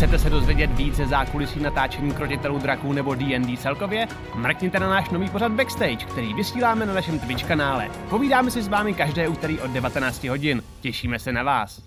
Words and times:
Chcete 0.00 0.18
se 0.18 0.30
dozvědět 0.30 0.70
více 0.70 1.06
zákulisí 1.06 1.60
natáčení 1.60 2.12
krotitelů 2.12 2.58
draků 2.58 2.92
nebo 2.92 3.14
D&D 3.14 3.56
celkově? 3.56 4.08
Mrkněte 4.34 4.80
na 4.80 4.90
náš 4.90 5.10
nový 5.10 5.28
pořad 5.28 5.52
Backstage, 5.52 5.96
který 5.96 6.34
vysíláme 6.34 6.86
na 6.86 6.94
našem 6.94 7.18
Twitch 7.18 7.44
kanále. 7.44 7.90
Povídáme 8.10 8.50
si 8.50 8.62
s 8.62 8.68
vámi 8.68 8.94
každé 8.94 9.28
úterý 9.28 9.60
od 9.60 9.70
19 9.70 10.24
hodin. 10.24 10.62
Těšíme 10.80 11.18
se 11.18 11.32
na 11.32 11.42
vás. 11.42 11.82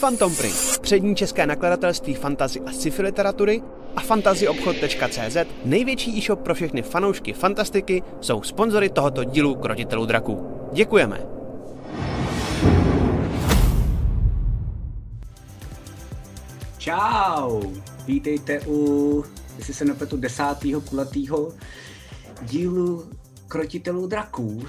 Phantom 0.00 0.36
Print, 0.36 0.78
přední 0.82 1.16
české 1.16 1.46
nakladatelství 1.46 2.14
fantazy 2.14 2.60
a 2.60 2.72
sci-fi 2.72 3.02
literatury 3.02 3.62
a 3.96 4.00
fantazyobchod.cz, 4.00 5.36
největší 5.64 6.18
e-shop 6.18 6.40
pro 6.40 6.54
všechny 6.54 6.82
fanoušky 6.82 7.32
fantastiky, 7.32 8.02
jsou 8.20 8.42
sponzory 8.42 8.88
tohoto 8.88 9.24
dílu 9.24 9.54
Krotitelů 9.54 10.06
draků. 10.06 10.60
Děkujeme! 10.72 11.39
Čau! 16.80 17.62
Vítejte 18.06 18.60
u, 18.66 19.24
jestli 19.58 19.74
se 19.74 19.84
nepletu, 19.84 20.16
desátého 20.16 20.80
kulatého 20.80 21.52
dílu 22.42 23.10
Krotitelů 23.48 24.06
draků. 24.06 24.46
Uh, 24.46 24.64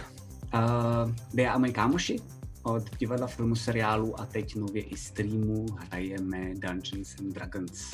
kde 1.32 1.44
já 1.44 1.54
a 1.54 1.58
moji 1.58 1.74
kámoši 1.74 2.20
od 2.64 2.98
divadla, 2.98 3.28
filmu, 3.28 3.56
seriálu 3.56 4.20
a 4.20 4.26
teď 4.26 4.56
nově 4.56 4.84
i 4.84 4.98
streamu 4.98 5.66
hrajeme 5.78 6.54
Dungeons 6.54 7.16
and 7.20 7.34
Dragons. 7.34 7.94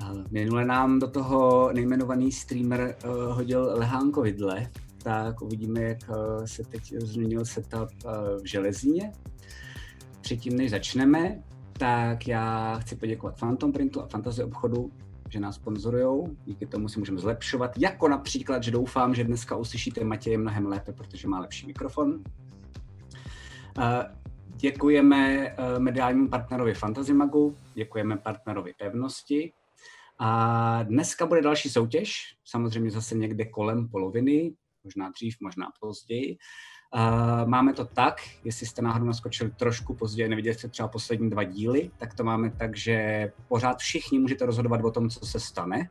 Uh, 0.00 0.24
minule 0.30 0.64
nám 0.64 0.98
do 0.98 1.10
toho 1.10 1.70
nejmenovaný 1.72 2.32
streamer 2.32 2.96
uh, 3.04 3.36
hodil 3.36 3.72
lehánko 3.74 4.22
vidle, 4.22 4.70
tak 5.02 5.42
uvidíme, 5.42 5.82
jak 5.82 5.98
se 6.44 6.62
teď 6.64 6.94
změnil 6.98 7.44
setup 7.44 7.88
v 8.42 8.46
železíně. 8.46 9.12
Předtím, 10.20 10.56
než 10.56 10.70
začneme, 10.70 11.42
tak 11.78 12.28
já 12.28 12.74
chci 12.78 12.96
poděkovat 12.96 13.38
Phantom 13.40 13.72
Printu 13.72 14.02
a 14.02 14.06
Fantasy 14.06 14.42
obchodu, 14.42 14.92
že 15.28 15.40
nás 15.40 15.54
sponzorují. 15.54 16.36
Díky 16.44 16.66
tomu 16.66 16.88
si 16.88 16.98
můžeme 16.98 17.18
zlepšovat. 17.18 17.78
Jako 17.78 18.08
například, 18.08 18.62
že 18.62 18.70
doufám, 18.70 19.14
že 19.14 19.24
dneska 19.24 19.56
uslyšíte 19.56 20.04
Matěje 20.04 20.38
mnohem 20.38 20.66
lépe, 20.66 20.92
protože 20.92 21.28
má 21.28 21.40
lepší 21.40 21.66
mikrofon. 21.66 22.24
Děkujeme 24.56 25.48
eh, 25.48 25.78
mediálnímu 25.78 26.28
partnerovi 26.28 26.74
Fantasy 26.74 27.12
Magu, 27.12 27.56
děkujeme 27.74 28.16
partnerovi 28.16 28.74
Pevnosti. 28.78 29.52
A 30.18 30.82
dneska 30.82 31.26
bude 31.26 31.42
další 31.42 31.68
soutěž, 31.68 32.36
samozřejmě 32.44 32.90
zase 32.90 33.14
někde 33.14 33.44
kolem 33.44 33.88
poloviny, 33.88 34.54
možná 34.84 35.10
dřív, 35.10 35.36
možná 35.40 35.66
později. 35.80 36.36
Uh, 36.94 37.48
máme 37.48 37.72
to 37.72 37.84
tak, 37.84 38.20
jestli 38.44 38.66
jste 38.66 38.82
náhodou 38.82 39.06
naskočili 39.06 39.50
trošku 39.50 39.94
později, 39.94 40.28
neviděli 40.28 40.54
jste 40.54 40.68
třeba 40.68 40.88
poslední 40.88 41.30
dva 41.30 41.42
díly, 41.42 41.90
tak 41.96 42.14
to 42.14 42.24
máme 42.24 42.50
tak, 42.50 42.76
že 42.76 43.30
pořád 43.48 43.78
všichni 43.78 44.18
můžete 44.18 44.46
rozhodovat 44.46 44.80
o 44.84 44.90
tom, 44.90 45.10
co 45.10 45.26
se 45.26 45.40
stane. 45.40 45.88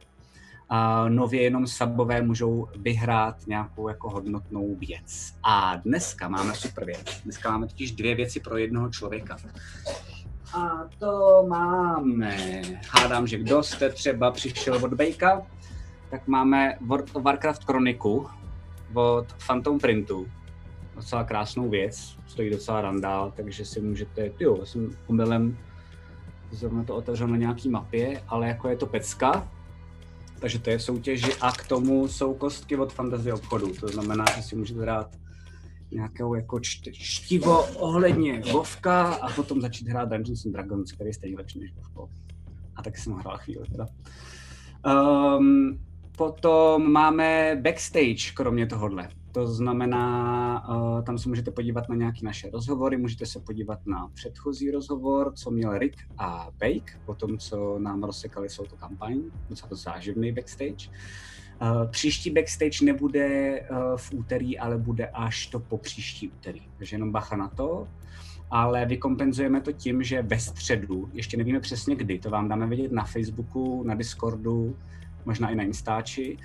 A 0.70 1.10
nově 1.10 1.42
jenom 1.42 1.68
sabové 1.68 2.22
můžou 2.22 2.68
vyhrát 2.76 3.48
nějakou 3.48 3.88
jako 3.88 4.10
hodnotnou 4.10 4.76
věc. 4.76 5.34
A 5.44 5.76
dneska 5.76 6.28
máme 6.28 6.56
super 6.56 6.86
věc. 6.86 7.22
Dneska 7.24 7.52
máme 7.52 7.68
totiž 7.68 7.92
dvě 7.92 8.16
věci 8.16 8.40
pro 8.40 8.58
jednoho 8.58 8.90
člověka. 8.90 9.38
A 10.54 10.90
to 11.00 11.46
máme, 11.48 12.62
hádám, 12.90 13.28
že 13.28 13.38
kdo 13.38 13.64
jste 13.64 13.90
třeba 13.90 14.32
přišel 14.32 14.76
od 14.76 14.94
Bejka, 14.94 15.42
tak 16.10 16.28
máme 16.28 16.78
World 16.82 17.16
of 17.16 17.24
Warcraft 17.24 17.64
Chroniku 17.64 18.30
od 18.94 19.26
Phantom 19.48 19.80
Printu 19.80 20.28
docela 20.96 21.24
krásnou 21.24 21.70
věc, 21.70 22.18
stojí 22.28 22.50
docela 22.50 22.82
randál, 22.82 23.34
takže 23.36 23.66
si 23.66 23.82
můžete, 23.82 24.32
jo, 24.40 24.66
jsem 24.66 24.90
omylem 25.08 25.58
zrovna 26.52 26.84
to 26.84 26.96
otevřel 26.96 27.28
na 27.28 27.38
nějaký 27.38 27.70
mapě, 27.70 28.24
ale 28.28 28.48
jako 28.48 28.70
je 28.70 28.78
to 28.78 28.86
pecka, 28.86 29.52
takže 30.40 30.60
to 30.60 30.70
je 30.70 30.78
v 30.78 30.84
soutěži 30.84 31.34
a 31.42 31.52
k 31.52 31.68
tomu 31.68 32.08
jsou 32.08 32.34
kostky 32.34 32.78
od 32.78 32.94
fantasy 32.94 33.32
obchodu, 33.32 33.74
to 33.74 33.88
znamená, 33.88 34.26
že 34.36 34.42
si 34.42 34.56
můžete 34.56 34.86
dát 34.86 35.16
nějakou 35.92 36.36
jako 36.36 36.60
čtivo 36.92 37.64
ohledně 37.64 38.42
Vovka 38.52 39.14
a 39.14 39.34
potom 39.34 39.62
začít 39.62 39.88
hrát 39.88 40.10
Dungeons 40.10 40.46
and 40.46 40.52
Dragons, 40.52 40.92
který 40.92 41.10
je 41.10 41.14
stejně 41.14 41.38
lepší 41.38 41.60
než 41.60 41.74
Vovko. 41.76 42.10
A 42.76 42.84
tak 42.84 42.98
jsem 42.98 43.14
hrál 43.14 43.38
chvíli 43.38 43.68
teda. 43.72 43.86
Um, 45.38 45.80
potom 46.18 46.92
máme 46.92 47.60
backstage, 47.62 48.32
kromě 48.34 48.68
tohohle. 48.68 49.10
To 49.34 49.48
znamená, 49.48 50.70
uh, 50.70 51.04
tam 51.04 51.18
se 51.18 51.30
můžete 51.30 51.52
podívat 51.52 51.90
na 51.90 51.96
nějaké 51.96 52.20
naše 52.24 52.50
rozhovory, 52.50 52.98
můžete 52.98 53.26
se 53.26 53.40
podívat 53.40 53.80
na 53.86 54.08
předchozí 54.14 54.72
rozhovor, 54.72 55.34
co 55.36 55.52
měl 55.52 55.78
Rick 55.78 55.98
a 56.18 56.48
Bake, 56.60 57.00
po 57.06 57.16
tom, 57.16 57.38
co 57.38 57.80
nám 57.80 58.04
rozsekali 58.04 58.50
jsou 58.50 58.66
to 58.66 58.76
kampaň, 58.76 59.22
docela 59.50 59.70
záživný 59.72 60.32
backstage. 60.32 60.90
Uh, 61.62 61.92
příští 61.92 62.30
backstage 62.30 62.86
nebude 62.86 63.60
uh, 63.62 63.78
v 63.96 64.14
úterý, 64.14 64.60
ale 64.60 64.78
bude 64.78 65.08
až 65.08 65.48
to 65.48 65.60
po 65.60 65.78
příští 65.78 66.30
úterý, 66.30 66.62
takže 66.78 66.96
jenom 66.96 67.12
bacha 67.12 67.36
na 67.36 67.48
to. 67.48 67.88
Ale 68.52 68.86
vykompenzujeme 68.86 69.62
to 69.62 69.72
tím, 69.72 70.04
že 70.04 70.22
ve 70.22 70.40
středu, 70.40 71.10
ještě 71.14 71.38
nevíme 71.38 71.60
přesně 71.60 71.96
kdy, 71.96 72.20
to 72.20 72.30
vám 72.30 72.48
dáme 72.50 72.68
vědět 72.68 72.92
na 72.92 73.04
Facebooku, 73.04 73.84
na 73.84 73.96
Discordu, 73.96 74.76
možná 75.26 75.50
i 75.50 75.56
na 75.56 75.64
Instači, 75.64 76.38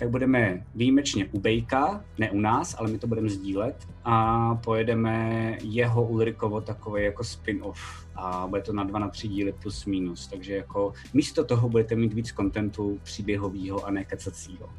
tak 0.00 0.10
budeme 0.10 0.64
výjimečně 0.74 1.26
u 1.32 1.40
Bejka, 1.40 2.04
ne 2.18 2.30
u 2.30 2.40
nás, 2.40 2.76
ale 2.78 2.90
my 2.90 2.98
to 2.98 3.06
budeme 3.06 3.28
sdílet. 3.28 3.88
A 4.04 4.54
pojedeme 4.54 5.56
jeho 5.62 6.04
Ulrikovo 6.04 6.60
takový 6.60 7.04
jako 7.04 7.24
spin-off. 7.24 8.06
A 8.16 8.46
bude 8.46 8.62
to 8.62 8.72
na 8.72 8.84
dva, 8.84 8.98
na 8.98 9.08
tři 9.08 9.28
díly 9.28 9.52
plus 9.62 9.86
minus, 9.86 10.26
takže 10.26 10.56
jako 10.56 10.92
místo 11.14 11.44
toho 11.44 11.68
budete 11.68 11.96
mít 11.96 12.12
víc 12.12 12.32
kontentu 12.32 12.98
příběhového 13.02 13.86
a 13.86 13.90
ne 13.90 14.04
kecacího. 14.04 14.70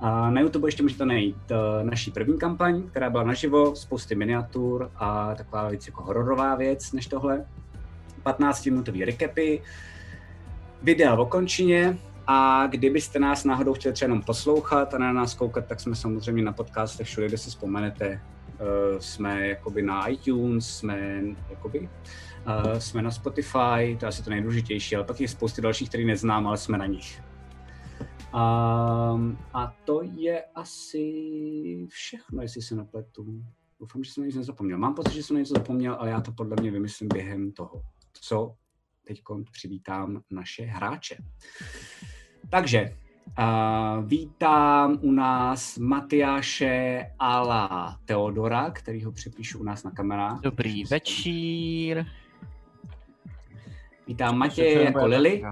A 0.00 0.30
na 0.30 0.40
YouTube 0.40 0.68
ještě 0.68 0.82
můžete 0.82 1.04
najít 1.04 1.50
uh, 1.50 1.86
naší 1.86 2.10
první 2.10 2.38
kampaň, 2.38 2.82
která 2.82 3.10
byla 3.10 3.22
naživo, 3.22 3.76
spousty 3.76 4.14
miniatur 4.14 4.90
a 4.96 5.34
taková 5.34 5.68
věc 5.68 5.86
jako 5.86 6.02
hororová 6.02 6.54
věc 6.54 6.92
než 6.92 7.06
tohle. 7.06 7.46
15-minutový 8.24 9.04
recapy, 9.04 9.62
videa 10.82 11.14
o 11.14 11.26
končině, 11.26 11.98
a 12.26 12.66
kdybyste 12.66 13.18
nás 13.18 13.44
náhodou 13.44 13.74
chtěli 13.74 13.92
třeba 13.92 14.06
jenom 14.06 14.22
poslouchat 14.22 14.94
a 14.94 14.98
na 14.98 15.12
nás 15.12 15.34
koukat, 15.34 15.66
tak 15.66 15.80
jsme 15.80 15.94
samozřejmě 15.94 16.42
na 16.42 16.52
podcastech 16.52 17.06
všude, 17.06 17.28
kde 17.28 17.38
si 17.38 17.50
vzpomenete. 17.50 18.22
Uh, 18.52 18.98
jsme 18.98 19.48
jakoby 19.48 19.82
na 19.82 20.06
iTunes, 20.06 20.76
jsme 20.76 21.22
jakoby, 21.50 21.78
uh, 21.80 22.78
jsme 22.78 23.02
na 23.02 23.10
Spotify, 23.10 23.96
to 23.98 24.04
je 24.04 24.08
asi 24.08 24.24
to 24.24 24.30
nejdůležitější, 24.30 24.96
ale 24.96 25.04
pak 25.04 25.20
je 25.20 25.28
spousty 25.28 25.62
dalších, 25.62 25.88
který 25.88 26.04
neznám, 26.04 26.46
ale 26.46 26.56
jsme 26.56 26.78
na 26.78 26.86
nich. 26.86 27.22
Um, 28.34 29.38
a 29.54 29.76
to 29.84 30.00
je 30.02 30.44
asi 30.54 31.86
všechno, 31.90 32.42
jestli 32.42 32.62
se 32.62 32.74
napletu. 32.74 33.44
Doufám, 33.80 34.04
že 34.04 34.12
jsem 34.12 34.24
nic 34.24 34.36
nezapomněl. 34.36 34.78
Mám 34.78 34.94
pocit, 34.94 35.12
že 35.12 35.22
jsem 35.22 35.36
něco 35.36 35.54
zapomněl, 35.54 35.94
ale 35.94 36.10
já 36.10 36.20
to 36.20 36.32
podle 36.32 36.56
mě 36.60 36.70
vymyslím 36.70 37.08
během 37.08 37.52
toho, 37.52 37.82
co 38.12 38.54
teď 39.04 39.22
přivítám 39.52 40.22
naše 40.30 40.64
hráče. 40.64 41.16
Takže 42.52 42.94
uh, 43.38 44.04
vítám 44.04 44.98
u 45.00 45.12
nás 45.12 45.78
Matyáše 45.78 47.06
Ala 47.18 47.98
Teodora, 48.04 48.70
který 48.70 49.04
ho 49.04 49.12
přepíšu 49.12 49.58
u 49.58 49.62
nás 49.62 49.84
na 49.84 49.90
kamerách. 49.90 50.40
Dobrý 50.40 50.84
večír. 50.84 52.06
Vítám 54.06 54.38
Matěje 54.38 54.84
jako 54.84 55.06
Lily. 55.06 55.42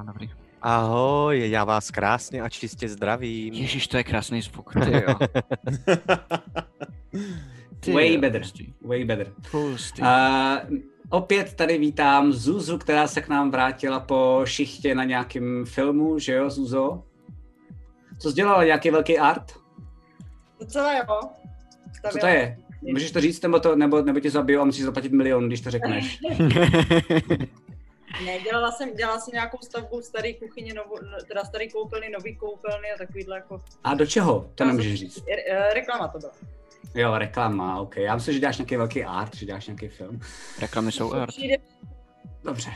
Ahoj, 0.63 1.51
já 1.51 1.65
vás 1.65 1.91
krásně 1.91 2.43
a 2.43 2.49
čistě 2.49 2.89
zdravím. 2.89 3.55
Ježíš, 3.55 3.87
to 3.87 3.97
je 3.97 4.05
krásný 4.05 4.43
zvuk, 4.43 4.73
ty 4.73 4.93
jo. 4.93 5.15
ty 7.81 7.93
way 7.93 8.15
jo, 8.15 8.21
better, 8.21 8.43
way 8.83 9.05
better. 9.05 9.33
Uh, 9.55 9.69
Opět 11.09 11.55
tady 11.55 11.79
vítám 11.79 12.33
Zuzu, 12.33 12.79
která 12.79 13.07
se 13.07 13.21
k 13.21 13.29
nám 13.29 13.51
vrátila 13.51 14.01
po 14.01 14.41
šichtě 14.45 14.95
na 14.95 15.05
nějakém 15.05 15.65
filmu, 15.67 16.19
že 16.19 16.33
jo, 16.33 16.51
Zuzo? 16.51 17.03
Co 18.19 18.31
jsi 18.31 18.35
dělala, 18.37 18.65
nějaký 18.65 18.91
velký 18.91 19.19
art? 19.19 19.53
Docela 20.61 20.97
jo. 20.97 21.21
Co 22.13 22.19
to 22.19 22.27
je? 22.27 22.57
Můžeš 22.83 23.11
to 23.11 23.21
říct, 23.21 23.43
nebo, 23.43 23.61
to, 23.61 23.77
nebo, 23.77 24.03
nebo 24.03 24.21
ti 24.21 24.31
zabiju 24.31 24.61
a 24.61 24.65
musíš 24.65 24.85
zaplatit 24.85 25.13
milion, 25.13 25.47
když 25.47 25.61
to 25.61 25.71
řekneš. 25.71 26.19
ne, 28.25 28.41
dělala 28.45 28.73
jsem, 28.73 28.95
dělala 28.95 29.21
jsem 29.21 29.33
nějakou 29.33 29.59
stavbu 29.63 30.03
staré 30.03 30.35
kuchyně, 30.35 30.75
novo, 30.75 30.95
teda 31.29 31.45
staré 31.45 31.69
koupelny, 31.69 32.11
nový 32.11 32.37
koupelny 32.37 32.93
a 32.95 32.99
takovýhle 32.99 33.37
jako... 33.37 33.63
A 33.85 33.95
do 33.95 34.07
čeho? 34.07 34.51
To 34.55 34.65
nemůžeš 34.65 35.01
říct. 35.01 35.25
Re, 35.27 35.75
reklama 35.75 36.09
to 36.09 36.19
byla. 36.19 36.33
Jo, 36.95 37.19
reklama, 37.19 37.81
ok. 37.81 37.97
Já 37.97 38.15
myslím, 38.15 38.35
že 38.35 38.41
děláš 38.41 38.59
nějaký 38.59 38.77
velký 38.77 39.05
art, 39.05 39.37
že 39.37 39.47
děláš 39.47 39.67
nějaký 39.67 39.89
film. 39.89 40.21
Reklamy 40.61 40.93
jsou 40.93 41.13
art. 41.15 41.35
Dobře, 42.45 42.71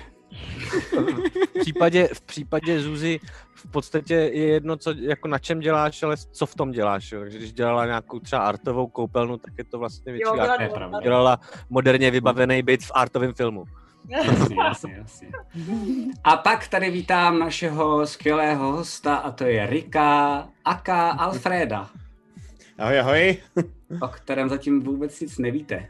V 1.54 1.60
případě, 1.60 2.08
v 2.14 2.20
případě 2.20 2.80
Zuzi 2.80 3.20
v 3.54 3.70
podstatě 3.70 4.14
je 4.14 4.46
jedno, 4.46 4.76
co, 4.76 4.90
jako 4.90 5.28
na 5.28 5.38
čem 5.38 5.60
děláš, 5.60 6.02
ale 6.02 6.16
co 6.16 6.46
v 6.46 6.54
tom 6.54 6.70
děláš. 6.70 7.12
Jo? 7.12 7.20
Takže 7.20 7.38
když 7.38 7.52
dělala 7.52 7.86
nějakou 7.86 8.18
třeba 8.20 8.42
artovou 8.42 8.86
koupelnu, 8.86 9.36
tak 9.36 9.54
je 9.58 9.64
to 9.64 9.78
vlastně 9.78 10.12
větší 10.12 10.22
Jo, 10.36 10.40
art. 10.40 10.72
pravda. 10.72 11.00
Dělala 11.02 11.40
moderně 11.70 12.10
vybavený 12.10 12.62
byt 12.62 12.84
v 12.84 12.90
artovém 12.94 13.34
filmu. 13.34 13.64
Jasně, 14.08 14.56
jasně, 14.64 14.94
jasně. 14.98 15.28
A 16.24 16.36
pak 16.36 16.68
tady 16.68 16.90
vítám 16.90 17.38
našeho 17.38 18.06
skvělého 18.06 18.72
hosta 18.72 19.16
a 19.16 19.30
to 19.30 19.44
je 19.44 19.66
Rika 19.66 20.48
Aka 20.64 21.10
Alfreda, 21.10 21.90
Ahoj, 22.78 22.98
ahoj. 23.00 23.36
o 24.00 24.08
kterém 24.08 24.48
zatím 24.48 24.80
vůbec 24.82 25.20
nic 25.20 25.38
nevíte. 25.38 25.88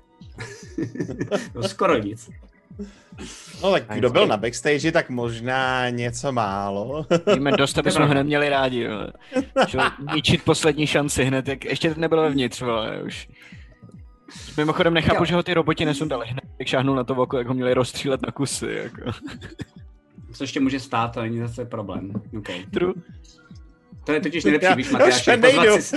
no, 1.54 1.62
skoro 1.62 1.98
nic. 1.98 2.30
No 3.62 3.72
tak 3.72 3.82
kdo 3.94 4.10
byl 4.10 4.26
na 4.26 4.36
backstage, 4.36 4.92
tak 4.92 5.10
možná 5.10 5.90
něco 5.90 6.32
málo. 6.32 7.06
Víme 7.34 7.52
dost, 7.52 7.78
aby 7.78 7.90
jsme 7.90 8.06
ho 8.06 8.14
neměli 8.14 8.48
rádi, 8.48 8.88
vole. 8.88 9.12
Ničit 10.14 10.42
poslední 10.44 10.86
šanci 10.86 11.24
hned, 11.24 11.48
jak 11.48 11.64
ještě 11.64 11.94
nebylo 11.96 12.22
vevnitř, 12.22 12.60
vole, 12.60 13.02
už. 13.02 13.28
Mimochodem 14.56 14.94
nechápu, 14.94 15.22
Jo. 15.22 15.24
že 15.24 15.34
ho 15.34 15.42
ty 15.42 15.54
roboti 15.54 15.84
nesundali 15.84 16.26
hned, 16.26 16.44
jak 16.58 16.68
šáhnul 16.68 16.96
na 16.96 17.04
to 17.04 17.14
oko, 17.14 17.38
jak 17.38 17.46
ho 17.46 17.54
měli 17.54 17.74
rozstřílet 17.74 18.22
na 18.22 18.32
kusy, 18.32 18.72
jako. 18.72 19.12
Co 20.32 20.44
ještě 20.44 20.60
může 20.60 20.80
stát, 20.80 21.08
to 21.14 21.22
není 21.22 21.38
zase 21.38 21.64
problém. 21.64 22.12
Okay. 22.38 22.64
True. 22.70 22.94
To 24.04 24.12
je 24.12 24.20
totiž 24.20 24.44
nejlepší, 24.44 24.66
Já 24.66 24.74
víš, 24.74 24.90
Matyáši, 24.90 25.30
nejdu. 25.36 25.56
pozvat 25.60 25.82
si, 25.82 25.96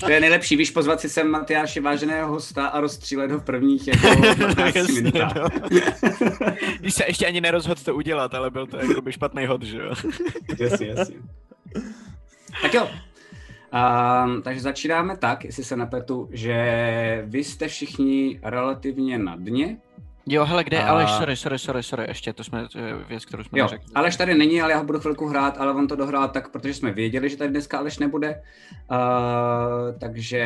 to 0.00 0.10
je 0.10 0.20
nejlepší, 0.20 0.56
víš, 0.56 0.70
pozvat 0.70 1.00
si 1.00 1.08
sem 1.08 1.28
Matyáši 1.30 1.80
váženého 1.80 2.28
hosta 2.28 2.66
a 2.66 2.80
rozstřílet 2.80 3.30
ho 3.30 3.38
v 3.38 3.44
prvních 3.44 3.88
jako 3.88 4.08
15 4.46 4.76
Jasně, 4.76 4.94
minutách. 4.94 5.34
no. 5.34 5.48
Když 6.80 6.94
se 6.94 7.04
ještě 7.06 7.26
ani 7.26 7.40
nerozhodl 7.40 7.80
to 7.84 7.94
udělat, 7.94 8.34
ale 8.34 8.50
byl 8.50 8.66
to 8.66 8.76
jako 8.76 9.00
by 9.02 9.12
špatný 9.12 9.46
hod, 9.46 9.62
že 9.62 9.78
jo. 9.78 9.92
jasně, 10.58 10.86
jasně. 10.86 11.16
Tak 12.62 12.74
jo. 12.74 12.88
Um, 14.24 14.42
takže 14.42 14.60
začínáme 14.60 15.16
tak, 15.16 15.44
jestli 15.44 15.64
se 15.64 15.76
napletu, 15.76 16.28
že 16.32 17.22
vy 17.26 17.44
jste 17.44 17.68
všichni 17.68 18.40
relativně 18.42 19.18
na 19.18 19.36
dně. 19.36 19.76
Jo, 20.26 20.44
hele, 20.44 20.64
kde 20.64 20.76
je 20.76 20.82
A- 20.82 20.88
Aleš, 20.88 21.10
sorry, 21.10 21.36
sorry, 21.36 21.58
sorry, 21.58 21.82
sorry, 21.82 22.04
ještě, 22.08 22.32
to 22.32 22.44
jsme, 22.44 22.68
to 22.68 22.78
je 22.78 22.94
věc, 23.08 23.24
kterou 23.24 23.44
jsme 23.44 23.58
Jo, 23.58 23.64
neřekli. 23.64 23.94
Aleš 23.94 24.16
tady 24.16 24.34
není, 24.34 24.62
ale 24.62 24.72
já 24.72 24.78
ho 24.78 24.84
budu 24.84 25.00
chvilku 25.00 25.26
hrát, 25.26 25.58
ale 25.58 25.74
on 25.74 25.88
to 25.88 25.96
dohrál 25.96 26.28
tak, 26.28 26.52
protože 26.52 26.74
jsme 26.74 26.92
věděli, 26.92 27.30
že 27.30 27.36
tady 27.36 27.50
dneska 27.50 27.78
Aleš 27.78 27.98
nebude. 27.98 28.42
Uh, 28.90 29.98
takže 30.00 30.36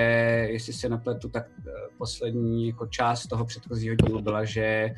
jestli 0.51 0.73
se 0.73 0.89
napletu, 0.89 1.29
tak 1.29 1.47
uh, 1.59 1.73
poslední 1.99 2.67
jako 2.69 2.87
část 2.87 3.27
toho 3.27 3.45
předchozího 3.45 3.95
dílu 3.95 4.23
byla, 4.23 4.45
že 4.45 4.91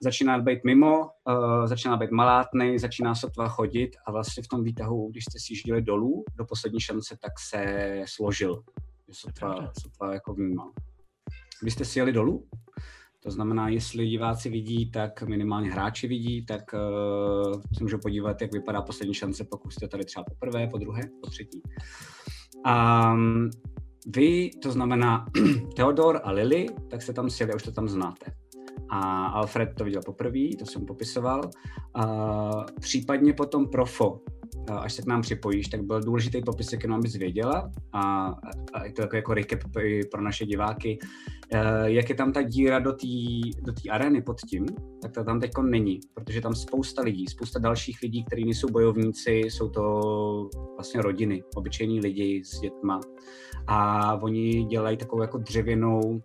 začíná 0.00 0.38
být 0.38 0.64
mimo, 0.64 0.98
uh, 1.00 1.66
začíná 1.66 1.96
být 1.96 2.10
malátnej, 2.10 2.78
začíná 2.78 3.14
sotva 3.14 3.48
chodit 3.48 3.90
a 4.06 4.12
vlastně 4.12 4.42
v 4.42 4.48
tom 4.48 4.64
výtahu, 4.64 5.10
když 5.10 5.24
jste 5.24 5.38
si 5.38 5.52
jížděli 5.52 5.82
dolů 5.82 6.24
do 6.36 6.44
poslední 6.44 6.80
šance, 6.80 7.16
tak 7.20 7.32
se 7.48 8.02
složil. 8.06 8.62
Sotva, 9.10 9.72
sotva 9.82 10.14
jako 10.14 10.34
vnímal. 10.34 10.70
Vy 11.62 11.70
jste 11.70 11.84
si 11.84 11.98
jeli 11.98 12.12
dolů? 12.12 12.44
To 13.24 13.30
znamená, 13.30 13.68
jestli 13.68 14.06
diváci 14.06 14.50
vidí, 14.50 14.90
tak 14.90 15.22
minimálně 15.22 15.70
hráči 15.70 16.08
vidí, 16.08 16.46
tak 16.46 16.62
uh, 16.72 17.60
se 17.76 17.84
můžou 17.84 17.98
podívat, 17.98 18.42
jak 18.42 18.52
vypadá 18.52 18.82
poslední 18.82 19.14
šance, 19.14 19.44
pokud 19.50 19.72
jste 19.72 19.88
tady 19.88 20.04
třeba 20.04 20.24
poprvé, 20.24 20.66
po 20.66 20.78
druhé, 20.78 21.02
po 21.22 21.30
třetí. 21.30 21.62
Um, 22.66 23.50
vy, 24.06 24.50
to 24.62 24.72
znamená 24.72 25.26
Theodor 25.76 26.20
a 26.24 26.30
Lily, 26.30 26.66
tak 26.90 27.02
se 27.02 27.12
tam 27.12 27.30
sjeli 27.30 27.54
už 27.54 27.62
to 27.62 27.72
tam 27.72 27.88
znáte. 27.88 28.26
A 28.88 29.26
Alfred 29.26 29.74
to 29.78 29.84
viděl 29.84 30.02
poprvé, 30.06 30.48
to 30.58 30.66
jsem 30.66 30.86
popisoval. 30.86 31.50
Uh, 31.96 32.64
případně 32.80 33.32
potom 33.32 33.68
Profo, 33.68 34.20
až 34.68 34.92
se 34.92 35.02
k 35.02 35.06
nám 35.06 35.22
připojíš, 35.22 35.68
tak 35.68 35.82
byl 35.82 36.00
důležitý 36.00 36.42
popisek, 36.42 36.82
jenom 36.82 36.98
abys 36.98 37.14
věděla. 37.14 37.70
A, 37.92 38.34
a 38.72 38.84
je 38.84 38.92
to 38.92 39.02
jako, 39.02 39.16
jako 39.16 39.34
recap 39.34 39.60
pro 40.10 40.22
naše 40.22 40.46
diváky. 40.46 40.98
Uh, 41.54 41.84
jak 41.84 42.08
je 42.08 42.14
tam 42.14 42.32
ta 42.32 42.42
díra 42.42 42.78
do 42.78 42.92
té 42.92 43.06
do 43.62 43.72
té 43.72 43.90
arény 43.90 44.22
pod 44.22 44.40
tím, 44.40 44.66
tak 45.02 45.12
to 45.12 45.24
tam 45.24 45.40
teď 45.40 45.50
není, 45.62 46.00
protože 46.14 46.40
tam 46.40 46.54
spousta 46.54 47.02
lidí, 47.02 47.26
spousta 47.26 47.58
dalších 47.58 47.98
lidí, 48.02 48.24
kteří 48.24 48.44
nejsou 48.44 48.68
bojovníci, 48.68 49.30
jsou 49.30 49.68
to 49.68 50.48
vlastně 50.76 51.02
rodiny, 51.02 51.42
obyčejní 51.56 52.00
lidi 52.00 52.42
s 52.44 52.60
dětma. 52.60 53.00
A 53.66 54.14
oni 54.22 54.64
dělají 54.64 54.96
takovou 54.96 55.22
jako 55.22 55.38
dřevěnou 55.38 56.22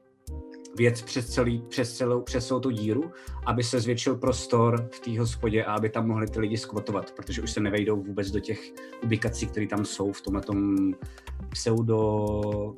věc 0.79 1.01
přes, 1.01 1.29
celý, 1.29 1.63
přes, 1.69 1.97
celou, 1.97 2.21
přes 2.21 2.47
celou 2.47 2.59
tu 2.59 2.71
díru, 2.71 3.11
aby 3.45 3.63
se 3.63 3.79
zvětšil 3.79 4.15
prostor 4.15 4.89
v 4.91 4.99
té 4.99 5.19
hospodě 5.19 5.65
a 5.65 5.73
aby 5.73 5.89
tam 5.89 6.07
mohli 6.07 6.27
ty 6.27 6.39
lidi 6.39 6.57
skvotovat, 6.57 7.11
protože 7.11 7.41
už 7.41 7.51
se 7.51 7.59
nevejdou 7.59 8.03
vůbec 8.03 8.31
do 8.31 8.39
těch 8.39 8.59
ubikací, 9.03 9.47
které 9.47 9.67
tam 9.67 9.85
jsou 9.85 10.11
v 10.11 10.21
tomhle 10.21 10.43
pseudo 11.49 11.97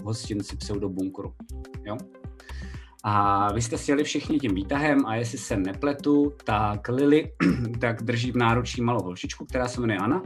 hostinci, 0.03 0.57
pseudo 0.57 0.89
bunkru. 0.89 1.33
Jo? 1.86 1.98
A 3.03 3.53
vy 3.53 3.62
jste 3.62 3.77
sjeli 3.77 4.03
všichni 4.03 4.39
tím 4.39 4.56
výtahem 4.56 5.06
a 5.06 5.15
jestli 5.15 5.38
se 5.38 5.57
nepletu, 5.57 6.33
tak 6.44 6.89
Lily 6.89 7.31
tak 7.80 8.03
drží 8.03 8.31
v 8.31 8.38
náručí 8.38 8.81
malou 8.81 9.03
holčičku, 9.03 9.45
která 9.45 9.68
se 9.68 9.81
jmenuje 9.81 10.00
Anna. 10.00 10.24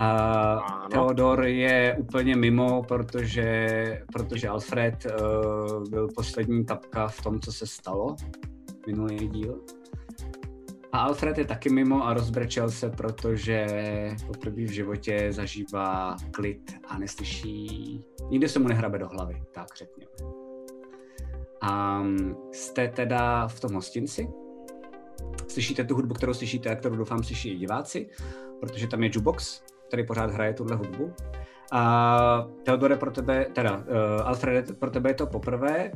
A. 0.00 0.88
Theodor 0.90 1.44
je 1.44 1.96
úplně 2.00 2.36
mimo, 2.36 2.82
protože, 2.82 4.02
protože 4.12 4.48
Alfred 4.48 5.06
uh, 5.06 5.88
byl 5.88 6.08
poslední 6.16 6.64
tapka 6.64 7.08
v 7.08 7.22
tom, 7.22 7.40
co 7.40 7.52
se 7.52 7.66
stalo, 7.66 8.16
minulý 8.86 9.28
díl. 9.28 9.60
A 10.92 10.98
Alfred 10.98 11.38
je 11.38 11.44
taky 11.44 11.70
mimo 11.70 12.06
a 12.06 12.14
rozbrečel 12.14 12.70
se, 12.70 12.90
protože 12.90 13.66
poprvé 14.26 14.64
v 14.64 14.72
životě 14.72 15.32
zažívá 15.32 16.16
klid 16.30 16.72
a 16.88 16.98
neslyší, 16.98 18.00
nikdy 18.30 18.48
se 18.48 18.58
mu 18.58 18.68
nehrabe 18.68 18.98
do 18.98 19.08
hlavy, 19.08 19.42
tak 19.52 19.66
řekněme. 19.76 20.10
A 21.62 22.02
jste 22.52 22.88
teda 22.88 23.48
v 23.48 23.60
tom 23.60 23.72
hostinci, 23.72 24.28
slyšíte 25.48 25.84
tu 25.84 25.94
hudbu, 25.94 26.14
kterou 26.14 26.34
slyšíte 26.34 26.70
a 26.70 26.74
kterou 26.76 26.96
doufám 26.96 27.24
slyší 27.24 27.50
i 27.50 27.58
diváci, 27.58 28.08
protože 28.60 28.86
tam 28.86 29.02
je 29.02 29.10
jukebox, 29.14 29.62
který 29.90 30.06
pořád 30.06 30.30
hraje 30.30 30.54
tuhle 30.54 30.76
hudbu. 30.76 31.12
A 31.72 32.46
Teodore 32.62 32.96
pro 32.96 33.10
tebe, 33.10 33.46
teda 33.52 33.76
uh, 33.76 33.84
Alfred, 34.24 34.78
pro 34.78 34.90
tebe 34.90 35.10
je 35.10 35.14
to 35.14 35.26
poprvé, 35.26 35.92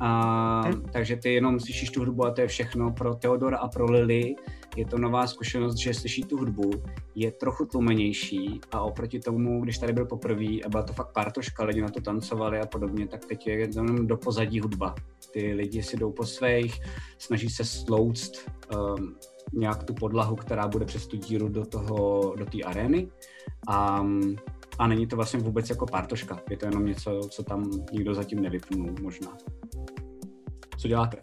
a, 0.00 0.68
Hm. 0.68 0.82
takže 0.92 1.16
ty 1.16 1.34
jenom 1.34 1.60
slyšíš 1.60 1.90
tu 1.90 2.00
hudbu 2.00 2.24
a 2.24 2.30
to 2.30 2.40
je 2.40 2.46
všechno. 2.46 2.92
Pro 2.92 3.14
Teodora 3.14 3.58
a 3.58 3.68
pro 3.68 3.84
Lily 3.84 4.34
je 4.76 4.86
to 4.86 4.98
nová 4.98 5.26
zkušenost, 5.26 5.76
že 5.76 5.94
slyší 5.94 6.24
tu 6.24 6.36
hudbu, 6.36 6.70
je 7.14 7.32
trochu 7.32 7.64
tlumenější 7.64 8.60
a 8.72 8.80
oproti 8.80 9.20
tomu, 9.20 9.60
když 9.60 9.78
tady 9.78 9.92
byl 9.92 10.06
poprvé 10.06 10.64
a 10.64 10.68
byla 10.68 10.82
to 10.82 10.92
fakt 10.92 11.12
partoška, 11.12 11.64
lidi 11.64 11.80
na 11.80 11.88
to 11.88 12.00
tancovali 12.00 12.60
a 12.60 12.66
podobně, 12.66 13.08
tak 13.08 13.24
teď 13.24 13.46
je 13.46 13.54
jenom 13.58 14.06
do 14.06 14.16
pozadí 14.16 14.60
hudba. 14.60 14.94
Ty 15.32 15.52
lidi 15.52 15.82
si 15.82 15.96
jdou 15.96 16.12
po 16.12 16.26
svých, 16.26 16.80
snaží 17.18 17.50
se 17.50 17.64
slouct 17.64 18.50
um, 18.76 19.16
nějak 19.56 19.84
tu 19.84 19.94
podlahu, 19.94 20.36
která 20.36 20.68
bude 20.68 20.84
přes 20.84 21.06
tu 21.06 21.16
díru 21.16 21.48
do 21.48 21.66
toho, 21.66 22.34
do 22.36 22.46
té 22.46 22.62
arény. 22.62 23.08
A, 23.68 24.06
a 24.78 24.86
není 24.86 25.06
to 25.06 25.16
vlastně 25.16 25.40
vůbec 25.40 25.70
jako 25.70 25.86
partoška, 25.86 26.42
je 26.50 26.56
to 26.56 26.66
jenom 26.66 26.86
něco, 26.86 27.20
co 27.30 27.42
tam 27.42 27.70
nikdo 27.92 28.14
zatím 28.14 28.42
nevypnul 28.42 28.94
možná. 29.02 29.36
Co 30.78 30.88
děláte? 30.88 31.16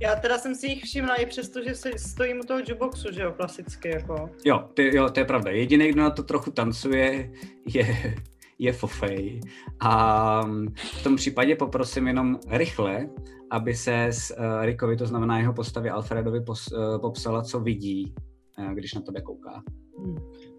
Já 0.00 0.16
teda 0.16 0.38
jsem 0.38 0.54
si 0.54 0.66
jich 0.66 0.84
všimla 0.84 1.14
i 1.14 1.26
přesto, 1.26 1.64
že 1.64 1.74
se 1.74 1.98
stojím 1.98 2.40
u 2.40 2.46
toho 2.46 2.60
jukeboxu, 2.60 3.12
že 3.12 3.22
jo, 3.22 3.32
klasicky 3.32 3.88
jako. 3.88 4.30
Jo, 4.44 4.68
ty, 4.74 4.96
jo, 4.96 5.10
to 5.10 5.20
je 5.20 5.26
pravda. 5.26 5.50
Jediný, 5.50 5.88
kdo 5.88 6.02
na 6.02 6.10
to 6.10 6.22
trochu 6.22 6.50
tancuje, 6.50 7.32
je, 7.66 8.14
je 8.58 8.72
Fofej. 8.72 9.40
A 9.80 10.42
v 10.76 11.02
tom 11.02 11.16
případě 11.16 11.56
poprosím 11.56 12.06
jenom 12.06 12.38
rychle, 12.48 13.08
aby 13.50 13.74
se 13.74 14.04
s 14.04 14.30
uh, 14.38 14.64
Rickovi, 14.64 14.96
to 14.96 15.06
znamená 15.06 15.38
jeho 15.38 15.52
postavě 15.52 15.90
Alfredovi, 15.90 16.40
pos, 16.40 16.72
uh, 16.72 17.00
popsala, 17.00 17.42
co 17.42 17.60
vidí, 17.60 18.14
uh, 18.58 18.72
když 18.72 18.94
na 18.94 19.00
tebe 19.00 19.20
kouká. 19.20 19.62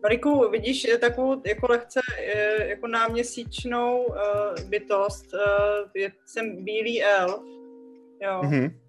Mariku, 0.04 0.50
vidíš 0.50 0.86
eh, 0.86 0.98
takovou 0.98 1.42
jako 1.46 1.68
lehce 1.70 2.00
eh, 2.20 2.68
jako 2.68 2.88
náměsíčnou 2.88 4.04
uh, 4.04 4.16
bytost, 4.70 5.26
uh, 5.34 5.90
je, 5.96 6.12
jsem 6.26 6.64
bílý 6.66 7.04
elf, 7.04 7.44
jo, 8.22 8.42
Mhm. 8.44 8.80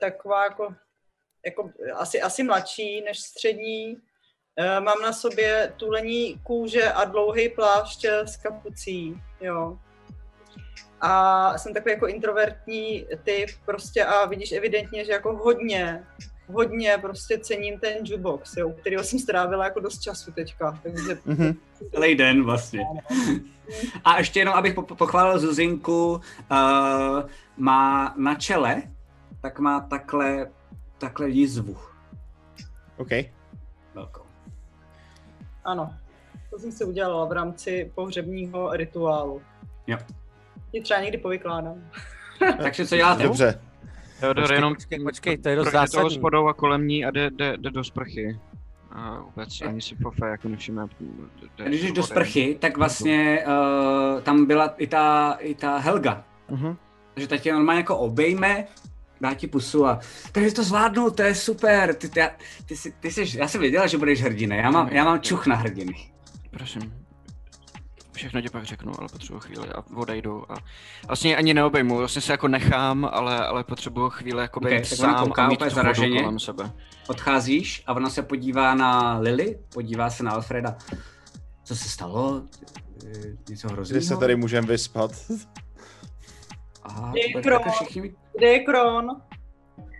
taková 0.00 0.44
jako, 0.44 0.74
jako 1.46 1.70
asi, 1.94 2.20
asi 2.20 2.42
mladší 2.42 3.00
než 3.00 3.18
střední. 3.20 3.96
Uh, 4.58 4.84
mám 4.84 5.02
na 5.02 5.12
sobě 5.12 5.72
tulení 5.76 6.40
kůže 6.42 6.92
a 6.92 7.04
dlouhý 7.04 7.48
plášť 7.48 8.04
eh, 8.04 8.26
s 8.26 8.36
kapucí, 8.36 9.22
jo. 9.40 9.78
A 11.00 11.58
jsem 11.58 11.74
takový 11.74 11.92
jako 11.92 12.06
introvertní 12.06 13.06
typ 13.24 13.48
prostě 13.64 14.04
a 14.04 14.26
vidíš 14.26 14.52
evidentně, 14.52 15.04
že 15.04 15.12
jako 15.12 15.36
hodně, 15.36 16.04
hodně 16.52 16.98
prostě 17.00 17.38
cením 17.38 17.78
ten 17.80 17.92
jukebox, 18.04 18.56
jo, 18.56 18.68
u 18.68 18.72
kterého 18.72 19.04
jsem 19.04 19.18
strávila 19.18 19.64
jako 19.64 19.80
dost 19.80 19.98
času 20.00 20.32
teďka, 20.32 20.78
takže 20.82 21.18
Mhm. 21.26 21.54
Celý 21.94 22.14
den 22.14 22.44
vlastně. 22.44 22.80
A 24.04 24.18
ještě 24.18 24.38
jenom, 24.40 24.54
abych 24.54 24.74
po- 24.74 24.82
pochválil 24.82 25.38
Zuzinku, 25.38 26.12
uh, 26.12 26.20
má 27.56 28.14
na 28.16 28.34
čele 28.34 28.82
tak 29.42 29.58
má 29.58 29.80
takhle, 29.80 30.50
takhle 30.98 31.28
jizvu 31.28 31.76
OK. 32.96 33.08
Ano, 35.68 35.94
to 36.50 36.58
jsem 36.58 36.72
si 36.72 36.84
udělala 36.84 37.24
v 37.24 37.32
rámci 37.32 37.92
pohřebního 37.94 38.76
rituálu. 38.76 39.42
Jo. 39.86 39.98
Ti 40.72 40.80
třeba 40.80 41.00
někdy 41.00 41.18
povykládám. 41.18 41.90
Takže 42.62 42.86
co 42.86 42.96
děláte? 42.96 43.22
Dobře. 43.22 43.60
Teodor 44.20 44.42
Počkej, 44.42 44.56
jenom 44.56 44.74
počkej, 44.74 45.00
počkej, 45.00 45.38
to 45.38 45.48
je 45.48 45.56
dost 45.56 45.72
zásadní. 45.72 46.04
hospodou 46.04 46.48
a 46.48 46.54
kolem 46.54 46.88
ní 46.88 47.04
a 47.04 47.10
jde, 47.10 47.30
jde, 47.30 47.56
jde 47.56 47.70
do 47.70 47.84
sprchy. 47.84 48.40
A 48.90 49.20
vůbec 49.20 49.60
ani 49.60 49.82
si 49.82 49.94
fofe 49.94 50.28
jako 50.28 50.48
nevšimne. 50.48 50.86
Když 51.66 51.82
jdeš 51.82 51.92
do 51.92 52.02
sprchy, 52.02 52.56
tak 52.60 52.76
vlastně 52.76 53.44
uh, 53.46 54.20
tam 54.20 54.46
byla 54.46 54.66
i 54.66 54.86
ta, 54.86 55.36
i 55.40 55.54
ta 55.54 55.78
Helga. 55.78 56.24
Mhm. 56.50 56.76
Takže 57.14 57.28
ta 57.28 57.36
tě 57.36 57.52
normálně 57.52 57.80
jako 57.80 57.98
obejme, 57.98 58.66
dá 59.20 59.34
ti 59.34 59.46
pusu 59.46 59.86
a 59.86 60.00
takže 60.32 60.52
to 60.54 60.62
zvládnu, 60.64 61.10
to 61.10 61.22
je 61.22 61.34
super. 61.34 61.94
Ty, 61.94 62.08
ty, 62.08 62.20
ty, 62.66 62.76
jsi, 62.76 62.92
ty 63.00 63.10
jsi, 63.10 63.38
já 63.38 63.48
jsem 63.48 63.60
věděla, 63.60 63.86
že 63.86 63.98
budeš 63.98 64.22
hrdina, 64.22 64.56
já 64.56 64.70
mám, 64.70 64.88
já 64.88 65.04
mám 65.04 65.20
čuch 65.20 65.46
na 65.46 65.56
hrdiny. 65.56 65.94
Prosím. 66.50 66.94
Všechno 68.12 68.40
ti 68.40 68.48
pak 68.48 68.64
řeknu, 68.64 68.92
ale 68.98 69.08
potřebuji 69.12 69.40
chvíli 69.40 69.68
a 69.68 69.82
odejdu 69.96 70.52
a 70.52 70.56
vlastně 71.06 71.36
ani 71.36 71.54
neobejmu, 71.54 71.96
vlastně 71.96 72.22
se 72.22 72.32
jako 72.32 72.48
nechám, 72.48 73.08
ale, 73.12 73.46
ale 73.46 73.64
potřebuji 73.64 74.10
chvíli 74.10 74.40
jako 74.42 74.60
být 74.60 74.78
Ok, 74.78 74.88
tak 74.88 74.98
ona 75.00 75.12
sám 75.14 75.24
kouká 75.26 75.44
a 75.44 75.48
mít 75.48 75.54
úplně 75.56 75.70
zaraženě. 75.70 76.20
kolem 76.20 76.38
sebe. 76.38 76.70
Odcházíš 77.08 77.82
a 77.86 77.94
ona 77.94 78.10
se 78.10 78.22
podívá 78.22 78.74
na 78.74 79.18
Lily, 79.18 79.58
podívá 79.74 80.10
se 80.10 80.22
na 80.22 80.30
Alfreda. 80.32 80.76
Co 81.64 81.76
se 81.76 81.88
stalo? 81.88 82.42
Něco 83.48 83.68
Kdy 83.68 83.74
hrozného? 83.74 84.02
se 84.02 84.16
tady 84.16 84.36
můžeme 84.36 84.66
vyspat? 84.66 85.10
Aha, 86.88 87.12
Je 87.16 87.32
to 87.32 87.38
bude 87.40 87.56
Kron. 87.56 87.72
všichni 87.72 88.14
Kde 88.38 88.46
je 88.46 88.58
Kron? 88.58 89.22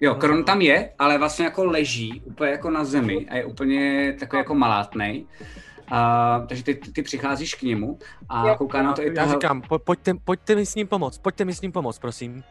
Jo, 0.00 0.14
Kron 0.14 0.44
tam 0.44 0.60
je, 0.60 0.90
ale 0.98 1.18
vlastně 1.18 1.44
jako 1.44 1.64
leží 1.64 2.22
úplně 2.24 2.50
jako 2.50 2.70
na 2.70 2.84
zemi 2.84 3.26
a 3.30 3.36
je 3.36 3.44
úplně 3.44 4.12
takový 4.20 4.38
jako 4.40 4.54
malátnej. 4.54 5.26
A, 5.90 6.40
takže 6.48 6.64
ty, 6.64 6.74
ty, 6.74 6.92
ty 6.92 7.02
přicházíš 7.02 7.54
k 7.54 7.62
němu 7.62 7.98
a 8.28 8.48
Jak 8.48 8.58
kouká 8.58 8.82
na 8.82 8.92
to 8.92 9.02
i 9.02 9.12
ta... 9.12 9.22
Já 9.22 9.28
říkám, 9.28 9.62
po, 9.62 9.78
pojďte, 9.78 10.14
pojďte 10.24 10.54
mi 10.54 10.66
s 10.66 10.74
ním 10.74 10.86
pomoct, 10.86 11.18
pojďte 11.18 11.44
mi 11.44 11.54
s 11.54 11.60
ním 11.60 11.72
pomoct, 11.72 11.98
prosím. 11.98 12.44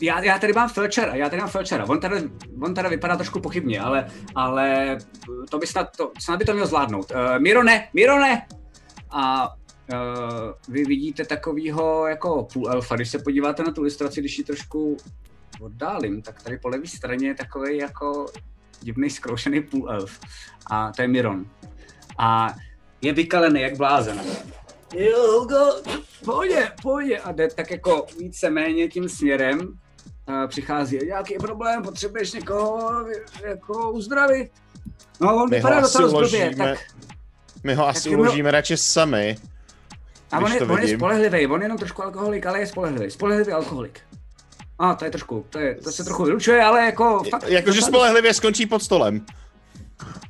Já, 0.00 0.20
já 0.20 0.38
tady 0.38 0.52
mám 0.52 0.68
Felčera, 0.68 1.14
já 1.14 1.28
tady 1.28 1.40
mám 1.40 1.50
Felčera. 1.50 1.84
On 1.88 2.00
tady, 2.00 2.16
on 2.62 2.74
tady 2.74 2.88
vypadá 2.88 3.16
trošku 3.16 3.40
pochybně, 3.40 3.80
ale, 3.80 4.06
ale 4.34 4.96
to 5.50 5.58
by 5.58 5.66
snad, 5.66 5.96
to, 5.96 6.12
snad 6.18 6.38
by 6.38 6.44
to 6.44 6.54
měl 6.54 6.66
zvládnout. 6.66 7.10
Uh, 7.10 7.38
Mirone, 7.38 7.88
Mirone! 7.94 8.46
A 9.10 9.48
uh, 9.48 9.59
vy 10.68 10.84
vidíte 10.84 11.24
takovýho 11.24 12.06
jako 12.06 12.48
půl 12.52 12.70
elfa. 12.70 12.96
Když 12.96 13.10
se 13.10 13.18
podíváte 13.18 13.62
na 13.62 13.72
tu 13.72 13.80
ilustraci, 13.80 14.20
když 14.20 14.38
ji 14.38 14.44
trošku 14.44 14.96
oddálím, 15.60 16.22
tak 16.22 16.42
tady 16.42 16.58
po 16.58 16.68
levé 16.68 16.86
straně 16.86 17.28
je 17.28 17.34
takový 17.34 17.76
jako 17.76 18.26
divný 18.80 19.10
zkroušený 19.10 19.60
půl 19.60 19.90
elf. 19.90 20.20
A 20.70 20.92
to 20.92 21.02
je 21.02 21.08
Miron. 21.08 21.46
A 22.18 22.54
je 23.02 23.12
vykalený 23.12 23.60
jak 23.60 23.76
blázen. 23.76 24.20
Jo, 24.94 25.38
Hugo, 25.40 25.72
pojď, 26.24 26.52
pojď. 26.82 27.20
A 27.24 27.32
jde 27.32 27.48
tak 27.48 27.70
jako 27.70 28.06
víceméně 28.18 28.88
tím 28.88 29.08
směrem. 29.08 29.78
A 30.26 30.46
přichází, 30.46 30.98
nějaký 31.06 31.34
problém, 31.38 31.82
potřebuješ 31.82 32.32
někoho 32.32 33.06
jako 33.44 33.90
uzdravit. 33.90 34.52
No, 35.20 35.42
on 35.42 35.50
vypadá 35.50 35.80
docela 35.80 36.08
uložíme, 36.08 36.56
tak... 36.56 36.78
my 37.64 37.74
ho 37.74 37.88
asi 37.88 38.02
Tak 38.02 38.10
my 38.10 38.16
ho- 38.16 38.22
uložíme 38.22 38.50
radši 38.50 38.76
sami. 38.76 39.36
A 40.32 40.38
on 40.38 40.52
je, 40.52 40.58
to 40.58 40.72
on 40.72 40.80
je 40.80 40.96
spolehlivý, 40.96 41.46
on 41.46 41.60
je 41.60 41.64
jenom 41.64 41.78
trošku 41.78 42.02
alkoholik, 42.02 42.46
ale 42.46 42.60
je 42.60 42.66
spolehlivý. 42.66 43.10
Spolehlivý 43.10 43.52
alkoholik. 43.52 44.00
A 44.78 44.94
to 44.94 45.04
je 45.04 45.10
trošku, 45.10 45.46
to, 45.50 45.58
je, 45.58 45.74
to 45.74 45.92
se 45.92 46.04
trochu 46.04 46.24
vylučuje, 46.24 46.62
ale 46.62 46.84
jako 46.84 47.22
fakt... 47.30 47.44
Jakože 47.48 47.82
spolehlivě 47.82 48.34
skončí 48.34 48.66
pod 48.66 48.82
stolem. 48.82 49.26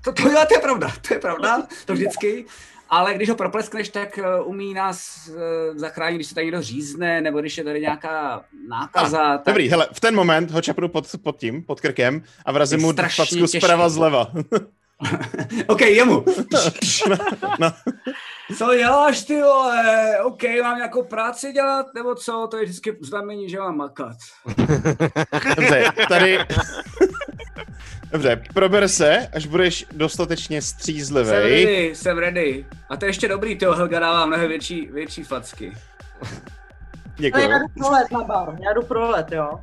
To, 0.05 0.13
to, 0.13 0.23
to, 0.23 0.55
je 0.55 0.61
pravda, 0.61 0.93
to 1.09 1.15
je 1.15 1.21
pravda, 1.21 1.63
to 1.87 1.93
vždycky. 1.93 2.45
Ale 2.89 3.15
když 3.15 3.29
ho 3.29 3.35
propleskneš, 3.35 3.89
tak 3.89 4.19
uh, 4.19 4.49
umí 4.49 4.75
nás 4.75 5.29
uh, 5.29 5.79
zachránit, 5.79 6.15
když 6.15 6.27
se 6.27 6.35
tady 6.35 6.47
někdo 6.47 6.63
řízne, 6.63 7.21
nebo 7.21 7.41
když 7.41 7.59
je 7.59 7.65
tady 7.65 7.81
nějaká 7.81 8.43
nákaza. 8.69 9.23
Ah, 9.23 9.39
tak... 9.39 9.47
Dobrý, 9.47 9.69
hele, 9.69 9.89
v 9.93 10.01
ten 10.01 10.15
moment 10.15 10.51
ho 10.51 10.63
čapnu 10.63 10.89
pod, 10.89 11.07
pod 11.23 11.37
tím, 11.39 11.63
pod 11.63 11.81
krkem 11.81 12.23
a 12.45 12.53
vrazím 12.53 12.81
mu 12.81 12.93
facku 12.93 13.47
zprava 13.47 13.89
zleva. 13.89 14.33
OK, 15.67 15.81
jemu. 15.81 16.25
no. 17.59 17.73
Co 18.59 18.75
děláš, 18.75 19.23
ty 19.23 19.43
vole? 19.43 20.19
OK, 20.23 20.43
mám 20.63 20.77
nějakou 20.77 21.03
práci 21.03 21.53
dělat, 21.53 21.87
nebo 21.95 22.15
co? 22.15 22.49
To 22.51 22.57
je 22.57 22.65
vždycky 22.65 22.97
znamení, 23.01 23.49
že 23.49 23.59
mám 23.59 23.77
makat. 23.77 24.17
Dobře, 25.57 25.85
tady... 26.09 26.39
Dobře, 28.13 28.43
prober 28.55 28.89
se, 28.89 29.29
až 29.35 29.47
budeš 29.47 29.87
dostatečně 29.93 30.63
Jsem 30.63 30.77
střízlivý. 30.79 31.31
ready, 31.31 31.91
jsem 31.95 32.19
ready. 32.19 32.67
A 32.89 32.97
to 32.97 33.05
je 33.05 33.09
ještě 33.09 33.29
dobrý, 33.29 33.59
ty 33.59 33.65
Helga 33.65 34.01
dává 34.01 34.27
mnohem 34.27 34.49
větší, 34.49 34.89
větší 34.93 35.23
facky. 35.25 35.73
No, 36.23 36.29
Děkuji. 37.17 37.51
já 37.51 37.59
jdu 37.59 37.67
pro 37.79 37.91
let 37.91 38.07
na 38.13 38.21
bar, 38.25 38.57
já 38.65 38.73
jdu 38.73 38.83
pro 38.83 39.11
let, 39.11 39.27
jo. 39.33 39.61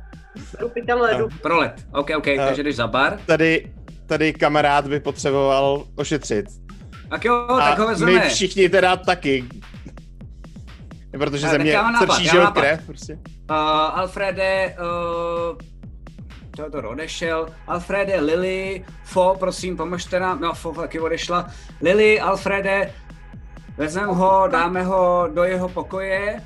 Jdu 0.60 0.68
pytel 0.68 1.00
ledu. 1.00 1.28
Pro 1.42 1.56
let. 1.58 1.74
OK, 1.92 2.10
OK, 2.16 2.26
takže 2.36 2.62
jdeš 2.62 2.76
za 2.76 2.86
bar. 2.86 3.20
Tady, 3.26 3.72
tady 4.08 4.32
kamarád 4.32 4.86
by 4.86 5.00
potřeboval 5.00 5.84
ošetřit. 5.96 6.46
Tak 7.10 7.24
jo, 7.24 7.34
A 7.50 7.58
tak 7.70 7.78
ho 7.78 7.84
my 7.86 7.90
vezmeme. 7.92 8.28
všichni 8.28 8.68
teda 8.68 8.96
taky. 8.96 9.44
Protože 11.18 11.46
Ale 11.46 11.52
ze 11.52 11.58
mě 11.58 11.72
trčí, 12.00 12.26
jo, 12.26 12.34
mám 12.34 12.44
nápad. 12.44 12.60
krev, 12.60 12.86
prostě. 12.86 13.14
Uh, 13.14 13.56
Alfrede, 13.98 14.76
uh, 15.50 15.58
Teodor 16.56 16.86
odešel. 16.86 17.48
Alfrede, 17.66 18.20
Lily, 18.20 18.84
Fo, 19.04 19.36
prosím, 19.38 19.76
pomožte 19.76 20.20
nám. 20.20 20.40
No, 20.40 20.54
Fo 20.54 20.72
taky 20.72 21.00
odešla. 21.00 21.46
Lily, 21.80 22.20
Alfrede, 22.20 22.92
vezmeme 23.76 24.12
ho, 24.12 24.48
dáme 24.52 24.82
ho 24.82 25.28
do 25.34 25.44
jeho 25.44 25.68
pokoje. 25.68 26.42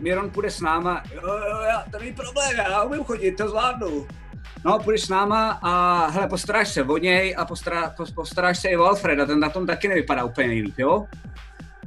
Miron 0.00 0.30
půjde 0.30 0.50
s 0.50 0.60
náma. 0.60 1.02
Jo, 1.14 1.20
jo, 1.28 1.58
já, 1.68 1.84
to 1.90 1.98
není 1.98 2.12
problém, 2.12 2.50
já 2.56 2.82
umím 2.82 3.04
chodit, 3.04 3.32
to 3.32 3.48
zvládnu. 3.48 4.06
No, 4.64 4.78
půjdeš 4.78 5.02
s 5.02 5.08
náma 5.08 5.58
a 5.62 6.06
hele, 6.10 6.28
postaráš 6.28 6.68
se 6.68 6.82
o 6.82 6.96
něj 6.98 7.34
a 7.38 7.44
postará, 7.44 7.94
pos- 7.98 8.14
postaráš 8.14 8.58
se 8.60 8.68
i 8.68 8.76
o 8.76 8.84
Alfreda, 8.84 9.26
ten 9.26 9.40
na 9.40 9.48
tom 9.48 9.66
taky 9.66 9.88
nevypadá 9.88 10.24
úplně 10.24 10.48
nejlíp, 10.48 10.78
jo? 10.78 11.06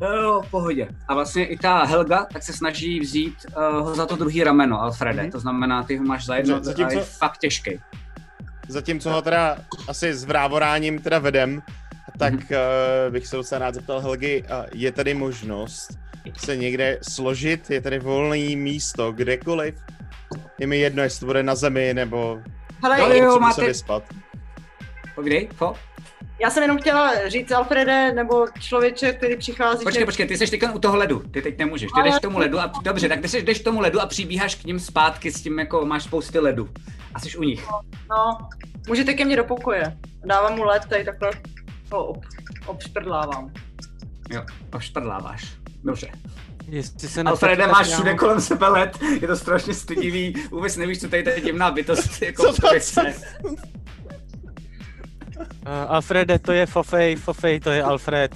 Jo, 0.01 0.09
jo, 0.23 0.41
v 0.41 0.51
pohodě. 0.51 0.87
A 1.07 1.13
vlastně 1.13 1.45
i 1.45 1.57
ta 1.57 1.83
Helga 1.83 2.25
tak 2.33 2.43
se 2.43 2.53
snaží 2.53 2.99
vzít 2.99 3.33
uh, 3.57 3.63
ho 3.87 3.95
za 3.95 4.05
to 4.05 4.15
druhý 4.15 4.43
rameno, 4.43 4.81
Alfrede. 4.81 5.13
Mhm. 5.21 5.27
Mm-hmm. 5.27 5.31
To 5.31 5.39
znamená, 5.39 5.83
ty 5.83 5.97
ho 5.97 6.03
máš 6.03 6.25
za 6.25 6.35
jedno, 6.35 6.55
Za- 6.63 6.71
zatímco- 6.71 6.97
a 6.97 6.99
je 6.99 7.05
fakt 7.05 7.37
těžký. 7.37 7.79
Zatímco 8.67 9.09
ho 9.11 9.21
teda 9.21 9.57
asi 9.87 10.13
s 10.13 10.23
vrávoráním 10.23 10.99
teda 10.99 11.19
vedem, 11.19 11.61
tak 12.19 12.33
Mhm. 12.33 12.43
uh, 12.43 13.13
bych 13.13 13.27
se 13.27 13.35
docela 13.35 13.59
rád 13.59 13.75
zeptal 13.75 13.99
Helgy, 14.01 14.43
uh, 14.43 14.65
je 14.73 14.91
tady 14.91 15.13
možnost 15.13 15.99
se 16.37 16.57
někde 16.57 16.99
složit, 17.09 17.69
je 17.69 17.81
tady 17.81 17.99
volné 17.99 18.55
místo, 18.55 19.11
kdekoliv? 19.11 19.75
Je 20.59 20.67
mi 20.67 20.77
jedno, 20.77 21.03
jestli 21.03 21.19
to 21.19 21.25
bude 21.25 21.43
na 21.43 21.55
zemi, 21.55 21.93
nebo 21.93 22.39
Hele, 22.83 23.17
Jo, 23.17 23.25
jo, 23.25 23.39
máte- 23.39 23.61
se 23.61 23.67
vyspat. 23.67 24.03
Povídej, 25.15 25.49
Fo? 25.55 25.73
já 26.41 26.49
jsem 26.49 26.63
jenom 26.63 26.77
chtěla 26.77 27.29
říct 27.29 27.51
Alfrede, 27.51 28.13
nebo 28.13 28.45
člověče, 28.59 29.13
který 29.13 29.37
přichází, 29.37 29.83
Počkej, 29.83 30.01
že... 30.01 30.05
počkej, 30.05 30.27
ty 30.27 30.37
jsi 30.37 30.47
teď 30.57 30.61
u 30.73 30.79
toho 30.79 30.97
ledu, 30.97 31.19
ty 31.19 31.41
teď 31.41 31.57
nemůžeš, 31.57 31.91
ty 31.95 32.01
jdeš 32.03 32.15
k 32.17 32.21
tomu 32.21 32.37
ledu 32.39 32.59
a 32.59 32.71
dobře, 32.83 33.09
tak 33.09 33.21
ty 33.21 33.27
jsi 33.27 33.41
jdeš 33.41 33.59
k 33.59 33.63
tomu 33.63 33.79
ledu 33.79 34.01
a 34.01 34.05
přibíháš 34.05 34.55
k 34.55 34.63
ním 34.63 34.79
zpátky 34.79 35.31
s 35.31 35.41
tím, 35.41 35.59
jako 35.59 35.85
máš 35.85 36.03
spousty 36.03 36.39
ledu. 36.39 36.69
A 37.13 37.19
jsi 37.19 37.37
u 37.37 37.43
nich. 37.43 37.67
No, 38.09 38.37
můžete 38.87 39.13
ke 39.13 39.25
mně 39.25 39.35
do 39.35 39.43
pokoje. 39.43 39.97
Dávám 40.25 40.55
mu 40.55 40.63
led, 40.63 40.85
tady 40.85 41.03
takhle 41.05 41.31
ho 41.91 42.05
ob, 42.05 42.23
obšprdlávám. 42.65 43.51
Jo, 44.29 44.43
ošprdláváš. 44.73 45.53
Dobře. 45.83 46.07
Jestli 46.69 47.07
se 47.09 47.21
Alfrede, 47.23 47.67
máš 47.67 47.87
všude 47.87 48.09
já- 48.09 48.17
kolem 48.17 48.41
sebe 48.41 48.67
led, 48.67 48.97
je 49.21 49.27
to 49.27 49.35
strašně 49.37 49.73
stydivý, 49.73 50.33
vůbec 50.51 50.77
nevíš, 50.77 51.01
co 51.01 51.09
tady 51.09 51.23
ta 51.23 51.39
divná 51.39 51.71
bytost 51.71 52.21
jako 52.21 52.43
Co 52.53 52.61
to- 52.61 52.67
chce. 52.79 53.13
Uh, 55.39 55.73
Alfrede, 55.87 56.39
to 56.39 56.51
je 56.51 56.65
Fofej, 56.65 57.15
Fofej, 57.15 57.59
to 57.59 57.69
je 57.69 57.83
Alfred. 57.83 58.35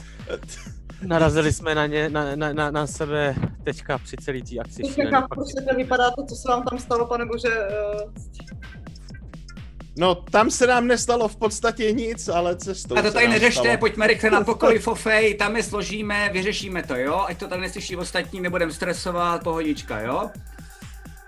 Narazili 1.01 1.53
jsme 1.53 1.75
na, 1.75 1.85
ně, 1.85 2.09
na, 2.09 2.35
na, 2.35 2.53
na, 2.53 2.71
na 2.71 2.87
sebe 2.87 3.35
teďka 3.63 3.97
při 3.97 4.15
celý 4.17 4.41
té 4.43 4.59
akci. 4.59 4.81
Proč 5.29 5.47
to 5.69 5.75
vypadá 5.75 6.11
to, 6.11 6.25
co 6.25 6.35
se 6.35 6.49
vám 6.49 6.63
tam 6.63 6.79
stalo, 6.79 7.07
pane 7.07 7.25
bože. 7.25 7.47
Uh, 7.49 8.11
No, 9.97 10.15
tam 10.15 10.51
se 10.51 10.67
nám 10.67 10.87
nestalo 10.87 11.27
v 11.27 11.35
podstatě 11.35 11.91
nic, 11.91 12.27
ale 12.29 12.55
cestou 12.55 12.97
A 12.97 13.01
to 13.01 13.11
tady 13.11 13.27
neřešte, 13.27 13.61
stalo. 13.61 13.77
pojďme 13.77 14.07
rychle 14.07 14.29
na 14.29 14.41
pokoj 14.45 14.79
Fofej, 14.79 15.35
tam 15.35 15.55
je 15.57 15.63
složíme, 15.63 16.29
vyřešíme 16.33 16.83
to, 16.83 16.95
jo? 16.95 17.25
Ať 17.27 17.37
to 17.37 17.47
tady 17.47 17.61
neslyší 17.61 17.95
ostatní, 17.95 18.41
nebudem 18.41 18.71
stresovat, 18.71 19.43
pohodička, 19.43 19.99
jo? 19.99 20.29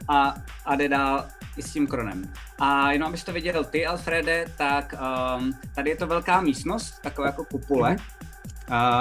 A, 0.07 0.35
a 0.65 0.75
jde 0.75 0.89
dál 0.89 1.25
i 1.57 1.63
s 1.63 1.73
tím 1.73 1.87
kronem. 1.87 2.33
A 2.59 2.91
jenom 2.91 3.07
abyste 3.07 3.25
to 3.25 3.33
viděl 3.33 3.63
ty, 3.63 3.85
Alfrede, 3.85 4.45
tak 4.57 4.95
um, 5.37 5.53
tady 5.75 5.89
je 5.89 5.95
to 5.95 6.07
velká 6.07 6.41
místnost, 6.41 6.93
taková 7.01 7.27
jako 7.27 7.45
kupule. 7.45 7.95
A 7.95 8.32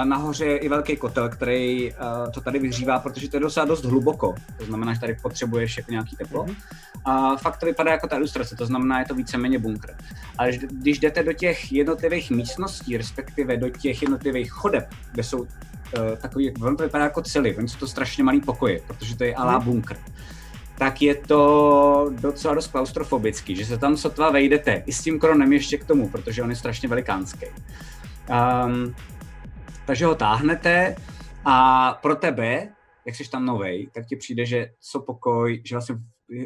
nahoře 0.03 0.45
je 0.45 0.57
i 0.57 0.69
velký 0.69 0.95
kotel, 0.97 1.29
který 1.29 1.91
uh, 1.91 1.97
to 2.31 2.41
tady 2.41 2.59
vyhřívá, 2.59 2.99
protože 2.99 3.29
to 3.29 3.35
je 3.35 3.41
docela 3.41 3.65
dost 3.65 3.85
hluboko. 3.85 4.35
To 4.57 4.65
znamená, 4.65 4.93
že 4.93 4.99
tady 4.99 5.17
potřebuješ 5.21 5.77
jako 5.77 5.91
nějaký 5.91 6.15
teplo. 6.15 6.43
Mhm. 6.43 6.55
A 7.05 7.35
fakt 7.35 7.57
to 7.57 7.65
vypadá 7.65 7.91
jako 7.91 8.07
ta 8.07 8.15
ilustrace, 8.15 8.55
to 8.55 8.65
znamená, 8.65 8.99
je 8.99 9.05
to 9.05 9.15
víceméně 9.15 9.59
bunkr. 9.59 9.95
Ale 10.37 10.51
když- 10.51 10.99
jdete 10.99 11.23
do 11.23 11.33
těch 11.33 11.71
jednotlivých 11.71 12.31
místností, 12.31 12.97
respektive 12.97 13.57
do 13.57 13.69
těch 13.69 14.01
jednotlivých 14.01 14.51
chodeb, 14.51 14.89
kde 15.11 15.23
jsou 15.23 15.39
uh, 15.39 15.47
takový, 16.21 16.53
on 16.53 16.77
to 16.77 16.83
vypadá 16.83 17.03
jako 17.03 17.21
celý, 17.21 17.55
oni 17.55 17.69
jsou 17.69 17.79
to 17.79 17.87
strašně 17.87 18.23
malý 18.23 18.41
pokoje, 18.41 18.81
protože 18.87 19.17
to 19.17 19.23
je 19.23 19.35
alá 19.35 19.59
bunkr 19.59 19.97
tak 20.77 21.01
je 21.01 21.15
to 21.15 22.11
docela 22.19 22.53
dost 22.53 22.67
klaustrofobický, 22.67 23.55
že 23.55 23.65
se 23.65 23.77
tam 23.77 23.97
sotva 23.97 24.31
vejdete, 24.31 24.83
i 24.85 24.93
s 24.93 25.01
tím 25.01 25.19
kronem 25.19 25.53
ještě 25.53 25.77
k 25.77 25.85
tomu, 25.85 26.09
protože 26.09 26.43
on 26.43 26.49
je 26.49 26.55
strašně 26.55 26.89
velikánský. 26.89 27.45
Um, 27.45 28.95
takže 29.85 30.05
ho 30.05 30.15
táhnete 30.15 30.95
a 31.45 31.91
pro 32.01 32.15
tebe, 32.15 32.69
jak 33.05 33.15
jsi 33.15 33.29
tam 33.29 33.45
novej, 33.45 33.89
tak 33.93 34.05
ti 34.05 34.15
přijde, 34.15 34.45
že 34.45 34.69
co 34.79 34.99
pokoj, 34.99 35.61
že 35.65 35.75
vlastně 35.75 35.95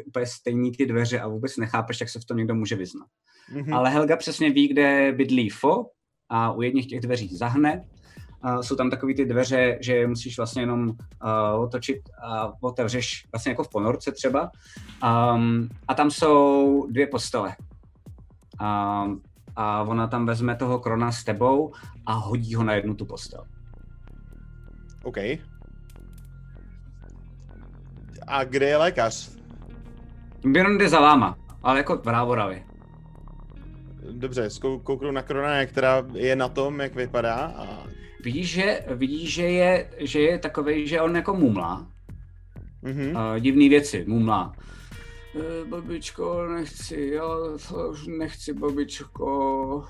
úplně 0.06 0.26
stejný 0.26 0.72
ty 0.72 0.86
dveře 0.86 1.20
a 1.20 1.28
vůbec 1.28 1.56
nechápeš, 1.56 2.00
jak 2.00 2.08
se 2.08 2.20
v 2.20 2.24
tom 2.24 2.36
někdo 2.36 2.54
může 2.54 2.76
vyznat. 2.76 3.06
Mhm. 3.52 3.74
Ale 3.74 3.90
Helga 3.90 4.16
přesně 4.16 4.50
ví, 4.50 4.68
kde 4.68 5.12
bydlí 5.12 5.50
Fo 5.50 5.86
a 6.28 6.52
u 6.52 6.62
jedných 6.62 6.88
těch 6.88 7.00
dveří 7.00 7.36
zahne. 7.36 7.84
Uh, 8.44 8.60
jsou 8.60 8.76
tam 8.76 8.90
takové 8.90 9.14
ty 9.14 9.24
dveře, 9.24 9.78
že 9.80 9.96
je 9.96 10.06
musíš 10.06 10.36
vlastně 10.36 10.62
jenom 10.62 10.88
uh, 10.88 11.62
otočit 11.62 11.98
a 12.22 12.52
otevřeš 12.62 13.26
vlastně 13.32 13.52
jako 13.52 13.64
v 13.64 13.70
ponorce 13.70 14.12
třeba. 14.12 14.50
Um, 15.34 15.68
a 15.88 15.94
tam 15.94 16.10
jsou 16.10 16.86
dvě 16.90 17.06
postele. 17.06 17.56
Um, 18.60 19.22
a 19.58 19.82
ona 19.82 20.06
tam 20.06 20.26
vezme 20.26 20.56
toho 20.56 20.78
krona 20.78 21.12
s 21.12 21.24
tebou 21.24 21.72
a 22.06 22.12
hodí 22.12 22.54
ho 22.54 22.64
na 22.64 22.74
jednu 22.74 22.94
tu 22.94 23.04
postel. 23.06 23.44
OK. 25.02 25.16
A 28.26 28.44
kde 28.44 28.66
je 28.66 28.76
lékař? 28.76 29.30
Byron 30.44 30.78
jde 30.78 30.88
za 30.88 31.00
váma, 31.00 31.38
ale 31.62 31.78
jako 31.78 31.96
brávoravě. 31.96 32.64
Dobře, 34.10 34.48
kouknu 34.82 35.10
na 35.10 35.22
Krona, 35.22 35.66
která 35.66 36.04
je 36.14 36.36
na 36.36 36.48
tom, 36.48 36.80
jak 36.80 36.94
vypadá. 36.94 37.34
A... 37.34 37.84
Vidíš, 38.24 38.50
že, 38.50 38.80
vidíš, 38.94 39.34
že 39.34 39.42
je, 39.42 39.90
že 39.98 40.20
je 40.20 40.38
takový, 40.38 40.86
že 40.86 41.00
on 41.00 41.16
jako 41.16 41.34
mumlá, 41.34 41.86
Mhm. 42.82 43.16
uh, 43.16 43.38
divný 43.40 43.68
věci, 43.68 44.04
mumlá. 44.08 44.52
Babičko, 45.70 46.46
nechci, 46.54 47.10
já 47.14 47.22
to 47.68 47.88
už 47.90 48.06
nechci, 48.06 48.52
babičko. 48.52 49.84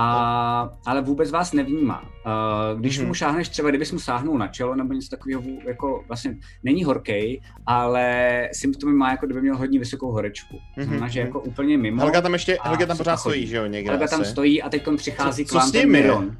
A, 0.00 0.70
ale 0.86 1.02
vůbec 1.02 1.30
vás 1.30 1.52
nevnímá. 1.52 2.02
Uh, 2.02 2.80
když 2.80 2.98
Mhm. 2.98 3.08
mu 3.08 3.14
šáhneš 3.14 3.48
třeba, 3.48 3.68
kdybys 3.68 3.92
mu 3.92 3.98
sáhnul 3.98 4.38
na 4.38 4.48
čelo 4.48 4.74
nebo 4.74 4.92
něco 4.92 5.08
takového, 5.08 5.42
jako 5.66 6.04
vlastně 6.08 6.36
není 6.62 6.84
horkej, 6.84 7.40
ale 7.66 8.48
symptomy 8.52 8.92
má, 8.92 9.10
jako 9.10 9.26
kdyby 9.26 9.40
měl 9.42 9.56
hodně 9.56 9.78
vysokou 9.78 10.12
horečku. 10.12 10.58
To 10.74 10.82
znamená, 10.82 11.06
Mhm, 11.06 11.12
že 11.12 11.20
mhm. 11.20 11.26
jako 11.26 11.40
úplně 11.40 11.78
mimo. 11.78 12.02
Helga 12.02 12.20
tam 12.20 12.32
ještě, 12.32 12.58
a 12.58 12.68
Helga 12.68 12.86
tam 12.86 12.96
pořád 12.96 13.16
stojí, 13.16 13.46
že 13.46 13.56
jo, 13.56 13.66
někde 13.66 13.90
Helga 13.90 14.08
tam 14.08 14.24
stojí 14.24 14.62
a 14.62 14.68
teď 14.68 14.82
přichází 14.96 15.44
Co- 15.44 15.48
k 15.48 15.52
co 15.52 15.58
vám 15.58 15.68
s 15.68 15.72
ten 15.72 15.80
ním 15.86 15.94
je? 15.94 16.02
Miron. 16.02 16.36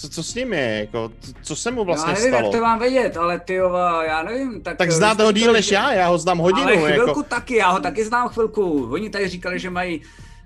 Co, 0.00 0.08
co 0.08 0.22
s 0.22 0.34
ním 0.34 0.52
je, 0.52 0.76
jako, 0.80 1.12
co, 1.42 1.56
se 1.56 1.70
mu 1.70 1.80
Já 1.80 1.84
vlastně 1.84 2.12
nevím, 2.12 2.28
stalo? 2.28 2.42
jak 2.46 2.52
to 2.52 2.60
mám 2.60 2.78
vědět, 2.78 3.16
ale 3.16 3.40
ty 3.40 3.54
já 4.06 4.22
nevím. 4.22 4.62
Tak, 4.62 4.76
Tak 4.76 4.88
eh, 4.88 4.92
znáte 4.92 5.22
ho 5.24 5.32
díl 5.32 5.52
než 5.52 5.66
že- 5.66 5.74
já, 5.74 5.92
já 5.92 6.08
ho 6.08 6.18
znám 6.18 6.38
hodinu, 6.38 6.66
Ale 6.66 6.76
chvilku 6.92 7.08
jako. 7.08 7.22
taky, 7.22 7.56
já 7.56 7.70
ho 7.70 7.80
taky 7.80 8.04
znám 8.04 8.28
chvilku. 8.28 8.88
Oni 8.92 9.10
tady 9.10 9.28
říkali, 9.28 9.58
že 9.58 9.70
mají 9.70 10.02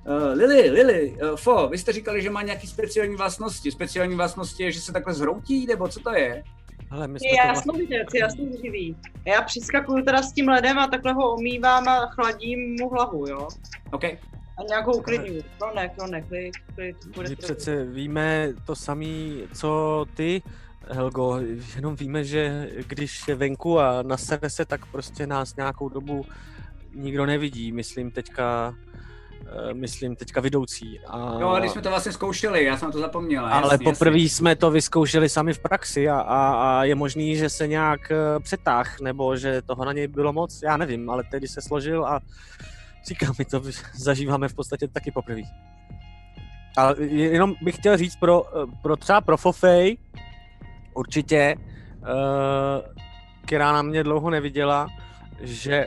Uh, 0.06 0.38
Lily, 0.38 0.70
Lily, 0.70 1.16
uh, 1.30 1.36
Fo, 1.36 1.68
vy 1.68 1.78
jste 1.78 1.92
říkali, 1.92 2.22
že 2.22 2.30
má 2.30 2.42
nějaký 2.42 2.66
speciální 2.66 3.16
vlastnosti. 3.16 3.70
Speciální 3.70 4.14
vlastnosti 4.14 4.62
je, 4.62 4.72
že 4.72 4.80
se 4.80 4.92
takhle 4.92 5.14
zhroutí, 5.14 5.66
nebo 5.66 5.88
co 5.88 6.00
to 6.00 6.14
je? 6.14 6.42
Hele, 6.90 7.08
my 7.08 7.18
jsme 7.18 7.28
Je 7.28 7.32
to 7.32 7.36
vlastně... 7.36 7.48
jasnovidec, 7.56 8.08
je 8.14 8.20
jasnovidivý. 8.20 8.96
Já 9.24 9.42
přiskakuju 9.42 10.04
teda 10.04 10.22
s 10.22 10.32
tím 10.32 10.48
ledem 10.48 10.78
a 10.78 10.86
takhle 10.86 11.12
ho 11.12 11.32
omývám 11.34 11.88
a 11.88 12.06
chladím 12.06 12.76
mu 12.80 12.88
hlavu, 12.88 13.26
jo? 13.28 13.48
OK. 13.92 14.04
A 14.58 14.62
nějak 14.68 14.86
ho 14.86 14.92
uklidňuju. 14.92 15.42
No 15.60 15.72
ne, 15.74 15.90
no 15.98 16.06
ne, 16.06 16.22
klid, 16.22 16.54
klid, 16.74 16.96
bude 17.14 17.28
My 17.28 17.36
to 17.36 17.42
přece 17.42 17.84
víme 17.84 18.48
to 18.66 18.76
samý, 18.76 19.42
co 19.54 20.04
ty, 20.14 20.42
Helgo, 20.88 21.40
jenom 21.76 21.96
víme, 21.96 22.24
že 22.24 22.70
když 22.86 23.28
je 23.28 23.34
venku 23.34 23.80
a 23.80 24.02
nasere 24.02 24.50
se, 24.50 24.64
tak 24.64 24.86
prostě 24.86 25.26
nás 25.26 25.56
nějakou 25.56 25.88
dobu 25.88 26.26
nikdo 26.94 27.26
nevidí, 27.26 27.72
myslím 27.72 28.10
teďka, 28.10 28.74
eh, 29.70 29.74
myslím 29.74 30.16
teďka 30.16 30.40
vidoucí. 30.40 31.00
A... 31.00 31.36
Jo, 31.40 31.56
když 31.58 31.70
jsme 31.70 31.82
to 31.82 31.88
vlastně 31.90 32.12
zkoušeli, 32.12 32.64
já 32.64 32.76
jsem 32.76 32.92
to 32.92 32.98
zapomněl. 32.98 33.46
Ale 33.46 33.78
poprvé 33.78 34.18
jsme 34.18 34.56
to 34.56 34.70
vyzkoušeli 34.70 35.28
sami 35.28 35.54
v 35.54 35.58
praxi 35.58 36.08
a, 36.08 36.20
a, 36.20 36.52
a 36.52 36.84
je 36.84 36.94
možný, 36.94 37.36
že 37.36 37.48
se 37.48 37.66
nějak 37.66 38.10
eh, 38.10 38.40
přetáh, 38.40 39.00
nebo 39.00 39.36
že 39.36 39.62
toho 39.62 39.84
na 39.84 39.92
něj 39.92 40.08
bylo 40.08 40.32
moc, 40.32 40.62
já 40.62 40.76
nevím, 40.76 41.10
ale 41.10 41.24
tedy 41.30 41.48
se 41.48 41.62
složil 41.62 42.06
a 42.06 42.20
říkám, 43.04 43.34
my 43.38 43.44
to 43.44 43.62
zažíváme 43.94 44.48
v 44.48 44.54
podstatě 44.54 44.88
taky 44.88 45.10
poprvé. 45.10 45.40
Ale 46.76 46.96
jenom 47.06 47.54
bych 47.62 47.76
chtěl 47.76 47.96
říct 47.96 48.16
pro, 48.16 48.44
pro 48.82 48.96
třeba 48.96 49.20
pro 49.20 49.36
Fofej, 49.36 49.98
určitě, 50.94 51.36
eh, 51.36 52.82
která 53.44 53.72
na 53.72 53.82
mě 53.82 54.04
dlouho 54.04 54.30
neviděla, 54.30 54.88
že 55.40 55.84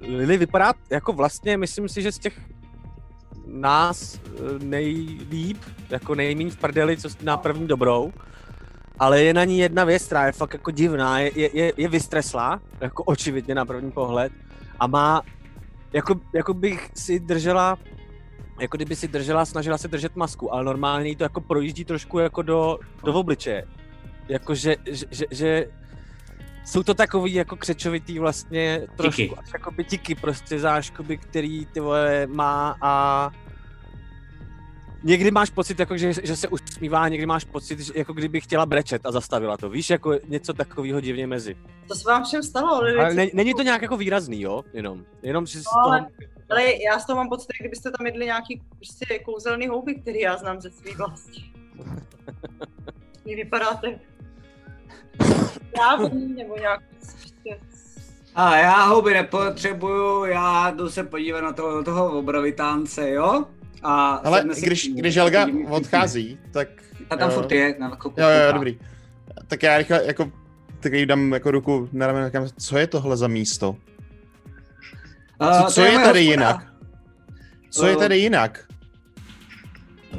Lily 0.00 0.36
vypadá 0.36 0.72
jako 0.90 1.12
vlastně, 1.12 1.56
myslím 1.56 1.88
si, 1.88 2.02
že 2.02 2.12
z 2.12 2.18
těch 2.18 2.40
nás 3.46 4.20
eh, 4.24 4.64
nejlíp, 4.64 5.58
jako 5.90 6.14
nejméně 6.14 6.50
v 6.50 6.56
prdeli, 6.56 6.96
co 6.96 7.08
na 7.22 7.36
první 7.36 7.66
dobrou, 7.66 8.12
ale 8.98 9.22
je 9.22 9.34
na 9.34 9.44
ní 9.44 9.58
jedna 9.58 9.84
věc, 9.84 10.06
která 10.06 10.26
je 10.26 10.32
fakt 10.32 10.52
jako 10.52 10.70
divná, 10.70 11.18
je, 11.18 11.56
je, 11.56 11.72
je 11.76 11.88
vystreslá, 11.88 12.60
jako 12.80 13.04
očividně 13.04 13.54
na 13.54 13.64
první 13.64 13.90
pohled 13.90 14.32
a 14.80 14.86
má, 14.86 15.22
jako, 15.92 16.20
jako 16.32 16.54
bych 16.54 16.90
si 16.94 17.20
držela, 17.20 17.78
jako 18.60 18.76
kdyby 18.76 18.96
si 18.96 19.08
držela, 19.08 19.44
snažila 19.44 19.78
se 19.78 19.88
držet 19.88 20.16
masku, 20.16 20.54
ale 20.54 20.64
normálně 20.64 21.08
jí 21.08 21.16
to 21.16 21.24
jako 21.24 21.40
projíždí 21.40 21.84
trošku 21.84 22.18
jako 22.18 22.42
do, 22.42 22.78
do 23.04 23.14
obličeje. 23.14 23.64
Jako, 24.28 24.54
že, 24.54 24.76
že, 24.90 25.06
že, 25.10 25.26
že 25.30 25.66
jsou 26.64 26.82
to 26.82 26.94
takový 26.94 27.34
jako 27.34 27.56
křečovitý 27.56 28.18
vlastně 28.18 28.82
trošku, 28.96 29.22
Tiky. 29.22 29.36
až 29.36 29.52
jako 29.52 29.70
by 29.70 29.84
tiky 29.84 30.14
prostě 30.14 30.58
záškoby, 30.58 31.16
který 31.16 31.66
ty 31.66 31.80
vole 31.80 32.26
má 32.26 32.76
a 32.80 33.30
někdy 35.04 35.30
máš 35.30 35.50
pocit, 35.50 35.80
jako, 35.80 35.96
že, 35.96 36.12
že 36.22 36.36
se 36.36 36.48
usmívá, 36.48 37.08
někdy 37.08 37.26
máš 37.26 37.44
pocit, 37.44 37.80
že, 37.80 37.92
jako 37.96 38.12
kdyby 38.12 38.40
chtěla 38.40 38.66
brečet 38.66 39.06
a 39.06 39.12
zastavila 39.12 39.56
to. 39.56 39.70
Víš, 39.70 39.90
jako 39.90 40.14
něco 40.28 40.52
takového 40.52 41.00
divně 41.00 41.26
mezi. 41.26 41.56
To 41.88 41.94
se 41.94 42.08
vám 42.10 42.24
všem 42.24 42.42
stalo, 42.42 42.82
Lili. 42.82 42.98
Ale 43.00 43.14
ne, 43.14 43.26
není 43.34 43.54
to 43.54 43.62
nějak 43.62 43.82
jako 43.82 43.96
výrazný, 43.96 44.40
jo? 44.40 44.64
Jenom. 44.72 45.04
Jenom, 45.22 45.46
že 45.46 45.58
No, 45.58 45.64
toho... 45.82 45.92
ale- 45.94 46.06
Ale 46.50 46.62
já 46.86 46.98
z 46.98 47.06
toho 47.06 47.16
mám 47.16 47.28
pocit, 47.28 47.46
jak 47.54 47.60
kdybyste 47.60 47.90
tam 47.90 48.06
jedli 48.06 48.24
nějaký 48.24 48.62
prostě 48.76 49.18
kouzelný 49.18 49.68
houby, 49.68 49.94
který 49.94 50.20
já 50.20 50.36
znám 50.36 50.60
ze 50.60 50.70
svých 50.70 50.98
vlastí. 50.98 51.52
Vy 53.24 53.34
vypadáte 53.36 53.98
trávný 55.74 56.34
nebo 56.34 56.56
nějak. 56.56 56.80
A 58.34 58.56
já 58.56 58.84
houby 58.84 59.14
nepotřebuju, 59.14 60.24
já 60.24 60.70
jdu 60.70 60.90
se 60.90 61.04
podívat 61.04 61.40
na 61.40 61.52
toho, 61.52 61.84
toho 61.84 62.18
obrovitánce, 62.18 63.10
jo? 63.10 63.44
A 63.82 64.12
Ale 64.24 64.44
když, 64.60 64.88
ní. 64.88 64.94
když 64.94 65.16
Helga 65.16 65.46
odchází, 65.68 66.38
tak... 66.50 66.68
A 67.10 67.16
tam 67.16 67.30
jo. 67.30 67.34
furt 67.34 67.52
je, 67.52 67.76
na 67.78 67.96
kouku, 67.96 68.20
Jo, 68.20 68.28
jo, 68.28 68.52
dobrý. 68.52 68.78
Tak 69.48 69.62
já 69.62 69.78
rychle 69.78 70.06
jako 70.06 70.32
tak 70.82 70.92
jí 70.92 71.06
dám 71.06 71.32
jako 71.32 71.50
ruku 71.50 71.88
na 71.92 72.06
rameno, 72.06 72.26
říkám, 72.26 72.46
co 72.58 72.78
je 72.78 72.86
tohle 72.86 73.16
za 73.16 73.28
místo? 73.28 73.76
Co, 75.58 75.72
co 75.72 75.80
je 75.84 75.98
tady 75.98 76.20
jinak? 76.20 76.72
Co 77.70 77.86
je 77.86 77.92
Eh, 77.92 77.96
tady 77.96 78.18
jinak? 78.18 78.64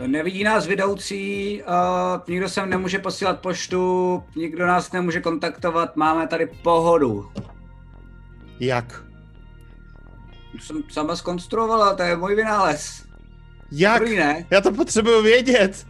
Nevidí 0.07 0.43
nás 0.43 0.67
vedoucí, 0.67 1.61
uh, 1.63 2.21
nikdo 2.27 2.49
sem 2.49 2.69
nemůže 2.69 2.99
posílat 2.99 3.39
poštu, 3.39 4.23
nikdo 4.35 4.67
nás 4.67 4.91
nemůže 4.91 5.21
kontaktovat, 5.21 5.95
máme 5.95 6.27
tady 6.27 6.45
pohodu. 6.63 7.31
Jak? 8.59 9.03
Jsem 10.59 10.83
sama 10.89 11.15
zkonstruovala, 11.15 11.95
to 11.95 12.03
je 12.03 12.15
můj 12.17 12.35
vynález. 12.35 13.05
Jak? 13.71 13.97
První 14.01 14.15
ne, 14.15 14.45
Já 14.49 14.61
to 14.61 14.71
potřebuju 14.71 15.23
vědět. 15.23 15.87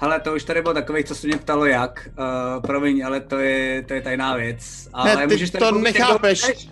ale 0.00 0.20
to 0.20 0.34
už 0.34 0.44
tady 0.44 0.62
bylo 0.62 0.74
takových, 0.74 1.04
co 1.06 1.14
se 1.14 1.26
mě 1.26 1.36
ptalo 1.36 1.66
jak. 1.66 2.08
Uh, 2.18 2.62
promiň, 2.62 3.06
ale 3.06 3.20
to 3.20 3.38
je, 3.38 3.82
to 3.82 3.94
je 3.94 4.02
tajná 4.02 4.36
věc. 4.36 4.88
Ale 4.92 5.16
Ne, 5.16 5.26
ty 5.26 5.32
můžeš 5.34 5.50
tady 5.50 5.64
to 5.64 5.72
nechápeš. 5.78 6.68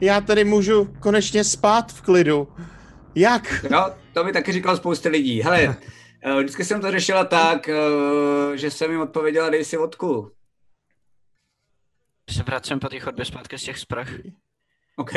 Já 0.00 0.20
tady 0.20 0.44
můžu 0.44 0.84
konečně 1.00 1.44
spát 1.44 1.92
v 1.92 2.02
klidu. 2.02 2.48
Jak? 3.14 3.64
Jo, 3.70 3.94
to 4.12 4.24
mi 4.24 4.32
taky 4.32 4.52
říkal 4.52 4.76
spousta 4.76 5.08
lidí. 5.08 5.42
Hele, 5.42 5.62
eh, 6.22 6.34
vždycky 6.42 6.64
jsem 6.64 6.80
to 6.80 6.90
řešila 6.90 7.24
tak, 7.24 7.68
eh, 7.68 7.76
že 8.54 8.70
jsem 8.70 8.90
jim 8.90 9.00
odpověděla, 9.00 9.50
dej 9.50 9.64
si 9.64 9.76
vodku. 9.76 10.30
Se 12.30 12.42
vracím 12.42 12.78
po 12.78 12.88
té 12.88 13.00
chodbě 13.00 13.24
zpátky 13.24 13.58
z 13.58 13.62
těch 13.62 13.78
sprch. 13.78 14.08
OK. 14.96 15.10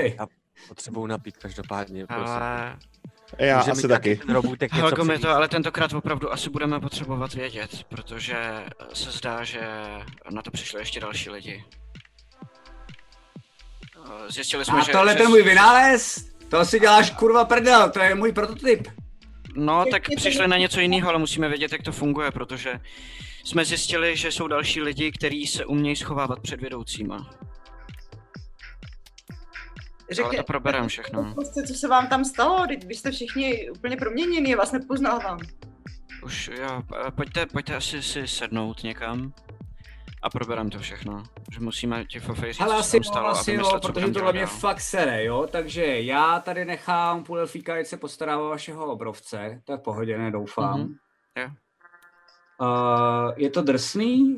Potřebuju 0.67 1.05
napít 1.07 1.37
každopádně. 1.37 2.05
prosím. 2.07 2.25
Ale 3.39 3.47
Já 3.47 3.57
Může 3.57 3.71
asi 3.71 3.87
taky. 3.87 4.15
Ten 4.15 4.35
robůtek 4.35 4.71
něco 4.73 4.85
Helko, 4.85 5.17
to 5.21 5.29
ale 5.29 5.47
tentokrát 5.47 5.93
opravdu 5.93 6.33
asi 6.33 6.49
budeme 6.49 6.79
potřebovat 6.79 7.33
vědět, 7.33 7.83
protože 7.89 8.37
se 8.93 9.11
zdá, 9.11 9.43
že 9.43 9.61
na 10.29 10.41
to 10.41 10.51
přišli 10.51 10.81
ještě 10.81 10.99
další 10.99 11.29
lidi. 11.29 11.63
Eh, 14.05 14.31
Zjistili 14.31 14.65
jsme, 14.65 14.79
A 14.79 14.83
že... 14.83 14.91
tohle 14.91 15.11
že 15.13 15.17
ten 15.17 15.29
můj 15.29 15.43
vynález? 15.43 16.29
To 16.49 16.65
si 16.65 16.79
děláš 16.79 17.11
kurva 17.11 17.45
prdel, 17.45 17.89
to 17.89 17.99
je 17.99 18.15
můj 18.15 18.31
prototyp. 18.31 18.87
No, 19.55 19.85
tak 19.91 20.03
přišli 20.15 20.47
na 20.47 20.57
něco 20.57 20.79
jiného, 20.79 21.09
ale 21.09 21.19
musíme 21.19 21.49
vědět, 21.49 21.71
jak 21.71 21.83
to 21.83 21.91
funguje, 21.91 22.31
protože 22.31 22.79
jsme 23.43 23.65
zjistili, 23.65 24.17
že 24.17 24.31
jsou 24.31 24.47
další 24.47 24.81
lidi, 24.81 25.11
kteří 25.11 25.47
se 25.47 25.65
umějí 25.65 25.95
schovávat 25.95 26.39
před 26.39 26.61
vedoucíma. 30.09 30.27
Ale 30.27 30.37
to 30.37 30.43
proberem 30.43 30.87
všechno. 30.87 31.33
Prostě, 31.35 31.63
co 31.63 31.73
se 31.73 31.87
vám 31.87 32.07
tam 32.07 32.25
stalo? 32.25 32.67
Teď 32.67 32.85
vy 32.87 32.95
jste 32.95 33.11
všichni 33.11 33.69
úplně 33.69 33.97
proměněni, 33.97 34.51
já 34.51 34.57
vás 34.57 34.71
nepoznávám. 34.71 35.39
Už 36.23 36.47
jo, 36.59 36.81
p- 36.89 37.11
pojďte, 37.11 37.45
pojďte 37.45 37.75
asi 37.75 38.03
si 38.03 38.27
sednout 38.27 38.83
někam 38.83 39.33
a 40.23 40.29
proberem 40.29 40.69
to 40.69 40.79
všechno. 40.79 41.23
Že 41.53 41.59
musíme 41.59 42.05
ti 42.05 42.19
fofej 42.19 42.53
říct, 42.53 42.61
Ale 42.61 42.73
co 42.73 42.79
asi 42.79 42.91
tam 42.91 42.99
jo, 42.99 43.03
stalo 43.11 43.27
asi 43.29 43.51
jo, 43.51 43.57
vymyslet, 43.57 43.83
co 43.83 43.93
protože 43.93 44.09
dělat 44.11 44.31
mě 44.35 44.45
fakt 44.45 44.81
sere, 44.81 45.23
jo, 45.25 45.47
takže 45.51 46.01
já 46.01 46.39
tady 46.39 46.65
nechám 46.65 47.23
půl 47.23 47.39
elfíka, 47.39 47.75
ať 47.75 47.87
se 47.87 47.97
postará 47.97 48.37
o 48.39 48.49
vašeho 48.49 48.85
obrovce, 48.85 49.61
to 49.63 49.71
je 49.71 49.77
v 49.77 49.81
pohodě, 49.81 50.17
nedoufám. 50.17 50.79
Mhm, 50.79 50.95
jo. 51.39 51.49
Uh, 52.61 53.33
je 53.35 53.49
to 53.49 53.61
drsný? 53.61 54.35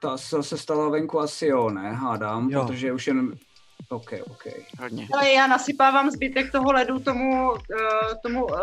To 0.00 0.18
se 0.18 0.58
stalo 0.58 0.90
venku 0.90 1.20
asi 1.20 1.46
jo, 1.46 1.70
ne, 1.70 1.92
hádám, 1.92 2.50
Jo. 2.50 2.66
protože 2.66 2.92
už 2.92 3.06
jen... 3.06 3.32
OK, 3.88 4.12
OK. 4.30 4.46
Hodně. 4.80 5.08
Ale 5.14 5.30
já 5.30 5.46
nasypávám 5.46 6.10
zbytek 6.10 6.52
toho 6.52 6.72
ledu 6.72 6.98
tomu, 6.98 7.50
uh, 7.50 7.58
tomu 8.22 8.44
uh, 8.44 8.56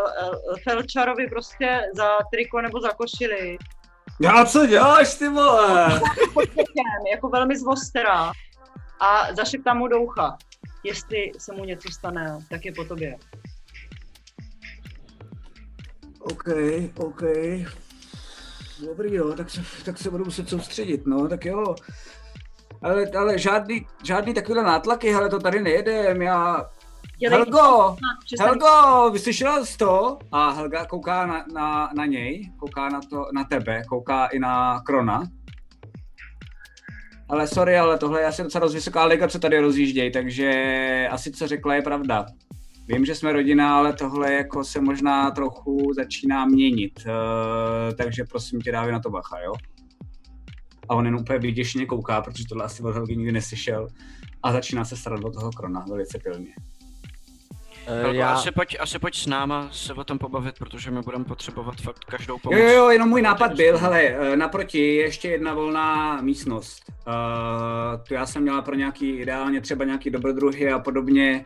Felčarovi 0.63 1.27
prostě 1.27 1.81
za 1.95 2.17
triko 2.31 2.61
nebo 2.61 2.81
za 2.81 2.89
košili. 2.89 3.57
Já 4.21 4.45
co 4.45 4.65
děláš, 4.65 5.15
ty 5.15 5.27
vole? 5.27 6.01
Jako 7.11 7.29
velmi 7.29 7.57
zvostrá. 7.57 8.31
A 8.99 9.33
zašeptám 9.33 9.77
mu 9.77 9.87
do 9.87 10.01
ucha. 10.01 10.37
Jestli 10.83 11.31
se 11.37 11.53
mu 11.53 11.65
něco 11.65 11.91
stane, 11.91 12.39
tak 12.49 12.65
je 12.65 12.73
po 12.73 12.85
tobě. 12.85 13.17
OK, 16.19 16.47
OK. 16.97 17.21
Dobrý 18.85 19.13
jo, 19.13 19.33
tak 19.33 19.49
se, 19.49 19.61
tak 19.85 19.97
se 19.97 20.09
budu 20.09 20.25
muset 20.25 20.49
soustředit, 20.49 21.05
no, 21.05 21.27
tak 21.27 21.45
jo. 21.45 21.75
Ale, 22.81 23.05
ale 23.17 23.39
žádný, 23.39 23.85
žádný 24.03 24.33
takovýhle 24.33 24.63
nátlaky, 24.63 25.11
hele, 25.11 25.29
to 25.29 25.39
tady 25.39 25.61
nejedem, 25.61 26.21
já... 26.21 26.69
Dělej 27.19 27.39
Helgo, 27.39 27.95
přestaň- 28.25 28.45
Helgo, 28.45 29.09
vy 29.09 29.19
slyšela 29.19 29.65
jsi 29.65 29.77
to? 29.77 30.17
A 30.31 30.49
Helga 30.49 30.85
kouká 30.85 31.25
na, 31.25 31.45
na, 31.53 31.89
na 31.95 32.05
něj, 32.05 32.51
kouká 32.59 32.89
na, 32.89 32.99
to, 33.09 33.25
na 33.33 33.43
tebe, 33.43 33.83
kouká 33.89 34.25
i 34.25 34.39
na 34.39 34.79
Krona. 34.79 35.23
Ale 37.29 37.47
sorry, 37.47 37.77
ale 37.77 37.97
tohle 37.97 38.21
je 38.21 38.25
asi 38.27 38.43
docela 38.43 38.65
dost 38.65 38.73
vysoká 38.73 39.05
liga, 39.05 39.27
co 39.27 39.39
tady 39.39 39.59
rozjíždějí, 39.59 40.11
takže 40.11 41.07
asi 41.11 41.31
co 41.31 41.47
řekla 41.47 41.75
je 41.75 41.81
pravda. 41.81 42.25
Vím, 42.87 43.05
že 43.05 43.15
jsme 43.15 43.33
rodina, 43.33 43.77
ale 43.77 43.93
tohle 43.93 44.33
jako 44.33 44.63
se 44.63 44.81
možná 44.81 45.31
trochu 45.31 45.93
začíná 45.95 46.45
měnit, 46.45 46.93
uh, 47.05 47.95
takže 47.95 48.23
prosím 48.23 48.61
tě 48.61 48.71
dávej 48.71 48.91
na 48.91 48.99
to 48.99 49.09
bacha, 49.09 49.39
jo? 49.39 49.53
A 50.89 50.95
on 50.95 51.05
jenom 51.05 51.21
úplně 51.21 51.39
vyděšeně 51.39 51.85
kouká, 51.85 52.21
protože 52.21 52.47
tohle 52.47 52.65
asi 52.65 52.83
od 52.83 52.93
Helgy 52.93 53.15
nikdy 53.15 53.31
neslyšel 53.31 53.87
a 54.43 54.51
začíná 54.51 54.85
se 54.85 54.97
starat 54.97 55.23
o 55.23 55.31
toho 55.31 55.51
Krona 55.51 55.85
velice 55.89 56.19
pilně. 56.19 56.53
Eh, 57.87 58.01
Helko, 58.01 58.13
já, 58.13 58.33
asi, 58.33 58.51
pojď, 58.51 58.77
asi 58.79 58.99
pojď 58.99 59.15
s 59.15 59.27
náma 59.27 59.69
se 59.71 59.93
o 59.93 60.03
tom 60.03 60.17
pobavit, 60.17 60.59
protože 60.59 60.91
my 60.91 61.01
budeme 61.01 61.25
potřebovat 61.25 61.81
fakt 61.81 62.05
každou 62.05 62.37
pomoc. 62.37 62.59
Jo, 62.59 62.65
jo, 62.65 62.73
jo, 62.73 62.89
jenom 62.89 63.09
můj 63.09 63.21
nápad 63.21 63.53
byl, 63.53 63.77
hele, 63.77 64.01
eh, 64.01 64.35
naproti 64.35 64.95
je 64.95 65.03
ještě 65.03 65.27
jedna 65.29 65.53
volná 65.53 66.21
místnost. 66.21 66.83
Uh, 67.07 68.03
tu 68.07 68.13
já 68.13 68.25
jsem 68.25 68.41
měla 68.41 68.61
pro 68.61 68.75
nějaký, 68.75 69.09
ideálně 69.09 69.61
třeba 69.61 69.85
nějaký 69.85 70.09
dobrodruhy 70.09 70.71
a 70.71 70.79
podobně, 70.79 71.45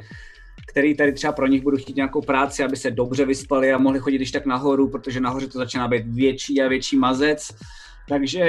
který 0.67 0.97
tady 0.97 1.13
třeba 1.13 1.33
pro 1.33 1.47
nich 1.47 1.63
budu 1.63 1.77
chtít 1.77 1.95
nějakou 1.95 2.21
práci, 2.21 2.63
aby 2.63 2.77
se 2.77 2.91
dobře 2.91 3.25
vyspali 3.25 3.73
a 3.73 3.77
mohli 3.77 3.99
chodit 3.99 4.17
když 4.17 4.31
tak 4.31 4.45
nahoru, 4.45 4.89
protože 4.89 5.19
nahoře 5.19 5.47
to 5.47 5.57
začíná 5.57 5.87
být 5.87 6.07
větší 6.07 6.61
a 6.61 6.67
větší 6.67 6.97
mazec. 6.97 7.49
Takže 8.09 8.39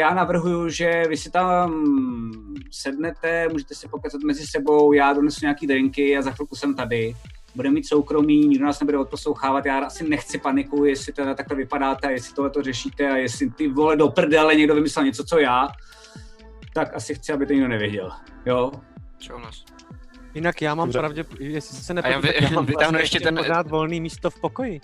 já 0.00 0.14
navrhuju, 0.14 0.68
že 0.68 1.02
vy 1.08 1.16
si 1.16 1.30
tam 1.30 1.84
sednete, 2.70 3.48
můžete 3.52 3.74
si 3.74 3.88
pokecat 3.88 4.20
mezi 4.22 4.46
sebou, 4.46 4.92
já 4.92 5.12
donesu 5.12 5.38
nějaký 5.42 5.66
drinky 5.66 6.16
a 6.16 6.22
za 6.22 6.30
chvilku 6.30 6.56
jsem 6.56 6.74
tady. 6.74 7.14
Budeme 7.54 7.74
mít 7.74 7.86
soukromí, 7.88 8.46
nikdo 8.48 8.64
nás 8.66 8.80
nebude 8.80 8.98
odposlouchávat, 8.98 9.66
já 9.66 9.78
asi 9.78 10.08
nechci 10.08 10.38
paniku, 10.38 10.84
jestli 10.84 11.12
teda 11.12 11.34
takhle 11.34 11.56
vypadáte, 11.56 12.12
jestli 12.12 12.34
tohle 12.34 12.50
to 12.50 12.62
řešíte 12.62 13.10
a 13.10 13.16
jestli 13.16 13.50
ty 13.50 13.68
vole 13.68 13.96
do 13.96 14.08
prdele 14.08 14.54
někdo 14.54 14.74
vymyslel 14.74 15.04
něco, 15.04 15.24
co 15.24 15.38
já, 15.38 15.68
tak 16.74 16.94
asi 16.94 17.14
chci, 17.14 17.32
aby 17.32 17.46
to 17.46 17.52
nikdo 17.52 17.68
nevěděl. 17.68 18.10
Jo? 18.46 18.72
Souhlas. 19.18 19.64
jinak 20.34 20.62
já 20.62 20.74
mám 20.74 20.88
Dobře. 20.88 20.98
pravdě, 20.98 21.24
jestli 21.38 21.76
se 21.76 21.92
A 21.92 22.08
já 22.08 22.18
vy- 22.18 22.34
já 22.40 22.50
mám 22.50 22.66
vytáhnu 22.66 22.90
vlastně 22.90 23.02
ještě 23.02 23.20
ten- 23.20 23.36
pořád 23.36 23.70
volný 23.70 24.00
místo 24.00 24.30
v 24.30 24.40
pokoji. 24.40 24.80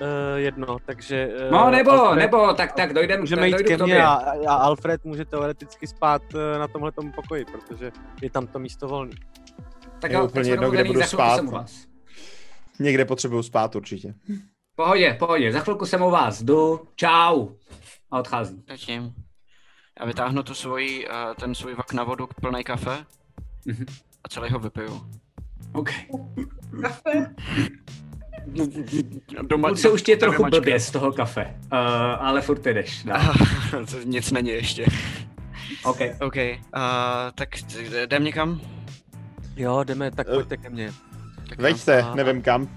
Uh, 0.00 0.06
jedno, 0.36 0.78
takže... 0.86 1.28
Uh, 1.46 1.50
No 1.50 1.70
nebo, 1.70 1.90
Alfred, 1.90 2.18
nebo, 2.18 2.52
tak, 2.54 2.72
tak 2.72 2.92
dojdem, 2.92 3.20
Můžeme 3.20 3.48
jít 3.48 3.56
ke 3.56 3.74
k 3.74 3.78
tobě. 3.78 3.94
mně 3.94 4.04
a, 4.04 4.14
a 4.48 4.54
Alfred 4.54 5.04
může 5.04 5.24
teoreticky 5.24 5.86
spát 5.86 6.22
eh, 6.34 6.58
na 6.58 6.68
tomhle 6.68 6.92
pokoji, 7.14 7.44
protože 7.44 7.92
je 8.22 8.30
tam 8.30 8.46
to 8.46 8.58
místo 8.58 8.88
volné. 8.88 9.12
Tak 10.00 10.10
Je 10.10 10.16
jo, 10.16 10.24
úplně 10.24 10.50
jedno, 10.50 10.70
kde 10.70 10.84
budu 10.84 11.02
spát. 11.02 11.36
jsem 11.36 11.48
u 11.48 11.50
vás. 11.50 11.86
Někde 12.80 13.04
potřebuju 13.04 13.42
spát 13.42 13.76
určitě. 13.76 14.14
Pohodě, 14.76 15.16
pohodě, 15.18 15.52
za 15.52 15.60
chvilku 15.60 15.86
jsem 15.86 16.02
u 16.02 16.10
vás, 16.10 16.42
jdu, 16.42 16.88
čau. 16.96 17.48
A 18.10 18.18
odchází. 18.18 18.62
Zatím. 18.68 19.14
Já 20.00 20.06
vytáhnu 20.06 20.42
tu 20.42 20.54
svoji, 20.54 21.08
uh, 21.08 21.14
ten 21.40 21.54
svůj 21.54 21.74
vak 21.74 21.92
na 21.92 22.04
vodu 22.04 22.28
plný 22.40 22.64
kafe 22.64 23.04
Mhm. 23.66 23.86
a 24.24 24.28
celý 24.28 24.50
ho 24.50 24.58
vypiju. 24.58 25.06
OK. 25.72 25.90
Kafe? 26.82 27.34
Doma, 29.42 29.68
Kluci, 29.68 29.88
už 29.90 30.02
ti 30.02 30.10
je 30.10 30.16
trochu 30.16 30.36
domačka. 30.36 30.60
blbě 30.60 30.80
z 30.80 30.90
toho 30.90 31.12
kafe, 31.12 31.54
uh, 31.72 31.78
ale 32.18 32.40
furt 32.42 32.58
ty 32.58 32.74
jdeš. 32.74 33.04
dál. 33.04 33.34
to 33.90 33.96
nic 34.04 34.30
není 34.32 34.50
ještě. 34.50 34.86
OK. 35.84 35.98
OK, 36.20 36.36
uh, 36.36 36.42
tak 37.34 37.48
jdem 38.04 38.24
někam? 38.24 38.60
Jo, 39.56 39.84
jdeme, 39.84 40.10
tak 40.10 40.26
Eh. 40.30 40.34
pojďte 40.34 40.56
ke 40.56 40.70
mně. 40.70 40.92
Tak. 41.48 41.58
Veďte, 41.58 42.02
A- 42.02 42.14
nevím 42.14 42.42
kam. 42.42 42.68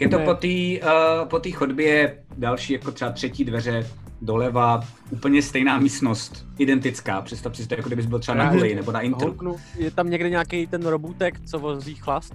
Je 0.00 0.08
to 0.08 0.18
po 0.18 0.34
té 0.34 0.46
uh, 0.82 1.28
po 1.28 1.38
té 1.38 1.50
chodbě 1.50 2.18
další 2.36 2.72
jako 2.72 2.92
třeba 2.92 3.12
třetí 3.12 3.44
dveře 3.44 3.86
doleva, 4.22 4.84
úplně 5.10 5.42
stejná 5.42 5.78
místnost, 5.78 6.46
identická. 6.58 7.20
Představ 7.22 7.56
si 7.56 7.66
to, 7.68 7.74
jako 7.74 7.88
kdybys 7.88 8.06
byl 8.06 8.18
třeba 8.18 8.36
na 8.38 8.50
koleji 8.50 8.74
nebo 8.74 8.92
na 8.92 9.00
intru. 9.00 9.28
Houknu, 9.28 9.56
je 9.78 9.90
tam 9.90 10.10
někde 10.10 10.30
nějaký 10.30 10.66
ten 10.66 10.86
robůtek, 10.86 11.40
co 11.46 11.58
vozí 11.58 11.94
chlast? 11.94 12.34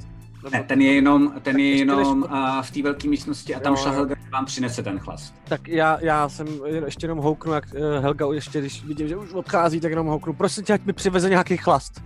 Ne, 0.51 0.63
ten 0.63 0.82
je 0.82 0.93
jenom, 0.93 1.34
ten 1.41 1.58
je 1.60 1.77
jenom 1.77 2.23
uh, 2.23 2.62
v 2.62 2.71
té 2.71 2.82
velké 2.82 3.08
místnosti 3.08 3.56
a 3.56 3.60
tam 3.60 3.73
Jo, 3.73 3.77
šla. 3.77 3.91
Helga, 3.91 4.15
vám 4.32 4.45
přinese 4.45 4.84
ten 4.84 4.99
chlast. 4.99 5.34
Tak 5.43 5.67
já, 5.67 5.97
já 6.01 6.29
jsem 6.29 6.47
ještě 6.86 7.06
jenom 7.06 7.17
houknu, 7.19 7.53
jak 7.53 7.63
eh, 7.75 7.99
Helga 7.99 8.25
ještě, 8.34 8.60
když 8.60 8.84
vidím, 8.86 9.08
že 9.08 9.15
už 9.15 9.34
odchází, 9.34 9.79
tak 9.79 9.89
jenom 9.91 10.08
houknu. 10.08 10.34
Prosím 10.34 10.63
tě, 10.63 10.73
ať 10.73 10.82
mi 10.86 10.93
přiveze 10.93 11.29
nějaký 11.29 11.58
chlast. 11.58 12.01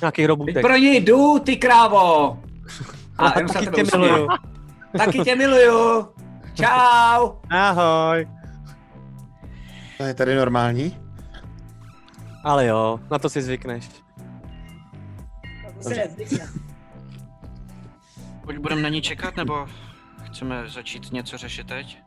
Nějaký 0.00 0.22
Teď 0.22 0.28
robůtek. 0.28 0.62
pro 0.62 0.76
něj 0.76 1.00
jdu, 1.00 1.38
ty 1.38 1.56
krávo! 1.56 2.38
A 3.18 3.28
A 3.28 3.32
jenom 3.38 3.48
se 3.48 3.54
taky 3.54 3.70
tě 3.76 3.82
usměje. 3.82 4.12
miluju. 4.12 4.28
Taky 4.98 5.18
tě 5.18 5.36
miluju! 5.36 6.06
Čau! 6.54 7.30
Ahoj. 7.50 8.28
To 9.98 10.02
je 10.04 10.14
tady 10.14 10.34
normální? 10.34 10.98
Ale 12.44 12.66
jo, 12.66 13.00
na 13.10 13.18
to 13.18 13.28
si 13.28 13.42
zvykneš. 13.42 13.88
To 15.82 15.88
si 15.88 15.94
nezvykne. 15.96 16.48
Buď 18.50 18.58
budeme 18.58 18.82
na 18.82 18.88
ní 18.88 19.02
čekat, 19.02 19.36
nebo 19.36 19.68
chceme 20.24 20.68
začít 20.68 21.12
něco 21.12 21.38
řešit 21.38 21.66
teď? 21.66 21.98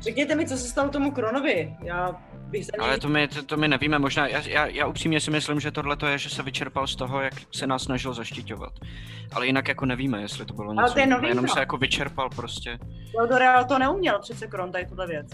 Řekněte 0.00 0.34
mi, 0.34 0.46
co 0.46 0.56
se 0.56 0.68
stalo 0.68 0.88
tomu 0.88 1.10
Kronovi. 1.10 1.76
Já 1.84 2.12
bych 2.32 2.66
za 2.66 2.70
něj... 2.80 2.88
Ale 2.88 2.98
to 2.98 3.08
my, 3.08 3.28
to, 3.28 3.42
to 3.42 3.56
my 3.56 3.68
nevíme, 3.68 3.98
možná, 3.98 4.26
já, 4.26 4.42
já, 4.46 4.66
já 4.66 4.86
upřímně 4.86 5.20
si 5.20 5.30
myslím, 5.30 5.60
že 5.60 5.70
tohle 5.70 5.96
to 5.96 6.06
je, 6.06 6.18
že 6.18 6.30
se 6.30 6.42
vyčerpal 6.42 6.86
z 6.86 6.96
toho, 6.96 7.20
jak 7.20 7.34
se 7.52 7.66
nás 7.66 7.82
snažil 7.82 8.14
zaštiťovat. 8.14 8.72
Ale 9.32 9.46
jinak 9.46 9.68
jako 9.68 9.86
nevíme, 9.86 10.20
jestli 10.20 10.46
to 10.46 10.54
bylo 10.54 10.72
něco. 10.72 10.82
Ale 10.82 10.92
to 10.92 10.98
je 11.00 11.06
novinka. 11.06 11.28
Jenom 11.28 11.48
se 11.48 11.60
jako 11.60 11.76
vyčerpal 11.76 12.30
prostě. 12.30 12.78
Theodore 13.12 13.48
ale 13.48 13.64
to 13.64 13.78
neuměl 13.78 14.18
přece 14.18 14.46
Kron, 14.46 14.72
tady 14.72 14.86
tuhle 14.86 15.06
věc. 15.06 15.26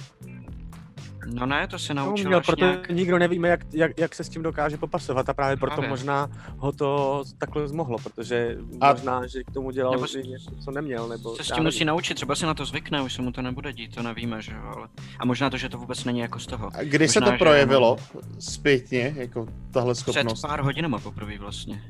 No 1.27 1.47
ne, 1.47 1.67
to 1.69 1.79
se 1.79 1.95
naučil 1.95 2.15
Neuměl, 2.31 2.39
až 2.39 2.47
protože 2.47 2.65
nějak. 2.65 2.89
nikdo 2.89 3.19
nevíme, 3.19 3.49
jak, 3.49 3.61
jak, 3.75 3.99
jak 3.99 4.15
se 4.15 4.25
s 4.25 4.29
tím 4.29 4.43
dokáže 4.43 4.77
popasovat 4.77 5.29
a 5.29 5.35
právě 5.35 5.57
proto 5.57 5.75
Právě. 5.75 5.91
možná 5.91 6.29
ho 6.59 6.73
to 6.73 7.23
takhle 7.39 7.69
zmohlo, 7.69 7.99
protože 7.99 8.57
A- 8.81 8.93
možná, 8.93 9.27
že 9.27 9.45
k 9.45 9.51
tomu 9.51 9.71
dělal 9.71 9.93
Nebo 9.93 10.07
i 10.19 10.29
něco, 10.29 10.51
co 10.65 10.71
neměl, 10.71 11.09
nebo 11.09 11.37
Se 11.37 11.45
s 11.45 11.51
tím 11.51 11.65
musí 11.65 11.85
naučit, 11.85 12.15
třeba 12.15 12.35
si 12.35 12.47
na 12.47 12.55
to 12.55 12.65
zvykne, 12.65 13.03
už 13.03 13.13
se 13.15 13.23
mu 13.23 13.33
to 13.33 13.43
nebude 13.43 13.73
dít, 13.73 13.95
to 13.95 14.03
nevíme, 14.03 14.43
že 14.43 14.53
jo, 14.53 14.73
ale... 14.77 14.89
A 15.19 15.25
možná 15.25 15.51
to, 15.51 15.57
že 15.57 15.69
to 15.69 15.79
vůbec 15.79 16.05
není 16.05 16.19
jako 16.19 16.39
z 16.39 16.47
toho. 16.47 16.71
A 16.75 16.83
kdy 16.83 17.09
se 17.09 17.21
Možná, 17.21 17.31
to 17.31 17.35
že 17.35 17.39
projevilo 17.39 17.97
zpětně, 18.39 19.15
jako 19.17 19.47
tahle 19.71 19.95
Před 19.95 20.13
schopnost? 20.13 20.41
pár 20.43 20.61
hodinama 20.61 20.99
poprvé 20.99 21.39
vlastně. 21.39 21.83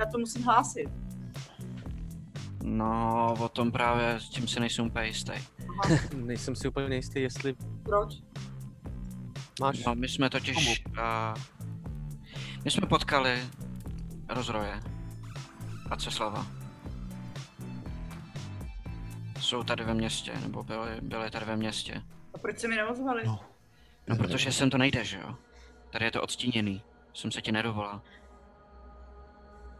Já 0.00 0.06
to 0.06 0.18
musím 0.18 0.42
hlásit. 0.42 0.88
No, 2.64 3.34
o 3.40 3.48
tom 3.48 3.72
právě, 3.72 4.14
s 4.20 4.28
tím 4.28 4.48
si 4.48 4.60
nejsem 4.60 4.86
úplně 4.86 5.06
jistý. 5.06 5.32
Nejsem 6.16 6.56
si 6.56 6.68
úplně 6.68 6.96
jistý, 6.96 7.20
jestli 7.20 7.54
Proč? 7.82 8.14
Máš... 9.60 9.84
No, 9.84 9.94
my 9.94 10.08
jsme 10.08 10.30
totiž... 10.30 10.84
Uh, 10.88 11.42
my 12.64 12.70
jsme 12.70 12.86
potkali 12.86 13.48
Rozroje 14.28 14.80
a 15.90 15.96
Ceslava. 15.96 16.46
Jsou 19.40 19.62
tady 19.62 19.84
ve 19.84 19.94
městě, 19.94 20.32
nebo 20.42 20.62
byli, 20.62 21.00
byli 21.00 21.30
tady 21.30 21.46
ve 21.46 21.56
městě. 21.56 22.02
A 22.34 22.38
proč 22.38 22.58
se 22.58 22.68
mi 22.68 22.76
neozvali? 22.76 23.22
No. 23.26 23.40
No, 24.08 24.16
protože 24.16 24.52
sem 24.52 24.70
to 24.70 24.78
nejde, 24.78 25.04
že 25.04 25.18
jo? 25.18 25.36
Tady 25.90 26.04
je 26.04 26.10
to 26.10 26.22
odstíněný. 26.22 26.82
Jsem 27.14 27.32
se 27.32 27.42
ti 27.42 27.52
nedovolal. 27.52 28.00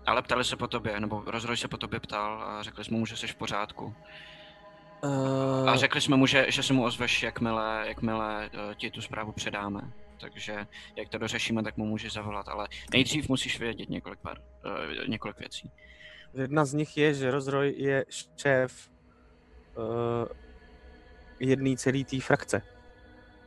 Ale 0.07 0.23
ptali 0.23 0.45
se 0.45 0.57
po 0.57 0.67
tobě, 0.67 1.01
nebo 1.01 1.23
Rozroj 1.27 1.57
se 1.57 1.69
po 1.69 1.77
tobě 1.77 2.01
ptal 2.01 2.43
a 2.43 2.63
řekli 2.63 2.85
jsme 2.85 2.99
mu, 2.99 3.07
že 3.07 3.17
jsi 3.17 3.27
v 3.27 3.35
pořádku. 3.35 3.95
Uh, 5.05 5.69
A 5.69 5.77
řekli 5.77 6.01
jsme 6.01 6.17
mu, 6.17 6.27
že, 6.27 6.47
že 6.49 6.63
se 6.63 6.73
mu 6.73 6.85
ozveš, 6.85 7.23
jakmile, 7.23 7.85
jakmile 7.87 8.51
uh, 8.55 8.75
ti 8.75 8.91
tu 8.91 9.03
zprávu 9.03 9.33
předáme. 9.33 9.93
Takže 10.21 10.67
jak 10.97 11.09
to 11.09 11.19
dořešíme, 11.19 11.63
tak 11.63 11.77
mu 11.77 11.87
můžeš 11.87 12.13
zavolat, 12.13 12.49
ale 12.49 12.69
nejdřív 12.93 13.29
musíš 13.29 13.61
vědět 13.61 13.89
několik, 13.89 14.19
pár, 14.19 14.39
uh, 14.39 15.09
několik 15.09 15.39
věcí. 15.39 15.71
Jedna 16.35 16.65
z 16.65 16.75
nich 16.75 16.97
je, 16.97 17.15
že 17.15 17.31
Rozroj 17.31 17.75
je 17.77 18.05
šéf 18.37 18.91
uh, 19.77 19.85
jedný 21.41 21.77
celý 21.77 22.05
té 22.05 22.21
frakce. 22.21 22.63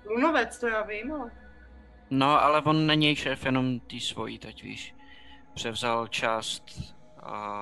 Lunovec, 0.05 0.59
to 0.59 0.67
já 0.67 0.83
vím, 0.83 1.11
ale... 1.13 1.31
No, 2.09 2.43
ale 2.43 2.61
on 2.61 2.87
není 2.87 3.15
šéf 3.15 3.45
jenom 3.45 3.79
tý 3.79 3.99
svojí 3.99 4.39
teď, 4.39 4.63
víš. 4.63 4.95
Převzal 5.53 6.07
část 6.07 6.93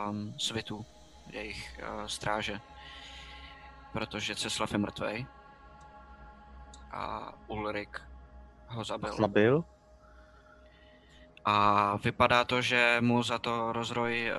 um, 0.09 0.33
svitu, 0.37 0.85
jejich 1.31 1.79
uh, 1.79 2.05
stráže. 2.05 2.59
Protože 3.93 4.35
Ceslav 4.35 4.71
je 4.71 4.77
mrtvej. 4.77 5.25
A 6.91 7.33
Ulrik 7.47 8.01
ho 8.67 8.83
zabil. 8.83 9.13
Zabil. 9.13 9.63
A 11.45 11.95
vypadá 11.97 12.43
to, 12.43 12.61
že 12.61 12.97
mu 13.01 13.23
za 13.23 13.39
to 13.39 13.73
rozroj 13.73 14.31
uh, 14.31 14.37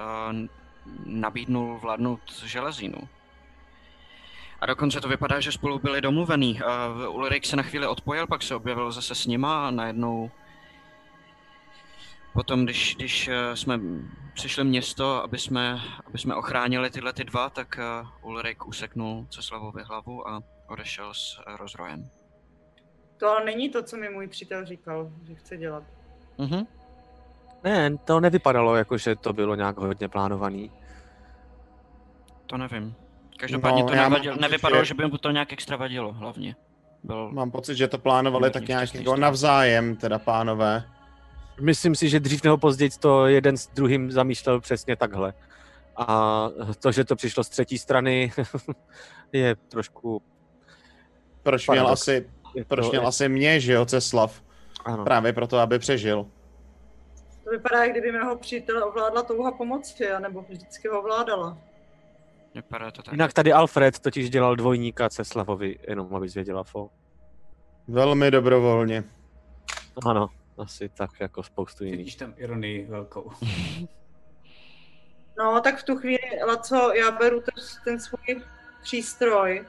nabídnul 1.06 1.78
vládnout 1.78 2.32
železínu. 2.32 3.08
A 4.60 4.66
dokonce 4.66 5.00
to 5.00 5.08
vypadá, 5.08 5.40
že 5.40 5.52
spolu 5.52 5.78
byli 5.78 6.00
domluvený. 6.00 6.60
Uh, 6.60 7.14
Ulrik 7.14 7.46
se 7.46 7.56
na 7.56 7.62
chvíli 7.62 7.86
odpojil, 7.86 8.26
pak 8.26 8.42
se 8.42 8.54
objevil 8.54 8.92
zase 8.92 9.14
s 9.14 9.26
nima 9.26 9.68
a 9.68 9.70
najednou 9.70 10.30
Potom, 12.34 12.64
když, 12.64 12.94
když 12.96 13.28
eh, 13.28 13.56
jsme 13.56 13.80
přišli 14.34 14.64
město, 14.64 15.22
aby 15.24 15.38
jsme, 15.38 15.80
aby 16.06 16.18
jsme 16.18 16.34
ochránili 16.34 16.90
tyhle 16.90 17.12
ty 17.12 17.24
dva, 17.24 17.50
tak 17.50 17.78
uh, 18.22 18.28
Ulrik 18.30 18.66
useknul 18.66 19.26
Ceslavovi 19.30 19.82
hlavu 19.82 20.28
a 20.28 20.42
odešel 20.66 21.14
s 21.14 21.40
rozrojem. 21.58 22.08
To 23.16 23.28
ale 23.28 23.44
není 23.44 23.68
to, 23.70 23.82
co 23.82 23.96
mi 23.96 24.08
můj 24.08 24.28
přítel 24.28 24.66
říkal, 24.66 25.10
že 25.28 25.34
chce 25.34 25.56
dělat. 25.56 25.82
Mhm. 26.38 26.66
Ne, 27.64 27.96
to 27.96 28.20
nevypadalo 28.20 28.76
jako, 28.76 28.98
že 28.98 29.16
to 29.16 29.32
bylo 29.32 29.54
nějak 29.54 29.76
hodně 29.76 30.08
plánovaný. 30.08 30.70
To 32.46 32.56
nevím. 32.56 32.94
Každopádně 33.38 33.82
No, 33.82 33.88
to 33.88 33.94
nevadilo, 33.94 34.34
pocit, 34.34 34.42
nevypadalo, 34.42 34.84
že- 34.84 34.88
že 34.88 34.94
by 34.94 35.06
mu 35.06 35.18
to 35.18 35.30
nějak 35.30 35.52
extra 35.52 35.76
vadilo, 35.76 36.12
hlavně. 36.12 36.56
Byl, 37.02 37.30
Mám 37.32 37.50
pocit, 37.50 37.76
že 37.76 37.88
to 37.88 37.98
plánovali 37.98 38.50
tak 38.50 38.68
nějak 38.68 38.94
jako 38.94 39.16
navzájem, 39.16 39.96
teda 39.96 40.18
pánové. 40.18 40.90
Myslím 41.60 41.94
si, 41.94 42.08
že 42.08 42.20
dřív 42.20 42.44
nebo 42.44 42.58
později 42.58 42.90
to 43.00 43.26
jeden 43.26 43.56
s 43.56 43.66
druhým 43.68 44.10
zamýšlel 44.10 44.60
přesně 44.60 44.96
takhle. 44.96 45.34
A 45.96 46.48
to, 46.78 46.92
že 46.92 47.04
to 47.04 47.16
přišlo 47.16 47.44
z 47.44 47.48
třetí 47.48 47.78
strany, 47.78 48.32
je 49.32 49.56
trošku... 49.68 50.22
Proč 51.42 51.68
měl 51.68 51.88
asi, 51.88 52.30
Je 52.54 52.64
proč 52.64 52.86
to, 52.86 52.90
měl 52.90 53.02
je, 53.02 53.08
asi 53.08 53.28
mě, 53.28 53.60
že 53.60 53.72
jo, 53.72 53.86
Ceslav? 53.86 54.42
ano. 54.84 55.04
Právě 55.04 55.32
proto, 55.32 55.58
aby 55.58 55.78
přežil. 55.78 56.26
To 57.44 57.50
vypadá, 57.50 57.84
jak 57.84 57.92
kdyby 57.92 58.12
mého 58.12 58.36
přítele 58.36 58.84
ovládla 58.84 59.22
touha 59.22 59.52
pomoci, 59.52 60.10
anebo 60.10 60.44
vždycky 60.48 60.88
ho 60.88 61.00
ovládala. 61.00 61.58
vypadá 62.54 62.90
to 62.90 63.02
tak. 63.02 63.12
Jinak 63.12 63.32
tady 63.32 63.52
Alfred 63.52 63.98
totiž 63.98 64.30
dělal 64.30 64.56
dvojníka 64.56 65.08
Ceslavovi, 65.08 65.78
jenom 65.88 66.14
abys 66.14 66.34
věděla, 66.34 66.62
fo. 66.64 66.90
Velmi 67.88 68.30
dobrovolně. 68.30 69.04
Ano, 70.06 70.28
asi 70.58 70.88
tak 70.88 71.10
jako 71.20 71.42
spoustu 71.42 71.84
jiných. 71.84 71.98
Vidíš 71.98 72.14
tam 72.14 72.34
ironii 72.36 72.86
velkou. 72.86 73.30
No, 75.38 75.60
tak 75.60 75.78
v 75.78 75.82
tu 75.82 75.96
chvíli, 75.96 76.18
Laco, 76.46 76.92
já 76.94 77.10
beru 77.10 77.40
ten, 77.40 77.64
ten 77.84 78.00
svůj 78.00 78.42
přístroj 78.82 79.66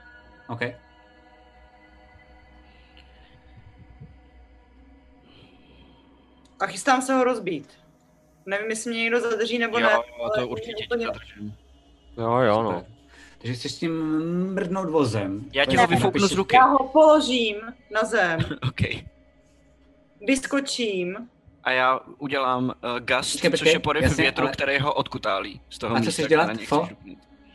OK. 0.47 0.61
a 6.59 6.65
chystám 6.67 7.01
se 7.01 7.13
ho 7.13 7.23
rozbít. 7.23 7.69
Nevím, 8.45 8.69
jestli 8.69 8.91
mě 8.91 8.99
někdo 8.99 9.21
zadrží 9.21 9.57
nebo 9.57 9.79
Jo, 9.79 9.87
ne. 9.87 9.93
jo, 9.93 10.29
to 10.35 10.47
určitě 10.47 10.85
tě 10.87 11.05
zadržím. 11.05 11.55
Jo, 12.17 12.37
jo, 12.37 12.63
no. 12.63 12.71
Super. 12.71 12.91
Takže 13.37 13.53
chceš 13.53 13.71
s 13.71 13.77
tím 13.77 13.93
mrdnout 14.53 14.89
vozem. 14.89 15.45
Já 15.53 15.65
ti 15.65 15.77
ho 15.77 15.87
vyfouknu 15.87 16.27
z 16.27 16.31
ruky. 16.31 16.55
Já 16.55 16.63
ho 16.65 16.87
položím 16.87 17.55
na 17.91 18.03
zem, 18.03 18.39
OK. 18.69 18.81
Vyskočím 20.27 21.17
A 21.63 21.71
já 21.71 21.99
udělám 22.17 22.63
uh, 22.65 22.71
gust, 22.99 23.31
Počkej, 23.31 23.51
což 23.51 23.59
počkej, 23.59 23.73
je 23.73 23.79
poryv 23.79 24.03
jasně, 24.03 24.21
větru, 24.21 24.43
ale- 24.43 24.51
který 24.51 24.79
ho 24.79 24.93
odkutálí 24.93 25.61
z 25.69 25.77
toho 25.77 25.95
A 25.95 25.99
co 25.99 25.99
místa, 25.99 26.11
chceš 26.11 26.25
kde 26.25 26.29
dělat? 26.29 26.45
na 26.47 26.53
něj 26.53 26.65
Fo? 26.65 26.87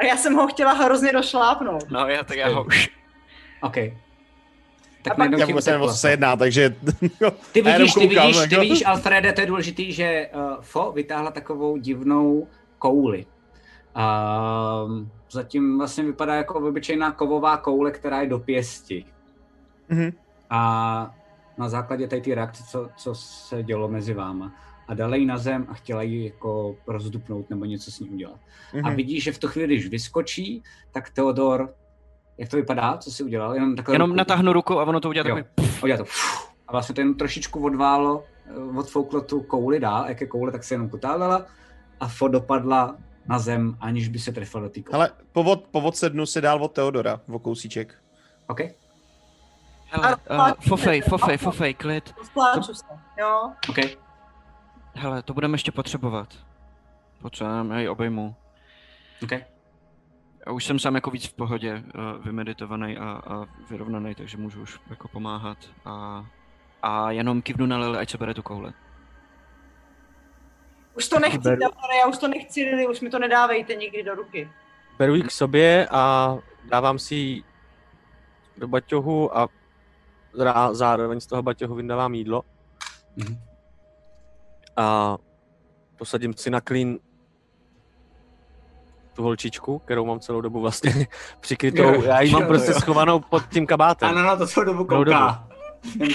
a 0.00 0.04
já 0.04 0.16
jsem 0.16 0.34
ho 0.34 0.46
chtěla 0.46 0.72
hrozně 0.72 1.12
došlápnout. 1.12 1.90
No, 1.90 2.06
já 2.08 2.24
tak 2.24 2.36
já 2.36 2.48
ho 2.48 2.64
už... 2.64 2.90
OK. 3.62 3.76
A 3.78 3.92
Tak 5.02 5.10
pak- 5.12 5.18
najednou 5.18 5.38
Já 5.38 5.46
ti 5.46 5.52
vůbec 5.52 5.66
nevím, 5.66 5.88
co 5.88 5.94
se 5.94 6.10
jedná, 6.10 6.36
takže... 6.36 6.76
Ty 7.52 7.62
vidíš, 7.62 7.94
ty 7.94 8.08
koukám, 8.08 8.26
vidíš, 8.26 8.36
ty 8.48 8.54
jako. 8.54 8.60
vidíš, 8.60 8.84
Alfrede, 8.86 9.32
to 9.32 9.40
je 9.40 9.46
důležitý, 9.46 9.92
že 9.92 10.30
uh, 10.34 10.40
Fo 10.60 10.92
vytáhla 10.92 11.30
takovou 11.30 11.76
divnou 11.76 12.48
kouli. 12.78 13.26
Um, 14.86 15.10
zatím 15.30 15.78
vlastně 15.78 16.04
vypadá 16.04 16.34
jako 16.34 16.54
obyčejná 16.68 17.12
kovová 17.12 17.56
koule, 17.56 17.90
která 17.90 18.20
je 18.20 18.28
do 18.28 18.38
pěsti. 18.38 19.04
Mhm. 19.88 20.10
A 20.50 21.14
na 21.60 21.68
základě 21.68 22.08
té 22.08 22.20
ty 22.20 22.34
reakce, 22.34 22.62
co, 22.70 22.88
co 22.96 23.14
se 23.14 23.62
dělo 23.62 23.88
mezi 23.88 24.14
váma. 24.14 24.52
A 24.88 24.94
dala 24.94 25.16
ji 25.16 25.26
na 25.26 25.38
zem 25.38 25.66
a 25.68 25.74
chtěla 25.74 26.02
ji 26.02 26.24
jako 26.24 26.76
rozdupnout 26.86 27.50
nebo 27.50 27.64
něco 27.64 27.90
s 27.90 28.00
ní 28.00 28.08
udělat. 28.10 28.40
A 28.72 28.86
Mhm. 28.88 28.96
vidíš, 28.96 29.24
že 29.24 29.32
v 29.32 29.38
tu 29.38 29.48
chvíli, 29.48 29.74
když 29.74 29.88
vyskočí, 29.88 30.62
tak 30.92 31.10
Theodor, 31.10 31.74
jak 32.38 32.48
to 32.48 32.56
vypadá, 32.56 32.96
co 32.96 33.10
si 33.10 33.22
udělal? 33.22 33.54
Jenom 33.54 33.76
takhle 33.76 33.94
Jenom 33.94 34.10
ruku- 34.10 34.16
natáhnu 34.16 34.52
ruku 34.52 34.78
a 34.80 34.84
ono 34.84 35.00
to 35.00 35.08
udělá 35.08 35.24
takový... 35.24 35.44
to. 35.98 36.04
A 36.68 36.72
vlastně 36.72 36.94
to 36.94 37.00
jen 37.00 37.14
trošičku 37.14 37.64
odválo, 37.64 38.24
eh, 38.46 38.78
odfouklo 38.78 39.20
tu 39.20 39.40
kouli 39.40 39.80
dál, 39.80 40.04
jak 40.08 40.20
je 40.20 40.26
koule, 40.26 40.52
tak 40.52 40.64
se 40.64 40.74
jenom 40.74 40.88
kutálela 40.88 41.46
a 42.00 42.08
Fo 42.08 42.28
dopadla 42.28 42.96
na 43.28 43.38
zem, 43.38 43.76
aniž 43.80 44.08
by 44.08 44.18
se 44.18 44.32
trefila 44.32 44.62
do 44.62 44.68
té 44.68 44.82
koule. 44.82 44.94
Ale 44.98 45.10
povod, 45.32 45.64
povod 45.70 45.96
sednu 45.96 46.26
si 46.26 46.40
dál 46.40 46.64
od 46.64 46.72
Teodora, 46.72 47.20
o 47.28 47.38
kousíček. 47.38 47.94
OK? 48.48 48.60
Hele, 49.90 50.16
uh, 50.30 50.50
fofej, 50.68 51.00
fofej, 51.00 51.36
fofej, 51.36 51.74
klid. 51.74 52.14
Spláču 52.22 52.74
se, 52.74 52.84
jo. 53.20 53.52
OK. 53.68 53.76
Hele, 54.94 55.22
to 55.22 55.34
budeme 55.34 55.54
ještě 55.54 55.72
potřebovat. 55.72 56.34
Potřebujeme 57.22 57.82
ji 57.82 57.88
obejmu. 57.88 58.34
OK. 59.22 59.32
Já 60.46 60.52
už 60.52 60.64
jsem 60.64 60.78
sám 60.78 60.94
jako 60.94 61.10
víc 61.10 61.26
v 61.26 61.32
pohodě, 61.34 61.82
uh, 61.94 62.24
vymeditovaný 62.24 62.98
a, 62.98 63.04
a 63.04 63.46
vyrovnaný, 63.70 64.14
takže 64.14 64.36
můžu 64.36 64.62
už 64.62 64.80
jako 64.90 65.08
pomáhat. 65.08 65.58
A, 65.84 66.26
a 66.82 67.10
jenom 67.10 67.42
kivnu 67.42 67.66
na 67.66 67.78
Lily, 67.78 67.98
ať 67.98 68.10
se 68.10 68.18
bere 68.18 68.34
tu 68.34 68.42
kouli. 68.42 68.72
Už 70.96 71.08
to 71.08 71.18
nechci, 71.18 71.38
Beru. 71.38 71.60
Davore, 71.60 71.96
já 72.00 72.06
už 72.06 72.18
to 72.18 72.28
nechci, 72.28 72.62
Lili, 72.62 72.86
už 72.86 73.00
mi 73.00 73.10
to 73.10 73.18
nedávejte 73.18 73.74
nikdy 73.74 74.02
do 74.02 74.14
ruky. 74.14 74.50
Beru 74.98 75.14
ji 75.14 75.22
k 75.22 75.30
sobě 75.30 75.88
a 75.90 76.36
dávám 76.64 76.98
si 76.98 77.14
ji 77.14 77.44
do 78.56 78.68
baťohu 78.68 79.38
a 79.38 79.48
zároveň 80.72 81.20
z 81.20 81.26
toho 81.26 81.42
baťohu 81.42 81.74
vyndávám 81.74 82.14
jídlo 82.14 82.42
Mhm. 83.16 83.38
a 84.76 85.16
posadím 85.98 86.34
si 86.34 86.50
na 86.50 86.60
klín 86.60 86.98
tu 89.14 89.22
holčičku, 89.22 89.78
kterou 89.78 90.04
mám 90.04 90.20
celou 90.20 90.40
dobu 90.40 90.60
vlastně 90.60 91.06
přikrytou. 91.40 91.82
Jo, 91.82 92.02
Já 92.02 92.20
ji 92.20 92.32
mám 92.32 92.42
jo, 92.42 92.48
prostě 92.48 92.70
jo. 92.70 92.80
schovanou 92.80 93.20
pod 93.20 93.42
tím 93.48 93.66
kabátem. 93.66 94.08
Ano, 94.08 94.22
no, 94.22 94.36
to 94.36 94.46
celou 94.46 94.64
dobu 94.66 94.84
kouká. 94.84 95.48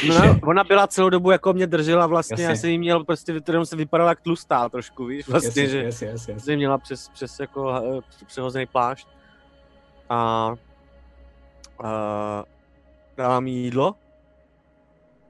No, 0.10 0.39
ona 0.43 0.63
byla 0.63 0.88
celou 0.88 1.10
dobu 1.10 1.32
jako 1.32 1.54
mě 1.54 1.67
držela 1.67 2.08
vlastně, 2.08 2.34
Jasně. 2.34 2.45
já 2.45 2.56
jsem 2.56 2.69
jí 2.69 2.78
měl 2.78 3.04
prostě, 3.04 3.41
jenom 3.47 3.65
se 3.65 3.75
vypadala 3.75 4.10
jak 4.12 4.21
tlustá 4.21 4.69
trošku, 4.69 5.06
víš, 5.06 5.28
vlastně, 5.28 5.63
yes, 5.63 5.71
že 5.71 6.06
yes. 6.06 6.25
jsem 6.25 6.51
jí 6.51 6.58
měla 6.58 6.78
přes, 6.78 7.10
přes 7.10 7.39
jako 7.39 7.73
eh, 7.75 8.25
přehozený 8.25 8.65
plášť 8.65 9.08
a, 10.10 10.15
a 11.84 12.43
dávám 13.17 13.47
jí 13.47 13.63
jídlo, 13.63 13.95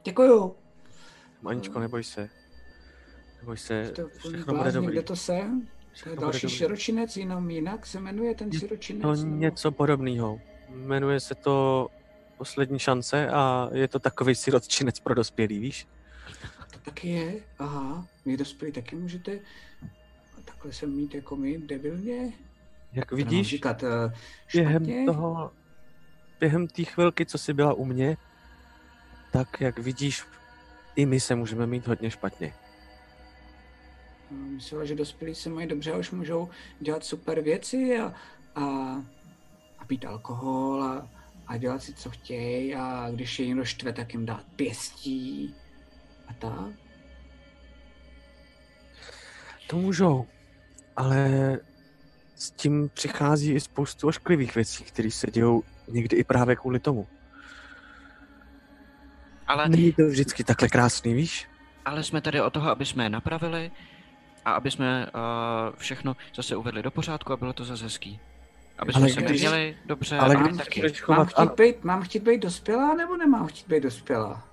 Děkuju. 0.05 0.55
Maničko, 1.41 1.79
neboj 1.79 2.03
se, 2.03 2.29
neboj 3.39 3.57
se, 3.57 3.91
To 3.95 4.01
je 4.01 4.07
všechno 4.07 4.53
bude 4.57 4.71
dobrý. 4.71 4.91
kde 4.91 5.01
to 5.01 5.15
se? 5.15 5.41
To 6.03 6.09
je 6.09 6.15
další 6.15 6.49
siročinec, 6.49 7.17
jenom 7.17 7.49
jinak 7.49 7.85
se 7.85 7.99
jmenuje 7.99 8.35
ten 8.35 8.51
siročinec? 8.51 9.01
To 9.01 9.15
nebo- 9.15 9.35
něco 9.35 9.71
podobného. 9.71 10.41
Jmenuje 10.69 11.19
se 11.19 11.35
to 11.35 11.87
Poslední 12.37 12.79
šance 12.79 13.29
a 13.29 13.69
je 13.73 13.87
to 13.87 13.99
takový 13.99 14.35
sirotčinec 14.35 14.99
pro 14.99 15.15
dospělý, 15.15 15.59
víš? 15.59 15.87
To 16.73 16.79
taky 16.79 17.09
je, 17.09 17.33
aha. 17.59 18.07
Vy 18.25 18.37
dospělí 18.37 18.71
taky 18.71 18.95
můžete 18.95 19.39
takhle 20.45 20.73
se 20.73 20.87
mít 20.87 21.15
jako 21.15 21.35
my, 21.35 21.57
debilně? 21.57 22.33
Jak 22.93 23.11
vidíš, 23.11 23.47
říkat, 23.47 23.83
uh, 23.83 23.89
během 24.53 25.05
toho, 25.05 25.51
během 26.39 26.67
té 26.67 26.83
chvilky, 26.83 27.25
co 27.25 27.37
jsi 27.37 27.53
byla 27.53 27.73
u 27.73 27.85
mě, 27.85 28.17
tak 29.35 29.61
jak 29.61 29.79
vidíš, 29.79 30.23
i 30.95 31.05
my 31.05 31.19
se 31.19 31.35
můžeme 31.35 31.67
mít 31.67 31.87
hodně 31.87 32.11
špatně. 32.11 32.53
No, 34.31 34.37
Myslela, 34.37 34.85
že 34.85 34.95
dospělí 34.95 35.35
se 35.35 35.49
mají 35.49 35.67
dobře 35.67 35.91
a 35.91 35.97
už 35.97 36.11
můžou 36.11 36.49
dělat 36.79 37.05
super 37.05 37.41
věci 37.41 37.99
a, 37.99 38.13
a, 38.55 38.63
a 39.79 39.85
pít 39.87 40.05
alkohol 40.05 40.83
a, 40.83 41.09
a 41.47 41.57
dělat 41.57 41.83
si, 41.83 41.93
co 41.93 42.09
chtějí 42.09 42.75
a 42.75 43.09
když 43.11 43.39
je 43.39 43.47
někdo 43.47 43.65
štve, 43.65 43.93
tak 43.93 44.13
jim 44.13 44.25
dát 44.25 44.43
pěstí 44.55 45.55
a 46.27 46.33
tak. 46.33 46.73
To 49.67 49.77
můžou, 49.77 50.25
ale 50.95 51.59
s 52.35 52.51
tím 52.51 52.89
přichází 52.93 53.53
i 53.53 53.59
spoustu 53.59 54.07
ošklivých 54.07 54.55
věcí, 54.55 54.83
které 54.83 55.11
se 55.11 55.31
dějou 55.31 55.63
někdy 55.87 56.17
i 56.17 56.23
právě 56.23 56.55
kvůli 56.55 56.79
tomu. 56.79 57.07
Ale, 59.47 59.69
Není 59.69 59.93
to 59.93 60.07
vždycky 60.07 60.43
takhle 60.43 60.69
krásný, 60.69 61.13
víš? 61.13 61.47
ale 61.85 62.03
jsme 62.03 62.21
tady 62.21 62.41
o 62.41 62.49
toho, 62.49 62.69
aby 62.69 62.85
jsme 62.85 63.03
je 63.03 63.09
napravili 63.09 63.71
a 64.45 64.51
aby 64.51 64.71
jsme 64.71 65.05
uh, 65.05 65.75
všechno 65.77 66.15
zase 66.35 66.55
uvedli 66.55 66.83
do 66.83 66.91
pořádku 66.91 67.33
a 67.33 67.37
bylo 67.37 67.53
to 67.53 67.65
zase 67.65 67.83
hezký. 67.83 68.19
Aby 68.79 68.93
jsme 68.93 69.01
Ale 69.01 69.09
se 69.09 69.21
když- 69.21 69.41
měli 69.41 69.77
dobře 69.85 70.17
ale 70.19 70.35
a 70.35 70.39
když 70.43 70.57
taky. 70.57 70.81
Mám 71.09 71.25
chtít, 71.25 71.51
být, 71.57 71.83
mám 71.83 72.01
chtít 72.03 72.23
být 72.23 72.41
dospělá 72.41 72.93
nebo 72.93 73.17
nemám 73.17 73.47
chtít 73.47 73.67
být 73.67 73.83
dospělá? 73.83 74.43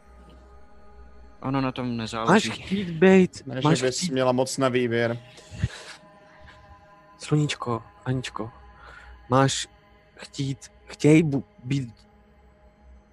Ono 1.41 1.61
na 1.61 1.73
tom 1.73 1.89
máš 1.89 1.97
nezáleží. 1.97 2.51
chtít 2.51 2.91
být, 2.91 3.43
Ne, 3.47 3.61
máš 3.65 3.79
že 3.79 3.87
bys 3.87 3.97
chtít... 3.99 4.13
měla 4.13 4.33
moc 4.33 4.59
na 4.59 4.69
výběr. 4.69 5.19
Sluníčko, 7.19 7.83
Aničko, 8.05 8.51
máš 9.29 9.69
chtít, 10.17 10.59
chtěj 10.87 11.23
bu- 11.23 11.45
být 11.65 11.95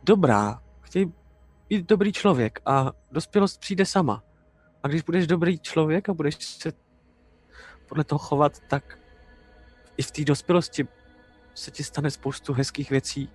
dobrá, 0.04 0.62
chtěj 0.82 1.12
být 1.70 1.86
dobrý 1.86 2.14
člověk 2.14 2.60
a 2.66 2.92
dospělost 3.12 3.60
přijde 3.60 3.86
sama. 3.86 4.24
A 4.84 4.88
když 4.88 5.02
budeš 5.02 5.28
dobrý 5.28 5.60
člověk 5.60 6.10
a 6.10 6.14
budeš 6.14 6.36
se 6.36 6.72
podle 7.90 8.04
toho 8.04 8.20
chovat, 8.20 8.60
tak 8.60 9.00
i 9.98 10.02
v 10.02 10.12
té 10.12 10.26
dospělosti 10.26 10.88
se 11.54 11.72
ti 11.72 11.84
stane 11.84 12.12
spoustu 12.12 12.54
hezkých 12.54 12.90
věcí. 12.90 13.30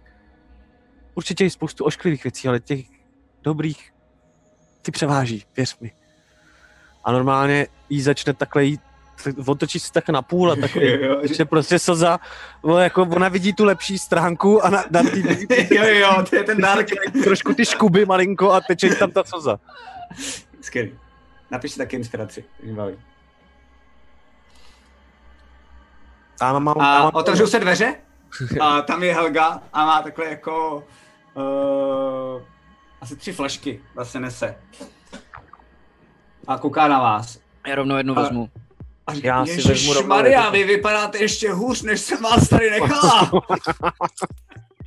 Určitě 1.14 1.44
i 1.44 1.50
spoustu 1.50 1.84
ošklivých 1.84 2.24
věcí, 2.24 2.48
ale 2.48 2.60
těch 2.60 2.86
dobrých 3.42 3.94
ty 4.82 4.90
převáží, 4.90 5.44
věř 5.56 5.78
mi. 5.78 5.92
A 7.04 7.12
normálně 7.12 7.66
jí 7.88 8.02
začne 8.02 8.34
takhle 8.34 8.64
jít, 8.64 8.80
otočí 9.46 9.80
se 9.80 9.92
tak 9.92 10.08
na 10.08 10.22
půl 10.22 10.52
a 10.52 10.56
takový, 10.56 10.90
jo, 11.02 11.20
že 11.36 11.44
prostě 11.44 11.78
Soza, 11.78 12.20
no, 12.64 12.78
jako 12.78 13.02
ona 13.02 13.28
vidí 13.28 13.52
tu 13.52 13.64
lepší 13.64 13.98
stránku 13.98 14.64
a 14.64 14.70
na, 14.70 14.84
na 14.90 15.02
tý, 15.02 15.22
jo, 15.74 15.84
jo, 15.84 16.24
to 16.30 16.36
je 16.36 16.44
ten 16.44 16.60
dark. 16.60 16.86
trošku 17.24 17.54
ty 17.54 17.64
škuby 17.64 18.06
malinko 18.06 18.52
a 18.52 18.60
teče 18.60 18.94
tam 18.94 19.10
ta 19.10 19.24
Soza. 19.24 19.60
Skvělý. 20.60 20.98
Napiš 21.50 21.72
si 21.72 21.78
taky 21.78 21.96
inspiraci, 21.96 22.44
mě 22.62 22.72
baví. 22.74 22.96
Tam 26.38 26.62
mám, 26.64 26.80
A 26.80 27.02
mám, 27.02 27.10
otevřou 27.14 27.46
se 27.46 27.60
dveře 27.60 27.94
a 28.60 28.82
tam 28.82 29.02
je 29.02 29.14
Helga 29.14 29.62
a 29.72 29.86
má 29.86 30.02
takhle 30.02 30.26
jako 30.26 30.84
uh, 31.34 32.42
asi 33.00 33.16
tři 33.16 33.32
flašky 33.32 33.80
vlastně 33.94 34.20
nese. 34.20 34.56
A 36.46 36.58
kouká 36.58 36.88
na 36.88 37.00
vás. 37.00 37.38
Já 37.66 37.74
rovnou 37.74 37.96
jednu 37.96 38.16
Ale- 38.16 38.22
vezmu. 38.24 38.48
A 39.06 39.14
říká, 39.14 39.28
Já 39.28 39.46
si 39.46 39.68
vezmu 39.68 39.92
rovnou 39.92 40.08
Maria, 40.08 40.44
jednu." 40.44 40.52
vy 40.52 40.64
vypadáte 40.64 41.18
ještě 41.18 41.52
hůř, 41.52 41.82
než 41.82 42.00
jsem 42.00 42.22
vás 42.22 42.48
tady 42.48 42.70
nechala. 42.70 43.30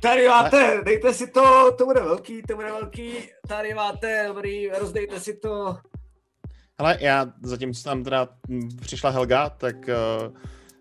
Tady 0.00 0.28
máte, 0.28 0.80
dejte 0.84 1.14
si 1.14 1.26
to, 1.26 1.72
to 1.78 1.84
bude 1.84 2.00
velký, 2.00 2.42
to 2.42 2.54
bude 2.56 2.66
velký. 2.72 3.12
Tady 3.48 3.74
máte, 3.74 4.24
dobrý, 4.28 4.68
rozdejte 4.68 5.20
si 5.20 5.36
to. 5.36 5.76
Ale 6.78 6.98
já 7.00 7.26
zatím, 7.42 7.74
co 7.74 7.82
tam 7.82 8.04
teda 8.04 8.28
přišla 8.80 9.10
Helga, 9.10 9.50
tak 9.50 9.76
uh, 9.76 10.36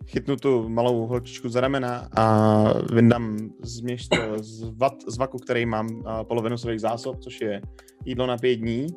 chytnu 0.07 0.35
tu 0.35 0.69
malou 0.69 1.07
holčičku 1.07 1.49
za 1.49 1.61
ramena 1.61 2.09
a 2.17 2.63
vyndám 2.93 3.37
z, 3.61 3.81
měšt, 3.81 4.09
z, 4.35 4.63
vat, 4.77 4.93
z 5.07 5.17
vaku, 5.17 5.37
který 5.37 5.65
mám 5.65 5.87
uh, 5.87 6.23
polovinu 6.23 6.57
svých 6.57 6.81
zásob, 6.81 7.19
což 7.19 7.41
je 7.41 7.61
jídlo 8.05 8.27
na 8.27 8.37
pět 8.37 8.55
dní. 8.55 8.87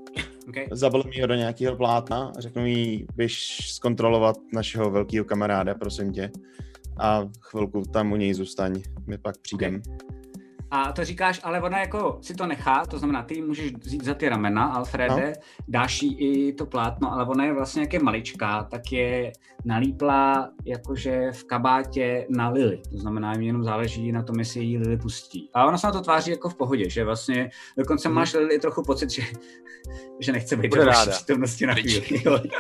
Okay. 0.49 0.67
Zabalím 0.71 1.21
ho 1.21 1.27
do 1.27 1.35
nějakého 1.35 1.77
plátna 1.77 2.33
a 2.37 2.41
řeknu 2.41 2.67
jí, 2.67 3.07
běž 3.17 3.59
zkontrolovat 3.75 4.37
našeho 4.53 4.91
velkého 4.91 5.25
kamaráda, 5.25 5.75
prosím 5.75 6.13
tě. 6.13 6.31
A 6.99 7.29
chvilku 7.41 7.83
tam 7.83 8.13
u 8.13 8.17
něj 8.17 8.35
zůstaň, 8.35 8.83
my 9.07 9.19
pak 9.19 9.39
přijdem. 9.39 9.83
A 10.71 10.93
to 10.93 11.05
říkáš, 11.05 11.41
ale 11.45 11.61
ona 11.61 11.79
jako 11.81 12.19
si 12.23 12.35
to 12.35 12.47
nechá, 12.47 12.87
to 12.87 12.99
znamená, 12.99 13.23
ty 13.23 13.43
můžeš 13.43 13.75
vzít 13.75 14.05
za 14.05 14.15
ty 14.15 14.29
ramena, 14.29 14.65
Alfrede, 14.65 15.27
no. 15.37 15.43
dáš 15.69 16.03
jí 16.03 16.19
i 16.19 16.53
to 16.53 16.67
plátno, 16.67 17.13
ale 17.13 17.27
ona 17.27 17.45
je 17.45 17.53
vlastně 17.55 17.83
jak 17.83 17.93
je 17.93 17.99
maličká, 18.03 18.63
tak 18.71 18.93
je 18.93 19.33
nalíplá 19.65 20.51
jakože 20.65 21.31
v 21.33 21.45
kabátě 21.45 22.27
na 22.31 22.49
Lily. 22.49 22.83
To 22.93 22.99
znamená, 22.99 23.33
mi 23.33 23.47
jenom 23.47 23.65
záleží 23.65 24.13
na 24.13 24.23
tom, 24.23 24.39
jestli 24.39 24.65
jí 24.65 24.79
Lily 24.79 24.97
pustí. 24.97 25.51
A 25.55 25.67
ona 25.67 25.79
se 25.79 25.87
na 25.87 25.93
to 25.93 26.01
tváří 26.01 26.31
jako 26.31 26.49
v 26.49 26.55
pohodě, 26.55 26.91
že 26.91 27.05
vlastně 27.05 27.51
dokonce 27.79 28.09
Mhm. 28.09 28.15
máš 28.17 28.33
Lily 28.35 28.59
trochu 28.59 28.83
pocit, 28.83 29.11
že, 29.11 29.23
že 30.21 30.33
nechce 30.33 30.57
být 30.57 30.75
ráda. 30.75 31.11
přítomnosti 31.13 31.67
na 31.67 31.75
chvíli. 31.75 32.03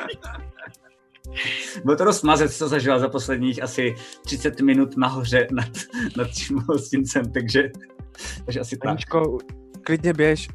Byl 1.84 1.96
to 1.96 2.04
dost 2.04 2.22
mazec, 2.22 2.56
co 2.56 2.68
zažila 2.68 2.98
za 2.98 3.08
posledních 3.08 3.62
asi 3.62 3.94
30 4.24 4.60
minut 4.60 4.96
nahoře 4.96 5.46
nad, 5.52 5.68
nad 6.16 6.30
tím 6.30 6.58
hostincem, 6.68 7.32
takže, 7.32 7.62
takže 8.44 8.60
asi 8.60 8.76
tak. 8.76 8.90
Aničko, 8.90 9.38
klidně 9.82 10.12
běž. 10.12 10.48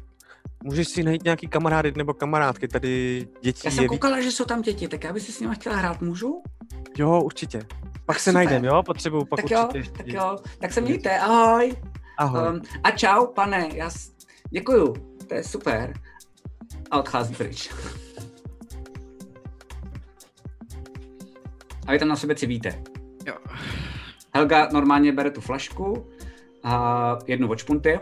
Můžeš 0.64 0.88
si 0.88 1.02
najít 1.02 1.24
nějaký 1.24 1.46
kamarády 1.48 1.92
nebo 1.96 2.14
kamarádky, 2.14 2.68
tady 2.68 3.26
děti 3.42 3.60
Já 3.64 3.70
jsem 3.70 3.84
víc. 3.84 3.90
koukala, 3.90 4.20
že 4.20 4.32
jsou 4.32 4.44
tam 4.44 4.62
děti, 4.62 4.88
tak 4.88 5.04
já 5.04 5.12
bych 5.12 5.22
si 5.22 5.32
s 5.32 5.40
nimi 5.40 5.54
chtěla 5.54 5.76
hrát, 5.76 6.00
můžu? 6.00 6.42
Jo, 6.98 7.20
určitě. 7.22 7.62
Pak 8.06 8.20
se 8.20 8.30
Super. 8.30 8.34
najdem, 8.34 8.64
jo? 8.64 8.82
Potřebuju 8.82 9.24
pak 9.24 9.40
tak 9.42 9.50
jo, 9.50 9.60
určitě 9.60 9.78
ještě. 9.78 9.92
tak 9.96 10.06
jo, 10.06 10.36
tak 10.60 10.72
se 10.72 10.80
mějte, 10.80 11.18
ahoj. 11.18 11.76
Ahoj. 12.18 12.48
Um, 12.48 12.62
a 12.84 12.90
čau, 12.90 13.26
pane, 13.26 13.68
já 13.74 13.90
s... 13.90 14.10
děkuju, 14.50 14.94
to 15.28 15.34
je 15.34 15.44
super. 15.44 15.94
A 16.90 16.98
odchází 16.98 17.34
pryč. 17.34 17.70
A 21.86 21.92
vy 21.92 21.98
tam 21.98 22.08
na 22.08 22.16
sebe 22.16 22.34
civíte. 22.34 22.82
Jo. 23.26 23.34
Helga 24.34 24.68
normálně 24.72 25.12
bere 25.12 25.30
tu 25.30 25.40
flašku 25.40 26.06
a 26.62 27.18
jednu 27.26 27.48
od 27.50 27.58
špunty 27.58 28.00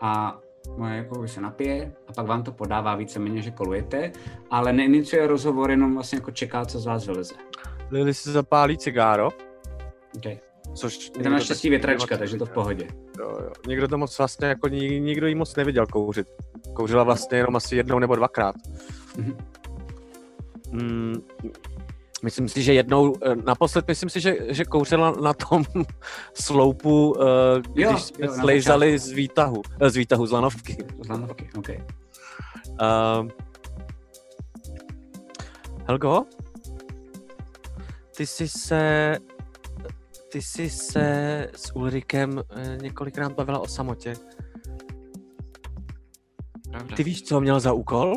a 0.00 0.38
moje 0.76 0.96
jako 0.96 1.28
se 1.28 1.40
napije 1.40 1.92
a 2.08 2.12
pak 2.12 2.26
vám 2.26 2.42
to 2.42 2.52
podává 2.52 2.94
víceméně, 2.94 3.42
že 3.42 3.50
kolujete, 3.50 4.12
ale 4.50 4.72
neiniciuje 4.72 5.26
rozhovor, 5.26 5.70
jenom 5.70 5.94
vlastně 5.94 6.16
jako 6.18 6.30
čeká, 6.30 6.64
co 6.64 6.78
z 6.78 6.86
vás 6.86 7.06
vyleze. 7.06 7.34
Lily 7.90 8.14
si 8.14 8.30
zapálí 8.30 8.78
cigáro, 8.78 9.28
Okay. 10.16 10.38
což... 10.74 11.10
Je 11.18 11.22
tam 11.24 11.32
naštěstí 11.32 11.70
větračka, 11.70 12.16
takže 12.16 12.36
to 12.36 12.46
v 12.46 12.50
pohodě. 12.50 12.86
Jo, 13.18 13.38
jo. 13.42 13.50
Nikdo 13.68 13.88
to 13.88 13.98
moc 13.98 14.18
vlastně, 14.18 14.46
jako 14.48 14.68
ni- 14.68 15.00
nikdo 15.00 15.26
jí 15.26 15.34
moc 15.34 15.56
neviděl 15.56 15.86
kouřit. 15.86 16.26
Kouřila 16.74 17.02
vlastně 17.04 17.38
jenom 17.38 17.56
asi 17.56 17.76
jednou 17.76 17.98
nebo 17.98 18.16
dvakrát. 18.16 18.54
Mhm. 19.16 19.36
Mm, 20.70 21.14
myslím 22.22 22.48
si, 22.48 22.62
že 22.62 22.74
jednou, 22.74 23.14
eh, 23.22 23.36
naposled 23.36 23.88
myslím 23.88 24.10
si, 24.10 24.20
že, 24.20 24.36
že 24.48 24.64
kouřila 24.64 25.10
na 25.10 25.34
tom 25.34 25.64
sloupu, 26.34 27.16
eh, 27.20 27.60
když 27.72 27.84
Jo, 27.84 27.98
jsme 27.98 28.26
jo, 28.26 28.34
slejzali 28.40 28.98
z 28.98 29.10
výtahu, 29.10 29.62
eh, 29.80 29.90
z 29.90 29.96
výtahu, 29.96 30.26
z 30.26 30.32
lanovky. 30.32 30.76
Z 31.04 31.08
lanovky, 31.08 31.50
OK. 31.58 31.68
Uh, 31.68 33.28
Helgo? 35.86 36.24
Ty 38.16 38.26
jsi 38.26 38.48
se... 38.48 39.16
Ty 40.32 40.42
jsi 40.42 40.70
se 40.70 41.48
s 41.56 41.76
Ulrikem 41.76 42.42
několikrát 42.82 43.32
bavila 43.32 43.58
o 43.58 43.66
samotě. 43.66 44.14
Pravda. 46.70 46.96
Ty 46.96 47.04
víš, 47.04 47.22
co 47.22 47.40
měl 47.40 47.60
za 47.60 47.72
úkol? 47.72 48.14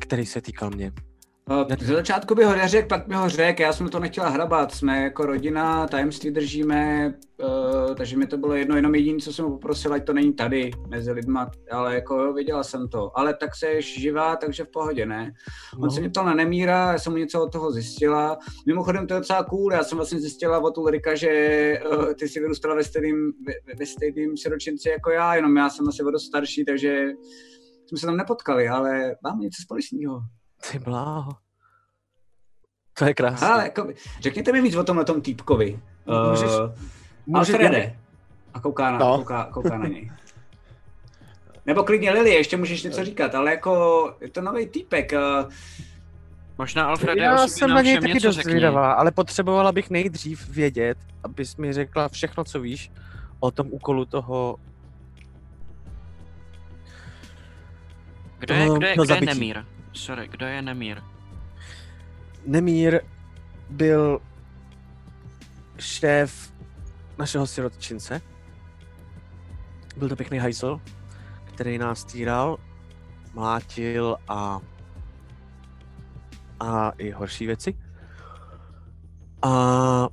Který 0.00 0.26
se 0.26 0.40
týkal 0.40 0.70
mě. 0.70 0.92
Ze 1.80 1.94
začátku 1.94 2.34
by 2.34 2.44
ho 2.44 2.56
neřekl, 2.56 2.88
pak 2.88 3.08
by 3.08 3.14
ho 3.14 3.28
řekl, 3.28 3.62
já 3.62 3.72
jsem 3.72 3.88
to 3.88 3.98
nechtěla 4.00 4.28
hrabat, 4.28 4.74
jsme 4.74 5.02
jako 5.02 5.26
rodina, 5.26 5.86
tajemství 5.86 6.30
držíme, 6.30 7.14
uh, 7.88 7.94
takže 7.94 8.16
mi 8.16 8.26
to 8.26 8.36
bylo 8.36 8.54
jedno, 8.54 8.76
jenom 8.76 8.94
jediné, 8.94 9.18
co 9.18 9.32
jsem 9.32 9.44
ho 9.44 9.50
poprosil, 9.50 9.92
ať 9.92 10.04
to 10.04 10.12
není 10.12 10.32
tady 10.32 10.70
mezi 10.88 11.12
lidma, 11.12 11.50
ale 11.70 11.94
jako 11.94 12.20
jo, 12.20 12.32
viděla 12.32 12.62
jsem 12.64 12.88
to, 12.88 13.18
ale 13.18 13.34
tak 13.34 13.56
se 13.56 13.82
živá, 13.82 14.36
takže 14.36 14.64
v 14.64 14.68
pohodě, 14.68 15.06
ne? 15.06 15.32
On 15.74 15.80
No. 15.84 15.90
se 15.90 16.00
mě 16.00 16.08
ptal 16.10 16.24
na 16.24 16.34
Nemíra, 16.34 16.92
já 16.92 16.98
jsem 16.98 17.12
mu 17.12 17.18
něco 17.18 17.42
od 17.42 17.52
toho 17.52 17.72
zjistila, 17.72 18.38
mimochodem 18.66 19.06
to 19.06 19.14
je 19.14 19.20
docela 19.20 19.44
cool, 19.44 19.72
já 19.72 19.84
jsem 19.84 19.98
vlastně 19.98 20.20
zjistila 20.20 20.58
od 20.58 20.78
Ulrika, 20.78 21.14
že 21.14 21.80
uh, 21.92 22.14
ty 22.14 22.28
jsi 22.28 22.40
vyrůstala 22.40 22.74
ve 22.74 22.84
stejným, 22.84 23.32
ve, 23.46 23.74
ve 23.78 23.86
stejným 23.86 24.36
siročinci 24.36 24.88
jako 24.88 25.10
já, 25.10 25.34
jenom 25.34 25.56
já 25.56 25.70
jsem 25.70 25.88
asi 25.88 26.02
o 26.02 26.10
dost 26.10 26.24
starší, 26.24 26.64
takže 26.64 27.06
jsme 27.86 27.98
se 27.98 28.06
tam 28.06 28.16
nepotkali, 28.16 28.68
ale 28.68 29.16
máme 29.22 29.38
něco 29.42 29.62
společného. 29.62 30.20
Ty 30.70 30.78
bláho. 30.78 31.32
To 32.98 33.04
je 33.04 33.14
krásné. 33.14 33.48
Ale 33.48 33.62
jako, 33.64 33.88
řekněte 34.20 34.52
mi 34.52 34.60
víc 34.62 34.74
o 34.76 34.84
tomhle 34.84 35.04
tom 35.04 35.20
týpkovi. 35.22 35.80
Můžeš- 36.30 36.48
Uh, 36.50 36.70
můžeš- 37.26 37.54
Alfrede. 37.54 37.96
A 38.54 38.60
kouká 38.60 38.90
na, 38.90 38.98
No. 38.98 39.16
kouká, 39.18 39.44
kouká 39.44 39.78
na 39.78 39.86
něj. 39.88 40.12
Nebo 41.66 41.82
klidně 41.84 42.10
Lily, 42.10 42.30
ještě 42.30 42.56
můžeš 42.56 42.82
něco 42.82 43.04
říkat, 43.04 43.34
ale 43.34 43.50
jako 43.50 44.14
je 44.20 44.30
to 44.30 44.40
nový 44.40 44.66
týpek. 44.66 45.12
Uh, 45.12 45.50
Možná 46.58 46.86
Alfrede 46.86 47.22
Já 47.22 47.46
jsem 47.48 47.70
na 47.70 47.82
něj 47.82 48.00
taky 48.00 48.20
dost 48.20 48.36
zvědavá, 48.36 48.92
ale 48.92 49.10
potřebovala 49.10 49.72
bych 49.72 49.90
nejdřív 49.90 50.48
vědět, 50.48 50.98
abys 51.24 51.56
mi 51.56 51.72
řekla 51.72 52.08
všechno, 52.08 52.44
co 52.44 52.60
víš 52.60 52.90
o 53.40 53.50
tom 53.50 53.66
úkolu 53.70 54.04
toho... 54.04 54.56
Kdo 58.38 58.54
je, 58.54 58.66
toho- 58.66 58.78
kdo 58.78 58.86
je, 58.86 58.94
kdo 58.94 59.14
je. 59.14 59.20
Nemír? 59.20 59.64
Sorry, 59.92 60.28
kdo 60.28 60.46
je 60.46 60.62
Nemír? 60.62 61.02
Nemír 62.46 63.00
byl 63.70 64.20
šéf 65.78 66.52
našeho 67.18 67.46
sirotčince. 67.46 68.20
Byl 69.96 70.08
to 70.08 70.16
pěkný 70.16 70.38
hajzl, 70.38 70.80
který 71.44 71.78
nás 71.78 72.04
týral, 72.04 72.58
mlátil 73.34 74.16
a 74.28 74.60
a 76.60 76.90
i 76.90 77.10
horší 77.10 77.46
věci. 77.46 77.78
A 79.42 80.08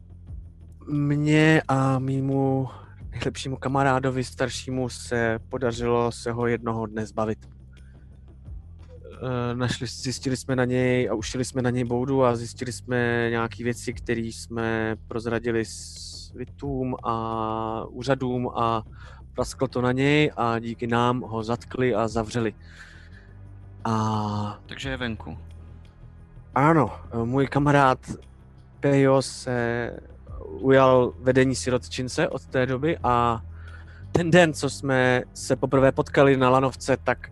mně 0.87 1.61
a 1.67 1.99
mýmu 1.99 2.69
nejlepšímu 3.11 3.57
kamarádovi 3.57 4.23
staršímu 4.23 4.89
se 4.89 5.39
podařilo 5.49 6.11
se 6.11 6.31
ho 6.31 6.47
jednoho 6.47 6.85
dne 6.85 7.05
zbavit. 7.05 7.54
Eh, 9.15 9.55
Našli, 9.55 9.87
zjistili 9.87 10.37
jsme 10.37 10.55
na 10.55 10.65
něj 10.65 11.09
a 11.09 11.13
ušili 11.13 11.45
jsme 11.45 11.61
na 11.61 11.69
něj 11.69 11.83
boudu 11.83 12.23
a 12.23 12.35
zjistili 12.35 12.71
jsme 12.71 13.29
nějaké 13.29 13.63
věci, 13.63 13.93
které 13.93 14.21
jsme 14.21 14.95
prozradili 15.07 15.65
svitům 15.65 16.95
a 17.03 17.85
úřadům 17.89 18.49
a 18.55 18.83
prasklo 19.33 19.67
to 19.67 19.81
na 19.81 19.91
něj 19.91 20.31
a 20.37 20.59
díky 20.59 20.87
nám 20.87 21.21
ho 21.21 21.43
zatkli 21.43 21.95
a 21.95 22.07
zavřeli. 22.07 22.53
A 23.85 24.59
Takže 24.65 24.89
je 24.89 24.97
venku. 24.97 25.37
ano, 26.55 26.91
můj 27.23 27.47
kamarád 27.47 27.99
Pejo 28.79 29.21
se 29.21 29.91
ujal 30.45 31.13
vedení 31.19 31.55
sirotčince 31.55 32.29
od 32.29 32.45
té 32.45 32.65
doby 32.65 32.97
a 33.03 33.41
ten 34.11 34.31
den, 34.31 34.53
co 34.53 34.69
jsme 34.69 35.21
se 35.33 35.55
poprvé 35.55 35.91
potkali 35.91 36.37
na 36.37 36.49
lanovce, 36.49 36.97
tak 37.03 37.29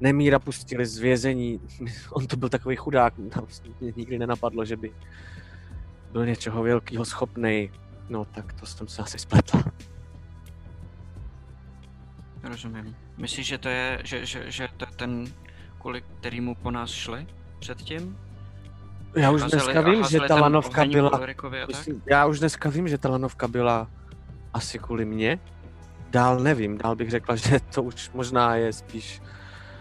Nemíra 0.00 0.38
pustili 0.38 0.86
z 0.86 0.98
vězení. 0.98 1.60
On 2.10 2.26
to 2.26 2.36
byl 2.36 2.48
takový 2.48 2.76
chudák, 2.76 3.18
mě 3.18 3.92
nikdy 3.96 4.18
nenapadlo, 4.18 4.64
že 4.64 4.76
by 4.76 4.92
byl 6.12 6.26
něčeho 6.26 6.62
velkého 6.62 7.04
schopný. 7.04 7.70
No 8.08 8.24
tak 8.24 8.52
to 8.52 8.66
jsem 8.66 8.88
se 8.88 9.02
asi 9.02 9.18
spletl. 9.18 9.62
Rozumím. 12.42 12.96
Myslíš, 13.16 13.46
že 13.46 13.58
to 13.58 13.68
je, 13.68 14.00
že, 14.04 14.26
že, 14.26 14.50
že 14.50 14.68
to 14.76 14.84
je 14.84 14.96
ten, 14.96 15.24
kvůli 15.80 16.02
kterýmu 16.02 16.54
po 16.54 16.70
nás 16.70 16.90
šli 16.90 17.26
předtím? 17.58 18.18
Já 19.16 19.30
už 19.30 19.42
dneska 19.42 19.80
vím, 19.80 20.04
že 20.04 20.20
ta 20.20 20.26
tam 20.26 20.40
lanovka 20.40 20.84
byla... 20.84 21.20
Myslím, 21.68 22.02
já 22.06 22.26
už 22.26 22.38
dneska 22.38 22.68
vím, 22.68 22.88
že 22.88 22.98
ta 22.98 23.08
lanovka 23.08 23.48
byla 23.48 23.90
asi 24.54 24.78
kvůli 24.78 25.04
mně. 25.04 25.38
Dál 26.10 26.40
nevím, 26.40 26.78
dál 26.78 26.96
bych 26.96 27.10
řekla, 27.10 27.36
že 27.48 27.60
to 27.74 27.82
už 27.82 28.10
možná 28.14 28.56
je 28.56 28.72
spíš 28.72 29.22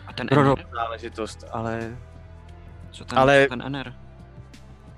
A 0.07 0.13
ten 0.13 0.27
Chrono 0.27 0.53
Ener? 0.53 0.67
záležitost, 0.73 1.43
ale 1.51 1.97
Co 2.91 3.05
ten, 3.05 3.19
ale- 3.19 3.43
co 3.43 3.49
ten 3.49 3.61
Ener? 3.61 3.95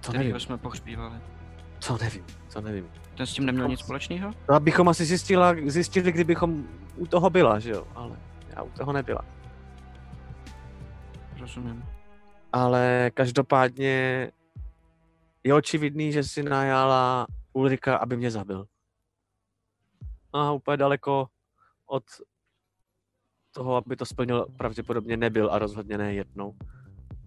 to 0.02 0.12
Kterýho 0.12 0.24
nevím, 0.24 0.40
jsme 0.40 0.58
pohřbívali. 0.58 1.16
to 1.88 1.98
nevím, 2.02 2.26
to 2.54 2.62
nevím. 2.62 2.90
Ten 3.18 3.26
s 3.26 3.34
tím 3.34 3.46
neměl 3.46 3.68
nic 3.68 3.80
společného? 3.80 4.34
No 4.50 4.56
abychom 4.56 4.90
asi 4.90 5.06
zjistila, 5.06 5.54
zjistili, 5.66 6.12
kdybychom 6.12 6.64
u 6.96 7.08
toho 7.08 7.30
byla, 7.30 7.60
že 7.60 7.72
jo, 7.72 7.88
ale 7.96 8.16
já 8.56 8.62
u 8.64 8.70
toho 8.70 8.94
nebyla. 8.94 9.22
Rozumím. 11.40 11.86
Ale 12.54 13.12
každopádně 13.14 14.32
je 15.44 15.54
očividný, 15.54 16.12
že 16.12 16.24
si 16.24 16.44
najala 16.44 17.28
Ulrika, 17.54 17.96
aby 17.98 18.18
mě 18.18 18.32
zabil. 18.32 18.66
A 20.34 20.52
úplně 20.52 20.78
daleko 20.78 21.28
od 21.86 22.04
toho, 23.56 23.76
aby 23.76 23.96
to 23.96 24.06
splnil, 24.06 24.46
pravděpodobně 24.58 25.18
nebyl 25.18 25.50
a 25.52 25.60
rozhodně 25.60 25.98
ne 25.98 26.14
jednou. 26.14 26.54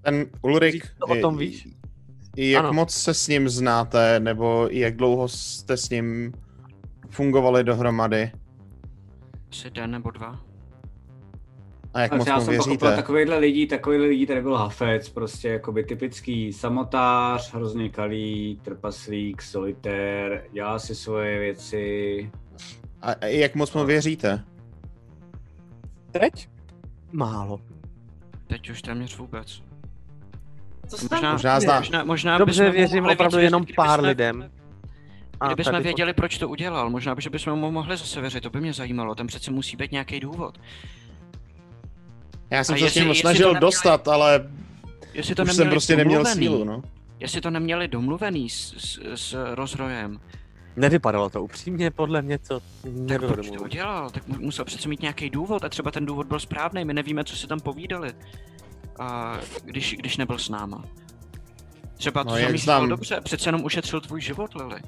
Ten 0.03 0.27
Ulrik, 0.43 0.87
to 0.99 1.07
o 1.07 1.21
tom 1.21 1.37
víš? 1.39 1.69
i 2.37 2.51
jak 2.51 2.65
Ano. 2.65 2.73
moc 2.73 2.91
se 2.95 3.15
s 3.15 3.29
ním 3.29 3.49
znáte, 3.49 4.21
nebo 4.21 4.69
jak 4.71 4.97
dlouho 4.97 5.29
jste 5.29 5.77
s 5.77 5.91
ním 5.91 6.33
fungovali 7.11 7.65
dohromady 7.65 8.33
Asi 9.51 9.71
den 9.71 9.91
nebo 9.91 10.11
dva. 10.11 10.41
a 11.95 12.01
jak 12.01 12.13
moc 12.13 12.27
já 12.27 12.35
mu 12.39 12.45
jsem 12.45 12.57
pochopil, 12.57 12.77
věříte? 12.79 12.97
takovýhle 13.03 13.39
lidí, 13.39 13.67
takovýhle 13.67 14.07
lidí 14.07 14.27
tady 14.27 14.43
byl 14.43 14.57
Hafec, 14.57 15.09
prostě 15.09 15.49
jakoby 15.49 15.85
typický 15.85 16.53
samotář, 16.53 17.55
hrozně 17.55 17.89
kalý, 17.89 18.61
trpaslík, 18.65 19.43
solitér, 19.43 20.45
dělá 20.53 20.79
si 20.79 20.95
svoje 20.95 21.39
věci. 21.39 22.31
A 23.03 23.13
a 23.13 23.27
jak 23.27 23.55
moc 23.55 23.75
mu 23.75 23.85
věříte? 23.85 24.45
Teď? 26.13 26.49
Málo. 27.13 27.61
Teď 28.47 28.71
už 28.71 28.83
téměř 28.83 29.17
vůbec. 29.19 29.63
Co 30.89 30.97
se 30.97 31.05
Možná, 31.05 31.21
tam 31.21 31.33
Možná 31.33 31.61
zná. 31.61 31.79
možná, 31.79 32.05
možná 32.05 32.39
Dobře, 32.39 32.71
věřím 32.71 33.03
mohli 33.03 33.15
opravdu 33.17 33.37
víc 33.39 33.45
jenom 33.45 33.67
pár 33.77 34.05
lidem. 34.05 34.51
A 35.41 35.47
Kdybychom 35.47 35.73
tady 35.73 35.85
věděli, 35.85 36.13
proč 36.13 36.39
to 36.39 36.49
udělal, 36.49 36.91
možná 36.91 37.15
by, 37.15 37.23
že 37.23 37.31
bychom 37.31 37.59
mu 37.59 37.71
mohli 37.71 37.97
zase 37.97 38.21
věřit, 38.21 38.41
to 38.41 38.51
by 38.51 38.61
mě 38.61 38.73
zajímalo, 38.73 39.15
tam 39.15 39.27
přece 39.27 39.51
musí 39.51 39.77
být 39.77 39.93
nějaký 39.93 40.21
důvod. 40.21 40.59
Já 42.51 42.65
jsem 42.65 42.75
A 42.75 42.79
se 42.79 42.91
s 42.91 42.95
ním 42.95 43.15
snažil 43.15 43.47
neměli- 43.47 43.61
dostat, 43.61 44.09
ale 44.09 44.49
Jestli 45.15 45.35
to 45.35 45.43
už 45.43 45.49
neměli 45.49 45.65
jsem 45.65 45.71
prostě 45.71 45.97
neměl 45.97 46.25
sílu, 46.25 46.65
no. 46.65 46.83
Jestli 47.21 47.41
to 47.41 47.51
neměli 47.51 47.89
domluvený 47.89 48.51
s, 48.51 48.75
s, 48.79 49.01
s 49.15 49.55
rozrojem, 49.55 50.21
Nevypadalo 50.79 51.31
to 51.31 51.43
upřímně, 51.43 51.91
podle 51.91 52.23
mě 52.23 52.39
to 52.39 52.61
tak 52.61 52.93
nebylo 52.93 53.33
proč 53.33 53.51
to 53.51 53.63
udělal? 53.63 54.11
Tak 54.11 54.29
mu- 54.29 54.39
musel 54.41 54.65
přece 54.65 54.89
mít 54.89 55.03
nějaký 55.03 55.31
důvod 55.31 55.65
a 55.65 55.69
třeba 55.69 55.91
ten 55.91 56.07
důvod 56.07 56.27
byl 56.27 56.41
správný, 56.41 56.85
my 56.85 56.95
nevíme, 56.95 57.25
co 57.25 57.37
si 57.37 57.47
tam 57.47 57.61
povídali, 57.61 58.13
a 58.99 59.39
když, 59.65 59.97
když 59.99 60.17
nebyl 60.17 60.39
s 60.39 60.49
náma. 60.49 60.85
Třeba 61.97 62.25
to 62.25 62.31
No, 62.31 62.35
no, 62.35 62.39
jak 62.39 62.49
zamýšlel 62.49 62.87
dobře, 62.87 63.21
přece 63.21 63.49
jenom 63.49 63.65
ušetřil 63.65 64.01
tvůj 64.01 64.21
život, 64.21 64.55
Lily. 64.55 64.81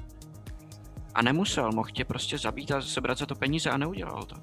A 1.13 1.21
nemusel, 1.21 1.71
mohl 1.71 1.89
tě 1.93 2.05
prostě 2.05 2.37
zabít 2.37 2.71
a 2.71 2.81
sebrat 2.81 3.17
za 3.17 3.25
to 3.25 3.35
peníze 3.35 3.69
a 3.69 3.77
neudělal 3.77 4.23
to. 4.23 4.35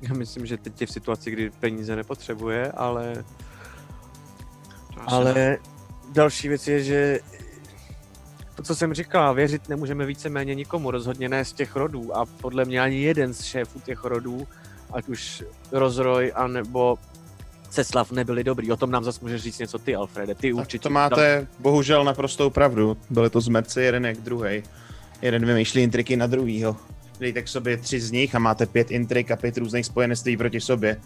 Já 0.00 0.14
myslím, 0.14 0.46
že 0.46 0.56
teď 0.56 0.80
je 0.80 0.86
v 0.86 0.90
situaci, 0.90 1.30
kdy 1.30 1.50
peníze 1.50 1.96
nepotřebuje, 1.96 2.72
ale, 2.72 3.24
to 4.94 5.00
asi 5.00 5.24
ne. 5.24 5.30
ale 5.30 5.58
další 6.12 6.48
věc 6.48 6.68
je, 6.68 6.82
že 6.82 7.20
to, 8.54 8.62
co 8.62 8.74
jsem 8.74 8.94
říkal, 8.94 9.34
věřit 9.34 9.68
nemůžeme 9.68 10.06
víceméně 10.06 10.54
nikomu, 10.54 10.90
rozhodně 10.90 11.28
ne 11.28 11.44
z 11.44 11.52
těch 11.52 11.76
rodů 11.76 12.16
a 12.16 12.26
podle 12.26 12.64
mě 12.64 12.80
ani 12.80 13.02
jeden 13.02 13.34
z 13.34 13.44
šéfů 13.44 13.80
těch 13.80 14.04
rodů, 14.04 14.46
ať 14.92 15.08
už 15.08 15.44
Rozroj, 15.72 16.32
anebo 16.34 16.98
Ceslav 17.70 18.12
nebyli 18.12 18.44
dobrý. 18.44 18.72
O 18.72 18.76
tom 18.76 18.90
nám 18.90 19.04
zase 19.04 19.18
můžeš 19.22 19.42
říct 19.42 19.58
něco 19.58 19.78
ty, 19.78 19.94
Alfrede. 19.96 20.34
Ty 20.34 20.50
Tak 20.52 20.60
určitě. 20.60 20.82
to 20.82 20.90
máte 20.90 21.46
bohužel 21.58 22.04
naprostou 22.04 22.50
pravdu. 22.50 22.96
Byly 23.10 23.30
to 23.30 23.40
zmetci 23.40 23.80
jeden 23.80 24.06
jak 24.06 24.16
druhý. 24.20 24.62
Jeden 25.22 25.46
vymýšlí 25.46 25.82
intriky 25.82 26.16
na 26.16 26.26
druhýho. 26.26 26.76
Dejte 27.20 27.42
k 27.42 27.48
sobě 27.48 27.76
tři 27.76 28.00
z 28.00 28.10
nich 28.10 28.34
a 28.34 28.38
máte 28.38 28.66
pět 28.66 28.90
intrik 28.90 29.30
a 29.30 29.36
pět 29.36 29.56
různých 29.58 29.86
spojenství 29.86 30.36
proti 30.36 30.60
sobě. 30.60 31.00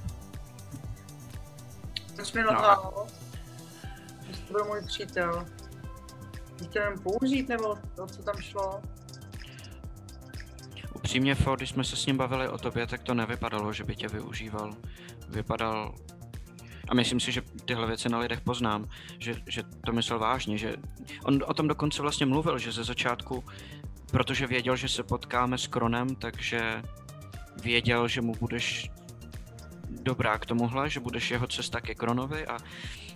Proč 2.17 2.33
mi 2.33 2.43
No. 2.43 2.49
to 4.47 4.53
byl 4.53 4.65
můj 4.65 4.81
přítel. 4.87 5.45
Chtěl 6.65 6.83
jen 6.83 6.95
použít, 7.03 7.49
nebo 7.49 7.75
o 8.03 8.07
co 8.07 8.23
tam 8.23 8.37
šlo? 8.41 8.81
Upřímně, 10.95 11.35
Fo, 11.35 11.57
když 11.57 11.69
jsme 11.71 11.85
se 11.85 11.97
s 11.97 12.07
ním 12.07 12.17
bavili 12.17 12.49
o 12.49 12.59
tobě, 12.59 12.87
tak 12.87 13.03
to 13.03 13.15
nevypadalo, 13.15 13.73
že 13.73 13.85
by 13.85 13.97
tě 13.97 14.09
využíval. 14.09 14.75
Vypadal... 15.29 15.95
A 16.89 16.95
myslím 16.95 17.21
si, 17.21 17.33
že 17.33 17.43
tyhle 17.65 17.87
věci 17.87 18.09
na 18.09 18.19
lidech 18.19 18.41
poznám, 18.41 18.89
že, 19.19 19.35
že 19.47 19.63
to 19.87 19.93
myslel 19.93 20.19
vážně, 20.19 20.59
že 20.59 20.77
on 21.25 21.45
o 21.47 21.55
tom 21.55 21.69
dokonce 21.69 22.03
vlastně 22.03 22.27
mluvil, 22.27 22.59
že 22.59 22.73
ze 22.73 22.85
začátku, 22.85 23.45
protože 24.11 24.47
věděl, 24.47 24.77
že 24.77 24.89
se 24.89 25.03
potkáme 25.03 25.59
s 25.59 25.67
Kronem, 25.67 26.15
takže 26.15 26.83
věděl, 27.63 28.09
že 28.09 28.21
mu 28.21 28.35
budeš 28.41 28.91
dobrá 29.91 30.39
k 30.39 30.47
tomuhle, 30.47 30.91
že 30.91 31.01
budeš 31.01 31.31
jeho 31.31 31.47
cesta 31.47 31.81
ke 31.81 31.95
Kronovi 31.95 32.47
a 32.47 32.59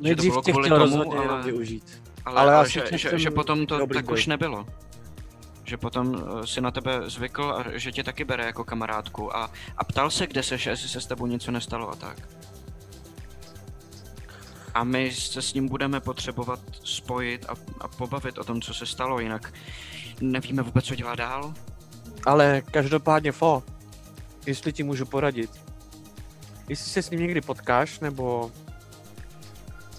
že 0.05 0.17
to 0.17 0.23
bylo 0.23 0.43
kvůli 0.43 0.69
tomu, 0.69 1.13
ale, 1.13 1.43
využít. 1.43 2.03
Ale, 2.25 2.41
ale, 2.41 2.55
ale 2.55 2.71
že, 2.71 2.83
že, 2.93 3.19
že, 3.19 3.31
potom 3.31 3.67
to 3.67 3.87
tak 3.87 4.05
boj. 4.05 4.15
už 4.15 4.27
nebylo. 4.27 4.67
Že 5.65 5.77
potom 5.77 6.15
eh, 6.15 6.47
si 6.47 6.61
na 6.61 6.71
tebe 6.71 7.11
zvykl 7.11 7.55
a 7.59 7.79
že 7.79 7.93
tě 7.93 8.03
taky 8.05 8.25
bere 8.25 8.47
jako 8.47 8.65
kamarádku 8.65 9.37
a, 9.37 9.51
a 9.77 9.85
ptal 9.85 10.11
se, 10.11 10.27
kde 10.27 10.43
seš, 10.43 10.67
jestli 10.67 10.89
se 10.89 11.01
s 11.01 11.07
tebou 11.07 11.27
něco 11.27 11.51
nestalo 11.51 11.91
a 11.91 11.95
tak. 11.95 12.19
A 14.75 14.85
my 14.85 15.13
se 15.13 15.43
s 15.43 15.55
ním 15.55 15.69
budeme 15.69 16.01
potřebovat 16.01 16.61
spojit 16.85 17.47
a, 17.49 17.55
a 17.81 17.89
pobavit 17.89 18.39
o 18.39 18.45
tom, 18.45 18.61
co 18.61 18.75
se 18.75 18.87
stalo, 18.87 19.21
jinak 19.21 19.53
nevíme 20.21 20.63
vůbec, 20.63 20.85
co 20.85 20.95
dělá 20.95 21.15
dál. 21.15 21.55
Ale 22.27 22.63
každopádně, 22.71 23.33
Fo, 23.33 23.63
jestli 24.47 24.73
ti 24.73 24.83
můžu 24.83 25.07
poradit, 25.07 25.51
jestli 26.69 26.91
se 26.91 27.03
s 27.03 27.11
ním 27.11 27.21
někdy 27.21 27.41
potkáš, 27.41 28.01
nebo 28.01 28.51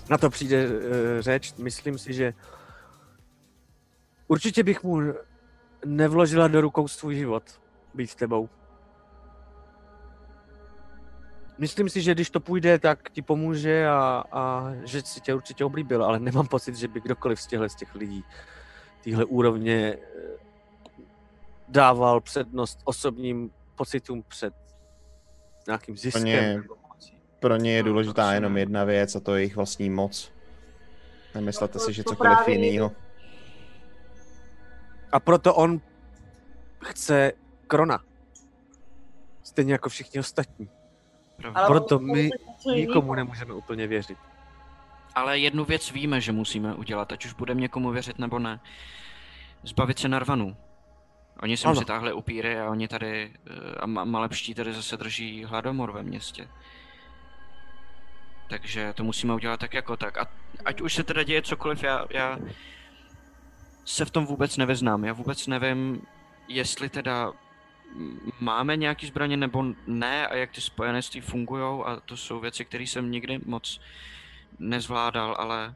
na 0.09 0.17
to 0.17 0.29
přijde 0.29 0.67
uh, 0.67 0.73
řeč, 1.19 1.53
myslím 1.53 1.97
si, 1.97 2.13
že 2.13 2.33
určitě 4.27 4.63
bych 4.63 4.83
mu 4.83 5.01
nevložila 5.85 6.47
do 6.47 6.61
rukou 6.61 6.87
svůj 6.87 7.15
život 7.15 7.43
být 7.93 8.07
s 8.07 8.15
tebou. 8.15 8.49
Myslím 11.57 11.89
si, 11.89 12.01
že 12.01 12.13
když 12.13 12.29
to 12.29 12.39
půjde, 12.39 12.79
tak 12.79 13.09
ti 13.09 13.21
pomůže 13.21 13.87
a, 13.87 14.23
a 14.31 14.71
že 14.83 15.01
si 15.01 15.21
tě 15.21 15.33
určitě 15.33 15.65
oblíbil, 15.65 16.03
ale 16.03 16.19
nemám 16.19 16.47
pocit, 16.47 16.75
že 16.75 16.87
by 16.87 17.01
kdokoliv 17.01 17.41
z 17.41 17.47
těchto 17.47 17.69
z 17.69 17.75
těch 17.75 17.95
lidí 17.95 18.23
téhle 19.03 19.25
úrovně 19.25 19.97
eh, 19.97 20.21
dával 21.67 22.21
přednost 22.21 22.79
osobním 22.83 23.51
pocitům 23.75 24.23
před 24.27 24.53
nějakým 25.67 25.97
ziskem. 25.97 26.21
Pro 26.21 26.29
ně, 26.29 26.63
pro 27.43 27.55
ně 27.55 27.71
je 27.71 27.83
důležitá 27.83 28.33
jenom 28.33 28.57
jedna 28.57 28.83
věc 28.83 29.15
a 29.15 29.19
to 29.19 29.35
je 29.35 29.41
jejich 29.41 29.55
vlastní 29.55 29.89
moc. 29.89 30.31
Nemyslete 31.35 31.79
si, 31.79 31.93
že 31.93 32.03
cokoliv 32.03 32.47
jiného. 32.47 32.91
A 35.11 35.19
proto 35.19 35.55
on 35.55 35.81
chce 36.83 37.31
krona. 37.67 37.99
Stejně 39.43 39.73
jako 39.73 39.89
všichni 39.89 40.19
ostatní. 40.19 40.69
Ale 41.53 41.67
proto 41.67 41.99
my 41.99 42.29
nikomu 42.73 43.15
nemůžeme 43.15 43.53
úplně 43.53 43.87
věřit. 43.87 44.17
Ale 45.15 45.39
jednu 45.39 45.65
věc 45.65 45.91
víme, 45.91 46.21
že 46.21 46.31
musíme 46.31 46.75
udělat, 46.75 47.11
ať 47.11 47.25
už 47.25 47.33
budeme 47.33 47.61
někomu 47.61 47.91
věřit 47.91 48.19
nebo 48.19 48.39
ne. 48.39 48.59
Zbavit 49.63 49.99
se 49.99 50.07
Narvanů. 50.07 50.57
Oni 51.41 51.57
sem 51.57 51.75
přitáhli 51.75 52.13
upíry 52.13 52.59
a 52.59 52.69
oni 52.69 52.87
tady, 52.87 53.33
eh, 53.47 53.75
a 53.79 53.85
malepští 53.85 54.53
tady 54.53 54.73
zase 54.73 54.97
drží 54.97 55.43
hladomor 55.43 55.91
ve 55.91 56.03
městě. 56.03 56.47
Takže 58.49 58.93
to 58.93 59.03
musíme 59.03 59.33
udělat 59.33 59.59
tak 59.59 59.73
jako 59.73 59.97
tak. 59.97 60.17
A 60.17 60.27
ať 60.65 60.81
už 60.81 60.93
se 60.93 61.03
teda 61.03 61.23
děje 61.23 61.41
cokoliv, 61.41 61.83
já, 61.83 62.05
já 62.09 62.39
se 63.85 64.05
v 64.05 64.11
tom 64.11 64.25
vůbec 64.25 64.57
nevyznám. 64.57 65.05
Já 65.05 65.13
vůbec 65.13 65.47
nevím, 65.47 66.01
jestli 66.47 66.89
teda 66.89 67.31
máme 68.39 68.77
nějaký 68.77 69.07
zbraně 69.07 69.37
nebo 69.37 69.63
ne 69.87 70.27
a 70.27 70.35
jak 70.35 70.51
ty 70.51 70.61
spojenectví 70.61 71.21
fungují 71.21 71.83
a 71.85 72.01
to 72.05 72.17
jsou 72.17 72.39
věci, 72.39 72.65
které 72.65 72.83
jsem 72.83 73.11
nikdy 73.11 73.39
moc 73.45 73.79
nezvládal, 74.59 75.35
ale... 75.39 75.73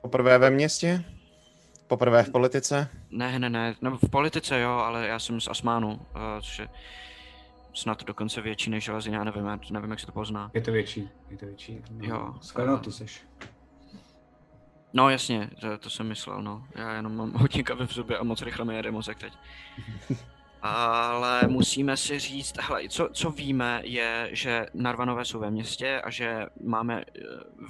Poprvé 0.00 0.38
ve 0.38 0.50
městě? 0.50 1.04
Poprvé 1.86 2.22
v 2.22 2.30
politice? 2.30 2.88
Ne, 3.10 3.38
ne, 3.38 3.50
ne, 3.50 3.74
no 3.80 3.98
v 3.98 4.10
politice 4.10 4.60
jo, 4.60 4.70
ale 4.70 5.06
já 5.06 5.18
jsem 5.18 5.40
z 5.40 5.48
Asmánu, 5.48 5.88
uh, 5.88 6.00
což 6.40 6.58
je 6.58 6.68
snad 7.76 8.04
dokonce 8.04 8.40
větší 8.40 8.70
než 8.70 8.84
železina, 8.84 9.18
já 9.18 9.24
nevím, 9.24 9.46
já 9.46 9.58
nevím, 9.70 9.90
jak 9.90 10.00
se 10.00 10.06
to 10.06 10.12
pozná. 10.12 10.50
Je 10.54 10.60
to 10.60 10.72
větší, 10.72 11.10
je 11.30 11.36
to 11.38 11.46
větší. 11.46 11.82
No, 11.90 12.06
jo. 12.06 12.34
Skoro 12.40 12.78
tu 12.78 12.90
seš. 12.90 13.22
No 14.92 15.10
jasně, 15.10 15.50
to, 15.60 15.78
to 15.78 15.90
jsem 15.90 16.08
myslel, 16.08 16.42
no. 16.42 16.64
Já 16.74 16.92
jenom 16.92 17.16
mám 17.16 17.32
hodně 17.32 17.62
kavy 17.62 17.86
v 17.86 17.92
zubě 17.92 18.18
a 18.18 18.24
moc 18.24 18.42
rychle 18.42 18.64
mi 18.64 18.76
jede 18.76 18.90
mozek 18.90 19.18
teď. 19.18 19.32
Ale 20.62 21.42
musíme 21.48 21.96
si 21.96 22.18
říct, 22.18 22.60
hele, 22.60 22.88
co, 22.88 23.08
co 23.12 23.30
víme 23.30 23.80
je, 23.84 24.28
že 24.32 24.66
Narvanové 24.74 25.24
jsou 25.24 25.38
ve 25.38 25.50
městě 25.50 26.00
a 26.00 26.10
že 26.10 26.46
máme 26.64 27.04
uh, 27.04 27.66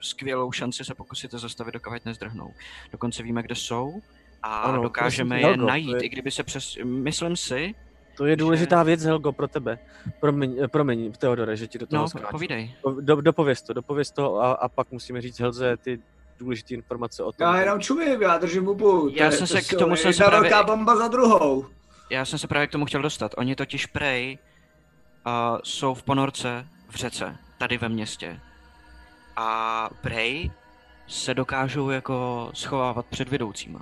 skvělou 0.00 0.52
šanci 0.52 0.84
se 0.84 0.94
pokusit 0.94 1.30
to 1.30 1.38
zastavit, 1.38 1.74
dokud 1.74 2.04
nezdrhnou. 2.04 2.54
Dokonce 2.92 3.22
víme, 3.22 3.42
kde 3.42 3.54
jsou 3.54 4.02
a 4.42 4.58
ano, 4.58 4.82
dokážeme 4.82 5.40
je 5.40 5.56
najít, 5.56 5.94
je... 5.94 6.00
i 6.00 6.08
kdyby 6.08 6.30
se 6.30 6.42
přes... 6.42 6.78
Myslím 6.84 7.36
si, 7.36 7.74
to 8.16 8.26
je 8.26 8.36
důležitá 8.36 8.78
že... 8.80 8.84
věc, 8.84 9.04
Helgo, 9.04 9.32
pro 9.32 9.48
tebe. 9.48 9.78
Promiň, 10.20 10.56
eh, 10.64 10.68
promiň 10.68 11.12
Teodore, 11.12 11.56
že 11.56 11.66
ti 11.66 11.78
do 11.78 11.86
toho 11.86 12.02
No, 12.02 12.08
skáču. 12.08 12.26
povídej. 12.30 12.74
Do, 13.00 13.20
dopověz 13.20 13.62
to, 13.62 13.72
dopověz 13.72 14.10
to 14.10 14.36
a, 14.36 14.52
a 14.52 14.68
pak 14.68 14.90
musíme 14.92 15.20
říct 15.20 15.40
Helze 15.40 15.76
ty 15.76 16.00
důležité 16.38 16.74
informace 16.74 17.22
o 17.22 17.32
tom. 17.32 17.46
Já 17.46 17.60
jenom 17.60 17.80
čumím, 17.80 18.22
já 18.22 18.38
držím 18.38 18.64
hubu. 18.64 19.08
Já 19.14 19.30
jsem 19.30 19.46
se 19.46 19.62
k 19.62 19.78
tomu 19.78 19.96
jsem 19.96 20.12
se 20.12 20.24
právě... 20.24 20.50
velká 20.50 20.62
bomba 20.62 20.96
za 20.96 21.08
druhou. 21.08 21.66
Já 22.10 22.24
jsem 22.24 22.38
se 22.38 22.48
právě 22.48 22.66
k 22.66 22.70
tomu 22.72 22.84
chtěl 22.84 23.02
dostat. 23.02 23.34
Oni 23.36 23.56
totiž 23.56 23.86
prej 23.86 24.38
uh, 25.26 25.58
jsou 25.64 25.94
v 25.94 26.02
ponorce 26.02 26.66
v 26.88 26.96
řece, 26.96 27.36
tady 27.58 27.78
ve 27.78 27.88
městě. 27.88 28.40
A 29.36 29.90
prej 30.02 30.50
se 31.06 31.34
dokážou 31.34 31.90
jako 31.90 32.50
schovávat 32.54 33.06
před 33.06 33.28
vedoucíma. 33.28 33.80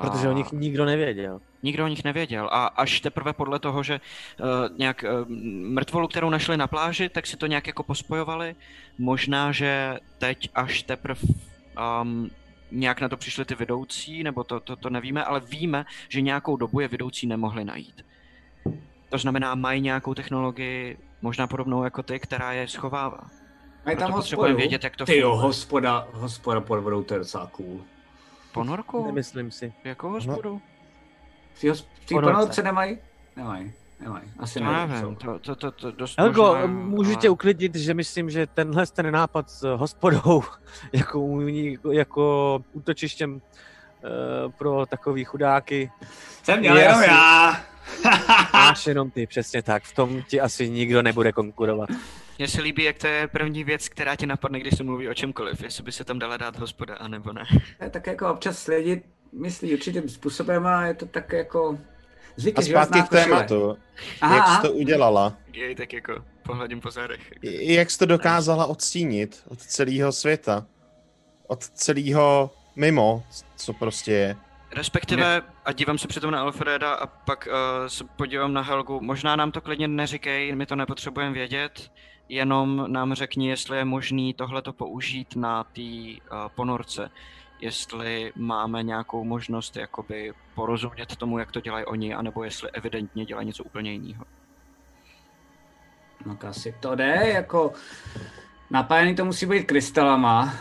Protože 0.00 0.28
o 0.28 0.32
nich 0.32 0.52
nikdo 0.52 0.84
nevěděl. 0.84 1.40
Nikdo 1.62 1.84
o 1.84 1.88
nich 1.88 2.04
nevěděl 2.04 2.48
a 2.52 2.66
až 2.66 3.00
teprve 3.00 3.32
podle 3.32 3.58
toho, 3.58 3.82
že 3.82 4.00
uh, 4.40 4.46
nějak 4.78 5.04
uh, 5.04 5.28
mrtvolu, 5.68 6.08
kterou 6.08 6.30
našli 6.30 6.56
na 6.56 6.66
pláži, 6.66 7.08
tak 7.08 7.26
si 7.26 7.36
to 7.36 7.46
nějak 7.46 7.66
jako 7.66 7.82
pospojovali. 7.82 8.56
Možná, 8.98 9.52
že 9.52 9.98
teď 10.18 10.50
až 10.54 10.82
teprve 10.82 11.20
um, 12.02 12.30
nějak 12.70 13.00
na 13.00 13.08
to 13.08 13.16
přišli 13.16 13.44
ty 13.44 13.54
vedoucí, 13.54 14.22
nebo 14.22 14.44
to, 14.44 14.60
to, 14.60 14.76
to 14.76 14.90
nevíme, 14.90 15.24
ale 15.24 15.40
víme, 15.40 15.84
že 16.08 16.20
nějakou 16.20 16.56
dobu 16.56 16.80
je 16.80 16.88
vedoucí 16.88 17.26
nemohli 17.26 17.64
najít. 17.64 18.04
To 19.08 19.18
znamená, 19.18 19.54
mají 19.54 19.80
nějakou 19.80 20.14
technologii, 20.14 20.98
možná 21.22 21.46
podobnou 21.46 21.84
jako 21.84 22.02
ty, 22.02 22.20
která 22.20 22.52
je 22.52 22.68
schovává. 22.68 23.20
Mají 23.86 23.96
tam 23.96 24.12
hospodu? 24.12 24.56
vědět, 24.56 24.84
jak 24.84 24.96
to 24.96 25.04
Ty 25.04 25.18
jo, 25.18 25.36
hospoda, 25.36 26.08
hospoda 26.12 26.60
pod 26.60 26.80
vodou, 26.80 27.02
to 27.02 27.14
je 27.14 27.18
docela 27.18 27.46
cool. 27.46 27.80
Ponorku? 28.58 29.06
Nemyslím 29.06 29.50
si. 29.50 29.72
Jakou 29.84 30.10
hospodu? 30.10 30.60
No. 31.64 31.74
V 31.74 32.06
té 32.06 32.14
ponorce 32.14 32.62
nemají? 32.62 32.98
Nemají. 33.36 33.72
Nemají. 34.00 34.24
Asi 34.38 34.60
nevím, 34.60 35.16
to, 35.16 35.38
to, 35.38 35.54
to, 35.56 35.70
to 35.70 35.90
dost 35.90 36.18
Helgo, 36.18 36.42
možná, 36.42 36.66
můžu 36.66 37.14
tě 37.14 37.30
uklidnit, 37.30 37.74
že 37.74 37.94
myslím, 37.94 38.30
že 38.30 38.46
tenhle 38.46 38.86
ten 38.86 39.10
nápad 39.12 39.50
s 39.50 39.76
hospodou 39.76 40.42
jako, 40.92 41.40
jako 41.92 42.58
útočištěm 42.72 43.34
uh, 43.34 43.40
pro 44.52 44.86
takový 44.86 45.24
chudáky. 45.24 45.90
Jsem 46.42 46.60
měl 46.60 46.76
jenom 46.76 46.98
asi... 46.98 47.08
já. 47.08 47.60
Máš 48.52 48.86
jenom 48.86 49.10
ty, 49.10 49.26
přesně 49.26 49.62
tak. 49.62 49.82
V 49.82 49.94
tom 49.94 50.22
ti 50.22 50.40
asi 50.40 50.70
nikdo 50.70 51.02
nebude 51.02 51.32
konkurovat. 51.32 51.88
Mně 52.38 52.48
se 52.48 52.62
líbí, 52.62 52.82
jak 52.84 52.98
to 52.98 53.06
je 53.06 53.28
první 53.28 53.64
věc, 53.64 53.88
která 53.88 54.16
ti 54.16 54.26
napadne, 54.26 54.60
když 54.60 54.76
se 54.76 54.84
mluví 54.84 55.08
o 55.08 55.14
čemkoliv, 55.14 55.62
jestli 55.62 55.82
by 55.82 55.92
se 55.92 56.04
tam 56.04 56.18
dala 56.18 56.36
dát 56.36 56.58
hospoda, 56.58 56.94
anebo 56.94 57.32
ne. 57.32 57.44
Tak 57.90 58.06
jako 58.06 58.30
občas 58.30 58.66
lidi 58.66 59.02
myslí 59.32 59.74
určitým 59.74 60.08
způsobem 60.08 60.66
a 60.66 60.86
je 60.86 60.94
to 60.94 61.06
tak 61.06 61.32
jako 61.32 61.78
Zvyky, 62.36 62.58
a 62.58 62.62
zpátky 62.62 63.02
k 63.02 63.08
tématu. 63.08 63.78
Aha, 64.20 64.36
jak 64.36 64.46
jsi 64.56 64.68
to 64.68 64.72
udělala? 64.72 65.36
Jej, 65.52 65.74
tak 65.74 65.92
jako 65.92 66.24
pohledím 66.42 66.80
po 66.80 66.90
zádech. 66.90 67.20
Jak 67.42 67.90
jsi 67.90 67.98
to 67.98 68.06
dokázala 68.06 68.66
odstínit 68.66 69.42
od 69.48 69.58
celého 69.58 70.12
světa? 70.12 70.66
Od 71.46 71.64
celého 71.64 72.50
mimo, 72.76 73.24
co 73.56 73.72
prostě 73.72 74.12
je? 74.12 74.36
Respektive, 74.72 75.42
a 75.64 75.72
dívám 75.72 75.98
se 75.98 76.08
přitom 76.08 76.30
na 76.30 76.40
Alfreda 76.40 76.94
a 76.94 77.06
pak 77.06 77.48
uh, 77.50 77.86
se 77.86 78.04
podívám 78.04 78.52
na 78.52 78.62
Helgu, 78.62 79.00
možná 79.00 79.36
nám 79.36 79.52
to 79.52 79.60
klidně 79.60 79.88
neříkej, 79.88 80.54
my 80.54 80.66
to 80.66 80.76
nepotřebujeme 80.76 81.34
vědět, 81.34 81.90
jenom 82.28 82.84
nám 82.86 83.14
řekni, 83.14 83.48
jestli 83.48 83.76
je 83.76 83.84
možný 83.84 84.34
tohleto 84.34 84.72
použít 84.72 85.36
na 85.36 85.64
té 85.64 85.80
uh, 85.82 86.48
ponorce 86.54 87.10
jestli 87.60 88.32
máme 88.36 88.82
nějakou 88.82 89.24
možnost 89.24 89.76
jakoby 89.76 90.32
porozumět 90.54 91.16
tomu, 91.16 91.38
jak 91.38 91.52
to 91.52 91.60
dělají 91.60 91.84
oni, 91.84 92.14
anebo 92.14 92.44
jestli 92.44 92.70
evidentně 92.70 93.24
dělají 93.24 93.46
něco 93.46 93.64
úplně 93.64 93.92
jiného. 93.92 94.24
No 96.26 96.38
asi 96.48 96.74
to 96.80 96.94
jde, 96.94 97.30
jako 97.34 97.72
napájený 98.70 99.14
to 99.14 99.24
musí 99.24 99.46
být 99.46 99.64
krystalama 99.64 100.54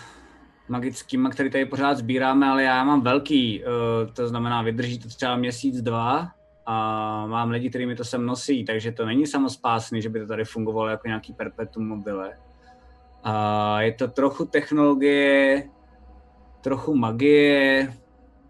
magickýma, 0.68 1.30
který 1.30 1.50
tady 1.50 1.66
pořád 1.66 1.98
sbíráme, 1.98 2.48
ale 2.48 2.64
já 2.64 2.84
mám 2.84 3.02
velký, 3.02 3.64
uh, 3.64 4.14
to 4.14 4.28
znamená 4.28 4.62
vydrží 4.62 5.00
to 5.00 5.08
třeba 5.08 5.36
měsíc, 5.36 5.82
dva 5.82 6.32
a 6.70 7.28
mám 7.28 7.50
lidi, 7.50 7.70
kteří 7.70 7.86
mi 7.86 7.96
to 7.96 8.04
sem 8.04 8.26
nosí, 8.26 8.66
takže 8.66 8.92
to 8.92 9.06
není 9.06 9.28
samospásný, 9.28 10.02
že 10.02 10.10
by 10.10 10.20
to 10.20 10.28
tady 10.28 10.46
fungovalo 10.46 10.90
jako 10.90 11.08
nějaký 11.08 11.34
perpetuum 11.34 11.88
mobile. 11.88 12.38
A 13.24 13.82
je 13.82 13.94
to 13.94 14.08
trochu 14.08 14.46
technologie, 14.46 15.64
trochu 16.62 16.96
magie. 16.96 17.94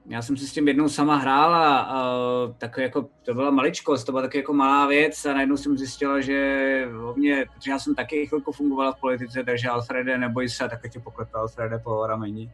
Já 0.10 0.22
jsem 0.22 0.38
si 0.38 0.48
s 0.48 0.54
tím 0.54 0.68
jednou 0.68 0.90
sama 0.90 1.16
hrála, 1.16 1.80
a 1.80 2.14
tak 2.58 2.78
jako, 2.78 3.10
to 3.26 3.34
byla 3.34 3.52
maličkost, 3.52 4.06
to 4.06 4.12
byla 4.12 4.22
taky 4.22 4.38
jako 4.38 4.54
malá 4.54 4.88
věc 4.88 5.26
a 5.26 5.34
najednou 5.34 5.58
jsem 5.58 5.78
zjistila, 5.78 6.22
že 6.22 6.90
o 7.04 7.14
mě, 7.16 7.46
protože 7.54 7.72
já 7.72 7.80
jsem 7.80 7.96
taky 7.96 8.26
chvilku 8.28 8.52
fungovala 8.52 8.92
v 8.92 9.00
politice, 9.00 9.44
takže 9.44 9.70
Alfrede, 9.70 10.18
neboj 10.18 10.50
se, 10.50 10.64
a 10.64 10.68
taky 10.68 10.90
tě 10.90 11.00
poklepal 11.00 11.42
Alfrede 11.42 11.80
po 11.80 12.08
rameni. 12.08 12.52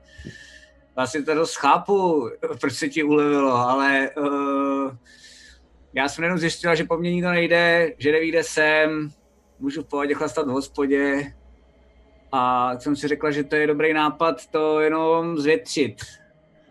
Vlastně 0.96 1.22
to 1.22 1.36
dost 1.36 1.56
chápu, 1.56 2.30
proč 2.62 2.74
se 2.74 2.90
ti 2.90 3.04
ulevilo, 3.04 3.56
ale 3.56 4.10
uh, 4.18 4.92
já 5.94 6.10
jsem 6.10 6.24
jenom 6.24 6.40
zjistila, 6.40 6.76
že 6.76 6.84
po 6.84 6.98
mně 6.98 7.12
nikdo 7.12 7.30
nejde, 7.30 7.94
že 7.98 8.12
neví, 8.12 8.30
kde 8.30 8.44
jsem, 8.44 9.10
můžu 9.60 9.82
v 9.82 9.88
pohodě 9.88 10.14
chlastat 10.14 10.48
v 10.48 10.52
hospodě, 10.52 11.34
a 12.32 12.72
jsem 12.80 12.96
si 12.96 13.08
řekla, 13.08 13.32
že 13.32 13.44
to 13.44 13.56
je 13.56 13.68
dobrý 13.68 13.94
nápad 13.94 14.48
to 14.52 14.80
jenom 14.80 15.38
zvětšit. 15.38 15.96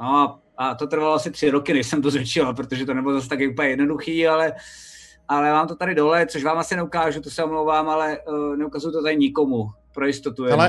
No 0.00 0.38
a 0.56 0.74
to 0.74 0.86
trvalo 0.86 1.14
asi 1.14 1.30
tři 1.30 1.50
roky, 1.50 1.72
než 1.72 1.86
jsem 1.86 2.02
to 2.02 2.10
zvětšila, 2.10 2.52
protože 2.52 2.86
to 2.86 2.94
nebylo 2.94 3.14
zase 3.14 3.28
tak 3.28 3.38
úplně 3.52 3.68
jednoduchý, 3.68 4.28
ale, 4.28 4.52
ale 5.28 5.52
mám 5.52 5.68
to 5.68 5.76
tady 5.76 5.94
dole, 5.94 6.26
což 6.26 6.44
vám 6.44 6.58
asi 6.58 6.76
neukážu, 6.76 7.20
to 7.20 7.30
se 7.30 7.44
omlouvám, 7.44 7.88
ale 7.88 8.18
uh, 8.18 8.56
neukazuju 8.56 8.92
to 8.92 9.02
tady 9.02 9.16
nikomu, 9.16 9.70
pro 9.94 10.06
jistotu. 10.06 10.52
Ale 10.52 10.66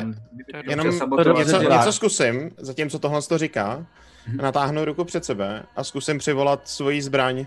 jenom, 0.70 0.88
jenom 1.20 1.38
něco, 1.38 1.62
něco 1.62 1.91
zkusím, 1.91 2.51
zatímco 2.58 2.99
tohle 2.99 3.22
to 3.22 3.38
říká, 3.38 3.86
hmm. 4.26 4.38
natáhnu 4.38 4.86
ruku 4.86 5.04
před 5.04 5.26
sebe 5.26 5.64
a 5.76 5.84
zkusím 5.84 6.18
přivolat 6.18 6.68
svoji 6.68 7.01
zbraň. 7.01 7.45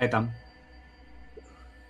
Je 0.00 0.08
tam. 0.08 0.32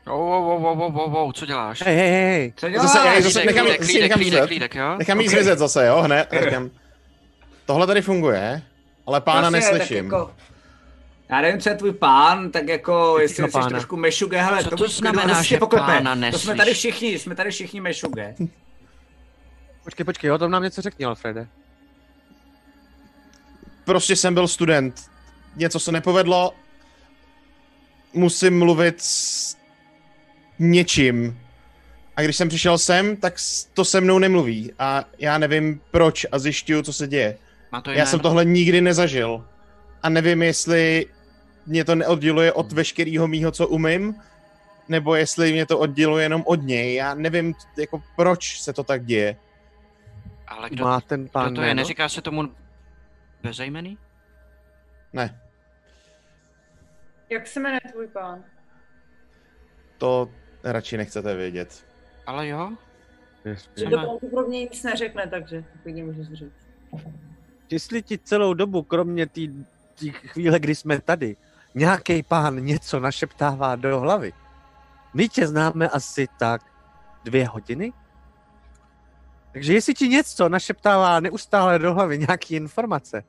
Oh, 0.06 0.14
oh, 0.46 0.64
oh, 0.64 0.80
oh, 0.80 0.96
oh, 0.96 1.14
oh, 1.14 1.32
co 1.32 1.46
děláš? 1.46 1.82
Hej, 1.86 1.96
hej, 1.96 2.10
hej. 2.10 2.52
Co 2.56 2.68
děláš? 2.68 2.86
Zase, 2.92 3.08
já 3.08 3.20
zase 3.20 3.44
nechám, 3.44 3.66
klídek, 3.66 3.80
klídek, 3.86 4.02
nechám, 4.02 4.18
klídek, 4.18 4.46
klídek, 4.46 4.74
jo? 4.74 4.96
nechám 4.98 5.20
jí 5.20 5.26
Okay. 5.28 5.36
zmizet 5.38 5.58
zase, 5.58 5.86
jo, 5.86 6.02
hned. 6.02 6.28
a 6.32 6.40
Říkám, 6.44 6.70
tohle 7.66 7.86
tady 7.86 8.02
funguje, 8.02 8.62
ale 9.06 9.20
pána 9.20 9.40
Vlastně, 9.50 9.60
neslyším. 9.60 10.10
Tak 10.10 10.18
jako, 10.18 10.34
já 11.28 11.40
nevím, 11.40 11.60
co 11.60 11.68
je 11.68 11.74
tvůj 11.76 11.92
pán, 11.92 12.50
tak 12.50 12.68
jako, 12.68 13.18
jestli 13.20 13.44
jsi 13.44 13.50
pána? 13.50 13.68
trošku 13.68 13.96
mešuge, 13.96 14.38
hele, 14.42 14.64
Co 14.64 14.70
to, 14.70 14.76
to 14.76 14.88
znamená, 14.88 15.34
zase 15.34 15.44
že 15.44 15.58
poklepe. 15.58 15.86
pána 15.86 16.10
To 16.14 16.16
jsme 16.18 16.26
neslyš? 16.30 16.56
tady 16.56 16.74
všichni, 16.74 17.18
jsme 17.18 17.34
tady 17.34 17.50
všichni 17.50 17.80
mešuge. 17.80 18.34
Počkej, 19.84 20.04
počkej, 20.04 20.30
o 20.30 20.38
tom 20.38 20.50
nám 20.50 20.62
něco 20.62 20.82
řekni, 20.82 21.04
Alfrede. 21.04 21.46
Prostě 23.84 24.16
jsem 24.16 24.34
byl 24.34 24.48
student. 24.48 25.00
Něco 25.56 25.80
se 25.80 25.92
nepovedlo. 25.92 26.52
Musím 28.14 28.58
mluvit 28.58 29.00
s 29.02 29.56
něčím. 30.58 31.40
A 32.16 32.22
když 32.22 32.36
jsem 32.36 32.48
přišel 32.48 32.78
sem, 32.78 33.16
tak 33.16 33.34
to 33.74 33.84
se 33.84 34.00
mnou 34.00 34.18
nemluví. 34.18 34.72
A 34.78 35.04
já 35.18 35.38
nevím 35.38 35.80
proč 35.90 36.26
a 36.32 36.38
zjišťuju, 36.38 36.82
co 36.82 36.92
se 36.92 37.06
děje. 37.08 37.38
Má 37.72 37.80
to 37.80 37.90
Já 37.90 38.06
jsem 38.06 38.20
tohle 38.20 38.44
nikdy 38.44 38.80
nezažil. 38.80 39.44
A 40.02 40.08
nevím, 40.08 40.42
jestli 40.42 41.06
mě 41.66 41.84
to 41.84 41.94
neodděluje 41.94 42.52
od 42.52 42.72
veškerého 42.72 43.28
mýho, 43.28 43.50
co 43.50 43.68
umím, 43.68 44.14
nebo 44.88 45.14
jestli 45.14 45.52
mě 45.52 45.66
to 45.66 45.78
odděluje 45.78 46.24
jenom 46.24 46.42
od 46.46 46.62
něj. 46.62 46.94
Já 46.94 47.14
nevím, 47.14 47.54
jako 47.78 48.02
proč 48.16 48.60
se 48.60 48.72
to 48.72 48.84
tak 48.84 49.04
děje. 49.04 49.36
Ale 50.48 50.70
kdo, 50.70 50.84
Má 50.84 51.00
ten 51.00 51.22
kdo 51.22 51.30
pán 51.32 51.54
to 51.54 51.62
je? 51.62 51.74
Neříká 51.74 52.08
se 52.08 52.22
tomu 52.22 52.48
bezejmený? 53.42 53.98
Ne, 55.12 55.40
Jak 57.30 57.46
se 57.46 57.60
jmenuje 57.60 57.80
tvůj 57.92 58.08
pán? 58.08 58.44
to 59.98 60.30
radši 60.64 60.96
nechcete 60.96 61.34
vědět. 61.34 61.86
Ale 62.26 62.48
jo? 62.48 62.72
Že 63.76 63.84
to 63.84 63.90
pravděpodobně 63.90 64.60
nic 64.60 64.82
neřekne, 64.82 65.26
takže 65.26 65.62
to 65.62 65.78
klidně 65.82 66.04
můžeš 66.04 66.32
říct. 66.32 66.68
Jestli 67.70 68.02
ti 68.02 68.18
celou 68.18 68.54
dobu, 68.54 68.82
kromě 68.82 69.26
té 69.26 69.40
chvíle, 70.10 70.60
kdy 70.60 70.74
jsme 70.74 71.00
tady, 71.00 71.36
nějaký 71.74 72.22
pán 72.22 72.64
něco 72.64 73.00
našeptává 73.00 73.76
do 73.76 74.00
hlavy, 74.00 74.32
my 75.14 75.28
tě 75.28 75.46
známe 75.46 75.88
asi 75.88 76.26
tak 76.38 76.62
dvě 77.24 77.48
hodiny? 77.48 77.92
Takže 79.52 79.74
jestli 79.74 79.94
ti 79.94 80.08
něco 80.08 80.48
našeptává 80.48 81.20
neustále 81.20 81.78
do 81.78 81.94
hlavy 81.94 82.18
nějaký 82.18 82.54
informace, 82.54 83.24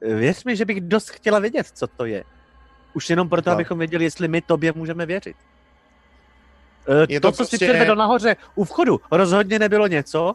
věř 0.00 0.44
mi, 0.44 0.56
že 0.56 0.64
bych 0.64 0.80
dost 0.80 1.10
chtěla 1.10 1.38
vědět, 1.38 1.66
co 1.66 1.86
to 1.86 2.04
je. 2.04 2.24
Už 2.94 3.10
jenom 3.10 3.28
proto, 3.28 3.50
No. 3.50 3.54
abychom 3.54 3.78
věděli, 3.78 4.04
jestli 4.04 4.28
my 4.28 4.40
tobě 4.40 4.72
můžeme 4.72 5.06
věřit. 5.06 5.36
Je 6.88 7.06
Je 7.08 7.20
to 7.20 7.28
to, 7.28 7.32
co 7.36 7.44
si 7.44 7.50
prostě- 7.50 7.66
předvedl 7.66 7.96
nahoře 7.96 8.36
u 8.54 8.64
vchodu, 8.64 9.00
rozhodně 9.10 9.58
nebylo 9.58 9.86
něco, 9.86 10.34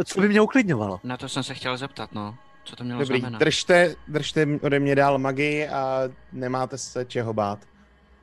eh, 0.00 0.04
co 0.04 0.20
by 0.20 0.28
mě 0.28 0.40
uklidňovalo. 0.40 1.00
Na 1.04 1.16
to 1.16 1.28
jsem 1.28 1.42
se 1.42 1.54
chtěl 1.54 1.76
zeptat, 1.76 2.12
no. 2.12 2.34
Co 2.64 2.76
to 2.76 2.84
mělo 2.84 3.00
Dobrý, 3.00 3.20
znamenat? 3.20 3.38
držte, 3.38 3.94
držte 4.08 4.46
ode 4.62 4.80
mě 4.80 4.94
dál 4.94 5.18
magii 5.18 5.68
a 5.68 6.02
nemáte 6.32 6.78
se 6.78 7.04
čeho 7.04 7.32
bát. 7.34 7.58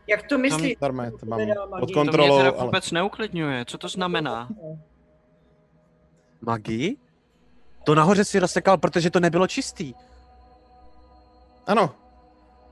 Jak 0.07 0.27
to 0.27 0.37
myslíš? 0.37 0.75
Normálně 0.81 1.11
to 1.11 1.25
mám 1.25 1.39
pod 1.39 1.47
magii. 1.47 1.53
To 1.79 1.85
mě 1.85 1.93
kontrolou, 1.93 2.37
teda 2.37 2.49
ale 2.51 2.65
vůbec 2.65 2.91
neuklidňuje. 2.91 3.65
Co 3.65 3.77
to 3.77 3.87
znamená? 3.87 4.49
Magii? 6.41 6.97
To 7.83 7.95
nahoře 7.95 8.25
si 8.25 8.39
rozsekal, 8.39 8.77
protože 8.77 9.09
to 9.09 9.19
nebylo 9.19 9.47
čistý. 9.47 9.93
ano, 11.67 11.95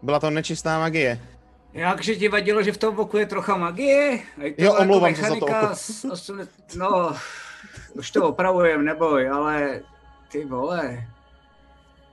byla 0.01 0.19
to 0.19 0.29
nečistá 0.29 0.79
magie. 0.79 1.19
Jakže 1.73 2.15
ti 2.15 2.27
vadilo, 2.27 2.63
že 2.63 2.71
v 2.71 2.77
tom 2.77 2.99
oku 2.99 3.17
je 3.17 3.25
trocha 3.25 3.57
magie? 3.57 4.19
A 4.37 4.43
je 4.43 4.49
Jo, 4.57 4.65
jako 4.71 4.77
omlouvám 4.81 5.15
se 5.15 5.21
za 5.21 5.35
to 5.39 5.45
oko. 5.45 5.55
z 5.73 6.05
osm- 6.05 6.47
No, 6.75 7.15
už 7.93 8.11
to 8.11 8.27
opravujem, 8.29 8.85
neboj, 8.85 9.29
ale 9.29 9.81
ty 10.31 10.45
vole. 10.45 11.07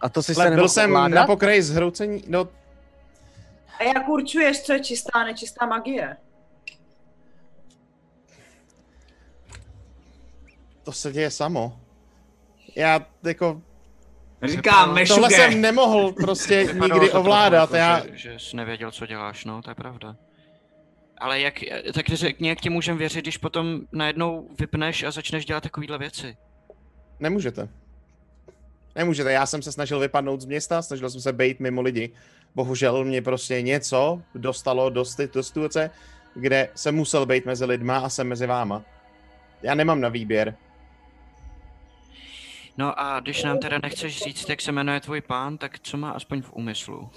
A 0.01 0.09
to 0.09 0.23
si 0.23 0.35
se 0.35 0.51
byl 0.51 0.69
jsem 0.69 0.91
ovládat? 0.91 1.15
na 1.15 1.27
pokraji 1.27 1.63
zhroucení, 1.63 2.25
no 2.29 2.49
A 3.81 3.83
jak 3.85 4.09
určuješ, 4.09 4.63
co 4.63 4.73
je 4.73 4.81
čistá 4.81 5.11
a 5.15 5.25
nečistá 5.25 5.67
magie? 5.67 6.17
to 10.83 10.93
se 10.93 11.13
děje 11.13 11.31
samo. 11.31 11.81
Já 12.77 13.07
jako, 13.23 13.63
Říkám, 14.49 14.85
tohle 14.85 14.95
mešuge. 15.01 15.37
jsem 15.37 15.61
nemohl 15.61 16.13
prostě 16.13 16.69
nikdy 16.83 17.11
ovládat, 17.11 17.71
jako, 17.75 17.77
já, 17.77 18.03
Že, 18.07 18.17
že 18.17 18.39
jsi 18.39 18.57
nevěděl, 18.57 18.91
co 18.91 19.07
děláš, 19.07 19.45
no, 19.45 19.63
to 19.63 19.71
je 19.71 19.75
pravda. 19.75 20.17
Ale 21.19 21.41
jak, 21.41 21.55
tak 21.95 22.09
řekni, 22.09 22.49
jak 22.49 22.61
ti 22.61 22.71
můžem 22.71 22.97
věřit, 22.99 23.23
když 23.25 23.37
potom 23.37 23.81
najednou 23.93 24.49
vypneš 24.59 25.03
a 25.03 25.11
začneš 25.11 25.45
dělat 25.47 25.63
takovýhle 25.63 25.99
věci. 25.99 26.37
nemůžete. 27.21 27.69
Nemůžete, 28.97 29.33
já 29.33 29.47
jsem 29.47 29.63
se 29.63 29.73
snažil 29.73 29.99
vypadnout 30.01 30.41
z 30.41 30.45
města, 30.45 30.83
snažil 30.83 31.11
jsem 31.11 31.21
se 31.21 31.33
bejt 31.33 31.61
mimo 31.61 31.81
lidi. 31.83 32.11
Bohužel 32.55 33.05
mě 33.05 33.23
prostě 33.23 33.63
něco 33.63 34.23
dostalo 34.35 34.91
do, 34.91 35.03
sti- 35.03 35.31
do 35.33 35.43
situace, 35.43 35.91
kde 36.35 36.69
jsem 36.75 36.95
musel 36.95 37.27
být 37.27 37.47
mezi 37.47 37.65
lidma 37.65 37.99
a 37.99 38.09
jsem 38.09 38.29
mezi 38.29 38.47
váma. 38.47 38.83
Já 39.63 39.75
nemám 39.75 40.01
na 40.01 40.09
výběr. 40.09 40.55
No 42.77 43.01
a 43.01 43.21
když 43.21 43.43
nám 43.43 43.59
teda 43.59 43.79
nechceš 43.83 44.23
říct, 44.23 44.49
jak 44.49 44.61
se 44.61 44.73
jmenuje 44.73 45.01
tvůj 45.01 45.21
pán, 45.21 45.59
tak 45.59 45.79
co 45.79 45.97
má 45.97 46.11
aspoň 46.11 46.43
v 46.43 46.53
úmyslu? 46.53 47.11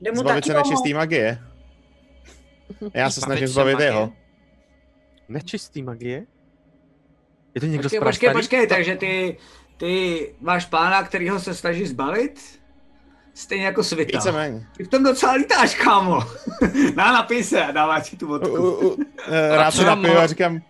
Jde 0.00 0.12
mu 0.12 0.16
Zbavit 0.16 0.44
taky 0.44 0.52
se 0.52 0.54
nečistý 0.54 0.94
magie. 0.94 1.38
Já 2.94 3.10
se 3.10 3.20
Zbavit 3.20 3.38
snažím 3.38 3.48
zbavit 3.48 3.80
jeho. 3.80 4.12
Nečistý 5.28 5.82
magie? 5.82 6.26
Je 7.54 7.60
to 7.60 7.66
někdo 7.66 7.82
Počkej, 7.82 8.00
z 8.00 8.02
počkej, 8.02 8.32
počkej, 8.32 8.66
takže 8.66 8.96
ty, 8.96 9.36
ty 9.76 10.34
máš 10.40 10.66
pána, 10.66 11.02
kterýho 11.02 11.40
se 11.40 11.54
snaží 11.54 11.86
zbalit? 11.86 12.60
Stejně 13.34 13.64
jako 13.64 13.84
svita. 13.84 14.18
Víceméně. 14.18 14.66
Ty 14.76 14.84
v 14.84 14.88
tom 14.88 15.02
docela 15.02 15.32
lítáš, 15.32 15.74
kámo. 15.74 16.20
Dá 16.96 17.12
napij 17.12 17.44
se 17.44 17.64
a 17.64 17.70
dává 17.70 18.00
ti 18.00 18.16
tu 18.16 18.26
vodku. 18.26 18.48
u, 18.48 18.88
u, 18.88 18.96
eh, 19.28 19.56
rád 19.56 19.70
se 19.70 19.84
napiju 19.84 20.18
a 20.18 20.26
říkám, 20.26 20.62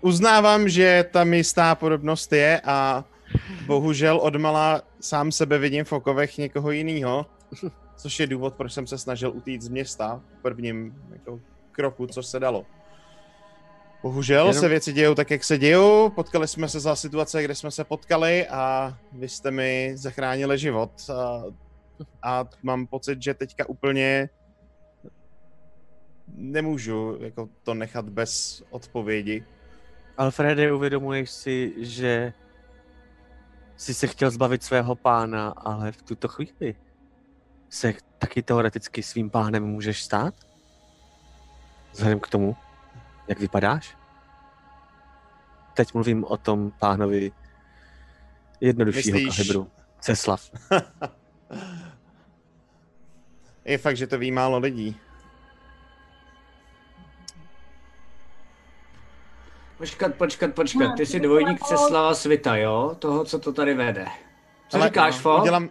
uznávám, 0.00 0.68
že 0.68 1.04
tam 1.12 1.34
jistá 1.34 1.74
podobnost 1.74 2.32
je 2.32 2.60
a 2.64 3.04
bohužel 3.66 4.18
odmala 4.22 4.82
sám 5.00 5.32
sebe 5.32 5.58
vidím 5.58 5.84
v 5.84 5.92
okovech 5.92 6.38
někoho 6.38 6.70
jiného, 6.70 7.26
což 7.96 8.20
je 8.20 8.26
důvod, 8.26 8.54
proč 8.54 8.72
jsem 8.72 8.86
se 8.86 8.98
snažil 8.98 9.32
utít 9.34 9.62
z 9.62 9.68
města 9.68 10.22
v 10.38 10.42
prvním 10.42 10.94
jako, 11.12 11.40
kroku, 11.72 12.06
co 12.06 12.22
se 12.22 12.40
dalo. 12.40 12.66
Bohužel 14.02 14.46
Jenom- 14.46 14.60
se 14.60 14.68
věci 14.68 14.92
dějou 14.92 15.14
tak, 15.14 15.30
jak 15.30 15.44
se 15.44 15.58
dějou. 15.58 16.10
Potkali 16.10 16.48
jsme 16.48 16.68
se 16.68 16.80
za 16.80 16.96
situace, 16.96 17.42
kde 17.42 17.54
jsme 17.54 17.70
se 17.70 17.84
potkali 17.84 18.46
a 18.46 18.94
vy 19.12 19.28
jste 19.28 19.50
mi 19.50 19.92
zachránili 19.94 20.58
život. 20.58 20.90
A, 21.10 21.42
a 22.22 22.44
mám 22.62 22.86
pocit, 22.86 23.22
že 23.22 23.34
teďka 23.34 23.68
úplně 23.68 24.28
nemůžu 26.34 27.16
jako 27.20 27.48
to 27.62 27.74
nechat 27.74 28.08
bez 28.08 28.62
odpovědi. 28.70 29.44
Alfrede, 30.18 30.72
uvědomuješ 30.72 31.30
si, 31.30 31.74
že 31.78 32.32
jsi 33.76 33.94
se 33.94 34.06
chtěl 34.06 34.30
zbavit 34.30 34.62
svého 34.62 34.94
pána, 34.94 35.48
ale 35.48 35.92
v 35.92 36.02
tuto 36.02 36.28
chvíli 36.28 36.74
se 37.68 37.94
taky 38.18 38.42
teoreticky 38.42 39.02
svým 39.02 39.30
pánem 39.30 39.64
můžeš 39.64 40.02
stát? 40.02 40.34
Vzhledem 41.92 42.20
k 42.20 42.28
tomu, 42.28 42.56
jak 43.28 43.40
vypadáš? 43.40 43.96
Teď 45.74 45.94
mluvím 45.94 46.24
o 46.24 46.36
tom 46.36 46.72
pánovi 46.78 47.32
jednoduššího 48.60 49.18
Myslíš- 49.18 49.36
kalibru. 49.36 49.70
Ceslav. 50.00 50.50
Je 53.64 53.78
fakt, 53.78 53.96
že 53.96 54.06
to 54.06 54.18
ví 54.18 54.32
málo 54.32 54.58
lidí. 54.58 54.96
Počkat, 59.78 60.14
počkat, 60.14 60.54
počkat. 60.54 60.96
Ty 60.96 61.06
jsi 61.06 61.20
dvojník 61.20 61.60
Ceslava 61.64 62.14
Svita, 62.14 62.56
jo? 62.56 62.96
Toho, 62.98 63.24
co 63.24 63.38
to 63.38 63.52
tady 63.52 63.74
vede. 63.74 64.06
Co 64.68 64.76
Ale 64.76 64.86
říkáš, 64.86 65.18
Fo? 65.18 65.38
Udělám, 65.40 65.68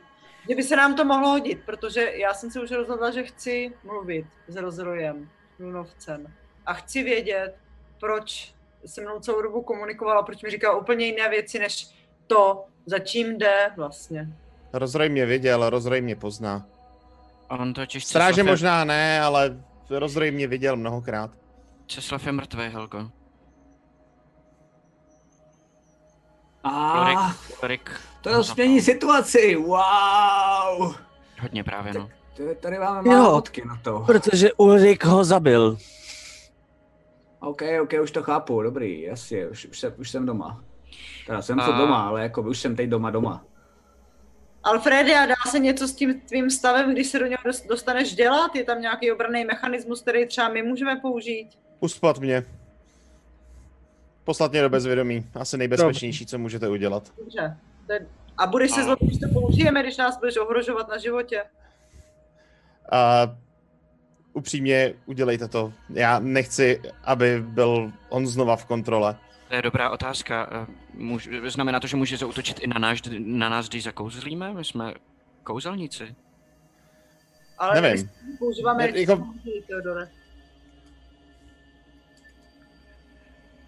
Že 0.49 0.55
by 0.55 0.64
se 0.64 0.76
nám 0.76 0.95
to 0.95 1.05
mohlo 1.05 1.30
hodit, 1.30 1.60
protože 1.66 2.01
já 2.16 2.34
jsem 2.34 2.51
si 2.51 2.60
už 2.62 2.72
rozhodla, 2.72 3.12
že 3.12 3.24
chci 3.24 3.74
mluvit 3.84 4.26
s 4.47 4.55
rozrojem, 4.55 5.30
s 5.58 5.60
Lunovcem. 5.60 6.28
A 6.66 6.74
chci 6.74 7.03
vědět, 7.03 7.55
proč 7.99 8.53
se 8.86 9.01
mnou 9.01 9.20
celou 9.20 9.41
dobu 9.41 9.62
komunikovala, 9.62 10.24
proč 10.24 10.43
mi 10.43 10.49
říkala 10.49 10.78
úplně 10.78 11.05
jiné 11.05 11.30
věci, 11.30 11.60
než 11.60 11.88
to, 12.28 12.66
za 12.86 12.99
čím 12.99 13.38
jde 13.38 13.72
vlastně. 13.78 14.30
rozroj 14.74 15.10
mě 15.10 15.26
viděl, 15.26 15.70
rozroj 15.70 16.01
mě 16.01 16.16
pozná. 16.16 16.66
On 17.49 17.74
totiž 17.74 18.05
Stráže 18.05 18.34
Ceslav 18.34 18.45
je- 18.45 18.51
možná 18.51 18.84
ne, 18.84 19.22
ale 19.22 19.58
rozroj 19.89 20.32
mě 20.32 20.47
viděl 20.47 20.76
mnohokrát. 20.76 21.32
Ceslav 21.88 22.26
je 22.26 22.32
mrtvý, 22.32 22.64
Helgo. 22.70 23.10
A 26.72 27.36
Ulrik 27.63 27.91
to 28.22 28.43
změní 28.43 28.82
situaci, 28.82 29.55
wow! 29.55 30.95
Hodně 31.41 31.63
právě, 31.63 31.93
no. 31.93 32.09
Tady- 32.38 32.55
Tady 32.55 32.80
máme 32.80 33.09
Jo. 33.13 33.18
málo 33.18 33.36
fotky 33.36 33.63
na 33.68 33.80
to. 33.84 34.03
Protože 34.05 34.53
Ulrik 34.53 35.05
ho 35.05 35.24
zabil. 35.24 35.78
OK, 37.39 37.61
OK, 37.82 37.93
už 38.03 38.11
to 38.11 38.24
chápu, 38.24 38.61
dobrý, 38.61 39.01
jasně, 39.01 39.47
už, 39.47 39.65
už, 39.65 39.80
jsem, 39.80 39.93
už 39.97 40.09
jsem 40.09 40.26
doma. 40.26 40.63
Teda 41.28 41.41
jsem 41.41 41.59
A- 41.59 41.65
furt 41.65 41.76
doma, 41.78 42.07
ale 42.07 42.22
jako 42.24 42.41
už 42.41 42.59
jsem 42.59 42.76
teď 42.76 42.89
doma 42.89 43.11
doma. 43.11 43.43
Alfredy, 44.63 45.15
a 45.15 45.26
dá 45.26 45.36
se 45.49 45.59
něco 45.59 45.88
s 45.88 45.93
tím 45.95 46.22
tvým 46.22 46.49
stavem, 46.49 46.91
když 46.93 47.07
se 47.07 47.20
do 47.20 47.26
něho 47.26 47.39
dos- 47.45 47.65
dostaneš 47.68 48.15
dělat? 48.15 48.55
Je 48.55 48.63
tam 48.63 48.82
nějaký 48.82 49.11
obranný 49.11 49.45
mechanismus, 49.45 50.01
který 50.01 50.28
třeba 50.28 50.49
my 50.49 50.63
můžeme 50.63 50.95
použít? 50.95 51.49
Uspat 51.80 52.20
mě. 52.20 52.45
Poslat 54.28 54.51
mě 54.51 54.61
do 54.61 54.69
bezvědomí. 54.69 55.25
Asi 55.36 55.57
nejbezpečnější, 55.57 56.25
co 56.25 56.38
můžete 56.38 56.69
udělat. 56.69 57.11
Dobře. 57.17 57.57
A 58.38 58.47
budeš 58.47 58.71
se 58.71 58.84
zlobit, 58.84 59.07
když 59.07 59.19
to 59.19 59.28
použijeme, 59.34 59.84
když 59.84 59.97
nás 59.97 60.17
budeš 60.19 60.38
ohrožovat 60.38 60.88
na 60.89 60.97
životě? 60.97 61.43
A 62.91 63.28
upřímně 64.34 64.93
udělejte 65.05 65.47
to. 65.47 65.73
Já 65.89 66.19
nechci, 66.19 66.82
aby 67.03 67.41
byl 67.47 67.91
on 68.09 68.28
znova 68.28 68.55
v 68.55 68.65
kontrole. 68.65 69.15
To 69.49 69.55
je 69.55 69.61
dobrá 69.61 69.89
otázka. 69.89 70.49
Eh, 70.51 70.65
Můž, 70.93 71.30
znamená 71.47 71.80
to, 71.80 71.88
že 71.88 71.97
může 71.97 72.17
zautočit 72.17 72.59
i 72.59 72.67
na, 72.67 72.80
náš, 72.80 73.01
na 73.19 73.49
nás, 73.49 73.69
když 73.69 73.84
zakouzlíme? 73.84 74.53
My 74.53 74.65
jsme 74.65 74.93
kouzelníci. 75.43 76.15
Ale 77.57 77.82
Nevím. 77.82 78.09
my 78.32 78.38
používáme 78.38 78.84
Ne, 78.91 78.99
jako... 78.99 79.11
jako- 79.11 79.28
Teodore. 79.67 80.09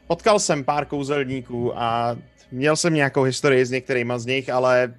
Potkal 0.10 0.40
jsem 0.40 0.64
pár 0.64 0.86
kouzelníků 0.86 1.80
a 1.80 2.18
měl 2.52 2.76
jsem 2.76 2.94
nějakou 2.94 3.24
historii 3.24 3.66
s 3.66 3.72
některýma 3.72 4.20
z 4.20 4.26
nich, 4.26 4.50
ale 4.50 4.94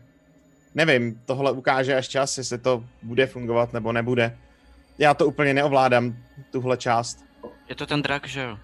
nevím, 0.75 1.23
tohle 1.25 1.53
ukáže 1.53 1.97
až 1.97 2.09
čas, 2.09 2.39
jestli 2.39 2.59
to 2.59 2.85
bude 3.03 3.27
fungovat 3.27 3.73
nebo 3.73 3.93
nebude. 3.93 4.39
Já 4.99 5.15
to 5.15 5.27
úplně 5.27 5.55
neovládám, 5.55 6.17
tuhle 6.51 6.77
část. 6.77 7.25
Je 7.69 7.75
to 7.75 7.87
ten 7.87 8.03
drak, 8.03 8.27
že 8.27 8.43
jo? 8.43 8.59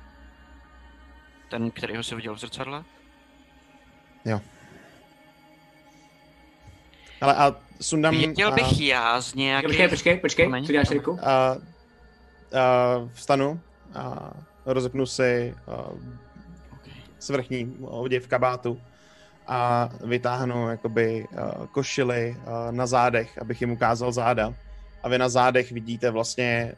Ten, 1.51 1.71
kterýho 1.71 2.03
jsi 2.03 2.15
viděl 2.15 2.35
v 2.35 2.39
zrcadle? 2.39 2.85
Ale 7.21 7.35
a 7.35 7.57
sundám... 7.81 8.17
Věděl 8.17 8.49
a, 8.49 8.55
bych 8.55 8.81
já 8.81 9.21
z 9.21 9.35
nějakých... 9.35 9.69
Počkej, 9.69 9.89
počkej, 9.89 10.21
počkej, 10.21 10.51
co 10.67 10.73
děláš. 10.73 10.91
Riku? 10.91 11.19
a, 11.23 11.29
a 11.29 11.57
vstanu 13.15 13.61
a 13.95 14.33
rozepnu 14.67 15.07
si 15.07 15.55
a. 15.67 15.91
svrchní 17.19 17.77
oděv 17.81 18.25
v 18.25 18.29
kabátu 18.29 18.81
a 19.47 19.91
vytáhnu 20.05 20.69
jakoby 20.69 21.27
a, 21.37 21.67
košily 21.67 22.37
a, 22.47 22.71
na 22.71 22.87
zádech, 22.87 23.39
abych 23.39 23.61
jim 23.61 23.71
ukázal 23.71 24.13
záda. 24.13 24.55
A 25.03 25.09
vy 25.09 25.19
na 25.19 25.29
zádech 25.29 25.73
vidíte 25.73 26.11
vlastně 26.11 26.75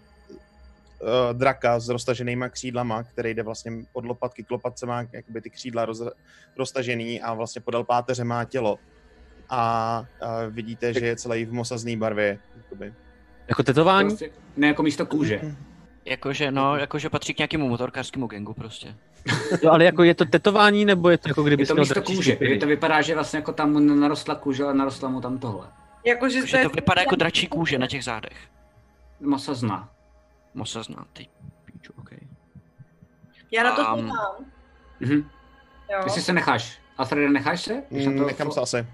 a, 1.00 1.32
draka 1.32 1.80
s 1.80 1.88
roztaženýma 1.88 2.48
křídlama, 2.48 3.02
který 3.02 3.34
jde 3.34 3.42
vlastně 3.42 3.72
od 3.92 4.04
lopatky 4.04 4.44
k 4.44 4.50
lopatce, 4.50 4.86
má 4.86 5.04
jakoby 5.12 5.40
ty 5.40 5.50
křídla 5.50 5.84
roz, 5.84 6.02
roztažený 6.56 7.22
a 7.22 7.34
vlastně 7.34 7.60
podél 7.60 7.84
páteře 7.84 8.24
má 8.24 8.44
tělo. 8.44 8.78
A, 9.50 9.58
a 10.20 10.44
vidíte, 10.50 10.92
že 10.92 11.06
je 11.06 11.16
celý 11.16 11.44
v 11.44 11.52
mosazný 11.52 11.96
barvě. 11.96 12.38
Jakoby. 12.56 12.94
Jako 13.48 13.62
tetování? 13.62 14.08
Prostě, 14.08 14.30
ne 14.56 14.66
jako 14.66 14.82
místo 14.82 15.06
kůže. 15.06 15.40
Jakože, 16.04 16.50
no, 16.50 16.76
jakože 16.76 17.10
patří 17.10 17.34
k 17.34 17.38
nějakému 17.38 17.68
motorkářskému 17.68 18.26
gengu 18.26 18.54
prostě. 18.54 18.94
Jo, 19.62 19.70
ale 19.70 19.84
jako 19.84 20.02
je 20.02 20.14
to 20.14 20.24
tetování, 20.24 20.84
nebo 20.84 21.10
je 21.10 21.18
to 21.18 21.28
jako 21.28 21.42
kdyby 21.42 21.62
Je 21.62 21.66
to 21.66 21.74
místo 21.74 22.02
kůže, 22.02 22.36
to 22.60 22.66
vypadá, 22.66 23.02
že 23.02 23.14
vlastně 23.14 23.36
jako 23.38 23.52
tam 23.52 24.00
narostla 24.00 24.34
kůže, 24.34 24.64
ale 24.64 24.74
narostla 24.74 25.08
mu 25.08 25.20
tam 25.20 25.38
tohle. 25.38 25.66
Jakože 26.04 26.36
Jakože 26.38 26.62
to 26.62 26.68
vypadá 26.68 27.02
jako 27.02 27.16
dračí 27.16 27.46
kůže 27.46 27.78
na 27.78 27.86
těch 27.86 28.04
zádech. 28.04 28.36
Masa 29.20 29.54
zná. 29.54 29.88
Mosa 30.54 30.82
zná, 30.82 31.04
ty 31.12 31.26
píču, 31.64 31.92
okay. 31.98 32.18
Já 33.50 33.62
na 33.62 33.72
to 33.76 33.94
Um. 33.94 34.12
Mhm. 35.00 35.30
Jo. 35.92 36.00
Jestli 36.04 36.22
se 36.22 36.32
necháš. 36.32 36.80
Alfrede, 36.98 37.28
necháš 37.28 37.60
se? 37.62 37.82
Mm, 37.90 38.18
to- 38.18 38.26
Nechám 38.26 38.52
se 38.52 38.60
asi. 38.60 38.86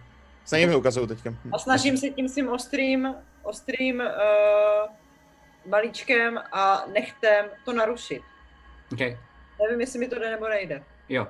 Stejně 0.44 0.66
mi 0.66 0.76
ukazují 0.76 1.08
teďka. 1.08 1.34
A 1.52 1.58
snažím 1.58 1.96
se 1.96 2.08
tím 2.10 2.28
svým 2.28 2.48
ostrým, 2.48 3.14
ostrým 3.42 4.00
uh, 4.00 4.90
balíčkem 5.70 6.40
a 6.52 6.84
nechtem 6.92 7.46
to 7.64 7.72
narušit. 7.72 8.22
Okay. 8.92 9.18
Nevím, 9.62 9.80
jestli 9.80 9.98
mi 9.98 10.08
to 10.08 10.18
jde 10.18 10.30
nebo 10.30 10.48
nejde. 10.48 10.82
Jo. 11.08 11.26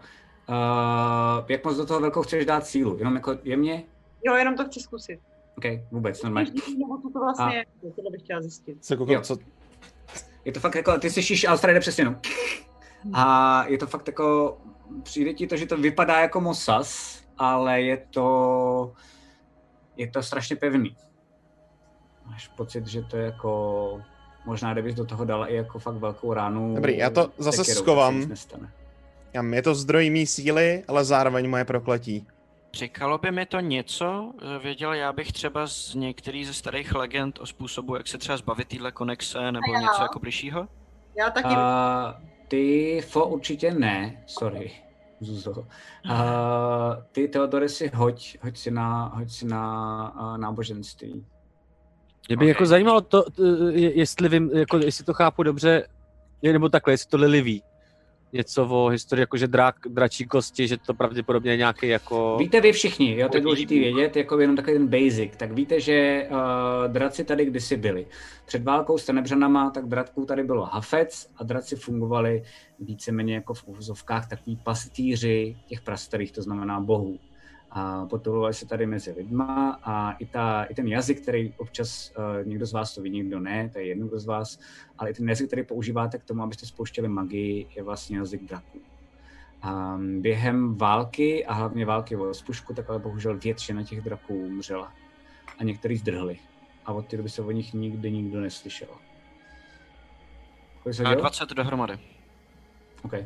Uh, 0.48 1.44
jak 1.48 1.64
moc 1.64 1.76
do 1.76 1.86
toho 1.86 2.00
velkou 2.00 2.22
chceš 2.22 2.46
dát 2.46 2.66
sílu? 2.66 2.98
Jenom 2.98 3.14
jako 3.14 3.38
jemně? 3.42 3.84
Jo, 4.24 4.34
jenom 4.34 4.56
to 4.56 4.64
chci 4.64 4.80
zkusit. 4.80 5.20
OK, 5.58 5.64
vůbec, 5.90 6.22
normálně. 6.22 6.50
Nebo 6.78 7.10
to 7.12 7.20
vlastně 7.20 7.56
je, 7.56 7.64
tohle 7.96 8.10
bych 8.10 8.22
chtěla 8.22 8.40
zjistit. 8.40 8.84
Se 8.84 8.96
koukám, 8.96 9.14
Jo. 9.14 9.20
co, 9.20 9.36
Je 10.44 10.52
to 10.52 10.60
fakt 10.60 10.74
jako, 10.74 10.98
ty 10.98 11.10
slyšíš 11.10 11.44
Alfrede 11.44 11.80
přesně 11.80 12.04
no. 12.04 12.20
A 13.12 13.64
je 13.68 13.78
to 13.78 13.86
fakt 13.86 14.06
jako, 14.06 14.58
přijde 15.02 15.34
ti 15.34 15.46
to, 15.46 15.56
že 15.56 15.66
to 15.66 15.76
vypadá 15.76 16.20
jako 16.20 16.40
mosas, 16.40 17.20
ale 17.38 17.82
je 17.82 17.96
to, 18.10 18.92
je 19.96 20.10
to 20.10 20.22
strašně 20.22 20.56
pevný. 20.56 20.96
Máš 22.26 22.48
pocit, 22.48 22.86
že 22.86 23.02
to 23.02 23.16
je 23.16 23.24
jako, 23.24 24.02
možná 24.44 24.72
kdybys 24.72 24.94
do 24.94 25.04
toho 25.04 25.24
dala 25.24 25.46
i 25.46 25.54
jako 25.54 25.78
fakt 25.78 25.94
velkou 25.94 26.32
ránu. 26.32 26.74
Dobrý, 26.74 26.96
já 26.96 27.10
to 27.10 27.30
zase 27.38 27.64
sekirou. 27.64 28.20
Jam, 29.32 29.54
je 29.54 29.62
to 29.62 29.74
zdroj 29.74 30.10
mý 30.10 30.26
síly, 30.26 30.84
ale 30.88 31.04
zároveň 31.04 31.50
moje 31.50 31.64
prokletí. 31.64 32.26
Říkalo 32.74 33.18
by 33.18 33.30
mi 33.30 33.46
to 33.46 33.60
něco? 33.60 34.32
Věděl 34.62 34.92
já 34.92 35.12
bych 35.12 35.32
třeba 35.32 35.66
z 35.66 35.94
některý 35.94 36.44
ze 36.44 36.54
starých 36.54 36.94
legend 36.94 37.38
o 37.40 37.46
způsobu, 37.46 37.96
jak 37.96 38.08
se 38.08 38.18
třeba 38.18 38.38
zbavit 38.38 38.68
téhle 38.68 38.92
konexe 38.92 39.52
nebo 39.52 39.72
já. 39.72 39.80
něco 39.80 40.02
jako 40.02 40.18
bližšího? 40.18 40.68
Já 41.18 41.30
taky... 41.30 41.48
A 41.56 42.20
ty, 42.48 43.00
Fo, 43.08 43.26
určitě 43.26 43.74
ne, 43.74 44.22
sorry. 44.26 44.72
Zuzo. 45.20 45.66
A 46.10 46.96
ty, 47.12 47.28
Teodore, 47.28 47.68
si 47.68 47.90
hoď, 47.94 48.38
hoď 48.42 48.56
si 48.56 48.70
na, 48.70 49.12
hoď 49.14 49.30
si 49.30 49.46
na 49.46 50.14
uh, 50.20 50.38
náboženství. 50.38 51.26
Mě 52.28 52.36
by 52.36 52.44
Ok. 52.44 52.48
jako 52.48 52.66
zajímalo 52.66 53.00
to, 53.00 53.24
jestli 53.72 54.28
vím, 54.28 54.50
jako 54.54 54.78
jestli 54.78 55.04
to 55.04 55.14
chápu 55.14 55.42
dobře, 55.42 55.86
je- 56.42 56.52
nebo 56.52 56.68
takhle, 56.68 56.92
jestli 56.92 57.10
to 57.10 57.16
Lily 57.16 57.42
ví. 57.42 57.62
Něco 58.32 58.66
o 58.66 58.88
historii, 58.88 59.20
jako 59.22 59.36
že 59.36 59.46
drak, 59.46 59.74
dračí 59.88 60.24
kosti, 60.26 60.68
že 60.68 60.76
to 60.76 60.94
pravděpodobně 60.94 61.50
je 61.50 61.56
nějaký 61.56 61.88
jako... 61.88 62.36
Víte 62.38 62.60
vy 62.60 62.72
všichni, 62.72 63.18
jo, 63.18 63.28
to 63.28 63.36
je 63.36 63.40
důležité 63.40 63.74
vědět, 63.74 64.16
jako 64.16 64.40
jenom 64.40 64.56
takový 64.56 64.76
ten 64.76 64.88
basic, 64.88 65.36
tak 65.36 65.52
víte, 65.52 65.80
že 65.80 66.28
uh, 66.30 66.92
draci 66.92 67.24
tady 67.24 67.44
kdysi 67.44 67.76
byli. 67.76 68.06
Před 68.46 68.62
válkou 68.64 68.98
s 68.98 69.04
Tenebřanama, 69.04 69.70
tak 69.70 69.86
dratků 69.88 70.24
tady 70.24 70.42
bylo 70.44 70.64
hafec 70.64 71.30
a 71.36 71.44
draci 71.44 71.76
fungovali 71.76 72.42
víceméně 72.80 73.34
jako 73.34 73.54
v 73.54 73.64
uvozovkách 73.64 74.28
takový 74.28 74.56
pastýři 74.56 75.56
těch 75.66 75.80
prastarých, 75.80 76.32
to 76.32 76.42
znamená 76.42 76.80
bohů. 76.80 77.18
A 77.76 78.06
potulovali 78.06 78.54
se 78.54 78.66
tady 78.66 78.86
mezi 78.86 79.12
lidma 79.12 79.78
a 79.82 80.12
i, 80.12 80.26
ta, 80.26 80.64
i 80.64 80.74
ten 80.74 80.88
jazyk, 80.88 81.20
který 81.22 81.54
občas 81.56 82.12
uh, 82.18 82.46
někdo 82.46 82.66
z 82.66 82.72
vás 82.72 82.94
to 82.94 83.02
ví, 83.02 83.10
někdo 83.10 83.40
ne, 83.40 83.68
to 83.68 83.78
je 83.78 83.86
jedno 83.86 84.08
z 84.12 84.26
vás, 84.26 84.58
ale 84.98 85.10
i 85.10 85.14
ten 85.14 85.28
jazyk, 85.28 85.46
který 85.46 85.62
používáte 85.62 86.18
k 86.18 86.24
tomu, 86.24 86.42
abyste 86.42 86.66
spouštěli 86.66 87.08
magii, 87.08 87.66
je 87.76 87.82
vlastně 87.82 88.18
jazyk 88.18 88.42
draků. 88.42 88.80
A 89.62 89.98
během 90.20 90.74
války 90.74 91.46
a 91.46 91.52
hlavně 91.52 91.86
války 91.86 92.16
o 92.16 92.34
spušku, 92.34 92.74
tak 92.74 92.90
ale 92.90 92.98
bohužel 92.98 93.38
většina 93.38 93.82
těch 93.82 94.00
draků 94.00 94.34
umřela. 94.34 94.92
A 95.58 95.64
některý 95.64 95.96
zdrhli. 95.96 96.38
A 96.86 96.92
od 96.92 97.06
té 97.06 97.16
doby 97.16 97.28
se 97.28 97.42
o 97.42 97.50
nich 97.50 97.74
nikdy 97.74 98.12
nikdo 98.12 98.40
neslyšel. 98.40 98.88
Kolik 100.82 100.98
hodil? 100.98 101.16
20 101.16 101.48
dohromady. 101.48 101.98
OK. 103.02 103.12
Uh, 103.12 103.18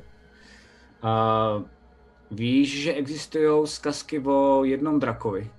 víš, 2.30 2.82
že 2.82 2.92
existují 2.92 3.66
zkazky 3.66 4.20
o 4.20 4.64
jednom 4.64 5.00
drakovi. 5.00 5.50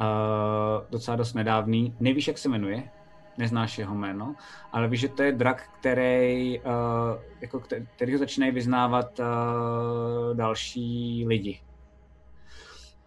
Uh, 0.00 0.06
docela 0.90 1.16
dost 1.16 1.34
nedávný. 1.34 1.96
Nevíš, 2.00 2.28
jak 2.28 2.38
se 2.38 2.48
jmenuje, 2.48 2.90
neznáš 3.38 3.78
jeho 3.78 3.94
jméno, 3.94 4.34
ale 4.72 4.88
víš, 4.88 5.00
že 5.00 5.08
to 5.08 5.22
je 5.22 5.32
drak, 5.32 5.68
který, 5.78 6.60
uh, 6.60 6.64
jako, 7.40 7.60
který, 7.96 8.12
ho 8.12 8.18
začínají 8.18 8.52
vyznávat 8.52 9.18
uh, 9.18 9.26
další 10.36 11.24
lidi. 11.26 11.60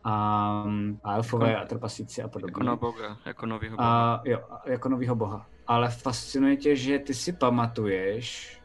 Um, 0.06 1.00
a 1.04 1.16
elfové 1.16 1.56
a 1.56 1.66
trpasíci 1.66 2.24
a 2.24 2.28
podobně. 2.28 2.52
Jako 2.52 2.64
na 2.64 2.76
boga, 2.76 3.18
jako 3.26 3.46
novýho 3.46 3.78
boha. 3.78 4.14
A, 4.14 4.22
jo, 4.26 4.40
jako 4.66 4.90
novýho 4.90 5.16
boha. 5.16 5.46
Ale 5.68 5.90
fascinuje 5.90 6.58
tě, 6.58 6.76
že 6.76 7.00
ty 7.00 7.14
si 7.14 7.34
pamatuješ, 7.34 8.58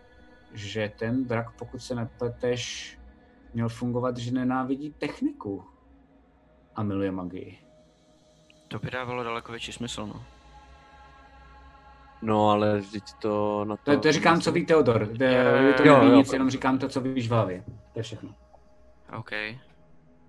že 0.52 0.92
ten 0.98 1.26
drak, 1.26 1.50
pokud 1.58 1.78
se 1.78 1.94
nepleteš, 1.94 2.98
měl 3.54 3.68
fungovat, 3.68 4.16
že 4.16 4.32
nenávidí 4.32 4.92
techniku 4.92 5.64
a 6.74 6.82
miluje 6.82 7.12
magii. 7.12 7.58
To 8.68 8.78
by 8.78 8.90
dávalo 8.90 9.22
daleko 9.22 9.52
větší 9.52 9.72
smysl, 9.72 10.06
no. 10.06 10.24
No, 12.22 12.50
ale 12.50 12.78
vždyť 12.78 13.12
to 13.12 13.64
na 13.64 13.76
to... 13.76 13.94
To, 13.94 14.00
to 14.00 14.12
říkám, 14.12 14.40
co 14.40 14.52
ví 14.52 14.66
Teodor. 14.66 15.06
To, 15.18 15.24
Jo, 15.24 15.72
to 15.76 15.84
jo, 15.84 15.98
neví 15.98 16.10
jo. 16.10 16.16
nic, 16.16 16.32
jenom 16.32 16.50
říkám 16.50 16.78
to, 16.78 16.88
co 16.88 17.00
víš 17.00 17.28
v 17.28 17.30
hlavě. 17.30 17.64
To 17.92 17.98
je 17.98 18.02
všechno. 18.02 18.34
OK. 19.18 19.30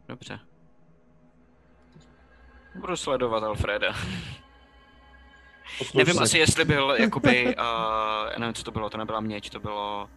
Dobře. 0.07 0.39
Budu 2.75 2.95
sledovat 2.95 3.43
Alfreda. 3.43 3.93
Nevím 5.95 6.19
asi, 6.19 6.37
jestli 6.37 6.65
byl 6.65 6.95
jakoby, 6.99 7.55
uh, 7.55 8.39
nevím, 8.39 8.53
co 8.53 8.63
to 8.63 8.71
bylo, 8.71 8.89
to 8.89 8.97
nebyla 8.97 9.19
měď, 9.19 9.49
to 9.49 9.59
bylo 9.59 10.09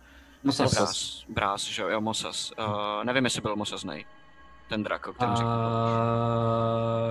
Mosas. 0.47 0.75
Brás, 0.75 1.25
Brás, 1.29 1.65
že 1.65 1.83
jo, 1.83 2.01
Mosas. 2.01 2.53
Uh, 2.59 3.05
nevím, 3.05 3.25
jestli 3.25 3.41
byl 3.41 3.57
Mosasnej, 3.57 4.05
ten 4.69 4.83
drak, 4.83 5.07
o 5.07 5.13
kterém 5.13 5.37
řekl. 5.37 5.49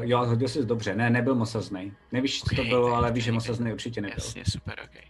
jo, 0.02 0.26
hodil 0.26 0.48
jsi 0.48 0.66
dobře. 0.66 0.96
Ne, 0.96 1.10
nebyl 1.10 1.36
mosaznej. 1.36 1.94
Nevíš, 2.12 2.42
co 2.44 2.56
to 2.56 2.64
bylo, 2.64 2.94
ale 2.96 3.12
víš, 3.12 3.24
že 3.24 3.32
tak, 3.32 3.34
mosaznej 3.34 3.74
určitě 3.74 4.02
nebyl. 4.02 4.16
Jasně, 4.18 4.44
super, 4.50 4.76
OK. 4.84 4.90
okay. 4.90 5.04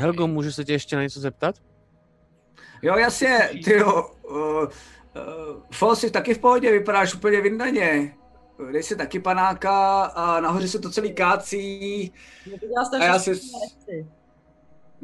Helgo, 0.00 0.26
můžu 0.26 0.52
se 0.52 0.64
tě 0.64 0.72
ještě 0.72 0.96
na 0.96 1.02
něco 1.02 1.20
zeptat? 1.20 1.54
Jo, 2.82 2.96
jasně, 2.96 3.50
ty 3.64 3.72
jo. 3.72 4.10
Uh, 4.30 4.66
uh, 5.82 5.94
jsi 5.94 6.10
taky 6.10 6.34
v 6.34 6.38
pohodě, 6.38 6.72
vypadáš 6.72 7.14
úplně 7.14 7.40
vyndaně. 7.40 8.16
Dej 8.72 8.82
si 8.82 8.96
taky 8.96 9.20
panáka 9.20 10.04
a 10.04 10.40
nahoře 10.40 10.68
se 10.68 10.78
to 10.78 10.90
celý 10.90 11.14
kácí. 11.14 12.12
A 13.00 13.04
já 13.04 13.18
si- 13.18 13.30
nechci. 13.30 14.06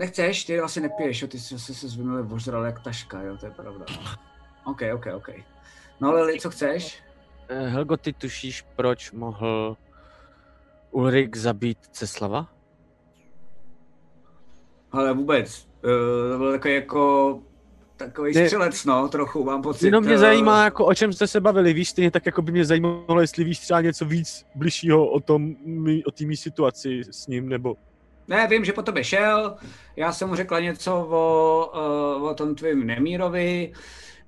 Nechceš, 0.02 0.44
ty 0.44 0.60
asi 0.60 0.80
nepiješ, 0.80 1.22
jo, 1.22 1.28
ty 1.28 1.38
jsi 1.38 1.58
se 1.58 1.88
zvymil 1.88 2.24
vožral 2.24 2.64
jak 2.64 2.82
taška, 2.82 3.22
jo, 3.22 3.36
to 3.36 3.46
je 3.46 3.52
pravda. 3.52 3.84
OK, 4.64 4.80
OK, 4.94 5.06
OK. 5.14 5.28
No 6.00 6.14
Lili, 6.14 6.40
co 6.40 6.50
chceš? 6.50 7.02
Eh, 7.48 7.68
Helgo, 7.68 7.96
ty 7.96 8.12
tušíš, 8.12 8.62
proč 8.76 9.12
mohl 9.12 9.76
Ulrik 10.90 11.36
zabít 11.36 11.78
Ceslava? 11.86 12.48
Ale 14.92 15.14
vůbec, 15.14 15.68
uh, 15.84 16.32
to 16.32 16.38
byl 16.38 16.52
takový 16.52 16.74
jako 16.74 17.42
takový 17.96 18.34
Ne. 18.34 18.44
střelec, 18.44 18.84
no, 18.84 19.08
trochu, 19.08 19.44
mám 19.44 19.62
pocit. 19.62 19.86
Jenom 19.86 20.04
mě 20.04 20.14
eh, 20.14 20.18
zajímá, 20.18 20.64
jako 20.64 20.86
o 20.86 20.94
čem 20.94 21.12
jste 21.12 21.26
se 21.26 21.40
bavili, 21.40 21.72
víš, 21.72 21.88
stejně 21.88 22.10
tak, 22.10 22.26
jako 22.26 22.42
by 22.42 22.52
mě 22.52 22.64
zajímalo, 22.64 23.20
jestli 23.20 23.44
víš 23.44 23.58
třeba 23.58 23.80
něco 23.80 24.04
víc 24.04 24.46
bližšího 24.54 25.10
o 25.10 25.20
tom, 25.20 25.54
o 26.06 26.10
té 26.10 26.24
mý 26.24 26.36
situaci 26.36 27.00
s 27.10 27.26
ním, 27.26 27.48
nebo... 27.48 27.76
Ne, 28.28 28.46
vím, 28.46 28.64
že 28.64 28.72
po 28.72 28.82
tobě 28.82 29.04
šel, 29.04 29.56
já 29.96 30.12
jsem 30.12 30.28
mu 30.28 30.34
řekla 30.34 30.60
něco 30.60 31.08
o, 31.10 31.72
uh, 32.18 32.28
o 32.28 32.34
tom 32.34 32.54
tvým 32.54 32.86
Nemírovi, 32.86 33.72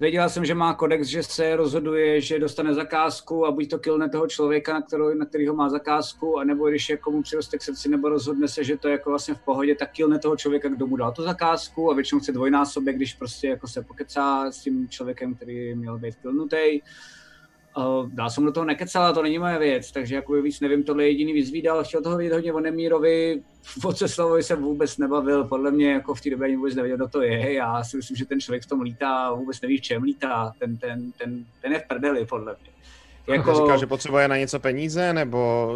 věděla 0.01 0.29
jsem, 0.29 0.45
že 0.45 0.55
má 0.55 0.75
kodex, 0.75 1.07
že 1.07 1.23
se 1.23 1.57
rozhoduje, 1.57 2.21
že 2.21 2.39
dostane 2.39 2.75
zakázku 2.75 3.47
a 3.47 3.51
buď 3.51 3.71
to 3.71 3.79
killne 3.79 4.09
toho 4.09 4.27
člověka, 4.27 4.73
na, 4.73 4.83
kterou, 4.83 5.15
na 5.15 5.27
kterýho 5.27 5.55
má 5.55 5.69
zakázku, 5.69 6.39
anebo 6.39 6.69
když 6.69 6.89
jako 6.89 7.11
mu 7.11 7.23
přiroste 7.23 7.59
k 7.59 7.63
srdci, 7.63 7.89
nebo 7.89 8.09
rozhodne 8.09 8.49
se, 8.49 8.65
že 8.65 8.77
to 8.77 8.89
je 8.89 8.93
jako 8.93 9.11
vlastně 9.11 9.35
v 9.35 9.41
pohodě, 9.41 9.75
tak 9.75 9.93
killne 9.93 10.19
toho 10.19 10.37
člověka, 10.37 10.69
kdo 10.69 10.87
mu 10.87 10.97
dal 10.97 11.13
tu 11.13 11.23
zakázku 11.23 11.91
a 11.91 11.95
většinou 11.95 12.21
chce 12.21 12.33
dvojnásobek, 12.33 12.97
když 12.97 13.15
prostě 13.15 13.49
jako 13.49 13.69
se 13.69 13.83
pokecá 13.83 14.51
s 14.51 14.59
tím 14.61 14.89
člověkem, 14.89 15.35
který 15.35 15.75
měl 15.75 15.99
být 15.99 16.15
killnutý. 16.15 16.81
Uh, 17.77 18.09
dál 18.13 18.31
jsem 18.31 18.45
do 18.45 18.53
toho 18.53 18.67
nekecala, 18.67 19.13
to 19.13 19.23
není 19.23 19.39
moje 19.39 19.59
věc, 19.59 19.93
takže 19.93 20.15
jako 20.15 20.33
víc 20.33 20.61
nevím, 20.61 20.83
tohle 20.83 21.03
je 21.05 21.11
jediný 21.11 21.33
vyzvídal, 21.33 21.85
chtěl 21.85 22.03
toho 22.03 22.17
vědět 22.17 22.35
hodně 22.35 22.53
o 22.53 22.61
Nemírovi, 22.61 23.43
o 23.85 23.93
Ceslavovi 23.93 24.43
jsem 24.43 24.63
vůbec 24.63 24.99
nebavil, 24.99 25.45
podle 25.45 25.71
mě 25.71 25.93
jako 25.93 26.15
v 26.15 26.21
té 26.21 26.31
době 26.31 26.47
ani 26.47 26.57
vůbec 26.57 26.75
nevěděl, 26.75 26.97
kdo 26.97 27.09
to 27.09 27.23
je, 27.23 27.53
já 27.53 27.85
si 27.85 27.97
myslím, 27.97 28.17
že 28.17 28.25
ten 28.25 28.41
člověk 28.41 28.63
v 28.63 28.67
tom 28.67 28.81
lítá 28.81 29.17
a 29.17 29.35
vůbec 29.35 29.61
neví, 29.61 29.79
v 29.79 29.81
čem 29.83 30.03
lítá, 30.03 30.53
ten, 30.59 30.77
ten, 30.77 31.13
ten, 31.13 31.45
ten 31.63 31.73
je 31.73 31.79
v 31.79 31.89
prdeli, 31.89 32.27
podle 32.27 32.57
mě. 32.61 32.75
Jako... 33.35 33.55
Říkal, 33.55 33.79
že 33.79 33.87
potřebuje 33.87 34.29
na 34.29 34.37
něco 34.37 34.61
peníze, 34.61 35.13
nebo 35.13 35.71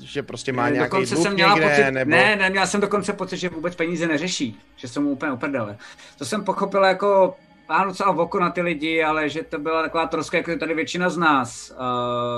že 0.00 0.22
prostě 0.22 0.52
má 0.52 0.68
nějaký 0.68 0.90
dokonce 0.90 1.16
jsem 1.16 1.34
měla 1.34 1.54
někde, 1.54 1.68
pocit, 1.68 1.90
nebo... 1.90 2.10
Ne, 2.10 2.36
ne, 2.36 2.50
měl 2.50 2.66
jsem 2.66 2.80
dokonce 2.80 3.12
pocit, 3.12 3.36
že 3.36 3.48
vůbec 3.48 3.74
peníze 3.74 4.06
neřeší, 4.06 4.60
že 4.76 4.88
jsem 4.88 5.02
mu 5.02 5.10
úplně 5.10 5.32
uprdele. 5.32 5.76
To 6.18 6.24
jsem 6.24 6.44
pochopil 6.44 6.84
jako, 6.84 7.34
má 7.68 7.84
docela 7.84 8.12
v 8.12 8.20
oko 8.20 8.40
na 8.40 8.50
ty 8.50 8.60
lidi, 8.62 9.02
ale 9.04 9.28
že 9.28 9.42
to 9.42 9.58
byla 9.58 9.82
taková 9.82 10.06
troska, 10.06 10.36
jako 10.36 10.50
je 10.50 10.58
tady 10.58 10.74
většina 10.74 11.10
z 11.10 11.16
nás. 11.16 11.72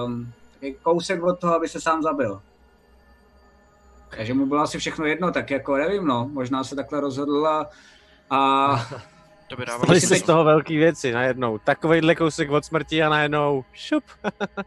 Um, 0.06 0.32
kousek 0.82 1.22
od 1.22 1.40
toho, 1.40 1.54
aby 1.54 1.68
se 1.68 1.80
sám 1.80 2.02
zabil. 2.02 2.42
Takže 4.16 4.34
mu 4.34 4.46
bylo 4.46 4.60
asi 4.60 4.78
všechno 4.78 5.04
jedno, 5.06 5.32
tak 5.32 5.50
jako 5.50 5.76
nevím, 5.76 6.04
no, 6.04 6.28
možná 6.32 6.64
se 6.64 6.76
takhle 6.76 7.00
rozhodla 7.00 7.70
a 8.30 8.68
To 9.48 9.56
by 9.56 9.66
dávalo 9.66 9.84
Staly 9.84 10.00
si 10.00 10.06
se 10.06 10.14
teď- 10.14 10.22
z 10.22 10.26
toho 10.26 10.44
velký 10.44 10.76
věci 10.76 11.12
najednou. 11.12 11.58
Takovejhle 11.58 12.14
kousek 12.14 12.50
od 12.50 12.64
smrti 12.64 13.02
a 13.02 13.08
najednou 13.08 13.64
šup. 13.72 14.04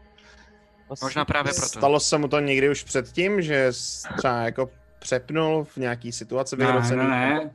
Možná 1.02 1.24
právě 1.24 1.52
proto. 1.52 1.68
Stalo 1.68 2.00
se 2.00 2.18
mu 2.18 2.28
to 2.28 2.40
někdy 2.40 2.70
už 2.70 2.82
předtím, 2.82 3.42
že 3.42 3.72
třeba 4.16 4.34
jako 4.34 4.70
přepnul 4.98 5.64
v 5.64 5.76
nějaký 5.76 6.12
situaci 6.12 6.56
ne, 6.56 6.66
vyhrocený? 6.66 7.02
ne, 7.02 7.08
ne. 7.08 7.34
Ne, 7.34 7.50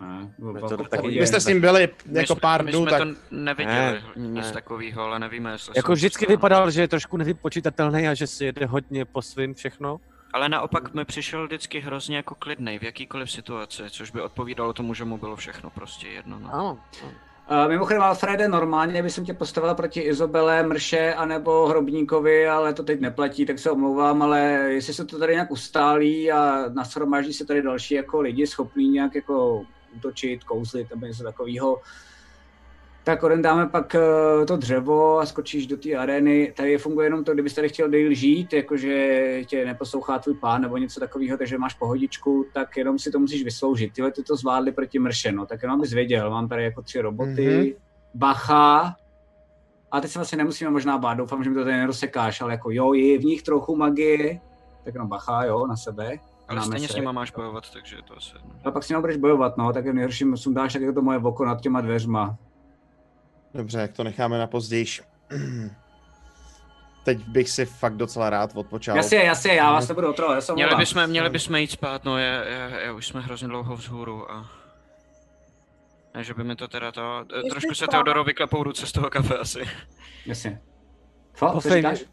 Ne, 0.00 0.32
to 0.68 0.76
taky. 0.84 1.08
Vy 1.08 1.26
jste 1.26 1.40
s 1.40 1.46
ním 1.46 1.60
byli 1.60 1.88
My 2.06 2.18
jako 2.18 2.34
jsme- 2.34 2.40
pár 2.40 2.64
my 2.64 2.70
dnů, 2.70 2.80
jsme 2.82 2.90
tak 2.90 3.00
to 3.02 3.14
neviděli, 3.30 3.76
Ne, 3.76 4.02
nic 4.16 4.46
ne. 4.46 4.52
takového, 4.52 5.02
ale 5.02 5.18
nevíme, 5.18 5.52
jestli 5.52 5.72
Jako 5.76 5.92
vždycky 5.92 6.24
stalo. 6.24 6.36
vypadal, 6.36 6.70
že 6.70 6.80
je 6.80 6.88
trošku 6.88 7.16
nevypočitatelný 7.16 8.08
a 8.08 8.14
že 8.14 8.26
si 8.26 8.44
jede 8.44 8.66
hodně 8.66 9.04
po 9.04 9.22
svým 9.22 9.54
všechno. 9.54 10.00
Ale 10.32 10.48
naopak 10.48 10.94
mi 10.94 11.04
přišel 11.04 11.46
vždycky 11.46 11.80
hrozně 11.80 12.16
jako 12.16 12.34
klidnej 12.34 12.78
v 12.78 12.82
jakýkoliv 12.82 13.30
situaci, 13.30 13.82
což 13.90 14.10
by 14.10 14.20
odpovídalo 14.20 14.72
tomu, 14.72 14.94
že 14.94 15.04
mu 15.04 15.18
bylo 15.18 15.36
všechno 15.36 15.70
prostě 15.70 16.08
jedno. 16.08 16.38
No. 16.38 16.54
Ano. 16.54 16.78
Uh, 17.50 17.68
mimochodem, 17.68 18.02
Alfrede, 18.02 18.48
normálně 18.48 19.02
by 19.02 19.10
jsem 19.10 19.24
tě 19.24 19.34
postavila 19.34 19.74
proti 19.74 20.00
Izobele, 20.00 20.62
Mrše 20.62 21.14
anebo 21.14 21.66
Hrobníkovi, 21.68 22.48
ale 22.48 22.74
to 22.74 22.82
teď 22.82 23.00
neplatí, 23.00 23.46
tak 23.46 23.58
se 23.58 23.70
omlouvám, 23.70 24.22
ale 24.22 24.40
jestli 24.68 24.94
se 24.94 25.04
to 25.04 25.18
tady 25.18 25.32
nějak 25.32 25.50
ustálí 25.50 26.32
a 26.32 26.64
nashromáždí 26.74 27.32
se 27.32 27.46
tady 27.46 27.62
další 27.62 27.94
jako 27.94 28.20
lidi 28.20 28.46
schopní 28.46 28.88
nějak 28.88 29.14
jako 29.14 29.62
útočit, 29.96 30.44
kouzlit 30.44 30.90
nebo 30.90 31.06
něco 31.06 31.22
takového, 31.22 31.80
tak 33.04 33.22
odendáme 33.22 33.66
pak 33.66 33.94
eh, 33.94 34.46
to 34.46 34.56
dřevo 34.56 35.18
a 35.18 35.26
skočíš 35.26 35.66
do 35.66 35.76
té 35.76 35.94
arény. 35.94 36.52
Tady 36.56 36.78
funguje 36.78 37.06
jenom 37.06 37.24
to, 37.24 37.32
kdybyste 37.34 37.60
tady 37.60 37.68
chtěl 37.68 37.88
díl 37.90 38.14
žít, 38.14 38.52
jakože 38.52 39.40
tě 39.46 39.64
neposlouchá 39.64 40.18
tvůj 40.18 40.34
pán 40.34 40.62
nebo 40.62 40.76
něco 40.76 41.00
takového, 41.00 41.38
takže 41.38 41.58
máš 41.58 41.74
pohodičku, 41.74 42.46
tak 42.54 42.76
jenom 42.76 42.98
si 42.98 43.10
to 43.10 43.18
musíš 43.18 43.44
vysloužit. 43.44 43.92
Tyhle 43.92 44.12
ty 44.12 44.22
to 44.22 44.36
zvládli 44.36 44.72
proti 44.72 44.98
mrše, 44.98 45.32
no, 45.32 45.46
tak 45.46 45.62
jenom 45.62 45.80
bys 45.80 45.92
věděl, 45.92 46.30
mám 46.30 46.48
tady 46.48 46.64
jako 46.64 46.82
tři 46.82 47.00
roboty, 47.00 47.46
Mhm. 47.46 47.60
mm-hmm. 47.62 47.74
bacha, 48.14 48.96
a 49.90 50.00
teď 50.00 50.10
se 50.10 50.18
vlastně 50.18 50.38
nemusíme 50.38 50.70
možná 50.70 50.98
bát, 50.98 51.14
doufám, 51.14 51.44
že 51.44 51.50
mi 51.50 51.56
to 51.56 51.64
tady 51.64 51.76
nerozsekáš, 51.76 52.40
ale 52.40 52.52
jako 52.52 52.70
jo, 52.70 52.92
je 52.92 53.18
v 53.18 53.24
nich 53.24 53.42
trochu 53.42 53.76
magie, 53.76 54.40
tak 54.84 54.94
jenom 54.94 55.08
bacha, 55.08 55.44
jo, 55.44 55.66
na 55.66 55.76
sebe. 55.76 56.16
Ale 56.48 56.62
stejně 56.62 56.86
se. 56.86 56.92
s 56.92 56.96
nima 56.96 57.12
máš 57.12 57.30
bojovat, 57.30 57.70
takže 57.72 57.96
to 58.04 58.16
asi. 58.16 58.32
A 58.64 58.70
pak 58.70 58.84
si 58.84 58.92
nebudeš 58.92 59.16
bojovat, 59.16 59.56
no, 59.56 59.72
tak 59.72 59.84
je 59.84 59.92
nejhorším 59.92 60.36
sundáš 60.36 60.72
tak 60.72 60.82
jako 60.82 60.94
to 60.94 61.02
moje 61.02 61.18
oko 61.18 61.44
nad 61.44 61.60
těma 61.60 61.80
dveřma. 61.80 62.36
Dobře, 63.54 63.78
jak 63.78 63.92
to 63.92 64.04
necháme 64.04 64.38
na 64.38 64.46
pozdější. 64.46 65.02
Teď 67.04 67.18
bych 67.18 67.50
si 67.50 67.66
fakt 67.66 67.96
docela 67.96 68.30
rád 68.30 68.50
odpočal. 68.54 68.96
Jasně, 68.96 69.18
jasně, 69.18 69.52
já 69.52 69.72
vás 69.72 69.88
nebudu 69.88 70.10
otrovat, 70.10 70.34
já 70.34 70.40
se 70.40 70.52
Měli 70.52 70.74
bychom, 70.76 71.06
měli 71.06 71.30
bychom 71.30 71.56
jít 71.56 71.70
spát, 71.70 72.04
no 72.04 72.18
je, 72.18 72.44
je, 72.48 72.80
je, 72.80 72.92
už 72.92 73.06
jsme 73.06 73.20
hrozně 73.20 73.48
dlouho 73.48 73.76
vzhůru 73.76 74.32
a... 74.32 74.50
Ne, 76.14 76.24
že 76.24 76.34
by 76.34 76.44
mi 76.44 76.56
to 76.56 76.68
teda 76.68 76.92
to... 76.92 77.24
Ještě 77.34 77.50
Trošku 77.50 77.74
se. 77.74 77.86
Teodoro 77.86 78.24
vyklepou 78.24 78.62
ruce 78.62 78.86
z 78.86 78.92
toho 78.92 79.10
kafe 79.10 79.38
asi. 79.38 79.64
Jasně. 80.26 80.60
Co, 81.34 81.58
co 81.62 81.70
říkáš? 81.70 82.04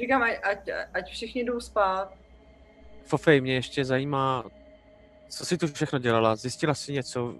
Říkám, 0.00 0.22
ať, 0.22 0.36
ať, 0.42 0.58
ať 0.94 1.10
všichni 1.10 1.44
jdou 1.44 1.60
spát. 1.60 2.19
Fofej, 3.04 3.40
mě 3.40 3.54
ještě 3.54 3.84
zajímá, 3.84 4.44
co 5.28 5.46
jsi 5.46 5.58
tu 5.58 5.66
všechno 5.66 5.98
dělala? 5.98 6.36
Zjistila 6.36 6.74
jsi 6.74 6.92
něco? 6.92 7.34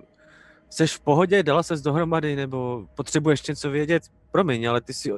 Jsi 0.70 0.86
v 0.86 1.00
pohodě? 1.00 1.42
Dala 1.42 1.62
ses 1.62 1.80
dohromady? 1.80 2.36
Nebo 2.36 2.86
potřebuješ 2.94 3.46
něco 3.46 3.70
vědět? 3.70 4.02
Promiň, 4.32 4.68
ale 4.68 4.80
ty 4.80 4.94
jsi... 4.94 5.12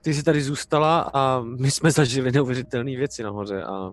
Ty 0.00 0.14
jsi 0.14 0.22
tady 0.22 0.42
zůstala 0.42 1.10
a 1.14 1.40
my 1.40 1.70
jsme 1.70 1.90
zažili 1.90 2.32
neuvěřitelné 2.32 2.96
věci 2.96 3.22
nahoře 3.22 3.62
a 3.62 3.92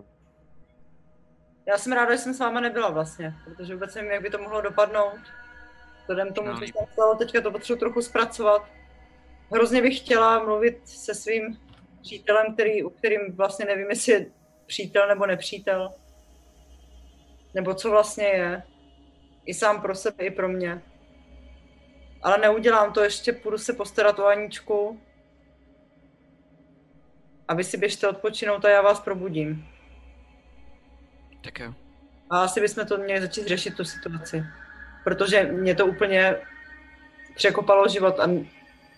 Já 1.66 1.78
jsem 1.78 1.92
ráda, 1.92 2.12
že 2.12 2.18
jsem 2.18 2.34
s 2.34 2.38
váma 2.38 2.60
nebyla 2.60 2.90
vlastně, 2.90 3.34
protože 3.44 3.74
vůbec 3.74 3.94
nevím, 3.94 4.10
jak 4.10 4.22
by 4.22 4.30
to 4.30 4.38
mohlo 4.38 4.60
dopadnout. 4.60 5.18
Vzhledem 6.00 6.32
tomu, 6.34 6.48
No, 6.48 6.54
co 6.54 6.60
se 6.60 6.92
stalo, 6.92 7.14
teďka 7.14 7.40
to 7.40 7.50
potřebuji 7.50 7.78
trochu 7.78 8.02
zpracovat. 8.02 8.62
Hrozně 9.52 9.82
bych 9.82 9.98
chtěla 9.98 10.44
mluvit 10.44 10.80
se 10.84 11.14
svým 11.14 11.58
přítelem, 12.02 12.54
který, 12.54 12.82
u 12.82 12.90
kterým 12.90 13.20
vlastně 13.36 13.64
nevím, 13.64 13.90
jestli 13.90 14.12
je 14.12 14.26
přítel 14.72 15.08
nebo 15.08 15.26
nepřítel. 15.26 15.94
Nebo 17.54 17.74
co 17.74 17.90
vlastně 17.90 18.24
je. 18.24 18.62
I 19.44 19.54
sám 19.54 19.82
pro 19.82 19.94
sebe, 19.94 20.24
i 20.24 20.30
pro 20.30 20.48
mě. 20.48 20.82
Ale 22.22 22.38
neudělám 22.38 22.92
to, 22.92 23.02
ještě 23.02 23.32
půjdu 23.32 23.58
se 23.58 23.72
postarat 23.72 24.18
o 24.18 24.26
Aničku. 24.26 25.00
A 27.48 27.54
vy 27.54 27.64
si 27.64 27.76
běžte 27.76 28.08
odpočinout 28.08 28.64
a 28.64 28.70
já 28.70 28.82
vás 28.82 29.00
probudím. 29.00 29.68
Tak 31.44 31.58
jo. 31.58 31.74
A 32.30 32.42
asi 32.42 32.60
bychom 32.60 32.86
to 32.86 32.98
měli 32.98 33.20
začít 33.20 33.46
řešit, 33.46 33.76
tu 33.76 33.84
situaci. 33.84 34.44
Protože 35.04 35.42
mě 35.42 35.74
to 35.74 35.86
úplně 35.86 36.36
překopalo 37.34 37.88
život 37.88 38.20
a 38.20 38.30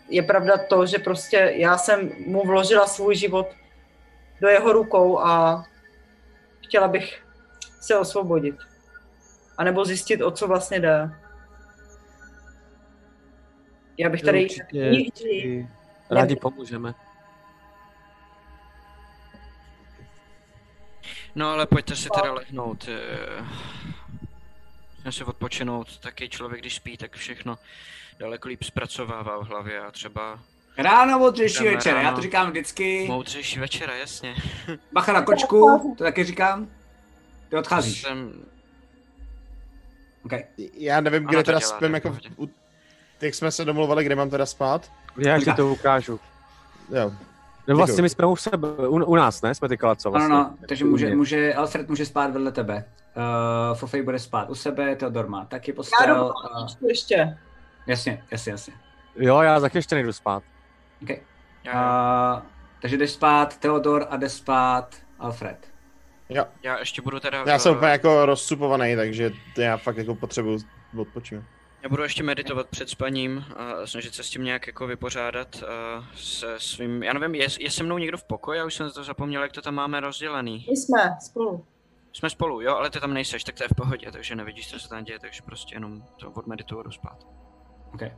je 0.08 0.22
pravda 0.22 0.58
to, 0.68 0.86
že 0.86 0.98
prostě 0.98 1.52
já 1.56 1.78
jsem 1.78 2.10
mu 2.26 2.42
vložila 2.42 2.86
svůj 2.86 3.16
život 3.16 3.63
do 4.40 4.48
jeho 4.48 4.72
rukou 4.72 5.18
a 5.20 5.64
chtěla 6.66 6.88
bych 6.88 7.24
se 7.80 7.98
osvobodit. 7.98 8.56
A 9.58 9.64
nebo 9.64 9.84
zjistit, 9.84 10.22
o 10.22 10.30
co 10.30 10.48
vlastně 10.48 10.80
jde. 10.80 11.10
Já 13.98 14.08
bych 14.10 14.22
tady 14.22 14.42
Určitě 14.44 14.90
nikdy 14.90 15.68
rádi 16.10 16.36
pomůžeme. 16.36 16.94
No 21.34 21.50
ale 21.50 21.66
pojďte 21.66 21.96
si 21.96 22.08
teda 22.14 22.32
lehnout. 22.32 22.88
eh, 22.88 23.44
Musíme 24.96 25.12
si 25.12 25.24
odpočinout. 25.24 25.98
Taky 25.98 26.28
člověk, 26.28 26.60
když 26.60 26.74
spí, 26.76 26.96
tak 26.96 27.16
všechno 27.16 27.58
daleko 28.18 28.48
líp 28.48 28.62
zpracovává 28.62 29.38
v 29.38 29.46
hlavě 29.46 29.80
a 29.80 29.90
třeba 29.90 30.40
Ráno 30.78 31.18
moudřejší 31.18 31.64
večer, 31.64 31.96
já 31.96 32.12
to 32.12 32.20
říkám 32.20 32.50
vždycky. 32.50 33.06
moudřejší 33.08 33.60
večera, 33.60 33.94
jasně. 33.96 34.34
Bacha 34.92 35.12
na 35.12 35.22
kočku, 35.22 35.94
to 35.98 36.04
taky 36.04 36.24
říkám. 36.24 36.68
Ty 37.48 37.56
odcházíš. 37.56 38.02
Jsem, 38.02 38.32
Okay. 40.24 40.44
Já 40.74 41.00
nevím, 41.00 41.24
kde 41.24 41.42
teda 41.42 41.58
dělá, 41.58 41.70
spím, 41.76 41.92
tak 41.92 42.04
jako, 42.04 42.16
u, 42.38 42.48
jak 43.20 43.34
jsme 43.34 43.50
se 43.50 43.64
domluvali, 43.64 44.04
kde 44.04 44.14
mám 44.14 44.30
teda 44.30 44.46
spát. 44.46 44.92
Já 45.18 45.38
ti 45.40 45.52
to 45.52 45.68
ukážu. 45.68 46.20
Jo. 46.90 47.12
No 47.68 47.76
vlastně 47.76 48.02
my 48.02 48.08
jsme 48.08 48.26
u 48.26 48.36
sebe, 48.36 48.68
u, 48.68 49.04
u 49.04 49.14
nás, 49.16 49.42
ne? 49.42 49.54
Jsme 49.54 49.68
ty 49.68 49.76
kalaco 49.76 50.08
Ano, 50.08 50.12
vlastně. 50.12 50.34
no, 50.34 50.54
takže 50.68 50.84
může, 50.84 51.14
může, 51.14 51.54
Alfred 51.54 51.88
může 51.88 52.06
spát 52.06 52.30
vedle 52.30 52.52
tebe. 52.52 52.84
Uh, 53.16 53.76
Fofej 53.76 54.02
bude 54.02 54.18
spát 54.18 54.50
u 54.50 54.54
sebe, 54.54 54.96
Theodor 54.96 55.28
má 55.28 55.44
taky 55.44 55.70
Já 55.70 55.74
postel. 55.74 56.16
jdu 56.16 56.24
Uh, 56.82 56.88
ještě. 56.88 57.38
jasně, 57.86 58.24
jasně, 58.30 58.52
jasně. 58.52 58.74
Jo, 59.16 59.40
já 59.40 59.60
taky 59.60 59.78
ještě 59.78 59.94
nejdu 59.94 60.12
spát. 60.12 60.42
Okay. 61.02 61.20
já, 61.64 62.36
Uh, 62.36 62.42
takže 62.80 62.96
jdeš 62.96 63.10
spát 63.10 63.56
Theodor 63.56 64.06
a 64.10 64.16
jde 64.16 64.28
spát 64.28 64.96
Alfred. 65.18 65.74
Jo. 66.28 66.44
já 66.62 66.78
ještě 66.78 67.02
budu 67.02 67.20
teda... 67.20 67.44
Já 67.46 67.58
jsem 67.58 67.76
úplně 67.76 67.90
jako 67.90 68.26
rozcupovaný, 68.26 68.96
takže 68.96 69.30
já 69.58 69.76
fakt 69.76 69.96
jako 69.96 70.14
potřebuji 70.14 70.58
odpočinout. 70.98 71.44
Já 71.82 71.88
budu 71.88 72.02
ještě 72.02 72.22
meditovat 72.22 72.68
před 72.68 72.88
spaním 72.88 73.44
a 73.56 73.86
snažit 73.86 74.14
se 74.14 74.22
s 74.22 74.30
tím 74.30 74.44
nějak 74.44 74.66
jako 74.66 74.86
vypořádat 74.86 75.64
se 76.14 76.54
svým, 76.58 77.02
já 77.02 77.12
nevím, 77.12 77.34
je, 77.34 77.46
je 77.60 77.70
se 77.70 77.82
mnou 77.82 77.98
někdo 77.98 78.18
v 78.18 78.24
pokoji? 78.24 78.58
Já 78.58 78.64
už 78.64 78.74
jsem 78.74 78.90
to 78.90 79.04
zapomněl, 79.04 79.42
jak 79.42 79.52
to 79.52 79.62
tam 79.62 79.74
máme 79.74 80.00
rozdělený. 80.00 80.66
My 80.70 80.76
jsme 80.76 81.16
spolu. 81.20 81.66
Jsme 82.12 82.30
spolu, 82.30 82.60
jo, 82.60 82.76
ale 82.76 82.90
ty 82.90 83.00
tam 83.00 83.14
nejseš, 83.14 83.44
tak 83.44 83.54
to 83.54 83.64
je 83.64 83.68
v 83.68 83.76
pohodě, 83.76 84.12
takže 84.12 84.34
nevidíš, 84.34 84.70
co 84.70 84.78
se 84.78 84.88
tam 84.88 85.04
děje, 85.04 85.18
takže 85.18 85.42
prostě 85.42 85.74
jenom 85.74 86.02
to 86.20 86.30
odmedituju 86.30 86.80
a 86.80 86.82
jdu 86.82 86.90
spát. 86.90 87.26
Okay. 87.94 88.12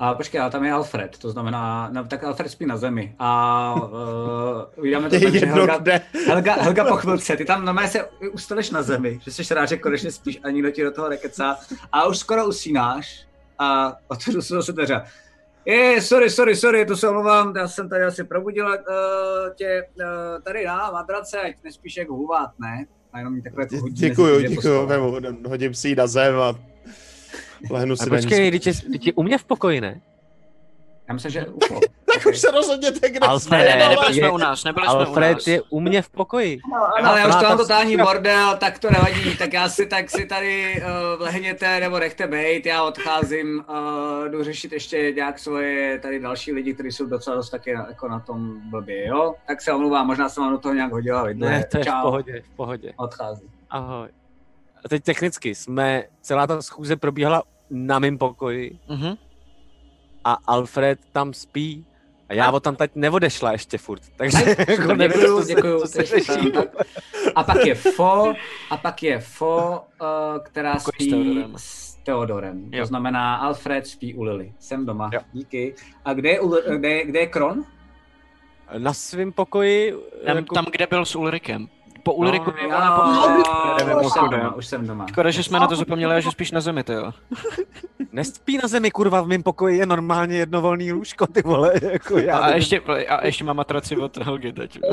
A 0.00 0.14
počkej, 0.14 0.40
ale 0.40 0.50
tam 0.50 0.64
je 0.64 0.72
Alfred, 0.72 1.18
to 1.18 1.30
znamená, 1.30 1.90
no, 1.92 2.04
tak 2.04 2.24
Alfred 2.24 2.50
spí 2.50 2.66
na 2.66 2.76
zemi. 2.76 3.14
A 3.18 3.74
uh, 3.74 4.78
uvidíme 4.78 5.10
to 5.10 5.20
tak, 5.24 5.34
že 5.34 5.46
Helga. 5.46 5.80
Helga, 6.26 6.54
Helga 6.54 6.84
po 6.84 6.96
chvilce, 6.96 7.36
ty 7.36 7.44
tam 7.44 7.64
normálně 7.64 7.90
se 7.90 8.04
ustaneš 8.32 8.70
na 8.70 8.82
zemi, 8.82 9.20
že 9.22 9.30
jsi 9.30 9.54
rád, 9.54 9.66
že 9.66 9.76
konečně 9.76 10.12
spíš 10.12 10.40
a 10.42 10.50
nikdo 10.50 10.70
ti 10.70 10.84
do 10.84 10.90
toho 10.90 11.08
nekecá. 11.08 11.58
A 11.92 12.06
už 12.06 12.18
skoro 12.18 12.46
usínáš 12.46 13.26
a 13.58 13.96
otevřu 14.08 14.42
se 14.42 14.54
zase 14.54 14.72
dveře. 14.72 15.02
Je, 15.64 16.02
sorry, 16.02 16.30
sorry, 16.30 16.56
sorry, 16.56 16.86
to 16.86 16.96
se 16.96 17.08
omlouvám, 17.08 17.56
já 17.56 17.68
jsem 17.68 17.88
tady 17.88 18.04
asi 18.04 18.24
probudila 18.24 18.74
uh, 18.74 18.84
tě 19.54 19.86
uh, 19.96 20.42
tady 20.42 20.64
na 20.64 20.90
matrace, 20.90 21.40
ať 21.40 21.54
nespíš 21.64 21.96
jak 21.96 22.08
huvát, 22.08 22.50
ne? 22.58 22.86
A 23.12 23.18
jenom 23.18 23.34
mi 23.34 23.42
takhle 23.42 23.66
jako 23.72 23.88
Děkuju, 23.88 24.40
děkuju, 24.40 24.88
hodím 25.48 25.74
si 25.74 25.88
ji 25.88 25.96
na 25.96 26.06
zem 26.06 26.40
a 26.40 26.54
lehnu 27.70 27.96
si 27.96 28.10
počkej, 28.10 28.50
teď 28.50 28.66
je, 28.66 28.72
teď 28.92 29.06
je 29.06 29.12
u 29.12 29.22
mě 29.22 29.38
v 29.38 29.44
pokoji, 29.44 29.80
ne? 29.80 30.00
Já 31.08 31.14
myslím, 31.14 31.32
že 31.32 31.46
UFO. 31.46 31.80
Tak 32.14 32.26
už 32.26 32.38
se 32.38 32.50
rozhodněte, 32.50 33.10
kde 33.10 33.18
Alfred, 33.18 33.42
jsme. 33.42 33.58
Ne, 33.58 33.88
nebyli 33.88 34.14
jsme 34.14 34.30
u 34.30 34.36
nás, 34.36 34.64
nebyli 34.64 34.86
jsme 34.86 34.94
u 34.94 34.98
Alfred 34.98 35.32
nás. 35.34 35.46
je 35.46 35.62
u 35.70 35.80
mě 35.80 36.02
v 36.02 36.08
pokoji. 36.10 36.58
Ano. 36.98 37.08
Ale 37.10 37.20
já 37.20 37.28
už 37.28 37.34
to 37.34 37.42
mám 37.42 37.58
totální 37.58 37.96
bordel, 37.96 38.56
tak 38.56 38.78
to 38.78 38.90
nevadí, 38.90 39.36
tak 39.36 39.52
já 39.52 39.68
si, 39.68 39.86
tak 39.86 40.10
si 40.10 40.26
tady 40.26 40.82
uh, 40.82 41.22
lehněte 41.22 41.80
nebo 41.80 41.98
nechte 41.98 42.26
bejt, 42.26 42.66
já 42.66 42.82
odcházím, 42.82 43.64
uh, 43.68 44.28
jdu 44.28 44.44
řešit 44.44 44.72
ještě 44.72 45.12
nějak 45.16 45.38
svoje 45.38 45.98
tady 45.98 46.20
další 46.20 46.52
lidi, 46.52 46.74
kteří 46.74 46.92
jsou 46.92 47.06
docela 47.06 47.36
dost 47.36 47.50
taky 47.50 47.74
na, 47.74 47.86
jako 47.88 48.08
na 48.08 48.20
tom 48.20 48.70
blbě, 48.70 49.06
jo? 49.06 49.34
Tak 49.46 49.60
se 49.62 49.72
omlouvám, 49.72 50.06
možná 50.06 50.28
jsem 50.28 50.42
vám 50.44 50.52
do 50.52 50.58
toho 50.58 50.74
nějak 50.74 50.92
hodila 50.92 51.24
vidle. 51.24 51.50
Ne, 51.50 51.64
to 51.64 51.78
je 51.78 51.82
v 51.84 51.86
Čau, 51.86 52.02
pohodě, 52.02 52.42
v 52.52 52.56
pohodě. 52.56 52.92
odcházím. 52.96 53.48
Ahoj. 53.70 54.08
A 54.84 54.88
teď 54.88 55.04
technicky 55.04 55.54
jsme, 55.54 56.04
celá 56.20 56.46
ta 56.46 56.62
schůze 56.62 56.96
probíhala 56.96 57.42
na 57.70 57.98
mém 57.98 58.18
pokoji 58.18 58.78
Mhm. 58.88 59.14
a 60.24 60.32
Alfred 60.46 60.98
tam 61.12 61.32
spí 61.32 61.86
a 62.28 62.34
já 62.34 62.50
od 62.52 62.62
tam 62.62 62.76
teď 62.76 62.90
neodešla 62.94 63.52
ještě 63.52 63.78
furt, 63.78 64.02
takže 64.16 64.56
jako 64.68 64.94
nevím, 64.94 65.20
děkuju, 65.20 65.36
co 65.40 65.42
se, 65.46 65.54
děkuju, 65.54 65.80
co 65.80 65.86
se 65.86 66.02
řeší. 66.02 66.52
A 67.34 67.44
pak 67.44 67.66
je 67.66 67.74
Fo, 67.74 68.32
a 68.70 68.76
pak 68.76 69.02
je 69.02 69.18
Fo, 69.20 69.82
uh, 70.02 70.42
která 70.42 70.72
Pokoj 70.74 70.92
s 70.92 70.94
spí 70.94 71.10
Theodorem. 71.10 71.52
s 71.56 71.94
Theodorem. 71.94 72.68
Jo. 72.74 72.82
To 72.82 72.86
znamená, 72.86 73.36
Alfred 73.36 73.86
spí 73.86 74.14
u 74.14 74.22
Lily. 74.22 74.52
Jsem 74.58 74.86
doma, 74.86 75.10
Jo. 75.12 75.20
díky. 75.32 75.74
A 76.04 76.12
kde 76.14 76.28
je, 76.28 76.40
u, 76.40 76.48
kde, 76.76 76.88
je- 76.90 77.06
kde 77.06 77.18
je 77.20 77.26
Kron? 77.26 77.64
Na 78.78 78.92
svém 78.94 79.32
pokoji, 79.32 79.94
Tam, 80.26 80.36
jako, 80.36 80.54
tam, 80.54 80.64
kde 80.72 80.86
byl 80.86 81.04
s 81.04 81.16
Ulrikem. 81.16 81.68
Po 82.02 82.12
Ulriku 82.12 82.50
No, 82.50 82.56
je 82.56 82.68
Jo, 82.68 82.76
ona 82.76 82.90
po... 82.96 84.06
už 84.06 84.12
jsem 84.12 84.28
doma, 84.30 84.54
už 84.54 84.66
jsem 84.66 84.86
doma. 84.86 85.06
Škoda, 85.08 85.30
že 85.30 85.42
jsme 85.42 85.60
na 85.60 85.66
to 85.66 85.76
zapomněli 85.76 86.14
a 86.14 86.20
že 86.20 86.30
spíš 86.30 86.52
na 86.52 86.60
zemi, 86.60 86.84
ty 86.84 86.92
jo. 86.92 87.12
nespí 88.12 88.58
na 88.62 88.68
zemi, 88.68 88.90
kurva, 88.90 89.20
v 89.20 89.26
mém 89.26 89.42
pokoji 89.42 89.78
je 89.78 89.86
normálně 89.86 90.36
jednovolný 90.36 90.92
lůžko, 90.92 91.26
ty 91.26 91.42
vole, 91.42 91.72
jako 91.92 92.18
já. 92.18 92.38
A 92.38 92.48
ještě, 92.50 92.80
a 93.08 93.26
ještě 93.26 93.44
má 93.44 93.52
matraci 93.52 93.96
od 93.96 94.16
Helgy 94.16 94.52
teď. 94.52 94.78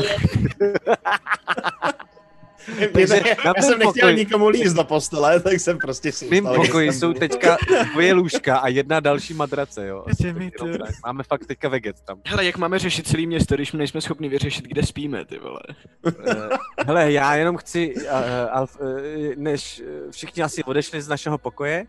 Takže 2.93 3.21
Já 3.45 3.53
jsem 3.61 3.79
nechtěl 3.79 4.09
pokoji- 4.09 4.15
nikomu 4.15 4.47
líst 4.49 4.75
do 4.75 4.83
postele, 4.83 5.39
tak 5.41 5.53
jsem 5.53 5.77
prostě 5.77 6.11
si 6.11 6.27
V 6.29 6.33
že 6.33 6.41
pokoji 6.41 6.93
jsou 6.93 7.13
teďka 7.13 7.57
dvoje 7.91 8.13
lůžka 8.13 8.57
a 8.57 8.67
jedna 8.67 8.99
další 8.99 9.33
madrace, 9.33 9.87
jo. 9.87 10.05
Máme 11.05 11.23
fakt 11.23 11.45
teďka 11.45 11.69
veget 11.69 11.95
tam. 12.01 12.21
Hele, 12.25 12.45
jak 12.45 12.57
máme 12.57 12.79
řešit 12.79 13.07
celý 13.07 13.27
město, 13.27 13.55
když 13.55 13.71
my 13.73 13.77
nejsme 13.77 14.01
schopni 14.01 14.29
vyřešit, 14.29 14.65
kde 14.65 14.83
spíme, 14.83 15.25
ty 15.25 15.39
vole. 15.39 15.59
Eh, 16.27 16.83
Hele, 16.85 17.11
já 17.11 17.35
jenom 17.35 17.57
chci, 17.57 17.95
uh, 17.95 18.01
Alf, 18.51 18.79
uh, 18.79 18.87
než 19.35 19.79
eh, 20.07 20.11
všichni 20.11 20.43
asi 20.43 20.63
odešli 20.63 21.01
z 21.01 21.07
našeho 21.07 21.37
pokoje, 21.37 21.85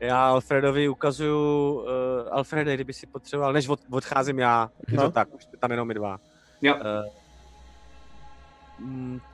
já 0.00 0.28
Alfredovi 0.28 0.88
ukazuju, 0.88 1.72
uh, 1.72 1.86
Alfrede, 2.30 2.74
kdyby 2.74 2.92
si 2.92 3.06
potřeboval, 3.06 3.52
než 3.52 3.68
od, 3.68 3.80
odcházím 3.90 4.38
já, 4.38 4.70
je 4.90 4.96
No. 4.96 5.02
to 5.02 5.10
tak, 5.10 5.34
už 5.34 5.42
tam 5.60 5.70
jenom 5.70 5.88
my 5.88 5.94
dva. 5.94 6.18
Jo. 6.62 6.74
Eh, 6.80 7.02
mm, 7.02 7.08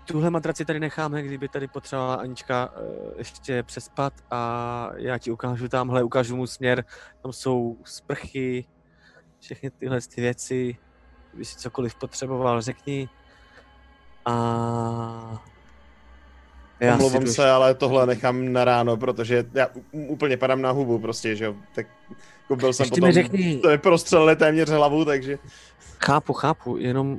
tuhle 0.05 0.31
matraci 0.31 0.65
tady 0.65 0.81
necháme, 0.81 1.23
kdyby 1.23 1.49
tady 1.49 1.69
potřebovala 1.69 2.15
Anička 2.15 2.73
uh, 2.77 3.19
ještě 3.19 3.63
přespat 3.63 4.13
a 4.31 4.91
já 4.97 5.19
ti 5.19 5.31
ukážu 5.31 5.69
tamhle, 5.69 6.03
ukážu 6.03 6.37
mu 6.37 6.47
směr, 6.47 6.85
tam 7.23 7.33
jsou 7.33 7.77
sprchy, 7.85 8.65
všechny 9.41 9.71
tyhle 9.71 10.01
ty 10.01 10.21
věci, 10.21 10.77
kdyby 11.31 11.45
si 11.45 11.57
cokoliv 11.57 11.95
potřeboval, 11.95 12.61
řekni. 12.61 13.09
A... 14.25 15.45
Já 16.81 16.95
Omlouvám 16.95 17.27
se, 17.27 17.51
ale 17.51 17.75
tohle 17.75 18.07
nechám 18.07 18.53
na 18.53 18.65
ráno, 18.65 18.97
protože 18.97 19.45
já 19.55 19.69
úplně 19.93 20.37
padám 20.37 20.63
na 20.63 20.71
hubu 20.71 20.99
prostě, 20.99 21.37
že 21.37 21.45
jo. 21.45 21.55
Tak 21.75 21.87
jako 22.43 22.57
byl 22.57 22.73
jsem 22.73 22.85
Ještě 22.85 23.01
potom, 23.01 23.09
mi 23.09 23.13
řekni, 23.13 23.59
to 23.59 23.71
je 23.71 23.79
prostřelili 23.79 24.37
téměř 24.37 24.69
hlavu, 24.69 25.05
takže 25.05 25.39
chápu, 26.05 26.33
chápu, 26.33 26.77
jenom 26.77 27.19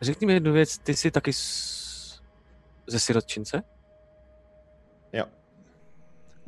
řekni 0.00 0.26
mi 0.26 0.32
jednu 0.32 0.52
věc, 0.52 0.78
ty 0.78 0.96
jsi 0.96 1.10
taky 1.10 1.32
z... 1.32 2.22
ze 2.86 3.00
sirotčince? 3.00 3.62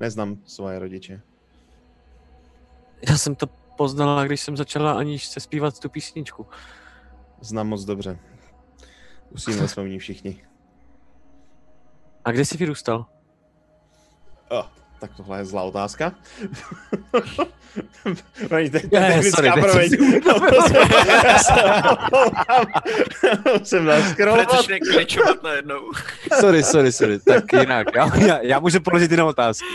neznám 0.00 0.36
svoje 0.46 0.78
rodiče. 0.78 1.20
Já 3.08 3.18
jsem 3.18 3.34
to 3.34 3.46
poznala, 3.76 4.24
když 4.24 4.40
jsem 4.40 4.56
začala 4.56 4.92
aniž 4.92 5.26
se 5.26 5.40
zpívat 5.40 5.78
tu 5.78 5.88
písničku. 5.88 6.46
Znám 7.40 7.68
moc 7.68 7.84
dobře. 7.84 8.18
Usínali 9.30 9.68
jsme 9.68 9.84
v 9.84 9.88
ní 9.88 9.98
všichni. 9.98 10.46
A 12.24 12.32
kde 12.32 12.44
jsi 12.44 12.56
vyrůstal? 12.56 13.06
Oh, 14.50 14.66
tak 15.00 15.10
tohle 15.16 15.38
je 15.38 15.44
zlá 15.44 15.62
otázka. 15.62 16.12
Promiň, 18.48 18.70
teď 18.70 18.92
Ne, 18.92 19.12
technická. 19.12 19.44
Já 19.46 19.54
jsem- 23.64 23.90
scrollovat. 24.12 24.52
Začne 24.52 24.78
kličovat 24.80 25.42
najednou. 25.42 25.80
Sorry, 26.40 26.62
sorry, 26.62 26.92
sorry. 26.92 27.18
Tak 27.18 27.44
jinak, 27.52 27.86
já, 27.96 28.16
já, 28.16 28.38
já 28.42 28.58
můžu 28.60 28.80
položit 28.80 29.10
jinou 29.10 29.26
otázku. 29.26 29.66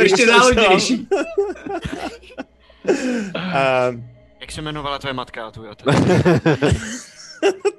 Ještě 0.00 0.26
záhodnější. 0.26 1.08
Ehm, 3.34 4.04
Jak 4.40 4.52
se 4.52 4.60
jmenovala 4.60 4.98
tvoje 4.98 5.12
matka 5.12 5.46
a 5.46 5.50
tvůj 5.50 5.68
otec? 5.68 5.86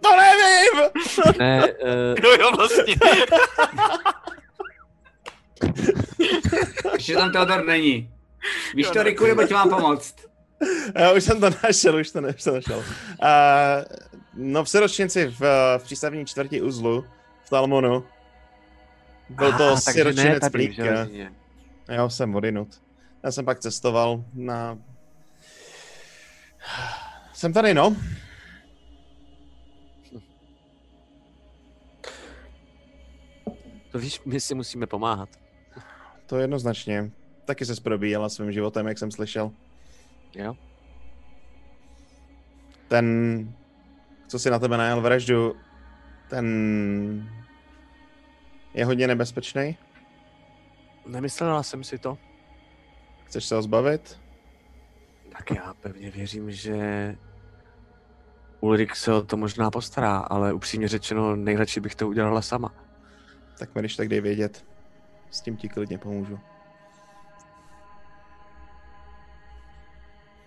To 0.02 0.10
nevím! 0.18 0.84
ne, 1.40 1.68
uh, 1.68 2.16
No 2.24 2.30
jo, 2.30 2.52
vlastně. 2.58 2.96
Ještě 6.94 7.16
tam 7.16 7.32
Teodor 7.32 7.66
není. 7.66 8.12
Víš 8.76 8.90
to. 8.90 9.04
Riku, 9.04 9.26
nebo 9.26 9.48
ti 9.48 9.54
mám 9.54 9.70
pomoct? 9.70 10.16
Já 10.96 11.14
už 11.14 11.24
jsem 11.24 11.40
to 11.40 11.50
našel, 11.64 11.96
už 11.96 12.12
to, 12.12 12.22
ne, 12.22 12.30
už 12.30 12.44
to 12.44 12.54
našel. 12.54 12.78
Uh, 12.78 12.86
no 14.34 14.64
v 14.64 14.70
siročnici 14.70 15.28
v, 15.28 15.40
v 15.78 15.84
přístavní 15.84 16.26
čtvrti 16.26 16.62
uzlu 16.62 17.06
v 17.44 17.50
Talmonu. 17.50 18.04
Byl 19.30 19.58
to 19.58 19.64
aha, 19.64 19.78
siročinec. 19.78 20.44
Železině. 20.72 21.32
Já 21.88 22.10
jsem 22.10 22.36
odinut. 22.36 22.82
Já 23.24 23.32
jsem 23.32 23.46
pak 23.46 23.60
cestoval 23.60 24.24
na... 24.34 24.78
Jsem 27.34 27.54
tady, 27.54 27.74
no. 27.74 27.96
To 33.92 34.00
víš, 34.00 34.22
my 34.26 34.40
si 34.40 34.56
musíme 34.56 34.88
pomáhat. 34.88 35.30
To 36.28 36.38
jednoznačně. 36.38 37.12
Taky 37.46 37.66
se 37.66 37.82
probíjela 37.82 38.30
svým 38.30 38.52
životem, 38.52 38.88
jak 38.88 38.98
jsem 38.98 39.12
slyšel. 39.12 39.52
Jo? 40.36 40.56
Ten, 42.88 43.08
co 44.28 44.40
si 44.40 44.50
na 44.50 44.60
tebe 44.60 44.78
najel 44.78 45.02
vraždu, 45.02 45.56
ten 46.30 47.30
je 48.74 48.86
hodně 48.86 49.08
nebezpečný. 49.08 49.78
Nemyslela 51.08 51.64
jsem 51.64 51.84
si 51.84 51.98
to. 51.98 52.18
Chceš 53.26 53.46
se 53.46 53.56
ho 53.56 53.62
zbavit? 53.62 54.20
Tak 55.38 55.52
já 55.52 55.74
pevně 55.74 56.12
věřím, 56.12 56.52
že 56.52 57.16
Ulrik 58.60 58.96
se 58.96 59.14
o 59.14 59.22
to 59.22 59.38
možná 59.38 59.72
postará, 59.72 60.18
ale 60.18 60.54
upřímně 60.54 60.88
řečeno, 60.88 61.36
nejradši 61.36 61.80
bych 61.80 61.96
to 61.96 62.08
udělala 62.08 62.42
sama. 62.42 62.74
Tak 63.60 63.76
mi 63.76 63.82
když 63.82 63.96
tak 63.96 64.08
dej 64.08 64.22
vědět. 64.22 64.66
S 65.32 65.42
tím 65.42 65.58
ti 65.58 65.70
klidně 65.70 65.98
pomůžu. 65.98 66.40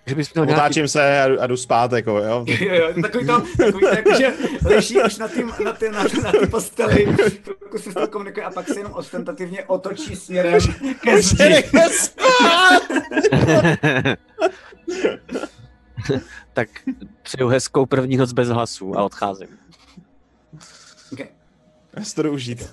Že 0.07 0.14
bys 0.14 0.35
měl 0.35 0.47
nějaký... 0.47 0.61
Otáčím 0.61 0.89
se 0.89 1.22
a, 1.22 1.28
jdu- 1.28 1.41
a 1.41 1.47
jdu 1.47 1.57
spát, 1.57 1.93
jako, 1.93 2.11
jo. 2.18 2.45
Jo, 2.61 2.74
jo, 2.74 3.03
takový 3.03 3.26
to, 3.26 3.43
takový 3.57 3.81
to 3.81 3.89
jako, 3.89 4.14
že 4.18 4.33
leží 4.64 5.03
už 5.03 5.18
na 5.18 5.28
tým, 5.28 5.53
na 5.64 5.72
tým, 5.72 5.93
na, 5.93 6.03
na 6.03 6.33
tý 6.33 6.47
posteli, 6.51 7.07
chvilku 7.43 7.78
se 7.78 7.91
s 7.91 7.95
tou 7.95 8.07
komunikuje 8.07 8.47
a 8.47 8.51
pak 8.51 8.68
se 8.68 8.81
jenom 8.81 8.93
ostentativně 8.93 9.64
otočí 9.64 10.16
směrem 10.16 10.61
ke 11.03 11.22
zdi. 11.22 11.64
tak 16.53 16.68
přeju 17.22 17.49
hezkou 17.49 17.87
první 17.87 18.16
noc 18.16 18.33
bez 18.33 18.49
hlasů 18.49 18.99
a 18.99 19.03
odcházím. 19.05 19.49
Okay. 21.12 21.26
Já 21.97 22.05
si 22.05 22.14
to 22.14 22.22
jdu 22.22 22.33
užít. 22.33 22.68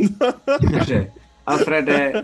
Takže, 0.74 1.12
Alfrede, 1.48 2.14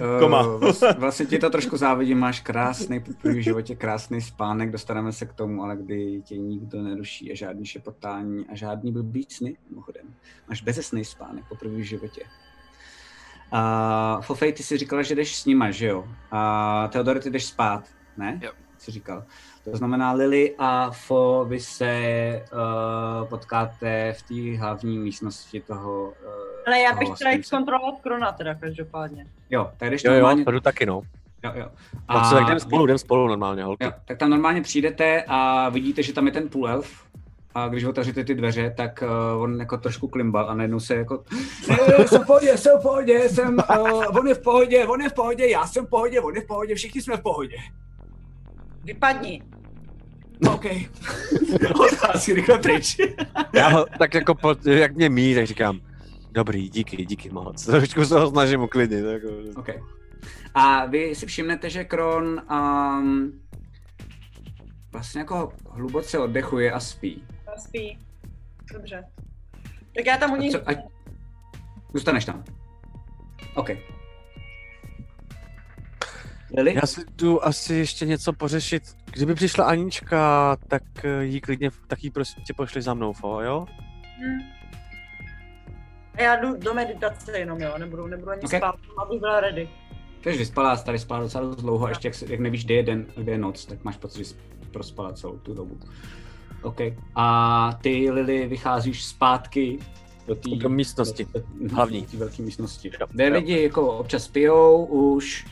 eh, 0.00 0.20
Koma. 0.20 0.42
vlast- 0.42 0.98
vlastně 0.98 1.26
ti 1.26 1.38
to 1.38 1.50
trošku 1.50 1.76
závidím, 1.76 2.18
máš 2.18 2.40
krásný, 2.40 3.00
poprvé 3.00 3.34
v 3.34 3.42
životě 3.42 3.74
krásný 3.76 4.20
spánek, 4.20 4.70
dostaneme 4.70 5.12
se 5.12 5.26
k 5.26 5.32
tomu, 5.32 5.62
ale 5.62 5.76
kdy 5.76 6.22
tě 6.24 6.36
nikdo 6.36 6.82
neruší 6.82 7.32
a 7.32 7.34
žádný 7.36 7.66
šepotání 7.66 8.46
a 8.52 8.54
žádný 8.54 8.92
blbý 8.92 9.26
sny, 9.28 9.56
mimochodem. 9.70 10.06
Máš 10.48 10.62
bezesný 10.62 11.04
spánek 11.04 11.44
poprvé 11.48 11.74
v 11.76 11.80
životě. 11.80 12.22
A 13.52 14.20
Fofej, 14.20 14.52
ty 14.52 14.62
si 14.62 14.76
říkala, 14.78 15.02
že 15.02 15.14
jdeš 15.14 15.36
s 15.36 15.44
nima, 15.44 15.70
že 15.70 15.86
jo? 15.86 16.08
A 16.30 16.88
Teodore, 16.92 17.20
ty 17.20 17.30
jdeš 17.30 17.44
spát, 17.44 17.84
ne? 18.16 18.40
Jo. 18.42 18.50
Jsi 18.78 18.90
říkal. 18.90 19.24
To 19.70 19.76
znamená, 19.76 20.12
Lily 20.12 20.54
a 20.58 20.90
Fo, 20.90 21.44
vy 21.48 21.60
se 21.60 22.42
uh, 22.52 23.28
potkáte 23.28 24.12
v 24.18 24.22
té 24.22 24.58
hlavní 24.60 24.98
místnosti 24.98 25.60
toho... 25.60 26.02
Uh, 26.04 26.12
Ale 26.66 26.78
já 26.80 26.92
bych 26.94 27.08
chtěla 27.14 27.30
jít 27.30 27.46
zkontrolovat 27.46 28.00
Krona 28.00 28.32
teda 28.32 28.54
každopádně. 28.54 29.26
Jo, 29.50 29.70
tak 29.76 29.90
jdeš 29.90 30.04
Jo, 30.04 30.12
jo, 30.12 30.18
normálně... 30.18 30.44
to 30.44 30.50
jdu 30.50 30.60
taky, 30.60 30.86
no. 30.86 31.00
jo, 31.44 31.52
jo. 31.54 31.66
A... 32.08 32.30
Tak 32.30 32.46
jdem 32.46 32.60
spolu, 32.60 32.84
jdem 32.84 32.98
spolu 32.98 33.28
normálně, 33.28 33.64
holky. 33.64 33.84
Jo, 33.84 33.92
tak 34.04 34.18
tam 34.18 34.30
normálně 34.30 34.62
přijdete 34.62 35.24
a 35.28 35.68
vidíte, 35.68 36.02
že 36.02 36.12
tam 36.12 36.26
je 36.26 36.32
ten 36.32 36.48
půl 36.48 36.68
elf. 36.68 37.08
A 37.54 37.68
když 37.68 37.84
otevřete 37.84 38.24
ty 38.24 38.34
dveře, 38.34 38.74
tak 38.76 39.04
uh, 39.36 39.42
on 39.42 39.60
jako 39.60 39.76
trošku 39.76 40.08
klimbal 40.08 40.50
a 40.50 40.54
najednou 40.54 40.80
se 40.80 40.94
jako 40.96 41.24
"Ne, 41.68 42.06
jsem 42.06 42.22
v 42.22 42.26
pohodě, 42.26 42.56
jsem 42.56 42.78
v 42.78 42.82
pohodě, 42.82 43.28
jsem, 43.28 43.56
uh, 43.80 44.18
on 44.18 44.28
je 44.28 44.34
v 44.34 44.42
pohodě, 44.42 44.86
on 44.86 45.00
je 45.00 45.08
v 45.08 45.14
pohodě, 45.14 45.46
já 45.48 45.66
jsem 45.66 45.86
v 45.86 45.88
pohodě, 45.88 46.20
on 46.20 46.34
je 46.34 46.40
v 46.40 46.46
pohodě, 46.46 46.74
všichni 46.74 47.02
jsme 47.02 47.16
v 47.16 47.22
pohodě. 47.22 47.56
Vypadni. 48.84 49.42
OK. 50.46 50.64
Odchází 51.80 52.32
rychle 52.32 52.58
pryč. 52.58 52.96
Já 53.52 53.68
ho, 53.68 53.86
tak 53.98 54.14
jako, 54.14 54.34
po, 54.34 54.54
jak 54.64 54.96
mě 54.96 55.08
mí, 55.08 55.34
tak 55.34 55.46
říkám, 55.46 55.80
dobrý, 56.32 56.68
díky, 56.68 57.06
díky 57.06 57.30
moc. 57.30 57.64
Trošku 57.64 58.04
se 58.04 58.18
ho 58.18 58.30
snažím 58.30 58.60
uklidnit. 58.60 59.04
Jako, 59.04 59.28
OK. 59.56 59.68
A 60.54 60.86
vy 60.86 61.14
si 61.14 61.26
všimnete, 61.26 61.70
že 61.70 61.84
Kron 61.84 62.42
um, 62.50 63.40
vlastně 64.92 65.20
jako 65.20 65.52
hluboce 65.70 66.18
oddechuje 66.18 66.72
a 66.72 66.80
spí. 66.80 67.24
Spí. 67.58 67.98
Dobře. 68.72 69.04
Tak 69.94 70.06
já 70.06 70.16
tam 70.16 70.32
u 70.32 70.34
A 70.34 70.50
co, 70.50 70.68
ať... 70.68 70.78
Zůstaneš 71.94 72.24
tam. 72.24 72.44
OK. 73.54 73.70
Lily? 76.58 76.74
Já 76.74 76.86
si 76.86 77.00
jdu 77.16 77.44
asi 77.46 77.74
ještě 77.74 78.06
něco 78.06 78.32
pořešit. 78.32 78.82
Kdyby 79.12 79.34
přišla 79.34 79.64
Anička, 79.64 80.56
tak 80.68 80.82
eh, 81.04 81.24
jí 81.24 81.40
klidně, 81.40 81.70
tak 81.86 82.04
jí 82.04 82.10
prostě 82.10 82.54
pošli 82.56 82.82
za 82.82 82.94
mnou, 82.94 83.12
fo, 83.12 83.40
jo? 83.40 83.66
Hm. 84.20 84.38
A 86.14 86.22
já 86.22 86.36
jdu 86.36 86.56
do 86.56 86.74
meditace 86.74 87.38
jenom, 87.38 87.60
jo, 87.60 87.74
nebudu, 87.78 88.06
nebudu 88.06 88.30
ani 88.30 88.40
Ok. 88.40 88.44
okay. 88.46 88.60
spát, 88.60 88.74
abych 89.02 89.20
byla 89.20 89.40
ready. 89.40 89.68
Jsi 90.22 90.38
vyspalá, 90.38 90.76
tady 90.76 90.98
spala 90.98 91.20
docela 91.20 91.44
dost 91.44 91.56
dlouho, 91.56 91.86
a 91.86 91.88
ještě 91.88 92.08
jak, 92.08 92.22
jak 92.30 92.40
nevíš, 92.40 92.64
kde 92.64 92.74
je 92.74 92.82
den, 92.82 93.06
kde 93.16 93.32
je 93.32 93.38
noc, 93.38 93.64
tak 93.66 93.84
máš 93.84 93.96
pocit, 93.96 94.18
že 94.18 94.24
jsi 94.24 94.34
prospala 94.70 95.12
celou 95.12 95.38
tu 95.38 95.54
dobu. 95.54 95.78
OK. 96.62 96.80
A 97.14 97.78
ty, 97.82 98.10
Lily, 98.10 98.46
vycházíš 98.48 99.04
zpátky 99.04 99.78
do 100.26 100.34
té 100.34 100.50
Do 100.56 100.68
místnosti. 100.68 101.24
do- 101.34 101.74
Hlavní. 101.74 102.00
do 102.00 102.06
té 102.10 102.16
velké 102.16 102.42
místnosti. 102.42 102.90
Jo, 103.00 103.06
Kde 103.10 103.26
jo. 103.28 103.34
lidi 103.34 103.62
jako 103.62 103.98
občas 103.98 104.28
pijou 104.28 104.84
už, 104.84 105.46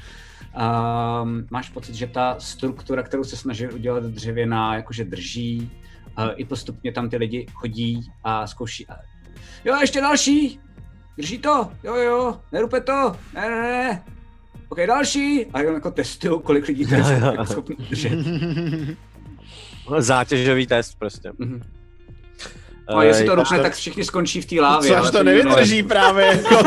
um, 0.57 1.47
máš 1.51 1.69
pocit, 1.69 1.95
že 1.95 2.07
ta 2.07 2.37
struktura, 2.39 3.03
kterou 3.03 3.25
se 3.25 3.37
snaží 3.37 3.69
udělat 3.69 4.03
dřevěná, 4.05 4.75
jakože 4.75 5.05
drží, 5.05 5.71
uh, 6.19 6.31
i 6.37 6.45
postupně 6.45 6.93
tam 6.93 7.09
ty 7.09 7.17
lidi 7.17 7.47
chodí 7.55 8.01
a 8.25 8.47
zkouší. 8.47 8.87
A... 8.87 8.97
Jo, 9.65 9.77
ještě 9.81 10.01
další! 10.01 10.61
Drží 11.17 11.39
to! 11.39 11.71
Jo, 11.85 11.95
jo, 11.95 12.41
nerupe 12.53 12.81
to! 12.81 13.17
Ne, 13.35 13.51
ne, 13.51 13.63
ne! 13.63 14.05
OK, 14.69 14.79
další! 14.87 15.47
A 15.47 15.61
jenom 15.61 15.75
jako 15.75 15.91
testují, 15.91 16.41
kolik 16.43 16.67
lidí 16.69 16.87
to 16.87 16.95
je 16.95 17.05
schopný 17.45 17.77
držet. 17.77 18.19
Zátěžový 19.99 20.67
test 20.67 20.99
prostě. 20.99 21.33
Mhm. 21.39 21.63
No, 22.91 22.97
a 22.97 23.05
jestli 23.05 23.25
to 23.25 23.35
rupne, 23.35 23.57
já- 23.57 23.63
tak 23.63 23.75
všichni 23.75 24.05
skončí 24.05 24.41
v 24.41 24.47
té 24.47 24.61
lávě. 24.61 24.91
Co 24.91 24.97
ale 24.97 25.07
až 25.07 25.13
to 25.13 25.23
nevydrží 25.23 25.83
právě, 25.83 26.27
jako. 26.27 26.59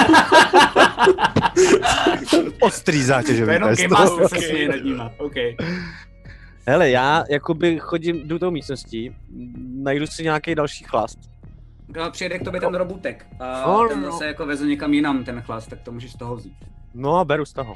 Ostrý 2.61 2.97
To 2.97 3.01
je 3.01 3.05
zátěžový 3.05 3.53
jenom 3.53 3.69
test. 3.69 3.87
Master 3.87 4.27
se 4.27 4.35
směje 4.41 4.67
nad 4.69 4.83
nima. 4.83 5.11
OK. 5.17 5.33
Hele, 6.67 6.89
já 6.89 7.23
jakoby 7.29 7.79
chodím, 7.79 8.27
jdu 8.27 8.39
tou 8.39 8.51
místností, 8.51 9.15
najdu 9.75 10.07
si 10.07 10.23
nějaký 10.23 10.55
další 10.55 10.83
chlast. 10.83 11.19
Když 11.87 12.03
přijede 12.11 12.39
k 12.39 12.43
tobě 12.43 12.61
ten 12.61 12.75
robutek 12.75 13.25
a 13.39 13.63
No, 13.67 13.87
ten 13.89 14.01
no. 14.01 14.11
zase 14.11 14.25
jako 14.25 14.45
veze 14.45 14.65
někam 14.65 14.93
jinam 14.93 15.23
ten 15.23 15.41
chlast, 15.41 15.69
tak 15.69 15.81
to 15.81 15.91
můžeš 15.91 16.11
z 16.11 16.17
toho 16.17 16.35
vzít. 16.35 16.53
No 16.93 17.15
a 17.15 17.25
beru 17.25 17.45
z 17.45 17.53
toho. 17.53 17.75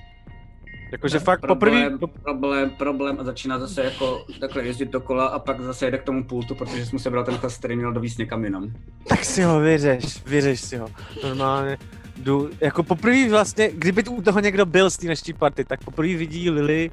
Jakože 0.94 1.20
fakt 1.20 1.42
problém, 1.42 2.00
poprvé, 2.00 2.22
problém, 2.24 2.70
problém 2.70 3.18
a 3.20 3.24
začíná 3.24 3.60
zase 3.60 3.84
jako 3.84 4.26
takhle 4.40 4.64
jezdit 4.64 4.92
dokola 4.92 5.26
a 5.26 5.40
pak 5.40 5.62
zase 5.62 5.86
jede 5.86 5.98
k 5.98 6.04
tomu 6.04 6.24
pultu, 6.24 6.56
protože 6.56 6.86
jsi 6.86 6.92
mu 6.94 7.00
sebral 7.00 7.24
ten 7.24 7.38
chlast, 7.38 7.60
který 7.60 7.76
měl 7.76 7.94
dovíst 7.94 8.20
někam 8.20 8.44
jinam. 8.44 8.72
tak 9.08 9.26
si 9.26 9.44
ho 9.44 9.60
vyřeš, 9.60 10.26
vyřeš 10.26 10.62
si 10.62 10.78
ho. 10.78 10.88
Normálně 11.24 11.78
jdu, 12.18 12.50
jako 12.62 12.84
poprvé 12.84 13.30
vlastně, 13.30 13.70
kdyby 13.74 14.04
tu 14.04 14.12
u 14.12 14.22
toho 14.22 14.40
někdo 14.40 14.66
byl 14.66 14.90
z 14.90 14.98
té 14.98 15.08
naší 15.08 15.34
party, 15.34 15.66
tak 15.66 15.84
poprvé 15.84 16.16
vidí 16.16 16.50
Lily 16.50 16.92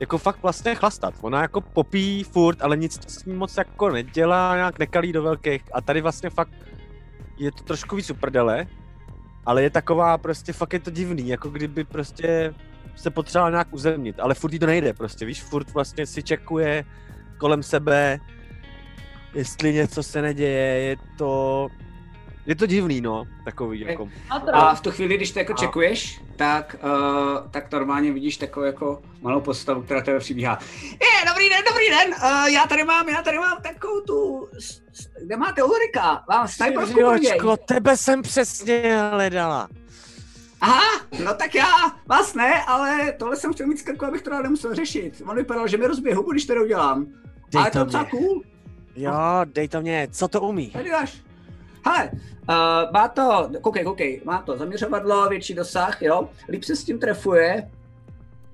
jako 0.00 0.18
fakt 0.18 0.42
vlastně 0.42 0.74
chlastat. 0.74 1.14
Ona 1.20 1.42
jako 1.42 1.60
popí 1.60 2.22
furt, 2.22 2.62
ale 2.62 2.76
nic 2.76 3.00
s 3.10 3.24
ní 3.24 3.34
moc 3.34 3.56
jako 3.56 3.90
nedělá, 3.90 4.56
nějak 4.56 4.78
nekalí 4.78 5.12
do 5.12 5.22
velkých. 5.22 5.62
A 5.72 5.80
tady 5.80 6.00
vlastně 6.00 6.30
fakt 6.30 6.52
je 7.38 7.52
to 7.52 7.64
trošku 7.64 7.96
víc 7.96 8.10
uprdele, 8.10 8.66
ale 9.46 9.62
je 9.62 9.70
taková 9.70 10.18
prostě, 10.18 10.52
fakt 10.52 10.72
je 10.72 10.80
to 10.80 10.90
divný, 10.90 11.28
jako 11.28 11.48
kdyby 11.48 11.84
prostě 11.84 12.54
se 12.96 13.10
potřeboval 13.10 13.50
nějak 13.50 13.68
uzemnit, 13.70 14.20
ale 14.20 14.34
furt 14.34 14.52
jí 14.52 14.58
to 14.58 14.66
nejde 14.66 14.92
prostě, 14.92 15.24
víš, 15.24 15.42
furt 15.42 15.70
vlastně 15.70 16.06
si 16.06 16.22
čekuje 16.22 16.84
kolem 17.38 17.62
sebe, 17.62 18.18
jestli 19.34 19.72
něco 19.74 20.02
se 20.02 20.22
neděje, 20.22 20.78
je 20.80 20.96
to, 21.18 21.68
je 22.46 22.54
to 22.54 22.66
divný, 22.66 23.00
no, 23.00 23.24
takový, 23.44 23.80
jako. 23.80 24.08
A 24.52 24.74
v 24.74 24.80
tu 24.80 24.90
chvíli, 24.90 25.16
když 25.16 25.30
to 25.32 25.38
jako 25.38 25.52
čekuješ, 25.54 26.20
tak, 26.36 26.76
uh, 26.84 27.50
tak 27.50 27.72
normálně 27.72 28.12
vidíš 28.12 28.36
takovou 28.36 28.66
jako 28.66 29.02
malou 29.22 29.40
postavu, 29.40 29.82
která 29.82 30.00
tebe 30.00 30.18
přibíhá. 30.18 30.58
Je, 30.82 31.28
dobrý 31.28 31.48
den, 31.48 31.58
dobrý 31.68 31.90
den, 31.90 32.08
uh, 32.22 32.46
já 32.48 32.66
tady 32.66 32.84
mám, 32.84 33.08
já 33.08 33.22
tady 33.22 33.38
mám 33.38 33.58
takovou 33.62 34.00
tu, 34.00 34.48
s- 34.58 34.82
s- 34.92 35.08
kde 35.22 35.36
máte 35.36 35.62
Ulrika? 35.62 36.24
Mám 36.28 36.48
sniperku. 36.48 37.00
Jočko, 37.00 37.56
tebe 37.56 37.96
jsem 37.96 38.22
přesně 38.22 38.98
hledala. 39.12 39.68
Aha, 40.66 41.06
no 41.24 41.34
tak 41.34 41.54
já 41.54 41.72
vás 42.06 42.34
ne, 42.34 42.62
ale 42.64 43.12
tohle 43.12 43.36
jsem 43.36 43.52
chtěl 43.52 43.66
mít 43.66 43.78
z 43.78 43.82
krku, 43.82 44.04
abych 44.04 44.22
to 44.22 44.42
nemusel 44.42 44.74
řešit. 44.74 45.22
On 45.26 45.36
vypadal, 45.36 45.68
že 45.68 45.76
mi 45.76 45.86
rozbije 45.86 46.14
hubu, 46.14 46.32
když 46.32 46.46
to 46.46 46.54
udělám. 46.54 47.06
Dej 47.52 47.62
Ale 47.62 47.70
to 47.70 47.78
to 47.78 47.84
docela 47.84 48.04
cool. 48.04 48.42
Jo, 48.96 49.12
dej 49.44 49.68
to 49.68 49.80
mě, 49.80 50.08
co 50.10 50.28
to 50.28 50.40
umí? 50.40 50.70
Tady 50.70 50.90
dáš. 50.90 51.22
Hele, 51.86 52.10
uh, 52.12 52.92
má 52.92 53.08
to, 53.08 53.50
koukej, 53.60 53.84
koukej, 53.84 54.22
má 54.24 54.42
to 54.42 54.58
zaměřovadlo, 54.58 55.28
větší 55.28 55.54
dosah, 55.54 56.02
jo, 56.02 56.28
líp 56.48 56.64
se 56.64 56.76
s 56.76 56.84
tím 56.84 56.98
trefuje. 56.98 57.70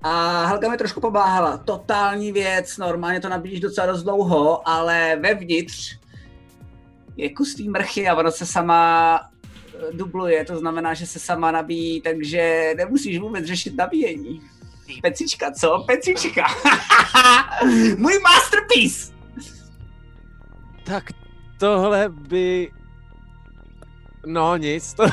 A 0.03 0.45
Helga 0.47 0.71
mi 0.71 0.77
trošku 0.77 1.01
pomáhala. 1.01 1.57
Totální 1.57 2.33
věc, 2.33 2.79
normálně 2.79 3.21
to 3.21 3.29
nabíjíš 3.29 3.61
docela 3.61 3.87
dost 3.87 4.03
dlouho, 4.03 4.69
ale 4.69 5.17
vevnitř 5.21 5.99
je 7.17 7.35
kus 7.35 7.55
té 7.55 7.63
mrchy 7.63 8.09
a 8.09 8.15
ona 8.15 8.31
se 8.31 8.47
sama 8.47 9.21
dubluje, 9.93 10.45
to 10.45 10.59
znamená, 10.59 10.95
že 10.95 11.07
se 11.07 11.19
sama 11.19 11.51
nabíjí, 11.51 12.01
takže 12.01 12.75
nemusíš 12.77 13.19
vůbec 13.19 13.45
řešit 13.45 13.77
nabíjení. 13.77 14.43
Pecička, 15.03 15.51
co? 15.51 15.85
Pecička. 15.87 16.47
Můj 17.97 18.19
masterpiece. 18.19 19.13
Tak 20.85 21.05
tohle 21.59 22.09
by... 22.09 22.71
No 24.27 24.57
nic, 24.57 24.95
to... 24.95 25.05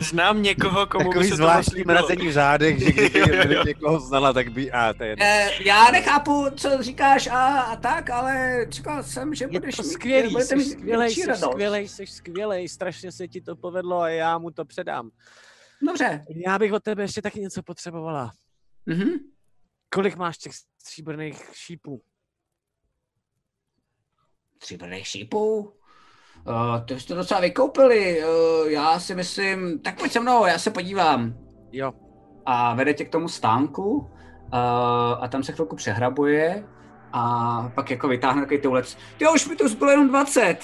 Znám 0.00 0.42
někoho, 0.42 0.86
komu 0.86 1.04
by 1.04 1.08
Takový 1.08 1.24
se 1.24 1.30
to 1.30 1.36
zvláštní 1.36 1.74
líbilo. 1.78 1.98
mrazení 1.98 2.28
v 2.28 2.32
řádech, 2.32 2.78
že 2.78 2.92
kdyby 2.92 3.18
Jo, 3.18 3.26
jo, 3.28 3.42
jo. 3.52 3.64
někoho 3.64 4.00
znala, 4.00 4.32
tak 4.32 4.48
by... 4.48 4.72
A 4.72 4.94
to 4.94 5.04
je. 5.04 5.16
Eh, 5.20 5.50
já 5.62 5.90
nechápu, 5.90 6.46
co 6.56 6.82
říkáš 6.82 7.26
a, 7.26 7.60
a 7.60 7.76
tak, 7.76 8.10
ale 8.10 8.66
čekal 8.70 9.02
jsem, 9.02 9.34
že 9.34 9.44
Je 9.44 9.48
budeš 9.60 9.76
to 9.76 9.82
mít, 9.82 9.88
skvělý, 9.92 10.30
budete 10.32 10.48
jsi 10.48 10.56
mít 10.56 10.64
skvělej, 10.70 11.10
jsi 11.14 11.34
skvělej, 11.36 11.88
jsi 11.88 12.06
skvělej, 12.06 12.68
strašně 12.68 13.12
se 13.12 13.28
ti 13.28 13.40
to 13.40 13.56
povedlo 13.56 14.00
a 14.00 14.08
já 14.08 14.38
mu 14.38 14.50
to 14.50 14.64
předám. 14.64 15.10
Dobře. 15.86 16.24
Já 16.46 16.58
bych 16.58 16.72
od 16.72 16.82
tebe 16.82 17.02
ještě 17.02 17.22
taky 17.22 17.40
něco 17.40 17.62
potřebovala. 17.62 18.32
Mhm. 18.86 19.10
Kolik 19.94 20.16
máš 20.16 20.38
těch 20.38 20.52
stříbrných 20.54 21.42
šípů? 21.52 22.02
Tři 24.58 24.76
brných 24.76 25.06
šípů. 25.06 25.72
Uh, 26.48 26.84
to 26.84 26.94
jste 26.94 27.14
docela 27.14 27.40
vykoupili. 27.40 28.24
Uh, 28.24 28.68
já 28.68 29.00
si 29.00 29.14
myslím, 29.14 29.78
tak 29.78 29.98
pojď 29.98 30.12
se 30.12 30.20
mnou, 30.20 30.46
já 30.46 30.58
se 30.58 30.70
podívám. 30.70 31.34
Jo. 31.72 31.92
A 32.46 32.74
vede 32.74 32.94
tě 32.94 33.04
k 33.04 33.10
tomu 33.10 33.28
stánku 33.28 33.96
uh, 33.96 34.06
a 35.20 35.28
tam 35.28 35.42
se 35.42 35.52
chvilku 35.52 35.76
přehrabuje 35.76 36.64
a 37.12 37.72
pak 37.74 37.90
jako 37.90 38.08
vytáhne 38.08 38.42
takový 38.42 38.60
toulec. 38.60 38.98
Jo, 39.20 39.32
už 39.34 39.48
mi 39.48 39.56
tu 39.56 39.68
zbylo 39.68 39.90
jenom 39.90 40.08
20. 40.08 40.58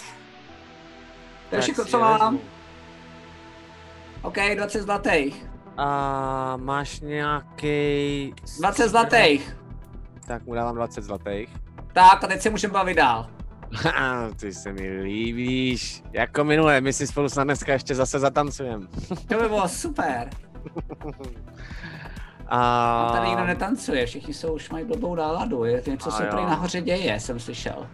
To 1.50 1.56
je 1.56 1.62
všechno, 1.62 1.84
co 1.84 1.98
mám. 1.98 2.38
OK, 4.22 4.36
20 4.54 4.82
zlatých. 4.82 5.46
A 5.76 6.56
máš 6.56 7.00
nějaký... 7.00 8.34
20 8.59 8.88
zlatých. 8.88 9.56
Tak 10.26 10.46
mu 10.46 10.54
dávám 10.54 10.74
20 10.74 11.04
zlatých. 11.04 11.48
Tak 11.92 12.24
a 12.24 12.26
teď 12.26 12.40
se 12.40 12.50
můžeme 12.50 12.72
bavit 12.72 12.94
dál. 12.94 13.30
Ty 14.40 14.53
se 14.55 14.73
mi 14.73 15.01
líbíš. 15.01 16.03
Jako 16.12 16.44
minule, 16.44 16.81
my 16.81 16.93
si 16.93 17.07
spolu 17.07 17.28
snad 17.28 17.44
dneska 17.44 17.73
ještě 17.73 17.94
zase 17.94 18.19
zatancujeme. 18.19 18.86
To 19.28 19.39
by 19.39 19.49
bylo 19.49 19.69
super. 19.69 20.31
A... 22.49 23.11
Tady 23.12 23.28
nikdo 23.28 23.47
netancuje, 23.47 24.07
všichni 24.07 24.35
jsou 24.35 24.55
už 24.55 24.70
mají 24.70 24.85
blbou 24.85 25.15
náladu, 25.15 25.65
je 25.65 25.82
něco 25.86 26.09
A 26.09 26.12
se 26.12 26.27
tady 26.27 26.43
nahoře 26.43 26.81
děje, 26.81 27.20
jsem 27.20 27.40
slyšel. 27.40 27.86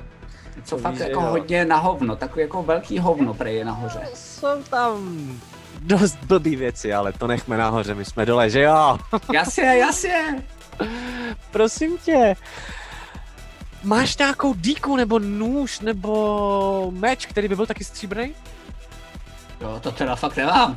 Něco 0.56 0.76
To 0.76 0.82
fakt 0.82 0.92
víš, 0.92 1.00
jako 1.00 1.20
jo. 1.20 1.26
hodně 1.26 1.64
na 1.64 1.76
hovno, 1.76 2.16
takový 2.16 2.42
jako 2.42 2.62
velký 2.62 2.98
hovno 2.98 3.34
prej 3.34 3.56
je 3.56 3.64
nahoře. 3.64 4.00
Jsou 4.14 4.62
tam 4.70 4.98
dost 5.80 6.16
blbý 6.16 6.56
věci, 6.56 6.94
ale 6.94 7.12
to 7.12 7.26
nechme 7.26 7.56
nahoře, 7.56 7.94
my 7.94 8.04
jsme 8.04 8.26
dole, 8.26 8.50
že 8.50 8.62
jo? 8.62 8.98
Jasně, 9.32 9.64
jasně. 9.64 10.44
Prosím 11.50 11.98
tě. 11.98 12.34
Máš 13.88 14.16
nějakou 14.16 14.54
díku 14.54 14.96
nebo 14.96 15.18
nůž 15.18 15.80
nebo 15.80 16.90
meč, 16.94 17.26
který 17.26 17.48
by 17.48 17.56
byl 17.56 17.66
taky 17.66 17.84
stříbrný? 17.84 18.34
Jo, 19.60 19.80
to 19.82 19.92
teda 19.92 20.16
fakt 20.16 20.36
nemám. 20.36 20.76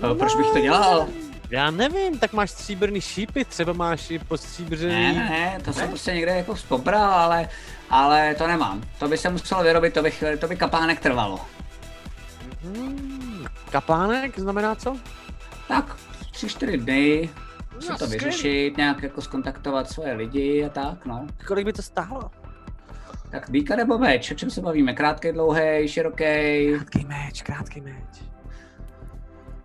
No, 0.00 0.14
proč 0.14 0.34
bych 0.34 0.46
to 0.46 0.60
dělal? 0.60 1.08
Já 1.50 1.70
nevím, 1.70 2.18
tak 2.18 2.32
máš 2.32 2.50
stříbrný 2.50 3.00
šípy, 3.00 3.44
třeba 3.44 3.72
máš 3.72 4.10
i 4.10 4.18
postříbrný... 4.18 4.86
Ne, 4.86 5.12
ne, 5.12 5.30
ne, 5.30 5.60
to 5.64 5.72
jsem 5.72 5.88
prostě 5.88 6.14
někde 6.14 6.36
jako 6.36 6.54
vzpobral, 6.54 7.12
ale, 7.12 7.48
ale 7.90 8.34
to 8.34 8.46
nemám. 8.46 8.82
To 8.98 9.08
by 9.08 9.18
se 9.18 9.30
muselo 9.30 9.62
vyrobit, 9.62 9.94
to 9.94 10.02
by, 10.02 10.10
chvíli- 10.10 10.38
to 10.38 10.48
by 10.48 10.56
kapánek 10.56 11.00
trvalo. 11.00 11.40
Hmm, 12.64 13.46
kapánek 13.70 14.38
znamená 14.38 14.74
co? 14.74 14.96
Tak, 15.68 15.96
tři, 16.32 16.48
čtyři 16.48 16.78
dny, 16.78 17.30
musím 17.82 17.92
No, 17.92 17.98
to 17.98 18.04
skvělý. 18.06 18.24
vyřešit, 18.24 18.76
nějak 18.76 19.02
jako 19.02 19.20
skontaktovat 19.22 19.90
svoje 19.90 20.12
lidi 20.12 20.64
a 20.64 20.68
tak, 20.68 21.06
no. 21.06 21.26
Kolik 21.46 21.64
by 21.66 21.72
to 21.72 21.82
stálo? 21.82 22.30
Tak 23.30 23.50
dýka 23.50 23.76
nebo 23.76 23.98
meč, 23.98 24.30
o 24.30 24.34
čem 24.34 24.50
se 24.50 24.60
bavíme? 24.60 24.94
Krátký, 24.94 25.32
dlouhý, 25.32 25.88
široký? 25.88 26.24
Krátký 26.74 27.04
meč, 27.04 27.42
krátký 27.42 27.80
meč. 27.80 28.22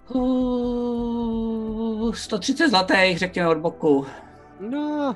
Uh, 0.09 2.13
130 2.13 2.69
zlatých, 2.69 3.17
řekněme 3.19 3.49
od 3.49 3.57
boku. 3.57 4.05
No. 4.59 5.15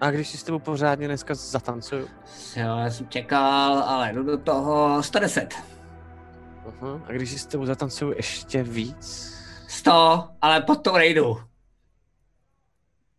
A 0.00 0.10
když 0.10 0.28
si 0.28 0.38
s 0.38 0.42
tebou 0.42 0.58
pořádně 0.58 1.06
dneska 1.08 1.34
zatancuju? 1.34 2.08
Jo, 2.56 2.76
já 2.78 2.90
jsem 2.90 3.08
čekal, 3.08 3.78
ale 3.78 4.12
jdu 4.12 4.22
do 4.22 4.38
toho 4.38 5.02
110. 5.02 5.54
Uh-huh. 6.66 7.02
A 7.06 7.12
když 7.12 7.30
si 7.30 7.38
s 7.38 7.46
tebou 7.46 7.66
zatancuju 7.66 8.12
ještě 8.16 8.62
víc? 8.62 9.32
100, 9.68 10.28
ale 10.42 10.62
pod 10.62 10.82
to 10.82 10.92
nejdu. 10.92 11.38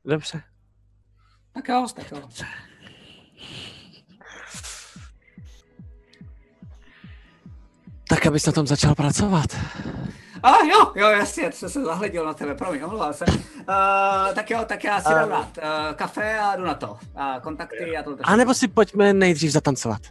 Dobře. 0.06 0.42
Tak 1.54 1.68
jo, 1.70 1.88
tak 1.96 2.12
jo. 2.12 2.30
Tak 8.10 8.26
abys 8.26 8.46
na 8.46 8.52
tom 8.52 8.68
začal 8.68 8.96
pracovat. 8.96 9.46
A 10.44 10.52
jo, 10.66 10.92
jo, 10.96 11.08
jasně, 11.08 11.52
jsem 11.52 11.70
se 11.70 11.84
zahleděl 11.86 12.26
na 12.26 12.34
tebe, 12.34 12.56
promiň, 12.56 12.82
omlouvám 12.84 13.14
se. 13.14 13.26
Uh, 13.28 13.36
tak 14.36 14.50
jo, 14.52 14.66
tak 14.68 14.84
já 14.84 15.02
si 15.02 15.08
A- 15.08 15.14
dám 15.14 15.30
rád 15.30 15.58
uh, 15.58 15.64
kafe 15.96 16.40
a 16.40 16.56
jdu 16.56 16.64
na 16.64 16.74
to. 16.74 16.98
A 17.16 17.40
kontakty 17.40 17.98
a 17.98 18.04
to. 18.04 18.18
A 18.24 18.36
nebo 18.36 18.54
si 18.54 18.68
pojďme 18.68 19.14
nejdřív 19.14 19.52
zatancovat. 19.52 20.02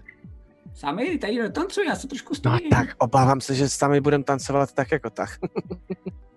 Sami, 0.74 1.18
tady 1.18 1.38
netancuji, 1.42 1.88
já 1.88 1.96
se 1.96 2.08
trošku 2.08 2.32
No 2.32 2.36
stojím. 2.36 2.70
tak, 2.70 2.88
obávám 2.98 3.40
se, 3.40 3.54
že 3.54 3.68
sami 3.68 4.00
budeme 4.00 4.24
tancovat 4.24 4.72
tak 4.72 4.90
jako 4.92 5.10
tak. 5.10 5.30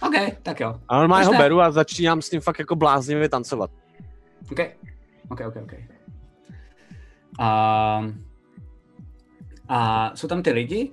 OK, 0.00 0.14
tak 0.42 0.60
jo. 0.60 0.80
A 0.88 0.98
normálně 0.98 1.26
ho 1.26 1.32
beru 1.32 1.60
a 1.60 1.70
začínám 1.70 2.22
s 2.22 2.30
tím 2.30 2.40
fakt 2.40 2.58
jako 2.58 2.76
bláznivě 2.76 3.28
tancovat. 3.28 3.70
OK, 4.52 4.60
OK, 5.28 5.40
OK, 5.40 5.56
OK. 5.62 5.72
A, 7.38 8.10
a 9.68 10.10
jsou 10.16 10.28
tam 10.28 10.42
ty 10.42 10.50
lidi 10.52 10.90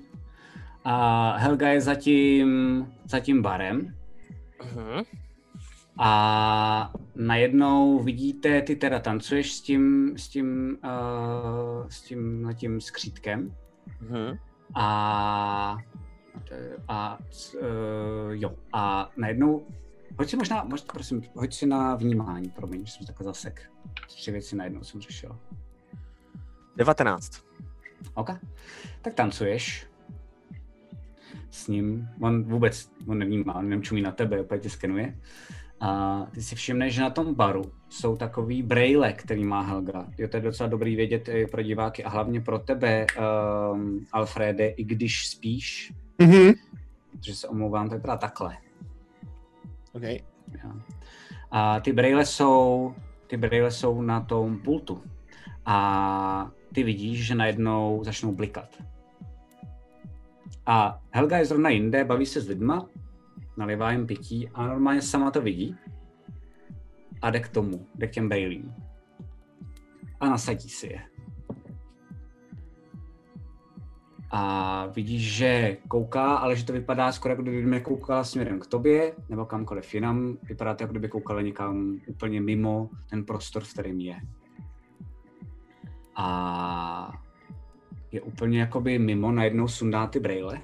a 0.84 1.32
Helga 1.38 1.68
je 1.70 1.82
za 1.82 1.96
tím, 1.96 2.88
za 3.06 3.20
tím 3.20 3.42
barem 3.42 3.96
Uh-huh. 4.76 5.04
a 6.00 6.94
najednou 7.16 8.00
vidíte, 8.04 8.62
ty 8.62 8.76
teda 8.76 9.00
tancuješ 9.00 9.54
s 9.54 9.62
tím, 9.62 10.14
s 10.18 10.28
tím, 10.28 10.78
uh, 10.84 11.88
s 11.90 12.02
tím, 12.02 12.50
tím 12.56 12.82
skřítkem 12.82 13.56
Uh-huh. 14.10 14.38
a 14.76 15.78
a 16.88 17.18
uh, 17.56 18.32
jo, 18.32 18.56
a 18.74 19.12
najednou 19.18 19.66
Hoď 20.20 20.30
si 20.30 20.38
možná, 20.38 20.64
možná, 20.64 20.88
prosím, 20.94 21.22
hoď 21.36 21.54
si 21.54 21.66
na 21.66 21.96
vnímání, 21.96 22.50
promiň, 22.50 22.86
že 22.86 22.92
jsem 22.92 23.08
takhle 23.08 23.26
zasek. 23.26 23.72
Tři 24.08 24.32
věci 24.32 24.56
najednou 24.56 24.84
jsem 24.84 25.02
řešil. 25.02 25.40
19. 26.78 27.44
OK. 28.14 28.30
Tak 29.02 29.14
tancuješ 29.14 29.88
s 31.50 31.68
ním. 31.68 32.10
On 32.22 32.44
vůbec 32.44 32.92
on 33.08 33.18
nevnímá, 33.18 33.56
on 33.56 33.66
jenom 33.66 33.84
čumí 33.84 34.02
na 34.02 34.12
tebe, 34.12 34.42
opět 34.42 34.62
tě 34.62 34.70
skenuje. 34.70 35.20
A 35.80 36.22
ty 36.34 36.42
si 36.42 36.56
všimneš, 36.56 36.94
že 36.94 37.02
na 37.02 37.10
tom 37.10 37.36
baru 37.36 37.74
jsou 37.90 38.18
takový 38.18 38.64
braille, 38.64 39.14
který 39.14 39.46
má 39.46 39.62
Helga. 39.62 40.08
Jo, 40.18 40.28
to 40.28 40.38
je 40.38 40.42
docela 40.42 40.70
dobrý 40.70 40.96
vědět 40.96 41.30
i 41.30 41.48
pro 41.48 41.62
diváky 41.62 42.04
a 42.04 42.10
hlavně 42.10 42.42
pro 42.42 42.60
tebe, 42.60 43.06
um, 43.74 44.06
Alfrede, 44.12 44.68
i 44.68 44.84
když 44.84 45.28
spíš, 45.28 45.94
Mhm. 46.20 46.54
protože 47.12 47.36
se 47.36 47.48
omlouvám, 47.48 47.90
to 47.90 47.96
je 47.96 48.02
teda 48.02 48.18
takhle. 48.18 48.58
OK. 49.94 50.04
Jo. 50.04 50.72
A 51.52 51.80
ty 51.80 51.94
braille 51.94 52.26
jsou, 52.26 52.96
ty 53.28 53.38
braille 53.38 53.72
jsou 53.72 54.02
na 54.02 54.22
tom 54.22 54.60
pultu. 54.60 55.04
A 55.66 56.52
ty 56.74 56.84
vidíš, 56.84 57.26
že 57.28 57.36
najednou 57.36 58.04
začnou 58.04 58.32
blikat. 58.32 58.84
A 60.66 61.02
Helga 61.12 61.38
je 61.38 61.46
zrovna 61.46 61.70
jinde, 61.70 62.06
baví 62.06 62.26
se 62.26 62.42
s 62.42 62.48
lidma, 62.48 62.90
nalivá 63.58 63.92
jim 63.92 64.08
pití 64.08 64.50
a 64.50 64.68
normálně 64.68 65.02
sama 65.02 65.32
to 65.32 65.42
vidí. 65.42 65.76
A 67.22 67.30
jde 67.30 67.40
k 67.40 67.50
tomu, 67.50 67.88
jde 67.96 68.08
k 68.08 68.12
těm 68.12 68.30
brailím. 68.30 68.76
A 70.20 70.30
nasadí 70.30 70.70
si 70.70 70.88
je. 70.88 71.13
A 74.36 74.86
vidíš, 74.86 75.34
že 75.36 75.78
kouká, 75.88 76.36
ale 76.36 76.56
že 76.56 76.66
to 76.66 76.74
vypadá 76.74 77.12
skoro 77.12 77.32
jako 77.32 77.42
kdyby 77.42 77.66
nekoukala 77.66 78.24
směrem 78.24 78.60
k 78.60 78.68
tobě, 78.68 79.14
nebo 79.30 79.46
kamkoliv 79.46 79.94
jinam. 79.94 80.38
Vypadá 80.44 80.74
to, 80.74 80.84
jako 80.84 80.92
kdyby 80.92 81.10
koukala 81.10 81.42
někam 81.42 82.00
úplně 82.08 82.42
mimo 82.42 82.90
ten 83.10 83.26
prostor, 83.26 83.64
v 83.64 83.74
kterém 83.74 84.00
je. 84.00 84.16
A 86.16 87.22
je 88.12 88.22
úplně 88.22 88.60
jakoby 88.60 89.00
mimo, 89.00 89.32
najednou 89.32 89.68
sundá 89.68 90.08
ty 90.08 90.20
brejle. 90.20 90.62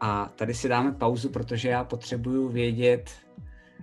A 0.00 0.26
tady 0.36 0.54
si 0.54 0.68
dáme 0.68 0.92
pauzu, 0.92 1.30
protože 1.30 1.68
já 1.68 1.84
potřebuju 1.84 2.48
vědět, 2.48 3.10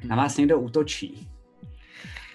na 0.08 0.16
vás 0.16 0.38
někdo 0.38 0.60
útočí. 0.60 1.30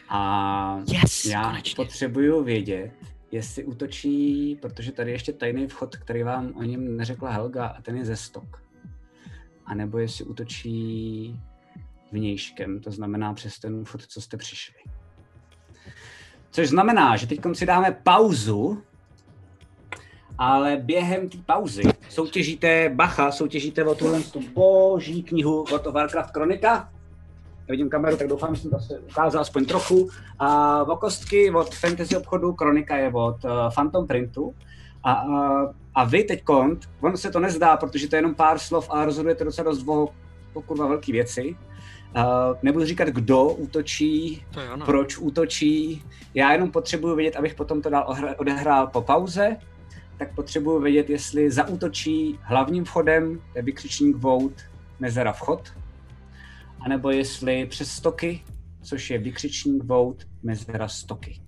A 0.09 0.79
Yes, 0.93 1.25
já 1.25 1.45
konečně. 1.49 1.77
potřebuju 1.77 2.45
vědět, 2.45 2.93
jestli 3.31 3.65
útočí, 3.65 4.57
protože 4.63 4.93
tady 4.93 5.11
je 5.11 5.15
ještě 5.15 5.33
tajný 5.33 5.67
vchod, 5.67 5.97
který 5.97 6.23
vám 6.23 6.53
o 6.57 6.63
něm 6.63 6.97
neřekla 6.97 7.31
Helga, 7.31 7.67
a 7.67 7.83
ten 7.83 7.97
je 7.97 8.05
ze 8.05 8.17
stok. 8.17 8.63
A 9.67 9.75
nebo 9.75 9.99
jestli 9.99 10.25
útočí 10.25 11.41
vnějškem, 12.13 12.81
to 12.81 12.91
znamená 12.91 13.35
přes 13.35 13.59
ten 13.59 13.85
vchod, 13.85 14.07
co 14.07 14.21
jste 14.21 14.37
přišli. 14.37 14.75
Což 16.51 16.69
znamená, 16.69 17.17
že 17.17 17.27
teď 17.27 17.41
si 17.53 17.67
dáme 17.67 18.01
pauzu, 18.03 18.83
ale 20.39 20.77
během 20.77 21.29
té 21.29 21.39
pauzy 21.39 21.83
soutěžíte, 22.09 22.89
bacha, 22.95 23.33
soutěžíte 23.33 23.85
o 23.85 23.95
tuhle 23.95 24.23
tu 24.23 24.41
boží 24.55 25.23
knihu 25.23 25.63
od 25.63 25.87
Warcraft 25.87 26.31
Kronika. 26.31 26.93
Já 27.69 27.73
vidím 27.73 27.89
kameru, 27.89 28.17
tak 28.17 28.29
doufám, 28.29 28.55
že 28.55 28.61
jsem 28.63 28.71
to 28.71 28.79
ukázal 29.11 29.41
aspoň 29.41 29.65
trochu. 29.65 30.09
A 30.39 30.83
o 30.83 30.97
kostky 30.97 31.51
od 31.51 31.75
Fantasy 31.75 32.17
obchodu, 32.17 32.53
Kronika 32.53 32.97
je 32.97 33.13
od 33.13 33.45
uh, 33.45 33.51
Phantom 33.75 34.07
Printu. 34.07 34.55
A, 35.03 35.13
a, 35.13 35.63
a 35.95 36.05
vy 36.05 36.25
teď 36.25 36.45
kont, 36.45 36.89
ono 37.01 37.17
se 37.17 37.31
to 37.31 37.41
nezdá, 37.41 37.77
protože 37.77 38.09
to 38.09 38.17
je 38.17 38.19
jenom 38.19 38.35
pár 38.35 38.59
slov 38.59 38.91
a 38.91 39.05
rozhodujete 39.05 39.45
docela 39.45 39.71
dost 39.71 39.89
o 39.89 40.63
kurva 40.67 40.87
velký 40.87 41.13
věci. 41.13 41.57
Uh, 42.17 42.57
nebudu 42.63 42.85
říkat, 42.85 43.09
kdo 43.09 43.45
útočí, 43.45 44.45
proč 44.85 45.19
útočí. 45.19 46.05
Já 46.35 46.53
jenom 46.53 46.71
potřebuju 46.71 47.15
vědět, 47.15 47.37
abych 47.37 47.55
potom 47.55 47.83
to 47.83 47.91
dál 47.91 48.17
odehrál 48.37 48.87
po 48.87 49.03
pauze, 49.03 49.57
tak 50.19 50.35
potřebuju 50.35 50.81
vědět, 50.81 51.11
jestli 51.11 51.51
zaútočí 51.51 52.39
hlavním 52.43 52.85
vchodem, 52.85 53.41
to 53.53 53.59
je 53.59 53.63
vykřičník 53.63 54.17
vout, 54.17 54.53
mezera 55.01 55.33
vchod, 55.33 55.73
anebo 56.87 57.11
jestli 57.11 57.67
přes 57.67 57.91
stoky, 57.91 58.43
což 58.83 59.11
je 59.11 59.19
vykřičník 59.19 59.85
vout, 59.85 60.25
mezera 60.43 60.89
stoky. 60.89 61.41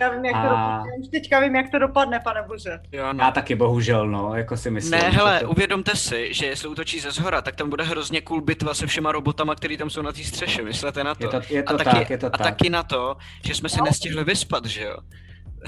Já 0.00 0.10
vím, 0.10 0.24
jak 0.24 0.34
to 0.34 0.40
A- 0.40 0.42
dopadne. 0.48 0.92
Už 1.00 1.08
teďka 1.08 1.40
vím, 1.40 1.56
jak 1.56 1.70
to 1.70 1.78
dopadne, 1.78 2.20
pane 2.20 2.42
bože. 2.42 2.78
Jo, 2.92 3.12
no. 3.12 3.24
Já 3.24 3.30
taky 3.30 3.54
bohužel, 3.54 4.08
no, 4.08 4.34
jako 4.34 4.56
si 4.56 4.70
myslím. 4.70 5.00
Ne, 5.00 5.10
hele, 5.10 5.40
to... 5.40 5.50
uvědomte 5.50 5.96
si, 5.96 6.34
že 6.34 6.46
jestli 6.46 6.68
útočí 6.68 7.00
ze 7.00 7.10
zhora, 7.10 7.42
tak 7.42 7.56
tam 7.56 7.70
bude 7.70 7.84
hrozně 7.84 8.20
cool 8.20 8.40
bitva 8.40 8.74
se 8.74 8.86
všema 8.86 9.12
robotama, 9.12 9.54
který 9.54 9.76
tam 9.76 9.90
jsou 9.90 10.02
na 10.02 10.12
té 10.12 10.24
střeše, 10.24 10.62
myslete 10.62 11.04
na 11.04 11.14
to. 11.14 11.24
Je 11.24 11.30
to, 11.30 11.40
je 11.50 11.62
to 11.62 11.74
a 11.74 11.78
tak, 11.78 11.86
taky, 11.86 12.12
je 12.12 12.18
to 12.18 12.26
a 12.26 12.30
tak. 12.30 12.40
taky 12.40 12.70
na 12.70 12.82
to, 12.82 13.16
že 13.46 13.54
jsme 13.54 13.68
se 13.68 13.82
nestihli 13.82 14.24
vyspat, 14.24 14.64
že 14.66 14.82
jo? 14.82 14.96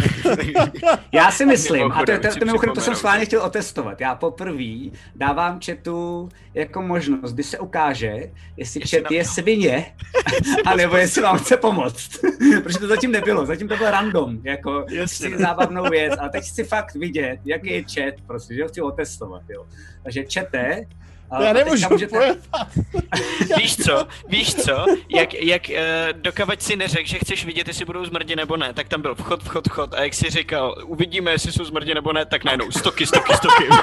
Já 1.13 1.31
si 1.31 1.47
myslím, 1.47 1.93
a 1.93 2.05
to, 2.05 2.19
to, 2.19 2.29
chci 2.29 2.39
to, 2.39 2.47
mimochodem, 2.47 2.75
to 2.75 2.81
jsem 2.81 2.95
schválně 2.95 3.25
chtěl 3.25 3.43
otestovat. 3.43 4.01
Já 4.01 4.15
poprvé 4.15 4.91
dávám 5.15 5.61
chatu 5.67 6.29
jako 6.55 6.83
možnost, 6.83 7.33
kdy 7.33 7.43
se 7.43 7.59
ukáže, 7.59 8.17
jestli 8.57 8.81
chat 8.81 9.11
je 9.11 9.25
svině, 9.25 9.95
anebo 10.65 10.97
jestli 10.97 11.23
vám 11.23 11.39
chce 11.39 11.57
pomoct. 11.57 12.11
Protože 12.63 12.79
to 12.79 12.89
zatím 12.89 13.13
nebylo, 13.13 13.47
zatím 13.47 13.69
to 13.69 13.77
bylo 13.77 13.91
random, 13.91 14.39
jako 14.45 14.87
si 15.07 15.39
zábavnou 15.39 15.91
věc. 15.91 16.15
A 16.19 16.29
teď 16.29 16.45
chci 16.45 16.65
fakt 16.65 16.95
vidět, 16.95 17.41
jaký 17.45 17.71
je 17.71 17.83
chat, 17.83 18.15
prostě, 18.27 18.55
že 18.55 18.63
ho 18.63 18.69
chci 18.69 18.81
otestovat, 18.81 19.43
jo. 19.49 19.67
Takže 20.03 20.25
čete, 20.25 20.87
a 21.31 21.43
Já 21.43 21.53
nemůžu 21.53 21.87
můžete-. 21.91 22.37
Víš 23.57 23.77
co, 23.77 24.07
víš 24.29 24.55
co, 24.55 24.85
jak, 25.09 25.35
jak 25.35 25.63
uh, 25.69 25.77
dokavať 26.21 26.63
si 26.63 26.77
neřekl, 26.77 27.09
že 27.09 27.19
chceš 27.19 27.45
vidět, 27.45 27.69
jestli 27.69 27.85
budou 27.85 28.05
zmrdi 28.05 28.37
nebo 28.37 28.57
ne, 28.57 28.73
tak 28.73 28.89
tam 28.89 29.03
byl 29.03 29.15
vchod, 29.15 29.43
vchod, 29.43 29.69
vchod 29.69 29.95
a 29.95 30.03
jak 30.03 30.15
si 30.15 30.31
říkal, 30.31 30.75
uvidíme, 30.87 31.31
jestli 31.31 31.53
jsou 31.53 31.65
zmrdi 31.65 31.95
nebo 31.95 32.13
ne, 32.13 32.27
tak 32.27 32.45
najednou 32.45 32.71
stoky, 32.71 33.07
stoky, 33.07 33.35
stoky. 33.35 33.65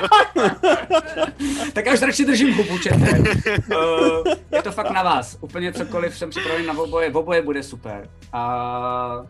Tak 1.74 1.86
já 1.86 1.94
už 1.94 2.02
radši 2.02 2.26
držím 2.26 2.53
hubu, 2.53 2.78
čete. 2.78 2.95
uh, 2.98 4.34
je 4.52 4.61
to 4.64 4.72
fakt 4.72 4.90
na 4.91 5.03
vás. 5.03 5.38
Úplně 5.41 5.74
cokoliv 5.74 6.18
jsem 6.18 6.30
připravený 6.30 6.68
na 6.68 6.78
oboje, 6.78 7.11
oboje 7.11 7.41
bude 7.41 7.64
super. 7.64 8.10
A, 8.34 9.26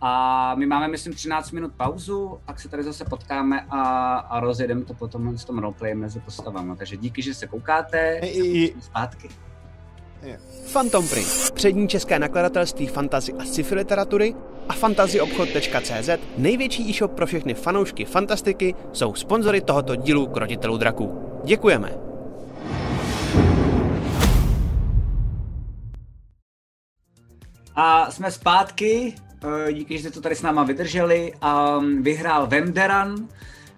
a 0.00 0.54
my 0.54 0.66
máme, 0.66 0.88
myslím, 0.88 1.14
13 1.14 1.50
minut 1.50 1.72
pauzu, 1.76 2.38
pak 2.46 2.60
se 2.60 2.68
tady 2.68 2.82
zase 2.82 3.04
potkáme 3.04 3.66
a, 3.70 3.80
a 4.16 4.40
rozjedeme 4.40 4.84
to 4.84 4.94
potom 4.94 5.38
s 5.38 5.44
tom 5.44 5.58
roleplay 5.58 5.94
mezi 5.94 6.20
postavami. 6.20 6.76
Takže 6.76 6.96
díky, 6.96 7.22
že 7.22 7.34
se 7.34 7.46
koukáte. 7.46 8.18
I- 8.22 8.28
i- 8.64 8.74
Zpátky. 8.80 9.28
Phantom 10.72 11.08
Print, 11.08 11.50
přední 11.54 11.88
české 11.88 12.18
nakladatelství 12.18 12.86
fantazy 12.86 13.32
a 13.32 13.44
sci-fi 13.44 13.74
literatury 13.74 14.34
a 14.68 14.72
fantazyobchod.cz, 14.72 16.08
největší 16.38 16.90
e-shop 16.90 17.12
pro 17.12 17.26
všechny 17.26 17.54
fanoušky 17.54 18.04
fantastiky, 18.04 18.74
jsou 18.92 19.14
sponzory 19.14 19.60
tohoto 19.60 19.96
dílu 19.96 20.26
Krotitelů 20.26 20.76
draků. 20.76 21.30
Děkujeme! 21.44 21.92
A 27.76 28.10
jsme 28.10 28.30
zpátky, 28.30 29.14
díky, 29.72 29.98
že 29.98 30.02
jste 30.02 30.10
to 30.10 30.20
tady 30.20 30.34
s 30.34 30.42
náma 30.42 30.64
vydrželi. 30.64 31.32
A 31.40 31.80
vyhrál 32.00 32.46
Venderan, 32.46 33.28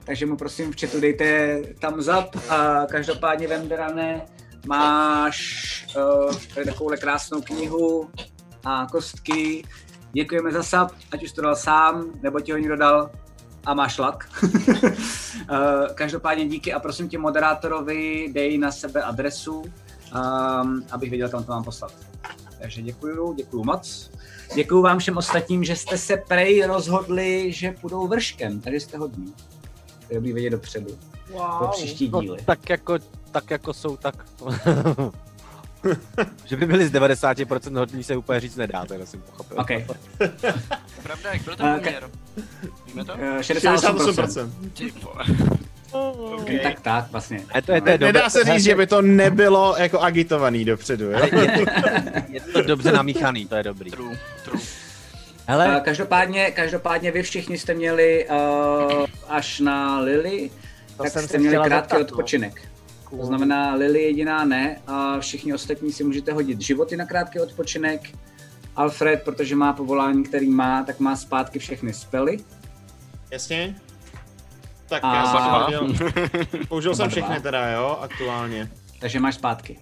takže 0.05 0.27
mu 0.27 0.37
prosím 0.37 0.73
v 0.73 0.81
chatu 0.81 1.01
dejte 1.01 1.59
tam 1.79 2.03
zap. 2.03 2.37
A 2.49 2.87
každopádně 2.91 3.49
Venderane, 3.49 4.23
máš 4.67 5.87
uh, 5.97 6.35
tady 6.55 6.67
takovouhle 6.67 6.97
krásnou 6.97 7.41
knihu 7.41 8.11
a 8.65 8.87
kostky. 8.93 9.65
Děkujeme 10.13 10.53
za 10.53 10.63
sap, 10.63 10.93
ať 11.13 11.25
už 11.25 11.33
to 11.33 11.43
dal 11.43 11.57
sám, 11.57 12.05
nebo 12.23 12.41
ti 12.41 12.53
ho 12.53 12.59
někdo 12.59 12.77
dal 12.77 13.11
a 13.67 13.75
máš 13.75 13.99
lak. 13.99 14.29
Eh, 15.51 15.95
Každopádně 15.95 16.49
díky 16.49 16.73
a 16.73 16.81
prosím 16.81 17.09
tě 17.09 17.19
moderátorovi, 17.19 18.29
dej 18.33 18.59
na 18.59 18.73
sebe 18.73 19.03
adresu, 19.03 19.61
um, 19.61 20.85
abych 20.91 21.11
věděl, 21.11 21.29
kam 21.29 21.45
to 21.45 21.53
mám 21.53 21.65
poslat. 21.65 21.93
Takže 22.61 22.83
děkuju, 22.83 23.33
děkuju 23.33 23.65
moc. 23.65 24.11
Děkuju 24.55 24.83
vám 24.83 24.99
všem 24.99 25.17
ostatním, 25.17 25.65
že 25.65 25.77
jste 25.77 25.99
se 25.99 26.17
prej 26.17 26.65
rozhodli, 26.67 27.53
že 27.53 27.73
půjdou 27.81 28.07
vrškem. 28.07 28.61
Tady 28.61 28.81
jste 28.81 28.99
hodní. 28.99 29.33
To 29.99 30.07
je 30.11 30.15
dobrý 30.15 30.33
vědět 30.33 30.51
dopředu. 30.51 30.87
Pro 31.27 31.37
Wow. 31.39 31.71
příští 31.71 32.09
No, 32.13 32.21
díly. 32.21 32.39
tak 32.45 32.71
jako, 32.71 32.99
tak 33.31 33.51
jako 33.51 33.73
jsou, 33.75 33.97
tak... 33.97 34.15
že 36.45 36.57
by 36.57 36.67
byli 36.67 36.89
z 36.89 36.93
90% 36.93 37.79
hodní 37.79 38.03
se 38.05 38.17
úplně 38.17 38.41
říct 38.41 38.57
nedá, 38.57 38.85
to 38.85 38.95
jsem 39.07 39.21
pochopil. 39.21 39.57
OK. 39.61 39.69
Pravda, 41.03 41.33
jak 41.33 41.43
byl 41.43 41.53
Eh, 41.55 41.57
ten 41.57 41.67
ka- 41.67 41.79
poměr? 41.79 42.11
Víme 42.87 43.05
to? 43.05 43.13
Eh, 43.19 43.39
68%. 43.43 43.97
68%. 44.15 44.51
Ty 44.75 44.91
vole. 45.03 45.25
Okay. 46.41 46.59
Tak 46.59 46.81
tak, 46.81 47.11
vlastně. 47.13 47.45
A 47.55 47.61
to 47.61 47.73
je, 47.73 47.81
to 47.81 47.89
je 47.89 47.99
Nedá 47.99 48.31
se 48.31 48.45
říct, 48.45 48.63
že 48.65 48.75
by 48.75 48.87
to 48.87 49.03
nebylo 49.03 49.75
jako 49.79 49.99
agitovaný 50.01 50.65
dopředu, 50.65 51.05
jo? 51.11 51.19
Je, 51.33 51.65
je 52.29 52.41
to 52.41 52.63
dobře 52.63 52.93
namíchaný, 52.93 53.47
to 53.47 53.55
je 53.55 53.63
dobrý. 53.63 53.91
True, 53.91 54.19
true. 54.45 54.61
Eh, 54.63 55.53
Hele, 55.53 55.81
Každopádně, 55.85 56.51
každopádně 56.51 57.11
vy 57.11 57.23
všichni 57.23 57.59
jste 57.59 57.75
měli 57.75 58.29
uh, 58.29 59.07
až 59.29 59.61
na 59.61 59.99
Lily, 60.01 60.51
To 60.97 61.03
tak 61.03 61.13
jsem 61.13 61.29
jste 61.29 61.39
měli 61.39 61.57
krátký 61.57 61.75
zeptat, 61.75 61.97
no. 61.99 62.01
odpočinek. 62.05 62.63
To 63.21 63.27
znamená, 63.27 63.75
Lily 63.75 64.03
jediná 64.03 64.45
ne 64.45 64.77
a 64.87 65.21
všichni 65.21 65.55
ostatní 65.55 65.93
si 65.93 66.05
můžete 66.05 66.33
hodit 66.33 66.61
životy 66.61 66.97
na 66.97 67.07
krátký 67.07 67.41
odpočinek. 67.41 68.01
Alfred, 68.77 69.23
protože 69.25 69.57
má 69.57 69.73
povolání, 69.73 70.23
který 70.25 70.51
má, 70.51 70.83
tak 70.83 71.01
má 71.01 71.17
zpátky 71.17 71.59
všechny 71.59 71.93
spely. 71.93 72.37
Jasně? 73.31 73.77
Tak 74.89 75.05
A- 75.05 75.15
já 75.15 75.27
jsem 75.27 75.41
použil, 75.81 76.11
použil 76.69 76.95
jsem 76.95 77.11
všechny 77.11 77.41
teda, 77.41 77.71
jo, 77.71 77.99
aktuálně. 78.01 78.71
Takže 79.01 79.21
máš 79.21 79.35
zpátky. 79.35 79.79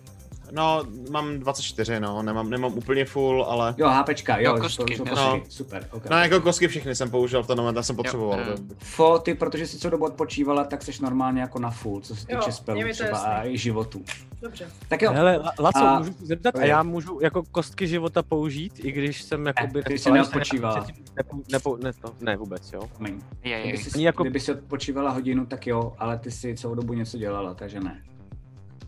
No, 0.53 0.83
mám 1.11 1.39
24, 1.39 2.01
no, 2.01 2.23
nemám, 2.23 2.51
nemám 2.51 2.75
úplně 2.75 3.05
full, 3.05 3.45
ale... 3.45 3.75
Jo, 3.79 3.89
HPčka, 3.89 4.39
jo, 4.39 4.55
Jo, 4.55 4.61
kostky, 4.61 4.97
jsou 4.97 5.03
jo. 5.03 5.09
kostky, 5.11 5.27
No. 5.39 5.41
super, 5.49 5.89
okay. 5.93 6.09
No, 6.11 6.17
jako 6.19 6.41
kostky 6.41 6.69
všechny 6.69 6.95
jsem 6.95 7.11
použil 7.11 7.43
v 7.43 7.47
ten 7.47 7.59
moment, 7.59 7.77
já 7.77 7.83
jsem 7.83 7.97
potřeboval. 7.97 8.41
jo. 8.41 8.47
to- 8.69 8.75
Fo, 8.79 9.19
ty, 9.19 9.35
protože 9.35 9.67
jsi 9.67 9.79
co 9.79 9.91
dobu 9.91 10.05
odpočívala, 10.05 10.65
tak 10.65 10.83
jsi 10.83 11.03
normálně 11.03 11.41
jako 11.41 11.59
na 11.59 11.71
full, 11.71 12.01
co 12.01 12.17
se 12.17 12.27
Jo, 12.33 12.39
týče 12.39 12.53
spelů 12.53 12.81
to 12.83 12.89
třeba 12.93 13.19
a 13.19 13.45
i 13.47 13.59
životů. 13.59 14.03
Dobře. 14.43 14.71
Tak 14.89 15.03
jo, 15.03 15.13
Hele, 15.13 15.37
La- 15.37 15.53
Laco, 15.59 15.79
A- 15.79 15.99
můžu 15.99 16.13
se 16.13 16.27
zeptat, 16.27 16.57
a 16.57 16.65
já 16.65 16.83
můžu 16.83 17.19
jako 17.23 17.43
kostky 17.51 17.87
života 17.87 18.23
použít, 18.23 18.85
i 18.85 18.93
když 18.93 19.23
jsem 19.23 19.47
jakoby... 19.47 19.83
ty 19.83 19.99
jsi 19.99 20.11
neodpočívala. 20.11 20.87
Nepo, 21.17 21.37
nepo, 21.53 21.77
ne, 21.77 21.93
to, 21.93 22.15
ne, 22.21 22.37
vůbec, 22.37 22.73
jo. 22.73 22.81
promiň. 22.97 23.21
Je, 23.45 23.51
je. 23.51 23.63
Kdyby, 23.63 23.79
jsi, 23.79 23.91
Ani 23.95 24.05
jako- 24.05 24.23
kdyby 24.23 24.41
si 24.41 24.53
odpočívala 24.53 25.11
hodinu, 25.11 25.47
tak 25.47 25.67
jo, 25.67 25.93
ale 25.99 26.19
ty 26.19 26.31
si 26.31 26.55
celou 26.55 26.75
dobu 26.75 26.93
něco 26.95 27.19
dělala, 27.19 27.55
takže 27.55 27.81
ne. 27.81 28.03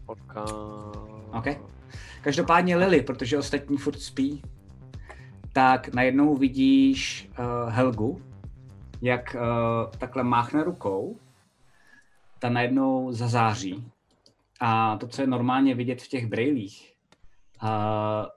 Poka... 0.07 0.45
OK. 1.33 1.47
Každopádně 2.21 2.77
Lily, 2.77 3.03
protože 3.03 3.39
ostatní 3.39 3.77
furt 3.77 4.01
spí, 4.01 4.43
tak 5.53 5.95
najednou 5.95 6.37
vidíš 6.37 7.31
uh, 7.39 7.71
Helgu, 7.71 8.23
jak 9.03 9.37
uh, 9.37 9.91
takhle 9.99 10.25
máchne 10.25 10.65
rukou, 10.65 11.19
ta 12.39 12.49
najednou 12.49 13.13
zazáří. 13.13 13.85
A 14.61 14.97
to, 14.97 15.07
co 15.07 15.23
je 15.23 15.27
normálně 15.27 15.75
vidět 15.75 16.03
v 16.03 16.09
těch 16.09 16.27
brailích, 16.27 16.95
uh, 17.63 17.69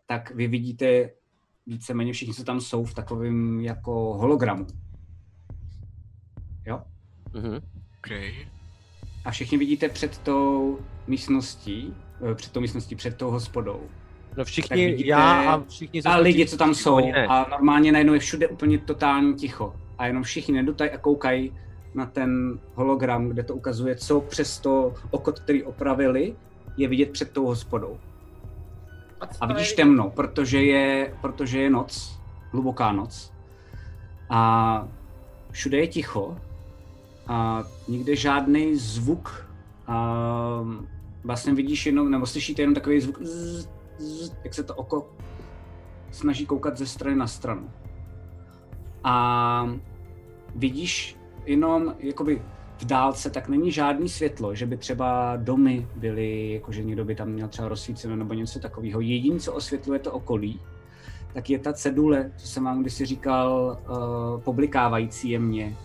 tak 0.05 0.31
vy 0.31 0.47
vidíte 0.47 1.09
víceméně 1.67 2.13
všichni, 2.13 2.33
co 2.33 2.43
tam 2.43 2.61
jsou, 2.61 2.85
v 2.85 2.93
takovém 2.93 3.59
jako 3.59 3.91
hologramu. 4.13 4.67
Jo? 6.65 6.81
Mhm. 7.33 7.61
Okay. 7.97 8.47
A 9.25 9.31
všichni 9.31 9.57
vidíte 9.57 9.89
před 9.89 10.17
tou 10.17 10.79
místností, 11.07 11.93
před 12.35 12.51
tou 12.51 12.59
místností, 12.59 12.95
před 12.95 13.17
tou 13.17 13.31
hospodou. 13.31 13.79
No 14.37 14.45
všichni, 14.45 14.85
vidíte- 14.85 15.07
já 15.09 15.53
a 15.53 15.63
všichni... 15.69 16.01
A 16.01 16.17
lidi, 16.17 16.45
co 16.45 16.57
tam 16.57 16.73
všichni 16.73 16.83
jsou. 16.83 17.11
ne. 17.11 17.27
A 17.27 17.47
normálně 17.51 17.91
najednou 17.91 18.13
je 18.13 18.19
všude 18.19 18.47
úplně 18.47 18.77
totální 18.77 19.33
ticho. 19.35 19.75
A 19.97 20.07
jenom 20.07 20.23
všichni 20.23 20.53
nedotají 20.53 20.91
a 20.91 20.97
koukají 20.97 21.53
na 21.93 22.05
ten 22.05 22.59
hologram, 22.73 23.29
kde 23.29 23.43
to 23.43 23.55
ukazuje, 23.55 23.95
co 23.95 24.21
přes 24.21 24.59
to 24.59 24.93
oko, 25.11 25.31
který 25.31 25.63
opravili, 25.63 26.35
je 26.77 26.87
vidět 26.87 27.11
před 27.11 27.31
tou 27.31 27.45
hospodou. 27.45 27.97
A 29.41 29.45
vidíš 29.45 29.73
temno, 29.73 30.09
protože 30.09 30.63
je, 30.63 31.13
protože 31.21 31.61
je 31.61 31.69
noc, 31.69 32.19
hluboká 32.51 32.91
noc. 32.91 33.31
A 34.29 34.87
všude 35.51 35.77
je 35.77 35.87
ticho. 35.87 36.37
A 37.27 37.63
nikde 37.87 38.15
žádný 38.15 38.75
zvuk. 38.75 39.47
A 39.87 40.65
vlastně 41.25 41.53
vidíš 41.53 41.85
jenom, 41.85 42.11
nebo 42.11 42.25
slyšíte 42.25 42.61
jenom 42.61 42.75
takový 42.75 43.01
zvuk, 43.01 43.21
zzz, 43.21 43.67
zzz, 43.97 44.33
jak 44.43 44.53
se 44.53 44.63
to 44.63 44.75
oko 44.75 45.09
snaží 46.11 46.45
koukat 46.45 46.77
ze 46.77 46.85
strany 46.85 47.15
na 47.15 47.27
stranu. 47.27 47.69
A 49.03 49.69
vidíš 50.55 51.17
jenom 51.45 51.95
jakoby 51.99 52.41
v 52.77 52.85
dálce, 52.85 53.29
tak 53.29 53.49
není 53.49 53.71
žádný 53.71 54.09
světlo, 54.09 54.55
že 54.55 54.65
by 54.65 54.77
třeba 54.77 55.35
domy 55.35 55.87
byly, 55.95 56.53
jakože 56.53 56.83
někdo 56.83 57.05
by 57.05 57.15
tam 57.15 57.29
měl 57.29 57.47
třeba 57.47 57.67
rozsvíceno 57.67 58.15
nebo 58.15 58.33
něco 58.33 58.59
takového. 58.59 59.01
Jediné, 59.01 59.39
co 59.39 59.53
osvětluje 59.53 59.99
to 59.99 60.11
okolí, 60.11 60.59
tak 61.33 61.49
je 61.49 61.59
ta 61.59 61.73
cedule, 61.73 62.31
co 62.37 62.47
jsem 62.47 62.63
vám 62.63 62.81
kdysi 62.81 63.05
říkal, 63.05 63.77
uh, 63.89 64.41
poblikávající 64.41 65.29
jemně, 65.29 65.77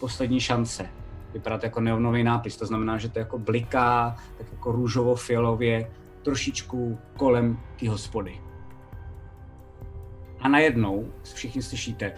poslední 0.00 0.40
šance. 0.40 0.97
Vypadá 1.32 1.60
jako 1.62 1.80
neonový 1.80 2.24
nápis, 2.24 2.56
to 2.56 2.66
znamená, 2.66 2.98
že 2.98 3.08
to 3.08 3.18
jako 3.18 3.38
bliká 3.38 4.16
tak 4.38 4.52
jako 4.52 4.72
růžovo-fialově 4.72 5.90
trošičku 6.22 6.98
kolem 7.16 7.60
té 7.80 7.88
hospody. 7.88 8.40
A 10.40 10.48
najednou 10.48 11.12
všichni 11.22 11.62
slyšíte 11.62 12.12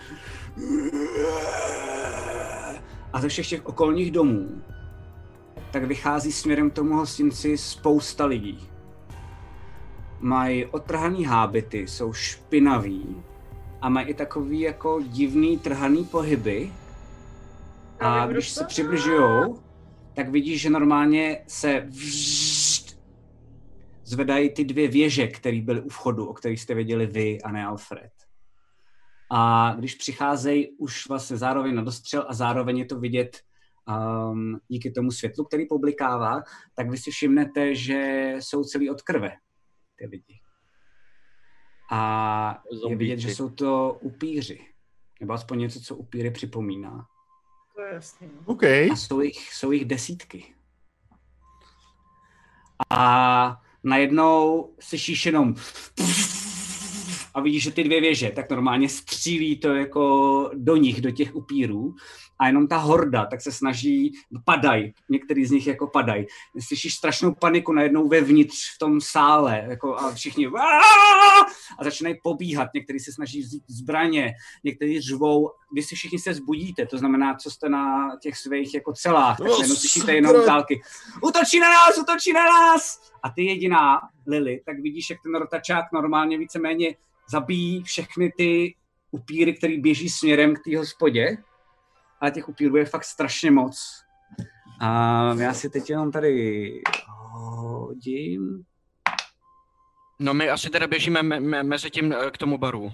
a 3.12 3.20
ze 3.20 3.28
všech 3.28 3.48
těch 3.48 3.66
okolních 3.66 4.10
domů 4.10 4.62
tak 5.70 5.84
vychází 5.84 6.32
směrem 6.32 6.70
k 6.70 6.74
tomu 6.74 6.94
hostinci 6.94 7.58
spousta 7.58 8.24
lidí. 8.24 8.68
Mají 10.20 10.64
otrhaný 10.64 11.24
hábity, 11.24 11.88
jsou 11.88 12.12
špinaví 12.12 13.22
a 13.80 13.88
mají 13.88 14.06
i 14.06 14.14
takový 14.14 14.60
jako 14.60 15.00
divný 15.02 15.58
trhaný 15.58 16.04
pohyby. 16.04 16.72
A 18.00 18.26
když 18.26 18.50
se 18.50 18.64
přibližujou, 18.64 19.62
tak 20.14 20.28
vidíš, 20.28 20.60
že 20.60 20.70
normálně 20.70 21.44
se 21.46 21.88
zvedají 24.04 24.54
ty 24.54 24.64
dvě 24.64 24.88
věže, 24.88 25.26
které 25.26 25.60
byly 25.60 25.80
u 25.80 25.88
vchodu, 25.88 26.26
o 26.26 26.32
kterých 26.32 26.60
jste 26.60 26.74
věděli 26.74 27.06
vy 27.06 27.42
a 27.42 27.52
ne 27.52 27.64
Alfred. 27.64 28.12
A 29.32 29.74
když 29.78 29.94
přicházejí 29.94 30.76
už 30.78 31.08
vlastně 31.08 31.36
zároveň 31.36 31.74
na 31.74 31.82
dostřel 31.82 32.24
a 32.28 32.34
zároveň 32.34 32.78
je 32.78 32.84
to 32.84 33.00
vidět 33.00 33.40
um, 34.30 34.60
díky 34.68 34.90
tomu 34.90 35.10
světlu, 35.10 35.44
který 35.44 35.66
publikává, 35.66 36.42
tak 36.74 36.90
vy 36.90 36.98
si 36.98 37.10
všimnete, 37.10 37.74
že 37.74 38.32
jsou 38.38 38.64
celý 38.64 38.90
od 38.90 39.02
krve 39.02 39.30
ty 39.96 40.06
lidi. 40.06 40.40
A 41.92 42.62
je 42.88 42.96
vidět, 42.96 43.18
že 43.18 43.28
Zombíci. 43.28 43.36
jsou 43.36 43.50
to 43.50 43.98
upíři. 44.00 44.60
Nebo 45.20 45.32
aspoň 45.32 45.58
něco, 45.58 45.80
co 45.80 45.96
upíry 45.96 46.30
připomíná. 46.30 47.06
To 47.80 47.86
je 47.86 47.94
jasný. 47.94 48.28
no. 48.34 48.40
OK. 48.44 48.62
A 48.62 48.96
jsou 48.96 49.20
jich, 49.20 49.54
jsou 49.54 49.72
jich 49.72 49.84
desítky. 49.84 50.44
A 52.90 53.62
najednou 53.84 54.68
slyšíš 54.80 55.26
jenom 55.26 55.54
a 57.34 57.40
vidíš, 57.40 57.62
že 57.62 57.70
ty 57.70 57.84
dvě 57.84 58.00
věže 58.00 58.30
tak 58.30 58.50
normálně 58.50 58.88
střílí 58.88 59.56
to 59.56 59.74
jako 59.74 60.50
do 60.54 60.76
nich, 60.76 61.00
do 61.00 61.10
těch 61.10 61.34
upírů. 61.34 61.94
A 62.38 62.46
jenom 62.46 62.68
ta 62.68 62.76
horda 62.76 63.26
tak 63.26 63.40
se 63.40 63.52
snaží, 63.52 64.12
padají, 64.44 64.94
některý 65.08 65.46
z 65.46 65.50
nich 65.50 65.66
jako 65.66 65.86
padají. 65.86 66.26
Slyšíš 66.66 66.94
strašnou 66.94 67.34
paniku 67.34 67.72
najednou 67.72 68.08
vevnitř 68.08 68.56
v 68.74 68.78
tom 68.78 69.00
sále 69.00 69.66
jako 69.68 69.96
a 69.96 70.12
všichni 70.12 70.46
a 71.78 71.84
začínají 71.84 72.16
pobíhat, 72.22 72.68
někteří 72.74 72.98
se 72.98 73.12
snaží 73.12 73.40
vzít 73.40 73.62
zbraně, 73.68 74.32
někteří 74.64 75.00
řvou, 75.00 75.50
vy 75.74 75.82
si 75.82 75.94
všichni 75.94 76.18
se 76.18 76.34
zbudíte, 76.34 76.86
to 76.86 76.98
znamená, 76.98 77.34
co 77.34 77.50
jste 77.50 77.68
na 77.68 78.08
těch 78.22 78.36
svých 78.36 78.74
jako 78.74 78.92
celách, 78.92 79.38
tak 79.38 79.46
No, 79.46 79.52
najednou 79.52 79.76
slyšíte 79.76 80.14
jenom 80.14 80.46
dálky, 80.46 80.80
útočí 81.22 81.60
na 81.60 81.68
nás, 81.68 81.98
útočí 81.98 82.32
na 82.32 82.44
nás! 82.44 83.12
A 83.22 83.30
ty 83.30 83.44
jediná, 83.44 84.00
Lily, 84.26 84.62
tak 84.66 84.80
vidíš, 84.80 85.10
jak 85.10 85.18
ten 85.22 85.34
rotačák 85.34 85.84
normálně 85.92 86.38
víceméně 86.38 86.96
zabíjí 87.30 87.82
všechny 87.82 88.32
ty 88.36 88.74
upíry, 89.10 89.52
který 89.52 89.80
běží 89.80 90.08
směrem 90.08 90.54
k 90.54 90.58
té 90.64 90.78
hospodě. 90.78 91.36
Ale 92.20 92.30
těch 92.30 92.48
upírů 92.48 92.76
je 92.76 92.84
fakt 92.84 93.04
strašně 93.04 93.50
moc. 93.50 93.76
A 94.80 95.34
já 95.38 95.54
si 95.54 95.70
teď 95.70 95.90
jenom 95.90 96.12
tady 96.12 96.82
hodím. 97.32 98.64
No 100.18 100.34
my 100.34 100.50
asi 100.50 100.70
teda 100.70 100.86
běžíme 100.86 101.22
me, 101.22 101.40
me, 101.40 101.62
mezi 101.62 101.90
tím 101.90 102.12
eh, 102.12 102.30
k 102.30 102.38
tomu 102.38 102.58
baru. 102.58 102.82
Uh, 102.82 102.92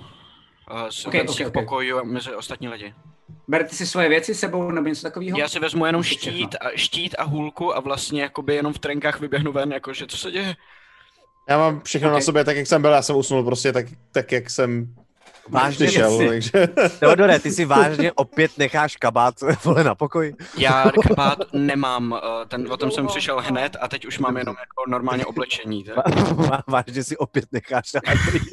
z, 0.91 1.07
Ok, 1.07 1.15
okay, 1.15 1.29
z 1.29 1.37
těch 1.37 1.47
ok. 1.47 1.53
pokojů 1.53 1.99
a 1.99 2.03
mezi 2.03 2.35
ostatní 2.35 2.69
lidi. 2.69 2.95
Berete 3.49 3.75
si 3.75 3.87
svoje 3.87 4.09
věci 4.09 4.35
s 4.35 4.41
sebou 4.41 4.71
nebo 4.71 4.89
něco 4.89 5.03
takového? 5.03 5.39
Já 5.39 5.49
si 5.49 5.59
vezmu 5.59 5.87
jenom 5.87 6.03
štít 6.03 6.55
a, 6.61 6.69
štít 6.75 7.15
a 7.19 7.23
hůlku 7.25 7.77
a 7.77 7.81
vlastně 7.81 8.23
jakoby 8.23 8.55
jenom 8.55 8.73
v 8.73 8.79
trenkách 8.79 9.21
vyběhnu 9.21 9.53
ven, 9.53 9.73
jakože 9.73 10.07
co 10.07 10.17
se 10.17 10.31
děje? 10.31 10.57
Já 11.49 11.59
mám 11.59 11.81
všechno 11.85 12.09
Ok. 12.09 12.15
na 12.15 12.21
sobě, 12.21 12.45
tak 12.45 12.57
jak 12.57 12.67
jsem 12.67 12.83
byl, 12.83 12.91
já 12.91 13.03
jsem 13.03 13.17
usnul 13.17 13.45
prostě 13.45 13.73
tak, 13.73 13.87
tak 14.13 14.33
jak 14.33 14.51
jsem 14.51 14.95
Vážně, 15.49 15.87
přišel, 15.87 16.11
jasně. 16.11 16.29
takže... 16.29 16.69
Teodore, 17.01 17.39
ty 17.41 17.51
si 17.51 17.65
vážně 17.65 18.13
opět 18.13 18.59
necháš 18.59 18.97
kabát 18.97 19.35
vole 19.65 19.85
na 19.85 19.95
pokoj? 19.95 20.35
Já 20.59 20.91
kabát 21.09 21.39
nemám, 21.53 22.13
uh, 22.13 22.19
ten, 22.49 22.73
o 22.73 22.77
tom 22.77 22.91
jsem 22.91 23.07
přišel 23.07 23.41
hned 23.41 23.77
a 23.81 23.89
teď 23.89 24.07
už 24.07 24.19
mám 24.19 24.37
jenom 24.37 24.57
jako 24.61 24.91
normálně 24.91 25.27
oblečení. 25.27 25.85
Tak. 25.85 26.05
vážně 26.69 27.05
si 27.05 27.17
opět 27.17 27.45
necháš 27.53 27.93
hátrý. 28.07 28.41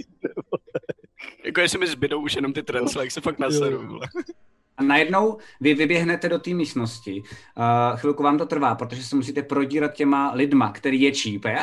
Jako 1.46 1.62
jestli 1.62 1.80
mi 1.80 1.88
zbydou 1.88 2.22
už 2.22 2.36
jenom 2.36 2.54
ty 2.54 2.64
trencle, 2.64 3.04
jak 3.04 3.12
se 3.12 3.22
fakt 3.22 3.40
naseru. 3.40 3.88
vole. 3.88 4.08
A 4.78 4.84
najednou 4.84 5.38
vy 5.62 5.74
vyběhnete 5.74 6.30
do 6.30 6.40
té 6.40 6.50
místnosti. 6.50 7.24
Uh, 7.58 7.98
chvilku 8.00 8.24
vám 8.24 8.38
to 8.38 8.46
trvá, 8.46 8.76
protože 8.76 9.04
se 9.04 9.16
musíte 9.16 9.44
prodírat 9.44 9.94
těma 9.94 10.32
lidma, 10.34 10.72
který 10.72 11.02
ječí. 11.02 11.42
Uh, 11.46 11.54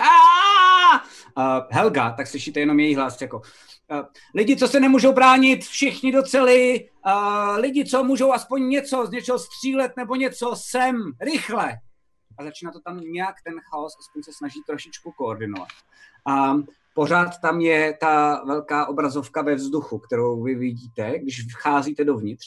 Helga, 1.70 2.10
tak 2.10 2.26
slyšíte 2.26 2.60
jenom 2.60 2.80
její 2.80 2.94
hlas 2.94 3.20
jako 3.20 3.38
uh, 3.38 4.00
lidi, 4.34 4.56
co 4.56 4.68
se 4.68 4.80
nemůžou 4.80 5.12
bránit, 5.12 5.64
všichni 5.64 6.12
do 6.12 6.22
cely, 6.22 6.90
uh, 7.06 7.56
lidi, 7.58 7.84
co 7.84 8.04
můžou 8.04 8.32
aspoň 8.32 8.68
něco, 8.68 9.06
z 9.06 9.10
něčeho 9.10 9.38
střílet 9.38 9.96
nebo 9.96 10.14
něco, 10.14 10.54
sem, 10.56 10.96
rychle. 11.20 11.72
A 12.38 12.44
začíná 12.44 12.70
to 12.70 12.80
tam 12.80 13.00
nějak 13.00 13.34
ten 13.44 13.54
chaos, 13.70 13.92
aspoň 14.00 14.22
se 14.22 14.30
snaží 14.38 14.60
trošičku 14.66 15.12
koordinovat. 15.12 15.68
A 16.26 16.54
pořád 16.94 17.30
tam 17.42 17.60
je 17.60 17.96
ta 18.00 18.44
velká 18.44 18.86
obrazovka 18.86 19.42
ve 19.42 19.54
vzduchu, 19.54 19.98
kterou 19.98 20.42
vy 20.42 20.54
vidíte, 20.54 21.18
když 21.18 21.46
vcházíte 21.50 22.04
dovnitř. 22.04 22.46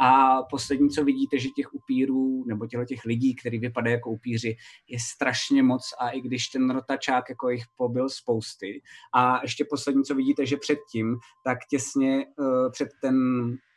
A 0.00 0.42
poslední, 0.42 0.88
co 0.88 1.04
vidíte, 1.04 1.38
že 1.38 1.48
těch 1.48 1.74
upírů, 1.74 2.44
nebo 2.46 2.66
těchto 2.66 2.84
těch 2.84 3.04
lidí, 3.04 3.34
kteří 3.34 3.58
vypadají 3.58 3.94
jako 3.94 4.10
upíři, 4.10 4.56
je 4.88 4.98
strašně 5.00 5.62
moc 5.62 5.82
a 6.00 6.08
i 6.10 6.20
když 6.20 6.48
ten 6.48 6.70
rotačák 6.70 7.24
jako 7.28 7.50
jich 7.50 7.64
pobyl 7.76 8.08
spousty. 8.08 8.82
A 9.14 9.40
ještě 9.42 9.64
poslední, 9.70 10.04
co 10.04 10.14
vidíte, 10.14 10.46
že 10.46 10.56
předtím, 10.56 11.16
tak 11.44 11.58
těsně 11.70 12.26
uh, 12.38 12.70
před 12.70 12.88
ten 13.00 13.16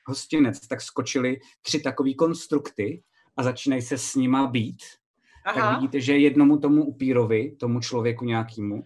hostinec, 0.05 0.67
tak 0.67 0.81
skočili 0.81 1.37
tři 1.61 1.79
takové 1.79 2.13
konstrukty 2.13 3.03
a 3.37 3.43
začínají 3.43 3.81
se 3.81 3.97
s 3.97 4.15
nima 4.15 4.47
být. 4.47 4.77
Aha. 5.45 5.61
Tak 5.61 5.75
vidíte, 5.75 6.01
že 6.01 6.17
jednomu 6.17 6.57
tomu 6.57 6.85
upírovi, 6.85 7.55
tomu 7.59 7.79
člověku 7.79 8.25
nějakému, 8.25 8.83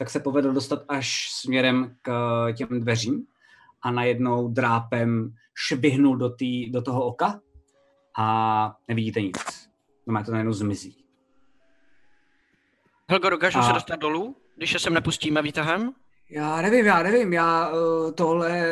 tak 0.00 0.10
se 0.10 0.20
povedlo 0.20 0.52
dostat 0.52 0.84
až 0.88 1.30
směrem 1.32 1.96
k 2.02 2.12
těm 2.56 2.68
dveřím 2.80 3.26
a 3.82 3.90
najednou 3.90 4.48
drápem 4.48 5.34
švihnul 5.54 6.16
do, 6.16 6.30
tý, 6.30 6.70
do 6.70 6.82
toho 6.82 7.04
oka 7.04 7.40
a 8.18 8.76
nevidíte 8.88 9.20
nic. 9.20 9.70
No 10.06 10.12
má 10.12 10.22
to 10.22 10.32
najednou 10.32 10.52
zmizí. 10.52 11.04
Helgo, 13.08 13.30
dokážu 13.30 13.58
a... 13.58 13.62
se 13.62 13.72
dostat 13.72 13.96
dolů, 13.96 14.36
když 14.56 14.72
se 14.72 14.78
sem 14.78 14.94
nepustíme 14.94 15.42
výtahem? 15.42 15.92
Já 16.30 16.62
nevím, 16.62 16.86
já 16.86 17.02
nevím, 17.02 17.32
já 17.32 17.70
eh, 17.72 18.12
tohle, 18.12 18.62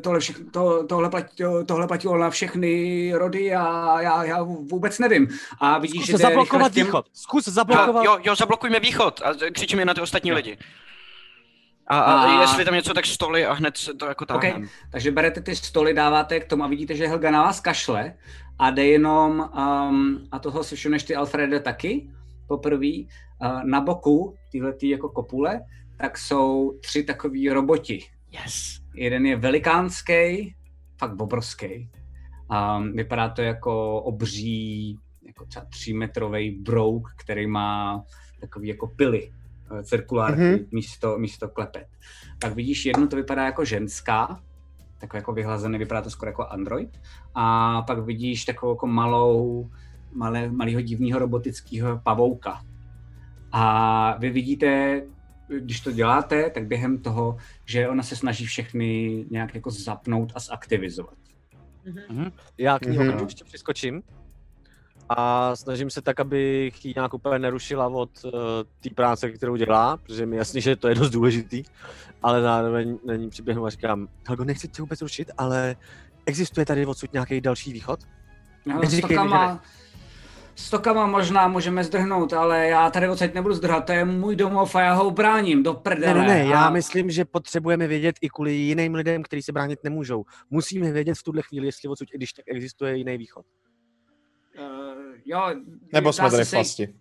tohle, 0.00 0.20
všechno, 0.20 0.50
to, 0.50 0.86
tohle, 0.86 1.10
platí, 1.10 1.44
tohle 1.66 1.86
platilo 1.86 2.18
na 2.18 2.30
všechny 2.30 3.12
rody 3.14 3.54
a 3.54 3.96
já, 4.00 4.24
já 4.24 4.42
vůbec 4.42 4.98
nevím. 4.98 5.28
A 5.60 5.78
vidíš, 5.78 6.02
Zkus 6.02 6.10
že 6.10 6.18
zablokovat 6.18 6.72
těm... 6.72 6.86
východ. 6.86 7.06
Zkus 7.12 7.44
zablokovat. 7.44 8.04
Jo, 8.04 8.18
jo, 8.22 8.36
zablokujme 8.36 8.80
východ 8.80 9.20
a 9.24 9.34
křičíme 9.52 9.84
na 9.84 9.94
ty 9.94 10.00
ostatní 10.00 10.30
jo. 10.30 10.36
lidi. 10.36 10.58
A, 11.86 12.00
a, 12.00 12.22
a, 12.22 12.40
jestli 12.40 12.64
tam 12.64 12.74
něco, 12.74 12.94
tak 12.94 13.06
stoly 13.06 13.46
a 13.46 13.52
hned 13.52 13.76
se 13.76 13.94
to 13.94 14.06
jako 14.06 14.26
tak. 14.26 14.36
Okay. 14.36 14.68
Takže 14.90 15.10
berete 15.10 15.40
ty 15.40 15.56
stoly, 15.56 15.94
dáváte 15.94 16.40
k 16.40 16.44
tomu 16.44 16.64
a 16.64 16.66
vidíte, 16.66 16.94
že 16.94 17.06
Helga 17.06 17.30
na 17.30 17.42
vás 17.42 17.60
kašle 17.60 18.14
a 18.58 18.70
jde 18.70 18.86
jenom, 18.86 19.50
um, 19.88 20.28
a 20.32 20.38
toho 20.38 20.64
si 20.64 20.76
všimneš 20.76 21.02
ty 21.02 21.16
Alfrede 21.16 21.60
taky, 21.60 22.10
poprvé, 22.48 22.92
uh, 23.42 23.64
na 23.64 23.80
boku, 23.80 24.34
tyhle 24.52 24.72
ty 24.72 24.88
jako 24.88 25.08
kopule, 25.08 25.60
tak 25.98 26.18
jsou 26.18 26.78
tři 26.80 27.02
takový 27.02 27.50
roboti. 27.50 28.04
Yes. 28.30 28.80
Jeden 28.94 29.26
je 29.26 29.36
velikánský, 29.36 30.54
fakt 30.98 31.20
obrovský. 31.20 31.90
Um, 32.50 32.92
vypadá 32.92 33.28
to 33.28 33.42
jako 33.42 34.02
obří, 34.02 34.98
jako 35.26 35.44
třeba 35.44 35.66
třímetrový 35.66 36.50
brouk, 36.50 37.08
který 37.18 37.46
má 37.46 38.04
takový 38.40 38.68
jako 38.68 38.86
pily, 38.86 39.32
eh, 39.78 39.82
cirkulární 39.82 40.44
mm-hmm. 40.44 40.66
místo, 40.72 41.18
místo 41.18 41.48
klepet. 41.48 41.86
Tak 42.38 42.54
vidíš, 42.54 42.86
jednu 42.86 43.06
to 43.06 43.16
vypadá 43.16 43.44
jako 43.44 43.64
ženská, 43.64 44.40
takový 44.98 45.18
jako 45.18 45.32
vyhlazený, 45.32 45.78
vypadá 45.78 46.02
to 46.02 46.10
skoro 46.10 46.30
jako 46.30 46.46
android. 46.46 47.00
A 47.34 47.82
pak 47.82 47.98
vidíš 47.98 48.44
takovou 48.44 48.72
jako 48.72 48.86
malou, 48.86 49.70
malé, 50.12 50.50
malého 50.50 50.80
divného 50.80 51.18
robotického 51.18 52.00
pavouka. 52.04 52.62
A 53.52 54.16
vy 54.18 54.30
vidíte 54.30 55.02
když 55.48 55.80
to 55.80 55.92
děláte, 55.92 56.50
tak 56.50 56.66
během 56.66 56.98
toho, 56.98 57.36
že 57.64 57.88
ona 57.88 58.02
se 58.02 58.16
snaží 58.16 58.46
všechny 58.46 59.24
nějak 59.30 59.54
jako 59.54 59.70
zapnout 59.70 60.32
a 60.34 60.40
zaktivizovat. 60.40 61.14
Mm-hmm. 61.86 62.32
Já 62.58 62.78
k 62.78 62.86
ní 62.86 62.98
mm-hmm. 62.98 63.24
ještě 63.24 63.44
přiskočím 63.44 64.02
a 65.08 65.56
snažím 65.56 65.90
se 65.90 66.02
tak, 66.02 66.20
abych 66.20 66.84
ji 66.84 66.92
nějak 66.96 67.14
úplně 67.14 67.38
nerušila 67.38 67.86
od 67.86 68.10
uh, 68.24 68.32
té 68.80 68.90
práce, 68.94 69.30
kterou 69.30 69.56
dělá, 69.56 69.96
protože 69.96 70.26
mi 70.26 70.36
jasný, 70.36 70.60
že 70.60 70.76
to 70.76 70.88
je 70.88 70.94
dost 70.94 71.10
důležitý, 71.10 71.62
ale 72.22 72.42
zároveň 72.42 72.98
na 73.06 73.16
ní 73.16 73.30
přiběhnu 73.30 73.66
a 73.66 73.70
říkám, 73.70 74.08
Helgo, 74.28 74.44
nechci 74.44 74.68
tě 74.68 74.82
vůbec 74.82 75.02
rušit, 75.02 75.30
ale 75.38 75.76
existuje 76.26 76.66
tady 76.66 76.86
odsud 76.86 77.12
nějaký 77.12 77.40
další 77.40 77.72
východ? 77.72 78.00
No, 78.66 78.80
Neříkej 78.80 79.18
stokama 80.58 81.06
možná 81.06 81.48
můžeme 81.48 81.84
zdrhnout, 81.84 82.32
ale 82.32 82.68
já 82.68 82.90
tady 82.90 83.08
odsaď 83.08 83.34
nebudu 83.34 83.54
zdrhat, 83.54 83.86
to 83.86 83.92
je 83.92 84.04
můj 84.04 84.36
domov 84.36 84.74
a 84.74 84.80
já 84.80 84.94
ho 84.94 85.10
bráním 85.10 85.62
do 85.62 85.74
prdele. 85.74 86.14
Ne, 86.14 86.26
ne, 86.26 86.44
ne, 86.44 86.50
já 86.50 86.70
myslím, 86.70 87.10
že 87.10 87.24
potřebujeme 87.24 87.86
vědět 87.86 88.16
i 88.20 88.28
kvůli 88.28 88.52
jiným 88.52 88.94
lidem, 88.94 89.22
kteří 89.22 89.42
se 89.42 89.52
bránit 89.52 89.84
nemůžou. 89.84 90.24
Musíme 90.50 90.92
vědět 90.92 91.14
v 91.14 91.22
tuhle 91.22 91.42
chvíli, 91.42 91.66
jestli 91.66 91.88
odsud, 91.88 92.08
když 92.14 92.32
tak 92.32 92.44
existuje 92.48 92.96
jiný 92.96 93.18
východ. 93.18 93.46
Uh, 94.58 94.64
jo, 95.24 95.54
Nebo 95.92 96.12
jsme 96.12 96.30
tady 96.30 96.44
v 96.44 96.50
pasti. 96.50 96.94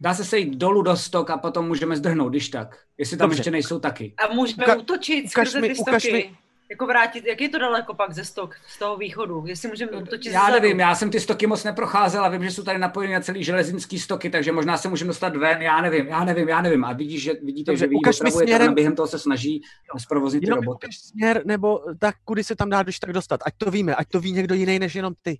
Dá 0.00 0.14
se 0.14 0.24
sejít 0.24 0.56
dolů 0.56 0.82
do 0.82 0.96
stok 0.96 1.30
a 1.30 1.38
potom 1.38 1.68
můžeme 1.68 1.96
zdrhnout, 1.96 2.32
když 2.32 2.48
tak. 2.48 2.78
Jestli 2.98 3.16
tam 3.16 3.28
Dobře. 3.28 3.40
ještě 3.40 3.50
nejsou 3.50 3.78
taky. 3.78 4.14
A 4.18 4.34
můžeme 4.34 4.64
Uka- 4.66 4.78
útočit 4.78 5.30
skrze 5.30 5.60
ty 5.60 5.74
stoky. 5.74 5.90
Ukaž 5.90 6.04
mi, 6.04 6.36
jako 6.72 6.86
vrátit, 6.86 7.26
jak 7.26 7.40
je 7.40 7.48
to 7.48 7.58
daleko 7.58 7.94
pak 7.94 8.12
ze 8.12 8.24
stok, 8.24 8.54
z 8.68 8.78
toho 8.78 8.96
východu, 8.96 9.44
jestli 9.46 9.68
můžeme 9.68 9.92
útočit 9.92 10.32
Já 10.32 10.50
nevím, 10.50 10.80
já 10.80 10.94
jsem 10.94 11.10
ty 11.10 11.20
stoky 11.20 11.46
moc 11.46 11.64
neprocházel 11.64 12.24
a 12.24 12.28
vím, 12.28 12.44
že 12.44 12.50
jsou 12.50 12.62
tady 12.62 12.78
napojeny 12.78 13.14
na 13.14 13.20
celý 13.20 13.44
železinský 13.44 13.98
stoky, 13.98 14.30
takže 14.30 14.52
možná 14.52 14.76
se 14.76 14.88
můžeme 14.88 15.08
dostat 15.08 15.36
ven, 15.36 15.62
já 15.62 15.80
nevím, 15.80 16.06
já 16.06 16.24
nevím, 16.24 16.48
já 16.48 16.62
nevím. 16.62 16.84
A 16.84 16.92
vidíš, 16.92 17.22
že 17.22 17.32
vidíte, 17.42 17.72
Dobře, 17.72 17.84
že 17.84 18.22
vy 18.24 18.30
směrem... 18.30 18.68
a 18.70 18.72
během 18.72 18.96
toho 18.96 19.06
se 19.06 19.18
snaží 19.18 19.62
zprovoznit 19.98 20.44
ty 20.44 20.50
roboty. 20.50 20.86
směr, 20.92 21.42
nebo 21.44 21.80
tak, 21.98 22.14
kudy 22.24 22.44
se 22.44 22.56
tam 22.56 22.70
dá 22.70 22.82
když 22.82 22.98
tak 22.98 23.12
dostat, 23.12 23.40
ať 23.46 23.54
to 23.56 23.70
víme, 23.70 23.94
ať 23.94 24.08
to 24.08 24.20
ví 24.20 24.32
někdo 24.32 24.54
jiný 24.54 24.78
než 24.78 24.94
jenom 24.94 25.14
ty 25.22 25.38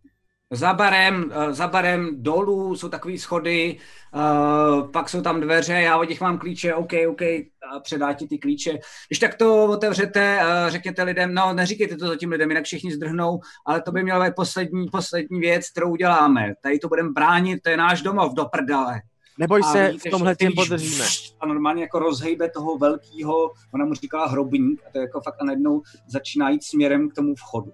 za 0.52 0.74
barem, 0.74 1.32
eh, 1.34 1.54
za 1.54 1.68
barem 1.68 2.22
dolů 2.22 2.76
jsou 2.76 2.88
takové 2.88 3.18
schody, 3.18 3.78
uh, 4.14 4.90
pak 4.90 5.08
jsou 5.08 5.22
tam 5.22 5.40
dveře, 5.40 5.72
já 5.72 5.98
od 5.98 6.08
nich 6.08 6.20
mám 6.20 6.38
klíče, 6.38 6.74
OK, 6.74 6.92
OK, 7.08 7.22
a 7.22 7.80
předá 7.82 8.12
ti 8.12 8.26
ty 8.26 8.38
klíče. 8.38 8.78
Když 9.08 9.18
tak 9.18 9.34
to 9.34 9.64
otevřete, 9.66 10.38
uh, 10.42 10.70
řekněte 10.70 11.02
lidem, 11.02 11.34
no 11.34 11.54
neříkejte 11.54 11.96
to 11.96 12.06
zatím 12.06 12.30
lidem, 12.30 12.50
jinak 12.50 12.64
všichni 12.64 12.92
zdrhnou, 12.92 13.40
ale 13.66 13.82
to 13.82 13.92
by 13.92 14.02
měla 14.02 14.24
být 14.24 14.34
poslední, 14.36 14.86
poslední 14.88 15.40
věc, 15.40 15.70
kterou 15.70 15.90
uděláme. 15.90 16.54
Tady 16.62 16.78
to 16.78 16.88
budeme 16.88 17.10
bránit, 17.10 17.62
to 17.62 17.70
je 17.70 17.76
náš 17.76 18.02
domov, 18.02 18.34
do 18.34 18.44
prdele. 18.44 19.00
Neboj 19.38 19.60
a 19.64 19.72
se, 19.72 19.92
v 20.06 20.10
tomhle 20.10 20.36
tím 20.36 20.52
podržíme. 20.56 21.04
A 21.40 21.46
normálně 21.46 21.82
jako 21.82 21.98
rozhejbe 21.98 22.50
toho 22.50 22.78
velkého, 22.78 23.50
ona 23.74 23.84
mu 23.84 23.94
říkala 23.94 24.26
hrobník, 24.26 24.82
a 24.86 24.90
to 24.92 24.98
je 24.98 25.02
jako 25.02 25.20
fakt 25.20 25.36
a 25.40 25.44
najednou 25.44 25.82
začíná 26.08 26.50
jít 26.50 26.64
směrem 26.64 27.08
k 27.08 27.14
tomu 27.14 27.34
vchodu. 27.34 27.72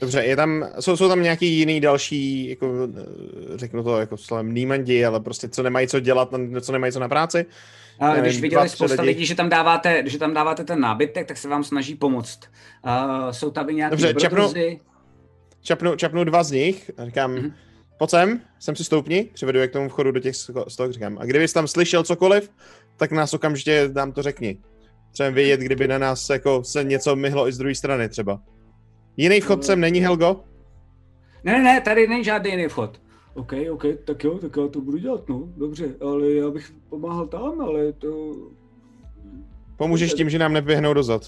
Dobře, 0.00 0.24
je 0.24 0.36
tam, 0.36 0.68
jsou, 0.80 0.96
jsou 0.96 1.08
tam 1.08 1.22
nějaký 1.22 1.58
jiný 1.58 1.80
další, 1.80 2.48
jako, 2.48 2.88
řeknu 3.54 3.82
to 3.82 3.98
jako 3.98 4.16
slovem 4.16 4.54
nímandi, 4.54 5.04
ale 5.04 5.20
prostě 5.20 5.48
co 5.48 5.62
nemají 5.62 5.88
co 5.88 6.00
dělat, 6.00 6.34
co 6.60 6.72
nemají 6.72 6.92
co 6.92 7.00
na 7.00 7.08
práci? 7.08 7.46
A 8.00 8.14
když 8.16 8.40
viděli 8.40 8.68
spousta 8.68 9.02
lidí, 9.02 9.26
že 9.26 9.34
tam, 9.34 9.48
dáváte, 9.48 10.02
že 10.06 10.18
tam 10.18 10.34
dáváte 10.34 10.64
ten 10.64 10.80
nábytek, 10.80 11.26
tak 11.26 11.36
se 11.36 11.48
vám 11.48 11.64
snaží 11.64 11.94
pomoct. 11.94 12.40
Uh, 12.86 13.30
jsou 13.30 13.50
tam 13.50 13.66
nějaké 13.66 13.90
Dobře, 13.90 14.14
čapnu, 14.14 14.52
čapnu, 15.62 15.96
čapnu 15.96 16.24
dva 16.24 16.42
z 16.42 16.50
nich 16.50 16.90
a 16.96 17.04
říkám, 17.04 17.34
mm-hmm. 17.34 17.52
pojď 17.98 18.10
sem, 18.10 18.40
sem 18.58 18.76
si 18.76 18.84
stoupni, 18.84 19.30
přivedu 19.34 19.58
je 19.58 19.68
k 19.68 19.72
tomu 19.72 19.88
vchodu 19.88 20.12
do 20.12 20.20
těch 20.20 20.36
stok, 20.68 20.92
říkám. 20.92 21.18
A 21.18 21.24
kdybys 21.24 21.52
tam 21.52 21.68
slyšel 21.68 22.02
cokoliv, 22.02 22.50
tak 22.96 23.12
nás 23.12 23.34
okamžitě 23.34 23.90
nám 23.94 24.12
to 24.12 24.22
řekni. 24.22 24.58
Třeba 25.12 25.30
vědět, 25.30 25.60
kdyby 25.60 25.88
na 25.88 25.98
nás 25.98 26.30
jako 26.30 26.64
se 26.64 26.84
něco 26.84 27.16
myhlo 27.16 27.48
i 27.48 27.52
z 27.52 27.58
druhé 27.58 27.74
strany 27.74 28.08
třeba. 28.08 28.40
Jiný 29.18 29.40
vchod 29.40 29.64
sem 29.64 29.80
není, 29.80 30.00
Helgo? 30.00 30.44
Ne, 31.44 31.52
ne, 31.52 31.62
ne, 31.62 31.80
tady 31.80 32.08
není 32.08 32.24
žádný 32.24 32.50
jiný 32.50 32.68
vchod. 32.68 33.00
OK, 33.34 33.52
OK, 33.70 33.84
tak 34.04 34.24
jo, 34.24 34.38
tak 34.38 34.56
já 34.56 34.68
to 34.68 34.80
budu 34.80 34.98
dělat, 34.98 35.28
no, 35.28 35.42
dobře, 35.56 35.94
ale 36.00 36.30
já 36.30 36.50
bych 36.50 36.72
pomáhal 36.88 37.26
tam, 37.26 37.60
ale 37.60 37.92
to... 37.92 38.34
Pomůžeš 39.76 40.14
tím, 40.14 40.30
že 40.30 40.38
nám 40.38 40.52
neběhnou 40.52 40.94
dozad. 40.94 41.22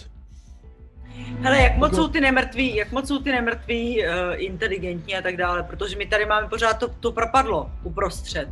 Hele, 1.41 1.63
jak 1.63 1.77
moc 1.77 1.95
jsou 1.95 2.09
ty 2.09 2.21
nemrtví, 2.21 2.77
jak 2.77 2.93
moc 2.93 3.09
jsou 3.09 3.19
ty 3.19 3.33
nemrtví 3.33 4.03
uh, 4.03 4.09
inteligentní 4.35 5.17
a 5.17 5.23
tak 5.23 5.37
dále, 5.37 5.63
protože 5.63 5.97
my 5.97 6.07
tady 6.07 6.27
máme 6.27 6.49
pořád 6.49 6.75
to, 6.75 6.89
to 6.89 7.13
propadlo 7.13 7.71
uprostřed. 7.85 8.49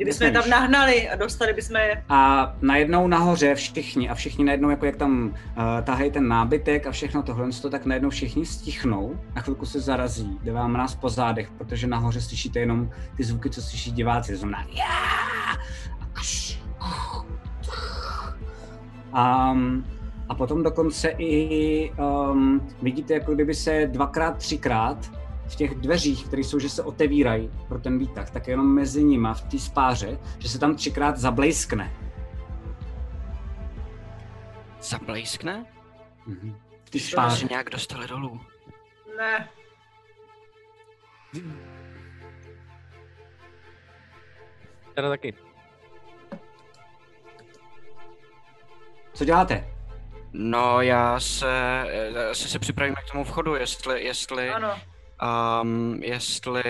Kdybychom 0.00 0.26
je 0.26 0.32
tam 0.32 0.50
nahnali 0.50 1.08
a 1.08 1.16
dostali 1.16 1.52
bychom 1.52 1.76
je. 1.76 2.04
A 2.08 2.52
najednou 2.62 3.08
nahoře 3.08 3.54
všichni 3.54 4.08
a 4.08 4.14
všichni 4.14 4.44
najednou, 4.44 4.70
jako 4.70 4.86
jak 4.86 4.96
tam 4.96 5.24
uh, 5.24 5.34
tahají 5.84 6.10
ten 6.10 6.28
nábytek 6.28 6.86
a 6.86 6.90
všechno 6.90 7.22
tohle, 7.22 7.48
tak 7.70 7.86
najednou 7.86 8.10
všichni 8.10 8.46
stichnou, 8.46 9.20
na 9.34 9.42
chvilku 9.42 9.66
se 9.66 9.80
zarazí, 9.80 10.38
jde 10.42 10.52
vám 10.52 10.72
nás 10.72 10.94
po 10.94 11.08
zádech, 11.08 11.50
protože 11.58 11.86
nahoře 11.86 12.20
slyšíte 12.20 12.60
jenom 12.60 12.90
ty 13.16 13.24
zvuky, 13.24 13.50
co 13.50 13.62
slyší 13.62 13.92
diváci, 13.92 14.36
znamená 14.36 14.66
um, 19.52 19.84
a 20.28 20.34
potom 20.34 20.62
dokonce 20.62 21.08
i 21.08 21.92
um, 21.92 22.68
vidíte, 22.82 23.14
jako 23.14 23.34
kdyby 23.34 23.54
se 23.54 23.86
dvakrát, 23.86 24.36
třikrát 24.36 25.10
v 25.50 25.56
těch 25.56 25.74
dveřích, 25.74 26.24
které 26.26 26.42
jsou, 26.42 26.58
že 26.58 26.68
se 26.68 26.82
otevírají 26.82 27.50
pro 27.68 27.78
ten 27.78 27.98
výtah, 27.98 28.30
tak 28.30 28.48
jenom 28.48 28.74
mezi 28.74 29.04
nima 29.04 29.34
v 29.34 29.42
té 29.42 29.58
spáře, 29.58 30.18
že 30.38 30.48
se 30.48 30.58
tam 30.58 30.76
třikrát 30.76 31.16
zablejskne. 31.16 31.92
Zablejskne? 34.80 35.66
Mhm. 36.26 36.56
V 36.84 36.90
té 36.90 36.98
spáře. 36.98 37.46
nějak 37.50 37.70
dostali 37.70 38.08
dolů. 38.08 38.40
Ne. 39.18 39.48
Teda 44.94 45.08
taky. 45.08 45.34
Co 49.14 49.24
děláte? 49.24 49.74
No, 50.32 50.80
já 50.80 51.20
se, 51.20 51.84
eh, 51.88 52.30
asi 52.30 52.48
se 52.48 52.58
připravíme 52.58 52.96
k 52.96 53.12
tomu 53.12 53.24
vchodu, 53.24 53.54
jestli, 53.54 54.04
jestli, 54.04 54.50
Ano. 54.50 54.78
Um, 55.62 55.98
jestli 56.02 56.62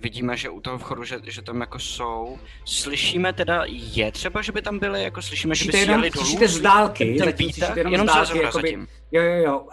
vidíme, 0.00 0.36
že 0.36 0.48
u 0.50 0.60
toho 0.60 0.78
vchodu, 0.78 1.04
že, 1.04 1.18
že 1.24 1.42
tam 1.42 1.60
jako 1.60 1.78
jsou. 1.78 2.38
Slyšíme 2.64 3.32
teda, 3.32 3.62
je 3.68 4.12
třeba, 4.12 4.42
že 4.42 4.52
by 4.52 4.62
tam 4.62 4.78
byly, 4.78 5.02
jako 5.02 5.22
slyšíme, 5.22 5.54
že 5.54 5.64
by 5.64 5.72
Slyšíte, 5.72 5.92
jenom, 5.92 6.00
dolů? 6.02 6.12
slyšíte 6.24 6.48
z 6.48 6.60
dálky, 6.60 7.14
ten 7.18 7.26
zatím 7.26 7.46
výtah? 7.46 7.58
slyšíte 7.58 7.80
jenom, 7.80 7.92
Jenom 7.92 8.08
z 8.08 8.12
dálky, 8.14 8.38
jakoby, 8.42 8.62
zatím. 8.68 8.86
jo, 9.12 9.22
jo, 9.22 9.34
jo. 9.44 9.66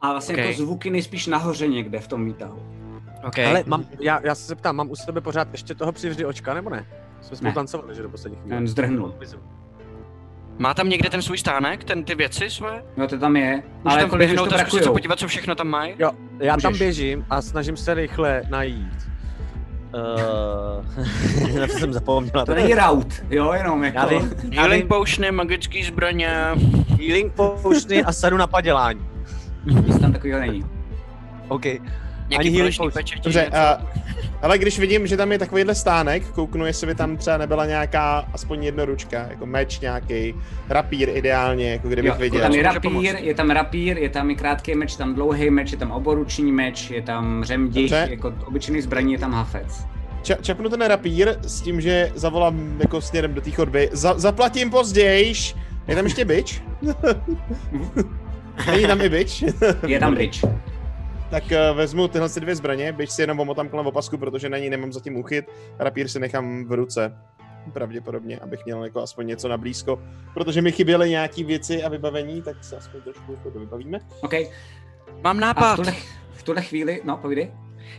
A 0.00 0.10
vlastně 0.10 0.34
Okay. 0.34 0.46
jako 0.46 0.58
zvuky 0.62 0.90
nejspíš 0.90 1.26
nahoře 1.26 1.66
někde 1.68 2.00
v 2.00 2.08
tom 2.08 2.24
výtahu. 2.24 2.62
Okay. 3.26 3.46
Ale 3.46 3.64
mám, 3.66 3.86
já, 4.00 4.20
já 4.24 4.34
se 4.34 4.46
zeptám, 4.46 4.76
mám 4.76 4.90
u 4.90 4.96
sebe 4.96 5.20
pořád 5.20 5.48
ještě 5.52 5.74
toho 5.74 5.92
přivři 5.92 6.24
očka, 6.24 6.54
nebo 6.54 6.70
ne? 6.70 6.86
Jsme 7.20 7.36
spolu 7.36 7.52
tancovali, 7.52 7.94
že 7.94 8.02
do 8.02 8.08
poslední 8.08 8.38
chvíle. 8.38 8.56
Ten 8.56 8.68
zdrhnul. 8.68 9.14
Má 10.58 10.74
tam 10.74 10.88
někde 10.88 11.10
ten 11.10 11.22
svůj 11.22 11.38
stánek, 11.38 11.84
ten 11.84 12.04
ty 12.04 12.14
věci 12.14 12.50
své? 12.50 12.82
No 12.96 13.08
to 13.08 13.18
tam 13.18 13.36
je, 13.36 13.54
Můžu 13.54 13.62
ale 13.84 13.94
tam 13.94 14.00
jako 14.00 14.16
vběhnout 14.16 14.48
to 14.48 14.54
a 14.54 14.58
zkusit 14.58 14.84
se 14.84 14.90
podívat, 14.90 15.18
co 15.18 15.28
všechno 15.28 15.54
tam 15.54 15.68
mají? 15.68 15.94
Jo, 15.98 16.10
já 16.38 16.56
tam 16.56 16.72
Můžeš. 16.72 16.78
běžím 16.78 17.26
a 17.30 17.42
snažím 17.42 17.76
se 17.76 17.94
rychle 17.94 18.42
najít. 18.48 19.06
Uh, 19.94 21.56
na 21.60 21.66
to 21.66 21.72
jsem 21.72 21.92
zapomněla. 21.92 22.44
To 22.46 22.54
není 22.54 22.74
rout, 22.74 23.22
jo, 23.30 23.52
jenom 23.52 23.84
jako. 23.84 23.98
Já 23.98 24.06
vím, 24.06 24.32
já 24.50 24.60
Healing 24.62 24.82
vím, 24.82 24.88
potiony, 24.88 25.32
magický 25.32 25.84
zbraně. 25.84 26.28
healing 26.98 27.32
potiony 27.32 28.04
a 28.04 28.12
sadu 28.12 28.36
na 28.36 28.46
padělání. 28.46 29.06
Nic 29.86 29.98
tam 30.00 30.12
takového 30.12 30.40
není. 30.40 30.64
OK. 31.48 31.64
Nějaký 32.30 32.50
healing 32.50 32.76
falešný 32.76 33.02
potion. 33.02 33.22
Dobře, 33.24 33.46
a, 33.46 33.86
ale 34.42 34.58
když 34.58 34.78
vidím, 34.78 35.06
že 35.06 35.16
tam 35.16 35.32
je 35.32 35.38
takovýhle 35.38 35.74
stánek, 35.74 36.26
kouknu, 36.30 36.66
jestli 36.66 36.86
by 36.86 36.94
tam 36.94 37.16
třeba 37.16 37.36
nebyla 37.36 37.66
nějaká 37.66 38.28
aspoň 38.32 38.64
jednoručka, 38.64 39.26
jako 39.30 39.46
meč 39.46 39.80
nějaký, 39.80 40.34
rapír 40.68 41.08
ideálně, 41.14 41.70
jako 41.72 41.88
kdybych 41.88 42.08
Jo, 42.12 42.16
viděl. 42.18 42.38
je 42.38 42.42
tam 42.42 42.52
i 42.52 42.88
Může 42.88 43.12
rapír, 43.12 43.16
je 43.26 43.34
tam 43.34 43.50
rapír, 43.50 43.98
je 43.98 44.08
tam 44.08 44.30
i 44.30 44.36
krátký 44.36 44.74
meč, 44.74 44.92
je 44.92 44.98
tam 44.98 45.14
dlouhý 45.14 45.50
meč, 45.50 45.72
je 45.72 45.78
tam 45.78 45.90
oboruční 45.90 46.52
meč, 46.52 46.90
je 46.90 47.02
tam 47.02 47.44
řemdich, 47.44 47.92
jako 48.08 48.34
obyčejný 48.46 48.80
zbraní, 48.82 49.12
je 49.12 49.18
tam 49.18 49.32
hafec. 49.32 49.86
Ča- 50.22 50.40
čapnu 50.40 50.68
ten 50.68 50.80
rapír 50.82 51.34
s 51.42 51.60
tím, 51.60 51.80
že 51.80 52.10
zavolám 52.14 52.76
jako 52.80 53.00
směrem 53.00 53.34
do 53.34 53.40
té 53.40 53.50
chodby. 53.50 53.88
Za- 53.92 54.18
zaplatím 54.18 54.70
pozdějiš. 54.70 55.56
Je 55.88 55.96
tam 55.96 56.04
ještě 56.04 56.24
bič? 56.24 56.62
Není 58.66 58.86
tam 58.86 59.00
i 59.00 59.08
bič? 59.08 59.44
Je 59.86 60.00
tam 60.00 60.14
bridge. 60.14 60.44
tak 61.30 61.44
uh, 61.44 61.76
vezmu 61.76 62.08
tyhle 62.08 62.28
si 62.28 62.40
dvě 62.40 62.56
zbraně, 62.56 62.92
bič 62.92 63.10
si 63.10 63.22
jenom 63.22 63.40
omotám 63.40 63.68
kolem 63.68 63.86
opasku, 63.86 64.18
protože 64.18 64.48
na 64.48 64.58
ní 64.58 64.70
nemám 64.70 64.92
zatím 64.92 65.16
uchyt. 65.16 65.44
Rapír 65.78 66.08
si 66.08 66.20
nechám 66.20 66.64
v 66.64 66.72
ruce. 66.72 67.18
Pravděpodobně, 67.72 68.38
abych 68.38 68.64
měl 68.64 68.84
jako 68.84 69.00
aspoň 69.02 69.26
něco 69.26 69.48
na 69.48 69.56
blízko. 69.56 70.02
Protože 70.34 70.62
mi 70.62 70.72
chyběly 70.72 71.10
nějaký 71.10 71.44
věci 71.44 71.82
a 71.82 71.88
vybavení, 71.88 72.42
tak 72.42 72.64
se 72.64 72.76
aspoň 72.76 73.00
trošku 73.00 73.32
jako 73.32 73.50
vybavíme. 73.58 73.98
OK. 74.20 74.32
Mám 75.22 75.36
A 75.36 75.38
v 75.38 75.40
nápad. 75.40 75.76
tuhle, 75.76 75.92
v 76.32 76.42
tuhle 76.42 76.62
chvíli, 76.62 77.00
no 77.04 77.16
povídej. 77.16 77.50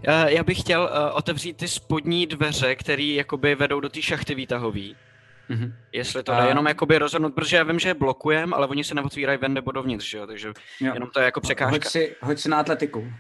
Eh, 0.08 0.34
Já 0.34 0.44
bych 0.44 0.60
chtěl 0.60 0.90
eh, 0.94 1.12
otevřít 1.12 1.58
ty 1.58 1.68
spodní 1.68 2.26
dveře, 2.28 2.76
které 2.76 3.04
jakoby 3.04 3.56
vedou 3.56 3.80
do 3.80 3.90
té 3.90 4.02
šachty 4.02 4.36
výtahový. 4.36 4.96
Mhm. 5.50 5.74
Jestli 5.94 6.24
to 6.24 6.32
A- 6.34 6.42
jde 6.42 6.48
jenom 6.48 6.68
jakoby 6.68 6.98
rozhodnout, 6.98 7.36
protože 7.36 7.58
já 7.58 7.64
vím, 7.64 7.80
že 7.80 7.90
je 7.90 7.94
blokujem, 7.94 8.54
ale 8.54 8.68
oni 8.68 8.84
se 8.84 8.96
neotvírají 8.96 9.38
ven 9.40 9.54
nebo 9.54 9.72
dovnitř, 9.72 10.10
že 10.10 10.18
jo, 10.18 10.28
takže 10.28 10.48
Jo. 10.80 10.94
jenom 10.94 11.10
to 11.10 11.20
je 11.20 11.26
jako 11.26 11.38
Hoď 11.40 11.44
překážka. 11.44 11.90
si, 11.90 12.16
hoď 12.22 12.40
si 12.40 12.50
na 12.50 12.60
atletiku. 12.60 13.12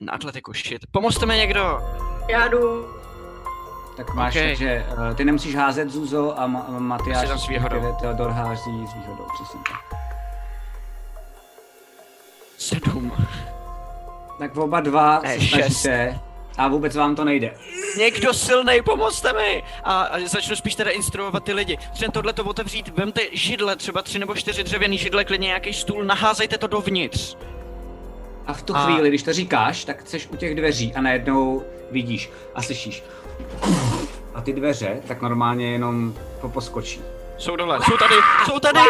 Na 0.00 0.12
atletiku, 0.12 0.52
shit. 0.52 0.86
Pomozte 0.90 1.26
mi 1.26 1.36
někdo! 1.36 1.80
Já 2.28 2.48
jdu. 2.48 2.86
Tak 3.96 4.14
máš, 4.14 4.36
OK. 4.36 4.42
takže 4.42 4.86
uh, 4.92 5.14
ty 5.14 5.24
nemusíš 5.24 5.54
házet 5.54 5.90
Zuzo 5.90 6.38
a 6.40 6.48
Ma- 6.48 6.78
Matyáš, 6.80 7.28
s 7.44 7.48
výhodou. 7.48 7.96
Teodor 8.00 8.30
hází 8.30 8.86
s 8.86 8.94
výhodou, 8.94 9.26
přesně 9.34 9.60
tak. 9.68 9.98
Sedm. 12.58 13.12
Tak 14.38 14.56
oba 14.56 14.80
dva 14.80 15.20
Ne, 15.20 15.34
se 15.34 15.40
šest. 15.40 15.56
snažíte 15.80 16.20
a 16.56 16.68
vůbec 16.68 16.96
vám 16.96 17.16
to 17.16 17.24
nejde. 17.24 17.54
Někdo 17.98 18.34
silnej, 18.34 18.82
pomozte 18.82 19.32
mi! 19.32 19.62
A, 19.84 20.00
a 20.02 20.18
začnu 20.28 20.56
spíš 20.56 20.74
teda 20.74 20.90
instruovat 20.90 21.44
ty 21.44 21.52
lidi. 21.52 21.78
Třeba 21.92 22.12
tohle 22.12 22.32
to 22.32 22.44
otevřít, 22.44 22.88
vemte 22.88 23.20
židle, 23.32 23.76
třeba 23.76 24.02
tři 24.02 24.18
nebo 24.18 24.34
čtyři 24.34 24.64
dřevěný 24.64 24.98
židle, 24.98 25.24
klidně 25.24 25.46
nějaký 25.46 25.72
stůl, 25.72 26.04
naházejte 26.04 26.58
to 26.58 26.66
dovnitř. 26.66 27.36
A 28.46 28.52
v 28.52 28.62
tu 28.62 28.76
A- 28.76 28.84
chvíli, 28.84 29.08
když 29.08 29.22
to 29.22 29.32
říkáš, 29.32 29.84
tak 29.84 30.08
jsi 30.08 30.26
u 30.32 30.36
těch 30.36 30.54
dveří 30.54 30.94
a 30.94 31.00
najednou 31.00 31.64
vidíš 31.90 32.30
a 32.54 32.62
slyšíš. 32.62 33.02
A 34.34 34.40
ty 34.40 34.52
dveře 34.52 35.00
tak 35.08 35.22
normálně 35.22 35.72
jenom 35.72 36.14
poskočí. 36.52 37.00
Jsou 37.38 37.56
dole, 37.56 37.78
jsou 37.84 37.96
tady, 37.96 38.14
jsou 38.44 38.58
tady! 38.60 38.80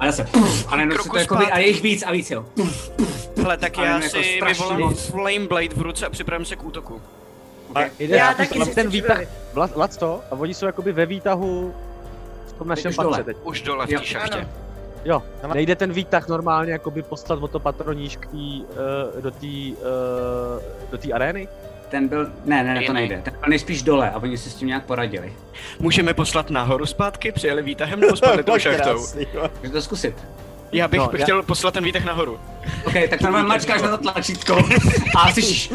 A 0.00 0.06
zase 0.06 0.26
a 0.68 0.76
najednou 0.76 0.96
to 0.96 1.18
jakoby, 1.18 1.44
a 1.44 1.58
je 1.58 1.66
jich 1.66 1.82
víc 1.82 2.02
a 2.02 2.12
víc, 2.12 2.30
jo. 2.30 2.44
Hele, 3.42 3.56
tak 3.56 3.78
já 3.78 3.84
jako 3.84 4.08
si 4.08 4.24
strašně 4.36 4.76
vyvolám. 4.76 4.94
Flame 4.94 5.46
Blade 5.48 5.68
v 5.76 5.82
ruce 5.82 6.06
a 6.06 6.10
připravím 6.10 6.44
se 6.46 6.56
k 6.56 6.64
útoku. 6.64 7.02
Jde 7.98 8.16
Já 8.16 8.34
taky 8.34 8.58
ten, 8.58 8.64
si 8.64 8.74
ten 8.74 8.88
výtah. 8.88 9.18
Vlad, 9.54 9.96
to, 9.96 10.22
a 10.30 10.32
oni 10.32 10.54
jsou 10.54 10.66
jakoby 10.66 10.92
ve 10.92 11.06
výtahu 11.06 11.74
v 12.46 12.52
tom 12.52 12.68
našem 12.68 12.90
už 12.90 12.96
patře 12.96 13.10
dole. 13.10 13.24
teď. 13.24 13.36
Už 13.42 13.62
dole 13.62 13.86
v 13.86 13.90
Jo, 13.90 14.00
té 14.00 14.06
šachtě. 14.06 14.48
Jo, 15.04 15.22
nejde 15.54 15.76
ten 15.76 15.92
výtah 15.92 16.28
normálně 16.28 16.72
jakoby 16.72 17.02
poslat 17.02 17.42
o 17.42 17.48
to 17.48 17.60
patroníž 17.60 18.16
k 18.16 18.26
tý, 18.26 18.64
uh, 18.64 19.22
do 19.22 19.30
té 19.30 19.46
uh, 19.46 20.90
do 20.90 20.98
té 20.98 21.12
arény? 21.12 21.48
Ten 21.94 22.08
byl, 22.08 22.30
ne, 22.44 22.64
ne, 22.64 22.74
ne, 22.74 22.82
to 22.86 22.92
nejde. 22.92 23.20
Ten 23.24 23.32
byl 23.40 23.48
nejspíš 23.48 23.82
dole 23.82 24.10
a 24.10 24.16
oni 24.22 24.38
si 24.38 24.50
s 24.50 24.54
tím 24.54 24.68
nějak 24.68 24.84
poradili. 24.84 25.32
Můžeme 25.78 26.14
poslat 26.14 26.50
nahoru 26.50 26.86
zpátky, 26.86 27.32
přijeli 27.32 27.62
výtahem 27.62 28.00
nebo 28.00 28.16
spadli 28.16 28.42
tou 28.44 28.58
šachtou? 28.58 28.98
Můžete 29.58 29.70
to 29.72 29.82
zkusit. 29.82 30.14
Já 30.72 30.88
bych 30.88 30.98
No, 31.00 31.04
no, 31.12 31.18
já- 31.18 31.24
chtěl 31.24 31.42
poslat 31.42 31.74
ten 31.74 31.84
výtah 31.84 32.04
nahoru. 32.04 32.38
OK, 32.86 32.92
tak 33.10 33.20
normálně 33.20 33.48
mačkáš 33.48 33.82
na 33.82 33.96
to 33.96 33.98
tlačítko 33.98 34.58
a 35.16 35.32
slyšíš. 35.32 35.72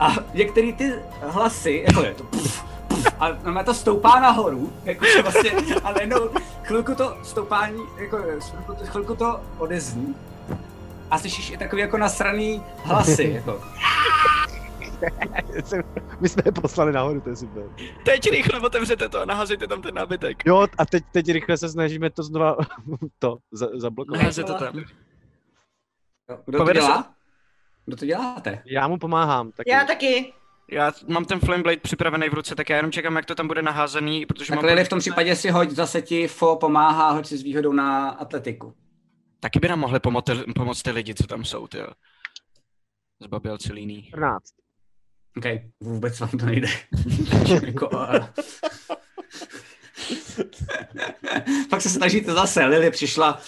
A 0.00 0.14
některé 0.34 0.72
ty 0.72 0.92
hlasy, 1.20 1.84
jako 1.86 2.02
je 2.04 2.14
to 2.14 2.24
puf, 2.24 2.64
puf, 2.88 3.06
a 3.20 3.28
normálně 3.44 3.64
to 3.66 3.74
stoupá 3.74 4.20
nahoru, 4.20 4.72
jakože 4.84 5.22
vlastně, 5.22 5.50
a 5.84 5.92
najednou 5.92 6.30
chvilku 6.62 6.94
to 6.94 7.16
stoupání, 7.22 7.80
jako 7.98 8.16
chvilku 8.40 8.74
to, 8.74 8.84
chvilku 8.86 9.14
to 9.16 9.40
odezní. 9.58 10.14
A 11.12 11.18
slyšíš 11.18 11.50
i 11.50 11.56
takový 11.56 11.82
jako 11.82 11.98
nasraný 11.98 12.62
hlasy, 12.84 13.30
jako. 13.34 13.62
My 16.20 16.28
jsme 16.28 16.42
je 16.46 16.52
poslali 16.52 16.92
nahoru, 16.92 17.20
to 17.20 17.28
je 17.30 17.36
super. 17.36 17.62
Teď 18.04 18.30
rychle 18.30 18.60
otevřete 18.60 19.08
to 19.08 19.20
a 19.20 19.24
naházejte 19.24 19.66
tam 19.66 19.82
ten 19.82 19.94
nábytek. 19.94 20.42
Jo, 20.46 20.66
a 20.78 20.86
teď, 20.86 21.04
teď 21.12 21.28
rychle 21.28 21.56
se 21.56 21.68
snažíme 21.68 22.10
to 22.10 22.22
znova 22.22 22.56
to 23.18 23.38
za, 23.52 23.68
zablokovat. 23.74 24.18
Naházejte 24.20 24.54
tam. 24.54 24.74
Kdo 26.46 26.58
to 26.58 26.66
se 26.66 26.72
dělá? 26.72 27.14
Kdo 27.86 27.96
to 27.96 28.06
děláte? 28.06 28.62
Já 28.64 28.88
mu 28.88 28.98
pomáhám 28.98 29.52
taky. 29.52 29.70
Já 29.70 29.84
taky. 29.84 30.32
Já 30.70 30.92
mám 31.08 31.24
ten 31.24 31.40
Flame 31.40 31.62
Blade 31.62 31.80
připravený 31.80 32.28
v 32.28 32.34
ruce, 32.34 32.54
tak 32.54 32.70
já 32.70 32.76
jenom 32.76 32.92
čekám, 32.92 33.16
jak 33.16 33.26
to 33.26 33.34
tam 33.34 33.48
bude 33.48 33.62
naházený, 33.62 34.26
protože 34.26 34.52
Tak 34.52 34.62
mám... 34.62 34.84
V 34.84 34.88
tom 34.88 34.98
případě 34.98 35.36
si 35.36 35.50
hoď, 35.50 35.70
zase 35.70 36.02
ti 36.02 36.28
Fo 36.28 36.56
pomáhá, 36.56 37.10
hoď 37.10 37.26
si 37.26 37.38
s 37.38 37.42
výhodou 37.42 37.72
na 37.72 38.08
atletiku. 38.08 38.74
Taky 39.42 39.58
by 39.58 39.68
nám 39.68 39.80
mohli 39.80 40.00
pomoct, 40.00 40.30
pomoct 40.54 40.82
ty 40.82 40.90
lidi, 40.90 41.14
co 41.14 41.26
tam 41.26 41.44
jsou, 41.44 41.66
ty 41.66 41.78
jo. 41.78 41.86
Zbabělci 43.22 43.72
líný. 43.72 44.02
14. 44.02 44.44
OK, 45.36 45.44
vůbec 45.80 46.20
vám 46.20 46.30
to 46.30 46.46
nejde. 46.46 46.68
jako, 47.66 47.88
uh... 47.88 48.26
Pak 51.70 51.80
se 51.80 51.90
snažíte 51.90 52.32
zase, 52.32 52.64
Lily 52.64 52.90
přišla 52.90 53.40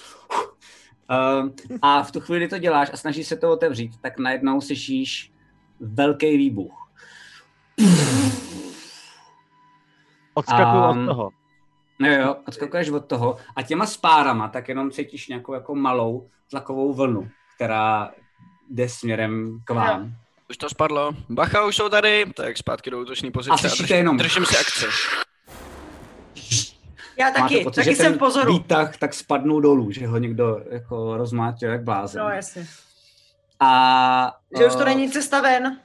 uh, 1.10 1.48
a 1.82 2.02
v 2.02 2.12
tu 2.12 2.20
chvíli 2.20 2.48
to 2.48 2.58
děláš 2.58 2.90
a 2.92 2.96
snažíš 2.96 3.26
se 3.26 3.36
to 3.36 3.52
otevřít, 3.52 3.92
tak 4.00 4.18
najednou 4.18 4.60
slyšíš 4.60 5.32
velký 5.80 6.36
výbuch. 6.36 6.90
Odskakuju 10.34 10.82
Um, 10.84 10.98
od 10.98 11.06
toho. 11.06 11.30
No 11.98 12.08
jo, 12.12 12.36
odskakuješ 12.48 12.88
od 12.88 13.04
toho 13.06 13.36
a 13.56 13.62
těma 13.62 13.86
spárama 13.86 14.48
tak 14.48 14.68
jenom 14.68 14.90
cítíš 14.90 15.28
nějakou 15.28 15.54
jako 15.54 15.74
malou 15.74 16.28
tlakovou 16.50 16.92
vlnu, 16.94 17.28
která 17.56 18.10
jde 18.70 18.88
směrem 18.88 19.60
k 19.64 19.70
vám. 19.70 20.12
Už 20.50 20.56
to 20.56 20.68
spadlo. 20.68 21.12
Bacha, 21.28 21.64
už 21.66 21.76
jsou 21.76 21.88
tady. 21.88 22.26
Tak 22.36 22.56
zpátky 22.56 22.90
do 22.90 23.00
útočné 23.00 23.28
A 23.28 23.32
pozice. 23.32 23.68
slyšíte 23.68 23.94
jenom- 23.96 24.16
držím 24.16 24.46
si 24.46 24.56
akci. 24.56 24.86
Já 27.18 27.26
Máte 27.26 27.40
taky, 27.40 27.64
pocit, 27.64 27.76
taky 27.76 27.90
že 27.90 27.96
jsem 27.96 28.06
ten 28.06 28.14
v 28.14 28.18
pozoru. 28.18 28.52
výtah 28.52 28.96
tak 28.96 29.14
spadnul 29.14 29.60
dolů, 29.60 29.90
že 29.90 30.06
ho 30.06 30.18
někdo 30.18 30.60
jako 30.70 31.16
rozmátil 31.16 31.70
jak 31.70 31.82
blázen. 31.82 32.22
No 32.22 32.28
jasně. 32.30 32.66
A, 33.60 34.36
Že 34.58 34.66
už 34.66 34.72
to 34.74 34.82
eh, 34.82 34.84
není 34.84 35.10
cesta 35.10 35.40
ven. 35.40 35.80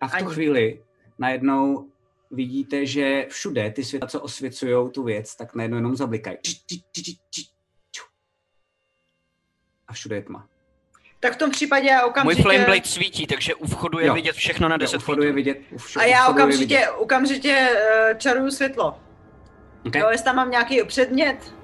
A 0.00 0.08
v 0.08 0.10
tu 0.10 0.16
ani. 0.16 0.34
chvíli 0.34 0.82
najednou 1.18 1.88
vidíte, 2.30 2.86
že 2.86 3.26
všude 3.28 3.70
ty 3.70 3.84
světla, 3.84 4.08
co 4.08 4.20
osvěcují 4.20 4.90
tu 4.90 5.02
věc, 5.02 5.36
tak 5.36 5.54
najednou 5.54 5.76
jenom 5.76 5.96
zablikají. 5.96 6.36
A 9.88 9.92
všude 9.92 10.16
je 10.16 10.22
tma. 10.22 10.46
Tak 11.20 11.34
v 11.34 11.36
tom 11.36 11.50
případě 11.50 11.86
já 11.88 12.00
Můj 12.00 12.08
okamžitě... 12.08 12.42
Flame 12.42 12.64
Blade 12.64 12.84
svítí, 12.84 13.26
takže 13.26 13.54
u 13.54 13.66
vchodu 13.66 13.98
je 13.98 14.06
Jo. 14.06 14.14
vidět 14.14 14.32
všechno 14.36 14.68
na 14.68 14.74
Jo, 14.74 14.78
10 14.78 14.96
u 14.96 15.00
vchodu 15.00 15.22
je 15.22 15.32
vidět. 15.32 15.58
U 15.70 15.76
vš- 15.76 16.00
A 16.00 16.04
já 16.04 16.22
vchodu 16.24 16.38
je 16.38 16.46
vidět. 16.46 16.88
okamžitě, 16.88 16.90
okamžitě 16.90 17.68
uh, 18.12 18.18
čaruju 18.18 18.50
světlo. 18.50 18.98
Okay. 19.86 20.02
Jo, 20.02 20.08
jestli 20.10 20.24
tam 20.24 20.36
mám 20.36 20.50
nějaký 20.50 20.84
předmět, 20.84 21.54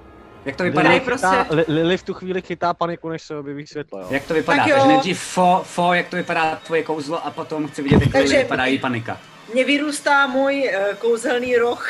Jak 0.45 0.57
to 0.57 0.63
vypadá? 0.63 0.89
Lily 0.89 0.95
Lily, 0.95 1.05
prostě- 1.05 1.73
Lily 1.73 1.97
v 1.97 2.03
tu 2.03 2.15
chvíli 2.15 2.43
chytá 2.43 2.75
paniku, 2.75 3.09
než 3.09 3.23
se 3.23 3.37
objeví 3.37 3.67
světlo, 3.67 4.01
jo. 4.01 4.07
Jak 4.11 4.25
to 4.27 4.35
vypadá? 4.35 4.59
Tak 4.59 4.69
jo. 4.69 4.75
Takže 4.75 4.89
nejdřív 4.89 5.21
fo, 5.21 5.61
fo, 5.65 5.95
jak 5.95 6.09
to 6.09 6.17
vypadá 6.17 6.57
tvoje 6.57 6.83
kouzlo 6.83 7.27
a 7.27 7.31
potom 7.31 7.69
chci 7.69 7.83
vidět, 7.83 8.01
jak 8.03 8.13
Takže... 8.13 8.39
vypadá 8.39 8.65
její 8.67 8.79
panika. 8.79 9.21
Mě 9.53 9.65
vyrůstá 9.65 10.27
můj 10.27 10.71
uh, 10.77 10.95
kouzelný 10.95 11.57
roh 11.57 11.89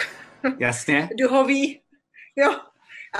Jasně? 0.58 1.08
duhový, 1.18 1.82
jo. 2.36 2.56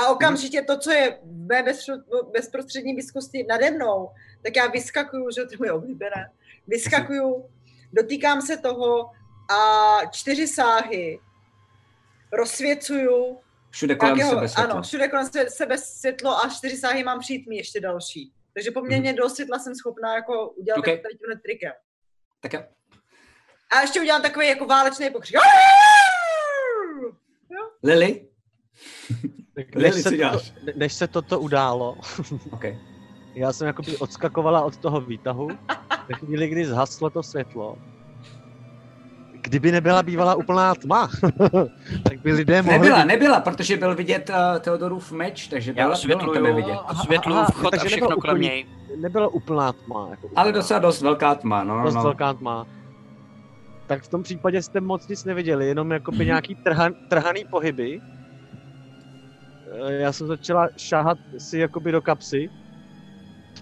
A 0.01 0.09
okamžitě 0.09 0.63
to, 0.63 0.79
co 0.79 0.91
je 0.91 1.19
v 1.23 1.47
mé 1.47 1.63
bezpro- 1.63 2.31
bezprostřední 2.33 2.95
blízkosti 2.95 3.47
nade 3.49 3.71
mnou, 3.71 4.11
tak 4.43 4.57
já 4.57 4.67
vyskakuju, 4.67 5.31
že 5.31 5.45
to 5.45 5.55
je 5.55 5.59
moje 5.59 5.73
oblíbené, 5.73 6.31
vyskakuju, 6.67 7.51
dotýkám 7.93 8.43
se 8.43 8.57
toho 8.57 9.11
a 9.51 9.99
čtyři 10.13 10.47
sáhy 10.47 11.19
rozsvěcuju. 12.33 13.39
Všude 13.71 13.95
kolem 13.95 14.17
nějakého- 14.17 14.37
sebe 14.41 14.49
světlo. 14.49 14.73
Ano, 14.73 14.83
všude 14.83 15.09
kolem 15.09 15.27
se- 15.27 15.51
sebe 15.51 15.79
světlo 15.79 16.45
a 16.45 16.49
čtyři 16.49 16.77
sáhy 16.77 17.05
mám 17.05 17.21
přijít 17.21 17.47
mi 17.49 17.57
ještě 17.57 17.81
další. 17.81 18.33
Takže 18.55 18.71
poměrně 18.71 19.11
Mhm. 19.13 19.17
dost 19.17 19.35
světla 19.35 19.59
jsem 19.59 19.75
schopná 19.75 20.15
jako 20.15 20.51
udělat 20.51 20.79
okay. 20.79 20.99
tady 20.99 21.15
tímhle 21.15 21.37
trikem. 21.43 21.73
Tak 22.41 22.53
jo. 22.53 22.63
A 23.75 23.81
ještě 23.81 24.01
udělám 24.01 24.23
takový 24.23 24.49
jako 24.49 24.67
válečný 24.67 25.11
pokřik. 25.11 25.37
Lily? 27.83 28.21
Tak 29.55 29.67
Lily, 29.75 29.91
Než 29.91 30.03
se, 30.03 30.11
to, 30.11 30.39
než 30.77 30.93
se 30.93 31.07
toto 31.09 31.41
událo, 31.41 31.97
Okay. 32.51 32.79
já 33.35 33.53
jsem 33.53 33.67
jakoby 33.67 33.97
odskakovala 33.97 34.61
od 34.65 34.77
toho 34.77 35.01
výtahu, 35.01 35.49
ve 36.09 36.15
chvíli, 36.15 36.49
kdy 36.49 36.67
zhaslo 36.67 37.11
to 37.11 37.23
světlo. 37.23 37.79
Kdyby 39.33 39.73
nebyla 39.73 40.03
bývala 40.03 40.35
úplná 40.35 40.75
tma, 40.75 41.11
tak 42.09 42.21
by 42.23 42.33
lidé 42.33 42.63
mohli... 42.63 42.79
Nebyla, 42.79 43.05
nebyla, 43.05 43.41
protože 43.41 43.77
byl 43.77 43.95
vidět 43.95 44.31
uh, 44.31 44.59
Theodorův 44.61 45.13
meč, 45.13 45.49
takže 45.49 45.71
Já 45.77 45.85
byla, 45.87 45.99
bylo 46.07 46.19
tebe 46.19 46.25
osvětluju, 46.25 46.57
vidět. 46.57 46.79
osvětluju 46.91 47.39
Aha, 47.39 47.49
vchod 47.51 47.67
a 47.67 47.71
takže 47.71 47.87
všechno 47.89 48.17
kolem 48.17 48.41
něj. 48.41 48.67
Nebyla 48.97 49.29
úplná 49.29 49.73
tma. 49.73 50.07
Jako 50.11 50.31
Ale 50.37 50.49
úplná. 50.49 50.61
docela 50.63 50.79
dost 50.81 51.03
velká 51.03 51.35
tma, 51.35 51.65
no, 51.65 51.79
no, 51.79 51.85
dost 51.85 51.95
no. 51.95 52.03
velká 52.03 52.33
tma. 52.35 52.67
Tak 53.87 54.05
v 54.05 54.09
tom 54.09 54.23
případě 54.23 54.63
jste 54.63 54.81
moc 54.81 55.09
nic 55.09 55.25
neviděli, 55.25 55.67
jenom 55.67 55.91
jakoby 55.93 56.17
Mhm. 56.19 56.27
nějaký 56.27 56.57
trhan, 56.63 56.93
trhaný 57.09 57.45
pohyby. 57.51 58.01
Eh, 59.89 59.93
Já 59.95 60.13
jsem 60.13 60.27
začala 60.27 60.69
šáhat 60.79 61.19
si 61.39 61.59
jakoby 61.59 61.93
do 61.93 62.03
kapsy, 62.03 62.51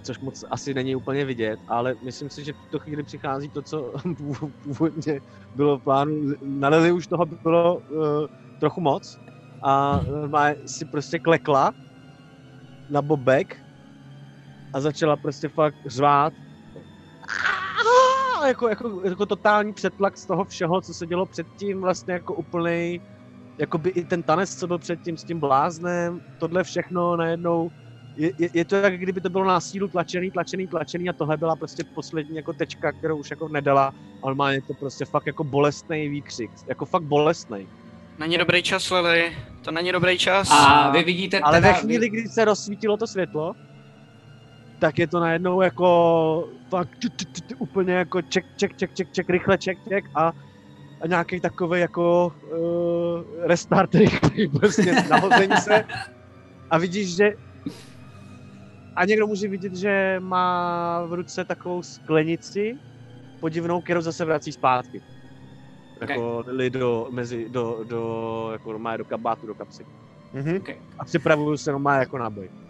což 0.03 0.19
moc 0.20 0.44
asi 0.51 0.74
není 0.74 0.97
úplně 0.97 1.24
vidět, 1.24 1.61
ale 1.66 1.94
myslím 2.05 2.31
si, 2.31 2.44
že 2.44 2.53
v 2.53 2.57
tuto 2.59 2.78
chvíli 2.78 3.03
přichází 3.05 3.51
to, 3.51 3.62
co 3.62 3.93
původně 4.62 5.20
bylo 5.55 5.78
v 5.78 5.82
plánu. 5.82 6.15
Na 6.43 6.69
Lily 6.69 6.93
už 6.93 7.07
toho 7.07 7.27
bylo 7.27 7.81
uh, 7.81 8.27
trochu 8.59 8.81
moc 8.81 9.19
a 9.65 10.01
normálně 10.03 10.57
si 10.66 10.85
prostě 10.86 11.19
klekla 11.19 11.73
na 12.89 13.03
bobek 13.03 13.55
a 14.73 14.81
začala 14.81 15.16
prostě 15.16 15.49
fakt 15.49 15.77
řvát 15.86 16.35
a 18.43 18.48
jako, 18.48 18.69
jako, 18.69 19.01
jako 19.05 19.27
totální 19.27 19.73
přetlak 19.73 20.16
z 20.16 20.27
toho 20.27 20.44
všeho, 20.44 20.81
co 20.81 20.94
se 20.94 21.06
dělo 21.06 21.27
předtím, 21.27 21.81
vlastně 21.81 22.12
jako 22.12 22.35
úplnej, 22.35 23.01
jakoby 23.59 23.90
i 23.90 24.05
ten 24.05 24.23
tanec, 24.23 24.56
co 24.56 24.66
byl 24.66 24.78
předtím 24.78 25.16
s 25.16 25.24
tím 25.24 25.40
bláznem, 25.40 26.20
tohle 26.39 26.64
všechno 26.64 27.16
najednou, 27.16 27.70
je, 28.16 28.32
je, 28.39 28.48
je 28.55 28.64
to 28.64 28.77
jak 28.77 28.98
kdyby 28.98 29.20
to 29.20 29.31
bylo 29.31 29.44
na 29.44 29.60
sílu 29.60 29.89
tlačený, 29.89 30.31
tlačený, 30.31 30.66
tlačený 30.66 31.09
a 31.09 31.12
tohle 31.12 31.36
byla 31.36 31.56
prostě 31.56 31.85
poslední 31.94 32.36
jako 32.36 32.52
tečka, 32.52 32.93
kterou 32.93 33.16
už 33.16 33.31
jako 33.31 33.48
nedala, 33.48 33.94
ale 34.23 34.35
má 34.35 34.52
je 34.52 34.62
to 34.62 34.74
prostě 34.74 35.05
fakt 35.05 35.27
jako 35.27 35.44
bolestný 35.44 36.09
výkřik, 36.09 36.51
jako 36.69 36.86
fakt 36.86 37.02
bolestný. 37.02 37.69
Není 38.19 38.39
dobrý 38.39 38.62
čas, 38.62 38.90
Lily. 38.90 39.36
To 39.62 39.70
není 39.70 39.93
dobrý 39.93 40.19
čas. 40.19 40.48
A 40.51 40.90
vy 40.90 41.02
vidíte 41.02 41.40
Ale 41.40 41.60
teda, 41.60 41.73
ve 41.73 41.78
chvíli, 41.78 42.09
kdy 42.09 42.28
se 42.28 42.44
rozsvítilo 42.44 42.97
to 42.97 43.06
světlo, 43.06 43.55
tak 44.82 44.98
je 44.98 45.06
to 45.06 45.20
najednou 45.20 45.60
jako 45.60 45.88
tu, 46.98 47.09
úplně 47.59 47.92
jako 47.92 48.22
ček, 48.22 48.44
ček, 48.56 48.76
ček, 48.76 48.94
ček, 48.94 49.12
ček, 49.12 49.30
rychle 49.30 49.59
ček, 49.59 49.78
ček 49.88 50.04
a, 50.14 50.32
a 51.00 51.06
nějaký 51.06 51.40
takový 51.40 51.80
jako 51.80 52.32
uh, 52.50 53.46
restart 53.46 53.94
rychlý, 53.94 54.48
prostě 54.48 55.02
nahození 55.10 55.56
se 55.56 55.84
a 56.70 56.78
vidíš, 56.78 57.16
že 57.16 57.32
a 58.96 59.04
někdo 59.04 59.26
může 59.26 59.48
vidět, 59.48 59.74
že 59.74 60.16
má 60.18 61.02
v 61.06 61.12
ruce 61.12 61.44
takovou 61.44 61.82
sklenici 61.82 62.78
podivnou, 63.40 63.80
kterou 63.80 64.00
zase 64.00 64.24
vrací 64.24 64.52
zpátky. 64.52 65.02
Jako 66.00 66.38
okay. 66.38 66.70
do, 66.70 67.06
mezi, 67.10 67.48
do, 67.48 67.84
do, 67.88 68.48
jako 68.52 68.72
normálně 68.72 68.98
do 68.98 69.04
kabátu, 69.04 69.46
do 69.46 69.54
kapsy. 69.54 69.86
Mhm. 70.32 70.60
A 70.98 71.04
připravuju 71.04 71.56
se 71.56 71.72
normálně 71.72 72.00
jako 72.00 72.18
na 72.18 72.30
boj. 72.30 72.61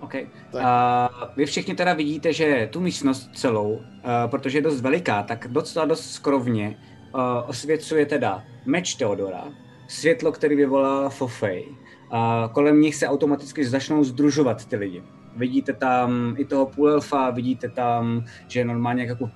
Okay. 0.00 0.26
Tak. 0.52 0.62
Uh, 0.62 1.28
vy 1.36 1.46
všichni 1.46 1.74
teda 1.74 1.94
vidíte, 1.94 2.32
že 2.32 2.68
tu 2.72 2.80
místnost 2.80 3.30
celou, 3.34 3.70
uh, 3.72 3.80
protože 4.26 4.58
je 4.58 4.62
dost 4.62 4.80
veliká, 4.80 5.22
tak 5.22 5.46
docela 5.48 5.84
dost 5.84 6.10
skrovně 6.10 6.76
uh, 7.14 7.20
osvěcuje 7.46 8.06
teda 8.06 8.44
meč 8.66 8.94
Teodora, 8.94 9.44
světlo, 9.88 10.32
který 10.32 10.56
vyvolá 10.56 11.08
Fofej. 11.08 11.68
A 12.10 12.50
kolem 12.54 12.80
nich 12.80 12.94
se 12.94 13.08
automaticky 13.08 13.64
začnou 13.64 14.04
združovat 14.04 14.64
ty 14.64 14.76
lidi. 14.76 15.02
Vidíte 15.36 15.72
tam 15.72 16.34
i 16.38 16.44
toho 16.44 16.66
půlelfa, 16.66 17.30
vidíte 17.30 17.68
tam, 17.68 18.24
že 18.48 18.64
normálně 18.64 19.04
jako 19.04 19.30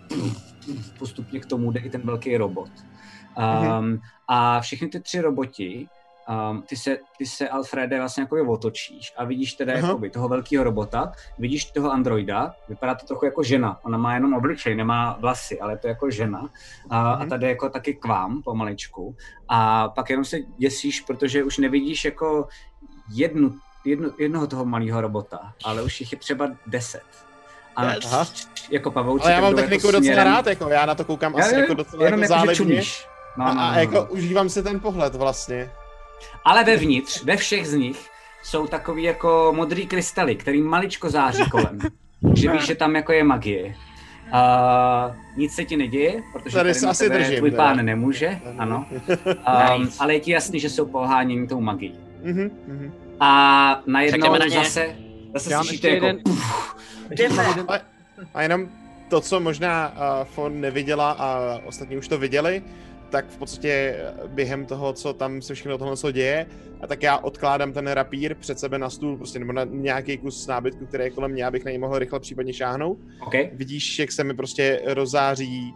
postupně 0.98 1.40
k 1.40 1.47
tomu 1.47 1.72
jde 1.72 1.80
i 1.80 1.90
ten 1.90 2.01
velký 2.05 2.36
robot. 2.36 2.70
Um, 3.78 4.01
a 4.28 4.60
všechny 4.60 4.89
ty 4.89 5.01
tři 5.01 5.20
roboti, 5.20 5.89
um, 6.50 6.62
ty, 6.62 6.76
se, 6.76 6.98
ty 7.18 7.26
se, 7.26 7.48
Alfrede, 7.48 7.98
vlastně 7.98 8.22
jako 8.22 8.36
otočíš 8.52 9.12
a 9.16 9.24
vidíš 9.24 9.52
teda 9.54 9.72
Aha. 9.72 9.86
jakoby 9.88 10.10
toho 10.10 10.28
velkého 10.28 10.64
robota, 10.64 11.12
vidíš 11.38 11.64
toho 11.64 11.90
androida, 11.92 12.54
vypadá 12.68 12.94
to 12.94 13.06
trochu 13.06 13.24
jako 13.24 13.42
žena, 13.42 13.78
ona 13.82 13.98
má 13.98 14.14
jenom 14.14 14.34
obličej, 14.34 14.74
nemá 14.74 15.16
vlasy, 15.20 15.60
ale 15.60 15.72
je 15.72 15.76
to 15.78 15.88
jako 15.88 16.10
žena 16.10 16.48
a, 16.90 17.12
a 17.12 17.18
Mhm. 17.20 17.28
tady 17.28 17.46
jako 17.48 17.68
taky 17.68 17.94
k 17.94 18.04
vám 18.04 18.42
pomaličku 18.42 19.16
a 19.48 19.88
pak 19.88 20.10
jenom 20.10 20.24
se 20.24 20.38
děsíš, 20.59 21.00
protože 21.00 21.44
už 21.44 21.59
nevidíš 21.59 22.04
jako 22.04 22.48
jednu, 23.14 23.54
jednu, 23.84 24.10
jednoho 24.18 24.46
toho 24.46 24.64
malého 24.64 25.00
robota, 25.00 25.52
ale 25.64 25.82
už 25.82 26.00
jich 26.00 26.12
je 26.12 26.18
třeba 26.18 26.48
deset. 26.66 27.02
A 27.76 27.82
Aha. 27.82 28.26
jako 28.70 28.90
pavouci 28.90 29.24
Ale 29.24 29.32
já 29.32 29.40
mám 29.40 29.50
jdou 29.52 29.56
techniku 29.56 29.86
jako 29.86 29.98
docela 30.00 30.24
rád, 30.24 30.46
jako 30.46 30.68
já 30.68 30.86
na 30.86 30.94
to 30.94 31.04
koukám 31.04 31.34
Já 31.34 31.44
asi 31.44 31.54
jako 31.54 31.74
docela 31.74 32.04
jenom 32.04 32.22
jako 32.22 32.32
jako, 32.32 32.40
že 32.40 32.40
záledně. 32.40 32.56
čumíš. 32.56 33.06
No, 33.36 33.46
A, 33.46 33.54
no, 33.54 33.60
a 33.60 33.66
no, 33.66 33.72
no. 33.74 33.80
jako 33.80 34.04
užívám 34.12 34.48
si 34.48 34.62
ten 34.62 34.80
pohled 34.80 35.14
vlastně. 35.14 35.70
Ale 36.44 36.65
vevnitř, 36.65 37.24
ve 37.24 37.36
všech 37.36 37.66
z 37.66 37.74
nich, 37.74 38.11
jsou 38.43 38.66
takový 38.66 39.03
jako 39.03 39.53
modrý 39.57 39.86
krystaly, 39.86 40.36
který 40.36 40.62
maličko 40.62 41.11
září 41.11 41.51
kolem. 41.51 41.78
že 42.35 42.53
víš, 42.53 42.62
že 42.66 42.74
tam 42.74 42.97
jako 42.97 43.12
je 43.12 43.24
magie. 43.24 43.74
Uh, 44.32 45.15
nic 45.36 45.55
se 45.55 45.65
ti 45.65 45.77
neděje, 45.77 46.23
protože 46.32 46.57
Tady 46.57 46.69
tady, 46.70 46.81
se 46.81 46.89
asi 46.89 47.11
držím, 47.11 47.36
tvůj 47.36 47.51
pán 47.51 47.85
nemůže, 47.85 48.40
ano. 48.59 48.86
Um, 49.77 49.89
ale 49.99 50.15
je 50.15 50.20
ti 50.20 50.31
jasný, 50.31 50.61
že 50.61 50.70
jsou 50.70 50.86
poháněni 50.86 51.47
tou 51.47 51.61
magií. 51.61 51.99
Mhm, 52.23 52.51
mhm. 52.66 52.93
A 53.20 53.82
najednou 53.86 54.32
na 54.32 54.49
zase, 54.49 54.97
zase 55.35 55.53
Já 55.53 55.59
slyšíte 55.65 55.89
ještě 55.89 55.89
jako 55.89 56.07
jeden- 56.07 56.23
puf, 56.24 56.74
Jdeme. 57.11 57.44
A 58.35 58.43
jenom 58.43 58.69
to, 59.09 59.20
co 59.20 59.40
možná 59.40 59.89
uh, 59.89 60.24
Fon 60.24 60.61
neviděla 60.61 61.11
a 61.11 61.59
ostatní 61.66 61.97
už 61.97 62.09
to 62.09 62.19
viděli, 62.19 62.62
tak 63.12 63.28
v 63.28 63.36
podstatě 63.36 63.97
během 64.26 64.66
toho, 64.66 64.93
co 64.93 65.12
tam 65.12 65.43
se 65.43 65.55
všechno 65.55 65.78
tohle 65.78 65.97
co 65.97 66.12
děje, 66.12 66.47
a 66.80 66.86
tak 66.86 67.02
já 67.02 67.18
odkládám 67.18 67.72
ten 67.72 67.89
rapír 67.89 68.34
před 68.34 68.59
sebe 68.59 68.78
na 68.78 68.90
stůl, 68.90 69.16
prostě 69.16 69.39
nebo 69.39 69.52
na 69.52 69.64
nějaký 69.64 70.18
kus 70.18 70.47
nábytku, 70.47 70.86
který 70.86 71.05
je 71.05 71.10
kolem 71.10 71.30
mě, 71.30 71.47
abych 71.47 71.64
na 71.64 71.70
něj 71.70 71.78
mohl 71.78 71.98
rychle 71.98 72.20
případně 72.20 72.52
šáhnout. 72.52 72.98
okay. 73.26 73.51
Vidíš, 73.52 73.98
jak 73.98 74.12
se 74.12 74.24
mi 74.24 74.34
prostě 74.34 74.80
rozáří 74.86 75.74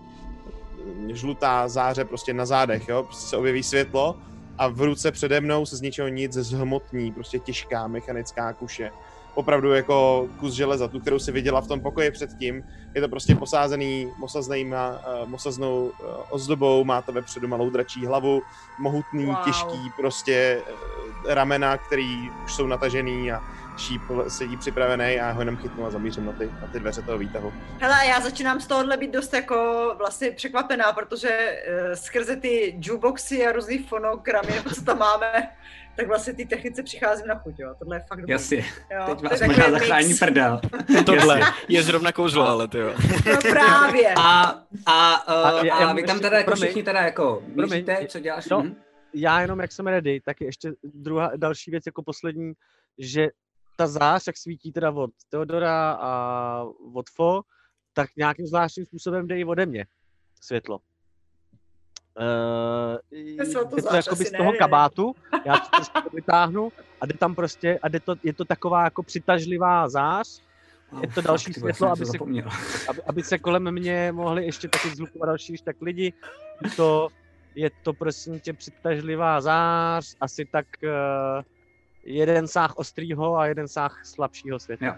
žlutá 1.12 1.68
záře 1.68 2.04
prostě 2.04 2.32
na 2.32 2.46
zádech, 2.46 2.88
jo, 2.88 3.02
prostě 3.02 3.28
se 3.28 3.36
objeví 3.36 3.62
světlo 3.62 4.16
a 4.58 4.68
v 4.68 4.80
ruce 4.80 5.12
přede 5.12 5.40
mnou 5.40 5.66
se 5.66 5.76
z 5.76 5.80
ničeho 5.80 6.08
nic 6.08 6.32
zhmotní, 6.32 7.12
prostě 7.12 7.38
těžká 7.38 7.86
mechanická 7.86 8.52
kuše. 8.52 8.90
Opravdu 9.36 9.72
jako 9.72 10.28
kus 10.40 10.52
železa, 10.52 10.88
tu, 10.88 11.00
kterou 11.00 11.18
si 11.18 11.32
viděla 11.32 11.60
v 11.60 11.66
tom 11.68 11.80
pokoji 11.80 12.10
předtím. 12.10 12.64
Je 12.94 13.00
to 13.00 13.08
prostě 13.08 13.34
posázený 13.34 14.12
mosaznýma, 14.18 14.90
uh, 15.22 15.28
mosaznou 15.28 15.84
uh, 15.84 16.08
ozdobou, 16.30 16.84
má 16.84 17.02
to 17.02 17.12
vepředu 17.12 17.48
malou 17.48 17.70
dračí 17.70 18.06
hlavu, 18.06 18.42
mohutný, 18.78 19.26
Wow. 19.26 19.36
těžký 19.44 19.90
prostě 20.00 20.62
uh, 20.70 21.32
ramena, 21.34 21.78
který 21.78 22.30
už 22.44 22.54
jsou 22.54 22.66
natažený 22.66 23.32
a 23.32 23.40
šíp 23.78 24.02
sedí 24.28 24.56
připravený 24.56 25.04
a 25.04 25.08
já 25.08 25.30
ho 25.30 25.40
jenom 25.40 25.56
chytnu 25.56 25.86
a 25.86 25.90
zamířím 25.90 26.26
na 26.26 26.32
ty, 26.32 26.50
na 26.60 26.66
ty 26.72 26.80
dveře 26.80 27.02
toho 27.02 27.18
výtahu. 27.18 27.52
Hele, 27.80 28.06
já 28.06 28.20
začínám 28.20 28.60
z 28.60 28.66
tohohle 28.66 28.96
být 28.96 29.10
dost 29.12 29.34
jako 29.34 29.94
vlastně 29.98 30.30
překvapená, 30.30 30.92
protože 30.92 31.58
uh, 31.88 31.94
skrze 31.94 32.36
ty 32.36 32.74
jukeboxy 32.80 33.46
a 33.46 33.52
různý 33.52 33.78
fonogramy, 33.78 34.52
co 34.74 34.82
tam 34.82 34.98
máme, 34.98 35.48
tak 35.96 36.06
vlastně 36.06 36.32
ty 36.34 36.46
technice 36.46 36.82
přicházím 36.82 37.26
na 37.26 37.34
chuť, 37.38 37.54
jo. 37.58 37.74
Tohle 37.78 37.96
je 37.96 38.00
fakt 38.08 38.18
dobrý. 38.20 38.32
Jasně, 38.32 38.56
Jo, 38.56 39.04
teď 39.06 39.18
to 39.18 39.28
vás 39.28 39.40
možná 39.40 39.66
mix. 39.68 39.70
zachrání 39.78 40.14
prdel. 40.14 40.60
Tohle 41.06 41.40
je 41.68 41.82
zrovna 41.82 42.12
kouzlo, 42.12 42.48
ale 42.48 42.68
ty 42.68 42.78
jo. 42.78 42.94
No 43.32 43.36
právě. 43.50 44.14
A, 44.16 44.42
a, 44.86 45.28
uh, 45.28 45.46
A 45.46 45.50
a, 45.50 45.64
já- 45.64 45.74
a 45.74 45.80
já 45.80 45.92
vy 45.92 46.02
tam 46.02 46.20
teda 46.20 46.36
jako 46.38 46.50
promiň. 46.50 46.64
všichni 46.64 46.82
teda 46.82 47.00
jako 47.00 47.42
míříte, 47.54 48.06
co 48.08 48.20
děláš? 48.20 48.48
No. 48.48 48.60
Mhm. 48.60 48.76
já 49.14 49.40
jenom, 49.40 49.60
jak 49.60 49.72
jsem 49.72 49.86
ready, 49.86 50.20
tak 50.24 50.40
je 50.40 50.46
ještě 50.46 50.72
druhá, 50.84 51.30
další 51.36 51.70
věc 51.70 51.82
jako 51.86 52.02
poslední, 52.02 52.52
že 52.98 53.28
ta 53.76 53.86
zář, 53.86 54.26
jak 54.26 54.36
svítí 54.36 54.72
teda 54.72 54.90
od 54.90 55.10
Teodora 55.28 55.92
a 56.00 56.62
od 56.94 57.10
Fo, 57.10 57.42
tak 57.92 58.08
nějakým 58.16 58.46
zvláštním 58.46 58.86
způsobem 58.86 59.26
jde 59.26 59.38
i 59.38 59.44
ode 59.44 59.66
mě 59.66 59.86
světlo. 60.42 60.78
Uh, 62.20 63.70
to 63.70 63.76
zář 63.80 64.06
jakoby 64.06 64.24
z 64.24 64.32
toho 64.32 64.52
ne. 64.52 64.58
kabátu, 64.58 65.14
já 65.44 65.56
to 65.56 65.68
prostě 65.76 66.00
vytáhnu 66.12 66.72
a 67.00 67.06
jde 67.06 67.14
tam 67.14 67.34
prostě, 67.34 67.78
a 67.82 67.88
jde 67.88 68.00
to, 68.00 68.14
je 68.22 68.32
to 68.32 68.44
taková 68.44 68.84
jako 68.84 69.02
přitažlivá 69.02 69.88
zář, 69.88 70.42
je 71.00 71.08
to 71.08 71.20
další 71.20 71.52
vole, 71.52 71.74
světlo, 71.74 71.92
aby 71.92 72.04
to 72.04 72.12
zapomněl. 72.12 72.48
aby, 72.88 73.02
aby 73.02 73.22
se 73.22 73.38
kolem 73.38 73.70
mě 73.70 74.12
mohli 74.12 74.44
ještě 74.44 74.68
taky 74.68 74.88
zhlukovat 74.88 75.26
další 75.26 75.54
tak 75.64 75.76
lidi. 75.82 76.12
Je 76.64 76.70
to, 76.70 77.08
je 77.54 77.70
to 77.82 77.92
prosím 77.92 78.40
tě 78.40 78.52
přitažlivá 78.52 79.40
zář, 79.40 80.16
asi 80.20 80.44
tak 80.44 80.66
uh, 80.84 80.90
jeden 82.04 82.48
sáh 82.48 82.76
ostrýho 82.76 83.36
a 83.36 83.46
jeden 83.46 83.68
sáh 83.68 84.00
slabšího 84.04 84.58
světla. 84.58 84.86
Jo. 84.86 84.94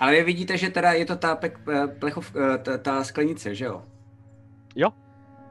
Ale 0.00 0.12
vy 0.12 0.24
vidíte, 0.24 0.58
že 0.58 0.70
teda 0.70 0.92
je 0.92 1.06
to 1.06 1.16
ta 1.16 1.36
pek, 1.36 1.60
eh, 1.68 1.86
plechov, 1.88 2.32
ta, 2.62 2.78
ta 2.78 3.04
sklenice, 3.04 3.54
že 3.54 3.64
jo? 3.64 3.84
Jo. 4.76 4.90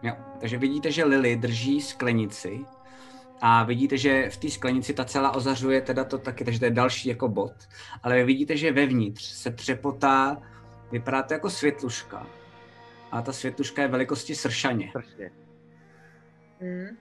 Jo, 0.04 0.14
takže 0.40 0.58
vidíte, 0.58 0.92
že 0.92 1.06
Lily 1.06 1.36
drží 1.36 1.82
sklenici 1.82 2.60
a 3.42 3.64
vidíte, 3.64 3.98
že 3.98 4.30
v 4.30 4.38
té 4.38 4.50
sklenici 4.50 4.94
ta 4.94 5.06
celá 5.06 5.32
ozařuje 5.36 5.82
teda 5.82 6.04
to 6.04 6.18
taky, 6.18 6.46
takže 6.46 6.60
to 6.60 6.66
je 6.66 6.72
další 6.72 7.10
jako 7.10 7.28
bod. 7.28 7.54
Ale 8.04 8.16
vy 8.16 8.24
vidíte, 8.24 8.58
že 8.58 8.72
vevnitř 8.72 9.24
se 9.24 9.52
třepotá, 9.52 10.38
vypadá 10.92 11.24
to 11.24 11.34
jako 11.34 11.50
světluška. 11.50 12.28
A 13.12 13.22
ta 13.22 13.34
světluška 13.34 13.82
je 13.82 13.88
velikosti 13.88 14.36
sršaně. 14.36 14.92
Hmm. 16.62 16.98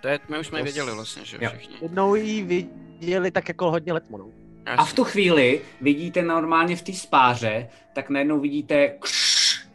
To 0.00 0.08
je, 0.08 0.20
my 0.28 0.38
už 0.38 0.46
jsme 0.46 0.58
ji 0.58 0.62
To 0.62 0.64
věděli 0.64 0.94
vlastně, 0.94 1.24
že 1.24 1.38
jo. 1.40 1.50
všichni. 1.50 1.76
Jednou 1.80 2.14
ji 2.14 2.42
viděli 2.42 3.30
tak 3.30 3.48
jako 3.48 3.70
hodně 3.70 3.92
letmonou. 3.92 4.32
A 4.66 4.84
v 4.84 4.92
tu 4.92 5.04
chvíli 5.04 5.60
vidíte 5.80 6.22
normálně 6.22 6.76
v 6.76 6.82
té 6.82 6.92
spáře, 6.92 7.68
tak 7.92 8.10
najednou 8.10 8.40
vidíte 8.40 8.88
kš, 8.88 9.23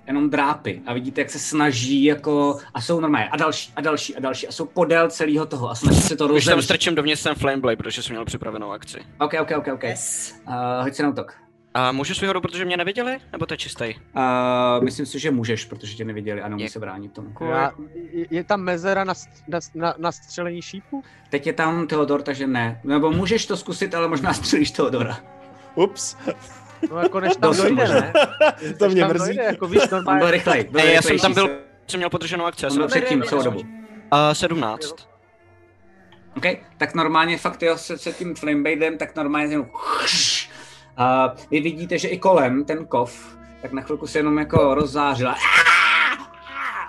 jenom 0.09 0.29
drápy 0.29 0.81
a 0.85 0.93
vidíte, 0.93 1.21
jak 1.21 1.29
se 1.29 1.39
snaží 1.39 2.03
jako, 2.03 2.57
a 2.73 2.81
jsou 2.81 2.99
normálně 2.99 3.29
a 3.29 3.37
další 3.37 3.73
a 3.75 3.81
další 3.81 4.15
a 4.15 4.19
další 4.19 4.47
a 4.47 4.51
jsou 4.51 4.65
podél 4.65 5.09
celého 5.09 5.45
toho 5.45 5.69
a 5.69 5.75
snaží 5.75 6.01
se 6.01 6.15
to 6.15 6.23
Už 6.23 6.27
tam 6.29 6.35
rozevřít. 6.35 6.63
strčím 6.65 6.95
dovnitř 6.95 7.23
ten 7.23 7.35
Flameblade, 7.35 7.75
protože 7.75 8.03
jsem 8.03 8.13
měl 8.13 8.25
připravenou 8.25 8.71
akci. 8.71 8.99
Ok, 9.19 9.33
ok, 9.41 9.51
ok, 9.57 9.67
ok. 9.73 9.83
Yes. 9.83 10.35
Uh, 10.47 10.53
hoď 10.83 10.93
se 10.93 11.03
na 11.03 11.09
útok. 11.09 11.33
A 11.73 11.91
můžu 11.91 12.13
svýho 12.13 12.29
hodu, 12.29 12.41
protože 12.41 12.65
mě 12.65 12.77
neviděli? 12.77 13.17
Nebo 13.31 13.45
to 13.45 13.53
je 13.53 13.57
čistý? 13.57 13.95
Uh, 13.95 14.83
myslím 14.83 15.05
si, 15.05 15.19
že 15.19 15.31
můžeš, 15.31 15.65
protože 15.65 15.95
tě 15.95 16.05
neviděli 16.05 16.41
a 16.41 16.47
neumí 16.47 16.69
se 16.69 16.79
bránit 16.79 17.13
tomu. 17.13 17.33
Já, 17.49 17.71
je, 18.11 18.25
je 18.29 18.43
tam 18.43 18.61
mezera 18.61 19.03
na, 19.03 19.13
na, 19.47 19.59
na, 19.75 19.93
na 19.97 20.11
střelení 20.11 20.61
šípu? 20.61 21.03
Teď 21.29 21.47
je 21.47 21.53
tam 21.53 21.87
Theodor, 21.87 22.21
takže 22.21 22.47
ne. 22.47 22.81
Nebo 22.83 23.11
můžeš 23.11 23.45
to 23.45 23.57
zkusit, 23.57 23.95
ale 23.95 24.07
možná 24.07 24.33
střelíš 24.33 24.71
Theodora. 24.71 25.17
Ups, 25.75 26.17
No 26.91 26.99
jako 26.99 27.19
než 27.19 27.35
tam 27.35 27.55
dojde, 27.57 27.87
ne? 27.87 28.13
To 28.79 28.89
mě 28.89 29.05
mrzí. 29.05 29.25
Dojde, 29.25 29.43
jako 29.43 29.67
víš, 29.67 29.87
byl 29.89 29.97
normálně. 30.01 30.31
rychlej. 30.31 30.63
Byl 30.63 30.81
Ne, 30.81 30.93
já 30.93 31.01
jsem 31.01 31.19
tam 31.19 31.33
byl, 31.33 31.49
jsem 31.87 31.97
měl 31.97 32.09
podrženou 32.09 32.45
akci. 32.45 32.65
Já 32.65 32.69
jsem 32.69 32.77
byl 32.77 32.87
předtím 32.87 33.23
celou 33.23 33.43
dobu. 33.43 33.59
Uh, 33.59 33.67
17. 34.33 35.09
OK, 36.37 36.45
tak 36.77 36.95
normálně 36.95 37.37
fakt 37.37 37.63
jo, 37.63 37.77
se, 37.77 37.97
se 37.97 38.13
tím 38.13 38.35
flamebladem, 38.35 38.97
tak 38.97 39.15
normálně 39.15 39.53
jenom 39.53 39.67
a 40.99 41.35
vy 41.51 41.61
vidíte, 41.61 41.97
že 41.97 42.07
i 42.07 42.19
kolem 42.19 42.65
ten 42.65 42.85
kov, 42.85 43.37
tak 43.61 43.71
na 43.71 43.81
chvilku 43.81 44.07
se 44.07 44.19
jenom 44.19 44.37
jako 44.37 44.73
rozzářila. 44.75 45.35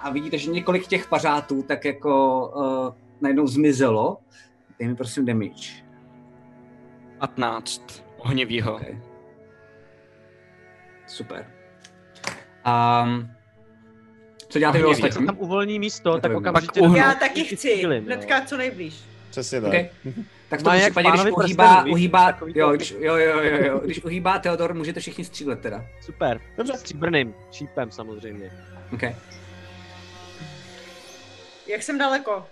A 0.03 0.11
vidíte, 0.11 0.39
že 0.39 0.51
několik 0.51 0.87
těch 0.87 1.09
pařátů 1.09 1.63
tak 1.63 1.85
jako 1.85 2.47
uh, 2.49 2.95
najednou 3.21 3.47
zmizelo. 3.47 4.19
Dej 4.79 4.89
mi 4.89 4.97
prosím 4.97 5.27
damage. 5.27 5.71
15. 7.19 8.05
Ohnivýho. 8.19 8.75
Okay. 8.75 9.10
Super. 11.11 11.47
Um, 13.05 13.31
co 14.49 14.59
děláte 14.59 14.79
vy 14.79 14.85
ostatní? 14.85 15.27
tam 15.27 15.37
uvolní 15.39 15.79
místo, 15.79 16.13
to 16.13 16.21
tak 16.21 16.37
okamžitě... 16.37 16.81
Já 16.97 17.15
taky 17.15 17.45
chci. 17.45 17.57
cílim, 17.57 18.03
jo. 18.03 18.07
Hnedka 18.07 18.41
co 18.41 18.57
nejblíž. 18.57 18.95
přesně 19.31 19.61
tak. 19.61 19.69
Okay. 19.69 19.89
Tak 20.49 20.61
v 20.61 20.63
tom 20.63 20.73
Má 20.73 20.77
jak 20.77 20.93
případě, 20.93 21.09
když 21.11 21.33
uhýbá, 21.33 21.85
uhýbá, 21.85 22.39
jo, 22.55 22.73
když, 22.73 22.91
jo, 22.91 23.17
jo, 23.17 23.41
jo, 23.41 23.65
jo, 23.65 23.81
když 23.85 24.05
uhýbá 24.05 24.39
Theodor, 24.39 24.75
můžete 24.75 25.01
všichni 25.01 25.25
střílet 25.25 25.61
teda. 25.61 25.87
Super. 26.01 26.41
Dobře. 26.57 26.73
Stříbrným 26.77 27.35
šípem 27.53 27.91
samozřejmě. 27.91 28.53
Okay. 28.93 29.17
Jak 31.67 31.83
jsem 31.83 31.99
daleko? 31.99 32.47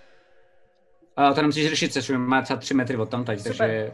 A 1.16 1.32
to 1.32 1.40
nemusíš 1.40 1.68
řešit, 1.68 1.92
což 1.92 2.12
má 2.16 2.42
třeba 2.42 2.60
3 2.60 2.74
metry 2.74 2.96
od 2.96 3.08
tam, 3.08 3.24
takže 3.24 3.44
Super. 3.44 3.92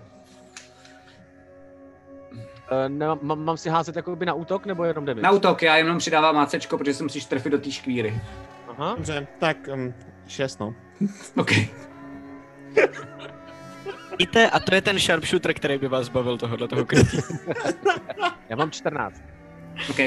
Uh, 2.70 2.89
ne, 2.89 3.07
mám, 3.23 3.45
mám 3.45 3.57
si 3.57 3.69
házet 3.69 3.97
jakoby 3.97 4.27
na 4.27 4.35
útok, 4.35 4.66
nebo 4.66 4.85
jenom 4.85 5.05
damage? 5.05 5.23
na 5.23 5.31
útok, 5.31 5.62
já 5.62 5.77
jenom 5.77 5.99
přidávám 5.99 6.35
mácečko, 6.35 6.78
protože 6.78 6.95
se 6.95 7.03
musíš 7.03 7.24
trefit 7.24 7.53
do 7.53 7.59
té 7.59 7.70
škvíry. 7.70 8.20
Aha. 8.69 8.95
Dobře, 8.97 9.27
tak 9.39 9.57
um, 9.73 9.95
šest 10.27 10.61
no. 10.61 10.74
OK. 11.36 11.51
Víte, 14.19 14.51
a 14.51 14.61
to 14.61 14.74
je 14.74 14.81
ten 14.81 14.99
sharpshooter, 14.99 15.55
který 15.55 15.78
by 15.78 15.89
vás 15.89 16.09
bavil 16.09 16.39
tohohle 16.39 16.69
toho 16.69 16.85
krytí. 16.85 17.19
Já 18.49 18.57
mám 18.57 18.70
14. 18.70 19.23
OK. 19.91 19.99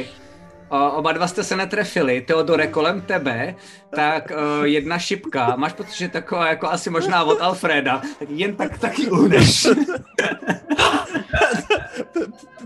O, 0.69 0.91
oba 0.91 1.11
dva 1.11 1.27
jste 1.27 1.43
se 1.43 1.55
netrefili, 1.55 2.21
Teodore 2.21 2.67
kolem 2.67 3.01
tebe, 3.01 3.55
tak 3.95 4.31
o, 4.31 4.63
jedna 4.63 4.99
šipka, 4.99 5.55
máš 5.55 5.73
pocit, 5.73 5.97
že 5.97 6.09
taková 6.09 6.47
jako 6.47 6.67
asi 6.67 6.89
možná 6.89 7.23
od 7.23 7.41
Alfreda, 7.41 8.01
tak 8.19 8.29
jen 8.29 8.55
tak 8.55 8.77
taky 8.77 9.09
uhneš. 9.09 9.67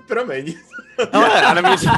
Promiň. 0.07 0.53
Ale, 1.13 1.41
a 1.41 1.53
nemířím, 1.53 1.91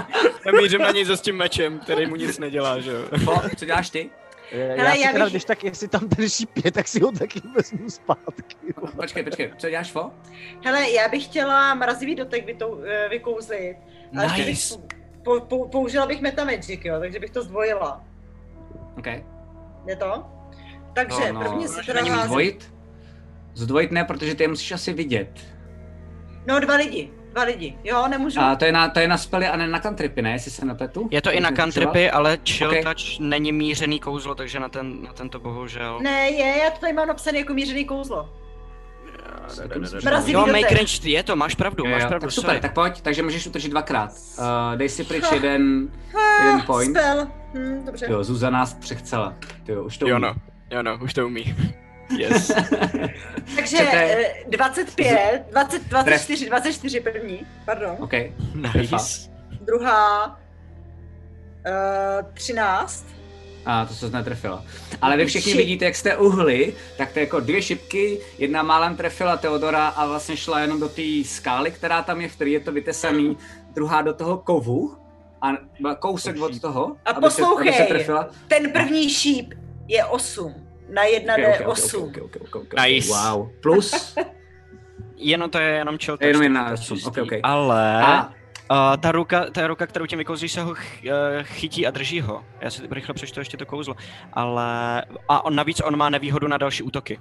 nemířím 0.46 0.82
na 0.82 0.92
něj 0.92 1.06
za 1.06 1.18
s 1.18 1.22
tím 1.22 1.36
mečem, 1.38 1.80
který 1.80 2.06
mu 2.06 2.16
nic 2.16 2.40
nedělá, 2.40 2.80
že 2.80 2.92
jo. 2.92 3.02
Po, 3.26 3.42
co 3.58 3.66
děláš 3.66 3.90
ty? 3.90 4.10
Já, 4.52 4.66
Hele, 4.66 4.78
já 4.78 4.94
si 4.94 5.02
já 5.02 5.12
teda, 5.12 5.26
bych- 5.26 5.34
když 5.34 5.44
tak, 5.46 5.64
jestli 5.64 5.88
tam 5.88 6.10
ten 6.10 6.30
šíp 6.30 6.50
je, 6.66 6.72
tak 6.72 6.88
si 6.88 7.00
ho 7.00 7.12
taky 7.12 7.42
vezmu 7.56 7.90
zpátky. 7.90 8.74
Počkej, 8.96 9.24
počkej, 9.24 9.52
co 9.58 9.70
děláš, 9.70 9.92
Fo? 9.92 10.12
Hele, 10.66 10.92
já 10.92 11.08
bych 11.10 11.24
chtěla 11.26 11.74
mrazivý 11.74 12.16
dotek 12.16 12.46
vytou, 12.46 12.82
eh, 12.86 13.10
vykouzlit. 13.10 13.78
Nice. 14.12 14.44
bych, 14.44 14.60
po, 15.24 15.40
po, 15.40 15.68
použila 15.68 16.06
bych 16.06 16.22
Metamagic, 16.22 16.70
jo, 16.84 17.00
takže 17.00 17.20
bych 17.20 17.30
to 17.32 17.42
zdvojila. 17.44 18.04
OK. 18.98 19.08
Je 19.88 19.96
to? 19.96 20.26
Takže 20.94 21.34
No, 21.34 21.34
no, 21.34 21.40
první 21.40 21.68
si 21.68 21.86
teda 21.86 22.24
zdvojit? 22.24 22.74
Zdvojit 23.54 23.92
ne, 23.92 24.04
protože 24.04 24.36
ty 24.36 24.44
je 24.44 24.48
musíš 24.48 24.72
asi 24.72 24.94
vidět. 24.94 25.30
No 26.48 26.60
dva 26.60 26.76
lidi, 26.76 27.12
dva 27.34 27.44
lidi, 27.44 27.78
jo, 27.84 28.08
nemůžu. 28.08 28.40
A 28.40 28.56
to 28.56 28.66
je 28.66 28.72
na, 28.72 28.90
to 28.90 29.00
je 29.00 29.08
na 29.08 29.18
spely 29.18 29.48
a 29.48 29.58
ne 29.58 29.68
na 29.68 29.80
cantripy, 29.80 30.22
ne? 30.22 30.32
Jestli 30.32 30.52
se 30.52 30.66
nepletu? 30.66 31.08
Je 31.12 31.22
to 31.22 31.32
i 31.32 31.40
na 31.40 31.52
cantripy, 31.52 32.12
ale 32.12 32.38
chill 32.46 32.70
Ok. 32.72 32.84
touch 32.84 33.20
není 33.20 33.52
mířený 33.52 34.00
kouzlo, 34.00 34.36
takže 34.36 34.60
na, 34.60 34.70
ten, 34.70 35.04
na 35.04 35.14
tento 35.14 35.40
bohužel. 35.40 36.00
Ne, 36.02 36.30
je, 36.30 36.58
já 36.64 36.70
to 36.72 36.80
tady 36.80 36.94
mám 36.94 37.08
napsané 37.08 37.38
jako 37.40 37.54
mířený 37.54 37.86
kouzlo. 37.86 38.30
Jo, 40.26 40.46
make 40.48 40.76
range, 40.76 41.10
je 41.10 41.24
to, 41.24 41.36
máš 41.36 41.56
pravdu, 41.56 41.86
Jo, 41.86 41.92
máš 41.92 42.02
jo, 42.02 42.08
pravdu, 42.08 42.28
tak 42.28 42.32
super, 42.32 42.60
tak 42.60 42.74
pojď, 42.74 43.02
takže 43.02 43.24
můžeš 43.24 43.48
utočit 43.48 43.72
dvakrát. 43.72 44.12
Uh, 44.40 44.46
dej 44.76 44.90
si 44.90 45.04
pryč 45.04 45.24
jeden, 45.34 45.90
jeden 46.40 46.62
point. 46.66 46.98
Spell. 46.98 47.28
Hm, 47.54 47.86
dobře. 47.86 48.06
Jo, 48.10 48.24
Zuzana 48.24 48.60
nás 48.60 48.74
přechcela. 48.74 49.34
Jo, 49.68 49.84
už 49.84 49.98
to 49.98 50.08
Jo 50.08 50.16
umí. 50.16 50.22
no, 50.22 50.34
jo 50.72 50.84
no, 50.84 50.98
už 51.04 51.14
to 51.14 51.26
umí. 51.28 51.56
Yes. 52.18 52.52
Takže 53.56 53.78
eh, 53.80 54.34
25, 54.48 55.44
20, 55.52 55.88
24, 55.88 56.46
24 56.46 57.00
první, 57.00 57.40
pardon. 57.66 57.98
OK, 58.00 58.14
nice. 58.54 59.30
Druhá 59.62 60.28
uh, 60.28 62.26
13. 62.34 63.06
a 63.66 63.86
to 63.86 63.94
se 63.94 64.10
netrefilo. 64.10 64.64
Ale 65.02 65.18
vy 65.18 65.26
všichni 65.26 65.54
vidíte, 65.54 65.86
jak 65.86 65.96
jste 65.96 66.18
uhli, 66.18 66.74
tak 66.98 67.12
to 67.12 67.20
je 67.20 67.24
jako 67.26 67.40
dvě 67.40 67.62
šipky, 67.62 68.20
jedna 68.38 68.64
málem 68.64 68.96
trefila 68.96 69.38
Teodora 69.38 69.88
a 69.88 70.08
vlastně 70.08 70.38
šla 70.38 70.60
jenom 70.60 70.80
do 70.80 70.90
té 70.90 71.02
skály, 71.26 71.72
která 71.72 72.02
tam 72.02 72.22
je, 72.22 72.30
v 72.30 72.36
který 72.36 72.52
je 72.52 72.60
to 72.60 72.72
vytesaný, 72.72 73.38
druhá 73.74 74.02
do 74.02 74.14
toho 74.14 74.38
kovu 74.38 74.98
a 75.42 75.96
kousek 75.96 76.42
od 76.42 76.62
toho, 76.62 76.96
A 77.06 77.10
aby 77.10 77.16
se, 77.16 77.20
aby 77.20 77.32
se 77.32 77.42
poslouchej. 77.42 77.88
trefila. 77.88 78.30
Ten 78.48 78.72
první 78.72 79.10
šíp 79.10 79.54
je 79.88 80.06
8. 80.06 80.63
Na 80.90 81.04
1 81.04 81.34
Okay, 81.34 81.46
okay, 81.46 81.56
okay, 81.56 81.68
8. 81.68 82.04
okay, 82.04 82.24
okay, 82.24 82.42
okay, 82.42 82.62
okay. 82.62 82.94
Nice. 82.94 83.10
Wow. 83.10 83.50
Plus 83.62 84.16
Jenom 85.16 85.50
to 85.50 85.60
je 85.60 85.70
jenom 85.70 85.98
chill 85.98 86.18
Je 86.22 86.28
jenom 86.28 86.44
jedna 86.44 86.64
to 86.64 86.70
je 86.70 86.74
osm, 86.74 86.96
čistý. 86.96 87.10
ok, 87.10 87.18
ok. 87.18 87.32
Ale 87.44 88.02
a 88.04 88.28
uh, 88.92 88.98
ta, 89.00 89.12
ruka, 89.12 89.46
ta 89.52 89.68
ruka, 89.68 89.88
kterou 89.88 90.06
tím 90.06 90.18
vykouzlíš, 90.18 90.52
se 90.52 90.62
ho 90.62 90.74
ch, 90.76 91.04
uh, 91.06 91.10
chytí 91.44 91.88
a 91.88 91.92
drží 91.92 92.22
ho. 92.22 92.46
Já 92.62 92.70
si 92.70 92.82
rychle 92.92 93.14
přečtu 93.14 93.40
ještě 93.40 93.58
to 93.58 93.66
kouzlo. 93.66 93.96
Ale 94.34 94.66
a 95.30 95.46
on 95.46 95.56
navíc 95.56 95.82
on 95.82 95.98
má 95.98 96.10
nevýhodu 96.10 96.48
na 96.48 96.58
další 96.58 96.84
útoky. 96.84 97.20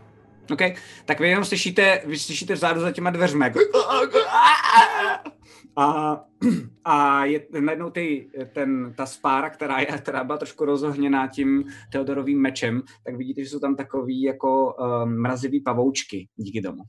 OK, 0.53 0.61
tak 1.05 1.21
vy 1.21 1.29
jenom 1.29 1.45
slyšíte, 1.45 2.01
vy 2.05 2.19
slyšíte 2.19 2.55
vzadu 2.55 2.81
za 2.81 2.93
těma 2.93 3.11
dveřmi, 3.11 3.45
jako... 3.45 3.59
A, 5.77 6.21
a 6.85 7.25
je 7.25 7.47
najednou 7.61 7.91
ty, 7.91 8.31
ten, 8.55 8.95
ta 8.97 9.07
spára, 9.07 9.51
která, 9.51 9.81
je, 9.81 9.87
která 9.87 10.25
byla 10.25 10.39
trošku 10.39 10.65
rozohněná 10.65 11.27
tím 11.27 11.65
Teodorovým 11.93 12.41
mečem, 12.41 12.83
tak 13.05 13.17
vidíte, 13.17 13.45
že 13.45 13.51
jsou 13.51 13.59
tam 13.59 13.77
takový 13.77 14.23
jako 14.23 14.75
um, 14.75 15.21
mrazivý 15.21 15.61
pavoučky 15.61 16.29
díky 16.37 16.63
tomu. 16.63 16.83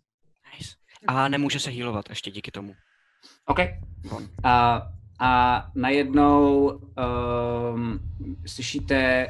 Nice. 0.60 0.76
A 1.08 1.28
nemůže 1.28 1.60
se 1.60 1.70
healovat 1.70 2.10
ještě 2.10 2.32
díky 2.32 2.52
tomu. 2.52 2.74
OK. 3.46 3.60
A, 4.44 4.82
a 5.20 5.64
najednou 5.76 6.68
um, 7.76 8.00
slyšíte 8.48 9.28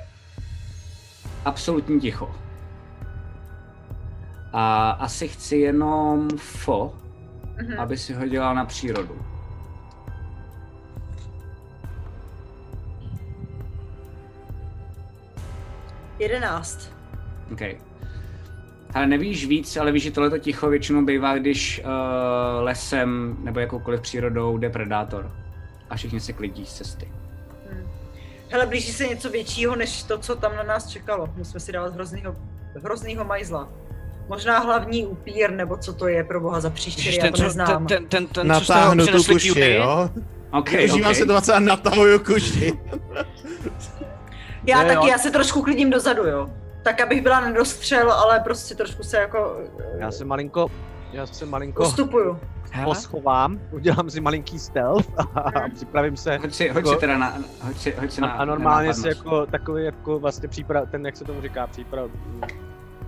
absolutní 1.45 1.99
ticho. 1.99 2.35
A 4.53 4.89
asi 4.91 5.27
chci 5.27 5.57
jenom 5.57 6.29
fo, 6.37 6.93
Mhm. 7.61 7.79
aby 7.79 7.97
si 7.97 8.13
hodila 8.13 8.53
na 8.53 8.65
přírodu. 8.65 9.25
Jedenáct. 16.23 16.91
OK. 17.51 17.61
Ale 18.93 19.07
nevíš 19.07 19.45
víc, 19.45 19.77
ale 19.77 19.91
víš, 19.91 20.03
že 20.03 20.11
tohleto 20.11 20.37
ticho 20.37 20.69
většinou 20.69 21.05
bývá, 21.05 21.37
když 21.37 21.81
uh, 21.85 22.63
lesem 22.63 23.37
nebo 23.39 23.59
jakoukoliv 23.59 24.01
přírodou 24.01 24.57
jde 24.57 24.69
predátor. 24.69 25.31
A 25.89 25.95
všichni 25.95 26.19
se 26.19 26.33
klidí 26.33 26.65
z 26.65 26.73
cesty. 26.73 27.11
Hele, 28.49 28.65
blíží 28.65 28.91
se 28.91 29.07
něco 29.07 29.29
většího, 29.29 29.75
než 29.75 30.03
to, 30.03 30.17
co 30.17 30.35
tam 30.35 30.55
na 30.55 30.63
nás 30.63 30.87
čekalo. 30.89 31.29
Musíme 31.37 31.59
si 31.59 31.71
dávat 31.71 31.93
hroznýho, 31.93 32.35
hroznýho 32.83 33.25
majzla. 33.25 33.69
Možná 34.27 34.59
hlavní 34.59 35.05
upír, 35.05 35.51
nebo 35.51 35.77
co 35.77 35.93
to 35.93 36.07
je 36.07 36.23
pro 36.23 36.39
boha 36.39 36.59
za 36.59 36.69
příštěry, 36.69 37.15
já 37.15 37.21
ten, 37.23 37.33
to 37.33 37.43
neznám. 37.43 37.87
ten, 37.87 38.05
ten, 38.05 38.07
ten, 38.07 38.27
ten 38.27 38.47
Natáhnu 38.47 39.07
tu 39.07 39.23
kuši, 39.23 39.71
jo? 39.71 40.09
OK, 40.51 40.71
Využívám 40.71 41.11
OK. 41.11 41.17
se 41.17 41.25
to 41.25 41.53
a 41.55 41.59
natahuju 41.59 42.19
kuši. 42.19 42.73
Já 44.65 44.83
Ne, 44.83 44.87
taky, 44.95 45.05
jo. 45.07 45.11
já 45.11 45.17
se 45.17 45.31
trošku 45.31 45.61
klidím 45.61 45.89
dozadu, 45.89 46.25
jo. 46.27 46.49
Tak, 46.83 47.01
abych 47.01 47.21
byla 47.21 47.39
nedostřel, 47.39 48.11
ale 48.11 48.39
prostě 48.39 48.75
trošku 48.75 49.03
se 49.03 49.17
jako 49.17 49.57
Já 49.97 50.11
se 50.11 50.25
malinko, 50.25 50.67
já 51.11 51.25
se 51.25 51.45
malinko 51.45 51.83
ustupuju. 51.83 52.39
Hele, 52.71 52.85
poschovám, 52.85 53.59
udělám 53.71 54.09
si 54.09 54.21
malinký 54.21 54.59
stealth 54.59 55.07
a 55.35 55.51
připravím 55.75 56.17
se 56.17 56.37
Hoď 56.37 56.53
si, 56.53 56.69
hoď 56.69 56.87
si 56.87 56.95
teda 56.95 57.17
na, 57.17 57.37
hoď 57.61 57.77
si, 57.77 57.95
hoď 57.99 58.11
si 58.11 58.21
a, 58.21 58.25
na, 58.25 58.31
a 58.33 58.45
normálně 58.45 58.93
si 58.93 58.99
napadnout. 59.07 59.25
jako 59.25 59.45
takový 59.51 59.83
jako 59.85 60.19
vlastně 60.19 60.47
příprav, 60.49 60.89
ten 60.91 61.05
jak 61.05 61.17
se 61.17 61.23
tomu 61.25 61.41
říká, 61.41 61.67
příprav, 61.67 62.09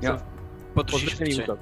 Jo. 0.01 0.17
si. 0.97 1.43
útok. 1.43 1.59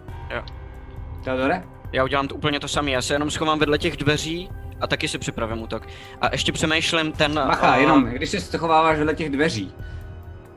Teodore? 1.24 1.64
Já 1.91 2.03
udělám 2.03 2.28
to 2.28 2.36
úplně 2.36 2.60
to 2.60 2.68
samé, 2.68 2.91
já 2.91 3.02
se 3.02 3.14
jenom 3.14 3.32
schovám 3.32 3.60
vedle 3.60 3.78
těch 3.78 3.98
dveří 3.98 4.49
a 4.82 4.88
taky 4.88 5.08
si 5.08 5.18
připravím 5.18 5.62
útok. 5.62 5.88
A 6.22 6.30
ještě 6.32 6.52
přemýšlím 6.52 7.12
ten... 7.12 7.34
Bacha, 7.36 7.76
eh, 7.76 7.80
jenom, 7.82 8.06
když 8.06 8.30
se 8.30 8.40
schováváš 8.41 8.98
vedle 8.98 9.16
těch 9.16 9.30
dveří, 9.30 9.74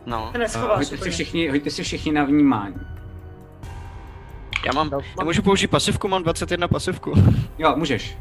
No, 0.07 0.29
Ty 0.33 0.39
uh, 0.39 0.43
neschováš 0.43 0.79
hoďte 0.79 0.97
si, 0.97 1.11
všichni, 1.11 1.49
hoďte 1.49 1.71
si 1.71 1.83
všichni 1.83 2.13
na 2.13 2.25
vnímání. 2.25 2.77
já 4.67 4.73
mám... 4.73 4.91
Já 5.19 5.25
můžu 5.25 5.43
použít 5.43 5.67
pasivku, 5.67 6.09
mám 6.09 6.23
21 6.23 6.69
pasivku. 6.69 7.13
Jo, 7.59 7.77
můžeš. 7.77 8.19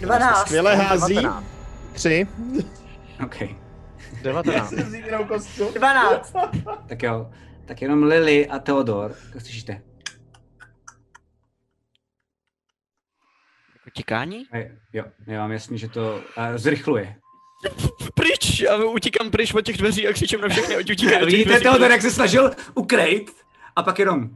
12. 0.00 0.38
Skvěle 0.40 0.76
hází. 0.76 1.14
19. 1.14 1.44
Tři. 1.92 2.26
OK. 3.24 3.36
19. 4.22 4.72
vzít 4.72 5.06
jenom 5.06 5.24
kostku. 5.24 5.64
12. 5.74 6.34
Tak 6.86 7.02
jo. 7.02 7.30
Tak 7.64 7.82
jenom 7.82 8.02
Lily 8.02 8.48
a 8.48 8.58
Theodor, 8.58 9.14
jak 9.34 9.42
slyšíte? 9.42 9.82
Je- 14.54 14.78
Jo, 14.92 15.04
je 15.26 15.38
vám 15.38 15.52
jasný, 15.52 15.78
že 15.78 15.88
to 15.88 16.14
uh, 16.38 16.56
zrychluje. 16.56 17.16
Pryč! 18.14 18.60
Já 18.60 18.76
utíkám 18.76 19.30
pryč 19.30 19.54
od 19.54 19.60
těch 19.62 19.76
dveří 19.76 20.08
a 20.08 20.12
křičím 20.12 20.40
na 20.40 20.48
všechny, 20.48 20.76
ať 20.76 20.90
utíkají 20.90 21.24
Vidíte. 21.26 21.60
Theodor, 21.60 21.90
jak 21.90 22.02
se 22.02 22.10
snažil 22.10 22.50
ukrejt 22.74 23.30
a 23.76 23.82
pak 23.82 23.98
jenom... 23.98 24.30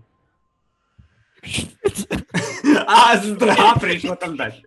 a 2.86 3.16
zdrhá 3.16 3.74
pryč 3.74 4.04
o 4.04 4.16
tam 4.16 4.36
teď. 4.36 4.62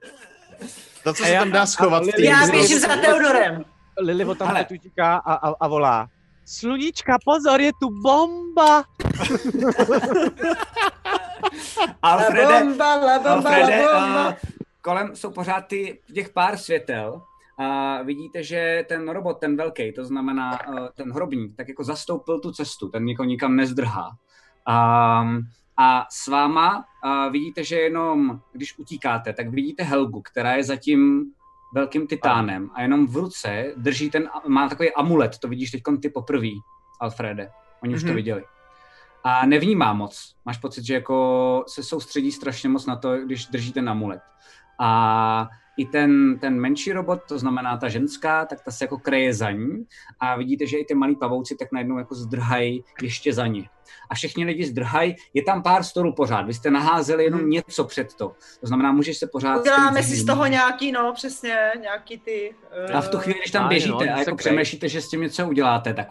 To, 1.03 1.14
co 1.14 1.24
se 1.24 1.30
já- 1.30 1.40
tam 1.41 1.52
dá 1.52 1.66
schovat. 1.66 2.03
ty 2.16 2.26
Já 2.26 2.48
běžím 2.52 2.80
za 2.80 2.88
Teodorem. 2.95 3.66
Lily 4.02 4.26
o 4.26 4.36
tam 4.36 4.58
utíká 4.72 5.16
a, 5.18 5.34
a, 5.34 5.53
a 5.60 5.68
volá. 5.68 6.08
Sluníčka, 6.45 7.18
pozor, 7.26 7.62
je 7.62 7.72
tu 7.82 7.90
bomba! 8.02 8.84
La 11.88 11.95
Alfrede, 12.02 12.60
bomba, 12.64 12.95
la 12.95 13.20
bomba, 13.20 13.49
Alfrede, 13.49 13.86
la 13.86 13.99
bomba. 13.99 14.38
Kolem 14.82 15.16
jsou 15.16 15.32
pořád 15.32 15.62
ty, 15.62 15.99
těch 16.14 16.30
pár 16.30 16.58
světel 16.58 17.22
a 17.60 18.02
vidíte, 18.02 18.44
že 18.44 18.86
ten 18.90 19.10
robot, 19.10 19.40
ten 19.40 19.58
velký, 19.58 19.94
to 19.94 20.06
znamená 20.06 20.68
uh, 20.68 20.88
ten 20.95 21.12
hrobník, 21.12 21.56
tak 21.58 21.68
jako 21.68 21.84
zastoupil 21.84 22.40
tu 22.40 22.52
cestu, 22.52 22.90
ten 22.90 23.08
jako 23.10 23.24
nikam 23.24 23.56
nezdrhá. 23.56 24.08
Um, 24.70 25.41
a 25.78 26.06
s 26.12 26.28
váma 26.28 26.86
uh, 27.06 27.32
vidíte, 27.32 27.64
že 27.64 27.76
jenom, 27.76 28.40
když 28.53 28.80
utíkáte, 28.80 29.34
tak 29.34 29.49
vidíte 29.49 29.84
Helgu, 29.84 30.22
která 30.22 30.53
je 30.56 30.64
zatím 30.64 31.26
velkým 31.74 32.08
titánem 32.08 32.70
a 32.74 32.82
jenom 32.82 33.08
v 33.08 33.16
ruce 33.16 33.74
drží 33.78 34.10
ten, 34.10 34.30
má 34.48 34.70
takový 34.70 34.91
amulet, 34.94 35.38
to 35.38 35.48
vidíš 35.48 35.72
teď 35.72 35.82
ty 36.02 36.10
poprvý, 36.10 36.60
Alfrede, 36.99 37.52
oni 37.84 37.95
už 37.95 38.02
to 38.02 38.08
Mhm. 38.08 38.16
viděli. 38.16 38.44
A 39.24 39.45
nevnímá 39.45 39.94
moc. 39.94 40.36
Máš 40.45 40.58
pocit, 40.58 40.86
že 40.86 40.94
jako 40.94 41.64
se 41.68 41.84
soustředí 41.84 42.32
strašně 42.32 42.70
moc 42.70 42.86
na 42.86 42.95
to, 42.95 43.18
když 43.18 43.45
drží 43.45 43.74
ten 43.74 43.90
amulet. 43.90 44.22
A 44.80 45.49
i 45.77 45.85
ten, 45.85 46.39
ten 46.39 46.60
menší 46.60 46.93
robot, 46.93 47.19
to 47.27 47.39
znamená 47.39 47.77
ta 47.77 47.89
ženská, 47.89 48.45
tak 48.45 48.61
ta 48.61 48.72
se 48.72 48.84
jako 48.84 48.98
kreje 48.98 49.34
za 49.34 49.52
ní 49.52 49.85
a 50.19 50.35
vidíte, 50.35 50.68
že 50.68 50.77
i 50.77 50.85
ty 50.85 50.93
malí 50.93 51.15
pavouci 51.15 51.56
tak 51.56 51.72
najednou 51.72 51.98
jako 51.98 52.15
zdrhají 52.15 52.84
ještě 53.02 53.34
za 53.34 53.48
ní. 53.48 53.69
A 54.10 54.15
všichni 54.15 54.45
lidi 54.45 54.65
zdrhají, 54.65 55.15
je 55.34 55.43
tam 55.43 55.64
pár 55.64 55.84
stolů 55.84 56.14
pořád, 56.15 56.41
vy 56.41 56.53
jste 56.53 56.72
naházeli 56.72 57.23
jenom 57.23 57.49
něco 57.49 57.84
před 57.84 58.14
to. 58.14 58.35
To 58.60 58.68
znamená, 58.68 58.91
můžeš 58.91 59.18
se 59.18 59.27
pořád... 59.27 59.60
Uděláme 59.60 60.03
si 60.03 60.15
z 60.15 60.26
toho 60.26 60.45
nějaký, 60.45 60.91
no 60.91 61.14
přesně, 61.14 61.72
nějaký 61.81 62.18
ty... 62.18 62.56
Uh, 62.89 62.95
A 62.95 63.02
v 63.02 63.10
tu 63.10 63.18
chvíli, 63.18 63.39
když 63.39 63.52
tam 63.52 63.69
běžíte 63.69 64.06
no, 64.06 64.15
a 64.15 64.19
jako 64.19 64.35
přemýšlíte, 64.35 64.89
že 64.89 65.02
s 65.02 65.10
tím 65.10 65.22
něco 65.22 65.48
uděláte, 65.48 65.93
tak... 65.93 66.07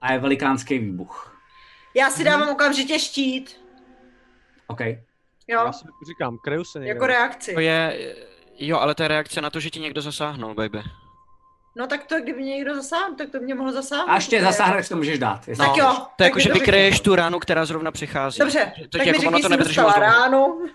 A 0.00 0.12
je 0.12 0.18
velikánský 0.18 0.78
výbuch. 0.78 1.42
Já 1.96 2.10
si 2.10 2.24
dávám 2.24 2.48
okamžitě 2.48 2.98
štít, 2.98 3.60
OK. 4.66 4.80
Jo, 5.50 5.62
Já 5.66 5.72
si 5.72 5.84
říkám, 6.06 6.38
kryju 6.38 6.64
se 6.64 6.78
někde. 6.78 6.94
jako 6.94 7.06
reakci. 7.06 7.54
To 7.54 7.60
je... 7.60 8.14
Jo, 8.58 8.78
ale 8.78 8.94
to 8.94 9.02
je 9.02 9.08
reakce 9.08 9.40
na 9.40 9.50
to, 9.50 9.60
že 9.60 9.70
ti 9.70 9.80
někdo 9.80 10.02
zasáhnul, 10.02 10.54
baby. 10.54 10.82
No 11.76 11.86
tak 11.86 12.04
to, 12.06 12.20
kdyby 12.20 12.40
mě 12.42 12.54
někdo 12.56 12.74
zasáhl, 12.74 13.14
tak 13.18 13.30
to 13.30 13.38
mě 13.40 13.54
mohl 13.54 13.72
zasáhnout. 13.72 14.08
A 14.10 14.14
ještě 14.14 14.36
je- 14.36 14.42
zasáhneš, 14.42 14.88
to 14.88 14.96
můžeš 14.96 15.18
dát. 15.18 15.48
jestli 15.48 15.66
Tak 15.66 15.76
jo. 15.76 15.86
To 15.86 15.92
je 16.00 16.06
tak 16.16 16.24
jako, 16.26 16.36
mi 16.36 16.42
že 16.42 16.52
vykryješ 16.52 17.00
tu 17.00 17.14
ránu, 17.14 17.38
která 17.38 17.64
zrovna 17.64 17.90
přichází. 17.90 18.38
Dobře, 18.38 18.72
To 18.92 18.98
tak 18.98 19.06
mi 19.06 19.12
jako 19.12 19.20
ono 19.28 19.38
řekni, 19.38 19.56
to 19.56 19.64
dostala 19.64 19.92
ránu. 19.92 20.66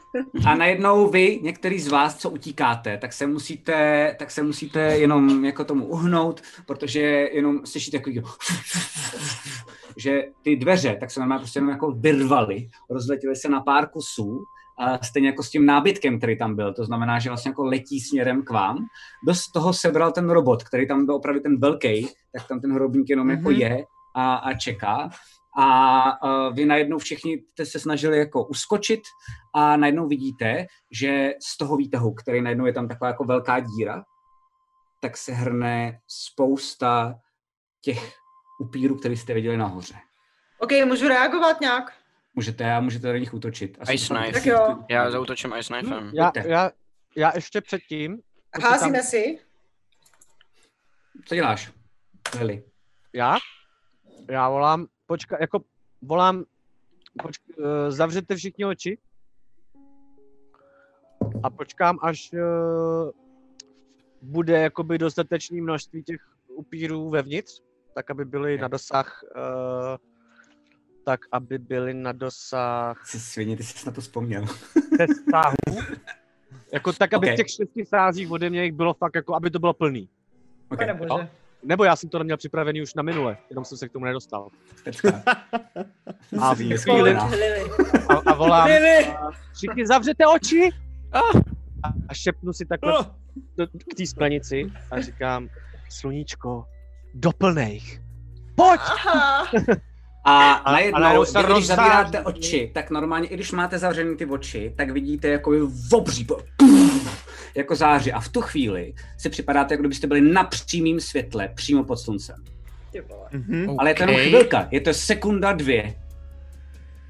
A 0.47 0.55
najednou 0.55 1.07
vy, 1.09 1.39
některý 1.41 1.79
z 1.79 1.87
vás, 1.87 2.17
co 2.17 2.29
utíkáte, 2.29 2.97
tak 2.97 3.13
se 3.13 3.27
musíte, 3.27 4.15
tak 4.19 4.31
se 4.31 4.43
musíte 4.43 4.79
jenom 4.79 5.45
jako 5.45 5.63
tomu 5.65 5.85
uhnout, 5.85 6.41
protože 6.65 7.01
jenom 7.31 7.65
slyšíte 7.65 7.97
takový, 7.97 8.21
že 9.97 10.23
ty 10.41 10.55
dveře, 10.55 10.97
tak 10.99 11.11
se 11.11 11.19
normálně 11.19 11.39
prostě 11.41 11.57
jenom 11.59 11.69
jako 11.69 11.91
vyrvaly, 11.91 12.69
rozletěly 12.89 13.35
se 13.35 13.49
na 13.49 13.61
pár 13.61 13.89
kusů, 13.89 14.43
stejně 15.03 15.29
jako 15.29 15.43
s 15.43 15.49
tím 15.49 15.65
nábytkem, 15.65 16.17
který 16.17 16.37
tam 16.37 16.55
byl. 16.55 16.73
To 16.73 16.85
znamená, 16.85 17.19
že 17.19 17.29
vlastně 17.29 17.49
jako 17.49 17.63
letí 17.65 17.99
směrem 17.99 18.43
k 18.43 18.49
vám. 18.49 18.77
Dost 19.27 19.51
toho 19.51 19.73
sebral 19.73 20.11
ten 20.11 20.29
robot, 20.29 20.63
který 20.63 20.87
tam 20.87 21.05
byl 21.05 21.15
opravdu 21.15 21.39
ten 21.41 21.59
velký, 21.59 22.07
tak 22.33 22.47
tam 22.47 22.61
ten 22.61 22.73
hrobník 22.73 23.09
jenom 23.09 23.29
jako 23.29 23.49
Mhm. 23.49 23.59
je 23.59 23.83
a, 24.15 24.35
a 24.35 24.53
čeká. 24.53 25.09
A 25.57 26.23
uh, 26.23 26.55
vy 26.55 26.65
najednou 26.65 26.97
všichni 26.97 27.41
jste 27.51 27.65
se 27.65 27.79
snažili 27.79 28.17
jako 28.17 28.45
uskočit 28.45 29.01
a 29.53 29.77
najednou 29.77 30.07
vidíte, 30.07 30.65
že 30.91 31.33
z 31.53 31.57
toho 31.57 31.77
výtahu, 31.77 32.13
který 32.13 32.41
najednou 32.41 32.65
je 32.65 32.73
tam 32.73 32.87
taková 32.87 33.07
jako 33.07 33.23
velká 33.23 33.59
díra, 33.59 34.03
tak 35.01 35.17
se 35.17 35.31
hrne 35.33 35.99
spousta 36.07 37.15
těch 37.81 38.13
upírů, 38.59 38.95
které 38.95 39.15
jste 39.15 39.33
viděli 39.33 39.57
nahoře. 39.57 39.95
OK, 40.59 40.71
můžu 40.85 41.07
reagovat 41.07 41.61
nějak? 41.61 41.93
Můžete 42.35 42.73
a 42.73 42.79
můžete 42.79 43.07
na 43.07 43.17
nich 43.17 43.33
útočit. 43.33 43.77
Asi 43.79 43.93
Ice 43.93 44.13
knife. 44.13 44.31
Tak 44.31 44.45
jo. 44.45 44.83
Já 44.89 45.11
zautočím 45.11 45.53
Ice 45.59 45.73
Knifem. 45.73 46.11
Já, 46.13 46.31
já, 46.45 46.71
já 47.15 47.31
ještě 47.35 47.61
předtím, 47.61 48.21
Házíme 48.63 49.03
si. 49.03 49.39
Co 51.25 51.35
děláš, 51.35 51.71
Lily? 52.39 52.63
já, 53.13 53.37
já 54.29 54.49
volám, 54.49 54.87
počka, 55.05 55.37
jako 55.41 55.61
volám, 56.01 56.43
počk, 57.21 57.41
uh, 57.57 57.65
zavřete 57.89 58.35
všichni 58.35 58.65
oči 58.65 58.97
a 61.43 61.49
počkám, 61.49 61.99
až 62.01 62.33
uh, 62.33 63.11
bude 64.21 64.59
jakoby 64.59 64.97
dostatečné 64.97 65.61
množství 65.61 66.03
těch 66.03 66.21
upírů 66.47 67.09
vevnitř, 67.09 67.61
tak 67.93 68.11
aby 68.11 68.25
byly 68.25 68.57
na 68.57 68.67
dosah 68.67 69.23
uh, 69.23 69.97
tak, 71.05 71.19
aby 71.31 71.57
byly 71.57 71.93
na 71.93 72.11
dosah 72.11 73.07
Jsi 73.07 73.19
svině, 73.19 73.57
ty 73.57 73.63
jsi 73.63 73.85
na 73.85 73.91
to 73.91 74.01
vzpomněl. 74.01 74.45
sáhu. 75.31 75.81
Jako 76.73 76.93
tak, 76.93 77.13
aby 77.13 77.27
Ok. 77.27 77.33
v 77.33 77.35
těch 77.35 77.49
šesti 77.49 77.85
sázích 77.85 78.31
ode 78.31 78.49
mě 78.49 78.63
jich 78.63 78.73
bylo 78.73 78.93
fakt 78.93 79.15
jako, 79.15 79.35
aby 79.35 79.51
to 79.51 79.59
bylo 79.59 79.73
plný. 79.73 80.09
Okay. 80.69 80.87
Pane 80.87 80.99
bože. 80.99 81.29
Nebo 81.63 81.83
já 81.83 81.95
jsem 81.95 82.09
to 82.09 82.17
neměl 82.17 82.37
připravený 82.37 82.81
už 82.81 82.93
na 82.93 83.03
minule, 83.03 83.37
jenom 83.49 83.65
jsem 83.65 83.77
se 83.77 83.89
k 83.89 83.91
tomu 83.91 84.05
nedostal. 84.05 84.49
A 86.41 86.55
chvíli-. 86.55 87.17
A, 88.09 88.13
a 88.25 88.33
volám, 88.33 88.69
a 89.17 89.29
všichni 89.55 89.87
zavřete 89.87 90.27
oči 90.27 90.69
a, 91.13 91.19
a 92.09 92.13
šepnu 92.13 92.53
si 92.53 92.65
takhle 92.65 92.93
do, 93.57 93.67
k 93.67 93.95
té 93.97 94.05
sklenici 94.07 94.71
a 94.91 95.01
říkám, 95.01 95.49
sluníčko, 95.89 96.65
doplnej. 97.13 97.81
Pojď! 98.55 98.81
A, 100.25 100.53
a 100.53 100.71
najednou, 100.71 100.99
najednou 100.99 101.25
se 101.25 101.43
vy, 101.43 101.53
když 101.53 101.67
zavíráte 101.67 102.21
oči, 102.21 102.71
tak 102.73 102.89
normálně, 102.89 103.27
i 103.27 103.33
když 103.33 103.51
máte 103.51 103.79
zavřený 103.79 104.17
ty 104.17 104.25
oči, 104.25 104.73
tak 104.77 104.89
vidíte 104.89 105.27
jako 105.27 105.51
obří, 105.91 106.27
jako 107.55 107.75
záři. 107.75 108.11
A 108.11 108.19
v 108.19 108.29
tu 108.29 108.41
chvíli 108.41 108.93
si 109.17 109.29
připadáte, 109.29 109.73
jako 109.73 109.81
kdybyste 109.81 110.07
byli 110.07 110.21
na 110.21 110.43
přímém 110.43 110.99
světle, 110.99 111.49
přímo 111.55 111.83
pod 111.83 111.99
sluncem. 111.99 112.43
Mhm. 113.31 113.75
Ale 113.79 113.89
je 113.89 113.95
to 113.95 114.03
jenom 114.03 114.15
chvilka, 114.15 114.67
je 114.71 114.81
to 114.81 114.93
sekunda 114.93 115.53
dvě. 115.53 115.95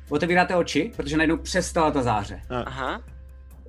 Otevíráte 0.09 0.55
oči, 0.55 0.91
protože 0.95 1.17
najednou 1.17 1.37
přestala 1.37 1.91
ta 1.91 2.01
záře. 2.01 2.41
Aha. 2.49 3.01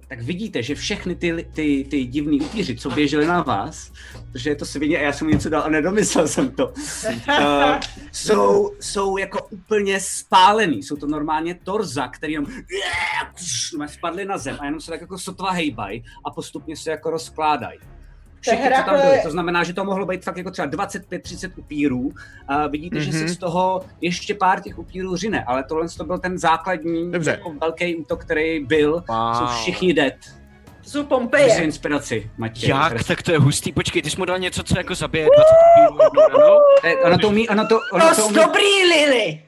Tak 0.09 0.23
vidíte, 0.23 0.63
že 0.63 0.75
všechny 0.75 1.15
ty, 1.15 1.47
ty, 1.53 1.87
ty 1.91 2.05
divný 2.05 2.41
upíři, 2.41 2.77
co 2.77 2.91
běžely 2.91 3.27
na 3.27 3.43
vás, 3.43 3.93
protože 4.33 4.51
je 4.51 4.57
to 4.57 4.67
svině 4.67 4.99
a 4.99 5.01
já 5.01 5.13
jsem 5.13 5.27
mu 5.27 5.33
něco 5.33 5.49
dal 5.49 5.63
a 5.63 5.69
nedomyslel 5.69 6.29
jsem 6.29 6.51
to, 6.51 6.69
uh, 6.69 7.81
jsou, 8.13 8.73
jsou 8.81 9.17
jako 9.17 9.47
úplně 9.51 10.01
spálený. 10.01 10.83
Jsou 10.83 10.97
to 10.97 11.07
normálně 11.07 11.55
torza, 11.55 12.09
který 12.09 12.33
jenom 12.33 12.53
spadly 13.87 14.25
na 14.25 14.39
zem 14.39 14.57
a 14.61 14.65
jenom 14.65 14.81
se 14.81 14.91
tak 14.91 15.01
jako 15.01 15.19
sotva 15.19 15.51
hejbají 15.51 16.05
a 16.25 16.31
postupně 16.31 16.77
se 16.77 16.91
jako 16.91 17.11
rozkládají. 17.11 17.79
Všichni, 18.51 18.71
co 18.77 18.83
tam 18.85 19.01
byli. 19.01 19.21
To 19.23 19.31
znamená, 19.31 19.65
že 19.65 19.73
to 19.75 19.85
mohlo 19.85 20.07
být 20.07 20.25
fakt 20.25 20.37
jako 20.37 20.51
třeba 20.51 20.69
25-30 20.69 21.51
upírů. 21.57 22.13
A 22.49 22.67
vidíte, 22.67 22.97
mm-hmm. 22.97 23.01
že 23.01 23.13
se 23.13 23.19
Mhm. 23.19 23.29
z 23.29 23.37
toho 23.37 23.83
ještě 24.01 24.35
pár 24.35 24.61
těch 24.61 24.79
upírů 24.79 25.17
řine, 25.17 25.45
ale 25.45 25.65
tohle 25.65 25.89
to 25.99 26.05
byl 26.05 26.19
ten 26.19 26.39
základní 26.39 27.13
Dobře. 27.13 27.31
jako 27.31 27.53
velký 27.61 27.97
útok, 27.97 28.25
který 28.25 28.65
byl. 28.65 28.93
Wow. 29.09 29.35
Jsou 29.35 29.47
všichni 29.47 29.95
dead. 29.95 30.15
To 30.85 30.91
jsou 30.91 31.05
Pompeje. 31.05 31.63
inspiraci, 31.63 32.31
Matěj. 32.39 32.69
Jak? 32.69 33.05
Tak 33.05 33.23
to 33.23 33.33
je 33.33 33.39
hustý. 33.39 33.73
Počkej, 33.73 34.03
ty 34.03 34.11
jsi 34.11 34.17
mu 34.19 34.25
dal 34.25 34.39
něco, 34.39 34.63
co 34.63 34.79
jako 34.79 34.95
zabije 34.95 35.27
20 35.27 36.09
upírů? 36.11 36.47
Eh, 36.85 36.95
Ono 36.97 37.19
to 37.19 37.29
umí, 37.29 37.49
ono 37.49 37.67
to, 37.67 37.79
ono 37.93 38.15
to 38.15 38.27
umí, 38.27 38.35
dobrý, 38.35 38.85
Lily. 38.95 39.43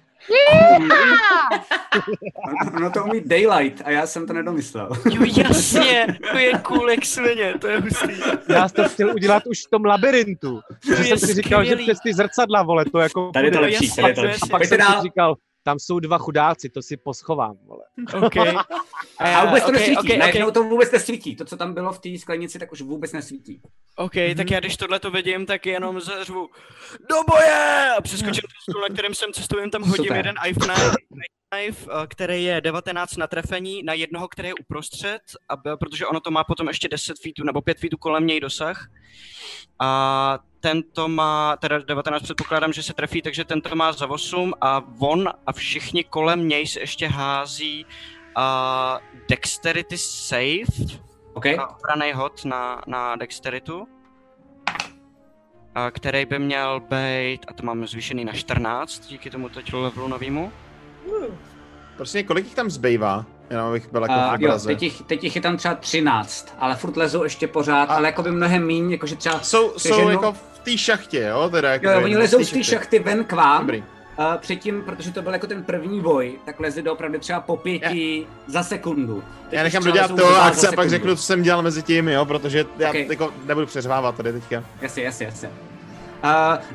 Ono 2.77 2.91
to 2.91 3.05
umí 3.05 3.21
Daylight 3.25 3.83
a 3.85 3.91
já 3.91 4.07
jsem 4.07 4.27
to 4.27 4.33
nedomyslel. 4.33 4.89
Jo, 5.11 5.23
jasně, 5.37 6.07
to 6.33 6.39
je 6.39 6.53
cool 6.59 6.91
jak 6.91 7.05
svině, 7.05 7.55
to 7.61 7.69
je 7.69 7.81
hustý. 7.81 8.13
Já 8.49 8.69
jsem 8.69 8.85
to 8.85 8.89
chtěl 8.89 9.15
udělat 9.15 9.43
už 9.47 9.67
v 9.67 9.71
tom 9.71 9.85
labirintu. 9.85 10.61
Že 10.87 10.95
je 10.95 11.05
jsem 11.05 11.19
si 11.19 11.35
říkal, 11.35 11.65
že 11.65 11.71
skvělý. 11.71 11.85
přes 11.87 12.01
ty 12.01 12.15
zrcadla, 12.15 12.63
vole, 12.63 12.85
to 12.85 12.99
jako... 12.99 13.31
Tady 13.35 13.47
je 13.47 13.53
to 13.53 13.61
lepší, 13.61 13.91
tady 13.97 14.09
je 14.09 14.15
to 14.15 14.21
to 14.21 14.27
lepší. 14.27 14.41
jasně. 14.41 14.51
Pak 14.51 14.65
jsem 14.65 14.81
si 14.81 15.03
říkal, 15.03 15.35
tam 15.69 15.79
jsou 15.79 16.01
dva 16.01 16.19
chudáci, 16.19 16.69
to 16.69 16.83
si 16.83 16.97
poschovám, 16.97 17.57
vole. 17.67 17.85
OK. 18.27 18.37
A 19.19 19.45
vůbec 19.45 19.63
to 19.63 19.69
okay, 19.69 19.81
nesvítí, 19.81 19.99
okay, 19.99 20.19
najednou 20.19 20.49
okay. 20.49 20.63
to 20.63 20.69
vůbec 20.69 20.91
nesvítí. 20.91 21.37
To, 21.37 21.45
co 21.45 21.57
tam 21.57 21.75
bylo 21.75 21.93
v 21.93 21.99
té 21.99 22.19
sklenici, 22.19 22.59
tak 22.59 22.73
už 22.73 22.83
vůbec 22.83 23.13
nesvítí. 23.13 23.63
OK, 23.97 24.13
tak 24.37 24.51
já 24.51 24.61
když 24.61 24.77
tohle 24.77 25.01
to 25.01 25.11
vidím, 25.11 25.47
tak 25.47 25.67
jenom 25.67 26.01
zařvu 26.01 26.49
do 27.11 27.17
boje! 27.31 27.91
A 27.99 28.01
přeskočím 28.01 28.41
ten 28.41 28.61
stůl, 28.71 28.83
na 28.83 28.89
kterém 28.89 29.15
jsem 29.15 29.33
cestujem, 29.33 29.71
tam 29.71 29.83
hodím 29.83 30.05
Super. 30.05 30.17
jeden 30.17 30.35
eh, 30.47 30.55
který 32.09 32.45
je 32.45 32.61
19 32.61 33.17
na 33.17 33.27
trefení, 33.27 33.83
na 33.83 33.93
jednoho, 33.93 34.29
který 34.29 34.49
je 34.49 34.55
uprostřed, 34.61 35.21
aby, 35.49 35.71
protože 35.81 36.07
ono 36.07 36.21
to 36.21 36.31
má 36.31 36.45
potom 36.45 36.69
ještě 36.69 36.89
10 36.89 37.19
feetů 37.23 37.45
nebo 37.45 37.63
5 37.63 37.79
feetů 37.79 37.97
kolem 37.97 38.27
něj 38.27 38.41
dosah. 38.41 38.91
A 39.81 40.39
tento 40.61 41.09
má, 41.09 41.57
teda 41.57 41.79
19 41.79 42.23
předpokládám, 42.23 42.73
že 42.73 42.83
se 42.83 42.93
trefí, 42.93 43.23
takže 43.23 43.45
tento 43.45 43.77
má 43.77 43.93
za 43.93 44.11
8 44.11 44.53
a 44.61 44.85
on 44.99 45.29
a 45.47 45.53
všichni 45.53 46.05
kolem 46.05 46.49
něj 46.49 46.67
se 46.67 46.81
ještě 46.81 47.09
hází 47.09 47.87
a 48.35 48.99
dexterity 49.29 49.99
save, 49.99 50.99
OK? 51.35 51.47
a 51.47 51.77
obraný 51.77 52.13
hod 52.13 52.45
na, 52.45 52.83
na 52.87 53.17
dexteritu, 53.17 53.89
a 55.75 55.91
který 55.91 56.25
by 56.25 56.39
měl 56.39 56.81
být, 56.81 57.47
a 57.49 57.53
to 57.53 57.63
máme 57.63 57.87
zvýšený 57.87 58.25
na 58.25 58.33
14, 58.33 59.07
díky 59.07 59.31
tomu 59.31 59.49
teď 59.49 59.73
levelu 59.73 60.09
novýmu. 60.09 60.53
Prostě 61.97 62.23
kolik 62.23 62.45
jich 62.45 62.55
tam 62.55 62.71
zbývá? 62.71 63.25
Jenom 63.51 63.67
abych 63.67 63.93
byl 63.93 64.03
jako 64.03 64.15
Uh, 64.15 64.37
v 64.37 64.41
jo, 64.43 64.59
teď 64.67 64.83
jich, 64.83 65.03
teď 65.03 65.25
jich 65.25 65.37
je 65.37 65.43
tam 65.43 65.57
třeba 65.57 65.75
13, 65.75 66.55
ale 66.59 66.77
furt 66.77 66.97
lezou 66.97 67.23
ještě 67.25 67.47
pořád, 67.47 67.91
A- 67.91 67.95
ale 67.95 68.09
jako 68.09 68.23
by 68.23 68.31
mnohem 68.31 68.67
míň, 68.67 68.91
jakože 68.91 69.17
třeba... 69.17 69.41
Jsou, 69.41 69.79
jsou 69.79 70.03
no- 70.03 70.11
jako 70.11 70.33
v 70.33 70.59
té 70.59 70.79
šachtě, 70.79 71.21
jo? 71.21 71.49
Teda 71.51 71.71
jako 71.73 71.87
Jo, 71.87 71.93
jo, 71.93 72.05
oni 72.05 72.17
lezou 72.17 72.45
z 72.45 72.51
té 72.51 72.65
šachty 72.65 72.99
ven 72.99 73.25
k 73.25 73.33
vám, 73.33 73.61
Dobrý. 73.61 73.79
uh, 74.19 74.25
předtím, 74.37 74.83
protože 74.83 75.13
to 75.13 75.23
byl 75.23 75.33
jako 75.33 75.47
ten 75.47 75.63
první 75.65 76.01
boj, 76.01 76.39
tak 76.45 76.61
lezli 76.61 76.83
doopravdy 76.83 77.19
třeba 77.19 77.41
po 77.41 77.57
pěti 77.57 78.27
za 78.47 78.63
sekundu. 78.63 79.23
Teď 79.51 79.57
Já 79.57 79.63
nechám 79.63 79.85
dodělat 79.85 80.17
to 80.17 80.43
akce 80.43 80.61
za 80.61 80.69
a 80.69 80.73
pak 80.73 80.91
řeknu, 80.91 81.17
co 81.17 81.23
jsem 81.23 81.43
dělal 81.43 81.63
mezi 81.63 81.83
tím, 81.83 82.09
jo? 82.09 82.25
Protože 82.25 82.65
já 82.79 82.89
Ok. 82.89 82.95
jako 82.95 83.33
nebudu 83.47 83.67
přeřvávat 83.67 84.17
tady 84.17 84.33
teďka. 84.33 84.65
Jasně, 84.81 85.03
jasně, 85.03 85.27
jasně. 85.27 85.49
Uh, 86.25 86.31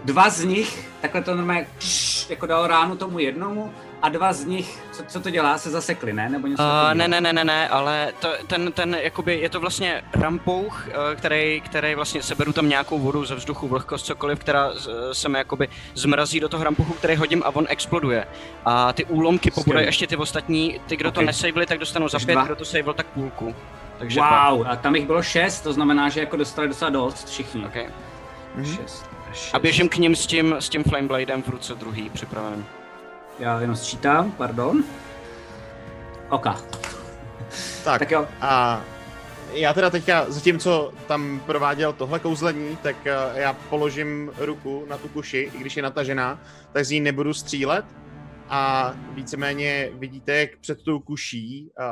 dva 0.06 0.30
z 0.30 0.44
nich, 0.44 0.90
takhle 1.02 1.22
to 1.22 1.36
normálně 1.36 1.68
kš, 1.78 2.30
jako 2.30 2.46
dalo 2.46 2.68
ránu 2.68 2.96
tomu 2.96 3.20
jednomu 3.20 3.74
a 4.04 4.10
dva 4.10 4.34
z 4.34 4.46
nich, 4.46 4.80
co, 4.92 5.04
co 5.08 5.20
to 5.20 5.30
dělá, 5.30 5.58
se 5.58 5.70
zasekli, 5.70 6.14
ne? 6.14 6.30
Nebo 6.30 6.48
něco 6.48 6.64
Uh, 6.64 6.94
ne, 6.94 7.08
ne, 7.08 7.22
ne, 7.22 7.34
ne, 7.34 7.44
ne, 7.44 7.70
ale 7.70 8.14
to, 8.20 8.30
ten, 8.48 8.72
ten, 8.72 8.98
jakoby, 9.02 9.40
je 9.40 9.50
to 9.50 9.60
vlastně 9.60 10.04
rampouch, 10.14 10.88
eh, 10.88 11.16
který, 11.16 11.62
který 11.62 11.96
vlastně 11.96 12.24
seberu 12.24 12.54
tam 12.54 12.70
nějakou 12.70 13.00
vodu 13.00 13.26
ze 13.26 13.36
vzduchu, 13.36 13.68
vlhkost, 13.68 14.06
cokoliv, 14.06 14.40
která 14.40 14.72
z- 14.76 14.90
se 15.12 15.30
mi 15.30 15.38
jakoby 15.38 15.68
zmrazí 15.94 16.40
do 16.40 16.50
toho 16.50 16.64
rampouchu, 16.64 16.94
který 16.94 17.16
hodím 17.16 17.44
a 17.46 17.56
on 17.56 17.66
exploduje. 17.70 18.28
A 18.66 18.94
ty 18.94 19.06
úlomky 19.06 19.52
pobudají 19.52 19.86
ještě 19.86 20.08
ty 20.08 20.16
ostatní, 20.16 20.80
ty, 20.88 20.96
kdo 20.98 21.12
to 21.12 21.20
Ok. 21.20 21.26
nesavili, 21.26 21.66
tak 21.66 21.78
dostanou 21.80 22.08
za 22.08 22.20
pět, 22.20 22.34
dva. 22.36 22.44
kdo 22.46 22.56
to 22.56 22.66
savil, 22.66 22.94
tak 22.94 23.06
půlku. 23.08 23.56
Takže. 23.98 24.20
Wow, 24.20 24.68
a 24.68 24.76
tam 24.76 24.96
jich 24.96 25.06
bylo 25.06 25.24
šest, 25.24 25.62
to 25.62 25.74
znamená, 25.74 26.10
že 26.10 26.20
jako 26.20 26.38
dostali 26.38 26.68
docela 26.68 26.90
dost 26.90 27.30
všichni. 27.30 27.66
Okay. 27.66 27.86
Mhm. 28.56 28.66
Šest. 28.76 29.06
šest. 29.34 29.56
A 29.56 29.60
běžím 29.60 29.90
k 29.90 29.98
ním 29.98 30.16
s 30.16 30.28
tím, 30.28 30.56
s 30.60 30.70
tím 30.70 30.84
Flamebladem 30.84 31.44
v 31.44 31.48
ruce 31.50 31.76
druhý 31.76 32.10
připraven. 32.10 32.66
Já 33.40 33.62
jenom 33.62 33.76
sčítám, 33.76 34.32
pardon. 34.32 34.84
Oka. 36.30 36.62
Tak, 37.84 38.00
Tak 38.00 38.12
jo, 38.12 38.28
a 38.42 38.82
já 39.54 39.74
teda 39.74 39.90
teďka, 39.90 40.26
zatímco 40.32 40.94
tam 41.08 41.42
prováděl 41.46 41.94
tohle 41.94 42.20
kouzlení, 42.20 42.78
tak 42.84 42.96
eh, 43.08 43.14
já 43.34 43.54
položím 43.54 44.32
ruku 44.38 44.86
na 44.90 44.98
tu 44.98 45.08
kuši, 45.08 45.52
i 45.54 45.58
když 45.58 45.78
je 45.78 45.84
natažená, 45.84 46.40
tak 46.72 46.86
z 46.86 46.90
ní 46.92 47.00
nebudu 47.00 47.34
střílet 47.34 47.86
a 48.50 48.94
víceméně 49.14 49.90
vidíte, 49.94 50.36
jak 50.36 50.58
před 50.58 50.84
tou 50.84 51.00
kuší, 51.00 51.72
eh, 51.80 51.84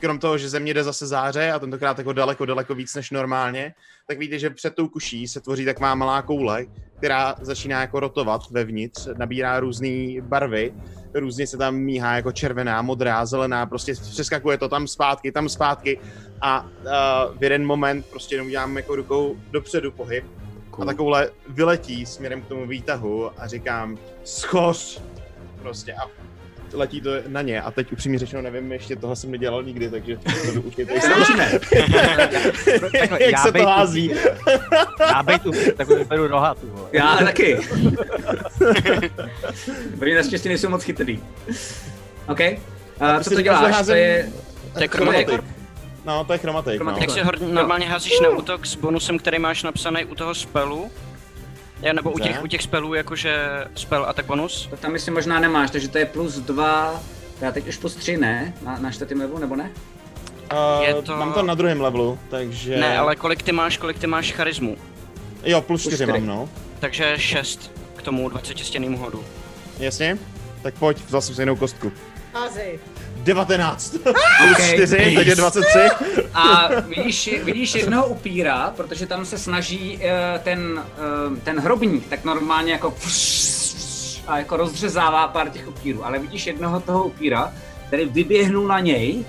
krom 0.00 0.18
toho, 0.18 0.38
že 0.38 0.48
ze 0.48 0.60
mě 0.60 0.74
jde 0.74 0.84
zase 0.84 1.06
záře 1.06 1.52
a 1.52 1.58
tentokrát 1.58 1.98
jako 1.98 2.12
daleko, 2.12 2.46
daleko 2.46 2.74
víc 2.74 2.94
než 2.94 3.10
normálně, 3.10 3.74
tak 4.08 4.18
vidíte, 4.18 4.38
že 4.38 4.50
před 4.50 4.74
tou 4.74 4.88
kuší 4.88 5.28
se 5.28 5.40
tvoří 5.40 5.64
taková 5.64 5.94
malá 5.94 6.22
koule, 6.22 6.66
která 6.98 7.34
začíná 7.40 7.80
jako 7.80 8.00
rotovat 8.00 8.50
vevnitř, 8.50 9.08
nabírá 9.18 9.60
různé 9.60 10.20
barvy, 10.20 10.74
různě 11.14 11.46
se 11.46 11.56
tam 11.56 11.76
míhá 11.76 12.16
jako 12.16 12.32
červená, 12.32 12.82
modrá, 12.82 13.26
zelená, 13.26 13.66
prostě 13.66 13.94
přeskakuje 13.94 14.58
to 14.58 14.68
tam 14.68 14.86
zpátky, 14.86 15.32
tam 15.32 15.48
zpátky 15.48 15.98
a 16.40 16.62
uh, 16.62 17.38
v 17.38 17.42
jeden 17.42 17.66
moment 17.66 18.06
prostě 18.06 18.34
jenom 18.34 18.46
udělám 18.46 18.76
jako 18.76 18.96
rukou 18.96 19.36
dopředu 19.50 19.92
pohyb 19.92 20.24
a 20.82 20.84
takovouhle 20.84 21.30
vyletí 21.48 22.06
směrem 22.06 22.42
k 22.42 22.48
tomu 22.48 22.66
výtahu 22.66 23.40
a 23.40 23.46
říkám 23.46 23.98
schoř! 24.24 25.02
Prostě 25.62 25.94
a 25.94 26.10
letí 26.72 27.00
to 27.00 27.10
na 27.28 27.42
ně 27.42 27.62
a 27.62 27.70
teď 27.70 27.92
upřímně 27.92 28.18
řečeno 28.18 28.42
nevím, 28.42 28.72
ještě 28.72 28.96
tohle 28.96 29.16
jsem 29.16 29.30
nedělal 29.30 29.62
nikdy, 29.62 29.90
takže 29.90 30.16
to 30.16 30.60
už 30.60 30.78
je 30.78 30.86
Naučíme. 31.10 31.52
Takhle, 32.98 33.22
jak 33.22 33.32
já 33.32 33.38
se 33.42 33.52
to 33.52 33.66
hází. 33.66 34.12
Já 35.00 35.22
bejt 35.22 35.42
tu, 35.42 35.50
tak 35.76 35.88
vyberu 35.88 36.26
roha, 36.26 36.54
tu 36.54 36.66
vole. 36.70 36.88
Já 36.92 37.16
taky. 37.24 37.58
Oni 40.02 40.14
naštěstí 40.14 40.48
nejsou 40.48 40.68
moc 40.68 40.82
chytrý. 40.82 41.20
OK. 42.28 42.40
Uh, 42.40 42.56
co 43.08 43.14
prostě 43.14 43.34
to 43.34 43.42
děláš? 43.42 43.86
To 43.86 43.92
je... 43.92 44.28
To 44.74 44.82
je 44.82 44.88
chromatic. 44.88 45.28
No, 46.04 46.24
to 46.24 46.32
je 46.32 46.38
chromatik, 46.38 46.72
no. 46.72 46.76
Chromatik. 46.76 47.06
Tak 47.06 47.10
si 47.14 47.20
hor- 47.22 47.52
normálně 47.52 47.86
házíš 47.86 48.20
na 48.20 48.28
útok 48.28 48.66
s 48.66 48.76
bonusem, 48.76 49.18
který 49.18 49.38
máš 49.38 49.62
napsaný 49.62 50.04
u 50.04 50.14
toho 50.14 50.34
spelu. 50.34 50.90
Já, 51.82 51.92
nebo 51.92 52.10
u 52.12 52.18
těch, 52.18 52.42
u 52.42 52.46
těch 52.46 52.62
spelů, 52.62 52.94
jakože 52.94 53.36
spell 53.74 54.04
a 54.08 54.12
tak 54.12 54.26
bonus. 54.26 54.66
To 54.70 54.76
tam 54.76 54.92
myslím 54.92 55.14
možná 55.14 55.40
nemáš, 55.40 55.70
takže 55.70 55.88
to 55.88 55.98
je 55.98 56.06
plus 56.06 56.34
dva... 56.38 57.00
Já 57.40 57.52
teď 57.52 57.68
už 57.68 57.76
plus 57.76 57.94
tři, 57.94 58.16
ne? 58.16 58.54
Na, 58.62 58.78
na 58.78 58.90
čtvrtém 58.90 59.20
levelu, 59.20 59.38
nebo 59.38 59.56
ne? 59.56 59.70
Uh, 60.52 60.82
Je 60.84 60.94
to- 60.94 61.16
Mám 61.16 61.32
to 61.32 61.42
na 61.42 61.54
druhém 61.54 61.80
levelu, 61.80 62.18
takže... 62.30 62.76
Ne, 62.76 62.98
ale 62.98 63.16
kolik 63.16 63.42
ty 63.42 63.52
máš, 63.52 63.76
kolik 63.78 63.98
ty 63.98 64.06
máš 64.06 64.32
charismu? 64.32 64.76
Jo, 65.44 65.60
plus 65.60 65.82
Plus 65.82 65.94
4 65.94 65.96
čtyři. 65.96 66.12
mám, 66.12 66.26
no. 66.26 66.48
Takže 66.80 67.14
6 67.18 67.70
k 67.96 68.02
tomu 68.02 68.28
20 68.28 68.58
stěnému 68.58 68.98
hodu. 68.98 69.24
Jasně? 69.78 70.18
Tak 70.62 70.74
pojď, 70.74 70.98
vzal 71.06 71.20
jsem 71.20 71.34
si 71.34 71.42
jinou 71.42 71.56
kostku. 71.56 71.92
Házej. 72.34 72.78
19. 73.26 73.90
Plus 74.02 74.16
Okay. 74.52 74.74
4, 74.74 75.14
takže 75.14 75.34
23. 75.34 75.78
A 76.34 76.68
vidíš, 76.80 77.30
vidíš 77.44 77.74
jednoho 77.74 78.06
upíra, 78.06 78.72
protože 78.76 79.06
tam 79.06 79.24
se 79.24 79.38
snaží 79.38 79.98
eh, 80.02 80.40
ten, 80.44 80.82
eh, 81.36 81.40
ten 81.40 81.60
hrobník 81.60 82.06
tak 82.08 82.24
normálně 82.24 82.72
jako 82.72 82.94
a 84.26 84.38
jako 84.38 84.56
rozřezává 84.56 85.28
pár 85.28 85.50
těch 85.50 85.68
upírů, 85.68 86.06
ale 86.06 86.18
vidíš 86.18 86.46
jednoho 86.46 86.80
toho 86.80 87.04
upíra, 87.04 87.52
který 87.86 88.04
vyběhnul 88.04 88.66
na 88.68 88.80
něj 88.80 89.24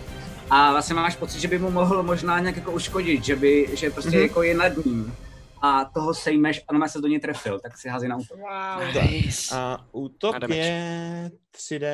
a 0.50 0.72
vlastně 0.72 0.96
máš 0.96 1.16
pocit, 1.16 1.40
že 1.40 1.48
by 1.48 1.60
mu 1.60 1.72
mohl 1.72 2.04
možná 2.04 2.40
nějak 2.40 2.56
jako 2.56 2.72
uškodit, 2.72 3.26
že 3.26 3.36
by, 3.36 3.70
že 3.74 3.90
prostě 3.90 4.12
mm-hmm. 4.12 4.22
jako 4.22 4.44
je 4.44 4.56
nad 4.56 4.86
ním 4.86 5.14
a 5.62 5.86
toho 5.86 6.14
sejmeš 6.14 6.64
a 6.68 6.74
normálně 6.74 6.90
se 6.92 7.02
do 7.02 7.08
něj 7.08 7.20
trefil, 7.20 7.60
tak 7.60 7.78
si 7.78 7.90
hází 7.90 8.08
na 8.08 8.16
útok. 8.18 8.38
Wow. 8.38 9.04
Nice. 9.04 9.56
A 9.56 9.86
útok 9.92 10.36
A 10.36 10.54
je 10.54 11.32
3D, 11.58 11.88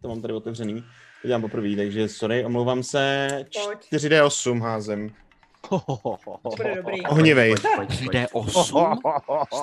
to 0.00 0.08
mám 0.08 0.22
tady 0.22 0.34
otevřený. 0.34 0.84
To 1.22 1.28
dělám 1.28 1.42
poprvé, 1.42 1.76
takže 1.76 2.08
sorry, 2.08 2.44
omlouvám 2.44 2.82
se. 2.82 3.28
Pojď. 3.64 3.78
4D8 3.92 4.62
házem. 4.62 5.10
Ohnivej. 7.08 7.50
Pojď, 7.50 7.62
pojď, 7.76 7.88
pojď. 7.88 8.12
Jde 8.12 8.26
8? 8.32 8.98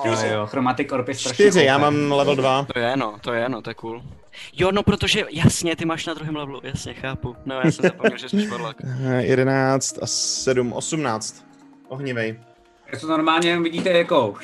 Jo, 0.04 0.46
Chromatic 0.46 0.92
Orb 0.92 1.08
je 1.08 1.14
strašně 1.14 1.44
4, 1.44 1.64
já 1.64 1.78
mám 1.78 2.12
level 2.12 2.36
2. 2.36 2.66
To 2.74 2.78
je 2.78 2.96
no, 2.96 3.18
to 3.20 3.32
je 3.32 3.48
no, 3.48 3.62
to 3.62 3.70
je 3.70 3.74
cool. 3.74 4.02
Jo, 4.52 4.72
no 4.72 4.82
protože, 4.82 5.24
jasně, 5.30 5.76
ty 5.76 5.84
máš 5.84 6.06
na 6.06 6.14
druhém 6.14 6.36
levelu, 6.36 6.60
jasně, 6.64 6.94
chápu. 6.94 7.36
No, 7.44 7.54
já 7.64 7.70
jsem 7.70 7.82
zapomněl, 7.82 8.18
že 8.18 8.28
jsi 8.28 8.42
špadlák. 8.46 8.76
Eh, 8.84 9.22
11 9.22 9.98
a 10.02 10.06
7, 10.06 10.72
18. 10.72 11.44
Ohnivej. 11.88 12.40
To 13.00 13.06
normálně, 13.06 13.60
vidíte 13.60 13.90
jako 13.90 14.34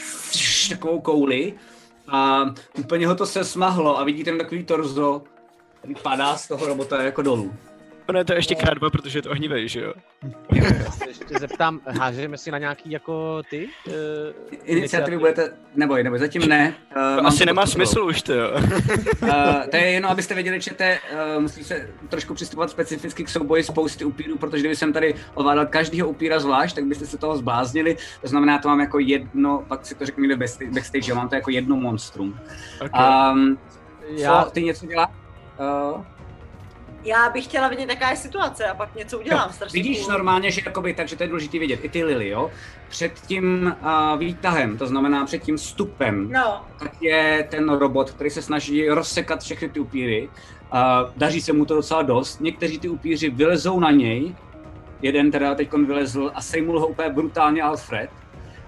takovou 0.68 1.00
kouli 1.00 1.54
a 2.08 2.46
úplně 2.78 3.06
ho 3.06 3.14
to 3.14 3.26
se 3.26 3.44
smahlo 3.44 3.98
a 3.98 4.04
vidíte 4.04 4.30
tam 4.30 4.38
takový 4.38 4.64
torzo, 4.64 5.22
který 5.78 5.94
padá 5.94 6.36
z 6.36 6.48
toho 6.48 6.66
robota 6.66 7.02
jako 7.02 7.22
dolů. 7.22 7.54
Ono 8.08 8.18
je 8.18 8.24
to 8.24 8.32
ještě 8.32 8.54
krát 8.54 8.74
dva, 8.74 8.90
protože 8.90 9.18
je 9.18 9.22
to 9.22 9.30
ohnivej, 9.30 9.68
že 9.68 9.80
jo? 9.80 9.92
Já 10.54 10.90
se 10.90 11.08
ještě 11.08 11.38
zeptám, 11.40 11.80
hážeme 11.86 12.38
si 12.38 12.50
na 12.50 12.58
nějaký 12.58 12.90
jako 12.90 13.42
ty? 13.50 13.68
Uh, 13.86 13.92
Iniciativy 14.64 15.18
budete, 15.18 15.52
neboj, 15.74 16.02
neboj, 16.02 16.18
zatím 16.18 16.48
ne. 16.48 16.74
Uh, 16.96 17.16
To 17.16 17.26
asi 17.26 17.46
nemá 17.46 17.66
smysl 17.66 18.00
už, 18.00 18.22
to 18.22 18.32
jo. 18.32 18.50
Uh, 19.22 19.30
to 19.70 19.76
je 19.76 19.90
jenom, 19.90 20.10
abyste 20.10 20.34
věděli, 20.34 20.60
že 20.60 20.74
te, 20.74 20.98
uh, 21.12 21.42
musí 21.42 21.64
se 21.64 21.90
trošku 22.08 22.34
přistupovat 22.34 22.70
specificky 22.70 23.24
k 23.24 23.28
souboji 23.28 23.62
spousty 23.62 24.04
upírů, 24.04 24.38
protože 24.38 24.60
kdyby 24.60 24.76
jsem 24.76 24.92
tady 24.92 25.14
ovládal 25.34 25.66
každýho 25.66 26.08
upíra 26.08 26.40
zvlášť, 26.40 26.74
tak 26.74 26.84
byste 26.84 27.06
se 27.06 27.18
toho 27.18 27.36
zbláznili. 27.36 27.96
To 28.20 28.28
znamená, 28.28 28.58
to 28.58 28.68
mám 28.68 28.80
jako 28.80 28.98
jedno, 28.98 29.64
pak 29.68 29.86
si 29.86 29.94
to 29.94 30.06
řeknu 30.06 30.22
někde 30.24 30.46
backstage, 30.70 31.02
že 31.02 31.14
mám 31.14 31.28
to 31.28 31.34
jako 31.34 31.50
jedno 31.50 31.76
monstrum. 31.76 32.40
Okay. 32.80 33.32
Um, 33.32 33.58
já, 34.10 34.44
co, 34.44 34.50
ty 34.50 34.62
něco 34.62 34.86
dělá? 34.86 35.12
Uh, 35.96 36.04
Já 37.08 37.30
bych 37.30 37.44
chtěla 37.44 37.68
vidět, 37.68 37.88
jaká 37.88 38.10
je 38.10 38.16
situace 38.16 38.66
a 38.66 38.74
pak 38.74 38.94
něco 38.94 39.18
udělám. 39.18 39.52
Strašně 39.52 39.82
Vidíš 39.82 40.00
cool. 40.00 40.12
normálně, 40.12 40.50
že 40.50 40.60
jakoby, 40.66 40.94
takže 40.94 41.16
to 41.16 41.22
je 41.22 41.28
důležité 41.28 41.58
vidět, 41.58 41.80
i 41.84 41.88
ty 41.88 42.04
lily, 42.04 42.28
jo? 42.28 42.50
Před 42.88 43.12
tím 43.26 43.74
uh, 43.82 44.18
výtahem, 44.18 44.78
to 44.78 44.86
znamená 44.86 45.24
před 45.26 45.42
tím 45.42 45.58
stupem, 45.58 46.32
No, 46.32 46.64
tak 46.78 47.02
je 47.02 47.48
ten 47.50 47.68
robot, 47.68 48.10
který 48.10 48.30
se 48.30 48.42
snaží 48.42 48.88
rozsekat 48.88 49.42
všechny 49.42 49.68
ty 49.68 49.80
upíry. 49.80 50.28
Uh, 50.72 50.78
daří 51.16 51.40
se 51.40 51.52
mu 51.52 51.64
to 51.64 51.74
docela 51.74 52.02
dost. 52.02 52.40
Někteří 52.40 52.78
ty 52.78 52.88
upíři 52.88 53.30
vylezou 53.30 53.80
na 53.80 53.90
něj, 53.90 54.34
jeden 55.02 55.30
teda 55.30 55.54
teď 55.54 55.72
vylezl 55.72 56.30
a 56.34 56.40
sejmul 56.40 56.80
ho 56.80 56.86
úplně 56.86 57.08
brutálně 57.10 57.62
Alfred. 57.62 58.10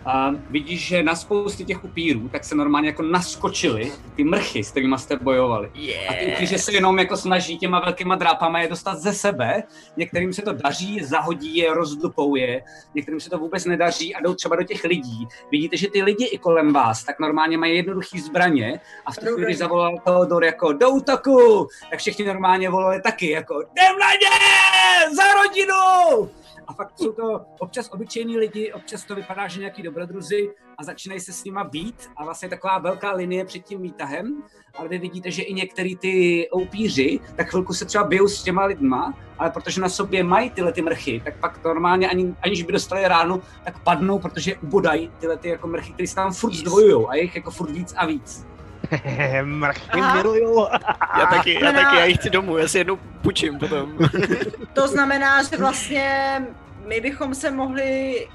A 0.05 0.31
vidíš, 0.51 0.87
že 0.87 1.03
na 1.03 1.15
spoustě 1.15 1.65
těch 1.65 1.85
upírů 1.85 2.29
tak 2.29 2.45
se 2.45 2.55
normálně 2.55 2.89
jako 2.89 3.03
naskočili 3.03 3.93
ty 4.17 4.25
mrchy, 4.25 4.65
s 4.65 4.71
kterými 4.71 4.99
jste 4.99 5.17
bojovali. 5.17 5.71
A 6.09 6.15
ty 6.15 6.33
upíři 6.35 6.59
se 6.59 6.73
jenom 6.73 6.99
jako 6.99 7.17
snaží 7.17 7.59
těma 7.59 7.81
velkýma 7.81 8.15
drápama 8.15 8.61
je 8.61 8.69
dostat 8.69 8.99
ze 8.99 9.13
sebe. 9.13 9.63
Některým 9.97 10.33
se 10.33 10.43
to 10.43 10.53
daří, 10.53 11.05
zahodí 11.05 11.57
je, 11.57 11.75
rozdupou 11.75 12.37
je. 12.37 12.63
Některým 12.95 13.21
se 13.21 13.31
to 13.31 13.39
vůbec 13.39 13.65
nedaří 13.65 14.15
a 14.15 14.21
jdou 14.21 14.35
třeba 14.35 14.57
do 14.57 14.63
těch 14.63 14.85
lidí. 14.85 15.29
Vidíte, 15.51 15.77
že 15.77 15.91
ty 15.91 16.03
lidi 16.03 16.25
i 16.25 16.39
kolem 16.39 16.73
vás 16.73 17.05
tak 17.05 17.21
normálně 17.21 17.59
mají 17.59 17.77
jednoduché 17.77 18.19
zbraně 18.19 18.81
a 19.07 19.13
v 19.13 19.17
tu 19.17 19.27
chvíli 19.27 19.55
zavolal 19.55 19.99
Teodor 20.05 20.45
jako 20.45 20.73
do 20.73 20.91
útoku, 20.91 21.69
tak 21.91 21.99
všichni 21.99 22.25
normálně 22.25 22.71
volali 22.71 23.03
taky 23.03 23.31
jako 23.31 23.61
jdem 23.61 23.99
na 23.99 24.11
ně, 24.13 25.17
za 25.17 25.23
rodinu! 25.35 26.40
A 26.71 26.73
fakt 26.73 26.99
jsou 26.99 27.13
to 27.13 27.41
občas 27.59 27.89
obyčejní 27.93 28.37
lidi, 28.37 28.73
občas 28.73 29.05
to 29.05 29.15
vypadá, 29.15 29.49
že 29.49 29.61
nějaký 29.61 29.83
dobrodruzi 29.83 30.51
a 30.79 30.85
začínají 30.85 31.21
se 31.21 31.33
s 31.33 31.45
nima 31.45 31.65
být 31.65 32.11
a 32.17 32.25
vlastně 32.25 32.49
taková 32.49 32.79
velká 32.79 33.13
linie 33.13 33.45
před 33.45 33.59
tím 33.59 33.83
výtahem, 33.83 34.43
ale 34.75 34.89
vy 34.89 34.99
vidíte, 34.99 35.31
že 35.31 35.43
i 35.43 35.55
některý 35.55 35.97
ty 35.97 36.49
upíři 36.53 37.21
tak 37.37 37.51
chvilku 37.51 37.75
se 37.75 37.85
třeba 37.85 38.05
bijou 38.05 38.29
s 38.29 38.43
těma 38.43 38.65
lidma, 38.65 39.15
ale 39.39 39.51
protože 39.51 39.81
na 39.81 39.89
sobě 39.89 40.25
mají 40.25 40.51
tyhle 40.51 40.73
ty 40.73 40.83
mrchy, 40.83 41.23
tak 41.25 41.41
pak 41.41 41.65
normálně 41.65 42.09
ani, 42.09 42.35
aniž 42.43 42.63
by 42.63 42.73
dostali 42.73 43.09
ránu, 43.09 43.43
tak 43.65 43.83
padnou, 43.83 44.19
protože 44.19 44.57
ubodají 44.57 45.11
tyhle 45.21 45.37
ty 45.37 45.49
jako 45.49 45.67
mrchy, 45.67 45.93
které 45.93 46.07
se 46.07 46.15
tam 46.15 46.33
furt 46.33 46.53
zdvojujou 46.53 47.09
a 47.09 47.15
je 47.15 47.23
jich 47.23 47.37
jako 47.37 47.51
furt 47.51 47.71
víc 47.71 47.95
a 47.97 48.07
víc. 48.07 48.50
mrchy 49.45 50.01
miluju. 50.15 50.67
Já 51.19 51.27
taky, 51.27 51.65
já 51.65 51.73
taky, 51.73 51.97
já 51.97 52.05
jich 52.05 52.17
chci 52.17 52.31
domů, 52.31 52.57
já 52.59 52.69
si 52.69 52.79
jednou 52.79 52.97
půjčím 52.97 53.59
potom. 53.59 53.99
to 54.73 54.89
znamená, 54.89 55.43
že 55.43 55.57
vlastně 55.57 56.43
my 56.87 57.01
bychom 57.01 57.35
se 57.35 57.51
mohli... 57.51 58.29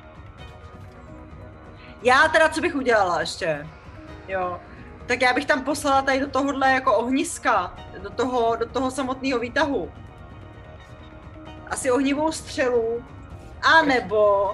Já 2.04 2.28
teda, 2.28 2.50
co 2.50 2.62
bych 2.62 2.76
udělala 2.76 3.20
ještě? 3.20 3.68
Jo. 4.28 4.60
Tak 5.06 5.22
já 5.22 5.34
bych 5.34 5.46
tam 5.46 5.64
poslala 5.64 6.02
tady 6.02 6.20
do 6.20 6.28
tohohle 6.28 6.72
jako 6.72 6.96
ohniska, 6.98 7.74
do 8.04 8.10
toho, 8.10 8.56
do 8.56 8.66
toho 8.66 8.92
samotného 8.92 9.40
výtahu. 9.40 9.92
Asi 11.70 11.92
ohnivou 11.92 12.32
střelu, 12.32 13.04
a 13.62 13.82
nebo 13.82 14.52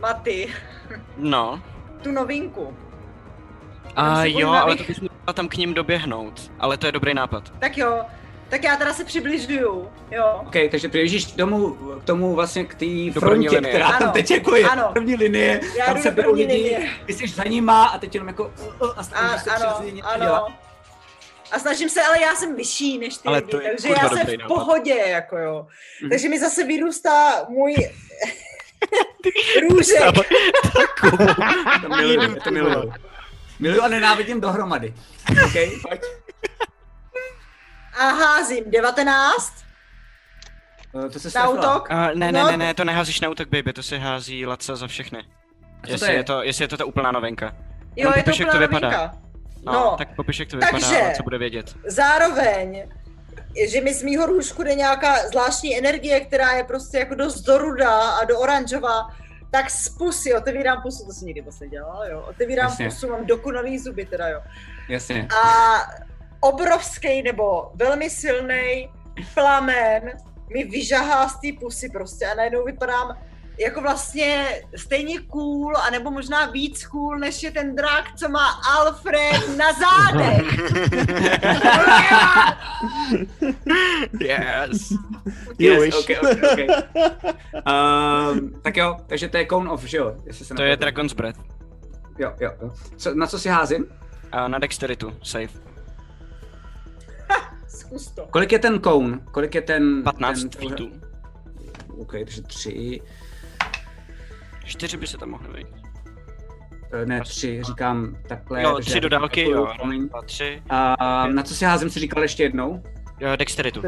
Maty, 0.00 0.54
No. 1.16 1.62
tu 2.02 2.10
novinku. 2.12 2.76
A 3.96 4.24
jo, 4.24 4.50
ale 4.50 4.76
to 4.76 4.84
bys 4.84 5.00
měla 5.00 5.32
tam 5.34 5.48
k 5.48 5.54
ním 5.56 5.74
doběhnout. 5.74 6.50
Ale 6.58 6.76
to 6.76 6.86
je 6.86 6.92
dobrý 6.92 7.14
nápad. 7.14 7.52
Tak 7.58 7.78
jo, 7.78 8.00
tak 8.48 8.64
já 8.64 8.76
teda 8.76 8.94
se 8.94 9.04
přibližuju, 9.04 9.88
jo. 10.10 10.40
OK, 10.46 10.54
takže 10.70 10.88
přijíždíš 10.88 11.26
k 11.26 11.36
tomu, 11.36 11.70
k 12.00 12.04
tomu 12.04 12.34
vlastně 12.34 12.64
k 12.64 12.74
té 12.74 13.20
frontě, 13.20 13.50
linie. 13.50 13.70
která 13.74 13.88
tam 13.92 14.02
Ano, 14.02 14.12
teď 14.12 14.30
jako 14.30 14.56
je, 14.56 14.68
ano. 14.68 14.90
první 14.92 15.14
linie, 15.16 15.60
Já 15.78 15.86
tam 15.86 16.02
se 16.02 16.10
berou 16.10 16.30
první 16.30 16.46
lidi, 16.46 16.62
linie. 16.62 16.90
ty 17.06 17.12
jsi 17.14 17.28
za 17.28 17.44
nima 17.44 17.84
a 17.84 17.98
teď 17.98 18.14
jenom 18.14 18.28
jako 18.28 18.44
uh, 18.44 18.88
uh, 18.88 18.90
a 18.96 19.00
A, 19.00 19.02
snažíš 19.02 19.42
se 19.42 19.50
ano, 19.50 19.76
něco 19.84 19.94
dělat. 19.94 20.12
ano. 20.14 20.46
A 21.52 21.58
snažím 21.58 21.88
se, 21.88 22.02
ale 22.02 22.20
já 22.22 22.34
jsem 22.34 22.56
vyšší 22.56 22.98
než 22.98 23.16
ty 23.16 23.28
Ale 23.28 23.38
lidi, 23.38 23.50
to 23.50 23.60
je 23.60 23.70
takže 23.70 23.88
já 23.88 24.08
jsem 24.08 24.26
v 24.26 24.38
nápad. 24.38 24.48
pohodě, 24.54 24.94
jako 24.94 25.38
jo. 25.38 25.66
Mhm. 26.02 26.10
Takže 26.10 26.28
mi 26.28 26.38
zase 26.40 26.64
vyrůstá 26.64 27.44
můj 27.48 27.74
růžek. 29.70 30.02
To 31.82 31.88
miluju, 31.96 32.36
to 32.44 32.50
miluju. 32.50 32.92
Miluju 33.60 33.82
a 33.82 33.88
nenávidím 33.88 34.40
dohromady. 34.40 34.94
OK, 35.44 35.52
pojď. 35.88 36.00
A 37.98 38.04
házím 38.08 38.64
19 38.70 39.52
Uh, 40.92 41.08
to 41.10 41.20
se 41.20 41.38
na 41.38 41.48
útok. 41.48 41.88
Uh, 41.90 41.96
ne, 42.14 42.32
ne, 42.32 42.40
No. 42.42 42.50
ne, 42.50 42.56
ne, 42.56 42.74
to 42.74 42.84
neházíš 42.84 43.20
na 43.20 43.28
útok, 43.28 43.48
baby, 43.48 43.72
to 43.72 43.82
se 43.82 43.98
hází 43.98 44.46
Laca 44.46 44.76
za 44.76 44.86
všechny. 44.86 45.18
A 45.18 45.22
co 45.22 45.86
to 45.86 45.92
Jestli 45.92 46.08
je? 46.12 46.14
je 46.16 46.24
to, 46.24 46.42
jestli 46.42 46.64
je 46.64 46.68
to 46.68 46.76
ta 46.76 46.84
úplná 46.84 47.12
novinka. 47.12 47.46
Jo, 47.46 47.52
Jenom 47.96 48.12
je 48.16 48.22
to 48.22 48.30
popiš, 48.30 48.40
jak 48.40 48.48
úplná 48.48 48.52
to 48.60 48.68
vypadá. 48.68 48.90
novinka. 48.90 49.16
No, 49.66 49.72
No, 49.72 49.94
tak 49.98 50.14
popiš, 50.16 50.38
jak 50.40 50.48
to 50.48 50.56
takže- 50.58 50.86
vypadá 50.86 51.10
a 51.10 51.14
co 51.14 51.22
bude 51.22 51.38
vědět. 51.38 51.74
zároveň, 51.88 52.88
že 53.68 53.80
mi 53.80 53.94
z 53.94 54.02
mýho 54.02 54.26
růžku 54.26 54.62
jde 54.62 54.74
nějaká 54.74 55.28
zvláštní 55.28 55.78
energie, 55.78 56.20
která 56.20 56.52
je 56.52 56.64
prostě 56.64 56.98
jako 56.98 57.14
dost 57.14 57.40
do 57.40 57.58
ruda 57.58 58.00
a 58.10 58.24
do 58.24 58.38
oranžová, 58.38 59.16
tak 59.50 59.70
z 59.70 59.88
pusy, 59.88 60.34
otevírám 60.34 60.82
pusu, 60.82 61.06
to 61.06 61.12
jsem 61.12 61.26
nikdy 61.26 61.42
moc 61.42 61.60
nedělala, 61.60 62.06
jo, 62.06 62.24
otevírám 62.28 62.70
Jasně. 62.70 62.84
pusu, 62.84 63.08
mám 63.08 63.26
dokonalý 63.26 63.78
zuby 63.78 64.06
teda, 64.06 64.28
jo. 64.28 64.42
Jasně. 64.88 65.28
a 65.44 65.74
obrovský 66.40 67.22
nebo 67.22 67.70
velmi 67.74 68.10
silný 68.10 68.90
plamen 69.34 70.12
mi 70.52 70.64
vyžahá 70.64 71.28
z 71.28 71.40
té 71.40 71.48
pusy 71.60 71.90
prostě 71.90 72.26
a 72.26 72.34
najednou 72.34 72.64
vypadám 72.64 73.18
jako 73.60 73.80
vlastně 73.80 74.62
stejně 74.76 75.20
cool, 75.20 75.76
anebo 75.76 76.10
možná 76.10 76.46
víc 76.46 76.86
cool, 76.86 77.18
než 77.18 77.42
je 77.42 77.50
ten 77.50 77.76
drak, 77.76 78.16
co 78.16 78.28
má 78.28 78.46
Alfred 78.48 79.56
na 79.56 79.66
zádech. 79.72 80.70
Yes. 84.20 84.92
Yes, 85.58 85.82
wish. 85.82 85.94
okay, 85.94 86.16
okay, 86.16 86.52
okay. 86.52 86.66
Um, 87.54 88.60
tak 88.62 88.76
jo, 88.76 88.96
takže 89.06 89.28
to 89.28 89.36
je 89.36 89.46
Cone 89.46 89.70
of, 89.70 89.84
že 89.84 89.96
jo? 89.96 90.16
Jestli 90.24 90.44
se 90.44 90.54
To 90.54 90.62
je. 90.62 90.76
Dragon's 90.76 91.12
Breath. 91.12 91.40
Jo, 92.18 92.32
jo, 92.40 92.50
jo. 92.62 92.72
Co, 92.96 93.14
na 93.14 93.26
co 93.26 93.38
si 93.38 93.48
házím? 93.48 93.86
A 94.32 94.48
na 94.48 94.58
Dexteritu, 94.58 95.16
save. 95.22 95.48
Zkus 97.68 98.10
to. 98.10 98.26
Kolik 98.30 98.52
je 98.52 98.58
ten 98.58 98.80
cone? 98.80 99.18
Kolik 99.32 99.54
je 99.54 99.60
ten... 99.60 100.02
15 100.02 100.40
ten, 100.40 100.50
feetů. 100.50 100.90
OK, 101.98 102.12
takže 102.12 102.42
tři. 102.42 103.00
Čtyři 104.70 104.96
by 104.96 105.06
se 105.06 105.18
tam 105.18 105.30
mohly 105.30 105.48
vejít. 105.48 105.68
eh, 106.92 107.06
ne 107.06 107.20
tři, 107.20 107.62
říkám 107.62 108.16
takhle. 108.28 108.62
Jo, 108.62 108.80
že- 108.80 108.90
tři 108.90 109.00
do 109.00 109.08
dálky, 109.08 109.50
jo, 109.50 109.72
promiň. 109.76 110.08
dva, 110.08 110.22
tři. 110.22 110.62
A 110.70 111.26
na 111.26 111.42
co 111.42 111.54
si 111.54 111.64
házím, 111.64 111.90
si 111.90 112.00
říkal 112.00 112.22
ještě 112.22 112.42
jednou? 112.42 112.82
Jo, 113.20 113.36
dexteritu. 113.36 113.82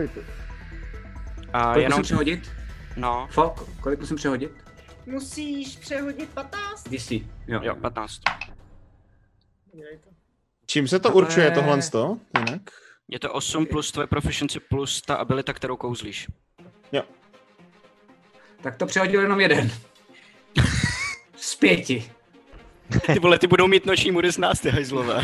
A 1.52 1.62
Kolik 1.64 1.82
jenom, 1.82 1.98
musím 1.98 2.02
přehodit? 2.02 2.50
no, 2.96 3.28
Fok, 3.30 3.68
kolik 3.80 4.00
musím 4.00 4.16
přehodit? 4.16 4.52
Musíš 5.06 5.76
přehodit 5.76 6.28
15? 6.30 6.84
DC, 6.88 7.10
jo. 7.46 7.60
jo, 7.62 7.74
15. 7.76 8.20
Dělej 9.74 9.98
to. 9.98 10.10
Čím 10.66 10.88
se 10.88 10.98
to 10.98 11.08
Ale- 11.08 11.14
určuje 11.16 11.50
tohle 11.50 11.82
z 11.82 11.90
toho? 11.90 12.18
Jinak? 12.38 12.62
Je 13.08 13.18
to 13.18 13.32
8 13.32 13.66
plus 13.66 13.92
tvoje 13.92 14.06
proficiency 14.06 14.60
plus 14.60 15.02
ta 15.02 15.14
abilita, 15.14 15.52
kterou 15.52 15.76
kouzlíš. 15.76 16.28
Tak 18.62 18.76
to 18.76 18.86
přehodil 18.86 19.20
jenom 19.20 19.40
jeden. 19.40 19.70
Z 21.36 21.54
pěti. 21.54 22.10
Ty 23.06 23.18
vole, 23.18 23.38
ty 23.38 23.46
budou 23.46 23.66
mít 23.66 23.86
noční 23.86 24.10
mury 24.10 24.32
z 24.32 24.38
nás, 24.38 24.60
ty 24.60 24.70
hajzlové. 24.70 25.20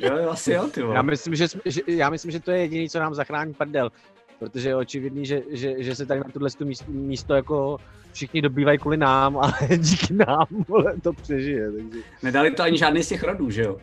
Jo, 0.00 0.16
jo, 0.16 0.30
asi 0.30 0.52
jo, 0.52 0.66
ty 0.74 0.80
Já 0.80 0.86
vole. 0.86 1.02
myslím, 1.02 1.34
že, 1.34 1.48
jsme- 1.48 1.60
že, 1.64 1.80
já 1.86 2.10
myslím, 2.10 2.30
že 2.30 2.40
to 2.40 2.50
je 2.50 2.58
jediný, 2.58 2.90
co 2.90 2.98
nám 2.98 3.14
zachrání 3.14 3.54
prdel. 3.54 3.90
Protože 4.38 4.68
je 4.68 4.76
očividný, 4.76 5.26
že, 5.26 5.42
že, 5.50 5.74
že 5.82 5.94
se 5.94 6.06
tady 6.06 6.20
na 6.20 6.26
tohle 6.32 6.48
místo, 6.64 6.84
místo 6.88 7.34
jako 7.34 7.78
všichni 8.12 8.42
dobývají 8.42 8.78
kvůli 8.78 8.96
nám, 8.96 9.38
ale 9.38 9.52
díky 9.76 10.14
nám 10.14 10.46
vole, 10.68 10.94
to 11.02 11.12
přežije. 11.12 11.72
Takže. 11.72 11.98
Nedali 12.22 12.50
to 12.50 12.62
ani 12.62 12.78
žádný 12.78 13.02
z 13.02 13.08
těch 13.08 13.22
rodů, 13.22 13.50
že 13.50 13.62
jo? 13.62 13.74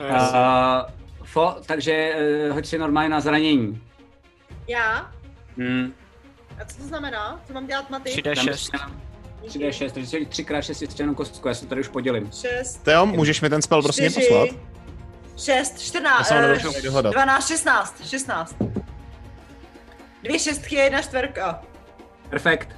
Uh, 0.00 0.90
fo, 1.24 1.56
takže 1.66 2.14
uh, 2.48 2.54
hoď 2.54 2.66
si 2.66 2.78
normálně 2.78 3.08
na 3.08 3.20
zranění. 3.20 3.82
Já? 4.68 5.12
Hmm. 5.56 5.92
A 6.60 6.64
co 6.64 6.76
to 6.76 6.82
znamená? 6.82 7.40
Co 7.46 7.52
mám 7.52 7.66
dělat 7.66 7.90
maty? 7.90 8.10
3D6. 8.10 8.90
3D6, 9.48 9.90
takže 9.90 10.06
si 10.06 10.16
3x6 10.24 10.82
je 10.82 10.90
stejnou 10.90 11.14
kostku, 11.14 11.48
já 11.48 11.54
to 11.54 11.66
tady 11.66 11.80
už 11.80 11.88
podělím. 11.88 12.30
6, 12.32 12.76
Teo, 12.82 13.06
můžeš 13.06 13.40
mi 13.40 13.50
ten 13.50 13.62
spell 13.62 13.82
prostě 13.82 14.10
4, 14.10 14.26
poslat? 14.28 14.48
6, 15.36 15.48
Já 15.48 15.64
14, 15.78 16.28
jsem 16.28 16.36
ho 16.36 16.42
eh, 16.42 16.48
nedošel 16.48 16.72
nejde 16.72 16.90
hledat. 16.90 17.12
12, 17.12 17.48
16, 17.48 18.06
16. 18.06 18.56
Dvě 20.22 20.38
šestky 20.38 20.80
a 20.80 20.84
jedna 20.84 21.02
čtverka. 21.02 21.62
Perfekt. 22.30 22.68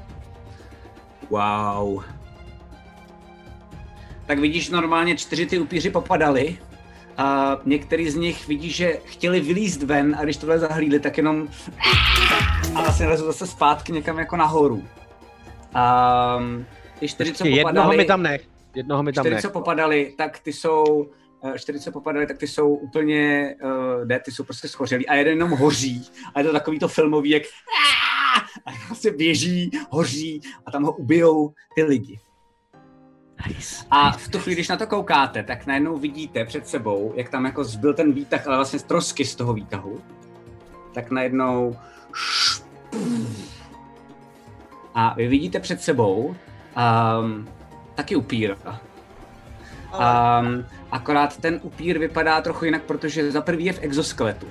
Wow. 1.31 2.05
Tak 4.27 4.39
vidíš, 4.39 4.69
normálně 4.69 5.17
čtyři 5.17 5.47
ty 5.47 5.59
upíři 5.59 5.91
popadaly. 5.91 6.59
A 7.17 7.57
některý 7.65 8.11
z 8.11 8.15
nich 8.15 8.49
vidí, 8.49 8.71
že 8.71 8.99
chtěli 9.05 9.41
vylízt 9.41 9.83
ven 9.83 10.17
a 10.19 10.25
když 10.25 10.37
tohle 10.37 10.59
zahlídli, 10.59 11.01
tak 11.01 11.17
jenom 11.17 11.49
a 12.75 12.83
vlastně 12.83 13.07
lezou 13.07 13.27
zase 13.27 13.47
zpátky 13.47 13.93
někam 13.93 14.19
jako 14.19 14.37
nahoru. 14.37 14.83
A 15.75 16.39
ty 16.99 17.09
čtyři, 17.09 17.33
co 17.33 17.47
Jednoho 17.47 17.69
popadaly, 17.69 17.97
mi 17.97 18.05
tam 18.05 18.23
nech. 18.23 18.43
Jednoho 18.75 19.03
mi 19.03 19.13
tam 19.13 19.23
čtyři, 19.23 19.35
nech. 19.35 19.43
co 19.43 19.51
popadaly, 19.51 20.15
tak 20.19 20.39
ty 20.39 20.53
jsou 20.53 21.11
eh, 21.45 21.59
čtyři, 21.59 21.81
co 21.81 21.93
popadaly, 21.93 22.27
tak 22.27 22.39
ty 22.39 22.49
jsou 22.49 22.75
úplně, 22.75 23.55
uh, 23.63 24.05
ne, 24.05 24.21
ty 24.21 24.33
jsou 24.33 24.45
prostě 24.45 24.69
schořelí 24.69 25.09
a 25.09 25.15
jeden 25.15 25.33
jenom 25.33 25.51
hoří. 25.51 26.09
A 26.35 26.41
je 26.41 26.47
to 26.47 26.53
takový 26.53 26.79
to 26.79 26.89
filmový, 26.89 27.31
jak 27.31 27.43
a 28.67 28.71
vlastně 28.89 29.11
běží, 29.11 29.71
hoří 29.91 30.41
a 30.67 30.71
tam 30.71 30.83
ho 30.83 30.93
ubijou 30.93 31.53
ty 31.75 31.83
lidi. 31.83 32.21
A 33.91 34.13
v 34.13 34.29
tu 34.29 34.39
chvíli, 34.39 34.55
když 34.55 34.69
na 34.69 34.77
to 34.77 34.87
koukáte, 34.87 35.43
tak 35.43 35.67
najednou 35.67 35.99
vidíte 35.99 36.45
před 36.45 36.69
sebou, 36.69 37.13
jak 37.17 37.29
tam 37.29 37.45
jako 37.45 37.65
zbyl 37.65 37.95
ten 37.95 38.13
výtah, 38.13 38.47
ale 38.47 38.57
vlastně 38.57 38.79
z 38.79 38.83
trosky 38.83 39.25
z 39.25 39.35
toho 39.35 39.55
výtahu. 39.55 40.01
Tak 40.95 41.11
najednou 41.11 41.77
a 44.95 45.15
vy 45.17 45.29
vidíte 45.29 45.61
před 45.61 45.83
sebou 45.83 46.37
um, 47.25 47.49
taky 47.95 48.17
upír. 48.17 48.55
Um, 49.95 50.65
akorát 50.93 51.37
ten 51.37 51.61
upír 51.63 51.99
vypadá 51.99 52.41
trochu 52.41 52.65
jinak, 52.65 52.83
protože 52.83 53.31
za 53.33 53.41
prvý 53.41 53.65
je 53.65 53.73
v 53.73 53.83
exoskeletu. 53.83 54.47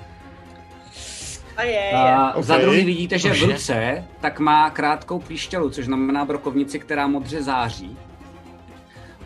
a 1.58 1.64
je, 1.64 1.72
je. 1.72 1.92
A 1.92 2.42
za 2.42 2.56
Ok. 2.56 2.62
druhý 2.62 2.86
vidíte, 2.86 3.20
že 3.20 3.34
v 3.34 3.44
ruce 3.44 4.04
tak 4.22 4.40
má 4.40 4.70
krátkou 4.70 5.20
píšťalu, 5.20 5.70
což 5.70 5.86
znamená 5.86 6.26
brokovnici, 6.26 6.80
která 6.80 7.08
modře 7.08 7.44
září. 7.44 7.98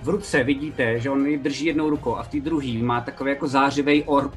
V 0.01 0.09
ruce 0.09 0.43
vidíte, 0.43 0.99
že 0.99 1.09
on 1.09 1.25
ji 1.25 1.37
drží 1.37 1.65
jednou 1.65 1.89
rukou 1.89 2.15
a 2.15 2.23
v 2.23 2.27
té 2.27 2.39
druhé 2.39 2.73
má 2.81 3.01
takový 3.01 3.29
jako 3.29 3.47
zářivý 3.47 4.03
orb. 4.03 4.33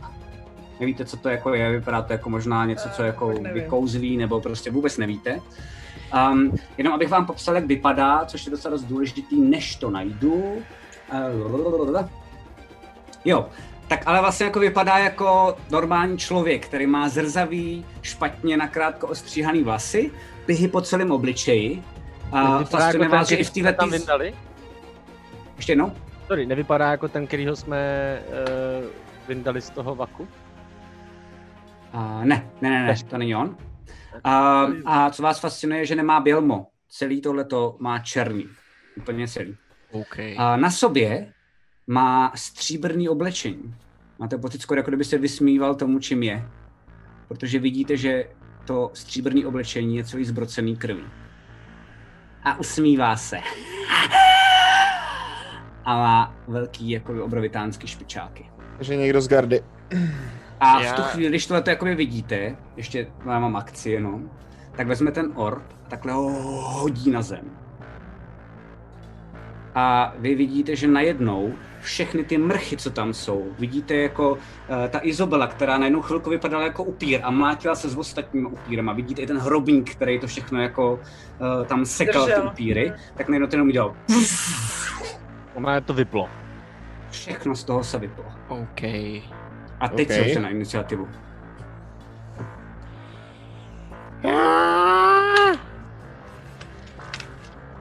Nevíte, 0.81 1.05
co 1.05 1.17
to 1.17 1.29
jako 1.29 1.55
je, 1.55 1.71
vypadá 1.71 2.03
to 2.03 2.13
jako 2.13 2.31
možná 2.31 2.65
něco, 2.65 2.89
co 2.89 3.03
Eh, 3.03 3.07
jako 3.07 3.29
vykouzlí, 3.53 4.17
nebo 4.17 4.41
prostě 4.41 4.71
vůbec 4.71 4.99
nevíte. 4.99 5.41
Um, 6.15 6.53
jenom 6.79 6.95
abych 6.95 7.09
vám 7.09 7.27
popsal, 7.27 7.55
jak 7.55 7.67
vypadá, 7.67 8.25
což 8.25 8.47
je 8.47 8.51
docela 8.51 8.73
dost 8.73 8.85
důležitý, 8.85 9.41
než 9.41 9.77
to 9.77 9.91
najdu. 9.91 10.63
Uh, 11.13 12.05
jo, 13.25 13.49
tak 13.89 14.03
ale 14.07 14.21
vlastně 14.21 14.47
jako 14.47 14.61
vypadá 14.61 14.99
jako 14.99 15.57
normální 15.71 16.19
člověk, 16.19 16.67
který 16.67 16.87
má 16.87 17.09
zrzavý, 17.09 17.85
špatně 18.03 18.57
nakrátko 18.57 19.07
ostříhaný 19.07 19.63
vlasy, 19.63 20.11
pihy 20.47 20.69
po 20.69 20.81
celém 20.81 21.11
obličeji. 21.11 21.83
A 22.33 22.65
fascinuje 22.65 23.05
jako 23.05 23.17
vás, 23.17 23.29
že 23.29 23.37
i 23.37 23.45
v 23.45 23.51
téhle... 23.51 23.73
tam 23.73 23.91
vyndali? 23.91 24.35
Ještě 25.57 25.73
jednou? 25.73 25.93
Sorry, 26.27 26.47
nevypadá 26.47 26.91
jako 26.91 27.09
ten, 27.09 27.27
kterýho 27.27 27.57
jsme 27.57 27.79
uh, 28.29 28.87
vyndali 29.29 29.61
z 29.61 29.71
toho 29.71 29.95
vaku? 29.95 30.29
Uh, 31.95 32.25
ne, 32.25 32.51
ne, 32.61 32.71
ne, 32.71 32.87
ne, 32.87 32.95
to 33.09 33.19
není 33.19 33.37
on. 33.37 33.57
Uh, 34.27 34.75
a 34.85 35.11
co 35.11 35.23
vás 35.23 35.41
fascinuje, 35.41 35.87
že 35.87 35.95
nemá 35.95 36.21
bělmo. 36.21 36.67
Celý 36.89 37.21
tohleto 37.21 37.77
má 37.81 37.99
černý. 37.99 38.49
Úplně 38.97 39.29
celý. 39.29 39.57
OK. 39.93 40.19
A 40.39 40.57
na 40.57 40.71
sobě 40.71 41.33
má 41.87 42.33
stříbrný 42.35 43.09
oblečení. 43.09 43.75
Máte 44.19 44.39
pocit 44.39 44.63
skoro, 44.63 44.79
jako 44.79 44.91
kdyby 44.91 45.05
se 45.05 45.19
vysmíval 45.19 45.75
tomu, 45.75 45.99
čím 45.99 46.23
je. 46.23 46.49
Protože 47.29 47.59
vidíte, 47.59 47.97
že 47.97 48.25
to 48.65 48.91
stříbrný 48.95 49.47
oblečení 49.47 49.97
je 49.97 50.05
celý 50.05 50.25
zbrocený 50.25 50.77
krví. 50.77 51.05
A 52.45 52.59
usmívá 52.59 53.17
se. 53.17 53.39
A 55.85 55.97
má 55.97 56.35
velký, 56.49 56.91
jako 56.91 57.25
obrovitánský 57.25 57.87
špičáky. 57.87 58.51
Že 58.81 58.97
někdo 58.97 59.21
z 59.21 59.29
gardy. 59.29 59.63
A 60.61 60.79
v 60.79 60.83
Já- 60.83 60.93
tu 60.93 61.03
chvíli, 61.03 61.29
když 61.29 61.47
tohle 61.47 61.63
jakoby 61.67 61.95
vidíte, 61.95 62.57
ještě 62.77 63.07
já 63.27 63.39
mám 63.39 63.57
akci 63.57 63.91
jenom, 63.91 64.31
tak 64.77 64.87
vezme 64.87 65.13
ten 65.13 65.33
orb 65.35 65.63
a 65.87 65.91
takhle 65.91 66.13
ho 66.13 66.31
hodí 66.81 67.11
na 67.11 67.23
zem. 67.23 67.45
A 69.75 70.15
vy 70.19 70.35
vidíte, 70.35 70.77
že 70.77 70.89
najednou 70.89 71.53
všechny 71.81 72.25
ty 72.25 72.39
mrchy, 72.39 72.77
co 72.77 72.91
tam 72.91 73.15
jsou, 73.15 73.47
vidíte 73.59 73.95
jako 73.95 74.31
uh, 74.33 74.39
ta 74.91 75.01
Izobela, 75.03 75.47
která 75.47 75.79
na 75.79 75.85
jednu 75.85 76.03
chvilku 76.03 76.31
vypadala 76.31 76.65
jako 76.65 76.85
upír 76.85 77.21
a 77.23 77.31
mlátila 77.31 77.75
se 77.75 77.89
s 77.89 77.97
ostatními 77.97 78.47
upírem 78.47 78.89
a 78.89 78.93
vidíte 78.93 79.23
i 79.23 79.27
ten 79.27 79.39
hrobník, 79.39 79.91
který 79.91 80.19
to 80.21 80.27
všechno 80.27 80.63
jako 80.63 80.93
uh, 80.93 81.67
tam 81.67 81.85
sekal 81.87 82.25
ty 82.25 82.31
Držel. 82.31 82.47
upíry, 82.47 82.93
tak 83.15 83.29
najednou 83.29 83.49
ten 83.49 83.59
jenom 83.59 83.69
udělal. 83.69 83.97
Ona 85.55 85.81
to 85.81 85.95
vyplo. 85.95 86.29
Všechno 87.11 87.57
z 87.57 87.65
toho 87.65 87.85
se 87.85 87.99
vyplo. 87.99 88.25
OK. 88.49 88.81
A 89.81 89.89
teď 89.89 90.11
Ok. 90.11 90.17
okay. 90.21 90.35
se 90.35 90.41
na 90.41 90.49
iniciativu. 90.49 91.09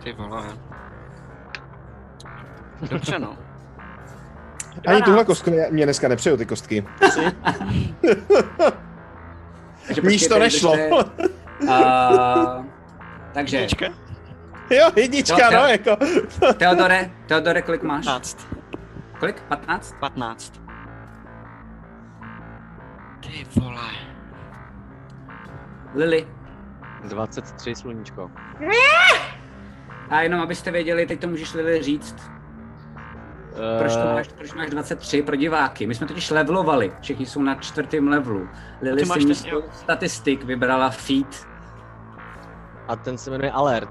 Ty 0.04 0.12
vole. 0.14 0.44
Dobře 2.90 3.20
no. 3.20 3.38
Ani 4.88 5.02
tuhle 5.02 5.26
kostku 5.26 5.52
mě- 5.52 5.68
mě 5.72 5.86
dneska 5.86 6.08
nepřeju 6.08 6.38
ty 6.38 6.46
kostky. 6.46 6.86
Takže 9.88 10.02
Níž 10.04 10.28
to 10.28 10.40
nešlo. 10.40 10.72
Uh, 10.72 12.66
takže, 13.34 13.58
Jednička? 13.58 13.86
jo, 14.70 14.92
jednička, 14.96 15.38
Jo, 15.38 15.52
jo. 15.52 15.60
no, 15.62 15.68
jako. 15.68 15.98
Teodore, 16.58 17.10
Teodore, 17.28 17.62
kolik 17.62 17.84
máš? 17.84 18.06
15. 18.06 18.48
Kolik? 19.20 19.42
15? 19.42 19.96
15. 20.00 20.62
Ty 23.20 23.60
vole. 23.60 23.92
Lily. 25.96 26.28
23 27.08 27.76
sluníčko. 27.76 28.32
A 30.10 30.22
jenom 30.22 30.42
abyste 30.42 30.72
věděli, 30.72 31.06
teď 31.06 31.22
to 31.22 31.28
můžeš 31.28 31.54
Lily 31.54 31.84
říct. 31.84 32.32
Proč 33.80 33.94
to 33.94 34.00
Eh, 34.00 34.14
máš, 34.14 34.28
proč 34.28 34.54
máš 34.54 34.70
23 34.70 35.22
pro 35.22 35.36
diváky? 35.36 35.88
My 35.88 35.96
jsme 35.96 36.08
totiž 36.08 36.32
levelovali, 36.32 36.94
všichni 37.02 37.26
jsou 37.26 37.42
na 37.42 37.56
čtvrtém 37.56 38.08
levelu. 38.08 38.48
Lily 38.82 39.06
si 39.06 39.20
místo 39.26 39.62
statistik 39.72 40.44
vybrala 40.44 40.90
feed. 40.90 41.48
A 42.88 42.96
ten 42.96 43.18
se 43.18 43.32
jmenuje 43.32 43.52
Alert. 43.52 43.90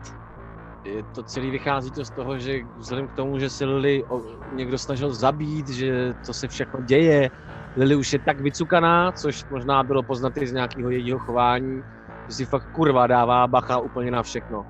Je 0.85 1.03
to 1.03 1.23
celý 1.23 1.51
vychází 1.51 1.91
to 1.91 2.05
z 2.05 2.11
toho, 2.11 2.39
že 2.39 2.61
vzhledem 2.77 3.09
k 3.09 3.13
tomu, 3.13 3.39
že 3.39 3.51
se 3.51 3.65
Lily 3.65 4.05
někdo 4.53 4.79
snažil 4.79 5.15
zabít, 5.15 5.69
že 5.69 6.15
to 6.27 6.33
se 6.33 6.49
všechno 6.49 6.81
děje, 6.81 7.31
Lily 7.79 7.97
už 7.97 8.13
je 8.13 8.19
tak 8.19 8.41
vycukaná, 8.41 9.13
což 9.13 9.45
možná 9.51 9.83
bylo 9.83 10.03
poznat 10.03 10.37
i 10.37 10.47
z 10.47 10.53
nějakého 10.53 10.91
jejího 10.91 11.19
chování, 11.19 11.83
že 12.29 12.35
si 12.35 12.45
fakt 12.45 12.73
kurva 12.73 13.07
dává 13.07 13.47
bacha 13.47 13.79
úplně 13.79 14.11
na 14.11 14.23
všechno. 14.23 14.67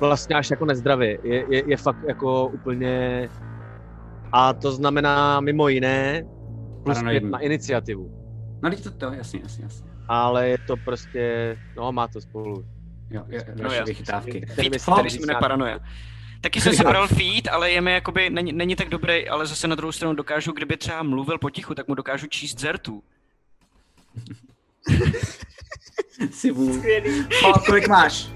Vlastně 0.00 0.36
až 0.36 0.50
jako 0.50 0.64
nezdravě. 0.64 1.18
Je, 1.22 1.44
je, 1.48 1.62
je 1.70 1.76
fakt 1.76 1.98
jako 2.08 2.46
úplně 2.46 3.28
A 4.32 4.52
to 4.52 4.72
znamená 4.72 5.40
mimo 5.40 5.68
jiné 5.68 6.22
plus 6.84 7.02
pět 7.02 7.24
na 7.24 7.38
iniciativu. 7.38 8.10
No 8.62 8.70
teď 8.70 8.82
to, 8.84 8.90
to, 8.90 9.12
jasně, 9.12 9.40
jasně, 9.42 9.64
jasně. 9.64 9.90
Ale 10.08 10.48
je 10.48 10.58
to 10.66 10.76
prostě, 10.84 11.56
no 11.76 11.92
má 11.92 12.08
to 12.08 12.20
spolu. 12.20 12.64
Jo, 13.10 13.22
jo, 13.28 13.40
No 13.62 13.68
vychytávky. 13.86 14.40
Myslí, 14.48 14.78
Fox 14.78 14.96
tady 14.96 15.10
se 15.10 15.16
jmenuje 15.16 15.26
nějak- 15.26 15.40
paranoja. 15.40 15.78
Taky 16.40 16.60
jsem 16.60 16.72
si 16.74 16.84
bral 16.84 17.08
feed, 17.08 17.48
ale 17.48 17.70
je 17.70 17.80
mi 17.80 17.92
jakoby, 17.92 18.30
není, 18.30 18.52
není 18.52 18.76
tak 18.76 18.88
dobrý, 18.88 19.28
ale 19.28 19.46
zase 19.46 19.68
na 19.68 19.74
druhou 19.74 19.92
stranu 19.92 20.14
dokážu, 20.14 20.52
kdyby 20.52 20.76
třeba 20.76 21.02
mluvil 21.02 21.38
potichu, 21.38 21.74
tak 21.74 21.88
mu 21.88 21.94
dokážu 21.94 22.26
číst 22.26 22.60
zertu. 22.60 23.02
Si 26.30 26.50
vůl. 26.50 26.74
Skvělý. 26.74 27.26
O, 27.44 27.52
kolik 27.66 27.88
máš? 27.88 28.28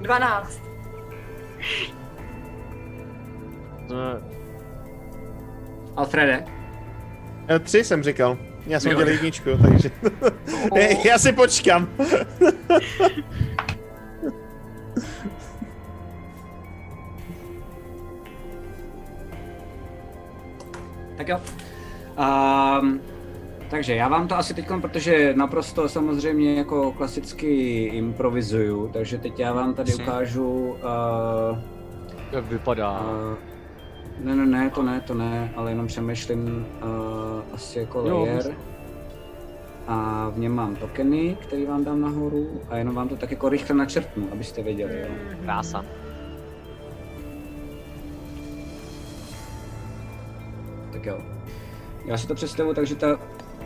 12. 0.00 0.60
No, 3.88 3.96
Alfrede? 5.96 6.44
Eh, 7.48 7.58
Tři 7.58 7.84
jsem 7.84 8.02
říkal. 8.02 8.38
Já 8.66 8.80
jsem 8.80 8.92
Jo. 8.92 8.98
dělal 8.98 9.12
jedničku, 9.12 9.50
takže... 9.62 9.90
já 11.08 11.18
si 11.18 11.32
počkám. 11.32 11.88
Tak 21.20 21.28
jo. 21.28 21.40
Um, 22.82 23.00
takže 23.70 23.94
já 23.94 24.08
vám 24.08 24.28
to 24.28 24.36
asi 24.36 24.54
teď, 24.54 24.66
protože 24.80 25.34
naprosto 25.36 25.88
samozřejmě 25.88 26.54
jako 26.54 26.92
klasicky 26.92 27.84
improvizuju, 27.84 28.90
takže 28.92 29.18
teď 29.18 29.40
já 29.40 29.52
vám 29.52 29.74
tady 29.74 29.94
ukážu 29.94 30.50
uh, 30.52 31.58
jak 32.32 32.44
vypadá. 32.44 33.00
uh, 33.00 33.38
ne, 34.24 34.36
ne, 34.36 34.46
ne, 34.46 34.70
to 34.70 34.82
ne, 34.82 35.00
to 35.00 35.14
ne, 35.14 35.52
ale 35.56 35.70
jenom 35.70 35.86
přemýšlím 35.86 36.66
uh, 36.82 36.88
asi 37.54 37.78
jako 37.78 38.02
layer. 38.02 38.54
A 39.86 40.28
v 40.34 40.38
něm 40.38 40.52
mám 40.52 40.76
tokeny, 40.76 41.36
který 41.40 41.66
vám 41.66 41.84
dám 41.84 42.00
nahoru 42.00 42.60
a 42.68 42.76
jenom 42.76 42.94
vám 42.94 43.08
to 43.08 43.16
tak 43.16 43.30
jako 43.30 43.48
rychle 43.48 43.76
načrtnu, 43.76 44.28
abyste 44.32 44.62
věděli. 44.62 45.00
Jo. 45.00 45.06
Krása. 45.42 45.84
Tak 51.00 51.06
jo. 51.06 51.20
Já 52.04 52.18
si 52.18 52.26
to 52.26 52.34
představuji 52.34 52.74
tak, 52.74 52.86
že 52.86 52.94
ta... 52.94 53.18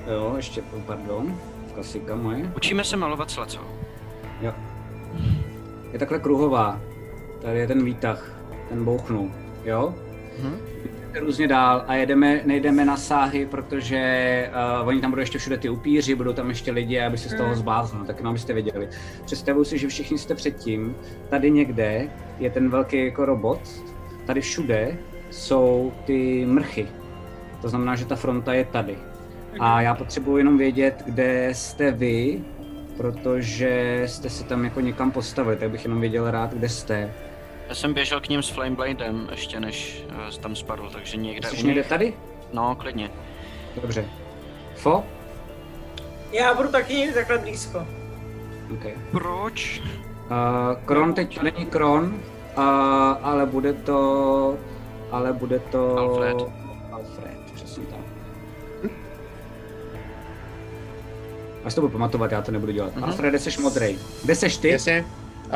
Jo, 0.07 0.33
ještě, 0.37 0.63
pardon, 0.87 1.39
klasika 1.75 2.17
moje. 2.17 2.53
Učíme 2.57 2.85
se 2.85 2.97
malovat 2.97 3.31
sleco. 3.31 3.61
Jo. 4.41 4.53
Je 5.93 5.99
takhle 5.99 6.19
kruhová. 6.19 6.81
Tady 7.43 7.59
je 7.59 7.67
ten 7.67 7.85
výtah, 7.85 8.33
ten 8.69 8.85
bouchnu, 8.85 9.35
jo? 9.65 9.95
Mhm. 10.39 10.59
Jdeme 10.85 11.27
Různě 11.27 11.49
dál 11.49 11.85
a 11.87 11.95
jedeme, 11.95 12.41
nejdeme 12.45 12.85
na 12.85 12.97
sáhy, 12.97 13.47
protože 13.47 14.51
uh, 14.81 14.89
oni 14.89 15.01
tam 15.01 15.11
budou 15.11 15.21
ještě 15.21 15.39
všude 15.39 15.59
ty 15.59 15.69
upíři, 15.69 16.15
budou 16.15 16.33
tam 16.33 16.49
ještě 16.49 16.73
lidi, 16.73 17.01
aby 17.01 17.19
se 17.19 17.29
z 17.29 17.35
toho 17.35 17.55
zbláznil, 17.55 18.05
tak 18.05 18.17
jenom 18.17 18.31
abyste 18.31 18.53
věděli. 18.53 18.89
Představuji 19.25 19.65
si, 19.65 19.79
že 19.79 19.89
všichni 19.89 20.19
jste 20.19 20.35
předtím, 20.35 20.97
tady 21.31 21.51
někde 21.51 22.09
je 22.39 22.51
ten 22.51 22.71
velký 22.71 23.05
jako 23.05 23.25
robot, 23.25 23.61
tady 24.27 24.41
všude 24.41 24.99
jsou 25.31 25.93
ty 26.05 26.47
mrchy. 26.47 26.89
To 27.65 27.69
znamená, 27.69 27.97
že 27.97 28.05
ta 28.05 28.17
fronta 28.17 28.55
je 28.55 28.65
tady. 28.65 28.99
A 29.61 29.81
já 29.81 29.95
potřebuji 29.95 30.37
jenom 30.37 30.59
vědět, 30.59 31.03
kde 31.07 31.49
jste 31.53 31.91
vy, 31.91 32.45
protože 32.97 34.03
jste 34.07 34.31
se 34.31 34.45
tam 34.45 34.65
jako 34.65 34.81
někam 34.81 35.11
postavili, 35.11 35.57
tak 35.57 35.71
bych 35.71 35.85
jenom 35.85 36.01
věděl 36.01 36.31
rád, 36.31 36.55
kde 36.55 36.69
jste. 36.69 37.13
Já 37.69 37.75
jsem 37.75 37.95
běžel 37.95 38.21
k 38.21 38.29
ním 38.29 38.43
s 38.43 38.49
Flamebladem 38.49 39.29
ještě 39.31 39.61
než 39.61 40.05
uh, 40.09 40.41
tam 40.41 40.57
spadl, 40.57 40.91
takže 40.93 41.17
někde 41.17 41.49
Jsi 41.49 41.57
u 41.57 41.67
někde 41.67 41.81
nich. 41.81 41.89
tady? 41.89 42.15
No, 42.53 42.75
klidně. 42.75 43.11
Dobře. 43.83 44.05
Fo? 44.75 45.05
Já 46.33 46.55
budu 46.55 46.69
taky 46.69 46.95
někdy 46.95 47.15
takhle 47.15 47.39
blízko. 47.39 47.87
Okay. 48.75 48.93
Proč? 49.11 49.83
Uh, 50.31 50.85
Kron 50.85 51.15
teď 51.15 51.39
to 51.39 51.43
není 51.43 51.67
Kron, 51.67 52.05
uh, 52.05 52.63
ale 53.23 53.47
bude 53.47 53.73
to... 53.73 54.59
Ale 55.11 55.33
bude 55.33 55.59
to... 55.59 55.99
Alfred. 55.99 56.37
Alfred, 56.93 57.34
Až 61.65 61.75
to 61.75 61.81
budu 61.81 61.93
pamatovat, 61.93 62.33
já 62.33 62.43
to 62.43 62.53
nebudu 62.53 62.73
dělat. 62.73 62.95
Mhm. 62.95 63.05
Alfrede, 63.05 63.39
jsi 63.39 63.63
modrej. 63.63 63.99
Kde 64.25 64.35
seš 64.35 64.57
ty? 64.57 64.69
Jasně. 64.69 65.05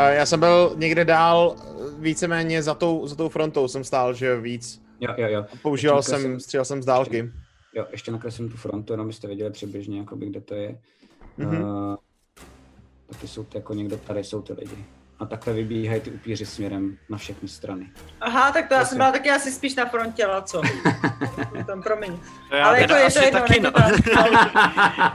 Já 0.08 0.26
jsem 0.26 0.40
byl 0.40 0.72
někde 0.76 1.04
dál, 1.04 1.56
víceméně 1.98 2.62
za 2.62 2.74
tou, 2.74 3.06
za 3.06 3.16
tou 3.16 3.28
frontou 3.28 3.68
jsem 3.68 3.84
stál, 3.84 4.14
že 4.14 4.26
jo, 4.26 4.40
víc. 4.40 4.82
Jo, 5.00 5.14
jo, 5.16 5.28
jo. 5.28 5.44
Používal 5.62 6.02
jsem, 6.02 6.12
nakreslím- 6.12 6.40
střílel 6.40 6.64
jsem 6.64 6.82
z 6.82 6.86
dálky. 6.86 7.30
Jo, 7.74 7.86
ještě 7.92 8.10
nakreslím 8.12 8.48
tu 8.50 8.56
frontu, 8.56 8.92
jenom 8.92 9.06
byste 9.06 9.26
věděli 9.26 9.50
přibližně, 9.50 9.98
jakoby, 9.98 10.26
kde 10.26 10.40
to 10.40 10.54
je. 10.54 10.78
Mhm. 11.36 11.62
Uh, 11.62 11.96
taky 13.12 13.28
jsou 13.28 13.44
to 13.44 13.58
jako 13.58 13.74
někde 13.74 13.96
tady 13.96 14.24
jsou 14.24 14.42
ty 14.42 14.52
lidi. 14.52 14.84
A 15.20 15.26
takhle 15.26 15.52
vybíhají 15.52 16.00
ty 16.00 16.10
upíři 16.10 16.46
směrem 16.46 16.96
na 17.08 17.18
všechny 17.18 17.48
strany. 17.48 17.86
Aha, 18.20 18.52
tak 18.52 18.68
to 18.68 18.74
já 18.74 18.84
jsem 18.84 18.98
byla 18.98 19.12
taky 19.12 19.30
asi 19.30 19.52
spíš 19.52 19.74
na 19.74 19.86
frontě, 19.86 20.26
Laco. 20.26 20.62
Tam, 21.66 21.82
promiň. 21.82 22.18
To 22.50 22.56
já 22.56 22.66
Ale 22.66 22.80
jako 22.80 22.94
je 22.94 23.10
to 23.10 23.24
jedno, 23.24 23.40
taky, 23.40 23.60
no. 23.60 23.70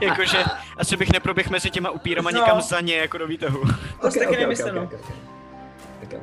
Jakože 0.00 0.44
asi 0.76 0.96
bych 0.96 1.12
neproběh 1.12 1.50
mezi 1.50 1.70
těma 1.70 1.90
upírama 1.90 2.30
No. 2.30 2.38
někam 2.40 2.60
za 2.62 2.80
ně, 2.80 2.96
jako 2.96 3.18
do 3.18 3.26
výtahu. 3.26 3.62
To 4.00 4.10
jsi 4.10 4.18
taky 4.18 4.36
nemyslel. 4.36 4.88
Tak 6.00 6.12
jo. 6.12 6.20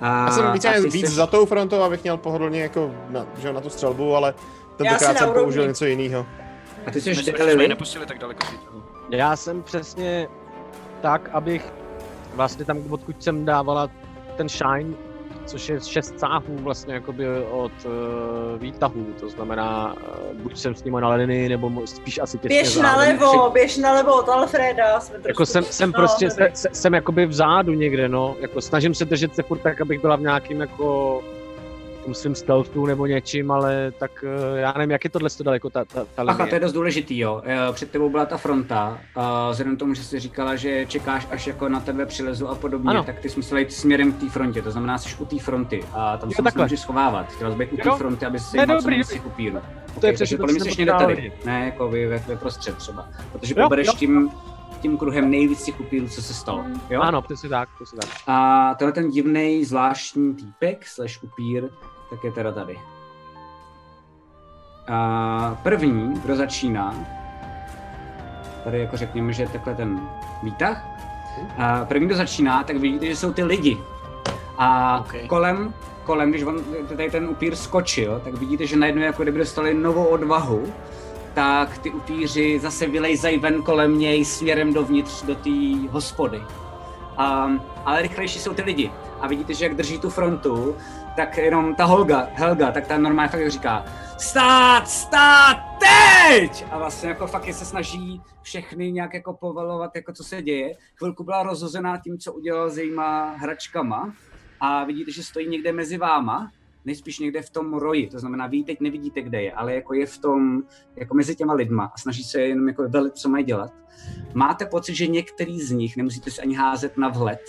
A, 0.00 0.24
Já 0.24 0.30
jsem 0.30 0.46
a 0.46 0.52
víceméně 0.52 0.82
ty 0.82 0.88
víc 0.88 1.06
jsi- 1.08 1.14
za 1.14 1.26
tou 1.26 1.46
frontou, 1.46 1.82
abych 1.82 2.02
měl 2.02 2.16
pohodlně 2.16 2.62
jako 2.62 2.94
na, 3.08 3.26
že 3.38 3.52
na 3.52 3.60
tu 3.60 3.70
střelbu, 3.70 4.14
ale 4.16 4.34
tentokrát 4.76 5.18
jsem 5.18 5.32
použil 5.32 5.66
něco 5.68 5.84
jiného. 5.84 6.26
A 6.86 6.90
ty 6.90 7.00
jsi 7.00 7.08
ještě 7.08 7.32
tak 7.32 7.46
daleko 7.46 7.84
z 7.84 7.94
výtahu. 8.50 8.82
Já 9.10 9.36
jsem 9.36 9.62
přesně 9.62 10.28
tak, 11.00 11.28
abych 11.32 11.72
vlastně 12.34 12.64
tam, 12.64 12.78
odkud 12.90 13.22
jsem 13.22 13.44
dávala 13.44 13.90
ten 14.36 14.48
shine, 14.48 14.94
což 15.46 15.68
je 15.68 15.80
šest 15.80 16.20
sáhů 16.20 16.56
vlastně 16.58 16.94
jakoby 16.94 17.24
od 17.50 17.72
uh, 17.84 17.92
výtahů, 18.60 19.06
to 19.20 19.28
znamená, 19.28 19.92
uh, 19.94 20.40
buď 20.42 20.56
jsem 20.58 20.74
s 20.74 20.84
nimi 20.84 21.00
na 21.00 21.08
linii, 21.08 21.48
nebo 21.48 21.86
spíš 21.86 22.18
asi 22.22 22.38
těsně 22.38 22.56
Běž 22.56 22.74
za- 22.74 22.82
nalevo, 22.82 23.50
běž 23.50 23.76
nalevo 23.76 24.14
od 24.18 24.28
Alfreda. 24.28 25.00
Jsme 25.00 25.18
Jako 25.28 25.46
jsem, 25.46 25.64
jsem 25.64 25.88
no, 25.90 25.92
prostě, 25.92 26.30
se, 26.30 26.40
dobrý. 26.40 26.56
se, 26.56 26.68
jsem 26.72 26.94
jakoby 26.94 27.26
vzadu 27.26 27.72
někde, 27.72 28.08
no, 28.08 28.36
jako 28.40 28.60
snažím 28.60 28.94
se 28.94 29.04
držet 29.04 29.34
se 29.34 29.42
furt 29.42 29.58
tak, 29.58 29.80
abych 29.80 30.00
byla 30.00 30.16
v 30.16 30.20
nějakým 30.20 30.60
jako 30.60 31.20
svým 32.14 32.34
stealthu 32.34 32.86
nebo 32.86 33.06
něčím, 33.06 33.50
ale 33.50 33.92
tak 33.98 34.24
eh, 34.56 34.60
já 34.60 34.72
nevím, 34.72 34.90
jak 34.90 35.04
je 35.04 35.10
tohle 35.10 35.28
daleko, 35.44 35.70
ta, 35.70 35.84
ta, 35.84 36.04
ta 36.14 36.22
Aha, 36.26 36.46
to 36.46 36.54
je 36.54 36.60
dost 36.60 36.72
důležitý, 36.72 37.18
jo. 37.18 37.42
Eh, 37.44 37.58
Před 37.72 37.90
tebou 37.90 38.10
byla 38.10 38.26
ta 38.26 38.36
fronta, 38.36 38.98
a 39.16 39.50
vzhledem 39.50 39.76
tomu, 39.76 39.94
že 39.94 40.04
jsi 40.04 40.18
říkala, 40.20 40.56
že 40.56 40.86
čekáš, 40.86 41.26
až 41.30 41.46
jako 41.46 41.68
na 41.68 41.80
tebe 41.80 42.06
přilezu 42.06 42.48
a 42.48 42.54
podobně, 42.54 42.90
Ano. 42.90 43.04
tak 43.04 43.18
ty 43.20 43.28
jsi 43.28 43.36
musela 43.36 43.58
jít 43.58 43.72
směrem 43.72 44.12
k 44.12 44.20
té 44.20 44.28
frontě, 44.30 44.62
to 44.62 44.70
znamená, 44.70 44.98
jsi 44.98 45.16
u 45.18 45.24
té 45.24 45.38
fronty 45.38 45.84
a 45.92 46.16
tam 46.16 46.28
Jo, 46.30 46.34
se 46.36 46.42
takhle. 46.42 46.64
můžeš 46.64 46.80
schovávat. 46.80 47.32
Chtěla 47.32 47.50
jsi 47.50 47.56
být 47.56 47.72
u 47.72 47.76
té 47.76 47.90
fronty, 47.98 48.26
aby 48.26 48.38
se 48.38 48.56
Ne, 48.56 48.62
jim 48.62 48.68
dobrý, 48.78 49.04
z 49.04 49.08
těch 49.08 49.26
upírů. 49.26 49.58
To 50.00 50.06
je 50.06 50.12
přesně 50.12 50.36
to, 50.36 50.42
podle 50.42 50.52
mě 50.52 50.60
jsi 50.64 50.68
někde 50.78 50.92
tady, 50.92 51.32
ne 51.44 51.64
jako 51.64 51.88
vy 51.88 52.06
ve, 52.06 52.18
ve 52.18 52.36
prostřed 52.36 52.76
třeba, 52.76 53.08
protože 53.32 53.54
Jo, 53.56 53.62
pobereš 53.64 53.86
jo. 53.86 53.92
tím, 53.96 54.30
tím 54.80 54.98
kruhem 54.98 55.30
nejvíc 55.30 55.62
těch 55.64 55.80
upírů, 55.80 56.08
co 56.08 56.22
se 56.22 56.34
stalo. 56.34 56.64
Jo? 56.90 57.00
Ano, 57.00 57.22
přesně 57.22 57.48
tak, 57.48 57.68
přesně 57.74 57.98
tak. 57.98 58.10
A 58.26 58.74
tenhle 58.78 58.92
ten 58.92 59.10
divný 59.10 59.64
zvláštní 59.64 60.34
týpek, 60.34 60.86
slash 60.86 61.22
upír, 61.22 61.64
tak 62.10 62.24
je 62.24 62.32
teda 62.32 62.52
tady. 62.52 62.78
A 64.88 65.56
první, 65.62 66.20
kdo 66.24 66.36
začíná, 66.36 66.94
tady 68.64 68.78
jako 68.80 68.96
řekněme, 68.96 69.32
že 69.32 69.42
je 69.42 69.48
takhle 69.48 69.74
ten 69.74 70.00
výtah. 70.42 70.84
A 71.58 71.84
první, 71.84 72.06
kdo 72.06 72.16
začíná, 72.16 72.64
tak 72.64 72.76
vidíte, 72.76 73.06
že 73.06 73.16
jsou 73.16 73.32
ty 73.32 73.44
lidi. 73.44 73.78
A 74.58 74.98
Ok. 75.00 75.14
kolem, 75.26 75.74
kolem, 76.04 76.30
když 76.30 76.42
on, 76.42 76.60
tady 76.88 77.10
ten 77.10 77.28
upír 77.28 77.56
skočil, 77.56 78.20
tak 78.24 78.34
vidíte, 78.34 78.66
že 78.66 78.76
najednou 78.76 79.02
jako 79.02 79.22
kdyby 79.22 79.38
dostali 79.38 79.74
novou 79.74 80.04
odvahu, 80.04 80.72
tak 81.34 81.78
ty 81.78 81.90
upíři 81.90 82.58
zase 82.60 82.86
vylejzají 82.86 83.38
ven 83.38 83.62
kolem 83.62 83.98
něj 83.98 84.24
směrem 84.24 84.72
dovnitř 84.74 85.22
do 85.22 85.34
té 85.34 85.50
hospody. 85.90 86.38
Um, 86.38 87.62
ale 87.84 88.02
rychlejší 88.02 88.38
jsou 88.38 88.54
ty 88.54 88.62
lidi. 88.62 88.90
A 89.20 89.26
vidíte, 89.26 89.54
že 89.54 89.64
jak 89.64 89.74
drží 89.74 89.98
tu 89.98 90.10
frontu, 90.10 90.76
tak 91.18 91.38
jenom 91.38 91.74
ta 91.74 91.84
Holga, 91.84 92.28
Helga, 92.34 92.72
tak 92.72 92.86
ta 92.86 92.98
normálně 92.98 93.28
fakt 93.28 93.50
říká 93.50 93.84
stát, 94.18 94.88
stát, 94.88 95.56
teď! 95.78 96.64
A 96.70 96.78
vlastně 96.78 97.08
jako 97.08 97.26
fakt 97.26 97.46
je 97.46 97.54
se 97.54 97.64
snaží 97.64 98.22
všechny 98.42 98.92
nějak 98.92 99.14
jako 99.14 99.32
povalovat, 99.32 99.96
jako 99.96 100.12
co 100.12 100.24
se 100.24 100.42
děje. 100.42 100.74
Chvilku 100.94 101.24
byla 101.24 101.42
rozhozená 101.42 101.98
tím, 101.98 102.18
co 102.18 102.32
udělal 102.32 102.70
s 102.70 102.78
jejíma 102.78 103.30
hračkama 103.30 104.14
a 104.60 104.84
vidíte, 104.84 105.12
že 105.12 105.22
stojí 105.22 105.48
někde 105.48 105.72
mezi 105.72 105.98
váma, 105.98 106.50
nejspíš 106.84 107.18
někde 107.18 107.42
v 107.42 107.50
tom 107.50 107.74
roji, 107.74 108.06
to 108.06 108.18
znamená, 108.18 108.46
vy 108.46 108.64
teď 108.64 108.80
nevidíte, 108.80 109.22
kde 109.22 109.42
je, 109.42 109.52
ale 109.52 109.74
jako 109.74 109.94
je 109.94 110.06
v 110.06 110.18
tom, 110.18 110.62
jako 110.96 111.14
mezi 111.14 111.36
těma 111.36 111.54
lidma 111.54 111.84
a 111.94 111.98
snaží 111.98 112.24
se 112.24 112.40
jenom 112.40 112.68
jako 112.68 112.88
velit, 112.88 113.16
co 113.16 113.28
mají 113.28 113.44
dělat. 113.44 113.72
Máte 114.34 114.66
pocit, 114.66 114.94
že 114.94 115.06
některý 115.06 115.60
z 115.60 115.70
nich, 115.70 115.96
nemusíte 115.96 116.30
si 116.30 116.40
ani 116.40 116.54
házet 116.54 116.96
na 116.96 117.08
vhled, 117.08 117.40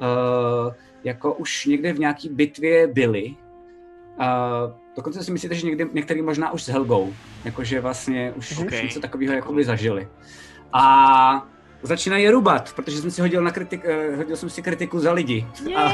uh, 0.00 0.74
jako 1.04 1.34
už 1.34 1.66
někde 1.66 1.92
v 1.92 1.98
nějaký 1.98 2.28
bitvě 2.28 2.86
byli, 2.86 3.34
uh, 4.18 4.82
Dokonce 4.96 5.24
si 5.24 5.32
myslíte, 5.32 5.54
že 5.54 5.66
někdy, 5.66 5.86
některý 5.92 6.22
možná 6.22 6.52
už 6.52 6.62
s 6.62 6.68
Helgou, 6.68 7.14
jakože 7.44 7.80
vlastně 7.80 8.32
už, 8.36 8.52
okay. 8.52 8.66
už 8.66 8.72
Okay. 8.72 8.84
něco 8.84 9.00
takového 9.00 9.34
jakoby 9.34 9.64
zažili. 9.64 10.08
A 10.72 11.46
začínají 11.82 12.24
je 12.24 12.30
rubat, 12.30 12.72
protože 12.72 13.00
jsem 13.00 13.10
si 13.10 13.20
hodil, 13.20 13.42
na 13.42 13.50
kritik, 13.50 13.84
eh, 13.84 14.16
hodil 14.16 14.36
jsem 14.36 14.50
si 14.50 14.62
kritiku 14.62 14.98
za 15.00 15.12
lidi. 15.12 15.46
A, 15.76 15.92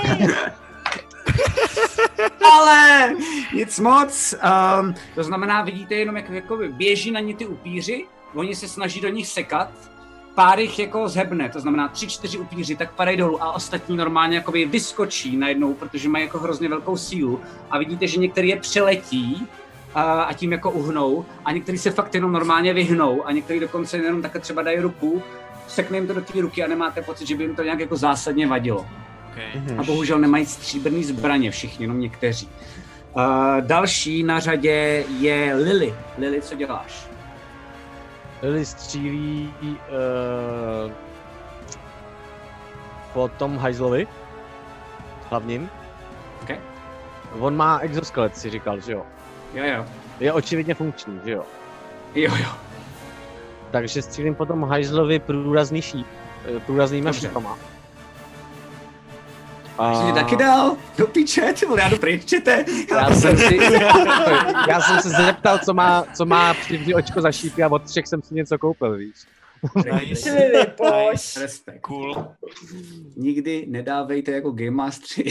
ale 2.53 3.15
nic 3.55 3.79
moc. 3.79 4.35
Um, 4.81 4.95
to 5.15 5.25
znamená, 5.25 5.63
vidíte 5.63 5.95
jenom, 5.95 6.17
jak 6.17 6.31
jakoby 6.31 6.69
běží 6.69 7.11
na 7.11 7.21
ně 7.21 7.35
ty 7.35 7.47
upíři, 7.47 8.07
oni 8.35 8.55
se 8.55 8.69
snaží 8.69 9.01
do 9.01 9.09
nich 9.09 9.29
sekat, 9.29 9.71
pár 10.39 10.61
jich 10.61 10.79
jako 10.79 11.09
zhebne, 11.09 11.49
to 11.49 11.61
znamená 11.61 11.89
tři, 11.89 12.07
čtyři 12.07 12.39
upíři, 12.39 12.77
tak 12.77 12.93
padají 12.93 13.17
dolů 13.17 13.43
a 13.43 13.53
ostatní 13.53 13.97
normálně 13.97 14.37
jakoby 14.37 14.65
vyskočí 14.65 15.37
najednou, 15.37 15.75
protože 15.75 16.09
mají 16.09 16.25
jako 16.25 16.39
hrozně 16.39 16.69
velkou 16.69 16.97
sílu 16.97 17.41
a 17.71 17.79
vidíte, 17.79 18.07
že 18.07 18.21
některý 18.21 18.49
je 18.49 18.57
přeletí 18.57 19.47
a, 19.95 20.03
a 20.03 20.33
tím 20.33 20.53
jako 20.53 20.71
uhnou 20.71 21.25
a 21.45 21.53
některý 21.53 21.79
se 21.79 21.91
fakt 21.91 22.15
jenom 22.15 22.33
normálně 22.33 22.75
vyhnou 22.75 23.27
a 23.27 23.33
některý 23.33 23.61
dokonce 23.61 23.97
jenom 23.97 24.23
takhle 24.23 24.41
třeba 24.41 24.63
dají 24.63 24.79
ruku, 24.79 25.23
sekne 25.69 25.97
jim 25.97 26.07
to 26.07 26.15
do 26.15 26.21
té 26.21 26.41
ruky 26.41 26.65
a 26.65 26.69
nemáte 26.69 27.03
pocit, 27.03 27.29
že 27.29 27.37
by 27.37 27.45
jim 27.45 27.57
to 27.57 27.63
nějak 27.63 27.81
jako 27.81 27.97
zásadně 27.97 28.47
vadilo. 28.47 28.87
Okay. 29.31 29.77
A 29.79 29.83
bohužel 29.83 30.19
nemají 30.19 30.47
stříbrný 30.47 31.05
zbraně 31.05 31.51
všichni, 31.51 31.85
jenom 31.85 32.01
někteří. 32.01 32.49
Uh, 33.17 33.23
další 33.61 34.23
na 34.23 34.41
řadě 34.41 35.05
je 35.19 35.55
Lily. 35.55 35.95
Lily, 36.19 36.43
co 36.43 36.55
děláš? 36.55 37.09
Lily 38.43 38.67
střílí 38.67 39.55
uh, 39.67 40.93
po 43.13 43.29
tom 43.29 43.59
hajzlovi, 43.59 44.07
hlavním. 45.31 45.71
Okay. 46.43 46.59
On 47.41 47.57
má 47.57 47.79
exoskelet, 47.79 48.37
si 48.37 48.51
říkal, 48.51 48.81
že 48.81 48.93
jo? 48.93 49.07
Jo, 49.55 49.65
jo. 49.65 49.87
Je 50.21 50.33
očividně 50.33 50.75
funkční, 50.75 51.21
že 51.25 51.31
jo? 51.31 51.45
Jo, 52.15 52.37
jo. 52.37 52.51
Takže 53.71 54.03
střílím 54.03 54.35
po 54.35 54.47
tom 54.47 54.65
hajzlovi 54.65 55.19
průrazný 55.19 55.83
šíp, 55.83 56.07
eh, 56.57 56.61
průraznýma 56.61 57.11
Dobře. 57.11 57.27
šípama. 57.29 57.59
A... 59.79 59.95
Jsi 60.09 60.13
taky 60.15 60.37
dal? 60.37 60.77
Do 60.99 61.07
piče, 61.07 61.53
ty 61.61 61.67
vole, 61.67 61.81
já 61.83 61.89
jdu 61.89 61.99
pryč, 61.99 62.25
čete. 62.25 62.65
Já 62.91 63.11
jsem, 63.15 63.37
si, 63.39 63.57
já 64.69 64.81
jsem 64.81 65.01
se 65.01 65.09
zeptal, 65.09 65.59
co 65.59 65.75
má, 65.75 66.03
co 66.15 66.27
má 66.27 66.55
přivři 66.55 66.95
očko 66.95 67.21
za 67.21 67.33
šípy 67.33 67.63
a 67.63 67.69
od 67.69 67.83
třech 67.83 68.07
jsem 68.07 68.23
si 68.23 68.35
něco 68.35 68.59
koupil, 68.59 68.97
víš. 68.97 69.15
Nice. 69.93 70.31
Pojď. 70.77 71.37
Respekt. 71.41 71.81
Cool. 71.81 72.27
Nikdy 73.17 73.67
nedávejte 73.69 74.33
jako 74.33 74.51
Game 74.51 74.71
Mastery 74.71 75.31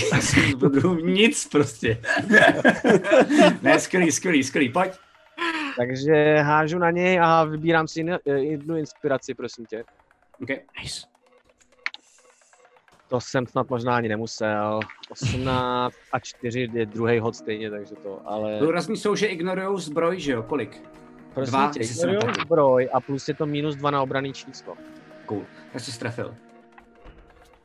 nic 1.03 1.47
prostě. 1.47 2.01
ne, 3.61 3.79
skvělý, 3.79 4.11
skvělý, 4.11 4.43
skvělý, 4.43 4.69
pojď. 4.69 4.91
Takže 5.77 6.37
hážu 6.37 6.77
na 6.79 6.91
něj 6.91 7.19
a 7.19 7.43
vybírám 7.43 7.87
si 7.87 7.99
jednu- 7.99 8.17
jednu 8.25 8.77
inspiraci, 8.77 9.33
prosím 9.33 9.65
tě. 9.65 9.83
Okay. 10.43 10.57
Nice. 10.83 11.01
To 13.07 13.21
jsem 13.21 13.47
snad 13.47 13.69
možná 13.69 13.95
ani 13.95 14.09
nemusel. 14.09 14.79
18 15.09 15.95
a 16.13 16.19
4 16.19 16.69
je 16.73 16.85
druhý 16.85 17.19
hod 17.19 17.35
stejně, 17.35 17.69
takže 17.69 17.95
to, 17.95 18.21
ale... 18.25 18.59
Důrazný 18.59 18.97
jsou, 18.97 19.15
že 19.15 19.25
ignorujou 19.25 19.77
zbroj, 19.77 20.19
že 20.19 20.31
jo, 20.31 20.43
kolik? 20.43 20.83
Prosím 21.33 21.51
dva, 21.51 21.71
tě, 21.73 21.79
nepletu. 21.79 22.41
zbroj 22.41 22.89
a 22.93 23.01
plus 23.01 23.27
je 23.27 23.33
to 23.33 23.45
minus 23.45 23.75
2 23.75 23.91
na 23.91 24.01
obraný 24.01 24.33
číslo. 24.33 24.75
Cool, 25.25 25.43
já 25.73 25.79
jsi 25.79 25.91
strefil. 25.91 26.35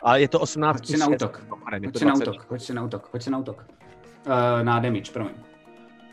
A 0.02 0.16
je 0.16 0.28
to 0.28 0.40
18 0.40 0.76
Hoď 0.76 0.86
si 0.86 0.96
na 0.96 1.06
6, 1.06 1.14
útok. 1.14 1.44
Hoď 1.84 1.98
si 1.98 2.04
na 2.04 2.12
20. 2.12 2.30
útok, 2.30 2.50
hoď 2.50 2.62
si 2.62 2.74
na 2.74 2.84
útok, 2.84 3.08
hoď 3.12 3.22
si 3.22 3.30
na 3.30 3.38
útok. 3.38 3.64
Uh, 4.26 4.62
na 4.62 4.80
damage, 4.80 5.12
promiň. 5.12 5.34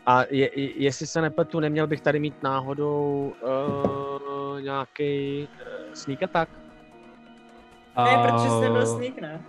A 0.06 0.24
je, 0.30 0.60
je, 0.60 0.82
jestli 0.82 1.06
se 1.06 1.20
nepletu, 1.20 1.60
neměl 1.60 1.86
bych 1.86 2.00
tady 2.00 2.18
mít 2.18 2.42
náhodou 2.42 3.32
uh, 3.42 4.60
nějaký 4.60 5.48
uh, 5.52 5.94
sneak 5.94 6.22
attack? 6.22 6.59
Ne, 8.04 8.18
protože 8.28 8.48
jsi 8.50 8.56
Eh, 8.56 8.60
nebyl 8.60 8.86
sneak, 8.86 9.20
ne? 9.20 9.40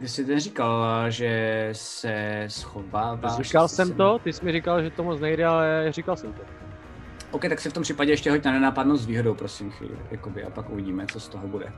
Ty 0.00 0.08
jsi 0.08 0.26
neříkal, 0.26 1.10
že 1.10 1.68
se 1.72 2.44
schováváš. 2.48 3.36
Říkal 3.36 3.68
jsem 3.68 3.88
se- 3.88 3.94
to, 3.94 4.18
ty 4.18 4.32
jsi 4.32 4.44
mi 4.44 4.52
říkal, 4.52 4.82
že 4.82 4.90
to 4.90 5.02
moc 5.04 5.20
nejde, 5.20 5.46
ale 5.46 5.86
říkal 5.90 6.16
jsem 6.16 6.32
to. 6.32 6.42
OK, 7.30 7.42
tak 7.48 7.60
si 7.60 7.70
v 7.70 7.72
tom 7.72 7.82
případě 7.82 8.12
ještě 8.12 8.30
hoď 8.30 8.44
na 8.44 8.52
nenápadnost 8.52 9.02
s 9.02 9.06
výhodou, 9.06 9.34
prosím, 9.34 9.70
chvíli, 9.70 9.94
jakoby, 10.10 10.44
a 10.44 10.50
pak 10.50 10.70
uvidíme, 10.70 11.06
co 11.06 11.20
z 11.20 11.28
toho 11.28 11.48
bude. 11.48 11.72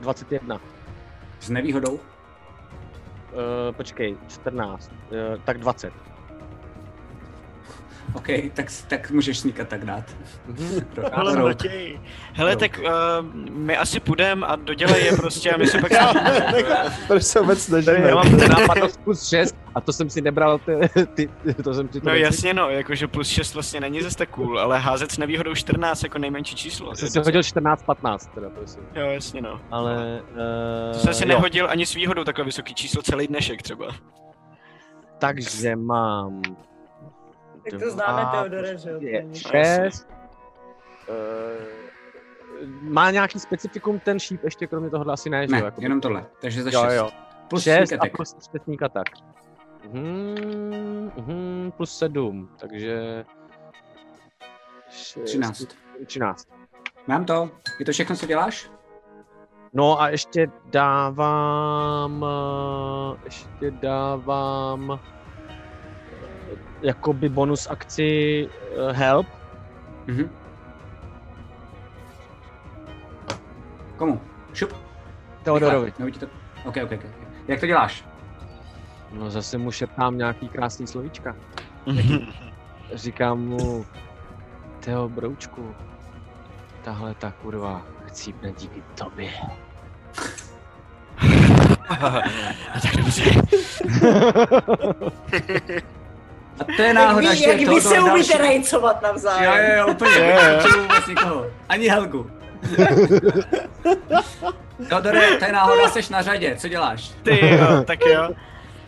21. 0.00 0.60
S 1.40 1.50
nevýhodou? 1.50 1.92
Uh, 1.92 2.00
počkej, 3.72 4.16
14. 4.28 4.90
Uh, 5.10 5.40
tak 5.44 5.58
20. 5.58 5.92
OK, 8.14 8.26
tak, 8.54 8.66
tak 8.88 9.10
můžeš 9.10 9.38
sníkat 9.38 9.68
tak 9.68 9.84
dát. 9.84 10.04
Hele, 11.12 11.36
Matěj. 11.42 12.00
Hele, 12.32 12.50
Rouk. 12.50 12.60
tak 12.60 12.78
uh, 12.78 13.26
my 13.50 13.76
asi 13.76 14.00
půjdem 14.00 14.44
a 14.44 14.56
dodělej 14.56 15.04
je 15.04 15.16
prostě 15.16 15.50
a 15.50 15.56
my 15.56 15.66
si 15.66 15.80
pak... 15.80 15.90
Já, 15.90 16.12
proč 17.06 17.22
se 17.22 17.40
vůbec 17.40 17.62
snažíme? 17.62 17.98
já 18.00 18.14
mám 18.14 18.36
nápadnost 18.36 19.00
plus 19.04 19.28
6 19.28 19.56
a 19.74 19.80
to 19.80 19.92
jsem 19.92 20.10
si 20.10 20.20
nebral, 20.20 20.58
ty, 20.58 20.72
ty, 21.14 21.28
ty 21.44 21.54
to 21.62 21.74
jsem 21.74 21.88
si 21.88 22.00
to 22.00 22.06
No 22.08 22.12
nepři- 22.14 22.22
jasně 22.22 22.54
no, 22.54 22.70
jakože 22.70 23.08
plus 23.08 23.28
6 23.28 23.54
vlastně 23.54 23.80
není 23.80 24.02
zase 24.02 24.16
tak 24.16 24.28
cool, 24.30 24.60
ale 24.60 24.78
házet 24.78 25.12
s 25.12 25.18
nevýhodou 25.18 25.54
14 25.54 26.02
jako 26.02 26.18
nejmenší 26.18 26.56
číslo. 26.56 26.88
Já 26.90 26.94
jsem 26.94 27.08
si 27.08 27.18
hodil 27.18 27.40
14-15 27.40 28.18
teda, 28.34 28.50
prosím. 28.50 28.82
Jo, 28.94 29.06
jasně 29.06 29.40
no. 29.40 29.60
Ale... 29.70 30.22
Uh, 30.32 30.92
To 30.92 30.98
jsem 30.98 31.14
si 31.14 31.26
nehodil 31.26 31.70
ani 31.70 31.86
s 31.86 31.94
výhodou 31.94 32.24
takové 32.24 32.44
vysoký 32.44 32.74
číslo 32.74 33.02
celý 33.02 33.26
dnešek 33.26 33.62
třeba. 33.62 33.86
Takže 35.18 35.76
mám... 35.76 36.42
Tak 37.70 37.80
to 37.80 37.90
známe 37.90 38.26
Teodore, 38.32 38.76
že 38.78 38.90
jo? 38.90 39.00
Šest. 39.34 40.08
Uh, 41.08 41.14
má 42.82 43.10
nějaký 43.10 43.40
specifikum 43.40 44.00
ten 44.00 44.18
šíp 44.18 44.44
ještě 44.44 44.66
kromě 44.66 44.90
tohohle 44.90 45.12
asi 45.12 45.30
ne, 45.30 45.46
že 45.46 45.52
Ne, 45.52 45.58
jo? 45.58 45.64
Jako- 45.64 45.80
jenom 45.82 46.00
tohle, 46.00 46.26
takže 46.40 46.62
za 46.62 46.70
jo, 46.70 46.84
6. 46.84 46.94
jo. 46.94 47.10
Plus 47.48 47.62
6 47.62 47.88
sneak 47.88 48.04
a 48.04 48.16
plus 48.16 48.36
šestníka 48.52 48.88
tak. 48.88 49.04
Mhm, 49.92 51.10
mhm, 51.16 51.72
plus 51.76 51.98
7, 51.98 52.48
takže... 52.60 53.24
šest- 54.90 55.24
13. 55.24 55.64
13. 56.06 56.48
Mám 57.06 57.24
to. 57.24 57.50
Je 57.78 57.84
to 57.86 57.92
všechno, 57.92 58.16
co 58.16 58.26
děláš? 58.26 58.70
No 59.72 60.00
a 60.00 60.08
ještě 60.08 60.46
dávám, 60.64 62.24
eh, 63.14 63.20
ještě 63.24 63.70
dávám 63.70 65.00
eh, 65.04 65.17
jakoby 66.82 67.28
bonus 67.28 67.66
akci 67.70 68.08
eh, 68.48 68.92
help. 68.92 69.26
Mhm. 70.06 70.30
Komu? 73.96 74.20
Šup. 74.54 74.72
Teodorovi. 75.42 75.92
Ti 75.92 76.18
to... 76.18 76.26
OK, 76.64 76.76
OK, 76.84 76.92
OK. 76.92 77.04
Jak 77.48 77.60
to 77.60 77.66
děláš? 77.66 78.04
No 79.12 79.30
zase 79.30 79.58
mu 79.58 79.70
šeptám 79.70 80.18
nějaký 80.18 80.48
krásný 80.48 80.86
slovíčka. 80.86 81.36
Říkám 82.94 83.38
mu, 83.38 83.86
Teo 84.80 85.08
broučku, 85.08 85.74
tahle 86.82 87.14
ta 87.14 87.30
kurva 87.30 87.82
chcípne 88.06 88.52
díky 88.52 88.82
tobě. 88.94 89.30
tak 92.82 92.96
dobře. 92.96 93.30
A 96.60 96.64
to 96.76 96.82
je 96.82 96.94
náhoda, 96.94 97.28
Jak 97.28 97.36
že 97.38 97.48
jak 97.48 97.60
vy 97.74 97.80
se 97.80 98.00
umíte 98.00 98.38
rejcovat 98.38 98.96
Jo, 99.02 99.08
navzájem. 99.08 99.70
jo, 99.70 99.76
jo, 99.78 99.86
úplně. 99.92 100.18
Jo, 100.18 100.36
jo. 100.74 100.82
Vůbec 100.82 101.06
nikoho. 101.06 101.46
Ani 101.68 101.88
Helgu. 101.88 102.30
Teodore, 104.88 105.36
to 105.38 105.44
je 105.44 105.52
náhoda, 105.52 105.88
jsi 105.88 106.12
na 106.12 106.22
řadě, 106.22 106.56
co 106.56 106.68
děláš? 106.68 107.12
Ty 107.22 107.46
jo, 107.46 107.58
tak 107.84 107.98
jo. 108.06 108.28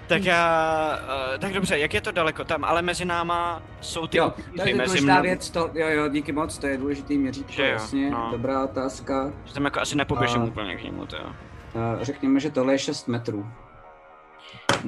Tak 0.06 0.24
já, 0.24 0.98
uh, 1.32 1.38
tak 1.38 1.52
dobře, 1.52 1.78
jak 1.78 1.94
je 1.94 2.00
to 2.00 2.12
daleko 2.12 2.44
tam, 2.44 2.64
ale 2.64 2.82
mezi 2.82 3.04
náma 3.04 3.62
jsou 3.80 4.06
ty 4.06 4.18
Jo, 4.18 4.32
to 4.56 4.68
je 4.68 4.74
mezi 4.74 4.86
důležitá 4.88 5.12
mnou. 5.12 5.22
věc, 5.22 5.50
to, 5.50 5.70
jo, 5.74 5.88
jo, 5.88 6.08
díky 6.08 6.32
moc, 6.32 6.58
to 6.58 6.66
je 6.66 6.76
důležitý 6.76 7.18
měřítko, 7.18 7.52
Že 7.52 7.62
jo, 7.62 7.68
jasně, 7.72 8.10
no. 8.10 8.28
dobrá 8.32 8.64
otázka. 8.64 9.32
Že 9.44 9.54
tam 9.54 9.64
jako 9.64 9.80
asi 9.80 9.96
nepoběžím 9.96 10.42
A- 10.42 10.44
úplně 10.44 10.76
k 10.76 10.82
němu, 10.84 11.06
to 11.06 11.16
jo. 11.16 11.26
Uh, 11.74 12.02
řekněme, 12.02 12.40
že 12.40 12.50
tohle 12.50 12.74
je 12.74 12.78
6 12.78 13.08
metrů. 13.08 13.46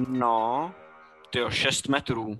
No, 0.07 0.71
ty 1.29 1.39
jo, 1.39 1.49
6 1.49 1.87
metrů. 1.87 2.37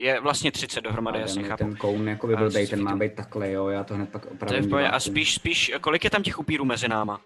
Je 0.00 0.20
vlastně 0.20 0.52
30 0.52 0.80
dohromady, 0.80 1.18
A 1.18 1.20
jasně 1.20 1.42
chápu. 1.42 1.64
ten 1.64 1.76
koun 1.76 2.08
jako 2.08 2.26
by 2.26 2.36
co 2.36 2.70
ten 2.70 2.82
má 2.82 2.96
být 2.96 3.14
takhle, 3.14 3.50
jo, 3.50 3.68
já 3.68 3.84
to 3.84 3.94
hned 3.94 4.08
pak 4.08 4.26
opravdu 4.26 4.68
To 4.68 4.78
je. 4.78 4.90
A 4.90 5.00
spíš, 5.00 5.34
spíš, 5.34 5.72
kolik 5.80 6.04
je 6.04 6.10
tam 6.10 6.22
těch 6.22 6.38
upírů 6.38 6.64
mezi 6.64 6.88
náma? 6.88 7.20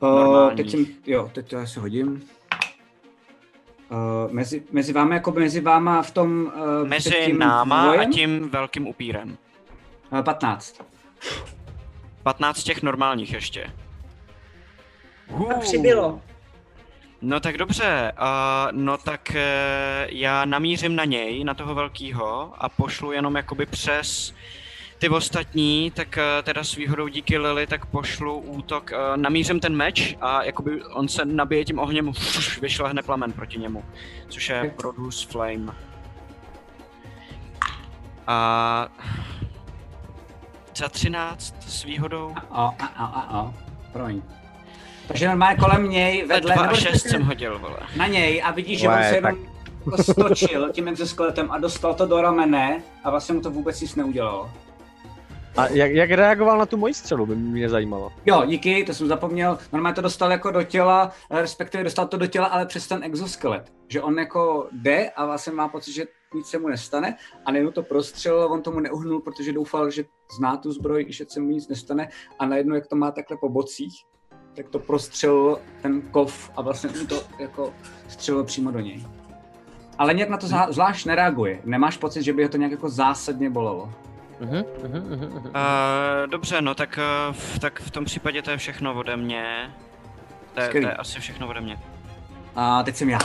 Uh, 0.00 0.54
teď 0.54 0.70
jsem, 0.70 0.86
jo, 1.06 1.30
teď 1.34 1.50
to 1.50 1.58
asi 1.58 1.80
hodím. 1.80 2.22
Uh, 3.90 4.32
mezi, 4.32 4.62
mezi 4.72 4.92
vámi, 4.92 5.14
jako 5.14 5.32
mezi 5.32 5.60
váma 5.60 6.02
v 6.02 6.10
tom... 6.10 6.52
Uh, 6.82 6.88
Mezi 6.88 7.32
náma 7.32 7.86
vojem? 7.86 8.00
a 8.10 8.12
tím 8.12 8.48
velkým 8.50 8.86
upírem. 8.86 9.36
Uh, 10.12 10.22
15. 10.22 10.82
15 12.22 12.62
těch 12.62 12.82
normálních 12.82 13.32
ještě. 13.32 13.66
A 15.56 15.58
přibylo. 15.60 16.20
No 17.22 17.40
tak 17.40 17.58
dobře, 17.58 18.12
uh, 18.20 18.26
no 18.72 18.98
tak 18.98 19.30
uh, 19.30 19.36
já 20.08 20.44
namířím 20.44 20.96
na 20.96 21.04
něj, 21.04 21.44
na 21.44 21.54
toho 21.54 21.74
velkýho 21.74 22.52
a 22.58 22.68
pošlu 22.68 23.12
jenom 23.12 23.36
jakoby 23.36 23.66
přes 23.66 24.34
ty 24.98 25.08
ostatní, 25.08 25.90
tak 25.90 26.18
uh, 26.18 26.42
teda 26.42 26.64
s 26.64 26.74
výhodou 26.74 27.08
díky 27.08 27.38
Lily, 27.38 27.66
tak 27.66 27.86
pošlu 27.86 28.38
útok, 28.38 28.90
uh, 28.92 29.16
namířím 29.16 29.60
ten 29.60 29.76
meč 29.76 30.16
a 30.20 30.42
jakoby 30.42 30.84
on 30.84 31.08
se 31.08 31.24
nabije 31.24 31.64
tím 31.64 31.78
ohněm, 31.78 32.12
fuš, 32.12 32.60
vyšlehne 32.60 33.02
plamen 33.02 33.32
proti 33.32 33.58
němu, 33.58 33.84
což 34.28 34.48
je 34.48 34.74
Produce 34.76 35.26
Flame. 35.28 35.72
A 38.26 38.88
za 40.76 40.88
13 40.88 41.54
s 41.60 41.84
výhodou. 41.84 42.34
A, 42.50 42.66
a, 42.78 42.86
a, 42.86 43.04
a, 43.04 43.40
a. 43.40 43.54
Promiň. 43.92 44.22
Takže 45.12 45.28
normálně 45.28 45.58
kolem 45.58 45.90
něj 45.90 46.26
vedle, 46.26 46.54
2 46.54 46.62
a 46.62 46.66
nebo 46.66 46.74
6 46.74 46.84
respektive 46.84 47.10
jsem 47.10 47.22
hodil, 47.22 47.58
vole. 47.58 47.76
na 47.96 48.06
něj 48.06 48.42
a 48.44 48.50
vidíš, 48.50 48.80
že 48.80 48.88
on 48.88 49.02
se 49.02 49.14
jenom 49.14 49.36
jako 49.86 50.02
stočil 50.02 50.72
tím 50.72 50.88
exoskeletem 50.88 51.50
a 51.50 51.58
dostal 51.58 51.94
to 51.94 52.06
do 52.06 52.22
ramene 52.22 52.82
a 53.04 53.10
vlastně 53.10 53.34
mu 53.34 53.40
to 53.40 53.50
vůbec 53.50 53.80
nic 53.80 53.94
neudělalo. 53.94 54.50
A 55.56 55.68
jak, 55.68 55.92
jak 55.92 56.10
reagoval 56.10 56.58
na 56.58 56.66
tu 56.66 56.76
moji 56.76 56.94
střelu, 56.94 57.26
by 57.26 57.36
mě 57.36 57.68
zajímalo. 57.68 58.12
Jo, 58.26 58.42
díky, 58.46 58.84
to 58.84 58.94
jsem 58.94 59.06
zapomněl. 59.06 59.58
Normálně 59.72 59.94
to 59.94 60.00
dostal 60.00 60.30
jako 60.30 60.50
do 60.50 60.62
těla, 60.62 61.12
eh, 61.30 61.40
respektive 61.40 61.84
dostal 61.84 62.06
to 62.08 62.16
do 62.16 62.26
těla, 62.26 62.46
ale 62.46 62.66
přes 62.66 62.86
ten 62.88 63.04
exoskelet. 63.04 63.72
Že 63.88 64.02
on 64.02 64.18
jako 64.18 64.68
jde 64.72 65.10
a 65.10 65.26
vlastně 65.26 65.52
má 65.52 65.68
pocit, 65.68 65.92
že 65.92 66.04
nic 66.34 66.46
se 66.46 66.58
mu 66.58 66.68
nestane 66.68 67.16
a 67.46 67.52
najednou 67.52 67.72
to 67.72 67.82
prostřelil 67.82 68.42
a 68.42 68.46
on 68.46 68.62
tomu 68.62 68.80
neuhnul, 68.80 69.20
protože 69.20 69.52
doufal, 69.52 69.90
že 69.90 70.04
zná 70.38 70.56
tu 70.56 70.72
zbroj, 70.72 71.06
že 71.08 71.24
se 71.28 71.40
mu 71.40 71.48
nic 71.48 71.68
nestane 71.68 72.08
a 72.38 72.46
najednou, 72.46 72.74
jak 72.74 72.86
to 72.86 72.96
má 72.96 73.10
takhle 73.10 73.36
po 73.36 73.48
bocích, 73.48 73.92
tak 74.54 74.68
to 74.68 74.78
prostřelil 74.78 75.58
ten 75.82 76.02
kov 76.02 76.50
a 76.56 76.62
vlastně 76.62 76.90
mu 77.00 77.06
to 77.06 77.22
jako 77.38 77.74
střelilo 78.08 78.44
přímo 78.44 78.70
do 78.70 78.80
něj. 78.80 79.04
Ale 79.98 80.14
nějak 80.14 80.28
na 80.28 80.36
to 80.36 80.46
zá- 80.46 80.72
zvlášť 80.72 81.06
nereaguje. 81.06 81.60
Nemáš 81.64 81.96
pocit, 81.96 82.22
že 82.22 82.32
by 82.32 82.42
ho 82.42 82.48
to 82.48 82.56
nějak 82.56 82.72
jako 82.72 82.88
zásadně 82.88 83.50
bolelo. 83.50 83.92
Uh-huh, 84.40 84.64
uh-huh, 84.82 85.18
uh-huh. 85.18 85.36
Uh, 85.36 86.30
dobře, 86.30 86.62
no 86.62 86.74
tak, 86.74 86.98
uh, 87.28 87.34
v, 87.34 87.58
tak 87.58 87.80
v 87.80 87.90
tom 87.90 88.04
případě 88.04 88.42
to 88.42 88.50
je 88.50 88.56
všechno 88.56 88.94
ode 88.94 89.16
mě. 89.16 89.70
To 90.54 90.60
je, 90.60 90.68
to 90.68 90.76
je 90.78 90.94
asi 90.94 91.20
všechno 91.20 91.48
ode 91.48 91.60
mě. 91.60 91.78
A 92.56 92.82
teď 92.82 92.96
jsem 92.96 93.10
já. 93.10 93.18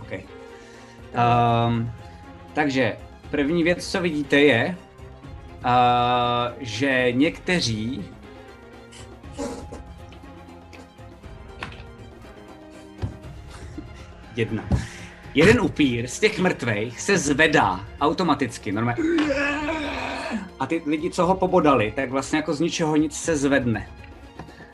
OK. 0.00 0.12
Um, 0.12 1.92
takže 2.52 2.96
první 3.30 3.62
věc, 3.62 3.90
co 3.90 4.00
vidíte, 4.00 4.40
je, 4.40 4.76
uh, 5.64 6.52
že 6.58 7.12
někteří 7.12 8.04
jedna. 14.38 14.64
Jeden 15.34 15.60
upír 15.60 16.06
z 16.06 16.20
těch 16.20 16.38
mrtvejch 16.38 17.00
se 17.00 17.18
zvedá 17.18 17.80
automaticky, 18.00 18.72
normálně. 18.72 19.02
A 20.60 20.66
ty 20.66 20.82
lidi, 20.86 21.10
co 21.10 21.26
ho 21.26 21.34
pobodali, 21.34 21.92
tak 21.96 22.10
vlastně 22.10 22.36
jako 22.36 22.54
z 22.54 22.60
ničeho 22.60 22.96
nic 22.96 23.16
se 23.16 23.36
zvedne. 23.36 23.88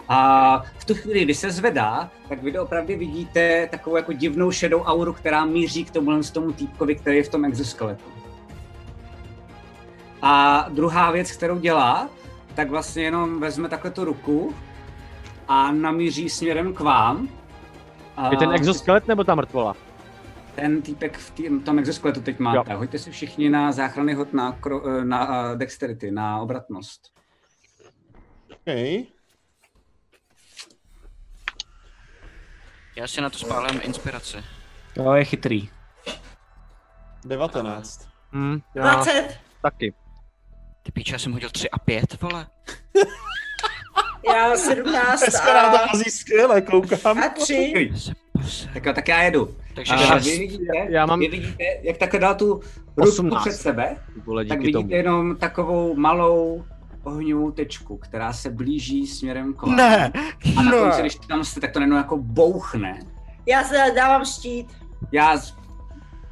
A 0.08 0.62
v 0.78 0.84
tu 0.84 0.94
chvíli, 0.94 1.24
kdy 1.24 1.34
se 1.34 1.50
zvedá, 1.50 2.10
tak 2.28 2.42
vy 2.42 2.58
opravdu 2.58 2.98
vidíte 2.98 3.68
takovou 3.70 3.96
jako 3.96 4.12
divnou 4.12 4.50
šedou 4.50 4.82
auru, 4.82 5.12
která 5.12 5.44
míří 5.44 5.84
k 5.84 5.90
tomu, 5.90 6.20
tomu 6.32 6.52
týpkovi, 6.52 6.94
který 6.94 7.16
je 7.16 7.22
v 7.22 7.28
tom 7.28 7.44
exoskeletu. 7.44 8.04
A 10.22 10.66
druhá 10.70 11.10
věc, 11.10 11.32
kterou 11.32 11.58
dělá, 11.58 12.08
tak 12.54 12.70
vlastně 12.70 13.02
jenom 13.02 13.40
vezme 13.40 13.68
takhle 13.68 13.90
tu 13.90 14.04
ruku 14.04 14.54
a 15.48 15.72
namíří 15.72 16.28
směrem 16.28 16.74
k 16.74 16.80
vám. 16.80 17.28
A 18.16 18.30
Je 18.30 18.36
ten 18.36 18.52
exoskelet 18.52 19.08
nebo 19.08 19.24
ta 19.24 19.34
mrtvola? 19.34 19.76
ten 20.54 20.82
týpek 20.82 21.18
v 21.18 21.30
tým, 21.30 21.62
tom 21.62 21.78
exoskeletu 21.78 22.20
teď 22.20 22.38
máte. 22.38 22.72
Jo. 22.72 22.78
Hoďte 22.78 22.98
si 22.98 23.10
všichni 23.10 23.50
na 23.50 23.72
záchranný 23.72 24.14
hod 24.14 24.32
na, 24.32 24.52
kro, 24.52 24.88
eh, 24.88 25.04
na 25.04 25.50
uh, 25.50 25.58
dexterity, 25.58 26.10
na 26.10 26.40
obratnost. 26.40 27.12
Okay. 28.60 29.04
Já 32.96 33.06
si 33.08 33.20
na 33.20 33.30
to 33.30 33.38
spálím 33.38 33.80
inspiraci. 33.84 34.36
To 34.94 35.14
je 35.14 35.24
chytrý. 35.24 35.68
19. 37.24 38.08
Hm, 38.32 38.60
já 38.74 38.94
20. 38.94 39.38
taky. 39.62 39.94
Ty 40.82 40.92
píče, 40.92 41.14
já 41.14 41.18
jsem 41.18 41.32
hodil 41.32 41.50
3 41.50 41.70
a 41.70 41.78
5, 41.78 42.20
vole. 42.22 42.46
Já 44.28 44.56
17 44.56 45.20
Dneska 45.20 45.54
nám 45.54 45.70
to 45.72 45.82
a, 45.82 45.86
hází 45.86 46.10
skvěle, 46.10 46.60
koukám. 46.60 47.18
a 47.18 47.28
3. 47.28 47.54
Chytrý. 47.54 47.98
Se 48.00 48.12
pose. 48.32 48.68
Tak 48.74 48.86
jo, 48.86 48.92
tak 48.92 49.08
já 49.08 49.22
jedu. 49.22 49.54
Takže 49.74 49.92
A 49.94 50.18
vy 50.18 50.38
vidíte, 50.38 50.72
Já 50.88 51.06
mám 51.06 51.20
vy 51.20 51.28
vidíte, 51.28 51.64
jak 51.82 51.96
takhle 51.96 52.20
dal 52.20 52.34
tu 52.34 52.46
ruku 52.96 53.08
18. 53.10 53.40
před 53.40 53.52
sebe, 53.52 53.96
vole 54.24 54.44
tak 54.44 54.60
díky 54.60 54.72
tomu. 54.72 54.82
vidíte 54.82 54.96
jenom 54.96 55.36
takovou 55.36 55.96
malou 55.96 56.64
ohňovou 57.04 57.50
tečku, 57.50 57.96
která 57.96 58.32
se 58.32 58.50
blíží 58.50 59.06
směrem 59.06 59.54
k 59.54 59.62
vám. 59.62 59.76
Ne, 59.76 60.12
A 60.56 60.62
na 60.62 60.72
konci, 60.72 61.00
když 61.00 61.14
tam 61.14 61.44
jste, 61.44 61.60
tak 61.60 61.72
to 61.72 61.78
najednou 61.78 61.96
jako 61.96 62.16
bouchne. 62.16 62.98
Já 63.46 63.64
se 63.64 63.92
dávám 63.96 64.24
štít. 64.24 64.66
Já 65.12 65.36
z- 65.36 65.54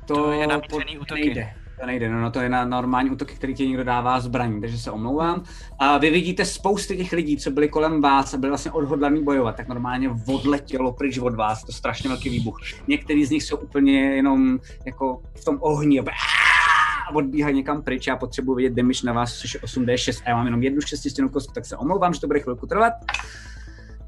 to, 0.07 0.15
To 0.15 0.33
je 0.33 0.47
namířený 0.47 0.97
pod- 0.97 1.03
útoky. 1.03 1.21
nejde. 1.21 1.55
To 1.81 1.87
nejde, 1.87 2.09
no, 2.09 2.21
no 2.21 2.31
to 2.31 2.41
je 2.41 2.49
na 2.49 2.65
normální 2.65 3.11
útoky, 3.11 3.35
který 3.35 3.55
ti 3.55 3.69
někdo 3.69 3.85
dává 3.85 4.21
zbraní, 4.21 4.61
takže 4.61 4.79
se 4.79 4.91
omlouvám. 4.91 5.43
A 5.79 5.99
vy 5.99 6.11
vidíte 6.11 6.45
spousty 6.45 6.97
těch 6.97 7.13
lidí, 7.13 7.37
co 7.37 7.51
byli 7.51 7.69
kolem 7.69 8.01
vás 8.01 8.35
a 8.35 8.37
byli 8.37 8.51
vlastně 8.51 8.71
odhodlaní 8.71 9.25
bojovat, 9.25 9.57
tak 9.57 9.69
normálně 9.69 10.11
odletělo 10.27 10.93
pryč 10.93 11.19
od 11.19 11.35
vás, 11.35 11.65
to 11.65 11.73
strašně 11.73 12.09
velký 12.09 12.29
výbuch. 12.29 12.59
Některý 12.89 13.25
z 13.25 13.31
nich 13.31 13.43
jsou 13.43 13.57
úplně 13.57 14.01
jenom 14.01 14.59
jako 14.87 15.23
v 15.41 15.45
tom 15.45 15.59
ohni, 15.61 16.01
a 16.01 17.15
odbíhají 17.15 17.57
někam 17.57 17.83
pryč, 17.83 18.07
já 18.07 18.17
potřebuji 18.17 18.55
vidět 18.55 18.73
damage 18.73 19.07
na 19.07 19.13
vás, 19.13 19.39
což 19.39 19.55
je 19.55 19.61
8d6 19.61 20.23
a 20.27 20.31
já 20.31 20.37
mám 20.37 20.47
jenom 20.47 20.63
jednu 20.63 20.81
šestistěnou 20.81 21.29
kostku, 21.29 21.53
tak 21.53 21.65
se 21.65 21.77
omlouvám, 21.77 22.15
že 22.15 22.21
to 22.21 22.27
bude 22.27 22.41
chvilku 22.41 22.67
trvat. 22.67 22.93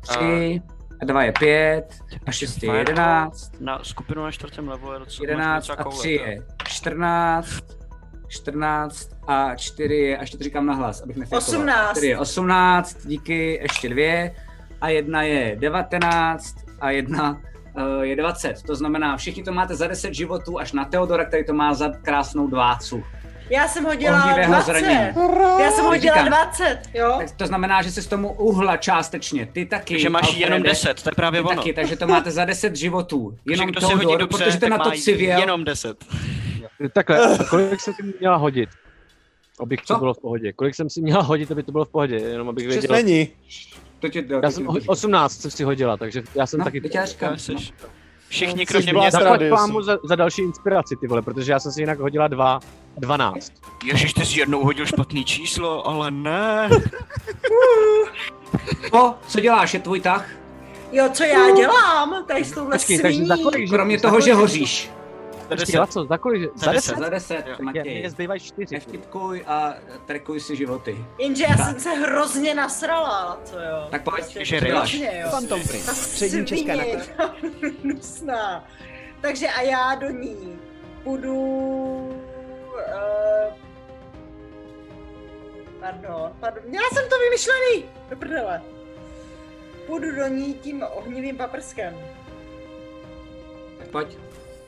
3, 0.00 0.18
a 0.18 0.81
2 1.04 1.22
je 1.22 1.32
5, 1.32 1.84
a 2.26 2.32
6 2.32 2.62
je 2.62 2.76
11, 2.76 3.60
Na 3.60 3.84
skupinu 3.84 4.22
na 4.22 4.30
čtvrtém 4.30 4.68
levelu 4.68 4.92
je 4.92 4.98
docela 4.98 5.30
11 5.30 5.68
máš 5.68 5.78
a 5.78 5.82
něco 5.82 5.98
3 5.98 6.12
jako 6.12 6.30
je 6.30 6.42
14, 6.64 7.62
14 8.28 9.10
a 9.26 9.56
4 9.56 9.94
je, 9.94 10.18
až 10.18 10.30
to 10.30 10.38
říkám 10.40 10.66
nahlas, 10.66 11.02
abych 11.02 11.16
nefilkoval. 11.16 11.60
18. 11.60 11.90
4 11.90 12.06
je 12.06 12.18
18, 12.18 13.06
díky, 13.06 13.58
ještě 13.62 13.88
2 13.88 14.30
a 14.80 14.88
1 14.88 15.22
je 15.22 15.56
19 15.60 16.56
a 16.80 16.90
1 16.90 17.30
uh, 17.30 18.02
je 18.02 18.16
20. 18.16 18.62
To 18.62 18.74
znamená, 18.74 19.16
všichni 19.16 19.42
to 19.42 19.52
máte 19.52 19.74
za 19.74 19.86
10 19.86 20.14
životů, 20.14 20.58
až 20.58 20.72
na 20.72 20.84
Teodora, 20.84 21.24
který 21.24 21.44
to 21.44 21.52
má 21.52 21.74
za 21.74 21.88
krásnou 21.88 22.46
dvácu. 22.46 23.04
Já 23.50 23.68
jsem 23.68 23.84
hodila 23.84 24.24
Ohnivého 24.24 24.52
20. 24.52 24.66
zranění. 24.66 24.94
Já 25.62 25.70
jsem 25.70 25.84
hodila 25.84 26.14
Říkám. 26.14 26.26
20, 26.26 26.78
jo? 26.94 27.14
Tak 27.18 27.30
to 27.30 27.46
znamená, 27.46 27.82
že 27.82 27.90
se 27.90 28.02
z 28.02 28.06
tomu 28.06 28.32
uhla 28.32 28.76
částečně. 28.76 29.46
Ty 29.46 29.66
taky. 29.66 29.94
Takže 29.94 30.10
máš 30.10 30.22
Alfrede, 30.22 30.44
jenom 30.46 30.62
10, 30.62 31.02
to 31.02 31.08
je 31.08 31.14
právě 31.14 31.40
ono. 31.40 31.56
taky, 31.56 31.72
takže 31.72 31.96
to 31.96 32.06
máte 32.06 32.30
za 32.30 32.44
10 32.44 32.76
životů. 32.76 33.36
Jenom 33.50 33.70
si 33.78 33.94
hodí 33.94 34.16
dobře, 34.18 34.44
protože 34.44 34.58
to 34.58 34.68
na 34.68 34.78
to 34.78 34.88
má 34.90 34.96
civěl. 34.96 35.40
jenom 35.40 35.64
10. 35.64 36.04
Takhle, 36.92 37.38
kolik 37.50 37.80
jsem 37.80 37.94
si 37.94 38.02
měla 38.20 38.36
hodit? 38.36 38.68
Abych 39.60 39.82
Co? 39.82 39.94
to 39.94 39.98
bylo 39.98 40.14
v 40.14 40.18
pohodě. 40.20 40.52
Kolik 40.52 40.74
jsem 40.74 40.90
si 40.90 41.00
měla 41.02 41.22
hodit, 41.22 41.50
aby 41.52 41.62
to 41.62 41.72
bylo 41.72 41.84
v 41.84 41.88
pohodě, 41.88 42.16
jenom 42.16 42.48
abych 42.48 42.66
věděl. 42.68 42.92
není. 42.96 43.28
To 44.00 44.08
tě, 44.08 44.22
to 44.22 44.40
Já 44.42 44.50
jsem 44.50 44.66
nedrží. 44.66 44.88
18 44.88 45.40
jsem 45.40 45.50
si 45.50 45.64
hodila, 45.64 45.96
takže 45.96 46.22
já 46.34 46.46
jsem 46.46 46.58
No, 46.58 46.64
taky... 46.64 46.80
teď 46.80 46.94
já 46.94 47.04
říkám. 47.06 47.36
Všichni 48.32 48.66
kromě 48.66 48.92
byla 48.92 49.02
mě. 49.04 49.10
Zaplať 49.10 49.40
pámu 49.50 49.82
za, 49.82 49.98
za 50.04 50.16
další 50.16 50.42
inspiraci, 50.42 50.96
ty 50.96 51.06
vole, 51.06 51.22
protože 51.22 51.52
já 51.52 51.60
jsem 51.60 51.72
si 51.72 51.80
jinak 51.82 51.98
hodila 51.98 52.28
2, 52.28 52.60
12. 52.98 53.52
Ježiš, 53.84 54.12
ty 54.14 54.26
jsi 54.26 54.40
jednou 54.40 54.64
hodil 54.64 54.86
špatný 54.86 55.24
číslo, 55.24 55.86
ale 55.88 56.10
ne. 56.10 56.68
O, 58.92 59.14
co 59.28 59.40
děláš, 59.40 59.74
je 59.74 59.80
tvůj 59.80 60.00
tah? 60.00 60.26
Jo, 60.92 61.08
co 61.12 61.24
já 61.24 61.50
dělám? 61.56 62.24
Tady 62.28 62.44
s 62.44 62.52
touhle 62.52 62.76
Počkej, 62.78 62.98
takže 63.02 63.24
za 63.26 63.34
sviní. 63.34 63.44
kolik, 63.44 63.68
že- 63.68 63.74
Kromě 63.76 64.00
toho, 64.00 64.20
že 64.20 64.34
hoříš. 64.34 64.90
Za 65.52 65.56
Počkej, 65.56 65.72
10. 65.72 65.78
za 65.78 65.86
co, 65.86 66.04
za 66.04 66.18
kolik? 66.18 66.42
Za 66.54 66.66
Za 66.66 66.72
10. 66.72 66.90
10? 66.96 67.04
Za 67.04 67.08
10, 67.08 67.46
Jo. 67.46 67.56
Matěj. 67.60 67.98
mě 68.00 68.10
zbývají 68.10 68.40
4. 68.40 68.74
Nevtipkuj 68.74 69.44
a 69.46 69.74
trekuj 70.06 70.40
si 70.40 70.56
životy. 70.56 71.04
Jenže 71.18 71.44
já 71.48 71.56
jsem 71.56 71.80
se 71.80 71.90
hrozně 71.90 72.54
nasrala, 72.54 73.40
co 73.44 73.58
jo? 73.58 73.88
Tak 73.90 74.02
pojď, 74.04 74.14
Prostě 74.14 74.44
že 74.44 74.58
hrozně, 74.60 75.20
jo. 75.22 75.28
Phantom 75.30 75.62
Print, 75.62 75.84
střední 75.84 76.46
česká 76.46 76.74
svině, 76.76 76.96
naklad. 76.96 77.34
hnusná. 77.82 78.64
Takže 79.20 79.48
a 79.48 79.60
já 79.62 79.94
do 79.94 80.10
ní 80.10 80.58
půjdu... 81.02 81.34
Uh, 82.72 83.54
pardon, 85.80 86.32
pardon, 86.40 86.62
měla 86.66 86.84
jsem 86.94 87.08
to 87.08 87.16
vymyšlený, 87.18 87.84
do 88.10 88.16
prdele. 88.16 88.62
Půjdu 89.86 90.16
do 90.16 90.26
ní 90.28 90.54
tím 90.54 90.84
ohnivým 90.94 91.36
paprskem. 91.36 91.94
Tak 93.78 93.88
pojď. 93.88 94.18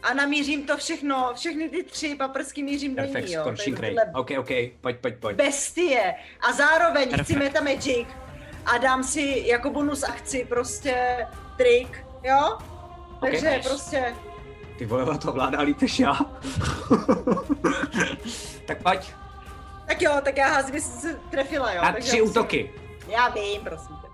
A 0.05 0.15
namířím 0.15 0.67
to 0.67 0.77
všechno, 0.77 1.33
všechny 1.35 1.69
ty 1.69 1.83
tři 1.83 2.15
paprsky 2.15 2.63
mířím 2.63 2.97
do 2.97 3.03
Perfect, 3.03 3.29
ní, 3.29 3.35
jo. 3.35 3.45
ray. 3.45 3.57
tyhle 3.91 4.05
OK, 4.15 4.31
OK, 4.39 4.49
pojď, 4.81 4.97
pojď, 5.01 5.15
pojď. 5.21 5.37
bestie. 5.37 6.15
A 6.49 6.53
zároveň 6.53 7.09
Perfect. 7.11 7.25
chci 7.25 7.37
meta 7.39 7.61
magic 7.61 8.09
a 8.67 8.79
dám 8.79 9.05
si 9.05 9.43
jako 9.47 9.71
bonus 9.71 10.03
akci 10.03 10.45
prostě 10.49 11.27
trik, 11.57 12.07
jo? 12.23 12.59
Takže 13.21 13.51
nice. 13.51 13.69
prostě 13.69 14.15
Ty 14.79 14.87
vole, 14.87 15.19
to 15.19 15.33
vládá 15.33 15.61
líp 15.61 15.81
než 15.81 15.99
já. 16.01 16.15
tak 18.67 18.83
pojď, 18.83 19.13
Tak 19.87 20.03
jo, 20.03 20.13
tak 20.25 20.37
já 20.37 20.49
házím, 20.49 20.81
se 20.81 21.15
trefila, 21.31 21.73
jo. 21.73 21.83
na 21.83 21.93
takže 21.93 22.09
tři 22.09 22.17
já 22.19 22.23
musím- 22.25 22.39
útoky. 22.41 22.75
Já 23.09 23.29
vím, 23.29 23.61
prosím 23.65 23.97
tě. 23.97 24.07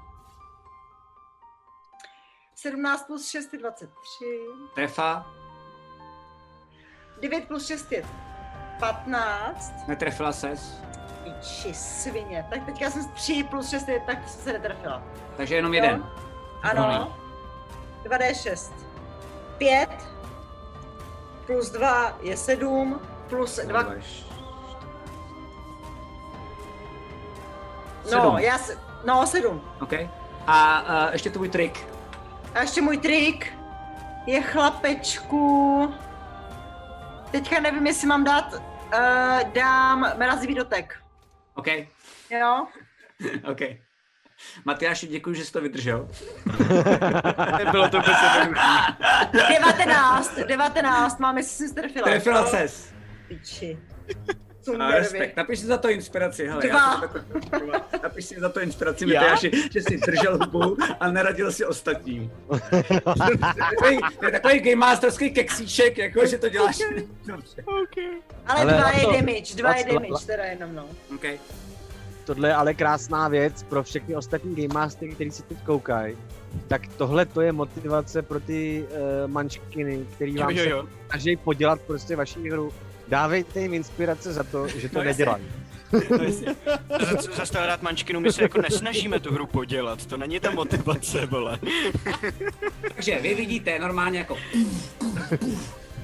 17 2.54 3.06
plus 3.06 3.28
6 3.30 3.52
je 3.52 3.58
23. 3.58 4.24
Trefa, 4.74 5.26
9 7.20 7.44
plus 7.48 7.66
6 7.66 7.92
je 7.92 8.02
15. 8.80 9.72
netrefila 9.88 10.32
ses, 10.32 10.80
Piči, 11.24 11.74
svině. 11.74 12.46
Tak 12.50 12.64
teďka 12.64 12.90
jsem 12.90 13.08
3 13.14 13.44
plus 13.50 13.70
6 13.70 13.88
je, 13.88 14.00
tak 14.00 14.28
jsem 14.28 14.40
se 14.42 14.52
netrefila. 14.52 15.02
takže 15.36 15.56
jenom 15.56 15.74
Jo. 15.74 15.82
jeden. 15.84 16.04
Ano. 16.62 17.16
2D6. 18.04 18.72
5 19.58 19.88
plus 21.46 21.70
2 21.70 22.18
je 22.22 22.36
7 22.36 23.00
plus 23.28 23.60
2. 23.66 23.82
No, 23.82 23.90
Sedm. 28.10 28.38
já 28.38 28.58
se, 28.58 28.78
no 29.04 29.26
7. 29.26 29.60
OK. 29.80 29.92
A 30.46 30.82
uh, 30.82 31.12
ještě 31.12 31.30
tvůj 31.30 31.48
trik. 31.48 31.86
A 32.54 32.60
ještě 32.60 32.82
můj 32.82 32.96
trik 32.98 33.52
je 34.26 34.42
chlapečku. 34.42 35.94
Teďka 37.30 37.60
nevím, 37.60 37.86
jestli 37.86 38.06
mám 38.06 38.24
dát, 38.24 38.54
uh, 38.54 39.52
dám 39.52 40.12
mrazivý 40.16 40.54
dotek. 40.54 40.96
OK, 41.54 41.66
Jo? 42.30 42.66
OK. 43.50 43.60
Matyáši, 44.64 45.06
děkuji, 45.06 45.34
že 45.34 45.44
jsi 45.44 45.52
to 45.52 45.60
vydržel. 45.60 46.08
Bylo 47.70 47.88
to 47.88 47.96
vůbec 48.00 48.16
jednoduché. 48.34 48.60
19, 49.32 50.36
19, 50.46 51.18
mám, 51.20 51.36
jestli 51.38 51.56
jsi 51.56 51.68
strefila. 51.68 52.04
Trefila 52.04 52.46
ses. 52.46 52.92
Piči. 53.28 53.78
A 54.70 54.72
Sunderovi. 54.72 54.98
respekt. 54.98 55.36
Napiš 55.36 55.58
si 55.58 55.66
za 55.66 55.78
to 55.78 55.90
inspiraci. 55.90 56.46
Hele, 56.48 56.62
Dva. 56.68 56.78
Já 57.02 57.08
to 57.08 58.02
Napiš 58.02 58.24
si 58.24 58.40
za 58.40 58.48
to 58.48 58.60
inspiraci, 58.60 59.04
Já? 59.08 59.20
Matyáši, 59.20 59.50
že 59.72 59.82
jsi 59.82 59.96
držel 60.06 60.38
hubu 60.38 60.76
a 61.00 61.10
neradil 61.10 61.52
si 61.52 61.64
ostatním. 61.66 62.30
to, 63.80 63.86
je, 63.86 63.98
to 64.18 64.26
je 64.26 64.32
takový 64.32 64.60
game 64.60 64.76
masterský 64.76 65.30
keksíček, 65.30 65.98
jako 65.98 66.26
že 66.26 66.38
to 66.38 66.48
děláš 66.48 66.78
dobře. 67.26 67.64
Ale, 68.46 68.60
Ale 68.60 68.72
dva 68.72 68.90
je 68.90 69.04
to- 69.04 69.12
damage, 69.12 69.54
dva 69.56 69.74
je 69.76 69.84
damage, 69.84 70.26
teda 70.26 70.44
jenom 70.44 70.74
no. 70.74 70.86
Okay. 71.14 71.38
Tohle 72.24 72.48
je 72.48 72.54
ale 72.54 72.74
krásná 72.74 73.28
věc 73.28 73.62
pro 73.62 73.82
všechny 73.82 74.16
ostatní 74.16 74.54
Game 74.54 74.74
Mastery, 74.80 75.10
kteří 75.14 75.30
si 75.30 75.42
teď 75.42 75.58
koukají. 75.66 76.16
Tak 76.68 76.82
tohle 76.96 77.26
to 77.26 77.40
je 77.40 77.52
motivace 77.52 78.22
pro 78.22 78.40
ty 78.40 78.84
uh, 78.90 79.30
mančkiny, 79.30 80.06
který 80.14 80.36
vám 80.38 80.50
Jo, 80.50 80.56
se 80.64 80.70
jo, 80.70 80.76
jo. 80.76 80.86
snaží 81.10 81.36
podělat 81.36 81.80
prostě 81.80 82.16
vaši 82.16 82.50
hru. 82.50 82.72
Dávejte 83.10 83.60
jim 83.60 83.74
inspirace 83.74 84.32
za 84.32 84.42
to, 84.42 84.68
že 84.68 84.88
to 84.88 84.98
No, 84.98 85.04
nedělají. 85.04 85.44
No, 85.92 86.24
jasně. 86.24 86.56
Za, 87.36 87.44
za 87.44 87.66
rád 87.66 87.82
mančkinu, 87.82 88.20
my 88.20 88.32
se 88.32 88.42
jako 88.42 88.62
nesnažíme 88.62 89.20
tu 89.20 89.34
hru 89.34 89.46
podělat, 89.46 90.06
to 90.06 90.16
není 90.16 90.40
ta 90.40 90.50
motivace, 90.50 91.26
vole. 91.26 91.58
Takže 92.94 93.18
vy 93.18 93.34
vidíte 93.34 93.78
normálně 93.78 94.18
jako 94.18 94.36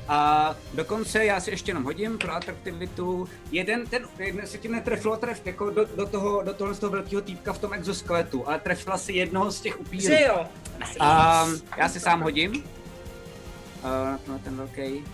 a 0.08 0.54
dokonce 0.74 1.24
já 1.24 1.40
si 1.40 1.50
ještě 1.50 1.70
jenom 1.70 1.84
hodím 1.84 2.18
pro 2.18 2.32
atraktivitu. 2.32 3.28
Jeden, 3.50 3.86
ten, 3.86 4.02
jeden 4.18 4.46
se 4.46 4.58
tím 4.58 4.72
netrefilo 4.72 5.16
tref 5.16 5.46
jako 5.46 5.70
do, 5.70 5.86
do, 5.96 6.06
toho, 6.06 6.42
do 6.42 6.54
tohle 6.54 6.74
z 6.74 6.78
toho 6.78 6.90
velkého 6.90 7.22
týpka 7.22 7.52
v 7.52 7.58
tom 7.58 7.72
exoskeletu, 7.72 8.48
ale 8.48 8.58
trefila 8.58 8.98
si 8.98 9.12
jednoho 9.12 9.52
z 9.52 9.60
těch 9.60 9.80
upírů. 9.80 10.02
Že 10.02 10.22
jo? 10.28 10.46
A 11.00 11.46
já 11.76 11.88
si 11.88 12.00
sám 12.00 12.20
hodím. 12.20 12.52
Uh, 12.52 12.60
na 13.82 14.18
tenhle 14.18 14.38
ten 14.38 14.56
velký. 14.56 15.04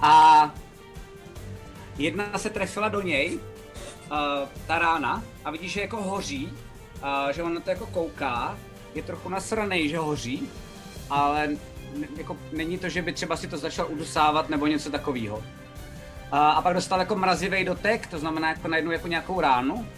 A 0.00 0.54
jedna 1.98 2.38
se 2.38 2.50
trefila 2.50 2.88
do 2.88 3.00
něj, 3.00 3.34
uh, 3.36 4.48
ta 4.66 4.78
rána, 4.78 5.24
a 5.44 5.50
vidíš, 5.50 5.72
že 5.72 5.80
jako 5.80 6.02
hoří, 6.02 6.52
uh, 7.02 7.32
že 7.32 7.42
on 7.42 7.54
na 7.54 7.60
to 7.60 7.70
jako 7.70 7.86
kouká, 7.86 8.58
je 8.94 9.02
trochu 9.02 9.28
nasranej, 9.28 9.88
že 9.88 9.98
hoří, 9.98 10.50
ale 11.10 11.56
jako 12.16 12.36
není 12.52 12.78
to, 12.78 12.88
že 12.88 13.02
by 13.02 13.12
třeba 13.12 13.36
si 13.36 13.48
to 13.48 13.58
začal 13.58 13.86
udusávat 13.90 14.48
nebo 14.48 14.66
něco 14.66 14.90
takového. 14.90 15.44
A, 16.30 16.50
a 16.50 16.62
pak 16.62 16.74
dostal 16.74 17.00
jako 17.00 17.16
mrazivý 17.16 17.64
dotek, 17.64 18.06
to 18.06 18.18
znamená 18.18 18.48
jako 18.48 18.68
najednou 18.68 18.90
jako 18.90 19.08
nějakou 19.08 19.40
ránu, 19.40 19.88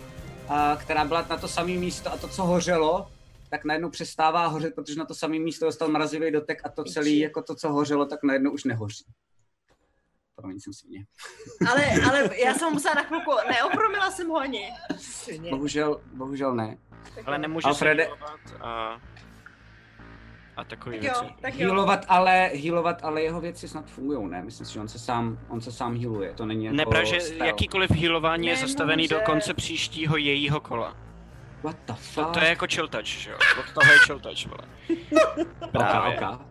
a, 0.49 0.77
která 0.77 1.05
byla 1.05 1.27
na 1.31 1.37
to 1.37 1.49
samé 1.49 1.73
místo 1.73 2.13
a 2.13 2.17
to, 2.17 2.29
co 2.29 2.43
hořelo, 2.43 3.07
tak 3.51 3.65
najednou 3.65 3.91
přestává 3.91 4.47
hořet, 4.47 4.75
protože 4.75 4.99
na 4.99 5.05
to 5.05 5.15
samé 5.15 5.39
místo 5.39 5.65
dostal 5.65 5.89
mrazivý 5.89 6.31
dotek 6.31 6.61
a 6.65 6.69
to 6.69 6.85
celé, 6.85 7.11
jako 7.11 7.43
to, 7.43 7.55
co 7.55 7.73
hořelo, 7.73 8.07
tak 8.07 8.23
najednou 8.23 8.51
už 8.51 8.65
nehoří. 8.65 9.05
Promiň, 10.39 10.61
jsem 10.61 10.73
svině. 10.73 11.05
Ale, 11.71 11.85
ale 12.09 12.31
já 12.45 12.55
jsem 12.55 12.73
musela 12.73 12.95
na 12.95 13.03
chvilku, 13.03 13.31
neopromila 13.49 14.11
jsem 14.11 14.29
ho 14.29 14.37
ani. 14.37 14.71
Svině. 14.97 15.51
Bohužel, 15.51 16.01
bohužel 16.13 16.55
ne. 16.55 16.77
Ale 17.27 17.37
jo. 17.37 17.41
nemůže 17.43 17.69
Alfrede- 17.69 18.09
se 18.49 18.55
a... 18.61 19.01
A 20.57 20.65
takový 20.65 20.97
Tak 20.97 21.03
věci. 21.03 21.25
jo, 21.25 21.31
tak 21.41 21.55
jo. 21.55 21.67
Healovat 21.69 22.05
ale, 22.09 22.51
healovat 22.65 23.05
ale 23.05 23.23
jeho 23.23 23.41
věci 23.41 23.69
snad 23.69 23.91
fungují, 23.91 24.29
ne? 24.31 24.43
Myslím 24.43 24.67
si, 24.67 24.73
že 24.73 24.81
on 24.81 24.89
se 24.89 24.99
sám, 24.99 25.39
on 25.49 25.61
se 25.61 25.73
sám 25.73 25.97
healuje, 25.99 26.35
to 26.35 26.47
není 26.47 26.65
jako 26.65 27.05
že 27.05 27.21
spell. 27.21 27.47
jakýkoliv 27.47 27.91
healování 27.91 28.47
je 28.47 28.57
zastavený 28.57 29.09
do 29.09 29.21
konce 29.21 29.55
příštího 29.55 30.17
jejího 30.17 30.61
kola. 30.61 30.97
What 31.63 31.77
the 31.87 31.93
To, 31.93 31.95
fuck? 31.95 32.31
to 32.31 32.41
je 32.41 32.49
jako 32.49 32.67
chill 32.67 32.89
touch, 32.89 33.05
že 33.05 33.31
jo? 33.31 33.37
Od 33.61 33.73
toho 33.75 33.93
je 33.93 33.99
chill 33.99 34.21
touch, 34.21 34.47
vole. 34.47 34.69
Právě. 35.73 36.17
Okay, 36.17 36.29
okay. 36.35 36.47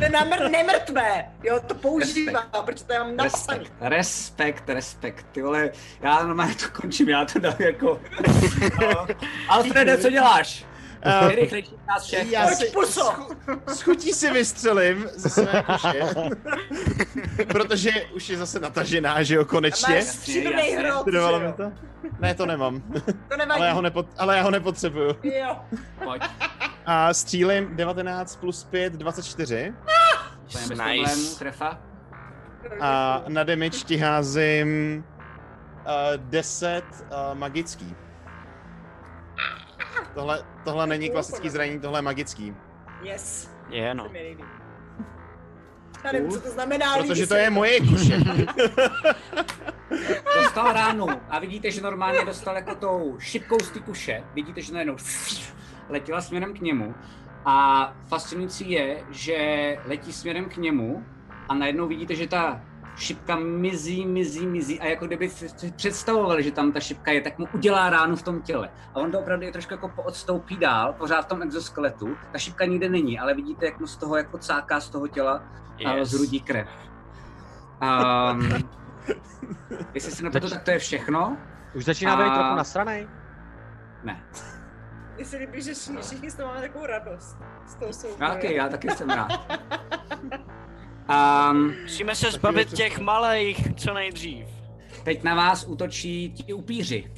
Je 0.00 0.08
namr- 0.08 0.50
nemrtvé, 0.50 1.24
jo, 1.42 1.60
to 1.66 1.74
používá, 1.74 2.40
protože 2.64 2.84
to 2.84 2.92
já 2.92 3.04
mám 3.04 3.16
napsaný. 3.16 3.58
Respekt, 3.58 3.72
respekt, 3.80 4.68
respekt, 4.68 5.26
ty 5.32 5.42
vole, 5.42 5.70
já 6.00 6.22
normálně 6.22 6.54
to 6.54 6.80
končím, 6.80 7.08
já 7.08 7.24
to 7.24 7.38
dám 7.38 7.54
jako... 7.58 8.00
No. 8.80 9.06
Alfrede, 9.48 9.98
co 9.98 10.10
děláš? 10.10 10.64
Uh, 11.06 11.58
nás 11.88 12.04
všech. 12.04 12.30
já 12.32 12.46
si, 12.46 12.66
puso! 12.66 13.12
s 13.66 13.82
chutí 13.82 14.12
si 14.12 14.30
vystřelím 14.30 15.08
ze 15.16 15.28
své 15.30 15.62
kuše. 15.66 16.00
Protože 17.46 17.90
už 18.14 18.28
je 18.28 18.36
zase 18.38 18.60
natažená, 18.60 19.22
že 19.22 19.34
jo, 19.34 19.44
konečně. 19.44 19.94
Máš 19.94 20.04
stříbrný 20.04 20.62
hrot, 20.62 21.04
Trvalo 21.04 21.40
mi 21.40 21.52
to? 21.52 21.72
Ne, 22.20 22.34
to 22.34 22.46
nemám. 22.46 22.82
To 23.28 23.36
nevadí. 23.36 23.50
Ale 23.60 23.66
já 23.66 23.72
ho, 23.72 23.82
nepot- 23.82 24.08
ale 24.18 24.36
já 24.36 24.42
ho 24.42 24.50
nepotřebuju. 24.50 25.16
Jo. 25.22 25.56
Pojď, 26.04 26.22
A 26.86 27.14
střílím 27.14 27.76
19 27.76 28.36
plus 28.36 28.64
5, 28.64 28.92
24. 28.92 29.72
to 30.52 30.58
je 30.58 30.66
bez 30.68 30.78
Nice. 30.78 31.38
trefa. 31.38 31.78
A 32.80 33.22
na 33.28 33.44
damage 33.44 33.70
ti 33.84 33.96
házím 33.96 35.04
uh, 35.86 36.16
10 36.16 36.84
uh, 37.00 37.38
magický. 37.38 37.94
Tohle, 40.16 40.44
tohle 40.64 40.86
není 40.86 41.10
klasický 41.10 41.50
zranění, 41.50 41.80
tohle 41.80 41.98
je 41.98 42.02
magický. 42.02 42.54
Yes. 43.02 43.50
Je, 43.68 43.94
no. 43.94 44.10
Já 46.04 46.12
nevím, 46.12 46.30
co 46.30 46.40
to 46.40 46.50
znamená, 46.50 46.92
ale 46.92 47.02
Protože 47.02 47.26
to 47.26 47.34
je 47.34 47.50
moje 47.50 47.80
kuše. 47.80 48.18
Dostal 50.42 50.72
ránu 50.72 51.06
a 51.28 51.38
vidíte, 51.38 51.70
že 51.70 51.80
normálně 51.80 52.24
dostal 52.24 52.56
jako 52.56 52.74
tou 52.74 53.16
šipkou 53.18 53.58
z 53.58 53.70
té 53.70 53.80
kuše. 53.80 54.24
Vidíte, 54.34 54.62
že 54.62 54.72
najednou 54.72 54.96
letěla 55.88 56.20
směrem 56.20 56.54
k 56.54 56.60
němu. 56.60 56.94
A 57.44 57.92
fascinující 58.08 58.70
je, 58.70 59.04
že 59.10 59.36
letí 59.84 60.12
směrem 60.12 60.44
k 60.44 60.56
němu 60.56 61.06
a 61.48 61.54
najednou 61.54 61.88
vidíte, 61.88 62.14
že 62.14 62.26
ta 62.26 62.60
šipka 62.96 63.36
mizí, 63.36 64.06
mizí, 64.06 64.46
mizí 64.46 64.80
a 64.80 64.84
jako 64.86 65.06
kdyby 65.06 65.28
si 65.30 65.72
představovali, 65.76 66.42
že 66.42 66.50
tam 66.50 66.72
ta 66.72 66.80
šipka 66.80 67.10
je, 67.12 67.20
tak 67.20 67.38
mu 67.38 67.48
udělá 67.54 67.90
ránu 67.90 68.16
v 68.16 68.22
tom 68.22 68.42
těle. 68.42 68.70
A 68.94 68.96
on 69.00 69.10
to 69.12 69.20
opravdu 69.20 69.44
je 69.46 69.52
trošku 69.52 69.74
jako 69.74 69.88
poodstoupí 69.88 70.56
dál, 70.56 70.92
pořád 70.92 71.22
v 71.22 71.26
tom 71.26 71.42
exoskeletu. 71.42 72.16
Ta 72.32 72.38
šipka 72.38 72.64
nikde 72.64 72.88
není, 72.88 73.18
ale 73.18 73.34
vidíte, 73.34 73.66
jak 73.66 73.80
mu 73.80 73.86
z 73.86 73.96
toho 73.96 74.16
jako 74.16 74.38
cáká 74.38 74.80
z 74.80 74.88
toho 74.90 75.08
těla 75.08 75.42
a 75.86 75.92
Yes. 75.92 76.08
zrudí 76.08 76.40
krev. 76.40 76.68
Um, 77.82 78.48
jestli 79.94 80.12
se 80.12 80.22
nepletu, 80.24 80.50
tak 80.50 80.62
to 80.62 80.70
je 80.70 80.78
všechno. 80.78 81.36
Už 81.74 81.84
začíná 81.84 82.16
být 82.16 82.22
A- 82.30 82.34
trochu 82.34 82.54
nasranej. 82.56 83.08
Ne. 84.04 84.22
Mně 85.16 85.24
se 85.24 85.36
líbí, 85.36 85.62
že 85.62 85.72
všichni, 86.02 86.30
z 86.30 86.34
toho 86.34 86.48
máme 86.48 86.60
takovou 86.60 86.86
radost. 86.86 87.36
Z 87.66 87.74
toho 87.74 87.92
souboje. 87.92 88.16
Já 88.20 88.28
taky, 88.34 88.54
já 88.54 88.68
taky 88.68 88.90
jsem 88.90 89.10
rád. 89.10 89.28
Um, 91.10 91.74
Musíme 91.82 92.14
se 92.14 92.30
zbavit 92.32 92.72
těch 92.72 92.98
malých 92.98 93.74
co 93.76 93.94
nejdřív. 93.94 94.46
teď 95.04 95.22
na 95.22 95.34
vás 95.34 95.64
útočí 95.64 96.30
ti 96.30 96.52
upíři. 96.52 97.10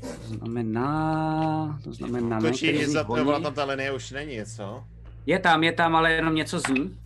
To 0.00 0.34
znamená, 0.34 1.78
to 1.84 1.92
znamená, 1.92 2.38
ne, 2.38 2.38
který 2.38 2.52
Točí 2.52 2.74
z 2.74 2.78
nich 2.78 2.88
za 2.88 3.08
ona 3.08 3.40
tam 3.40 3.54
ta 3.54 3.64
linie 3.64 3.92
už 3.92 4.10
není, 4.10 4.44
co? 4.56 4.84
Je 5.26 5.38
tam, 5.38 5.64
je 5.64 5.72
tam, 5.72 5.96
ale 5.96 6.12
jenom 6.12 6.34
něco 6.34 6.58
zní. 6.60 6.98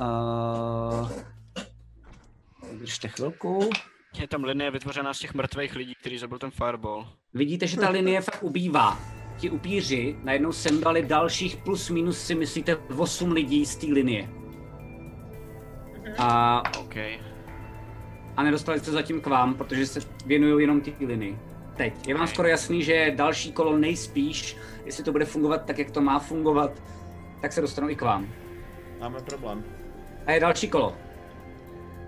Uh, 0.00 1.10
Držte 2.78 3.08
chvilku. 3.08 3.70
Je 4.20 4.28
tam 4.28 4.44
linie 4.44 4.70
vytvořená 4.70 5.14
z 5.14 5.18
těch 5.18 5.34
mrtvých 5.34 5.76
lidí, 5.76 5.94
který 6.00 6.18
zabil 6.18 6.38
ten 6.38 6.50
fireball. 6.50 7.08
Vidíte, 7.34 7.66
že 7.66 7.76
ta 7.76 7.88
linie 7.90 8.20
fakt 8.20 8.42
ubývá. 8.42 8.98
Ti 9.38 9.50
upíři 9.50 10.16
najednou 10.24 10.52
sembali 10.52 11.02
dalších 11.02 11.56
plus 11.56 11.90
minus 11.90 12.20
si 12.20 12.34
myslíte 12.34 12.76
8 12.96 13.32
lidí 13.32 13.66
z 13.66 13.76
té 13.76 13.86
linie. 13.86 14.28
A, 16.18 16.62
OK. 16.80 16.96
a 18.36 18.42
nedostali 18.42 18.80
se 18.80 18.92
zatím 18.92 19.20
k 19.20 19.26
vám, 19.26 19.54
protože 19.54 19.86
se 19.86 20.00
věnují 20.26 20.62
jenom 20.62 20.80
té 20.80 20.90
linii. 21.00 21.38
Teď. 21.76 22.08
Je 22.08 22.14
vám 22.14 22.26
skoro 22.26 22.48
jasný, 22.48 22.82
že 22.82 23.12
další 23.16 23.52
kolo 23.52 23.78
nejspíš, 23.78 24.56
jestli 24.84 25.04
to 25.04 25.12
bude 25.12 25.24
fungovat 25.24 25.64
tak, 25.64 25.78
jak 25.78 25.90
to 25.90 26.00
má 26.00 26.18
fungovat, 26.18 26.82
tak 27.40 27.52
se 27.52 27.60
dostanou 27.60 27.88
i 27.88 27.96
k 27.96 28.02
vám. 28.02 28.28
Máme 29.00 29.20
problém. 29.20 29.64
A 30.26 30.32
je 30.32 30.40
další 30.40 30.68
kolo. 30.68 30.96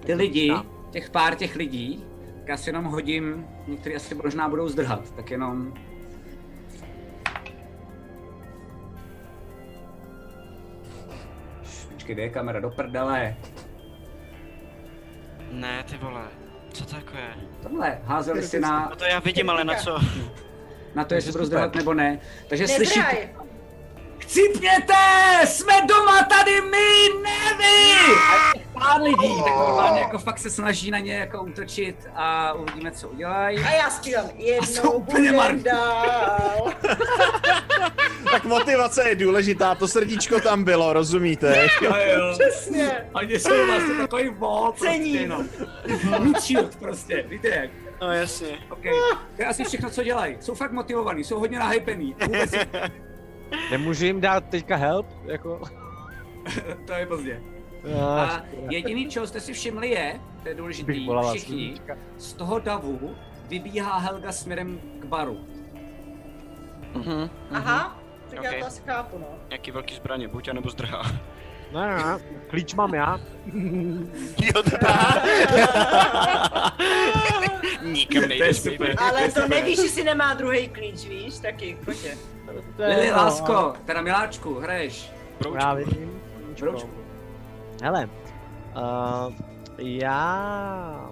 Ty 0.06 0.14
lidi, 0.14 0.52
těch 0.90 1.10
pár 1.10 1.34
těch 1.34 1.56
lidí, 1.56 2.04
tak 2.38 2.48
já 2.48 2.56
si 2.56 2.68
jenom 2.68 2.84
hodím, 2.84 3.46
někteří 3.66 3.96
asi 3.96 4.14
možná 4.14 4.48
budou 4.48 4.68
zdrhat, 4.68 5.10
tak 5.10 5.30
jenom... 5.30 5.74
Počkej, 12.10 12.14
kde 12.14 12.22
je 12.22 12.34
kamera? 12.34 12.60
Do 12.60 12.70
prdele. 12.70 13.36
Ne, 15.52 15.84
ty 15.90 15.96
vole. 15.96 16.22
Co 16.72 16.84
to 16.84 16.96
jako 16.96 17.16
je? 17.16 17.30
Tohle, 17.62 17.98
házeli 18.04 18.42
si 18.42 18.60
na, 18.60 18.86
No 18.90 18.96
to 18.96 19.04
já 19.04 19.18
vidím, 19.18 19.50
ale 19.50 19.64
na 19.64 19.74
co? 19.74 19.98
na 20.94 21.04
to, 21.04 21.14
jestli 21.14 21.32
budou 21.32 21.44
zdrhat 21.44 21.74
nebo 21.74 21.94
ne. 21.94 22.18
Takže 22.48 22.66
Nedraj! 22.66 22.86
slyšíte... 22.86 23.28
Chcípněte! 24.30 24.94
Jsme 25.44 25.72
doma 25.88 26.22
tady 26.22 26.60
my, 26.60 27.20
ne 27.22 27.56
vy! 27.58 28.14
Pár 28.72 29.02
lidí, 29.02 29.42
tak 29.44 29.56
normálně 29.56 30.00
jako 30.00 30.18
fakt 30.18 30.38
se 30.38 30.50
snaží 30.50 30.90
na 30.90 30.98
ně 30.98 31.14
jako 31.14 31.42
útočit 31.42 31.96
a 32.14 32.52
uvidíme, 32.52 32.90
co 32.90 33.08
udělají. 33.08 33.58
A 33.58 33.70
já 33.70 33.90
jsou 33.90 34.10
jednou 34.36 34.90
úplně 34.90 35.32
budem 35.32 35.62
dál. 35.62 36.72
Tak 38.30 38.44
motivace 38.44 39.08
je 39.08 39.14
důležitá, 39.14 39.74
to 39.74 39.88
srdíčko 39.88 40.40
tam 40.40 40.64
bylo, 40.64 40.92
rozumíte? 40.92 41.68
Jo, 41.82 41.92
jo. 41.96 42.38
Přesně. 42.38 43.08
Oni 43.12 43.38
jsou 43.38 43.66
vlastně 43.66 43.94
takový 43.94 44.28
vol, 44.28 44.72
prostě, 44.72 44.86
Cení. 44.86 45.26
no. 45.26 45.44
Shield 46.40 46.76
prostě, 46.76 47.24
víte 47.28 47.48
jak. 47.48 47.70
No 48.00 48.12
jasně. 48.12 48.58
OK, 48.70 48.82
to 49.36 49.42
je 49.42 49.46
asi 49.46 49.64
všechno, 49.64 49.90
co 49.90 50.02
dělají. 50.02 50.36
Jsou 50.40 50.54
fakt 50.54 50.72
motivovaní, 50.72 51.24
jsou 51.24 51.38
hodně 51.38 51.58
nahypený. 51.58 52.16
Vůbec 52.26 52.50
Nemůžu 53.70 54.04
jim 54.04 54.20
dát 54.20 54.44
teďka 54.44 54.76
help? 54.76 55.06
Jako... 55.24 55.60
to 56.86 56.92
je 56.92 57.06
pozdě. 57.06 57.42
A, 58.00 58.24
A 58.24 58.42
jediný, 58.70 59.08
čeho 59.08 59.26
jste 59.26 59.40
si 59.40 59.52
všimli 59.52 59.90
je, 59.90 60.20
to 60.42 60.48
je 60.48 60.54
důležitý, 60.54 61.08
všichni, 61.30 61.74
z 62.18 62.32
toho 62.32 62.58
davu 62.58 63.14
vybíhá 63.48 63.98
Helga 63.98 64.32
směrem 64.32 64.80
k 65.00 65.04
baru. 65.04 65.38
Mhm. 66.94 67.30
Aha, 67.50 68.00
tak 68.30 68.38
Ok. 68.38 68.44
já 68.44 68.60
to 68.60 68.66
asi 68.66 68.82
chápu, 68.82 69.18
no. 69.18 69.26
Nějaký 69.48 69.70
velký 69.70 69.94
zbraně, 69.94 70.28
buď 70.28 70.48
anebo 70.48 70.70
zdrhá. 70.70 71.02
Ne, 71.72 71.86
ne, 71.86 71.96
ne, 71.96 72.18
klíč 72.48 72.74
mám 72.74 72.94
já. 72.94 73.20
Jo, 74.42 74.62
to 74.62 74.70
Nikam 77.82 78.28
nejde 78.28 78.54
super. 78.54 78.94
Ale 78.98 79.28
to 79.32 79.48
nevíš, 79.48 79.78
jestli 79.78 80.04
nemá 80.04 80.34
druhý 80.34 80.68
klíč, 80.68 81.06
víš, 81.06 81.38
taky, 81.38 81.78
je- 82.02 82.18
Lili, 82.78 83.10
lásko, 83.12 83.74
teda 83.84 84.00
miláčku, 84.02 84.54
hraješ. 84.54 85.12
Já 85.54 85.74
vím. 85.74 86.20
Broučku. 86.60 86.90
Hele, 87.82 88.08
uh, 88.76 89.32
já 89.78 91.10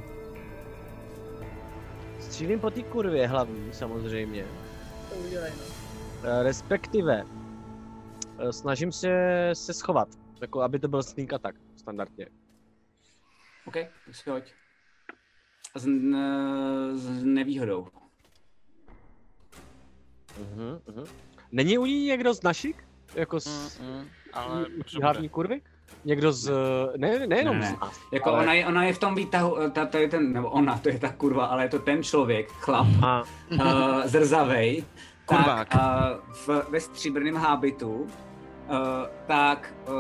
střílím 2.21 2.61
po 2.61 2.71
té 2.71 2.83
kurvě 2.83 3.27
hlavní, 3.27 3.69
samozřejmě. 3.73 4.45
To 5.09 5.15
udělej, 5.15 5.53
no. 5.57 5.63
Uh, 6.31 6.43
respektive 6.43 7.23
uh, 7.25 8.51
snažím 8.51 8.93
se 8.93 9.09
se 9.53 9.73
schovat, 9.75 10.09
jako 10.41 10.61
aby 10.63 10.79
to 10.79 10.89
byl 10.89 11.03
sneak 11.03 11.33
attack, 11.33 11.57
standardně. 11.77 12.27
OK, 13.67 13.75
tak 13.75 14.15
si 14.15 14.31
hoď. 14.31 14.53
S, 15.77 15.87
n- 15.87 16.17
s 16.95 17.25
nevýhodou. 17.25 17.89
Uh-huh, 20.41 20.81
uh-huh. 20.87 21.07
Není 21.53 21.79
u 21.79 21.87
ní 21.87 22.05
někdo 22.07 22.35
z 22.35 22.43
našich? 22.43 22.77
Jako 23.15 23.41
z 23.41 23.81
Mm, 23.81 23.89
mm, 23.89 24.09
ale 24.33 24.67
hlavní 25.03 25.29
kurvy? 25.29 25.63
Někdo 26.05 26.33
z... 26.33 26.53
Ne, 26.97 27.27
nejenom 27.27 27.59
Ne, 27.59 27.61
ne. 27.71 27.77
z 27.77 27.81
nás. 27.81 28.01
Jako 28.13 28.31
ale- 28.31 28.43
ona, 28.43 28.53
je, 28.53 28.67
ona 28.67 28.85
je 28.85 28.93
v 28.93 28.99
tom 28.99 29.15
výtahu, 29.15 29.57
ta, 29.71 29.87
to 29.87 29.99
je 29.99 30.09
ten, 30.09 30.33
nebo 30.33 30.51
ona, 30.51 30.79
to 30.79 30.89
je 30.89 30.99
ta 30.99 31.13
kurva, 31.13 31.47
ale 31.47 31.63
je 31.65 31.69
to 31.69 31.79
ten 31.79 32.03
člověk, 32.03 32.49
chlap, 32.53 32.87
A, 33.03 33.23
uh, 33.53 34.03
zrzavej, 34.05 34.85
Kurvák. 35.27 35.69
tak 35.69 35.81
uh, 35.83 36.33
v, 36.33 36.49
ve 36.71 36.81
stříbrném 36.81 37.35
hábitu, 37.35 38.07
tak, 39.27 39.75
uh, 39.89 39.95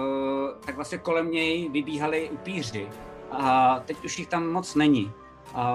tak 0.67 0.77
vlastně 0.77 0.99
kolem 0.99 1.31
něj 1.31 1.69
vybíhali 1.69 2.31
upíři. 2.31 2.89
A 3.31 3.79
teď 3.87 4.05
už 4.05 4.19
jich 4.19 4.29
tam 4.29 4.47
moc 4.53 4.75
není. 4.75 5.13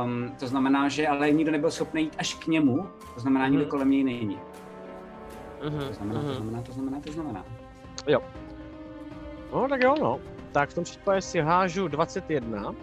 Um, 0.03 0.31
to 0.39 0.47
znamená, 0.47 0.89
že 0.89 1.07
ale 1.07 1.31
nikdo 1.31 1.51
nebyl 1.51 1.71
schopný 1.71 2.01
jít 2.01 2.15
až 2.17 2.33
k 2.33 2.47
němu, 2.47 2.89
to 3.13 3.19
znamená, 3.19 3.47
nikdo 3.47 3.63
Mhm. 3.63 3.69
kolem 3.69 3.89
něj 3.89 4.03
není. 4.03 4.39
uh-huh, 5.61 5.87
To 5.87 5.93
znamená, 5.93 6.21
to 6.21 6.27
uh-huh. 6.27 6.33
znamená, 6.35 6.61
to 6.61 6.71
znamená, 6.71 6.99
to 7.01 7.11
znamená. 7.11 7.45
No 9.53 9.67
tak 9.69 9.81
jo, 9.83 9.95
no. 9.99 10.19
Tak 10.51 10.69
v 10.69 10.73
tom 10.73 10.83
případě 10.83 11.21
si 11.21 11.39
hážu 11.39 11.87
21. 11.87 12.75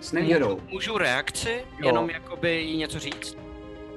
S 0.00 0.12
nevýhodou. 0.12 0.48
Můžu, 0.48 0.62
můžu 0.72 0.98
reakci, 0.98 1.64
Jo. 1.78 1.86
jenom 1.86 2.10
jakoby 2.10 2.56
jí 2.62 2.76
něco 2.76 2.98
říct? 2.98 3.38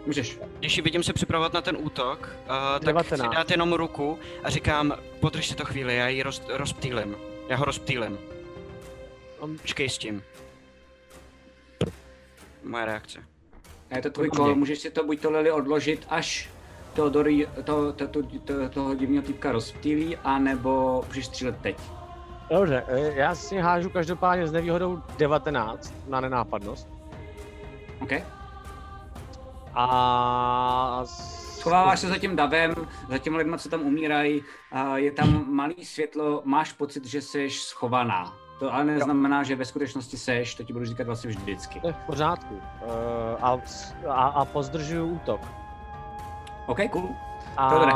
Můžeš. 0.09 0.39
Když 0.59 0.77
ji 0.77 0.83
vidím 0.83 1.03
se 1.03 1.13
připravovat 1.13 1.53
na 1.53 1.61
ten 1.61 1.77
útok, 1.79 2.19
uh, 2.41 2.47
tak 2.73 2.81
19. 2.81 3.21
chci 3.21 3.35
dát 3.35 3.51
jenom 3.51 3.73
ruku 3.73 4.19
a 4.43 4.49
říkám, 4.49 4.93
podrž 5.19 5.47
si 5.47 5.55
to 5.55 5.65
chvíli, 5.65 5.95
já 5.95 6.07
ji 6.07 6.23
roz, 6.23 6.41
rozptýlím. 6.49 7.15
Já 7.49 7.57
ho 7.57 7.65
rozptýlím. 7.65 8.17
On- 9.39 9.57
Počkej 9.57 9.89
s 9.89 9.97
tím. 9.97 10.23
Moje 12.63 12.85
reakce. 12.85 13.19
A 13.91 13.95
je 13.95 14.01
to 14.01 14.09
tvůj 14.09 14.29
kol, 14.29 14.55
můžeš 14.55 14.79
si 14.79 14.91
to 14.91 15.03
buď 15.03 15.21
to 15.21 15.31
Lily 15.31 15.51
odložit, 15.51 16.05
až 16.09 16.49
Teodory, 16.93 17.47
to, 17.63 17.93
to, 17.93 18.07
to, 18.07 18.23
to, 18.23 18.69
toho 18.69 18.95
divného 18.95 19.23
týpka 19.23 19.51
rozptýlí, 19.51 20.17
anebo 20.17 21.03
můžeš 21.07 21.25
střílet 21.25 21.61
teď. 21.61 21.77
Dobře, 22.49 22.83
eh, 22.87 23.13
já 23.15 23.35
si 23.35 23.57
hážu 23.57 23.89
každopádně 23.89 24.47
s 24.47 24.51
nevýhodou 24.51 25.01
19 25.17 25.93
na 26.07 26.21
nenápadnost. 26.21 26.87
OK? 28.01 28.38
A... 29.79 31.01
Schováváš 31.59 31.99
se 31.99 32.07
za 32.07 32.17
tím 32.17 32.35
davem, 32.35 32.75
za 33.09 33.17
těmi 33.17 33.37
lidmi, 33.37 33.57
co 33.57 33.69
tam 33.69 33.81
umírají, 33.81 34.43
a 34.71 34.97
je 34.97 35.11
tam 35.11 35.45
malý 35.55 35.85
světlo, 35.85 36.41
máš 36.45 36.73
pocit, 36.73 37.05
že 37.05 37.21
jsi 37.21 37.49
schovaná. 37.49 38.33
To 38.59 38.73
ale 38.73 38.83
neznamená, 38.83 39.43
že 39.43 39.55
ve 39.55 39.65
skutečnosti 39.65 40.17
seš, 40.17 40.55
to 40.55 40.63
ti 40.63 40.73
budu 40.73 40.85
říkat 40.85 41.07
vlastně 41.07 41.29
vždycky. 41.29 41.79
To 41.79 41.87
je 41.87 41.93
v 41.93 42.05
pořádku. 42.05 42.55
Uh, 42.55 42.61
a, 43.41 43.57
a, 44.07 44.27
a 44.27 44.45
pozdržuju 44.45 45.05
útok. 45.05 45.41
OK, 46.67 46.79
cool. 46.91 47.09
A 47.57 47.69
Dobré. 47.69 47.91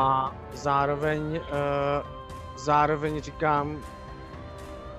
zároveň, 0.54 1.22
uh, 1.22 1.40
zároveň 2.58 3.22
říkám 3.22 3.78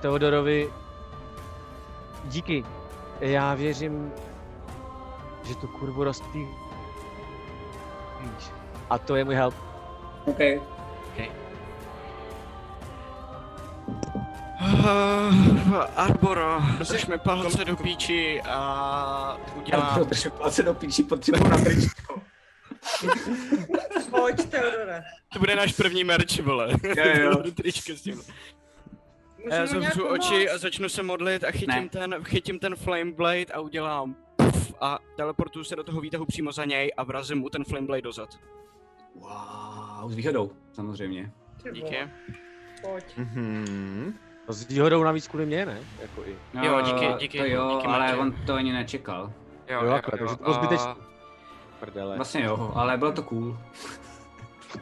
Teodorovi, 0.01 0.73
díky, 2.25 2.65
já 3.21 3.55
věřím, 3.55 4.13
že 5.45 5.55
tu 5.55 5.67
kurvu 5.67 6.05
rozptýlíš. 6.05 6.64
A 8.91 8.99
to 8.99 9.17
je 9.17 9.25
můj 9.25 9.35
help. 9.35 9.55
OK. 10.25 10.39
Uh, 14.79 15.85
Arboro, 15.97 16.61
drž 16.79 17.07
mi 17.07 17.19
palce 17.19 17.65
do 17.65 17.77
píči 17.77 18.43
a 18.43 19.39
udělám... 19.57 19.95
protože 19.95 20.31
palce 20.31 20.63
do 20.63 20.75
píči 20.75 21.03
potřebuji 21.03 21.49
na 21.49 21.59
tričko. 21.59 22.21
Pojď, 24.11 24.45
Teodore. 24.49 25.03
To 25.33 25.39
bude 25.39 25.57
náš 25.57 25.73
první 25.73 26.05
merch, 26.05 26.41
vole. 26.41 26.69
Jo, 26.83 27.05
jo. 27.21 27.31
Do 27.43 27.51
trička 27.53 27.93
s 27.95 28.01
tím. 28.03 28.23
Já 29.51 29.67
zavřu 29.67 30.07
oči 30.07 30.51
a 30.51 30.59
začnu 30.59 30.89
se 30.89 31.03
modlit 31.03 31.45
a 31.45 31.51
chytím 31.51 31.69
Ne. 31.69 31.89
ten, 31.89 32.17
chytím 32.25 32.59
ten 32.59 32.77
flame 32.77 33.13
blade 33.13 33.45
a 33.55 33.61
udělám 33.61 34.17
puf 34.53 34.75
a 34.81 34.99
teleportuju 35.17 35.65
se 35.65 35.77
do 35.77 35.85
toho 35.85 36.01
výtahu 36.01 36.25
přímo 36.27 36.53
za 36.53 36.65
něj 36.65 36.93
a 36.97 37.05
vrazím 37.05 37.39
mu 37.39 37.49
ten 37.51 37.65
flame 37.65 37.87
blade 37.87 38.03
dozad. 38.03 38.29
Wow, 39.15 40.11
s 40.11 40.15
výhodou, 40.15 40.51
samozřejmě. 40.73 41.33
Díky. 41.73 41.99
Pojď. 42.83 43.05
Mhm. 43.17 44.15
S 44.49 44.65
výhodou 44.69 45.05
navíc 45.05 45.29
kvůli 45.29 45.47
mě, 45.47 45.67
ne? 45.67 45.81
Jako 46.03 46.25
i. 46.25 46.37
Jo, 46.67 46.81
díky, 46.81 47.07
díky, 47.19 47.39
To 47.39 47.45
jo, 47.45 47.75
díky, 47.77 47.87
ale 47.87 48.17
on 48.17 48.33
to 48.47 48.55
ani 48.55 48.73
nečekal. 48.73 49.33
Jo, 49.69 49.83
Jo, 49.85 49.91
takhle, 49.91 50.19
takže 50.19 50.37
to 50.37 50.43
bylo 50.45 50.57
a- 50.57 50.59
zbytečný. 50.65 50.95
Prdele. 51.81 52.17
Vlastně 52.17 52.45
jo, 52.45 52.73
ale 52.75 52.97
bylo 52.97 53.13
to 53.13 53.23
cool. 53.23 53.59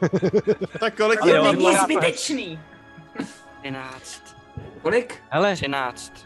Tak 0.79 0.97
kolik 0.97 1.21
Ale 1.21 1.31
je 1.31 1.41
Není 1.41 1.75
zbytečný. 1.77 2.59
13. 3.61 4.35
Kolik? 4.81 5.21
Hele, 5.29 5.55
13. 5.55 6.25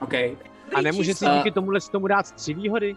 OK, 0.00 0.12
a 0.74 0.80
nemůže 0.80 1.14
si 1.14 1.24
díky 1.36 1.50
tomuhle 1.50 1.80
tomu 1.80 2.06
dát 2.06 2.32
tři 2.32 2.54
výhody? 2.54 2.96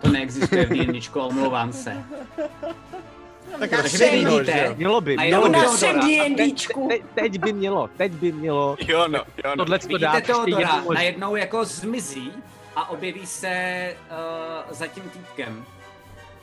to 0.00 0.08
neexistuje 0.08 0.66
v 0.66 0.68
D&Dčku, 0.68 1.20
omlouvám 1.20 1.72
se. 1.72 2.04
Tak 3.58 3.70
Na 3.70 3.82
Takže 3.82 3.96
všem- 3.98 4.10
vy 4.10 4.24
vidíte, 4.24 4.74
Mělo 4.76 5.00
by, 5.00 5.16
A 5.16 5.22
mělo 5.22 5.42
by. 5.48 5.52
Na 5.52 5.58
Teodora. 5.58 5.76
všem 5.76 6.00
Teď, 6.00 6.36
D&Dčku. 6.36 6.88
teď, 6.88 7.02
teď 7.14 7.38
by 7.38 7.52
mělo, 7.52 7.88
teď 7.96 8.12
by 8.12 8.32
mělo. 8.32 8.76
Jo 8.88 9.08
no, 9.08 9.18
jo 9.18 9.50
no. 9.56 9.56
Tohle 9.56 9.78
to 9.78 9.98
dát 9.98 10.12
vidíte 10.14 10.32
Teodora 10.32 10.84
najednou 10.94 11.36
jako 11.36 11.64
zmizí 11.64 12.32
a 12.76 12.90
objeví 12.90 13.26
se 13.26 13.94
uh, 14.10 14.76
za 14.76 14.86
tím 14.86 15.02
týpkem. 15.12 15.64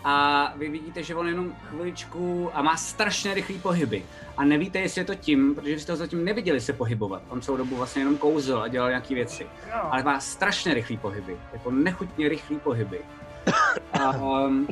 A 0.04 0.54
vy 0.56 0.70
vidíte, 0.70 1.04
že 1.04 1.16
on 1.16 1.28
jenom 1.28 1.54
chviličku 1.70 2.50
a 2.54 2.62
má 2.62 2.78
strašně 2.78 3.34
rychlý 3.34 3.60
pohyby. 3.60 4.06
A 4.38 4.44
nevíte, 4.44 4.80
jestli 4.80 5.02
je 5.02 5.06
to 5.06 5.16
tím, 5.16 5.56
protože 5.56 5.80
jste 5.80 5.92
ho 5.92 5.96
zatím 5.96 6.26
neviděli 6.26 6.62
se 6.62 6.74
pohybovat. 6.74 7.22
On 7.30 7.42
celou 7.42 7.58
dobu 7.58 7.76
vlastně 7.76 8.02
jenom 8.02 8.18
kouzl 8.18 8.58
a 8.58 8.68
dělal 8.68 8.90
nějaké 8.90 9.16
věci. 9.16 9.48
Ale 9.74 10.04
má 10.04 10.20
strašně 10.20 10.74
rychlý 10.74 10.98
pohyby. 10.98 11.38
Jako 11.54 11.72
nechutně 11.72 12.30
rychlý 12.30 12.60
pohyby. 12.60 13.00
A, 14.02 14.12
um, 14.12 14.68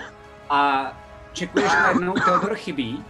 a 0.50 0.92
čekuješ, 1.34 1.72
že 1.72 1.78
najednou 1.78 2.14
Teodor 2.14 2.56
chybí. 2.56 3.04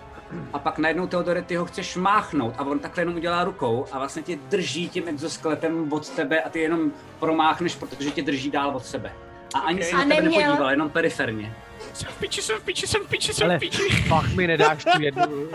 A 0.54 0.60
pak 0.60 0.78
najednou 0.78 1.08
Teodore, 1.08 1.42
ty 1.42 1.56
ho 1.56 1.66
chceš 1.66 1.96
máchnout 1.96 2.54
a 2.58 2.64
on 2.64 2.80
takhle 2.80 3.02
jenom 3.02 3.16
udělá 3.16 3.44
rukou 3.44 3.86
a 3.92 4.00
vlastně 4.00 4.22
tě 4.22 4.36
drží 4.36 4.90
tím 4.90 5.08
exoskeletem 5.08 5.94
od 5.94 6.10
tebe 6.10 6.42
a 6.42 6.50
ty 6.50 6.60
jenom 6.60 6.92
promáchneš, 7.20 7.76
protože 7.76 8.12
tě 8.12 8.22
drží 8.22 8.52
dál 8.52 8.76
od 8.76 8.86
sebe. 8.86 9.14
A 9.54 9.60
ani 9.60 9.80
Okay. 9.80 9.90
se 9.90 9.96
na 9.96 10.02
tebe 10.04 10.16
neměl- 10.16 10.42
nepodíval, 10.42 10.72
jenom 10.72 10.90
periferně. 10.90 11.56
Jsem 11.94 12.10
v 12.12 12.20
piči, 12.20 12.42
jsem 12.42 12.58
v 12.60 12.64
piči, 12.64 12.88
jsem 12.88 13.04
v 13.06 13.10
piči, 13.10 13.34
jsem 13.34 13.48
Ale 13.48 13.58
v 13.58 13.60
piči. 13.60 13.90
fakt 14.08 14.34
mi 14.34 14.48
nedáš 14.48 14.84
tu 14.84 14.90
jednu, 15.02 15.48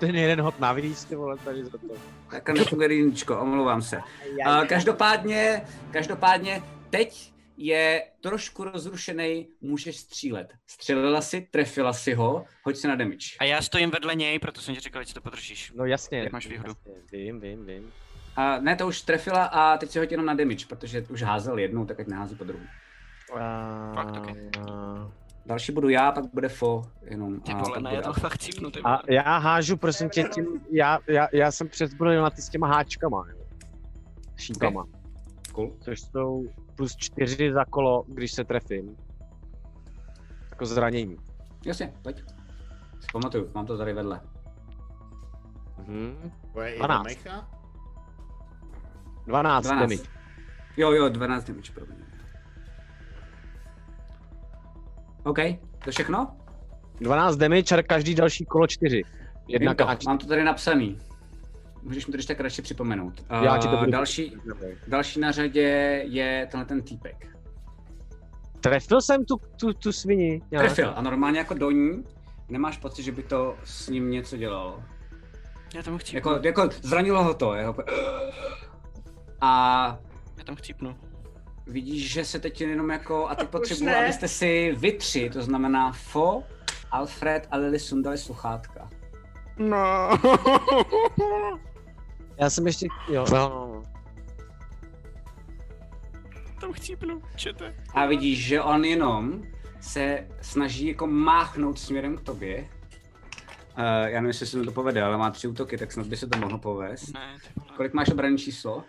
ten 0.00 0.16
jeden 0.16 0.40
hod 0.40 0.60
navíc, 0.60 1.04
ty 1.04 1.14
vole, 1.14 1.36
tady 1.44 1.64
za 1.64 1.70
to. 1.70 1.78
Tak 2.30 2.48
nefunguje 2.48 2.94
jedničko, 2.96 3.40
omlouvám 3.40 3.82
se. 3.82 3.96
Uh, 4.46 4.66
každopádně, 4.66 5.62
každopádně 5.90 6.62
teď 6.90 7.32
je 7.56 8.02
trošku 8.20 8.64
rozrušený, 8.64 9.48
můžeš 9.60 9.96
střílet. 9.96 10.52
Střelila 10.66 11.20
si, 11.20 11.40
trefila 11.50 11.92
si 11.92 12.14
ho, 12.14 12.44
hoď 12.62 12.76
se 12.76 12.88
na 12.88 12.94
damage. 12.94 13.26
A 13.38 13.44
já 13.44 13.62
stojím 13.62 13.90
vedle 13.90 14.14
něj, 14.14 14.38
proto 14.38 14.60
jsem 14.60 14.74
ti 14.74 14.80
říkal, 14.80 15.04
že 15.04 15.14
to 15.14 15.20
podržíš. 15.20 15.72
No 15.76 15.84
jasně. 15.84 16.18
Jak 16.18 16.32
máš 16.32 16.46
výhodu? 16.46 16.72
Jasně, 16.86 17.18
vím, 17.18 17.40
vím, 17.40 17.66
vím. 17.66 17.92
A 18.36 18.58
ne, 18.58 18.76
to 18.76 18.86
už 18.86 19.00
trefila 19.02 19.44
a 19.44 19.76
teď 19.78 19.90
si 19.90 19.98
hoď 19.98 20.10
jenom 20.10 20.26
na 20.26 20.34
damage, 20.34 20.66
protože 20.68 21.02
už 21.10 21.22
házel 21.22 21.58
jednou, 21.58 21.84
tak 21.86 22.00
ať 22.00 22.06
nehází 22.06 22.34
po 22.36 22.44
druhou. 22.44 22.64
Fakt. 23.94 24.16
A, 24.70 25.10
Další 25.46 25.72
budu 25.72 25.88
já, 25.88 26.12
pak 26.12 26.24
bude 26.34 26.48
fo, 26.48 26.82
jenom. 27.02 27.40
Ty 27.40 27.52
a 27.52 27.58
vole, 27.58 27.80
ne, 27.80 27.94
já 27.94 28.02
to 28.02 28.12
fakt 28.12 28.38
cípnu, 28.38 28.70
ty 28.70 28.80
a 28.84 28.98
já 29.12 29.38
hážu, 29.38 29.76
prosím 29.76 30.10
tě, 30.10 30.22
tím, 30.24 30.46
já, 30.70 30.98
já, 31.06 31.28
já 31.32 31.50
jsem 31.50 31.68
přezbrojil 31.68 32.22
na 32.22 32.30
ty 32.30 32.42
s 32.42 32.48
těma 32.48 32.66
háčkama, 32.66 33.24
jo. 33.30 33.44
Šípama, 34.36 34.84
Cool. 35.52 35.72
což 35.80 36.00
jsou 36.00 36.44
plus 36.76 36.96
čtyři 36.96 37.52
za 37.52 37.64
kolo, 37.64 38.04
když 38.08 38.32
se 38.32 38.44
trefím. 38.44 38.96
Jako 40.50 40.66
zranění. 40.66 41.16
Jasně, 41.66 41.94
pojď. 42.02 42.22
Si 43.00 43.06
pamatuju, 43.12 43.50
mám 43.54 43.66
to 43.66 43.78
tady 43.78 43.92
vedle. 43.92 44.20
Mhm. 45.78 46.32
Bude 46.52 46.70
i 46.74 46.78
12. 46.78 47.04
Mecha? 47.04 47.48
12, 49.26 49.64
12. 49.64 49.80
damage. 49.80 50.10
Jo, 50.76 50.92
jo, 50.92 51.08
12 51.08 51.44
damage, 51.44 51.72
promiň. 51.72 51.96
OK, 55.26 55.38
to 55.84 55.90
všechno? 55.90 56.36
12 57.00 57.36
damage 57.36 57.76
a 57.78 57.82
každý 57.82 58.14
další 58.14 58.44
kolo 58.44 58.66
4. 58.66 59.02
Jedna 59.48 59.74
to, 59.74 59.84
káč. 59.86 60.04
mám 60.04 60.18
to 60.18 60.26
tady 60.26 60.44
napsaný. 60.44 60.98
Můžeš 61.82 62.06
mi 62.06 62.10
to 62.10 62.16
když 62.16 62.26
tak 62.26 62.40
radši 62.40 62.62
připomenout. 62.62 63.24
Já 63.42 63.58
ti 63.58 63.68
to 63.68 63.74
Uh, 63.74 63.78
budu 63.80 63.90
další, 63.90 64.36
další 64.88 65.20
na 65.20 65.32
řadě 65.32 65.60
je 66.08 66.48
tenhle 66.50 66.66
ten 66.66 66.82
týpek. 66.82 67.36
Trefil 68.60 69.00
jsem 69.00 69.24
tu, 69.24 69.36
tu, 69.60 69.72
tu 69.72 69.92
svini. 69.92 70.42
nějak? 70.50 70.66
Trefil 70.66 70.92
a 70.96 71.02
normálně 71.02 71.38
jako 71.38 71.54
do 71.54 71.70
ní 71.70 72.04
nemáš 72.48 72.76
pocit, 72.78 73.02
že 73.02 73.12
by 73.12 73.22
to 73.22 73.56
s 73.64 73.88
ním 73.88 74.10
něco 74.10 74.36
dělalo. 74.36 74.82
Já 75.74 75.82
tam 75.82 75.98
chci 75.98 76.16
Jako, 76.16 76.38
jako 76.42 76.68
zranilo 76.82 77.24
ho 77.24 77.34
to, 77.34 77.54
jeho. 77.54 77.76
A 79.40 79.98
Já 80.38 80.44
tam 80.44 80.56
chcípnu. 80.56 80.96
Vidíš, 81.66 82.12
že 82.12 82.24
se 82.24 82.38
teď 82.38 82.60
jenom 82.60 82.90
jako, 82.90 83.28
a 83.28 83.34
teď 83.34 83.48
potřebuji, 83.50 83.84
ne. 83.84 83.96
abyste 83.96 84.28
si 84.28 84.74
vy 84.78 84.92
tři, 84.92 85.30
to 85.30 85.42
znamená 85.42 85.92
Fo, 85.92 86.42
Alfred 86.90 87.48
a 87.50 87.56
Lily 87.56 87.78
sundali 87.78 88.18
sluchátka. 88.18 88.90
No. 89.58 90.10
Já 92.38 92.50
jsem 92.50 92.66
ještě, 92.66 92.86
jo, 93.08 93.24
no, 93.32 93.38
no, 93.38 93.48
no. 93.48 93.82
tam 96.60 96.72
chcípnu, 96.72 97.22
čete. 97.36 97.74
A 97.94 98.06
vidíš, 98.06 98.44
že 98.46 98.62
on 98.62 98.84
jenom 98.84 99.42
se 99.80 100.28
snaží 100.40 100.86
jako 100.86 101.06
máchnout 101.06 101.78
směrem 101.78 102.16
k 102.16 102.20
tobě. 102.20 102.68
Uh, 103.78 103.84
já 103.84 104.04
nevím, 104.06 104.26
jestli 104.26 104.46
se 104.46 104.58
mi 104.58 104.64
to 104.64 104.72
povede, 104.72 105.02
ale 105.02 105.16
má 105.16 105.30
tři 105.30 105.48
útoky, 105.48 105.78
tak 105.78 105.92
snad 105.92 106.06
by 106.06 106.16
se 106.16 106.26
to 106.26 106.38
mohlo 106.38 106.58
povést. 106.58 107.14
Ne, 107.14 107.36
ty. 107.42 107.60
Kolik 107.76 107.92
máš 107.94 108.10
obranné 108.10 108.38
číslo? 108.38 108.84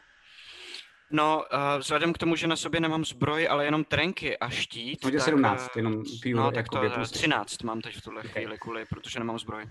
No, 1.12 1.44
uh, 1.54 1.80
vzhledem 1.80 2.14
k 2.14 2.18
tomu, 2.18 2.36
že 2.36 2.48
na 2.48 2.56
sobě 2.56 2.80
nemám 2.80 3.06
zbroj, 3.06 3.48
ale 3.50 3.66
jenom 3.66 3.84
trenky 3.84 4.38
a 4.38 4.50
štít, 4.50 5.04
Hodě 5.04 5.18
tak, 5.18 5.26
17, 5.26 5.70
eh, 5.76 5.80
jenom 5.80 6.04
pure, 6.22 6.36
No, 6.36 6.52
tak 6.52 6.66
jako 6.74 6.90
to 6.90 6.96
plus. 6.96 7.12
13 7.12 7.64
mám 7.64 7.82
teď 7.82 7.96
v 7.96 8.02
tuhle 8.02 8.24
chvíli 8.24 8.58
kvůli, 8.58 8.86
protože 8.86 9.20
nemám 9.20 9.40
zbroj. 9.40 9.70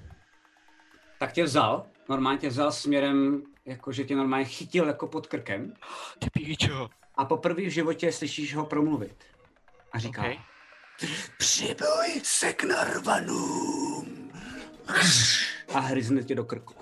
Tak 1.18 1.32
tě 1.32 1.44
vzal, 1.44 1.86
normálně 2.08 2.38
tě 2.38 2.48
vzal 2.48 2.72
směrem, 2.72 3.42
jako 3.64 3.92
že 3.92 4.04
tě 4.04 4.16
normálně 4.16 4.44
chytil 4.44 4.86
jako 4.86 5.06
pod 5.06 5.26
krkem. 5.26 5.72
Ty 6.18 6.30
píčo. 6.30 6.88
A 7.14 7.24
poprvé 7.24 7.62
v 7.62 7.70
životě 7.72 8.12
slyšíš 8.12 8.54
ho 8.54 8.66
promluvit. 8.66 9.24
A 9.92 9.98
říká, 9.98 10.22
Okay. 10.22 10.38
Přiboj 11.38 12.20
se 12.22 12.52
k 12.52 12.64
narvanům. 12.64 14.32
A 15.74 15.80
hryzne 15.80 16.22
tě 16.22 16.34
do 16.34 16.44
krku. 16.44 16.74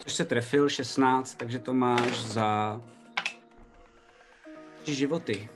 Což 0.00 0.12
se 0.12 0.24
trefil 0.24 0.68
16, 0.68 1.34
takže 1.34 1.58
to 1.58 1.74
máš 1.74 2.20
za 2.20 2.80
tři 4.82 4.94
životy. 4.94 5.48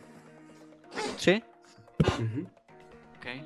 Tři? 1.16 1.42
Mhm. 2.20 2.47
Okay. 3.16 3.40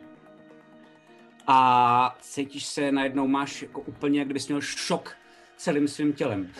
A 1.47 2.17
cítíš 2.21 2.67
se 2.67 2.93
najednou, 2.93 3.29
máš 3.29 3.63
jako 3.63 3.81
úplně, 3.81 4.19
jak 4.19 4.29
kdybys 4.29 4.49
měl 4.49 4.61
šok 4.61 5.17
celým 5.57 5.89
svým 5.89 6.13
tělem. 6.13 6.53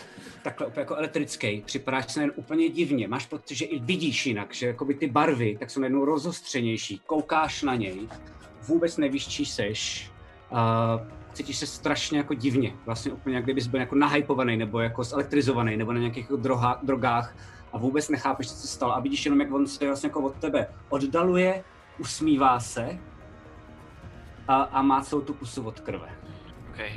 Takhle 0.43 0.67
úplně 0.67 0.81
jako 0.81 0.95
elektrický, 0.95 1.61
připadáš 1.61 2.13
se 2.13 2.21
jen 2.21 2.31
úplně 2.35 2.69
divně, 2.69 3.07
máš 3.07 3.25
pocit, 3.25 3.55
že 3.55 3.65
i 3.65 3.79
vidíš 3.79 4.25
jinak, 4.25 4.53
že 4.53 4.67
jakoby 4.67 4.93
ty 4.93 5.07
barvy 5.07 5.57
tak 5.59 5.69
jsou 5.69 5.79
najednou 5.79 6.05
rozostřenější, 6.05 7.01
koukáš 7.05 7.63
na 7.63 7.75
něj, 7.75 8.09
vůbec 8.67 8.97
nevíš, 8.97 9.27
čí 9.27 9.45
seš, 9.45 10.11
uh, 10.51 11.18
cítíš 11.39 11.57
se 11.57 11.67
strašně 11.67 12.17
jako 12.17 12.33
divně, 12.33 12.73
vlastně 12.85 13.11
úplně 13.11 13.35
jak 13.35 13.43
kdybys 13.43 13.67
byl 13.67 13.79
jako 13.79 13.95
nahypovaný, 13.95 14.57
nebo 14.57 14.79
jako 14.79 15.03
zelektrizovaný, 15.03 15.77
nebo 15.77 15.93
na 15.93 15.99
nějakých 15.99 16.23
jako 16.23 16.35
droha, 16.35 16.79
drogách 16.83 17.35
a 17.73 17.77
vůbec 17.77 18.09
nechápeš, 18.09 18.47
co 18.47 18.55
se 18.55 18.67
stalo 18.67 18.95
a 18.95 18.99
vidíš 18.99 19.25
jenom, 19.25 19.41
jak 19.41 19.51
on 19.51 19.67
se 19.67 19.85
vlastně 19.85 20.07
jako 20.07 20.21
od 20.21 20.35
tebe 20.35 20.67
oddaluje, 20.89 21.63
usmívá 21.97 22.59
se 22.59 22.99
a, 24.47 24.61
a 24.61 24.81
má 24.81 25.01
celou 25.01 25.21
tu 25.21 25.33
pusu 25.33 25.67
od 25.67 25.79
krve. 25.79 26.09
Okay. 26.69 26.91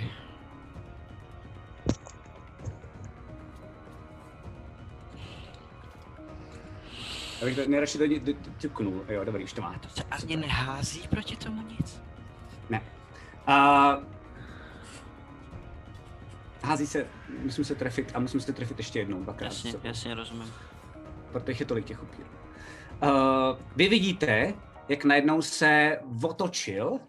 Já 7.41 7.47
bych 7.47 7.57
to 7.57 7.69
nejradši 7.69 7.99
to 7.99 8.33
ťuknul. 8.59 9.05
Jo, 9.09 9.25
dobrý, 9.25 9.45
už 9.45 9.53
to 9.53 9.63
má. 9.63 9.75
To 9.79 9.89
se 9.89 10.03
ani 10.11 10.37
nehází 10.37 11.09
proti 11.09 11.37
tomu 11.37 11.63
nic? 11.69 12.03
A 13.47 13.97
hází 16.63 16.87
se, 16.87 17.07
musím 17.43 17.65
se 17.65 17.75
trefit 17.75 18.11
a 18.15 18.21
musím 18.21 18.41
se 18.41 18.53
trefit 18.53 18.79
ještě 18.79 18.99
jednou, 18.99 19.23
dvakrát. 19.23 19.45
Jasně, 19.49 19.73
Co- 19.73 19.81
jasně, 19.83 20.15
rozumím. 20.15 20.53
protože 21.33 21.63
je 21.63 21.67
tolik 21.67 21.85
těch 21.85 22.03
upírů. 22.03 22.29
Uh, 23.03 23.09
vy 23.77 23.89
vidíte, 23.89 24.55
jak 24.89 25.05
najednou 25.05 25.43
se 25.43 25.99
otočil, 26.23 27.01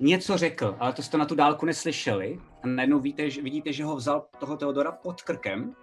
něco 0.00 0.38
řekl, 0.38 0.76
ale 0.80 0.92
to 0.92 1.02
jste 1.02 1.18
na 1.18 1.24
tu 1.24 1.34
dálku 1.34 1.66
neslyšeli. 1.66 2.40
A 2.62 2.66
najednou 2.66 2.98
víte, 3.00 3.30
že, 3.30 3.42
vidíte, 3.42 3.72
že 3.72 3.84
ho 3.84 3.96
vzal 3.96 4.26
toho 4.38 4.56
Teodora 4.56 4.92
pod 4.92 5.22
krkem 5.22 5.74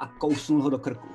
a 0.00 0.06
kousnul 0.08 0.62
ho 0.62 0.70
do 0.70 0.78
krku. 0.78 1.08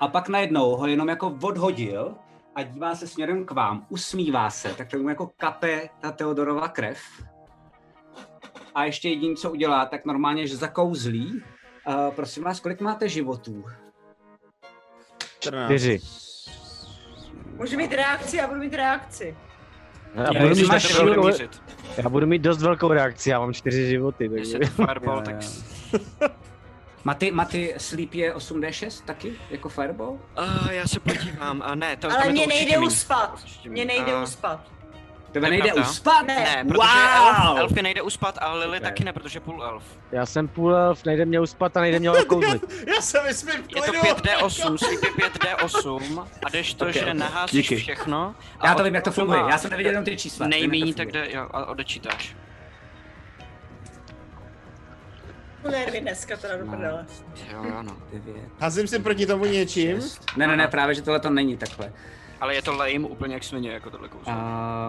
A 0.00 0.08
pak 0.08 0.28
najednou 0.28 0.76
ho 0.76 0.86
jenom 0.86 1.08
jako 1.08 1.38
odhodil 1.42 2.14
a 2.54 2.62
dívá 2.62 2.94
se 2.94 3.06
směrem 3.08 3.44
k 3.44 3.50
vám, 3.50 3.86
usmívá 3.88 4.50
se, 4.50 4.74
tak 4.74 4.90
tomu 4.90 5.08
jako 5.08 5.30
kape 5.36 5.88
ta 6.00 6.12
Teodorova 6.12 6.68
krev. 6.68 6.98
A 8.74 8.84
ještě 8.84 9.08
jediný, 9.08 9.36
co 9.36 9.50
udělá, 9.50 9.86
tak 9.86 10.04
normálně, 10.04 10.46
že 10.46 10.56
zakouzlí. 10.56 11.42
Uh, 11.88 12.10
prosím 12.14 12.42
vás, 12.44 12.60
kolik 12.60 12.80
máte 12.80 13.08
životů? 13.08 13.64
14. 15.40 15.64
Čtyři. 15.70 16.00
Můžu 17.56 17.76
mít 17.76 17.92
reakci, 17.92 18.36
já 18.36 18.46
budu 18.48 18.60
mít 18.60 18.74
reakci. 18.74 19.36
Já 20.14 20.22
Já 20.22 20.32
budu, 20.32 20.46
když 20.46 20.58
mít 20.62 20.68
máš 20.68 20.82
dost 20.82 20.92
shield, 20.92 21.08
velkou, 21.10 21.26
mířit. 21.26 21.62
já 21.96 22.08
budu 22.08 22.26
mít 22.26 22.38
dost 22.42 22.62
velkou 22.62 22.88
reakci, 22.88 23.30
já 23.30 23.38
mám 23.40 23.52
čtyři 23.54 23.88
životy, 23.88 24.28
Když 24.28 24.52
takže... 24.52 24.56
je 24.70 24.76
to 24.76 24.86
fireball, 24.86 25.22
tak... 25.22 25.36
Maty, 27.04 27.30
Maty 27.30 27.74
Sleep 27.78 28.14
je 28.14 28.34
8D6 28.34 29.04
taky, 29.04 29.34
jako 29.50 29.68
Fireball? 29.68 30.10
Uh, 30.38 30.70
já 30.70 30.86
se 30.86 31.00
podívám. 31.00 31.62
Uh, 31.68 31.74
ne, 31.74 31.96
to, 31.96 32.10
Ale 32.12 32.32
mě 32.32 32.46
nejde 32.46 32.78
uspat. 32.78 33.44
Mě 33.68 33.84
nejde 33.84 34.22
uspat. 34.22 34.72
Tebe 35.32 35.50
nejde 35.50 35.64
pravda. 35.72 35.90
uspat? 35.90 36.26
Ne. 36.26 36.34
Ne, 36.34 36.64
protože 36.64 36.78
Wow! 36.78 37.46
elf, 37.46 37.58
elfy 37.58 37.82
nejde 37.82 38.02
uspat, 38.02 38.38
ale 38.40 38.58
Lily 38.64 38.76
Ok. 38.78 38.82
taky 38.82 39.04
ne, 39.04 39.12
protože 39.12 39.40
půl 39.40 39.64
elf. 39.64 39.84
Já 40.12 40.26
jsem 40.26 40.48
půl 40.48 40.76
elf, 40.76 41.04
nejde 41.04 41.24
mě 41.24 41.40
uspat 41.40 41.76
a 41.76 41.80
nejde 41.80 41.98
mě 41.98 42.10
okouzlit. 42.22 42.86
Já 42.94 43.00
se 43.00 43.22
vyspím 43.22 43.62
v 43.62 43.76
Je 43.76 43.82
to 43.82 43.92
klidu. 43.92 44.04
5D8, 44.14 44.76
sleep 44.76 45.02
je 45.18 45.26
5D8 45.28 46.26
a 46.46 46.50
jdeš 46.50 46.74
to, 46.74 46.84
Ok, 46.86 46.92
že 46.92 47.04
ok. 47.06 47.12
naházíš 47.12 47.68
Díky. 47.68 47.76
všechno. 47.82 48.34
a 48.60 48.66
Já 48.68 48.74
to 48.74 48.84
vím, 48.84 48.94
jak 48.94 49.04
to 49.04 49.10
funguje. 49.12 49.40
Já 49.40 49.58
jsem 49.58 49.70
neviděl 49.70 49.92
jenom 49.92 50.04
ty 50.04 50.16
čísla. 50.16 50.46
Nejméně, 50.48 50.94
tak 50.94 51.12
jde, 51.12 51.28
jo, 51.32 51.48
a 51.52 51.64
odečítáš. 51.66 52.36
Nervy 55.70 56.00
dneska 56.00 56.36
teda 56.36 56.56
do 56.56 56.64
No. 56.64 56.76
Jo, 57.52 57.74
ano. 57.78 57.96
Devět, 58.12 58.36
Házím 58.60 58.86
si 58.86 58.98
proti 58.98 59.26
tomu 59.26 59.44
něčím. 59.44 60.00
Ne, 60.36 60.46
ne, 60.46 60.56
ne, 60.56 60.68
právě, 60.68 60.94
že 60.94 61.02
tohle 61.02 61.20
to 61.20 61.30
není 61.30 61.56
takhle. 61.56 61.92
Ale 62.40 62.54
je 62.54 62.62
to 62.62 62.72
lame 62.76 62.98
úplně 63.08 63.34
jak 63.34 63.44
svině, 63.44 63.70
jako 63.70 63.90
tohle 63.90 64.08
kouzlo. 64.08 64.32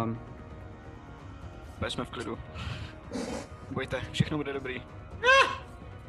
Um, 0.04 0.20
Uh... 1.82 1.88
jsme 1.88 2.06
v 2.06 2.10
klidu. 2.10 2.38
Bojte, 3.72 4.02
všechno 4.12 4.38
bude 4.38 4.54
dobrý. 4.54 4.84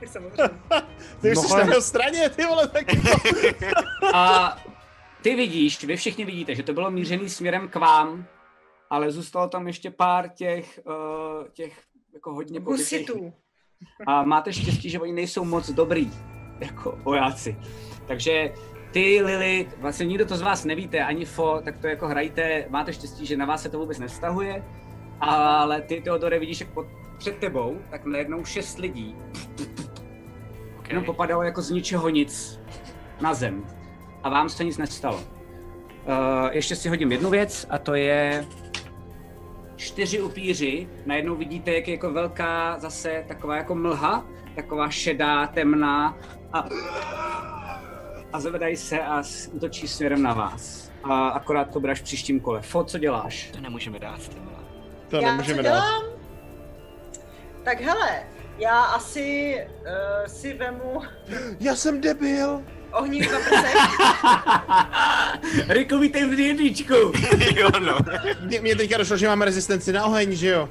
Tak 0.00 0.08
samozřejmě. 0.08 0.36
Ty 1.20 1.32
už 1.32 1.38
jsi 1.38 1.46
Mohla- 1.46 1.58
na 1.58 1.72
jeho 1.72 1.82
straně, 1.82 2.30
ty 2.30 2.46
vole, 2.46 2.68
taky 2.68 3.00
to. 3.00 3.10
a 4.14 4.56
ty 5.22 5.34
vidíš, 5.34 5.84
vy 5.84 5.96
všichni 5.96 6.24
vidíte, 6.24 6.54
že 6.54 6.62
to 6.62 6.72
bylo 6.72 6.90
mířený 6.90 7.28
směrem 7.28 7.68
k 7.68 7.76
vám, 7.76 8.26
ale 8.90 9.10
zůstalo 9.10 9.48
tam 9.48 9.66
ještě 9.66 9.90
pár 9.90 10.28
těch, 10.28 10.80
uh, 10.86 11.48
těch 11.52 11.82
jako 12.14 12.34
hodně. 12.34 12.60
Husitů. 12.60 13.32
A 14.06 14.22
máte 14.22 14.52
štěstí, 14.52 14.90
že 14.90 15.00
oni 15.00 15.12
nejsou 15.12 15.44
moc 15.44 15.70
dobrý, 15.70 16.10
jako 16.60 16.98
vojáci. 17.02 17.56
Takže 18.06 18.52
ty, 18.92 19.22
Lily, 19.22 19.68
vlastně 19.78 20.06
nikdo 20.06 20.26
to 20.26 20.36
z 20.36 20.42
vás 20.42 20.64
nevíte, 20.64 21.04
ani 21.04 21.24
Fo, 21.24 21.60
tak 21.64 21.78
to 21.78 21.86
jako 21.86 22.08
hrajte, 22.08 22.66
máte 22.68 22.92
štěstí, 22.92 23.26
že 23.26 23.36
na 23.36 23.46
vás 23.46 23.62
se 23.62 23.68
to 23.68 23.78
vůbec 23.78 23.98
nevztahuje, 23.98 24.64
ale 25.30 25.80
ty, 25.80 26.00
Teodore, 26.00 26.38
vidíš, 26.38 26.60
jak 26.60 26.70
pod, 26.70 26.86
před 27.18 27.38
tebou, 27.38 27.78
tak 27.90 28.04
najednou 28.04 28.44
šest 28.44 28.78
lidí 28.78 29.16
Okay. 30.82 30.90
jenom 30.90 31.04
popadalo 31.04 31.42
jako 31.42 31.62
z 31.62 31.70
ničeho 31.70 32.08
nic 32.08 32.60
na 33.20 33.34
zem. 33.34 33.64
A 34.22 34.28
vám 34.28 34.48
se 34.48 34.64
nic 34.64 34.78
nestalo. 34.78 35.16
Uh, 35.16 35.22
ještě 36.50 36.76
si 36.76 36.88
hodím 36.88 37.12
jednu 37.12 37.30
věc 37.30 37.66
a 37.70 37.78
to 37.78 37.94
je 37.94 38.46
čtyři 39.76 40.22
upíři. 40.22 40.88
Najednou 41.06 41.36
vidíte, 41.36 41.72
jak 41.72 41.88
je 41.88 41.94
jako 41.94 42.12
velká 42.12 42.78
zase 42.78 43.24
taková 43.28 43.56
jako 43.56 43.74
mlha, 43.74 44.26
taková 44.54 44.90
šedá, 44.90 45.46
temná 45.46 46.16
a, 46.52 46.68
a 48.32 48.40
zvedají 48.40 48.76
se 48.76 49.00
a 49.02 49.22
útočí 49.52 49.88
směrem 49.88 50.22
na 50.22 50.34
vás. 50.34 50.92
A 51.04 51.28
akorát 51.28 51.72
to 51.72 51.80
budeš 51.80 52.00
příštím 52.00 52.40
kole. 52.40 52.62
Fo, 52.62 52.84
co 52.84 52.98
děláš? 52.98 53.50
To 53.50 53.60
nemůžeme 53.60 53.98
dát, 53.98 54.20
vole. 54.34 54.51
To 55.12 55.16
Já 55.20 55.30
nemůžeme 55.30 55.62
dát. 55.62 55.70
dělám? 55.70 56.02
Tak 57.64 57.80
hele, 57.80 58.22
já 58.58 58.82
asi 58.82 59.56
uh, 59.80 60.26
si 60.26 60.52
vemu 60.54 61.02
Já 61.60 61.76
jsem 61.76 62.00
debil. 62.00 62.62
ohnívý 62.92 63.28
paprsek. 63.28 63.74
Riku, 65.68 65.98
vítej 65.98 66.24
v 66.28 66.40
jedničku! 66.40 66.94
jo, 67.56 67.68
no. 67.80 67.98
Mě, 68.40 68.60
mě 68.60 68.76
teďka 68.76 68.96
došlo, 68.98 69.16
že 69.16 69.28
máme 69.28 69.44
rezistenci 69.44 69.92
na 69.92 70.04
oheň, 70.04 70.32
že 70.32 70.48
jo? 70.48 70.68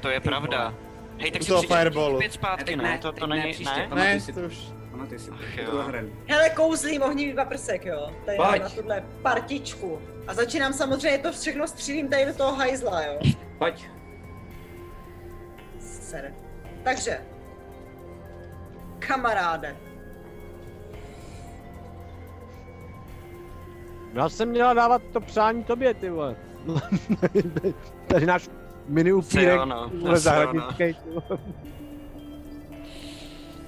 To 0.00 0.08
je 0.08 0.20
pravda. 0.20 0.74
Hej, 1.18 1.30
tak 1.30 1.40
U 1.40 1.44
si 1.44 1.48
toho 1.50 1.62
fireballu. 1.62 2.18
pět 2.18 2.32
zpátky, 2.32 2.76
ne? 2.76 2.98
To, 2.98 3.12
to 3.12 3.26
není, 3.26 3.52
příště, 3.52 3.76
ne? 3.80 3.86
pamatuj 3.88 4.04
Ne, 4.14 4.20
si 4.20 4.32
to 4.32 4.40
to. 4.40 4.46
už... 4.46 4.58
Pamatuj 4.90 5.18
si 5.18 5.30
to. 5.30 5.36
Ach 5.48 5.56
jo. 5.58 5.84
Hele, 6.28 6.50
kouzlím 6.50 7.02
ohnívý 7.02 7.34
paprsek, 7.34 7.84
jo. 7.84 8.10
Tady 8.26 8.36
Pojď. 8.38 8.62
na 8.62 8.68
tuhle 8.68 9.04
partičku. 9.22 10.02
A 10.28 10.34
začínám 10.34 10.72
samozřejmě 10.72 11.18
to 11.18 11.32
všechno 11.32 11.68
střílím 11.68 12.08
tady 12.08 12.26
do 12.26 12.34
toho 12.34 12.54
hajzla, 12.54 13.02
jo. 13.02 13.18
Pojď. 13.58 13.88
Sere. 15.80 16.34
Takže. 16.84 17.20
Kamaráde. 18.98 19.76
Já 24.14 24.28
jsem 24.28 24.48
měla 24.48 24.74
dávat 24.74 25.02
to 25.12 25.20
přání 25.20 25.64
tobě, 25.64 25.94
ty 25.94 26.10
vole. 26.10 26.36
Tady 28.06 28.26
náš 28.26 28.48
mini 28.86 29.12
upírek, 29.12 29.60
zahradnický, 30.14 30.76
ty 30.76 30.96
vole. 31.06 31.40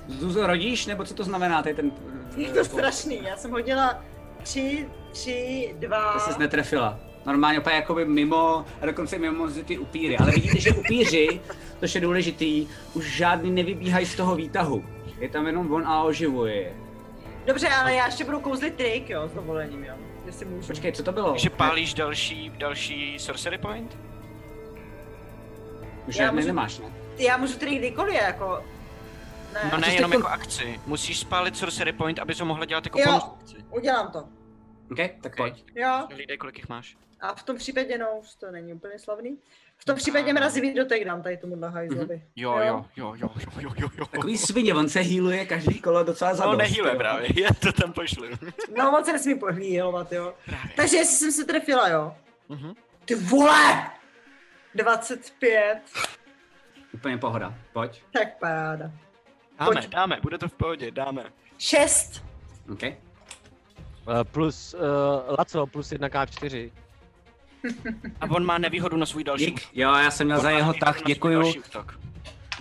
Zuzo, 0.09 0.47
rodíš, 0.47 0.87
nebo 0.87 1.05
co 1.05 1.15
to 1.15 1.25
znamená, 1.25 1.63
tady 1.63 1.75
ten... 1.75 1.93
Je 2.37 2.53
to 2.53 2.65
strašný, 2.65 3.23
já 3.23 3.37
jsem 3.37 3.51
hodila 3.51 4.05
tři, 4.43 4.89
tři, 5.13 5.75
dva... 5.79 6.13
Ty 6.13 6.21
jsi 6.33 6.39
netrefila. 6.41 6.99
Normálně 7.27 7.59
úplně 7.61 7.77
jakoby 7.77 8.05
mimo, 8.05 8.65
a 8.83 8.87
dokonce 8.87 9.19
mimo 9.19 9.49
ty 9.49 9.79
upíry. 9.79 10.19
Ale 10.19 10.31
vidíte, 10.31 10.61
že 10.61 10.71
upíři, 10.73 11.41
což 11.81 11.95
je 11.95 12.01
důležitý, 12.01 12.69
už 12.95 13.17
žádný 13.17 13.51
nevybíhají 13.51 14.07
z 14.07 14.17
toho 14.17 14.35
výtahu. 14.37 14.85
Je 15.19 15.29
tam 15.29 15.47
jenom 15.47 15.73
on 15.73 15.87
a 15.87 16.03
oživuje 16.03 16.55
je. 16.55 16.73
Dobře, 17.47 17.69
ale 17.69 17.95
já 17.95 18.07
ještě 18.07 18.25
budu 18.25 18.41
kouzlit 18.41 18.75
trik, 18.75 19.11
jo, 19.11 19.29
s 19.29 19.33
dovolením, 19.33 19.85
jo. 19.85 19.95
Jestli 20.27 20.47
můžu. 20.47 20.67
Počkej, 20.67 20.93
co 20.93 21.03
to 21.03 21.13
bylo? 21.13 21.31
Takže 21.31 21.51
pálíš 21.51 21.95
další, 21.95 22.53
další 22.59 23.19
sorcery 23.19 23.59
point? 23.59 23.99
Už 26.09 26.17
Já 26.17 26.25
žádný 26.25 26.37
můžu- 26.37 26.47
nemáš, 26.47 26.79
ne? 26.79 26.85
Já 27.19 27.37
můžu 27.37 27.59
trik 27.59 27.79
kdykoliv, 27.79 28.15
jako... 28.15 28.65
Ne, 29.55 29.61
No 29.73 29.79
ne, 29.79 29.95
jenom 29.95 30.13
jako 30.13 30.27
akci. 30.27 30.81
Musíš 30.87 31.19
spálit 31.19 31.57
sorcery 31.57 31.93
point, 31.93 32.19
abys 32.19 32.41
ho 32.41 32.47
mohla 32.47 32.65
dělat 32.65 32.85
jako 32.87 32.99
Jo. 33.01 33.07
bonus 33.07 33.25
akci. 33.41 33.57
udělám 33.71 34.11
to. 34.13 34.25
OK, 34.91 34.99
tak 35.23 35.37
pojď. 35.37 35.65
Jo, 35.75 36.07
Hlídej, 36.13 36.37
kolik 36.39 36.59
jich 36.59 36.69
máš. 36.69 36.97
a 37.21 37.35
v 37.35 37.43
tom 37.43 37.57
případě, 37.57 37.99
no, 37.99 38.07
už 38.21 38.35
to 38.35 38.51
není 38.51 38.73
úplně 38.75 38.99
slavný. 38.99 39.39
V 39.77 39.85
tom 39.85 39.97
případě 39.97 40.33
mrazivý 40.33 40.75
dotek 40.75 41.05
dám 41.05 41.23
tady 41.23 41.37
tomu 41.37 41.57
hajzlovi. 41.67 42.23
Jo, 42.37 42.59
jo, 42.59 42.85
jo, 42.97 43.15
jo, 43.19 43.31
jo, 43.35 43.51
jo, 43.61 43.71
jo, 43.79 43.89
jo. 43.99 44.07
Takový 44.07 44.39
svině, 44.39 44.75
on 44.75 44.89
se 44.89 45.01
healuje 45.01 45.47
každý 45.47 45.81
kolo 45.81 46.03
docela 46.05 46.35
za 46.35 46.45
No 46.47 46.57
nehýle 46.57 46.91
jo. 46.91 46.97
právě, 46.97 47.29
já 47.43 47.49
to 47.61 47.73
tam 47.73 47.93
pošlu. 47.93 48.25
No, 48.77 48.91
moc 48.91 49.07
se 49.07 49.13
nesmí 49.13 49.35
pohlílovat, 49.39 50.13
jo. 50.13 50.35
Právě. 50.47 50.71
Takže 50.77 50.97
jestli 50.97 51.17
jsem 51.17 51.33
se 51.33 51.45
trefila, 51.45 51.89
jo. 51.89 52.15
Mhm. 52.49 52.75
Ty 53.05 53.15
vole! 53.15 53.91
25, 54.75 55.79
Úplně 56.95 57.19
pohoda, 57.19 57.55
pojď. 57.73 58.03
tak 58.13 58.39
paráda. 58.39 58.91
Dáme, 59.59 59.73
Pojď. 59.75 59.89
dáme, 59.89 60.19
bude 60.23 60.39
to 60.39 60.49
v 60.49 60.53
pohodě, 60.55 60.91
dáme. 60.91 61.25
6, 61.59 62.25
OK. 62.73 62.83
Eh, 64.09 64.25
Plus, 64.25 64.75
uh, 64.75 64.81
Laco, 65.39 65.67
plus 65.67 65.93
1k4. 65.93 66.71
A 68.21 68.31
on 68.31 68.45
má 68.45 68.59
nevýhodu 68.59 68.97
na 68.97 69.07
svůj 69.07 69.25
další 69.25 69.47
Dík. 69.47 69.61
Jo, 69.75 69.95
já 69.95 70.11
jsem 70.11 70.27
měl 70.27 70.37
On 70.37 70.43
za 70.43 70.51
jeho 70.51 70.75
tah, 70.75 71.03
děkuju. 71.07 71.49
útok. 71.49 72.01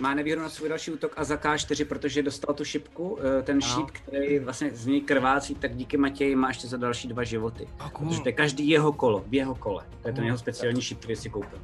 Má 0.00 0.14
nevýhodu 0.14 0.42
na 0.42 0.48
svůj 0.48 0.68
další 0.68 0.90
útok 0.90 1.12
a 1.16 1.24
za 1.24 1.36
K4, 1.36 1.84
protože 1.84 2.22
dostal 2.22 2.54
tu 2.54 2.64
šipku, 2.64 3.18
eh, 3.38 3.42
ten 3.42 3.60
šíp, 3.60 3.90
který 3.90 4.38
vlastně 4.38 4.70
z 4.70 4.86
něj 4.86 5.00
krvácí, 5.00 5.54
tak 5.54 5.76
díky 5.76 5.96
Matěji 5.96 6.36
má 6.36 6.48
ještě 6.48 6.66
za 6.68 6.76
další 6.76 7.08
dva 7.08 7.24
životy. 7.24 7.68
Oh, 7.80 7.90
Protože 7.90 8.20
to 8.22 8.28
je 8.28 8.32
každý 8.32 8.68
jeho 8.68 8.92
kolo, 8.92 9.24
v 9.26 9.34
jeho 9.34 9.54
kole. 9.54 9.84
To 10.02 10.08
je 10.08 10.12
ten 10.12 10.14
Cool. 10.14 10.24
jeho 10.24 10.38
speciální 10.38 10.82
šíp, 10.82 10.98
který 10.98 11.16
si 11.16 11.30
koupil. 11.30 11.58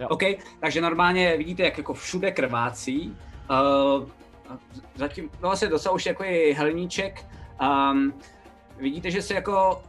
Jo. 0.00 0.08
OK, 0.08 0.22
takže 0.60 0.80
normálně 0.80 1.36
vidíte, 1.36 1.62
jak 1.62 1.78
jako 1.78 1.94
všude 1.94 2.30
krvácí. 2.30 3.16
Uh, 4.00 4.08
zatím, 4.94 5.24
no 5.24 5.48
vlastně 5.48 5.68
docela 5.68 5.94
už 5.94 6.06
jako 6.06 6.24
je 6.24 6.54
helníček. 6.54 7.26
Um, 7.90 8.14
vidíte, 8.78 9.10
že 9.10 9.22
se 9.22 9.34
jako 9.34 9.82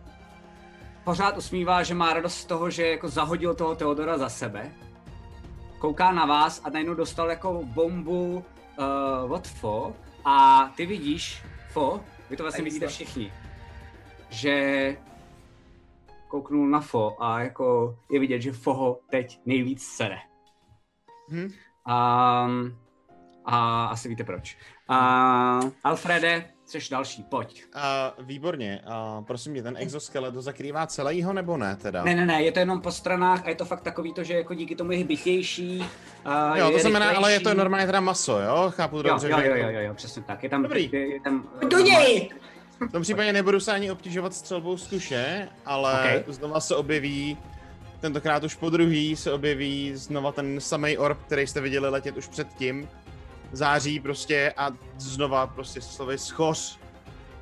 pořád 1.04 1.38
usmívá, 1.38 1.84
že 1.84 1.94
má 1.94 2.14
radost 2.14 2.38
z 2.38 2.46
toho, 2.46 2.70
že 2.70 2.88
jako 2.88 3.10
zahodil 3.10 3.56
toho 3.56 3.76
Teodora 3.76 4.18
za 4.18 4.30
sebe. 4.30 4.72
Kouká 5.80 6.12
na 6.12 6.26
vás 6.26 6.62
a 6.64 6.70
najednou 6.70 6.94
dostal 6.94 7.30
jako 7.30 7.62
bombu 7.64 8.46
uh, 9.26 9.32
od 9.32 9.48
Fo 9.48 9.96
a 10.26 10.68
ty 10.76 10.86
vidíš, 10.86 11.44
Fo, 11.70 12.02
vy 12.30 12.38
to 12.38 12.44
vlastně 12.44 12.64
vidíte 12.64 12.88
všichni, 12.88 13.34
že 14.30 14.98
kouknul 16.28 16.68
na 16.68 16.80
Fo 16.80 17.24
a 17.24 17.40
jako 17.40 17.98
je 18.12 18.20
vidět, 18.20 18.42
že 18.42 18.52
Fo 18.52 18.74
ho 18.74 19.00
teď 19.10 19.40
nejvíc 19.46 19.84
sere. 19.84 20.18
Hm? 21.30 21.52
Um, 21.88 22.78
a 23.46 23.86
asi 23.86 24.10
víte 24.10 24.24
proč. 24.24 24.58
Uh, 24.90 25.70
Alfrede, 25.84 26.54
jsi 26.72 26.80
další, 26.92 27.24
pojď. 27.24 27.64
A 27.74 28.14
výborně. 28.20 28.82
A 28.86 29.22
prosím 29.28 29.52
mě, 29.52 29.64
ten 29.64 29.76
exoskelet 29.78 30.34
to 30.34 30.42
zakrývá 30.42 30.88
celého 30.88 31.34
nebo 31.34 31.58
ne 31.58 31.76
teda? 31.76 32.04
Ne, 32.04 32.16
ne, 32.16 32.26
ne, 32.26 32.44
je 32.44 32.52
to 32.52 32.60
jenom 32.60 32.82
po 32.82 32.92
stranách 32.92 33.46
a 33.46 33.50
je 33.50 33.56
to 33.56 33.66
fakt 33.66 33.82
takový 33.82 34.14
to, 34.14 34.24
že 34.24 34.34
jako 34.34 34.54
díky 34.54 34.76
tomu 34.76 34.92
je 34.92 35.04
bytější. 35.04 35.80
Uh, 36.26 36.58
Jo, 36.58 36.70
to 36.70 36.74
je 36.78 36.82
znamená, 36.82 37.06
ale 37.10 37.32
je 37.32 37.40
to 37.40 37.40
rychlejší. 37.40 37.58
normálně 37.58 37.86
teda 37.86 38.00
maso, 38.00 38.40
jo? 38.40 38.72
Chápu 38.76 38.98
Jo, 38.98 39.04
dobře, 39.04 39.30
jo, 39.30 39.38
že 39.42 39.48
jo, 39.48 39.56
jako- 39.56 39.72
jo, 39.72 39.80
jo, 39.80 39.94
přesně 39.94 40.22
tak. 40.22 40.44
Je 40.44 40.50
tam, 40.50 40.64
Dobrý. 40.64 40.90
Je, 40.94 41.08
je 41.14 41.22
tam, 41.22 41.50
do 41.70 41.80
něj! 41.80 42.30
V 42.90 42.92
tom 42.92 43.02
případě 43.02 43.34
nebudu 43.34 43.60
se 43.60 43.72
ani 43.74 43.92
obtěžovat 43.92 44.34
střelbou 44.34 44.78
z 44.78 44.88
kuše, 44.88 45.50
ale 45.66 46.22
Ok. 46.28 46.34
znova 46.34 46.60
se 46.60 46.76
objeví, 46.76 47.38
tentokrát 48.00 48.44
už 48.44 48.56
po 48.56 48.70
druhý 48.70 49.16
se 49.16 49.32
objeví 49.32 49.92
znova 49.96 50.32
ten 50.32 50.60
samý 50.62 50.98
orb, 50.98 51.18
který 51.26 51.48
jste 51.48 51.62
viděli 51.62 51.90
letět 51.90 52.18
už 52.18 52.28
předtím. 52.28 52.90
Září 53.52 54.00
prostě 54.00 54.54
a 54.58 54.70
znova 54.98 55.48
prostě 55.48 55.82
slovy 55.82 56.18
schoř 56.18 56.80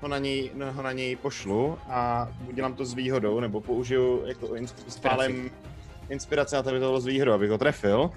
ho 0.02 0.08
na 0.08 0.18
něj, 0.18 0.52
ho 0.72 0.82
na 0.82 0.92
něj 0.92 1.16
pošlu 1.16 1.77
a 1.90 2.27
udělám 2.48 2.74
to 2.74 2.86
s 2.86 2.94
výhodou, 2.94 3.40
nebo 3.40 3.61
použiju 3.61 4.26
jako 4.26 4.50
spálem 4.88 5.50
inspirace 6.10 6.56
na 6.56 6.64
to, 6.64 6.69
aby 6.69 6.80
to 6.80 6.86
bylo 6.86 7.02
s 7.02 7.06
výhodou, 7.06 7.34
abych 7.34 7.50
ho 7.50 7.58
trefil. 7.58 8.11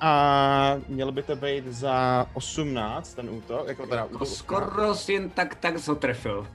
A 0.00 0.76
měl 0.88 1.12
by 1.12 1.22
to 1.22 1.36
být 1.36 1.66
za 1.66 2.26
18 2.34 3.14
ten 3.14 3.30
útok, 3.30 3.68
jako 3.68 3.86
teda 3.86 4.02
Jako 4.02 4.14
útok 4.14 4.28
skoro 4.28 4.94
si 4.94 5.12
jen 5.12 5.30
tak, 5.30 5.54
tak 5.54 5.88
ho 5.88 5.94
trefil. 5.94 6.46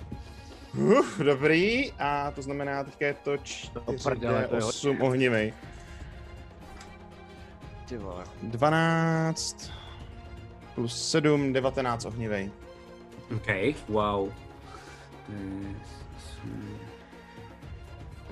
Uf, 0.77 1.19
dobrý, 1.19 1.91
a 1.99 2.31
to 2.31 2.41
znamená, 2.41 2.83
teďka 2.83 3.05
je 3.05 3.13
to 3.13 3.37
4, 3.37 3.79
prdele, 4.03 4.47
to 4.47 4.55
je 4.55 4.63
8 4.63 5.01
ohnivej. 5.01 5.53
Ty 7.85 7.97
vole. 7.97 8.23
12 8.41 9.71
plus 10.75 11.11
7, 11.11 11.53
19 11.53 12.05
ohnivej. 12.05 12.51
OK, 13.35 13.75
wow. 13.89 14.31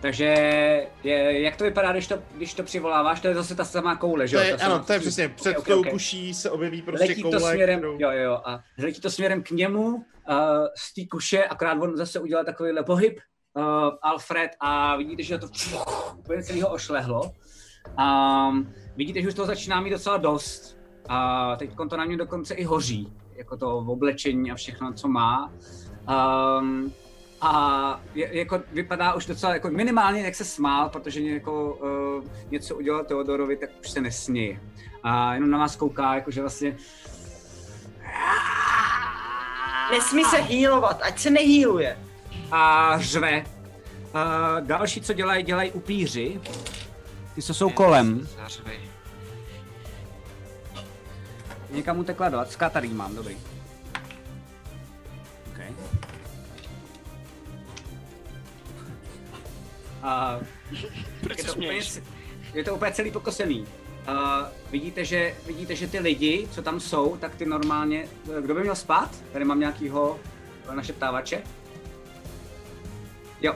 Takže 0.01 0.25
je, 1.03 1.41
jak 1.41 1.55
to 1.55 1.63
vypadá, 1.63 1.91
když 1.91 2.07
to, 2.07 2.19
když 2.35 2.53
to 2.53 2.63
přivoláváš? 2.63 3.19
To 3.19 3.27
je 3.27 3.35
zase 3.35 3.55
ta 3.55 3.65
samá 3.65 3.95
koule, 3.95 4.27
že 4.27 4.38
To 4.38 4.43
jo? 4.43 4.49
je, 4.49 4.57
Ta 4.57 4.65
ano, 4.65 4.83
to 4.83 4.93
je 4.93 4.99
přesně, 4.99 5.30
před 5.30 5.57
Ok, 5.57 5.67
tou 5.67 5.80
ok. 5.80 5.89
kuší 5.89 6.33
se 6.33 6.51
objeví 6.51 6.81
prostě 6.81 7.07
letí 7.07 7.22
koule, 7.22 7.39
to 7.39 7.47
směrem, 7.47 7.80
kterou... 7.80 7.97
jo, 7.99 8.11
jo, 8.11 8.41
a 8.45 8.59
letí 8.77 9.01
to 9.01 9.09
směrem 9.09 9.43
k 9.43 9.51
němu, 9.51 9.88
uh, 9.95 10.03
z 10.77 10.93
té 10.93 11.01
kuše, 11.11 11.43
akorát 11.43 11.73
on 11.81 11.97
zase 11.97 12.19
udělal 12.19 12.45
takovýhle 12.45 12.83
pohyb, 12.83 13.19
uh, 13.53 13.63
Alfred, 14.01 14.51
a 14.59 14.95
vidíte, 14.95 15.23
že 15.23 15.38
to 15.38 15.47
úplně 16.17 16.43
celý 16.43 16.61
ho 16.61 16.69
ošlehlo. 16.69 17.31
Um, 17.99 18.73
vidíte, 18.95 19.22
že 19.22 19.27
už 19.27 19.33
to 19.33 19.45
začíná 19.45 19.81
mít 19.81 19.89
docela 19.89 20.17
dost. 20.17 20.77
A 21.09 21.56
teď 21.56 21.69
to 21.90 21.98
na 21.98 22.06
mě 22.06 22.17
dokonce 22.17 22.53
i 22.53 22.64
hoří, 22.64 23.14
jako 23.35 23.57
to 23.57 23.77
oblečení 23.77 24.51
a 24.51 24.56
všechno, 24.56 24.93
co 24.93 25.07
má. 25.07 25.51
Um, 26.59 26.93
a 27.41 28.01
je, 28.15 28.38
jako 28.38 28.61
vypadá 28.72 29.14
už 29.14 29.25
docela 29.25 29.53
jako 29.53 29.69
minimálně, 29.69 30.22
jak 30.22 30.35
se 30.35 30.45
smál, 30.45 30.90
protože 30.90 31.22
jako, 31.22 31.73
uh, 31.73 32.51
něco 32.51 32.75
udělal 32.75 33.03
Teodorovi, 33.03 33.57
tak 33.57 33.69
už 33.80 33.90
se 33.90 34.01
nesměje. 34.01 34.61
A 35.03 35.33
jenom 35.33 35.49
na 35.51 35.57
vás 35.57 35.75
kouká, 35.75 36.15
jakože 36.15 36.41
vlastně 36.41 36.77
Nesmí 39.91 40.23
se 40.25 40.38
healovat, 40.38 41.01
ať 41.01 41.19
se 41.19 41.30
nehýluje. 41.30 41.98
a 42.51 42.93
řve. 42.99 43.45
A 44.14 44.59
další, 44.59 45.01
co 45.01 45.14
dělají, 45.14 45.43
dělají 45.43 45.72
upíři. 45.72 46.41
Ty, 47.35 47.41
co 47.41 47.53
jsou 47.53 47.69
kolem. 47.69 48.27
Zařvi. 48.38 48.92
Někam 51.74 52.00
utekla 52.00 52.30
dvacka, 52.30 52.69
tady 52.69 52.88
ji 52.88 52.93
mám, 52.93 53.16
dobrý. 53.16 53.38
Okay. 55.52 55.74
A 60.02 60.40
Proč 61.22 61.38
je 61.38 61.43
to, 61.43 61.53
úplně, 61.53 61.80
je 62.53 62.64
to 62.64 62.76
úplně 62.76 62.92
celý 62.92 63.11
pokosený. 63.11 63.66
A 64.08 64.48
vidíte, 64.72 65.06
že, 65.06 65.35
vidíte, 65.48 65.76
že 65.76 65.88
ty 65.88 66.00
lidi, 66.00 66.48
co 66.52 66.61
tam 66.61 66.80
jsou, 66.80 67.18
tak 67.18 67.35
ty 67.35 67.45
normálně... 67.45 68.08
Kdo 68.42 68.53
by 68.53 68.61
měl 68.61 68.76
spát? 68.76 69.24
Tady 69.34 69.45
mám 69.45 69.60
nějakýho 69.60 70.19
našeptávače. 70.72 71.43
Jo. 73.42 73.53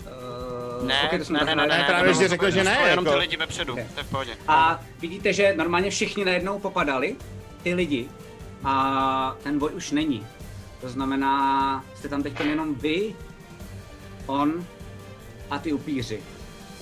Uh, 0.00 0.67
Ne, 0.82 1.02
ok, 1.12 1.18
to 1.18 1.24
jsme 1.24 1.38
ne, 1.38 1.44
ne, 1.44 1.54
ne, 1.56 1.66
ne, 1.78 1.84
právě, 1.86 2.14
že 2.14 2.28
řekl, 2.28 2.50
že 2.50 2.64
ne, 2.64 2.78
Jenom 2.90 3.04
ty 3.04 3.08
jako- 3.10 3.20
lidi 3.20 3.36
vepředu, 3.36 3.72
Ok. 3.72 3.78
to 3.94 4.00
je 4.00 4.04
v 4.04 4.10
pohodě. 4.10 4.36
A 4.48 4.80
vidíte, 5.00 5.32
že 5.32 5.54
normálně 5.56 5.90
všichni 5.90 6.24
najednou 6.24 6.58
popadali, 6.58 7.16
ty 7.62 7.74
lidi, 7.74 8.08
a 8.64 9.36
ten 9.42 9.58
boj 9.58 9.70
už 9.74 9.90
není. 9.90 10.26
To 10.80 10.88
znamená, 10.88 11.84
jste 11.94 12.08
tam 12.08 12.22
teď 12.22 12.40
jenom 12.40 12.74
vy, 12.74 13.14
on 14.26 14.66
a 15.50 15.58
ty 15.58 15.72
upíři. 15.72 16.20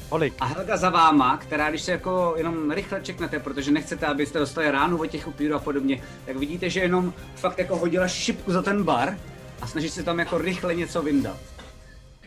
Kolik? 0.08 0.34
A 0.40 0.44
Helga 0.44 0.76
za 0.76 0.90
váma, 0.90 1.36
která 1.36 1.70
když 1.70 1.82
se 1.82 1.92
jako 1.92 2.34
jenom 2.36 2.70
rychle 2.70 3.00
čeknete, 3.02 3.40
protože 3.40 3.70
nechcete, 3.70 4.06
abyste 4.06 4.38
dostali 4.38 4.70
ránu 4.70 4.98
od 4.98 5.06
těch 5.06 5.28
upírů 5.28 5.54
a 5.54 5.58
podobně, 5.58 6.02
tak 6.26 6.36
vidíte, 6.36 6.70
že 6.70 6.80
jenom 6.80 7.12
fakt 7.36 7.58
jako 7.58 7.76
hodila 7.76 8.08
šipku 8.08 8.52
za 8.52 8.62
ten 8.62 8.82
bar 8.84 9.16
a 9.60 9.66
snaží 9.66 9.88
se 9.90 10.02
tam 10.02 10.18
jako 10.18 10.38
rychle 10.38 10.74
něco 10.74 11.02
vyndat. 11.02 11.36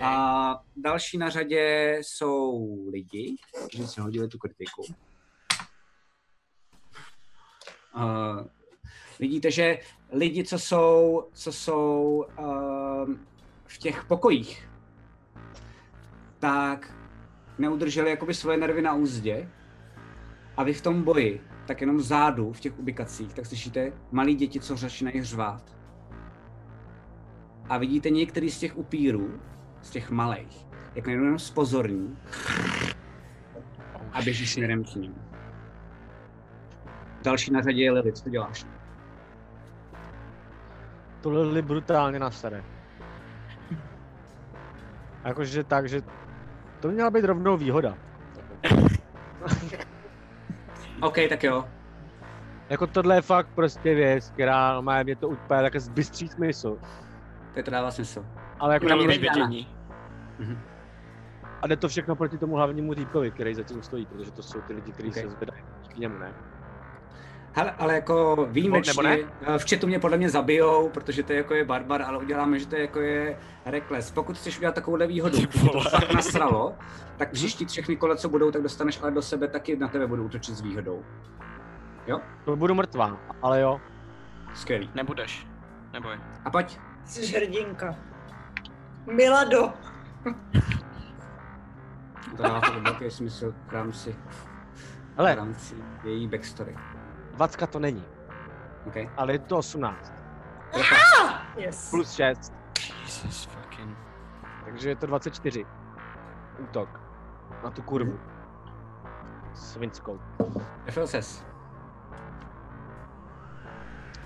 A 0.01 0.63
další 0.75 1.17
na 1.17 1.29
řadě 1.29 1.97
jsou 2.01 2.75
lidi, 2.91 3.35
kteří 3.67 3.87
si 3.87 4.01
hodili 4.01 4.27
tu 4.27 4.37
kritiku. 4.37 4.83
Uh, 7.95 8.47
vidíte, 9.19 9.51
že 9.51 9.79
lidi, 10.11 10.43
co 10.43 10.59
jsou, 10.59 11.23
co 11.33 11.51
jsou 11.51 12.25
uh, 12.39 13.15
v 13.65 13.77
těch 13.77 14.05
pokojích, 14.05 14.69
tak 16.39 16.93
neudrželi 17.57 18.09
jakoby 18.09 18.33
svoje 18.33 18.57
nervy 18.57 18.81
na 18.81 18.93
úzdě 18.93 19.49
a 20.57 20.63
vy 20.63 20.73
v 20.73 20.81
tom 20.81 21.03
boji, 21.03 21.41
tak 21.67 21.81
jenom 21.81 22.01
zádu 22.01 22.53
v 22.53 22.59
těch 22.59 22.79
ubikacích, 22.79 23.33
tak 23.33 23.45
slyšíte 23.45 23.93
malí 24.11 24.35
děti, 24.35 24.59
co 24.59 24.75
začínají 24.75 25.23
řvát. 25.23 25.75
A 27.69 27.77
vidíte 27.77 28.09
některý 28.09 28.51
z 28.51 28.59
těch 28.59 28.77
upírů, 28.77 29.41
z 29.81 29.89
těch 29.89 30.09
malých, 30.09 30.67
jak 30.95 31.05
najednou 31.05 31.25
jenom 31.25 31.39
spozorní 31.39 32.17
a 34.13 34.21
běží 34.21 34.47
směrem 34.47 34.83
k 34.83 34.95
ním. 34.95 35.15
Další 37.23 37.51
na 37.51 37.61
řadě 37.61 37.83
je 37.83 37.91
Lily, 37.91 38.13
co 38.13 38.29
děláš? 38.29 38.65
To 41.21 41.29
Lily 41.29 41.61
brutálně 41.61 42.19
nasere. 42.19 42.63
Jakože 45.25 45.63
tak, 45.63 45.89
že 45.89 46.01
to 46.79 46.87
by 46.87 46.93
měla 46.93 47.09
být 47.09 47.25
rovnou 47.25 47.57
výhoda. 47.57 47.97
OK, 51.01 51.15
tak 51.29 51.43
jo. 51.43 51.65
Jako 52.69 52.87
tohle 52.87 53.15
je 53.15 53.21
fakt 53.21 53.47
prostě 53.55 53.95
věc, 53.95 54.29
která 54.29 54.81
má 54.81 55.03
mě 55.03 55.15
to 55.15 55.27
úplně 55.27 55.61
také 55.61 55.79
zbystří 55.79 56.27
smysl. 56.27 56.77
Tak 57.53 57.65
to 57.65 57.71
dává 57.71 57.91
smysl. 57.91 58.25
Ale 58.59 58.73
jako 58.73 58.87
Tam 58.87 58.97
na 58.99 59.05
vidění. 59.05 59.29
vidění. 59.29 59.67
A 61.61 61.67
jde 61.67 61.75
to 61.77 61.87
všechno 61.87 62.15
proti 62.15 62.37
tomu 62.37 62.55
hlavnímu 62.55 62.95
týpkovi, 62.95 63.31
který 63.31 63.55
zatím 63.55 63.83
stojí, 63.83 64.05
protože 64.05 64.31
to 64.31 64.43
jsou 64.43 64.61
ty 64.61 64.73
lidi, 64.73 64.91
kteří 64.91 65.09
Okay. 65.09 65.23
se 65.23 65.29
zvedají 65.29 65.63
k 65.93 65.97
němu, 65.97 66.17
ne? 66.17 66.33
Hele, 67.53 67.71
ale 67.71 67.93
jako 67.95 68.47
výjimečně, 68.51 68.91
Nebo 68.91 69.01
ne? 69.01 69.17
v 69.57 69.69
chatu 69.69 69.87
mě 69.87 69.99
podle 69.99 70.17
mě 70.17 70.29
zabijou, 70.29 70.89
protože 70.89 71.23
to 71.23 71.33
je 71.33 71.37
jako 71.37 71.53
je 71.53 71.65
barbar, 71.65 72.01
ale 72.01 72.17
uděláme, 72.17 72.59
že 72.59 72.67
to 72.67 72.75
je 72.75 72.81
jako 72.81 72.99
je 73.01 73.37
rekles. 73.65 74.11
Pokud 74.11 74.37
chceš 74.37 74.57
udělat 74.57 74.75
takovouhle 74.75 75.07
výhodu, 75.07 75.37
když 75.37 75.71
to 75.71 75.79
fakt 75.79 76.13
nasralo, 76.13 76.75
tak 77.17 77.31
příští 77.31 77.65
všechny 77.65 77.95
kole, 77.95 78.17
co 78.17 78.29
budou, 78.29 78.51
tak 78.51 78.61
dostaneš 78.61 79.01
ale 79.01 79.11
do 79.11 79.21
sebe, 79.21 79.47
taky 79.47 79.77
na 79.77 79.87
tebe 79.87 80.07
budou 80.07 80.23
útočit 80.23 80.55
s 80.55 80.61
výhodou. 80.61 81.03
To 82.45 82.55
budu 82.55 82.75
mrtvá, 82.75 83.17
ale 83.41 83.61
jo. 83.61 83.81
Skvělý. 84.53 84.89
Nebudeš. 84.95 85.47
Neboj. 85.93 86.15
A 86.45 86.49
pojď. 86.49 86.79
Jsi 87.05 87.37
hrdinka. 87.37 87.95
Milado. 89.05 89.73
To 92.37 92.43
dává 92.43 92.61
to 92.61 92.81
velký 92.81 93.11
smysl 93.11 93.53
v 93.67 93.71
rámci, 93.71 94.15
v 94.29 94.47
Hele, 95.17 95.35
rámci 95.35 95.75
její 96.03 96.27
backstory. 96.27 96.77
20 97.33 97.67
to 97.67 97.79
není, 97.79 98.05
Okay. 98.87 99.09
ale 99.17 99.31
je 99.33 99.39
to 99.39 99.57
18. 99.57 100.13
Yes. 101.57 101.89
Plus 101.89 102.11
6, 102.11 102.53
Jesus 103.01 103.45
fucking. 103.45 103.97
takže 104.65 104.89
je 104.89 104.95
to 104.95 105.05
24. 105.07 105.65
Útok. 106.59 107.01
Na 107.63 107.71
tu 107.71 107.81
kurvu. 107.81 108.19
Svinskou. 109.53 110.19
Trefil 110.83 111.07
ses. 111.07 111.45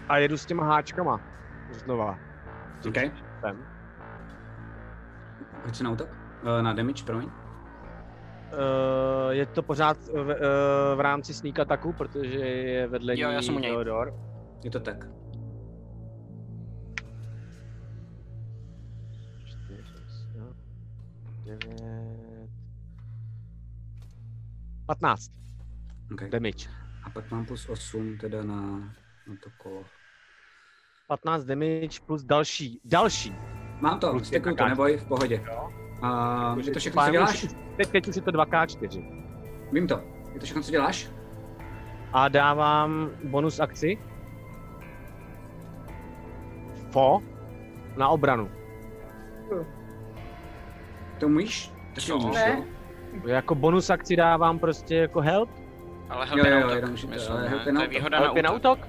A 0.10 0.18
jedu 0.18 0.38
s 0.38 0.46
těma 0.46 0.64
háčkama. 0.64 1.20
Znova. 1.72 2.18
OK. 2.88 2.94
Ten. 3.42 3.73
Hoď 5.64 5.76
se 5.76 5.84
na 5.84 5.92
útok. 5.92 6.10
Eh, 6.60 6.62
Na 6.62 6.74
damage, 6.74 7.04
promiň. 7.04 7.28
Uh, 7.28 7.32
je 9.30 9.46
to 9.46 9.64
pořád 9.64 9.98
v, 9.98 10.10
uh, 10.14 10.28
v 10.96 11.00
rámci 11.00 11.34
sneak 11.34 11.60
attacku, 11.60 11.94
protože 11.94 12.38
je 12.40 12.88
vedle 12.88 13.20
Jo, 13.20 13.30
já 13.30 13.42
jsem 13.42 13.56
u 13.56 13.60
něj. 13.60 13.72
Theodor. 13.72 14.14
Je 14.64 14.72
to 14.72 14.80
tak. 14.80 15.06
4, 19.46 19.84
6, 19.84 20.28
9, 21.46 22.50
15 24.86 25.32
Okay. 26.14 26.30
damage. 26.30 26.70
A 27.04 27.10
pak 27.10 27.32
mám 27.32 27.46
plus 27.46 27.70
8 27.70 28.18
teda 28.18 28.44
na, 28.44 28.62
na 29.28 29.36
to 29.44 29.50
kolo. 29.58 29.84
15 31.08 31.44
damage 31.46 32.00
plus 32.06 32.24
další, 32.24 32.82
další. 32.86 33.36
Mám 33.82 34.00
to, 34.00 34.10
Plus 34.12 34.28
stekuju 34.28 34.56
to, 34.56 34.66
neboj, 34.70 34.98
v 34.98 35.06
pohodě. 35.08 35.44
A 36.02 36.56
je 36.66 36.72
to 36.72 36.80
všechno, 36.80 37.04
co 37.06 37.12
děláš? 37.12 37.46
Teď, 37.78 37.90
teď 37.92 38.08
už 38.08 38.16
je 38.16 38.22
to 38.22 38.32
2K4. 38.32 39.04
Vím 39.72 39.88
to. 39.88 40.02
Je 40.34 40.40
to 40.40 40.46
všechno, 40.46 40.64
co 40.64 40.72
děláš? 40.72 41.10
a 42.14 42.28
dávám 42.28 43.10
bonus 43.24 43.60
akci. 43.60 43.98
Fo 46.92 47.20
na 47.98 48.10
obranu. 48.10 48.50
To 51.20 51.26
umíš? 51.26 51.72
To 51.96 52.02
jsou 52.02 52.18
umíš, 52.18 52.36
Ne. 52.36 52.56
jo? 52.58 52.64
Jako 53.30 53.56
bonus 53.56 53.90
akci 53.90 54.16
dávám 54.16 54.60
prostě 54.60 54.96
jako 54.96 55.22
help. 55.22 55.50
Ale 56.10 56.26
Jo, 56.26 56.34
help 56.36 56.46
je 56.46 56.52
jo, 56.52 56.60
na 56.60 56.68
útok, 56.68 56.82
to- 56.86 56.92
myslím, 56.92 57.12
ale 57.32 57.48
help 57.50 57.62
je 57.62 57.66
To 57.66 57.72
na 57.72 57.82
je 57.82 57.88
útok. 57.88 57.98
výhoda 57.98 58.20
na 58.20 58.26
Help 58.26 58.38
je 58.38 58.44
na 58.44 58.52
útok. 58.52 58.80
útok? 58.80 58.88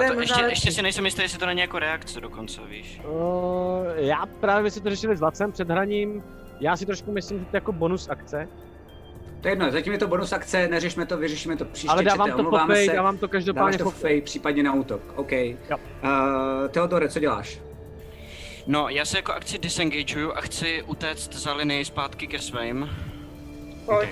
To 0.00 0.04
je 0.04 0.12
To 0.12 0.20
ještě, 0.20 0.34
lepší. 0.42 0.50
ještě 0.52 0.72
si 0.72 0.82
nejsem 0.82 1.04
jistý, 1.04 1.22
jestli 1.22 1.38
to 1.38 1.46
není 1.46 1.60
jako 1.60 1.78
reakce 1.78 2.20
dokonce, 2.20 2.60
víš. 2.68 3.00
Uh, 3.04 3.12
já 3.96 4.26
právě 4.40 4.70
si 4.70 4.80
to 4.80 4.90
řešili 4.90 5.16
s 5.16 5.20
Lacem 5.20 5.52
před 5.52 5.70
hraním. 5.70 6.22
Já 6.60 6.76
si 6.76 6.86
trošku 6.86 7.12
myslím, 7.12 7.38
že 7.38 7.44
to 7.44 7.56
je 7.56 7.56
jako 7.56 7.72
bonus 7.72 8.08
akce. 8.08 8.48
To 9.40 9.48
je 9.48 9.52
jedno, 9.52 9.70
zatím 9.70 9.92
je 9.92 9.98
to 9.98 10.06
bonus 10.08 10.32
akce, 10.32 10.68
neřešme 10.68 11.06
to, 11.06 11.16
vyřešíme 11.16 11.56
to 11.56 11.64
příště. 11.64 11.88
ale 11.88 12.02
dávám 12.04 12.28
čete, 12.30 12.42
to 12.42 12.50
fofej, 12.50 12.86
se. 12.86 12.92
dávám 12.92 13.18
to 13.18 13.26
Dáváš 13.26 13.32
každopádně 13.32 13.78
to 13.78 13.84
fofej. 13.84 14.00
fej, 14.10 14.20
případně 14.22 14.62
na 14.62 14.72
útok. 14.74 15.00
OK. 15.16 15.32
Jo. 15.32 15.50
Uh, 16.02 16.68
Teodore, 16.68 17.08
co 17.08 17.20
děláš? 17.20 17.58
No, 18.66 18.88
já 18.88 19.04
se 19.04 19.18
jako 19.18 19.32
akci 19.32 19.58
disengageuju 19.58 20.32
a 20.32 20.40
chci 20.40 20.82
utéct 20.82 21.34
za 21.34 21.52
linii 21.54 21.84
zpátky 21.84 22.26
ke 22.26 22.38
svým. 22.38 22.90
Pojď. 23.86 24.10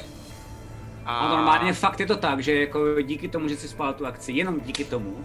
A, 1.05 1.19
A 1.19 1.29
normálně 1.29 1.73
fakt 1.73 2.01
je 2.01 2.07
to 2.07 2.17
tak, 2.17 2.41
že 2.41 2.61
jako 2.61 3.03
díky 3.03 3.29
tomu, 3.29 3.49
že 3.49 3.57
jsi 3.57 3.69
spál 3.69 3.93
tu 3.95 4.07
akci, 4.07 4.33
jenom 4.33 4.61
díky 4.61 4.85
tomu, 4.85 5.25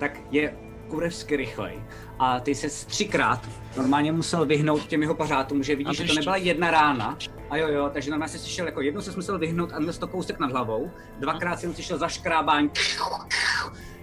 tak 0.00 0.20
je 0.30 0.56
kurevsky 0.88 1.36
rychlej. 1.36 1.82
A 2.18 2.40
ty 2.40 2.54
se 2.54 2.86
třikrát 2.86 3.48
normálně 3.76 4.12
musel 4.12 4.46
vyhnout 4.46 4.86
těm 4.86 5.02
jeho 5.02 5.14
pařátům, 5.14 5.62
že 5.62 5.76
vidíš, 5.76 5.96
to 5.96 6.02
že 6.02 6.08
to 6.08 6.14
nebyla 6.14 6.36
jedna 6.36 6.70
rána. 6.70 7.18
A 7.50 7.56
jo, 7.56 7.68
jo, 7.68 7.90
takže 7.92 8.10
normálně 8.10 8.32
jsi 8.32 8.38
slyšel, 8.38 8.66
jako 8.66 8.80
jednou 8.80 9.00
se 9.00 9.12
musel 9.16 9.38
vyhnout 9.38 9.72
a 9.72 9.78
měl 9.78 9.92
to 9.92 10.06
kousek 10.06 10.38
nad 10.38 10.50
hlavou, 10.50 10.90
dvakrát 11.18 11.60
jsem 11.60 11.74
slyšel 11.74 11.98
zaškrábání 11.98 12.70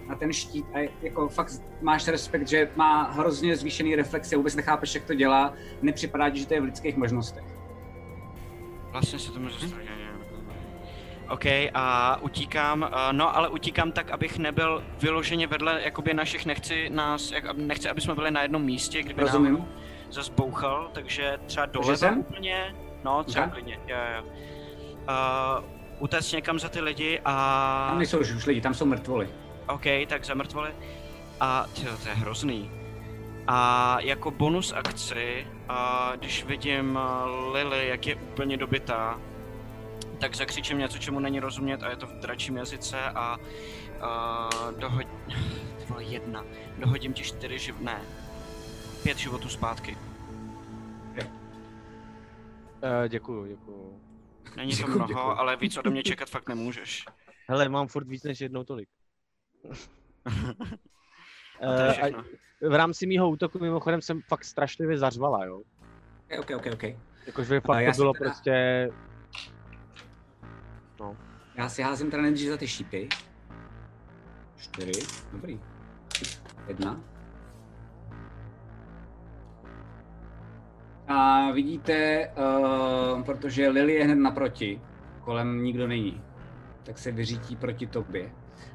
na 0.08 0.14
ten 0.16 0.32
štít 0.32 0.66
a 0.74 0.92
jako 1.02 1.28
fakt 1.28 1.62
máš 1.82 2.08
respekt, 2.08 2.48
že 2.48 2.70
má 2.76 3.02
hrozně 3.02 3.56
zvýšený 3.56 3.96
reflexe, 3.96 4.36
vůbec 4.36 4.54
nechápeš, 4.54 4.94
jak 4.94 5.04
to 5.04 5.14
dělá, 5.14 5.52
nepřipadá 5.82 6.30
ti, 6.30 6.38
že 6.38 6.46
to 6.46 6.54
je 6.54 6.60
v 6.60 6.64
lidských 6.64 6.96
možnostech. 6.96 7.44
Vlastně 8.92 9.18
se 9.18 9.32
tomu 9.32 9.50
zastavil. 9.50 9.97
OK, 11.28 11.44
a 11.74 12.16
utíkám, 12.20 12.90
no 13.12 13.36
ale 13.36 13.48
utíkám 13.48 13.92
tak, 13.92 14.10
abych 14.10 14.38
nebyl 14.38 14.84
vyloženě 15.00 15.46
vedle, 15.46 15.80
jakoby 15.84 16.14
našich 16.14 16.46
nechci 16.46 16.90
nás, 16.90 17.32
jak, 17.32 17.56
nechci, 17.56 17.88
aby 17.88 18.00
jsme 18.00 18.14
byli 18.14 18.30
na 18.30 18.42
jednom 18.42 18.62
místě, 18.62 19.02
kdyby 19.02 19.22
Rozumím. 19.22 19.52
nám 19.54 19.68
zas 20.10 20.28
bouchal, 20.28 20.90
takže 20.92 21.38
třeba 21.46 21.66
doleva 21.66 21.96
sem? 21.96 22.18
úplně, 22.18 22.74
no 23.04 23.24
třeba 23.24 23.44
Aha. 23.44 23.52
klidně, 23.52 23.80
jo 23.86 23.96
jo. 24.16 24.22
Uh, 24.24 25.64
utéct 25.98 26.32
někam 26.32 26.58
za 26.58 26.68
ty 26.68 26.80
lidi 26.80 27.20
a... 27.24 27.86
Tam 27.88 27.98
nejsou 27.98 28.18
už 28.18 28.46
lidi, 28.46 28.60
tam 28.60 28.74
jsou 28.74 28.86
mrtvoly. 28.86 29.28
OK, 29.68 29.84
tak 30.08 30.24
zamrtvoli. 30.24 30.70
A 31.40 31.66
tyjo, 31.74 31.96
to 32.02 32.08
je 32.08 32.14
hrozný. 32.14 32.70
A 33.46 33.96
jako 34.00 34.30
bonus 34.30 34.72
akci, 34.72 35.46
a 35.68 36.12
když 36.16 36.44
vidím 36.44 36.96
a, 36.96 37.24
Lily, 37.52 37.88
jak 37.88 38.06
je 38.06 38.14
úplně 38.14 38.56
dobitá, 38.56 39.20
tak 40.20 40.34
zakřičím 40.36 40.78
něco, 40.78 40.98
čemu 40.98 41.20
není 41.20 41.40
rozumět 41.40 41.82
a 41.82 41.90
je 41.90 41.96
to 41.96 42.06
v 42.06 42.12
dračím 42.12 42.56
jazyce 42.56 43.00
a, 43.00 43.36
a 44.00 44.48
dohod... 44.78 45.06
Vole, 45.88 46.04
jedna. 46.04 46.44
Dohodím 46.78 47.12
ti 47.12 47.22
čtyři 47.22 47.58
živ... 47.58 47.80
Ne. 47.80 48.00
Pět 49.02 49.18
životů 49.18 49.48
zpátky. 49.48 49.96
Uh, 52.82 53.08
děkuju, 53.08 53.46
děkuju. 53.46 54.00
Není 54.56 54.70
to 54.70 54.76
Děkuju, 54.76 54.94
mnoho, 54.96 55.08
děkuju. 55.08 55.24
ale 55.26 55.56
víc 55.56 55.76
ode 55.76 55.90
mě 55.90 56.02
čekat 56.02 56.28
fakt 56.28 56.48
nemůžeš. 56.48 57.04
Hele, 57.48 57.68
mám 57.68 57.88
furt 57.88 58.08
víc 58.08 58.22
než 58.22 58.40
jednou 58.40 58.64
tolik. 58.64 58.88
A 61.60 61.66
to 61.76 61.82
je 61.82 61.88
Eh, 61.88 61.92
všechno. 61.92 62.24
v 62.70 62.74
rámci 62.74 63.06
mýho 63.06 63.30
útoku 63.30 63.58
mimochodem 63.58 64.02
jsem 64.02 64.20
fakt 64.28 64.44
strašlivě 64.44 64.98
zařvala, 64.98 65.44
jo. 65.44 65.62
Ok, 66.40 66.50
ok, 66.56 66.66
ok. 66.72 66.82
Jakože 67.26 67.60
fakt 67.60 67.80
já 67.80 67.90
to 67.92 67.96
bylo 67.96 68.12
teda- 68.12 68.24
prostě... 68.30 68.88
Já 71.54 71.68
si 71.68 71.82
házím 71.82 72.10
teda 72.10 72.22
nejdřív 72.22 72.48
za 72.48 72.56
ty 72.56 72.68
šípy. 72.68 73.08
Čtyři, 74.56 75.06
dobrý. 75.32 75.60
Jedna. 76.68 77.00
A 81.08 81.50
vidíte, 81.50 82.28
uh, 82.28 83.22
protože 83.22 83.68
Lily 83.68 83.94
je 83.94 84.04
hned 84.04 84.14
naproti, 84.14 84.80
kolem 85.20 85.62
nikdo 85.62 85.86
není, 85.86 86.22
tak 86.82 86.98
se 86.98 87.12
vyřítí 87.12 87.56
proti 87.56 87.86
tobě. 87.86 88.32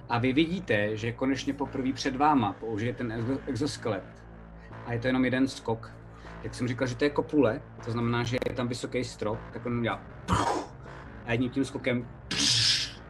A 0.09 0.19
vy 0.19 0.33
vidíte, 0.33 0.97
že 0.97 1.11
konečně 1.11 1.53
poprvé 1.53 1.93
před 1.93 2.15
váma 2.15 2.53
použije 2.53 2.93
ten 2.93 3.07
exo- 3.07 3.39
exoskelet. 3.47 4.23
A 4.85 4.93
je 4.93 4.99
to 4.99 5.07
jenom 5.07 5.25
jeden 5.25 5.47
skok. 5.47 5.91
Jak 6.43 6.55
jsem 6.55 6.67
říkal, 6.67 6.87
že 6.87 6.95
to 6.95 7.03
je 7.03 7.09
kopule, 7.09 7.61
to 7.85 7.91
znamená, 7.91 8.23
že 8.23 8.37
je 8.49 8.55
tam 8.55 8.67
vysoký 8.67 9.03
strop, 9.03 9.39
tak 9.53 9.65
on 9.65 9.79
udělá 9.79 10.01
a 11.25 11.31
jedním 11.31 11.49
tím 11.49 11.65
skokem 11.65 12.07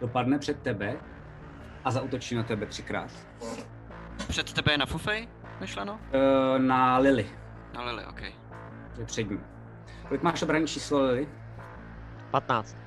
dopadne 0.01 0.39
před 0.39 0.59
tebe 0.61 0.95
a 1.83 1.91
zautočí 1.91 2.35
na 2.35 2.43
tebe 2.43 2.65
třikrát. 2.65 3.09
Před 4.27 4.53
tebe 4.53 4.71
je 4.71 4.77
na 4.77 4.85
Fufej 4.85 5.27
myšleno? 5.59 5.93
Uh, 5.93 6.61
na 6.61 6.97
Lily, 6.97 7.25
Na 7.75 7.83
Lily, 7.83 8.05
OK. 8.05 8.21
je 8.99 9.05
před 9.05 9.29
ní. 9.29 9.39
Kolik 10.07 10.23
máš 10.23 10.41
obranní 10.41 10.67
číslo 10.67 11.01
Lily? 11.01 11.27
15. 12.31 12.77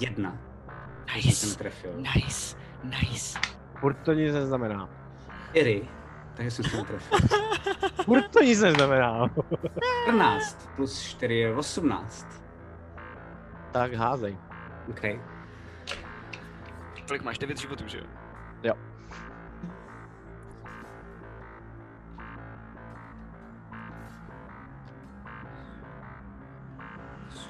Jedna. 0.00 0.38
Jsem 1.12 1.22
Nice, 1.26 1.58
trefil. 1.58 1.90
nice, 1.96 2.56
nice. 2.84 3.38
Furt 3.80 3.94
to 3.94 4.12
nic 4.12 4.34
neznamená. 4.34 4.88
Čtyři, 5.50 5.88
takže 6.34 6.50
jsem 6.50 6.64
se 6.64 6.76
netrefil. 6.76 7.18
Furt 8.04 8.28
to 8.28 8.42
nic 8.42 8.60
neznamená. 8.60 9.28
14 10.04 10.68
plus 10.76 11.00
4 11.02 11.34
je 11.34 11.54
18. 11.54 12.41
tak 13.72 13.94
házej. 13.94 14.36
OK. 14.90 15.00
Kolik 17.08 17.22
máš? 17.22 17.38
9 17.38 17.58
životů, 17.58 17.88
že 17.88 17.98
jo? 17.98 18.04
Jo. 18.62 18.74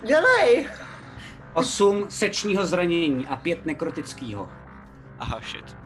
Dělej! 0.07 0.68
8 1.55 2.10
sečního 2.10 2.67
zranění 2.67 3.26
a 3.26 3.36
5 3.36 3.67
nekrotického. 3.67 4.49
Aha, 5.18 5.41
shit. 5.41 5.76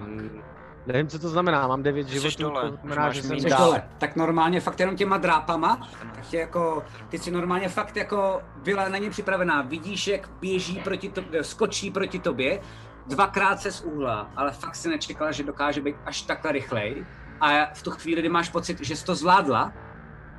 Mm, 0.00 0.42
nevím, 0.86 1.08
co 1.08 1.18
to 1.18 1.28
znamená, 1.28 1.68
mám 1.68 1.82
9 1.82 2.08
Jsi 2.08 2.12
životů, 2.12 2.42
dole, 2.42 2.70
to 2.70 2.76
znamená, 2.76 3.12
že 3.12 3.22
jsem 3.22 3.38
dál. 3.50 3.64
dole. 3.64 3.82
Tak 3.98 4.16
normálně 4.16 4.60
fakt 4.60 4.80
jenom 4.80 4.96
těma 4.96 5.18
drápama, 5.18 5.88
tak 6.14 6.26
tě 6.26 6.36
jako, 6.36 6.84
ty 7.08 7.18
jsi 7.18 7.30
normálně 7.30 7.68
fakt 7.68 7.96
jako 7.96 8.42
byla 8.62 8.88
na 8.88 8.98
ně 8.98 9.10
připravená. 9.10 9.62
Vidíš, 9.62 10.08
jak 10.08 10.30
běží 10.40 10.80
proti 10.84 11.08
tobě, 11.08 11.44
skočí 11.44 11.90
proti 11.90 12.18
tobě, 12.18 12.60
dvakrát 13.06 13.60
se 13.60 13.72
z 13.72 13.80
úhla, 13.80 14.30
ale 14.36 14.50
fakt 14.50 14.74
si 14.74 14.88
nečekala, 14.88 15.32
že 15.32 15.42
dokáže 15.42 15.80
být 15.80 15.96
až 16.04 16.22
takhle 16.22 16.52
rychlej. 16.52 17.06
A 17.40 17.74
v 17.74 17.82
tu 17.82 17.90
chvíli, 17.90 18.20
kdy 18.20 18.28
máš 18.28 18.48
pocit, 18.48 18.80
že 18.80 18.96
jsi 18.96 19.04
to 19.04 19.14
zvládla, 19.14 19.72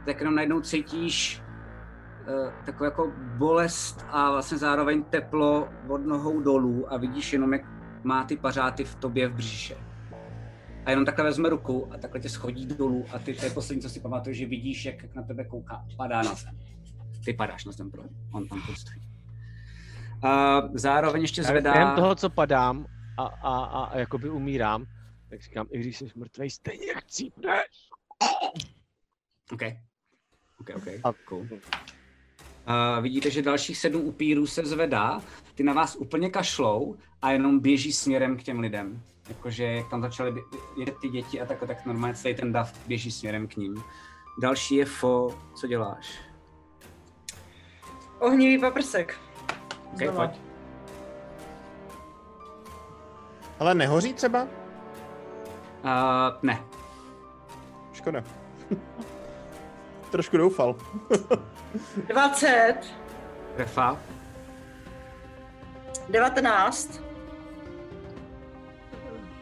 tak 0.05 0.19
jenom 0.19 0.35
najednou 0.35 0.61
cítíš 0.61 1.41
uh, 2.27 2.51
takovou 2.65 2.85
jako 2.85 3.11
bolest 3.17 4.05
a 4.09 4.31
vlastně 4.31 4.57
zároveň 4.57 5.03
teplo 5.03 5.69
od 5.87 6.05
nohou 6.05 6.41
dolů 6.41 6.93
a 6.93 6.97
vidíš 6.97 7.33
jenom, 7.33 7.53
jak 7.53 7.61
má 8.03 8.23
ty 8.23 8.37
pařáty 8.37 8.83
v 8.83 8.95
tobě 8.95 9.27
v 9.27 9.33
břiše. 9.33 9.84
A 10.85 10.89
jenom 10.89 11.05
takhle 11.05 11.25
vezme 11.25 11.49
ruku 11.49 11.93
a 11.93 11.97
takhle 11.97 12.19
tě 12.21 12.29
schodí 12.29 12.65
dolů 12.65 13.05
a 13.13 13.19
ty, 13.19 13.33
to 13.33 13.45
je 13.45 13.51
poslední, 13.51 13.81
co 13.81 13.89
si 13.89 13.99
pamatuješ, 13.99 14.37
že 14.37 14.45
vidíš, 14.45 14.85
jak, 14.85 15.03
jak 15.03 15.15
na 15.15 15.23
tebe 15.23 15.43
kouká, 15.45 15.85
padá 15.97 16.21
na 16.23 16.33
zem. 16.33 16.59
Ty 17.25 17.33
padáš 17.33 17.65
na 17.65 17.71
zem, 17.71 17.91
pro 17.91 18.03
on 18.33 18.47
tam 18.47 18.61
stojí. 18.75 19.01
A 20.23 20.61
zároveň 20.73 21.21
ještě 21.21 21.43
zvedá... 21.43 21.71
Během 21.73 21.95
toho, 21.95 22.15
co 22.15 22.29
padám 22.29 22.85
a, 23.17 23.23
a, 23.23 23.55
a, 23.65 23.83
a 23.85 23.97
jakoby 23.97 24.29
umírám, 24.29 24.85
tak 25.29 25.41
říkám, 25.41 25.67
i 25.71 25.79
když 25.79 25.97
jsi 25.97 26.05
mrtvej, 26.15 26.49
stejně 26.49 26.93
chcípneš. 26.97 27.67
OK. 29.53 29.61
OK, 30.59 30.69
OK. 30.75 30.87
A- 31.03 31.13
Cool. 31.25 31.47
A 32.65 32.99
vidíte, 32.99 33.31
že 33.31 33.41
dalších 33.41 33.77
sedm 33.77 34.01
upírů 34.01 34.47
se 34.47 34.65
zvedá, 34.65 35.21
ty 35.55 35.63
na 35.63 35.73
vás 35.73 35.95
úplně 35.95 36.29
kašlou 36.29 36.95
a 37.21 37.31
jenom 37.31 37.59
běží 37.59 37.91
směrem 37.93 38.37
k 38.37 38.43
těm 38.43 38.59
lidem. 38.59 39.01
Jakože 39.29 39.63
jak 39.63 39.89
tam 39.89 40.01
začaly 40.01 40.43
jet 40.77 40.97
ty 40.97 41.09
děti 41.09 41.41
a 41.41 41.45
tak, 41.45 41.59
tak 41.67 41.85
normálně 41.85 42.15
celý 42.15 42.35
ten 42.35 42.51
dav 42.51 42.87
běží 42.87 43.11
směrem 43.11 43.47
k 43.47 43.55
ním. 43.55 43.83
Další 44.41 44.75
je 44.75 44.85
Fo, 44.85 45.35
co 45.55 45.67
děláš? 45.67 46.19
Ohnivý 48.19 48.59
paprsek. 48.59 49.17
OK, 49.93 49.97
Znova. 49.97 50.27
pojď. 50.27 50.41
Ale 53.59 53.73
nehoří 53.75 54.13
třeba? 54.13 54.43
Uh, 54.43 54.49
ne, 56.43 56.59
Škoda. 57.93 58.23
Trošku 60.11 60.37
doufal. 60.37 60.75
20. 62.07 62.75
Refa. 63.57 63.99
19. 66.09 67.01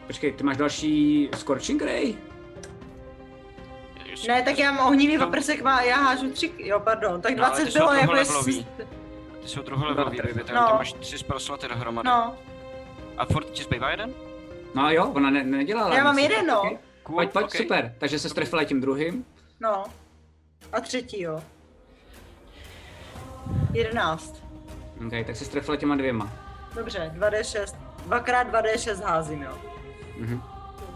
Počkej, 0.08 0.32
ty 0.34 0.44
máš 0.44 0.58
další 0.58 1.30
Scorching 1.36 1.82
Ray? 1.82 2.16
Ne, 4.28 4.42
tak 4.42 4.60
já 4.60 4.72
mám 4.72 4.88
ohnivý 4.88 5.18
paprsek, 5.18 5.62
má, 5.62 5.82
já 5.82 5.96
hážu 5.96 6.32
tři, 6.32 6.52
jo, 6.58 6.80
pardon, 6.80 7.22
tak 7.22 7.36
No, 7.38 7.44
ale 7.46 7.50
20 7.52 7.66
ty 7.66 7.72
jsou 7.72 7.80
bylo 7.80 7.94
jako 7.94 8.16
jestli... 8.16 8.66
Ty 9.42 9.48
jsou 9.48 9.62
druholevelový, 9.62 10.18
No, 10.18 10.24
baby, 10.24 10.44
tak 10.44 10.56
no. 10.56 10.68
ty 10.68 10.74
máš 10.74 10.94
tři 10.94 11.18
spell 11.18 11.40
sloty 11.40 11.68
dohromady. 11.68 12.08
No, 12.10 12.36
A 13.18 13.26
furt 13.26 13.50
ti 13.50 13.64
zbývá 13.64 13.92
jeden? 13.92 14.14
No 14.76 14.92
jo, 14.92 15.12
ona 15.16 15.30
ne, 15.30 15.44
nedělala. 15.44 15.96
já 15.96 16.04
mám 16.04 16.20
jeden, 16.20 16.48
no. 16.48 16.60
Okay. 16.62 16.78
Cool, 17.04 17.16
Pojď, 17.16 17.32
pojď, 17.32 17.46
okay. 17.46 17.62
super. 17.62 17.96
Takže 17.98 18.20
se 18.20 18.30
strefila 18.30 18.64
tím 18.64 18.82
druhým. 18.82 19.26
No. 19.60 19.84
A 20.74 20.82
třetí, 20.82 21.22
jo. 21.22 21.42
11. 23.74 24.44
Okay, 25.08 25.24
tak 25.26 25.36
se 25.36 25.46
strefila 25.46 25.78
těma 25.78 25.96
dvěma. 25.96 26.32
Dobře, 26.76 27.12
2D6. 27.18 27.76
Dvakrát 28.06 28.48
2D6 28.48 29.04
házím, 29.04 29.42
jo. 29.42 29.73
Mhm. 30.18 30.42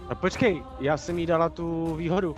A 0.09 0.15
počkej, 0.15 0.63
já 0.79 0.97
jsem 0.97 1.19
jí 1.19 1.25
dala 1.25 1.49
tu 1.49 1.95
výhodu. 1.95 2.35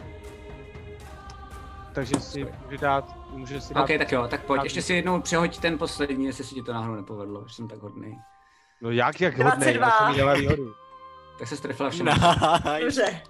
Takže 1.94 2.20
si 2.20 2.48
může 2.66 2.78
dát, 2.78 3.16
může 3.32 3.62
si 3.62 3.74
dát... 3.74 3.82
OK, 3.82 3.90
tak 3.98 4.12
jo, 4.12 4.28
tak 4.28 4.42
pojď. 4.46 4.58
dát- 4.58 4.64
Ještě 4.64 4.82
si 4.82 4.94
jednou 4.94 5.22
přehoď 5.22 5.60
ten 5.60 5.78
poslední, 5.78 6.26
jestli 6.26 6.44
se 6.44 6.56
ti 6.56 6.62
to 6.64 6.74
náhodou 6.74 6.96
nepovedlo, 6.96 7.44
že 7.48 7.54
jsem 7.56 7.68
tak 7.68 7.80
hodný. 7.80 8.20
No 8.82 8.92
jak, 8.92 9.22
jak 9.22 9.38
hodnej, 9.38 9.74
22. 9.74 9.88
já 9.88 9.98
jsem 9.98 10.12
jí 10.14 10.18
dala 10.20 10.34
výhodu. 10.34 10.74
Tak 11.40 11.48
se 11.48 11.58
strefila 11.58 11.90
všem. 11.90 12.06
Nice. 12.06 12.80
Dobře. 12.82 13.22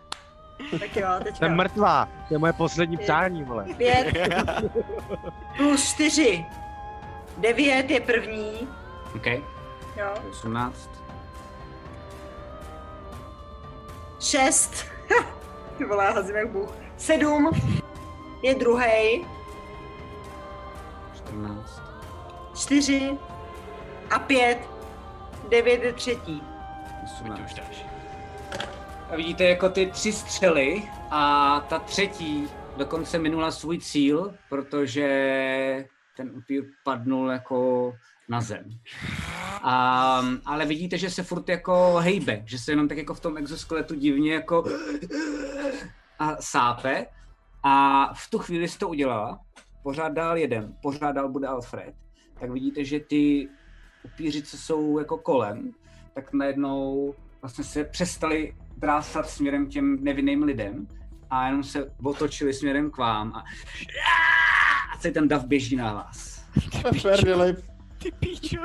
Tak 0.80 0.96
jo, 0.96 1.08
teďka. 1.24 1.38
Jsem 1.38 1.56
mrtvá, 1.56 2.06
to 2.28 2.34
je 2.34 2.38
moje 2.38 2.54
poslední 2.54 2.98
přání, 2.98 3.44
vole. 3.44 3.66
5 3.78 4.14
plus 5.58 5.94
4. 5.94 6.46
9 7.38 7.90
je 7.92 8.00
první, 8.00 8.68
OK, 9.16 9.26
jo. 9.98 10.14
18. 10.30 10.90
6. 14.20 14.86
Ty 15.78 15.86
vole, 15.86 16.06
já 16.06 16.12
házím 16.12 16.36
jak 16.36 16.50
bůh. 16.50 16.70
7 16.98 17.50
je 18.44 18.56
druhý, 18.56 19.26
14. 21.16 21.82
4 22.56 23.18
a 24.10 24.20
5. 24.20 24.60
9 25.50 25.84
je 25.84 25.94
třetí. 25.94 26.44
18. 27.04 27.40
už 27.46 27.54
dáš. 27.54 27.86
A 29.10 29.16
vidíte 29.16 29.44
jako 29.44 29.70
ty 29.70 29.86
tři 29.86 30.12
střely 30.12 30.84
a 31.12 31.60
ta 31.70 31.80
třetí 31.80 32.50
dokonce 32.78 33.20
minula 33.20 33.52
svůj 33.52 33.80
cíl, 33.80 34.34
protože 34.50 35.86
ten 36.18 36.32
upír 36.36 36.64
padnul 36.84 37.32
jako 37.32 37.94
na 38.30 38.42
zem. 38.42 38.70
A, 39.64 40.24
ale 40.46 40.66
vidíte, 40.66 40.98
že 40.98 41.10
se 41.10 41.24
furt 41.24 41.50
jako 41.50 41.96
hejbe, 42.00 42.44
že 42.46 42.60
se 42.60 42.72
jenom 42.72 42.88
tak 42.88 42.98
jako 42.98 43.14
v 43.14 43.20
tom 43.20 43.38
exoskeletu 43.38 43.96
divně 43.96 44.34
jako 44.34 44.64
a 46.20 46.36
sápe. 46.42 47.06
A 47.64 48.06
v 48.14 48.30
tu 48.30 48.40
chvíli 48.40 48.68
jsi 48.68 48.78
to 48.78 48.90
udělala, 48.90 49.40
pořád 49.84 50.10
dál 50.10 50.38
jeden, 50.38 50.74
pořád 50.82 51.12
dál 51.12 51.30
bude 51.30 51.48
Alfred, 51.48 51.96
tak 52.40 52.52
vidíte, 52.52 52.86
že 52.86 53.00
ty 53.00 53.50
upíři, 54.04 54.44
co 54.44 54.58
jsou 54.58 55.00
jako 55.00 55.18
kolem, 55.18 55.72
tak 56.14 56.34
najednou 56.34 57.16
vlastně 57.42 57.64
se 57.64 57.84
přestali 57.84 58.56
drásat 58.78 59.30
směrem 59.30 59.70
těm 59.70 60.04
nevinným 60.04 60.44
lidem 60.44 60.88
a 61.30 61.46
jenom 61.46 61.64
se 61.64 61.92
otočili 62.04 62.54
směrem 62.54 62.92
k 62.92 62.98
vám 62.98 63.34
a, 63.34 63.44
a 64.94 64.98
celý 65.00 65.14
ten 65.14 65.28
dav 65.28 65.46
běží 65.46 65.76
na 65.76 65.94
vás. 65.94 66.46
Perdele. 67.02 67.56
Ty 68.04 68.12
píčo. 68.20 68.58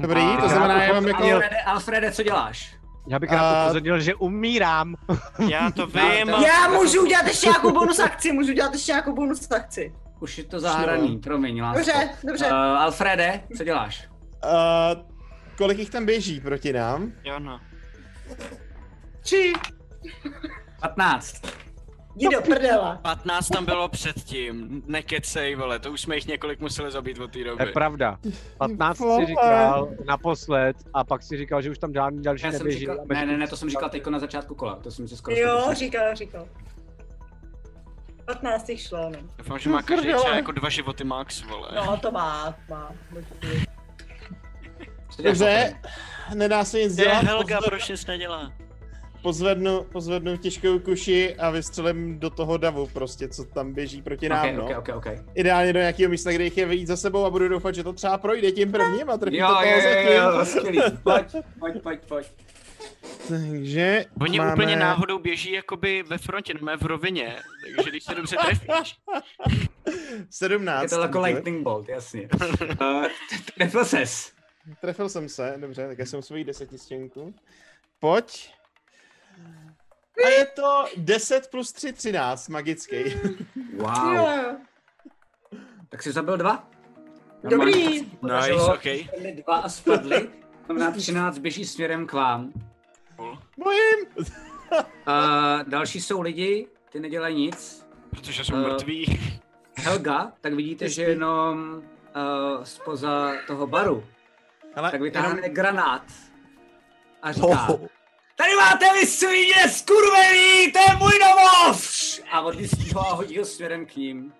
Dobrý, 0.00 0.20
A- 0.20 0.36
to 0.40 0.48
znamená, 0.48 0.82
já 0.82 0.92
mám 0.92 1.06
jako... 1.06 1.22
Alfrede, 1.22 1.56
Alfrede, 1.66 2.12
co 2.12 2.22
děláš? 2.22 2.76
Já 3.08 3.18
bych 3.18 3.30
rád 3.32 3.54
A- 3.54 3.64
upozornil, 3.64 4.00
že 4.00 4.14
umírám. 4.14 4.94
Já 5.48 5.70
to 5.70 5.86
vím. 5.86 6.28
Já- 6.28 6.46
Já 6.46 6.68
můžu 6.68 7.02
udělat 7.02 7.26
ještě 7.26 7.46
nějakou 7.46 7.72
bonus 7.72 7.98
akci, 7.98 8.32
můžu 8.32 8.52
udělat 8.52 8.72
ještě 8.72 8.92
nějakou 8.92 9.14
bonus 9.14 9.50
akci. 9.50 9.94
Už 10.20 10.38
je 10.38 10.44
to 10.44 10.60
zahraný, 10.60 11.18
promiň, 11.18 11.62
lásko. 11.62 11.78
Dobře, 11.78 12.08
dobře. 12.26 12.46
Uh, 12.46 12.52
Alfrede, 12.52 13.40
co 13.56 13.64
děláš? 13.64 14.08
Uh, 14.44 15.02
kolik 15.56 15.78
jich 15.78 15.90
tam 15.90 16.06
běží 16.06 16.40
proti 16.40 16.72
nám? 16.72 17.12
Jo 17.24 17.38
no. 17.38 17.60
Tři. 19.20 19.52
15. 20.80 21.42
Jdi 22.18 22.28
do 22.28 22.40
prdela. 22.42 22.98
15 23.02 23.48
tam 23.48 23.64
bylo 23.64 23.88
předtím, 23.88 24.82
nekecej, 24.86 25.54
vole, 25.54 25.78
to 25.78 25.90
už 25.92 26.00
jsme 26.00 26.14
jich 26.14 26.26
několik 26.26 26.60
museli 26.60 26.90
zabít 26.90 27.18
od 27.18 27.32
té 27.32 27.38
To 27.38 27.44
doby. 27.50 27.64
je 27.64 27.72
pravda. 27.72 28.18
15 28.58 28.98
vole. 28.98 29.20
si 29.20 29.26
říkal 29.26 29.88
naposled 30.06 30.76
a 30.94 31.04
pak 31.04 31.22
si 31.22 31.36
říkal, 31.36 31.62
že 31.62 31.70
už 31.70 31.78
tam 31.78 31.92
žádný 31.94 32.22
další 32.22 32.44
Já 32.46 32.50
jsem 32.52 32.58
neběží. 32.58 32.78
říkal, 32.78 32.98
ne, 33.06 33.26
ne, 33.26 33.36
ne, 33.36 33.46
to 33.48 33.56
jsem 33.56 33.70
říkal 33.70 33.88
teďko 33.90 34.10
na 34.10 34.18
začátku 34.18 34.54
kola, 34.54 34.76
to 34.76 34.90
jsem 34.90 35.08
si 35.08 35.16
skoro 35.16 35.36
Jo, 35.36 35.58
skutečně- 35.60 35.86
říkal, 35.86 36.14
říkal. 36.14 36.48
15 38.24 38.68
jich 38.68 38.80
šlo, 38.80 39.10
no. 39.10 39.18
Doufám, 39.38 39.58
že 39.58 39.70
má 39.70 39.82
každý 39.82 40.12
třeba 40.14 40.36
jako 40.36 40.52
dva 40.52 40.68
životy 40.68 41.04
max, 41.04 41.42
vole. 41.42 41.68
No, 41.74 41.96
to 41.96 42.10
má, 42.10 42.54
má. 42.68 42.92
Dobře, 45.22 45.74
nedá 46.34 46.64
se 46.64 46.78
nic 46.80 46.96
dělat. 46.96 47.24
Helga, 47.24 47.58
proč 47.60 47.88
nic 47.88 48.06
nedělá? 48.06 48.52
Pozvednu, 49.26 49.84
pozvednu 49.92 50.36
těžkou 50.36 50.78
kuši 50.78 51.34
a 51.36 51.50
vystřelím 51.50 52.18
do 52.18 52.30
toho 52.30 52.56
davu 52.56 52.86
prostě, 52.86 53.28
co 53.28 53.44
tam 53.44 53.72
běží 53.72 54.02
proti 54.02 54.28
nám, 54.28 54.48
Ok, 54.48 54.54
no. 54.56 54.64
ok, 54.64 54.88
ok, 54.88 54.96
ok. 54.96 55.06
Ideálně 55.34 55.72
do 55.72 55.78
nějakého 55.78 56.10
místa, 56.10 56.32
kde 56.32 56.44
jich 56.44 56.56
je 56.56 56.66
víc 56.66 56.88
za 56.88 56.96
sebou 56.96 57.24
a 57.24 57.30
budu 57.30 57.48
doufat, 57.48 57.74
že 57.74 57.84
to 57.84 57.92
třeba 57.92 58.18
projde 58.18 58.52
tím 58.52 58.72
prvním 58.72 59.10
a 59.10 59.16
trefí 59.16 59.36
Jo, 59.36 59.46
to 59.48 59.52
jo, 59.52 59.80
toho 59.82 60.12
jo, 60.12 60.22
jo, 60.22 60.44
zatím. 60.44 60.60
skvělý. 60.60 60.80
Pojď, 61.02 61.36
pojď, 61.58 61.82
pojď, 61.82 62.00
pojď. 62.08 62.26
Takže 63.28 64.04
Oni 64.20 64.38
máme... 64.38 64.52
úplně 64.52 64.76
náhodou 64.76 65.18
běží 65.18 65.52
jakoby 65.52 66.02
ve 66.02 66.18
frontě, 66.18 66.54
no 66.60 66.76
v 66.78 66.82
rovině, 66.82 67.36
takže 67.76 67.90
když 67.90 68.04
se 68.04 68.14
dobře 68.14 68.36
trefíš. 68.44 68.96
17. 70.30 70.82
Je 70.82 70.88
to 70.88 71.00
jako 71.00 71.20
lightning 71.20 71.62
bolt, 71.62 71.88
jasně. 71.88 72.28
Uh, 72.80 73.06
trefil 73.54 73.84
ses. 73.84 74.32
Trefil 74.80 75.08
jsem 75.08 75.28
se, 75.28 75.54
dobře, 75.56 75.88
tak 75.88 75.98
já 75.98 76.06
jsem 76.06 76.22
svoji 76.22 76.44
desetistěnku. 76.44 77.34
Pojď. 78.00 78.55
A 80.24 80.28
je 80.28 80.46
to 80.46 80.84
10 80.96 81.50
plus 81.50 81.72
3, 81.72 81.92
13, 81.92 82.48
magický. 82.48 82.96
Wow. 83.76 84.14
Jo. 84.14 84.56
Tak 85.88 86.02
jsi 86.02 86.12
zabil 86.12 86.36
dva? 86.36 86.68
Dobrý. 87.42 88.00
Nice, 88.22 88.52
ok. 88.54 88.82
Spadli 88.82 89.32
Dva 89.32 89.56
a 89.56 89.68
spadli. 89.68 90.30
Znamená 90.66 90.90
13 90.90 91.38
běží 91.38 91.64
směrem 91.64 92.06
k 92.06 92.12
vám. 92.12 92.52
Bojím! 93.58 94.06
Uh, 94.72 95.62
další 95.68 96.00
jsou 96.00 96.20
lidi, 96.20 96.66
ty 96.92 97.00
nedělají 97.00 97.36
nic. 97.36 97.86
Protože 98.10 98.44
jsou 98.44 98.54
Eh, 98.54 98.58
mrtví. 98.60 99.20
Helga, 99.78 100.32
tak 100.40 100.52
vidíte, 100.54 100.88
že 100.88 101.02
jenom 101.02 101.82
uh, 102.56 102.64
spoza 102.64 103.32
toho 103.46 103.66
baru, 103.66 104.04
Ale 104.74 104.90
tak 104.90 105.00
vytáhne 105.00 105.40
jenom... 105.42 105.54
granát 105.54 106.02
a 107.22 107.32
říká, 107.32 107.68
tady 108.36 108.54
máte 108.56 108.84
vy 109.00 109.06
svině 109.06 109.68
skurvený, 109.68 110.72
to 110.72 110.78
je 110.78 110.96
můj 110.98 111.12
domov! 111.18 111.96
A 112.32 112.40
odlistí 112.40 112.92
ho 112.92 113.00
a 113.00 113.14
hodí 113.14 113.38
ho 113.38 113.44
směrem 113.44 113.86
k 113.86 113.96
ním. 113.96 114.32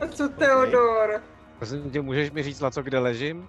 A 0.00 0.06
co 0.06 0.28
Teodor? 0.28 1.22
Prosím 1.58 1.90
tě, 1.90 2.00
můžeš 2.02 2.30
mi 2.30 2.42
říct, 2.42 2.60
Laco, 2.60 2.82
kde 2.82 2.98
ležím? 2.98 3.48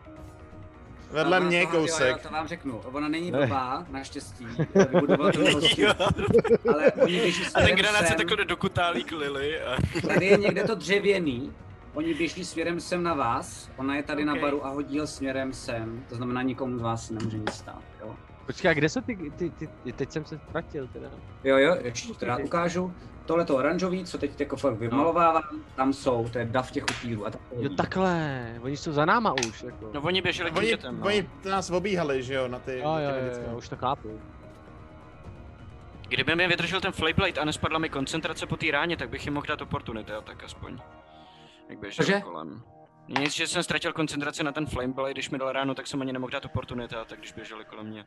Vedle 1.11 1.37
Ona- 1.37 1.47
mě 1.47 1.61
Jo, 1.61 1.69
jo, 1.73 1.79
kousek. 1.79 2.21
to 2.21 2.29
vám 2.29 2.47
řeknu. 2.47 2.81
Ona 2.91 3.07
není 3.07 3.31
Ne. 3.31 3.37
blbá, 3.37 3.85
naštěstí. 3.89 4.45
Vybudovala 4.75 5.31
to 5.31 5.39
prostě. 5.51 5.87
Ale 6.73 6.91
oni 6.91 7.19
běží 7.19 7.43
A 7.55 7.61
ten 7.61 7.75
granát 7.75 8.07
se 8.07 8.13
takhle 8.15 8.45
do 8.45 8.57
kutálí 8.57 9.03
k 9.03 9.11
Lily 9.11 9.61
a... 9.61 9.77
Tady 10.07 10.25
je 10.25 10.37
někde 10.37 10.63
to 10.63 10.75
dřevěný. 10.75 11.53
Oni 11.93 12.13
běží 12.13 12.45
směrem 12.45 12.79
sem 12.79 13.03
na 13.03 13.13
vás. 13.13 13.69
Ona 13.77 13.95
je 13.95 14.03
tady 14.03 14.21
Ok. 14.23 14.27
na 14.27 14.35
baru 14.35 14.65
a 14.65 14.69
hodí 14.69 14.99
ho 14.99 15.07
směrem 15.07 15.53
sem. 15.53 16.05
To 16.09 16.15
znamená, 16.15 16.41
nikomu 16.41 16.77
z 16.77 16.81
vás 16.81 17.07
se 17.07 17.13
nemůže 17.13 17.37
nic 17.37 17.53
stát. 17.53 17.81
Počkej, 18.45 18.71
a 18.71 18.73
kde 18.73 18.89
jsou 18.89 19.01
ty, 19.01 19.31
ty, 19.37 19.49
ty, 19.49 19.67
ty 19.83 19.91
teď 19.93 20.11
jsem 20.11 20.25
se 20.25 20.37
ztratil 20.37 20.87
teda. 20.87 21.09
jo, 21.43 21.57
jo 21.57 21.77
ještě 21.83 22.13
to 22.13 22.25
rád 22.25 22.39
ukážu. 22.43 22.93
Tohle 23.25 23.45
to 23.45 23.55
oranžový, 23.55 24.05
co 24.05 24.17
teď 24.17 24.39
jako 24.39 24.55
fakt 24.55 24.73
vymalovávám, 24.73 25.43
tam 25.75 25.93
jsou, 25.93 26.29
to 26.29 26.39
je 26.39 26.45
dav 26.45 26.71
těch 26.71 26.83
upírů. 26.83 27.25
A 27.25 27.29
tak 27.29 27.41
Jo, 27.59 27.69
takhle, 27.69 28.45
oni 28.61 28.77
jsou 28.77 28.91
za 28.91 29.05
náma 29.05 29.33
už, 29.47 29.63
jako. 29.63 29.91
No 29.93 30.01
oni 30.01 30.21
běželi 30.21 30.51
tím 30.51 30.57
Oni, 30.57 30.67
dětem, 30.67 30.99
no. 30.99 31.05
oni 31.05 31.29
nás 31.49 31.69
obíhali, 31.69 32.23
že 32.23 32.33
jo, 32.33 32.47
na 32.47 32.59
ty... 32.59 32.79
Jo, 32.79 32.83
na 32.93 32.97
ty 32.97 33.03
jo, 33.03 33.43
jo, 33.51 33.57
už 33.57 33.69
to 33.69 33.75
chápu. 33.75 34.19
Kdyby 36.07 36.35
mi 36.35 36.47
vydržel 36.47 36.81
ten 36.81 36.91
Flayblade 36.91 37.41
a 37.41 37.45
nespadla 37.45 37.79
mi 37.79 37.89
koncentrace 37.89 38.45
po 38.45 38.57
té 38.57 38.71
ráně, 38.71 38.97
tak 38.97 39.09
bych 39.09 39.25
jim 39.25 39.33
mohl 39.33 39.45
dát 39.47 39.61
opportunity, 39.61 40.11
jo, 40.11 40.21
tak 40.21 40.43
aspoň. 40.43 40.77
Jak 41.69 41.79
běžel 41.79 42.21
kolem. 42.21 42.61
Nic, 43.07 43.33
že 43.33 43.47
jsem 43.47 43.63
ztratil 43.63 43.93
koncentraci 43.93 44.43
na 44.43 44.51
ten 44.51 44.65
Flameblade, 44.65 45.11
když 45.11 45.29
mi 45.29 45.37
dal 45.37 45.51
ráno, 45.51 45.75
tak 45.75 45.87
jsem 45.87 46.01
ani 46.01 46.13
nemohl 46.13 46.31
dát 46.31 46.45
opportunity, 46.45 46.95
tak 47.05 47.19
když 47.19 47.31
běželi 47.31 47.65
kolem 47.65 47.85
mě. 47.85 48.05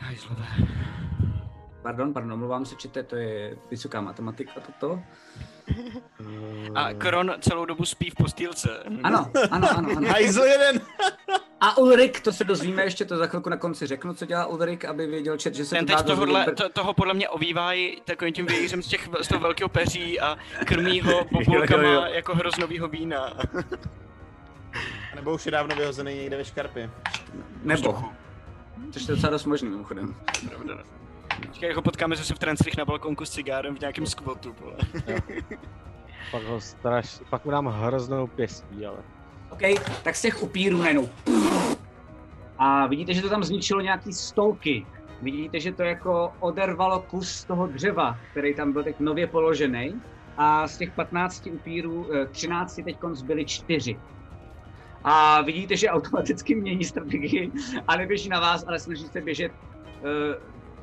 Hajzlové. 0.00 0.46
pardon, 1.82 2.12
pardon, 2.12 2.32
omlouvám 2.32 2.64
se, 2.64 2.76
čete, 2.76 3.02
to 3.02 3.16
je 3.16 3.56
vysoká 3.70 4.00
matematika 4.00 4.60
toto. 4.60 5.02
A 6.74 6.92
Kron 6.94 7.34
celou 7.40 7.64
dobu 7.64 7.84
spí 7.84 8.10
v 8.10 8.14
postýlce. 8.14 8.82
Ano, 9.02 9.30
ano, 9.50 9.68
ano, 9.70 9.88
ano. 9.96 10.08
Hajzl 10.08 10.42
jeden! 10.42 10.80
A 11.60 11.78
Ulrik, 11.78 12.20
to 12.20 12.32
se 12.32 12.44
dozvíme 12.44 12.82
ještě, 12.84 13.04
to 13.04 13.16
za 13.16 13.26
chvilku 13.26 13.50
na 13.50 13.56
konci 13.56 13.86
řeknu, 13.86 14.14
co 14.14 14.26
dělá 14.26 14.46
Ulrik, 14.46 14.84
aby 14.84 15.06
věděl 15.06 15.36
čet, 15.36 15.54
že 15.54 15.64
se 15.64 15.74
Ten 15.76 15.86
to 15.86 15.92
dá 15.92 16.02
teď 16.02 16.16
dozvědět. 16.16 16.54
to, 16.56 16.68
toho 16.68 16.94
podle 16.94 17.14
mě 17.14 17.28
ovývají 17.28 18.00
takovým 18.04 18.34
tím 18.34 18.46
vějířem 18.46 18.82
z, 18.82 18.88
těch, 18.88 19.08
z 19.22 19.28
toho 19.28 19.40
velkého 19.40 19.68
peří 19.68 20.20
a 20.20 20.38
krmí 20.64 21.00
ho 21.00 21.26
jo. 21.50 22.04
jako 22.06 22.34
hroznovýho 22.34 22.88
vína. 22.88 23.36
Nebo 25.14 25.34
už 25.34 25.46
je 25.46 25.52
dávno 25.52 25.76
vyhozený 25.76 26.14
někde 26.14 26.36
ve 26.36 26.44
škarpě. 26.44 26.90
Nebo. 27.62 28.04
Což 28.90 29.08
je 29.08 29.14
docela 29.14 29.30
dost 29.30 29.44
možný, 29.44 29.68
mimochodem. 29.68 30.14
Pravda. 30.48 30.84
Počkej, 31.46 31.66
jak 31.66 31.76
ho 31.76 31.82
potkáme 31.82 32.16
zase 32.16 32.34
v 32.34 32.38
transtrich 32.38 32.76
na 32.76 32.84
balkonku 32.84 33.24
s 33.24 33.30
cigárem 33.30 33.76
v 33.76 33.80
nějakém 33.80 34.06
skvotu, 34.06 34.54
vole. 34.60 34.76
Pak 36.30 36.42
ho 36.42 36.60
straš, 36.60 37.20
pak 37.30 37.44
mu 37.44 37.50
dám 37.50 37.66
hroznou 37.66 38.26
pěstí, 38.26 38.86
ale. 38.86 38.98
OK, 39.50 39.60
tak 40.02 40.16
z 40.16 40.22
těch 40.22 40.42
upírů 40.42 40.78
najednou. 40.78 41.08
A 42.58 42.86
vidíte, 42.86 43.14
že 43.14 43.22
to 43.22 43.28
tam 43.28 43.44
zničilo 43.44 43.80
nějaký 43.80 44.12
stolky. 44.12 44.86
Vidíte, 45.22 45.60
že 45.60 45.72
to 45.72 45.82
jako 45.82 46.32
odervalo 46.40 47.00
kus 47.00 47.44
toho 47.44 47.66
dřeva, 47.66 48.18
který 48.30 48.54
tam 48.54 48.72
byl 48.72 48.84
teď 48.84 49.00
nově 49.00 49.26
položený. 49.26 50.02
A 50.36 50.68
z 50.68 50.78
těch 50.78 50.90
15 50.90 51.46
upírů, 51.46 52.06
eh, 52.14 52.26
13 52.26 52.82
teď 52.82 52.96
zbyly 53.12 53.44
4. 53.44 53.96
A 55.04 55.42
vidíte, 55.42 55.76
že 55.76 55.88
automaticky 55.88 56.54
mění 56.54 56.84
strategii 56.84 57.52
a 57.88 57.96
neběží 57.96 58.28
na 58.28 58.40
vás, 58.40 58.64
ale 58.66 58.78
snaží 58.78 59.04
se 59.04 59.20
běžet. 59.20 59.52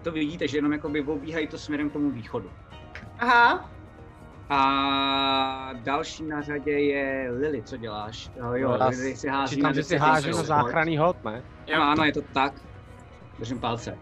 To 0.01 0.11
vidíte, 0.11 0.47
že 0.47 0.57
jenom 0.57 0.71
jakoby 0.71 1.01
obíhají 1.01 1.47
to 1.47 1.57
směrem 1.57 1.89
k 1.89 1.93
tomu 1.93 2.11
východu. 2.11 2.51
Aha, 3.19 3.69
A 4.49 5.69
další 5.73 6.23
na 6.23 6.41
řadě 6.41 6.71
je 6.71 7.31
Lily, 7.31 7.63
co 7.63 7.77
děláš? 7.77 8.31
Jo, 8.35 8.53
jo, 8.53 8.77
já 8.80 8.88
Lily 8.88 9.15
si 9.15 9.27
hází 9.27 9.55
Říkám, 9.55 9.73
že 9.73 9.83
si 9.83 9.97
háže 9.97 10.31
na 10.31 10.43
záchranný 10.43 10.97
hod, 10.97 11.23
ne? 11.23 11.43
Ano, 11.73 11.83
ano, 11.83 12.03
je 12.03 12.13
to 12.13 12.21
tak. 12.21 12.53
Držím 13.39 13.59
palce. 13.59 13.91
Uh, 13.91 13.99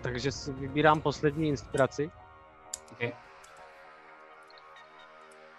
takže 0.00 0.32
si 0.32 0.52
vybírám 0.52 1.00
poslední 1.00 1.48
inspiraci. 1.48 2.10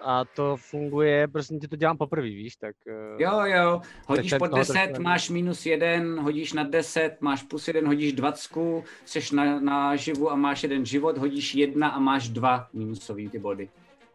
A 0.02 0.26
to 0.26 0.58
funguje, 0.58 1.28
prostě 1.28 1.56
ti 1.56 1.68
to 1.68 1.76
dělám 1.76 1.98
poprvé, 1.98 2.28
víš, 2.28 2.56
tak... 2.56 2.76
Uh, 2.88 3.22
Jo, 3.22 3.42
jo, 3.46 3.82
hodíš 4.06 4.30
ten 4.30 4.40
pod 4.40 4.48
toho 4.48 4.60
10, 4.60 4.74
trošku 4.74 5.04
máš 5.04 5.30
minus 5.30 5.66
1, 5.66 6.22
hodíš 6.22 6.54
na 6.54 6.64
10, 6.64 7.18
máš 7.22 7.44
plus 7.44 7.68
1, 7.68 7.90
hodíš 7.90 8.14
20, 8.14 8.52
jsi 9.06 9.36
na, 9.36 9.60
na 9.60 9.96
živu 9.96 10.32
a 10.32 10.36
máš 10.36 10.64
jeden 10.64 10.86
život, 10.86 11.18
hodíš 11.18 11.56
1 11.56 11.88
a 11.88 12.00
máš 12.00 12.30
2 12.30 12.70
minusový 12.74 13.30
ty 13.30 13.40
body. 13.40 13.70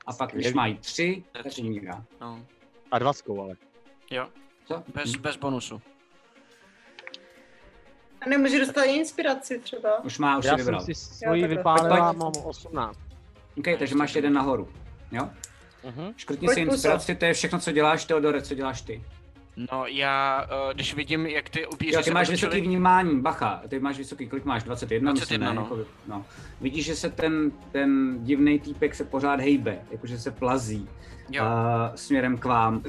A 0.07 0.12
pak, 0.12 0.33
když 0.33 0.52
mají 0.52 0.77
3, 0.78 1.25
To 1.33 1.39
je 1.39 1.44
tak 1.44 1.52
umírá. 1.61 2.05
No. 2.20 2.47
A 2.91 2.99
dvackou, 2.99 3.41
ale. 3.43 3.55
Jo, 4.11 4.28
Co? 4.65 4.83
bez, 4.94 5.17
bez 5.17 5.36
bonusu. 5.36 5.83
a 8.20 8.28
nemůže 8.28 8.59
dostat 8.59 8.83
inspiraci 8.85 9.59
třeba. 9.59 10.05
Už 10.05 10.19
má, 10.19 10.39
už 10.39 10.44
si 10.44 10.49
Já 10.49 10.57
jsem 10.57 10.67
vybral. 10.67 10.81
si 10.81 10.94
svoji 10.94 11.47
vypálila, 11.47 12.12
mám 12.12 12.33
18. 12.44 12.99
OK, 13.59 13.65
takže 13.78 13.94
máš 13.94 14.15
jeden 14.15 14.33
nahoru. 14.33 14.69
Jo? 15.12 15.31
Mhm. 15.85 16.12
Škrtni 16.17 16.47
Pojď 16.47 16.55
si 16.55 16.61
inspiraci, 16.61 17.15
to 17.15 17.25
je 17.25 17.33
všechno, 17.35 17.59
co 17.59 17.73
děláš, 17.73 18.05
Teodore, 18.05 18.43
co 18.43 18.55
děláš 18.55 18.81
ty. 18.83 19.05
No 19.73 19.86
já, 19.86 20.47
eh, 20.70 20.75
když 20.75 20.94
vidím, 20.94 21.27
jak 21.27 21.49
ty 21.49 21.67
upíři 21.67 21.94
Jo, 21.94 22.02
ty 22.02 22.11
máš 22.11 22.28
otočili- 22.28 22.51
vysoký 22.51 22.61
vnímání, 22.61 23.20
bacha, 23.20 23.62
ty 23.69 23.81
máš 23.81 23.99
vysoký, 23.99 24.28
kolik 24.28 24.44
máš, 24.44 24.62
21, 24.62 25.12
21, 25.12 25.52
myslím, 25.52 25.57
no. 25.70 25.77
Jako, 25.77 25.91
no. 26.07 26.25
Vidíš, 26.61 26.85
že 26.86 26.97
se 26.97 27.11
ten, 27.11 27.52
ten 27.73 28.19
divný 28.25 28.59
týpek 28.59 28.94
se 28.94 29.05
pořád 29.05 29.41
hejbe, 29.41 29.78
jakože 29.91 30.19
se 30.19 30.31
plazí 30.31 30.89
Jo. 31.31 31.44
a, 31.44 31.93
směrem 31.94 32.39
k 32.39 32.44
vám. 32.44 32.83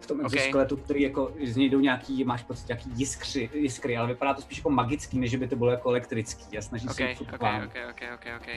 V 0.00 0.06
tom 0.06 0.20
Ok. 0.20 0.24
exoskeletu, 0.26 0.76
který 0.76 1.02
jako, 1.02 1.32
z 1.44 1.56
něj 1.56 1.68
jdou 1.68 1.80
nějaký, 1.80 2.24
máš 2.24 2.42
pocit, 2.42 2.68
nějaký 2.68 2.90
jiskry, 2.96 3.50
jiskry, 3.54 3.96
ale 3.96 4.08
vypadá 4.08 4.34
to 4.34 4.42
spíš 4.42 4.58
jako 4.58 4.70
magický, 4.70 5.18
než 5.18 5.36
by 5.36 5.48
to 5.48 5.56
bylo 5.56 5.70
jako 5.70 5.90
elektrický 5.90 6.58
a 6.58 6.62
snaží 6.62 6.88
OK, 6.88 6.94
se 6.94 7.14
furt 7.14 7.26
k 7.26 7.32
OK, 7.32 7.40
vám. 7.42 7.62
OK, 7.62 7.74
OK, 7.90 8.02
OK, 8.14 8.26
OK. 8.36 8.48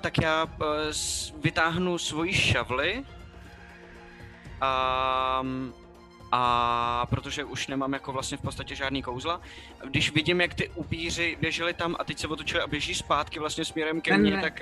Tak 0.00 0.18
já 0.22 0.44
uh, 0.44 0.50
vytáhnu 1.42 1.98
svoji 1.98 2.32
šavli. 2.32 3.04
Um, 5.40 5.72
a 6.32 7.06
protože 7.10 7.44
už 7.44 7.66
nemám 7.66 7.92
jako 7.92 8.12
vlastně 8.12 8.36
v 8.36 8.42
podstatě 8.42 8.74
žádný 8.74 9.02
kouzla, 9.02 9.40
když 9.86 10.12
vidím, 10.14 10.40
jak 10.40 10.54
ty 10.54 10.68
upíři 10.68 11.36
běželi 11.40 11.74
tam 11.74 11.96
a 11.98 12.04
teď 12.04 12.18
se 12.18 12.28
otočili 12.28 12.62
a 12.62 12.66
běží 12.66 12.94
zpátky 12.94 13.38
vlastně 13.38 13.64
směrem 13.64 14.00
ke 14.00 14.18
mně, 14.18 14.38
tak 14.40 14.60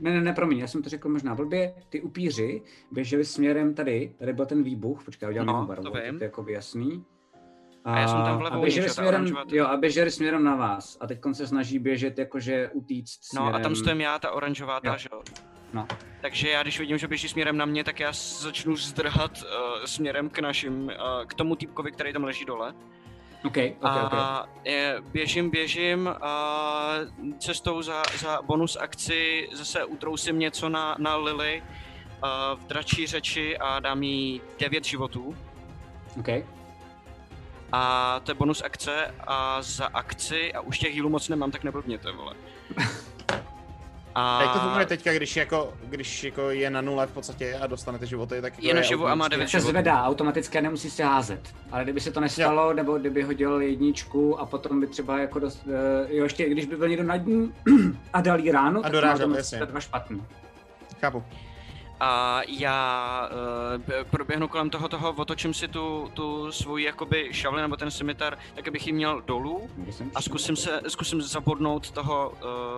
Ne, 0.00 0.10
ne, 0.10 0.20
ne, 0.20 0.32
promiň, 0.32 0.58
já 0.58 0.66
jsem 0.66 0.82
to 0.82 0.88
řekl 0.88 1.08
možná 1.08 1.34
blbě. 1.34 1.74
Ty 1.88 2.00
upíři 2.00 2.62
běželi 2.90 3.24
směrem 3.24 3.74
tady, 3.74 4.14
tady 4.18 4.32
byl 4.32 4.46
ten 4.46 4.62
výbuch, 4.62 5.04
počkej, 5.04 5.26
já 5.26 5.30
udělám 5.30 5.46
No, 5.46 5.60
to 5.60 5.66
barvu, 5.66 5.84
vím. 5.84 6.18
to 6.18 6.24
je 6.24 6.26
jako 6.26 6.46
jasný. 6.48 7.04
A 7.86 7.98
já 7.98 8.08
jsem 8.08 8.22
tam 8.22 8.38
vlevo 8.38 8.56
a 8.56 8.60
běželi 8.60 8.88
směrem, 8.88 9.14
oranžová 9.14 9.44
jo, 9.48 9.66
a 9.66 9.76
běželi 9.76 10.10
směrem 10.10 10.44
na 10.44 10.56
vás. 10.56 10.98
A 11.00 11.06
teď 11.06 11.18
se 11.32 11.46
snaží 11.46 11.78
běžet 11.78 12.18
jakože 12.18 12.70
utíct 12.72 13.24
směrem. 13.24 13.52
no 13.52 13.58
a 13.58 13.62
tam 13.62 13.76
stojím 13.76 14.00
já, 14.00 14.18
ta 14.18 14.30
oranžová, 14.30 14.80
ta, 14.80 14.90
Jo. 14.92 14.98
že 14.98 15.08
jo. 15.12 15.22
No. 15.72 15.86
Takže 16.20 16.50
já, 16.50 16.62
když 16.62 16.78
vidím, 16.78 16.98
že 16.98 17.08
běží 17.08 17.28
směrem 17.28 17.56
na 17.56 17.64
mě, 17.64 17.84
tak 17.84 18.00
já 18.00 18.12
začnu 18.12 18.76
zdrhat 18.76 19.42
uh, 19.42 19.84
směrem 19.84 20.28
k 20.30 20.38
našim, 20.38 20.84
uh, 20.84 20.90
k 21.26 21.34
tomu 21.34 21.56
týpkovi, 21.56 21.92
který 21.92 22.12
tam 22.12 22.24
leží 22.24 22.44
dole. 22.44 22.74
OK, 23.44 23.56
OK, 23.56 24.04
OK. 24.04 24.12
A 24.12 24.46
je, 24.64 25.02
běžím, 25.12 25.50
běžím 25.50 26.08
a 26.20 26.92
cestou 27.38 27.82
za, 27.82 28.02
za 28.18 28.42
bonus 28.42 28.76
akci 28.76 29.48
zase 29.52 29.84
utrousím 29.84 30.38
něco 30.38 30.68
na, 30.68 30.96
na 30.98 31.16
Lily 31.16 31.62
a 32.22 32.54
v 32.54 32.64
dračí 32.64 33.06
řeči 33.06 33.58
a 33.58 33.80
dám 33.80 34.02
jí 34.02 34.40
9 34.58 34.84
životů. 34.84 35.36
OK. 36.20 36.55
A 37.72 38.20
to 38.24 38.30
je 38.30 38.34
bonus 38.34 38.62
akce 38.64 39.14
a 39.26 39.62
za 39.62 39.86
akci, 39.86 40.52
a 40.52 40.60
už 40.60 40.78
těch 40.78 40.94
healů 40.94 41.08
moc 41.08 41.28
nemám, 41.28 41.50
tak 41.50 41.64
neblbněte, 41.64 42.12
vole. 42.12 42.34
A 44.18 44.42
Jak 44.42 44.52
to 44.52 44.58
funguje 44.60 44.86
teďka, 44.86 45.12
když 45.12 45.36
jako, 45.36 45.74
když 45.84 46.24
jako 46.24 46.50
je 46.50 46.70
na 46.70 46.80
nule 46.80 47.06
v 47.06 47.10
podstatě 47.12 47.54
a 47.60 47.66
dostanete 47.66 48.06
životy, 48.06 48.40
tak 48.42 48.62
Je 48.62 48.74
naživu 48.74 49.06
a 49.06 49.14
má 49.14 49.24
automaticky- 49.24 49.30
devět 49.30 49.48
Se 49.48 49.58
životů. 49.58 49.70
zvedá 49.70 50.04
automaticky 50.04 50.58
a 50.58 50.60
nemusí 50.60 50.90
se 50.90 51.04
házet. 51.04 51.54
Ale 51.72 51.84
kdyby 51.84 52.00
se 52.00 52.10
to 52.12 52.20
nestalo, 52.20 52.72
nebo 52.72 52.98
kdyby 52.98 53.22
hodil 53.22 53.60
jedničku 53.60 54.40
a 54.40 54.46
potom 54.46 54.80
by 54.80 54.86
třeba 54.86 55.18
jako 55.18 55.38
dost, 55.38 55.66
uh, 55.66 55.72
jo, 56.10 56.22
ještě 56.24 56.48
když 56.48 56.66
by 56.66 56.76
byl 56.76 56.88
někdo 56.88 57.04
nad 57.04 57.26
ním 57.26 57.54
a 58.12 58.20
dal 58.20 58.40
jí 58.40 58.50
ránu, 58.52 58.82
tak 58.82 58.92
dorážel, 58.92 59.34
to 59.58 59.66
dva 59.66 59.80
špatný. 59.80 60.22
Chápu. 61.00 61.24
A 62.00 62.40
já 62.48 63.28
uh, 63.98 64.10
proběhnu 64.10 64.48
kolem 64.48 64.70
toho, 64.70 64.88
toho, 64.88 65.12
otočím 65.12 65.54
si 65.54 65.68
tu, 65.68 66.10
tu 66.14 66.52
svoji 66.52 66.84
jakoby 66.84 67.28
šavli 67.32 67.62
nebo 67.62 67.76
ten 67.76 67.90
scimitar, 67.90 68.38
tak 68.54 68.68
abych 68.68 68.86
ji 68.86 68.92
měl 68.92 69.20
dolů 69.20 69.70
a 70.14 70.22
zkusím 70.22 70.56
se, 70.56 70.80
zkusím 70.88 71.22
zabodnout 71.22 71.90
toho, 71.90 72.30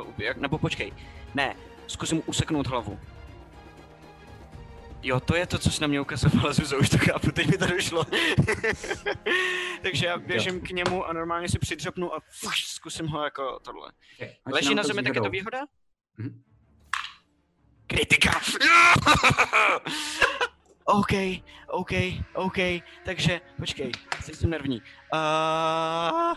uh, 0.07 0.13
jak, 0.19 0.37
nebo 0.37 0.59
počkej, 0.59 0.93
ne, 1.35 1.57
zkusím 1.87 2.23
useknout 2.27 2.67
hlavu. 2.67 2.99
Jo, 5.03 5.21
to 5.21 5.37
je 5.37 5.47
to, 5.47 5.59
co 5.59 5.71
jsi 5.71 5.81
na 5.81 5.87
mě 5.87 6.01
ukazovala, 6.01 6.53
Zuzo, 6.53 6.79
už 6.79 6.89
to 6.89 6.99
chápu, 6.99 7.33
teď 7.33 7.47
mi 7.47 7.59
to 7.59 7.67
došlo. 7.67 8.05
Takže 9.83 10.07
já 10.07 10.19
běžím 10.19 10.61
k 10.61 10.71
němu 10.71 11.05
a 11.05 11.13
normálně 11.13 11.49
si 11.49 11.59
přidřepnu 11.59 12.15
a 12.15 12.21
fuš, 12.41 12.67
zkusím 12.67 13.07
ho 13.07 13.25
jako 13.25 13.59
tohle. 13.63 13.93
Okay, 14.17 14.35
Leží 14.53 14.75
na 14.75 14.83
zemi, 14.83 15.03
tak 15.03 15.15
je 15.15 15.21
to 15.21 15.31
výhoda? 15.31 15.59
Mhm. 16.17 16.43
Kritika! 17.89 18.31
OK, 20.85 21.13
OK, 21.67 21.91
OK, 22.35 22.57
takže 23.05 23.41
počkej, 23.57 23.93
teď 24.27 24.35
jsem 24.35 24.51
nervní. 24.51 24.83
Uh, 25.15 26.35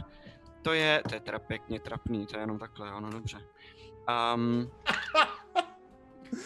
to 0.62 0.74
je, 0.74 1.04
to 1.10 1.16
je 1.16 1.20
teda 1.20 1.40
pěkně 1.40 1.80
trapný, 1.80 2.26
to 2.26 2.38
je 2.38 2.44
jenom 2.44 2.60
takhle, 2.60 2.90
ano, 2.92 3.10
dobře. 3.10 3.38
Um, 4.36 4.72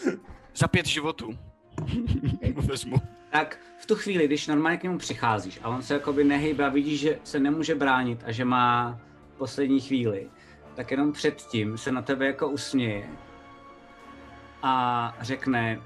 za 0.56 0.68
pět 0.68 0.86
životů. 0.86 1.38
Vezmu. 2.56 2.96
Tak 3.30 3.58
v 3.78 3.86
tu 3.86 3.94
chvíli, 3.94 4.26
když 4.26 4.46
normálně 4.46 4.78
k 4.78 4.82
němu 4.82 4.98
přicházíš 4.98 5.60
a 5.62 5.68
on 5.68 5.82
se 5.82 5.94
jakoby 5.94 6.24
nehejbe 6.24 6.66
a 6.66 6.68
vidíš, 6.68 7.00
že 7.00 7.18
se 7.24 7.40
nemůže 7.40 7.74
bránit 7.74 8.24
a 8.26 8.32
že 8.32 8.44
má 8.44 9.00
poslední 9.36 9.80
chvíli, 9.80 10.30
tak 10.74 10.90
jenom 10.90 11.12
předtím 11.12 11.78
se 11.78 11.92
na 11.92 12.02
tebe 12.02 12.26
jako 12.26 12.48
usměje 12.48 13.08
a 14.66 15.14
řekne 15.20 15.80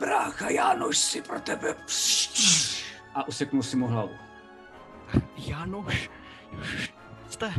Brácha 0.00 0.50
Jánoš 0.50 0.98
si 0.98 1.22
pro 1.22 1.40
tebe 1.40 1.74
a 3.14 3.28
useknu 3.28 3.62
si 3.62 3.76
mu 3.76 3.86
hlavu. 3.86 4.14
Jánoš, 5.36 6.10
už 6.60 6.90
jste. 7.28 7.54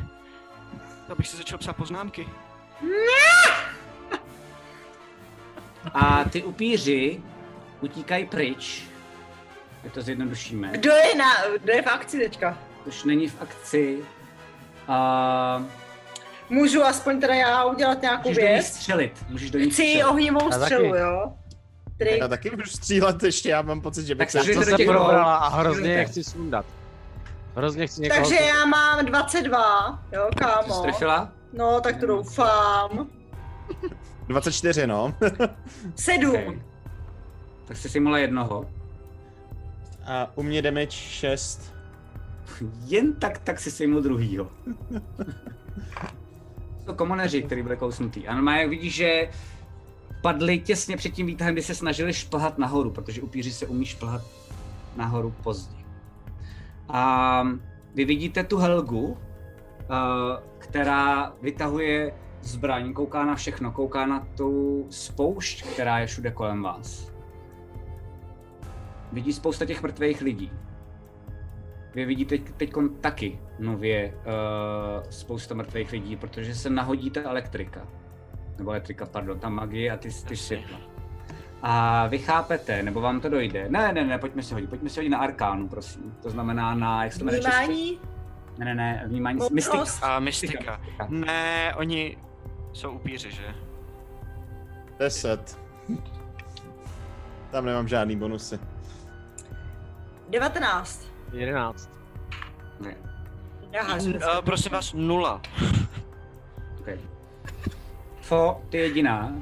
Abych 1.10 1.28
si 1.28 1.38
začal 1.38 1.58
psát 1.58 1.74
poznámky. 1.74 2.30
A 5.94 6.24
ty 6.24 6.44
upíři 6.44 7.24
utíkají 7.82 8.26
pryč. 8.26 8.84
Jak 9.84 9.94
to 9.94 10.02
zjednodušíme. 10.02 10.72
Kdo 10.72 10.92
je, 10.92 11.16
na, 11.16 11.58
kdo 11.61 11.74
je 11.74 11.82
v 11.82 11.88
akci 11.88 12.20
teďka? 12.20 12.58
Už 12.86 13.03
není 13.03 13.28
v 13.28 13.42
akci. 13.42 14.06
A 14.88 15.66
Můžu 16.51 16.83
aspoň 16.83 17.21
teda 17.21 17.33
já 17.35 17.65
udělat 17.65 18.01
nějakou 18.01 18.30
Můžeš 18.30 18.43
do 18.43 18.47
ní 18.47 18.53
věc? 18.53 18.65
střelit. 18.67 19.25
Můžeš 19.30 19.51
do 19.51 19.59
ní 19.59 19.65
Chci 19.65 19.73
střelit. 19.88 20.05
ohnivou 20.05 20.51
střelu, 20.51 20.89
taky. 20.91 21.01
jo? 21.01 21.33
Trik. 21.97 22.19
Já 22.21 22.27
taky 22.27 22.49
můžu 22.55 22.69
střílet 22.69 23.23
ještě, 23.23 23.49
já 23.49 23.61
mám 23.61 23.81
pocit, 23.81 24.05
že 24.05 24.15
bych 24.15 24.31
Tak 24.31 24.43
se... 24.45 24.53
dvou. 24.53 24.85
probrala 24.85 25.35
a 25.35 25.47
hrozně 25.49 25.91
je 25.91 26.05
chci 26.05 26.23
sundat. 26.23 26.65
Hrozně 27.55 27.88
chci 27.88 28.01
někoho... 28.01 28.19
Takže 28.21 28.35
já 28.35 28.65
mám 28.65 29.05
22, 29.05 30.03
jo, 30.11 30.27
Jsi 30.33 30.35
kámo. 30.35 30.73
strefila? 30.73 31.31
No, 31.53 31.81
tak 31.81 31.99
to 31.99 32.05
doufám. 32.07 33.07
24, 34.27 34.88
no. 34.88 35.15
7. 35.95 36.30
Okay. 36.30 36.61
Tak 37.65 37.77
jsi 37.77 37.89
si 37.89 37.99
mohla 37.99 38.17
jednoho. 38.17 38.65
A 40.05 40.31
u 40.35 40.43
mě 40.43 40.61
damage 40.61 40.91
6. 40.91 41.73
Jen 42.85 43.13
tak, 43.13 43.38
tak 43.38 43.59
si 43.59 43.71
sejmul 43.71 44.01
druhýho. 44.01 44.47
to 46.85 46.93
komoneři, 46.93 47.43
který 47.43 47.64
byli 47.64 47.77
kousnutý. 47.77 48.27
A 48.27 48.35
normálně 48.35 48.68
vidíš, 48.68 48.95
že 48.95 49.30
padli 50.22 50.60
těsně 50.60 50.98
před 50.98 51.10
tím 51.10 51.26
výtahem, 51.26 51.53
kdy 51.53 51.61
se 51.61 51.76
snažili 51.76 52.14
šplhat 52.14 52.58
nahoru, 52.58 52.92
protože 52.92 53.22
upíři 53.22 53.51
se 53.51 53.68
umí 53.68 53.85
šplhat 53.85 54.22
nahoru 54.95 55.34
pozdě. 55.43 55.76
A 56.90 57.43
vy 57.95 58.06
vidíte 58.06 58.43
tu 58.43 58.58
Helgu, 58.58 59.18
eh, 59.18 59.85
která 60.58 61.34
vytahuje 61.42 62.14
zbraň, 62.42 62.93
kouká 62.93 63.26
na 63.26 63.35
všechno, 63.35 63.72
kouká 63.72 64.06
na 64.06 64.27
tu 64.38 64.85
spoušť, 64.90 65.64
která 65.64 66.00
je 66.00 66.08
všude 66.08 66.32
kolem 66.32 66.64
vás. 66.64 67.11
Vidí 69.11 69.34
spousta 69.34 69.66
těch 69.66 69.84
mrtvých 69.84 70.22
lidí. 70.22 70.51
Vy 71.95 72.06
vidíte 72.06 72.38
teď 72.38 72.74
taky 73.01 73.40
nově 73.61 74.14
uh, 74.15 75.03
spousta 75.09 75.56
mrtvých 75.56 75.91
lidí, 75.91 76.15
protože 76.15 76.56
se 76.56 76.69
nahodí 76.69 77.09
ta 77.09 77.22
elektrika. 77.23 77.88
Nebo 78.57 78.72
elektrika, 78.72 79.06
pardon, 79.06 79.40
ta 79.40 79.49
magie 79.49 79.91
a 79.91 79.98
ty, 79.98 80.09
ty 80.27 80.38
světla. 80.38 80.77
A 81.61 82.07
vy 82.07 82.19
chápete, 82.19 82.83
nebo 82.83 83.01
vám 83.01 83.22
to 83.22 83.30
dojde. 83.30 83.69
Ne, 83.69 83.93
ne, 83.93 84.06
ne, 84.06 84.17
pojďme 84.17 84.43
si 84.43 84.53
hodit, 84.53 84.69
pojďme 84.69 84.90
si 84.90 84.99
hodit 84.99 85.09
na 85.09 85.17
arkánu, 85.17 85.67
prosím. 85.67 86.15
To 86.22 86.30
znamená 86.30 86.75
na, 86.75 87.03
jak 87.03 87.14
se 87.14 87.19
to 87.19 87.25
jmenuje? 87.25 87.41
Vnímání? 87.41 87.99
Ne, 88.57 88.65
ne, 88.65 88.75
ne, 88.75 89.03
vnímání, 89.07 89.40
mystika. 89.51 89.85
A 90.01 90.19
mystika. 90.19 90.81
Ne, 91.09 91.73
oni 91.77 92.17
jsou 92.73 92.91
upíři, 92.91 93.31
že? 93.31 93.56
10. 94.99 95.59
Tam 97.51 97.65
nemám 97.65 97.88
žádný 97.88 98.15
bonusy. 98.15 98.59
19. 100.30 101.07
11. 101.33 101.90
Ne, 102.80 102.95
Já. 103.72 103.98
Uh, 103.98 104.45
prosím 104.45 104.72
vás, 104.72 104.93
nula. 104.93 105.41
okay. 106.80 107.00
Fo, 108.22 108.64
ty 108.69 108.77
jediná, 108.77 109.40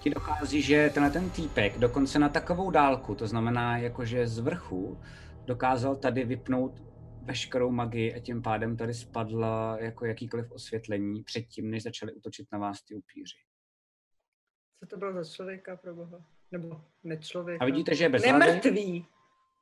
ti 0.00 0.10
dochází, 0.10 0.62
že 0.62 0.90
tenhle 0.94 1.12
ten 1.12 1.30
týpek 1.30 1.78
dokonce 1.78 2.18
na 2.18 2.28
takovou 2.28 2.70
dálku, 2.70 3.14
to 3.14 3.26
znamená 3.26 3.78
jakože 3.78 4.26
z 4.26 4.38
vrchu, 4.38 5.00
dokázal 5.46 5.96
tady 5.96 6.24
vypnout 6.24 6.82
veškerou 7.22 7.70
magii 7.70 8.14
a 8.14 8.20
tím 8.20 8.42
pádem 8.42 8.76
tady 8.76 8.94
spadla 8.94 9.76
jako 9.80 10.06
jakýkoliv 10.06 10.50
osvětlení 10.50 11.22
předtím, 11.22 11.70
než 11.70 11.82
začali 11.82 12.12
útočit 12.12 12.46
na 12.52 12.58
vás 12.58 12.82
ty 12.82 12.94
upíři. 12.94 13.38
Co 14.80 14.86
to 14.86 14.96
bylo 14.96 15.12
za 15.12 15.32
člověka, 15.34 15.76
pro 15.76 15.94
boha? 15.94 16.24
Nebo 16.52 16.80
nečlověka? 17.04 17.62
A 17.62 17.66
vidíte, 17.66 17.94
že 17.94 18.04
je 18.04 18.08
bez 18.08 18.22
hlavy. 18.22 18.46
Nemrtvý. 18.46 19.06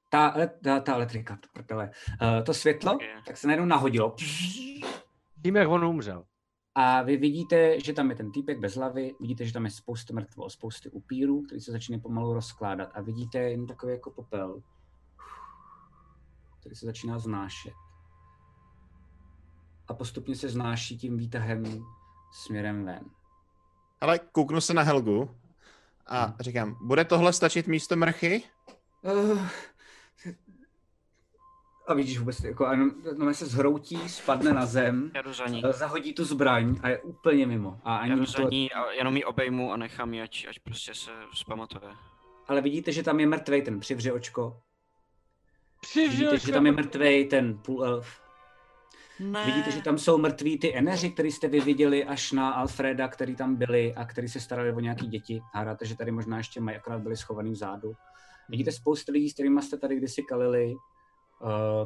Ta, 0.09 0.35
ta, 0.65 0.81
ta 0.81 0.95
elektrika, 0.95 1.37
to 1.37 1.49
prdele. 1.53 1.91
Uh, 2.23 2.45
to 2.45 2.55
světlo, 2.55 2.93
Ok. 2.95 3.01
tak 3.27 3.37
se 3.37 3.47
najednou 3.47 3.67
nahodilo. 3.67 4.15
Tím, 5.43 5.57
jak 5.57 5.69
on 5.69 5.85
umřel. 5.85 6.25
A 6.75 7.03
vy 7.03 7.17
vidíte, 7.17 7.81
že 7.81 7.93
tam 7.93 8.11
je 8.11 8.17
ten 8.17 8.33
týpek 8.33 8.59
bez 8.59 8.77
hlavy, 8.77 9.15
vidíte, 9.21 9.45
že 9.45 9.53
tam 9.53 9.65
je 9.65 9.71
spousta 9.71 10.15
mrtvol, 10.15 10.51
spousty 10.51 10.91
upírů, 10.91 11.43
který 11.43 11.61
se 11.61 11.73
začínají 11.73 12.03
pomalu 12.03 12.35
rozkládat. 12.35 12.89
A 12.95 13.01
vidíte 13.01 13.39
jen 13.39 13.67
takový 13.67 13.93
jako 13.93 14.11
popel, 14.11 14.63
který 16.61 16.75
se 16.75 16.87
začíná 16.87 17.19
znášet. 17.19 17.73
A 19.89 19.95
postupně 19.95 20.35
se 20.37 20.49
znáší 20.49 20.99
tím 20.99 21.17
výtahem 21.17 21.65
směrem 22.33 22.85
ven. 22.85 23.01
Ale 24.01 24.19
kouknu 24.19 24.61
se 24.61 24.75
na 24.75 24.83
Helgu 24.83 25.31
a 26.07 26.25
Hmm. 26.25 26.35
říkám, 26.41 26.79
bude 26.83 27.05
tohle 27.05 27.33
stačit 27.33 27.67
místo 27.67 27.97
mrchy? 27.97 28.43
Uh, 29.03 29.41
a 31.87 31.95
vidíš 31.95 32.19
vůbec, 32.19 32.45
jako, 32.45 32.67
ano, 32.67 32.91
no, 33.17 33.35
se 33.35 33.47
zhroutí, 33.47 34.09
spadne 34.09 34.53
na 34.53 34.67
zem, 34.67 35.11
Já 35.15 35.23
jdu 35.23 35.33
za 35.33 35.47
ní. 35.47 35.63
eh, 35.65 35.73
zahodí 35.73 36.13
tu 36.15 36.25
zbraň 36.25 36.77
a 36.83 36.89
je 36.89 36.99
úplně 37.01 37.47
mimo. 37.47 37.81
A 37.85 37.91
Já 37.93 37.97
ani 37.99 38.17
jdu 38.17 38.27
za 38.27 38.43
to, 38.43 38.49
ní 38.49 38.73
a 38.73 38.91
jenom 38.93 39.17
ji 39.17 39.25
obejmu 39.25 39.73
a 39.73 39.77
nechám 39.77 40.15
ji, 40.15 40.23
ať, 40.23 40.47
ať 40.51 40.59
prostě 40.59 40.95
se 40.95 41.11
zpamatuje. 41.35 41.91
ale 42.49 42.61
vidíte, 42.61 42.93
že 42.93 43.03
tam 43.03 43.21
je 43.21 43.27
mrtvej 43.27 43.63
ten 43.63 43.81
přivře 43.81 44.13
očko. 44.13 44.61
Vidíte, 45.95 46.07
Přivřel 46.07 46.39
že 46.39 46.53
tam 46.53 46.67
je 46.67 46.73
mrtvej 46.73 47.25
ten 47.25 47.59
půl 47.59 47.85
elf. 47.85 48.21
Ne. 49.21 49.45
Vidíte, 49.47 49.71
že 49.71 49.83
tam 49.83 49.99
jsou 49.99 50.19
mrtví 50.19 50.59
ty 50.59 50.77
eneři, 50.77 51.11
který 51.11 51.33
jste 51.33 51.49
vy 51.49 51.61
viděli 51.61 52.05
až 52.05 52.33
na 52.33 52.51
Alfreda, 52.51 53.09
který 53.09 53.37
tam 53.37 53.57
byli 53.57 53.95
a 53.95 54.05
který 54.05 54.29
se 54.29 54.41
starali 54.41 54.73
o 54.73 54.81
nějaký 54.81 55.07
děti. 55.07 55.41
Hádáte, 55.55 55.87
že 55.87 55.97
tady 55.97 56.11
možná 56.11 56.37
ještě 56.39 56.61
mají, 56.61 56.77
akorát 56.77 57.01
byli 57.01 57.17
schovaný 57.17 57.51
vzadu. 57.51 57.93
Vidíte 58.49 58.73
spoustu 58.73 59.13
lidí, 59.13 59.31
s 59.31 59.35
kterými 59.35 59.63
jste 59.63 59.79
tady 59.79 59.97
kdysi 59.97 60.23
kalili, 60.23 60.75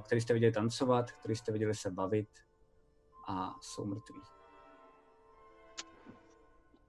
který 0.04 0.20
jste 0.20 0.32
viděli 0.34 0.52
tancovat, 0.52 1.12
který 1.12 1.36
jste 1.36 1.52
viděli 1.52 1.74
se 1.74 1.90
bavit 1.90 2.28
a 3.28 3.54
jsou 3.60 3.84
mrtví. 3.84 4.20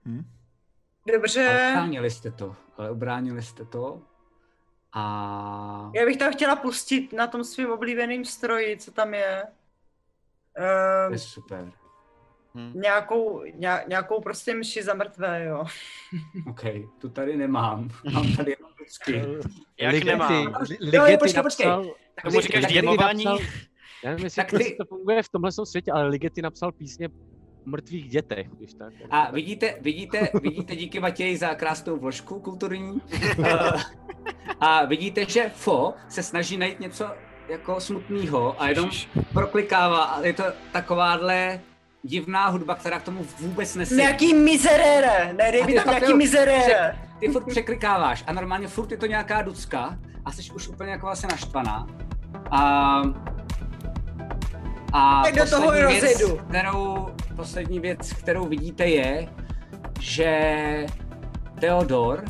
Hm? 0.06 0.24
Ale 1.08 1.18
Dobře. 1.18 1.68
ubránili 1.72 2.12
jste 2.12 2.32
to, 2.32 2.56
ale 2.78 2.92
ubránili 2.92 3.42
jste 3.42 3.66
to 3.66 4.02
a 4.94 5.92
Já 5.96 6.06
bych 6.06 6.18
tam 6.18 6.34
chtěla 6.34 6.56
pustit 6.56 7.14
na 7.14 7.28
tom 7.28 7.44
svým 7.44 7.72
oblíbeným 7.72 8.26
stroji, 8.26 8.78
co 8.78 8.92
tam 8.92 9.14
je. 9.14 9.44
to 10.56 10.62
Um, 11.08 11.14
je 11.14 11.20
super. 11.20 11.72
Hm. 12.56 12.72
nějakou, 12.76 13.44
nějak, 13.44 13.88
nějakou 13.88 14.22
prostě 14.22 14.56
mši 14.56 14.84
za 14.84 14.94
mrtvé, 14.94 15.46
jo. 15.46 15.66
OK, 16.50 16.62
tu 16.98 17.10
tady 17.10 17.38
nemám. 17.38 17.90
Mám 18.14 18.36
tady 18.36 18.52
jenom 18.60 18.72
vždycky. 18.74 19.14
Jak 19.80 19.92
Ligety, 19.94 20.06
nemám? 20.06 20.34
Jo, 20.34 21.04
Ligety 21.04 21.18
počkej, 21.18 21.44
počkej. 21.44 21.66
napsal, 21.68 21.94
Tak 22.16 22.24
Tomu 22.26 22.42
říkáš 22.42 22.74
napsal- 22.74 23.40
Já 24.04 24.10
nevím, 24.10 24.26
jestli, 24.26 24.44
Tak 24.44 24.52
ty- 24.52 24.76
to 24.80 24.86
funguje 24.86 25.24
v 25.24 25.30
tomhle 25.30 25.52
světě, 25.64 25.92
ale 25.92 26.08
Ligety 26.08 26.42
napsal 26.42 26.72
písně 26.72 27.08
o 27.08 27.12
mrtvých 27.66 28.10
dětech, 28.10 28.48
když 28.58 28.74
tak. 28.74 28.94
A 29.10 29.32
vidíte, 29.32 29.76
vidíte, 29.82 30.30
vidíte 30.42 30.76
díky 30.76 31.00
Matěji 31.00 31.38
za 31.38 31.56
krásnou 31.56 31.98
vložku 31.98 32.40
kulturní. 32.40 33.02
Eh, 33.46 33.72
a 34.60 34.86
vidíte, 34.86 35.26
že 35.30 35.52
Fo 35.56 35.94
se 36.10 36.24
snaží 36.24 36.58
najít 36.58 36.80
něco 36.80 37.06
jako 37.50 37.80
smutného 37.82 38.62
a 38.62 38.70
jenom 38.70 38.90
proklikává. 39.34 40.04
A 40.04 40.22
je 40.26 40.34
to 40.34 40.44
takováhle 40.72 41.62
divná 42.04 42.48
hudba, 42.48 42.76
která 42.76 43.00
k 43.00 43.04
tomu 43.04 43.26
vůbec 43.40 43.76
nesedí. 43.76 44.02
Nějaký 44.02 44.34
mizerére, 44.34 45.34
ne, 45.34 45.52
dej 45.52 45.64
mi 45.64 45.74
tam 45.74 45.88
nějaký 45.88 46.12
jo, 46.12 46.18
mizerére. 46.18 46.98
Ty 47.20 47.28
furt 47.28 47.46
překlikáváš 47.48 48.24
a 48.28 48.34
normálně 48.34 48.68
furt 48.68 48.92
je 48.92 48.98
to 48.98 49.06
nějaká 49.06 49.42
ducka 49.42 50.00
a 50.26 50.32
jsi 50.32 50.52
už 50.52 50.68
úplně 50.68 50.92
jako 50.92 51.06
vlastně 51.06 51.30
naštvaná. 51.32 51.88
A, 52.52 53.02
a 54.94 55.22
Tak 55.24 55.36
do 55.36 55.50
toho 55.50 55.72
věc, 55.72 56.04
rozjedu. 56.04 56.38
kterou, 56.38 57.16
poslední 57.36 57.80
věc, 57.80 58.14
kterou 58.14 58.46
vidíte 58.46 58.86
je, 58.86 59.28
že 60.00 60.86
Theodor 61.60 62.24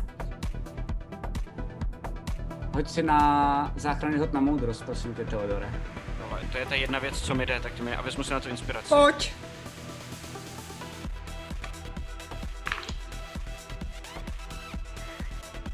Hoď 2.73 2.89
si 2.89 3.03
na 3.03 3.71
záchranný 3.75 4.19
hod 4.19 4.33
na 4.33 4.41
moudrost, 4.41 4.83
prosím 4.85 5.13
tě, 5.13 5.25
Teodore. 5.25 5.69
Tohle, 6.21 6.39
to 6.51 6.57
je 6.57 6.65
ta 6.65 6.75
jedna 6.75 6.99
věc, 6.99 7.21
co 7.21 7.35
mi 7.35 7.45
jde, 7.45 7.59
tak 7.59 7.80
mi, 7.80 7.95
a 7.95 8.01
vezmu 8.01 8.23
si 8.23 8.33
na 8.33 8.39
to 8.39 8.49
inspiraci. 8.49 8.89
Pojď. 8.89 9.33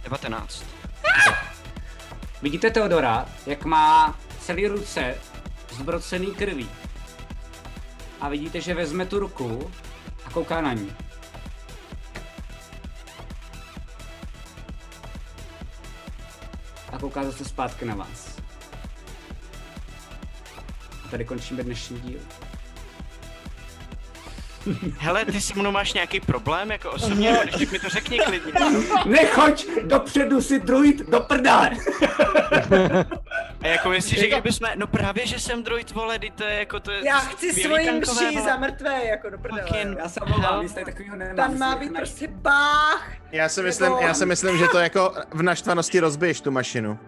Devatenáct. 0.03 0.63
Vidíte 2.41 2.69
Teodora, 2.69 3.25
jak 3.45 3.65
má 3.65 4.19
celý 4.39 4.67
ruce 4.67 5.15
zbrocený 5.71 6.27
krví. 6.27 6.69
A 8.21 8.29
vidíte, 8.29 8.61
že 8.61 8.73
vezme 8.73 9.05
tu 9.05 9.19
ruku 9.19 9.71
a 10.25 10.29
kouká 10.29 10.61
na 10.61 10.73
ní. 10.73 10.93
A 16.91 16.99
kouká 16.99 17.23
zase 17.23 17.45
zpátky 17.45 17.85
na 17.85 17.95
vás. 17.95 18.37
A 21.05 21.07
tady 21.11 21.25
končíme 21.25 21.63
dnešní 21.63 21.99
díl. 21.99 22.19
Hele, 24.97 25.25
ty 25.25 25.41
se 25.41 25.53
mnou 25.55 25.71
máš 25.71 25.93
nějaký 25.93 26.19
problém, 26.19 26.71
jako 26.71 26.91
osobně, 26.91 27.37
když 27.55 27.69
mi 27.69 27.79
to 27.79 27.89
řekni 27.89 28.19
klidně. 28.19 28.51
Nechoď 29.05 29.65
dopředu 29.83 30.41
si 30.41 30.59
druid 30.59 31.09
do 31.09 31.19
prdele! 31.19 31.71
A 33.61 33.67
jak 33.67 33.75
jako 33.77 33.89
myslíš, 33.89 34.19
že 34.19 34.27
kdyby 34.27 34.51
jsme, 34.51 34.73
no 34.75 34.87
právě, 34.87 35.27
že 35.27 35.39
jsem 35.39 35.63
droid, 35.63 35.91
vole, 35.91 36.19
ty 36.19 36.31
to 36.31 36.43
je 36.43 36.53
jako 36.59 36.79
to 36.79 36.91
je 36.91 37.05
Já 37.07 37.19
chci 37.19 37.53
svoji 37.53 37.91
mší 37.91 38.39
za 38.45 38.57
mrtvé, 38.57 39.05
jako 39.05 39.29
do 39.29 39.37
prdele. 39.37 39.61
Fucking- 39.61 39.97
Já 39.97 40.09
se 40.09 40.19
omlouvám, 40.19 40.63
nic 40.63 40.73
takového 40.73 41.15
nemám. 41.15 41.35
Tam 41.35 41.57
má 41.57 41.75
být 41.75 41.85
jako 41.85 41.95
prostě 41.97 42.27
bách. 42.27 43.11
Já 43.31 43.49
si 43.49 43.61
myslím, 43.61 43.89
Nebo- 43.89 44.01
já 44.01 44.13
si 44.13 44.25
myslím, 44.25 44.57
že 44.57 44.67
to 44.67 44.79
jako 44.79 45.13
v 45.33 45.41
naštvanosti 45.43 45.99
rozbiješ 45.99 46.41
tu 46.41 46.51
mašinu. 46.51 46.99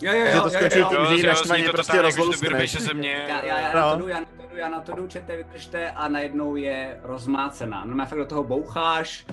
Jo, 0.00 0.12
jo, 0.12 0.26
Že 0.26 0.32
jo, 0.36 0.40
to 0.42 0.48
jo, 0.48 0.50
skočí 0.60 0.78
jo, 0.78 0.88
tím, 0.88 1.06
že 1.08 1.14
ji 1.14 1.26
naštvaně 1.26 1.64
to 1.64 1.72
prostě 1.72 1.96
jako, 1.96 2.10
že 2.10 2.16
to 2.16 2.22
rozlouskneš. 2.22 2.50
vyrveš 2.50 2.72
ze 2.80 2.94
mě. 2.94 3.24
Já, 3.28 3.44
já, 3.44 3.60
já, 3.60 3.68
No. 3.74 3.80
na 3.80 3.90
to 3.92 3.98
jdu, 3.98 4.08
já 4.08 4.20
na 4.20 4.26
to 4.26 4.30
jdu, 4.36 4.37
já 4.58 4.68
na 4.68 4.80
to 4.80 4.92
jdu, 4.96 5.06
čete, 5.06 5.36
vydržte 5.36 5.90
a 5.90 6.08
najednou 6.08 6.56
je 6.56 7.00
rozmácená. 7.02 7.84
No, 7.84 8.06
fakt 8.06 8.18
do 8.18 8.26
toho 8.26 8.44
boucháš 8.44 9.26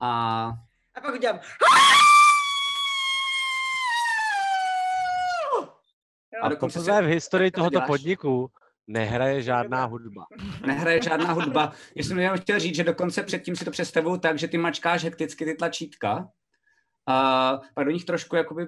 a 0.00 0.46
A 0.94 1.00
pak 1.00 1.14
udělám. 1.14 1.40
A 6.42 6.48
dokonce 6.48 6.78
Poprvé 6.78 7.02
v 7.02 7.04
historii 7.04 7.50
to 7.50 7.60
tohoto 7.60 7.70
děláš? 7.70 7.86
podniku 7.86 8.50
nehraje 8.86 9.42
žádná 9.42 9.84
hudba. 9.84 10.26
nehraje 10.66 11.02
žádná 11.02 11.32
hudba. 11.32 11.72
Já 11.94 12.04
jsem 12.04 12.18
jenom 12.18 12.38
chtěl 12.38 12.58
říct, 12.58 12.76
že 12.76 12.84
dokonce 12.84 13.22
předtím 13.22 13.56
si 13.56 13.64
to 13.64 13.70
představuju 13.70 14.16
tak, 14.16 14.38
že 14.38 14.48
ty 14.48 14.58
mačkáš 14.58 15.04
hekticky 15.04 15.44
ty 15.44 15.54
tlačítka 15.54 16.28
a 17.06 17.58
pak 17.74 17.84
do 17.84 17.90
nich 17.90 18.04
trošku 18.04 18.36
jakoby 18.36 18.66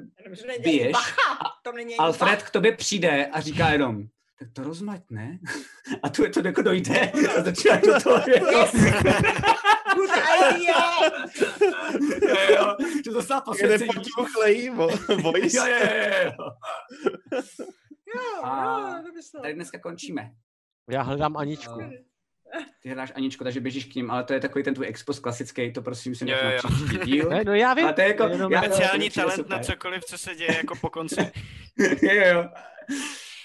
biješ 0.63 0.93
bacha, 0.93 1.73
není 1.75 1.97
Alfred 1.97 2.43
k 2.43 2.51
tobě 2.51 2.77
přijde 2.77 3.27
a 3.27 3.41
říká 3.41 3.69
jenom, 3.69 4.03
tak 4.43 4.53
to 4.53 4.63
rozmať, 4.63 5.01
ne? 5.11 5.39
A 6.03 6.09
tu 6.09 6.23
je 6.25 6.31
to 6.31 6.47
jako 6.47 6.63
dojde 6.63 7.11
a 7.39 7.43
začíná 7.43 7.77
do 7.77 8.01
toho. 8.01 8.21
Idea. 10.53 11.01
Jo, 12.51 12.77
že 13.05 13.11
to 13.11 13.21
Jede 13.21 13.41
posvěcení. 13.45 13.89
potuchlej 13.95 14.71
vo- 14.71 15.23
voice. 15.23 15.57
Jo, 15.57 15.67
jo, 15.67 15.89
jo, 15.95 16.33
jo. 16.39 16.49
A 18.45 18.95
dneska 19.53 19.79
končíme. 19.79 20.31
Já 20.91 21.03
hledám 21.03 21.37
Aničku. 21.37 21.81
Ty 22.83 22.89
hledáš 22.89 23.13
Aničku, 23.15 23.45
takže 23.45 23.61
běžíš 23.61 23.85
k 23.85 23.95
ním, 23.95 24.11
ale 24.11 24.25
to 24.25 24.33
je 24.33 24.41
takový 24.41 24.65
ten 24.65 24.75
tvůj 24.75 24.87
expos 24.87 25.19
klasický, 25.19 25.73
to 25.73 25.83
prosím 25.83 26.15
si 26.15 26.25
nech 26.25 26.37
Jo, 26.37 26.45
na 26.45 26.53
jo. 26.53 26.59
příští 26.69 26.99
díl. 27.11 27.29
Ne, 27.31 27.45
no 27.45 27.55
já 27.55 27.75
vím. 27.75 27.85
Ale 27.85 27.95
to 27.95 28.01
je 28.01 28.09
jako, 28.09 28.29
Speciální 28.65 29.05
je 29.05 29.11
talent 29.11 29.49
na 29.49 29.59
cokoliv, 29.59 30.05
co 30.05 30.19
se 30.19 30.35
děje 30.35 30.57
jako 30.57 30.75
po 30.81 30.91
konci. 30.91 31.21
jo, 32.03 32.25
jo. 32.25 32.49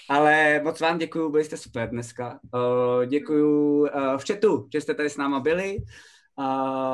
Ale 0.08 0.60
moc 0.64 0.80
vám 0.80 0.98
děkuju, 0.98 1.30
byli 1.30 1.44
jste 1.44 1.56
super 1.56 1.90
dneska. 1.90 2.40
Uh, 2.54 3.04
děkuju 3.06 3.80
uh, 3.80 3.88
v 4.16 4.24
chatu, 4.26 4.68
že 4.72 4.80
jste 4.80 4.94
tady 4.94 5.10
s 5.10 5.16
náma 5.16 5.40
byli. 5.40 5.76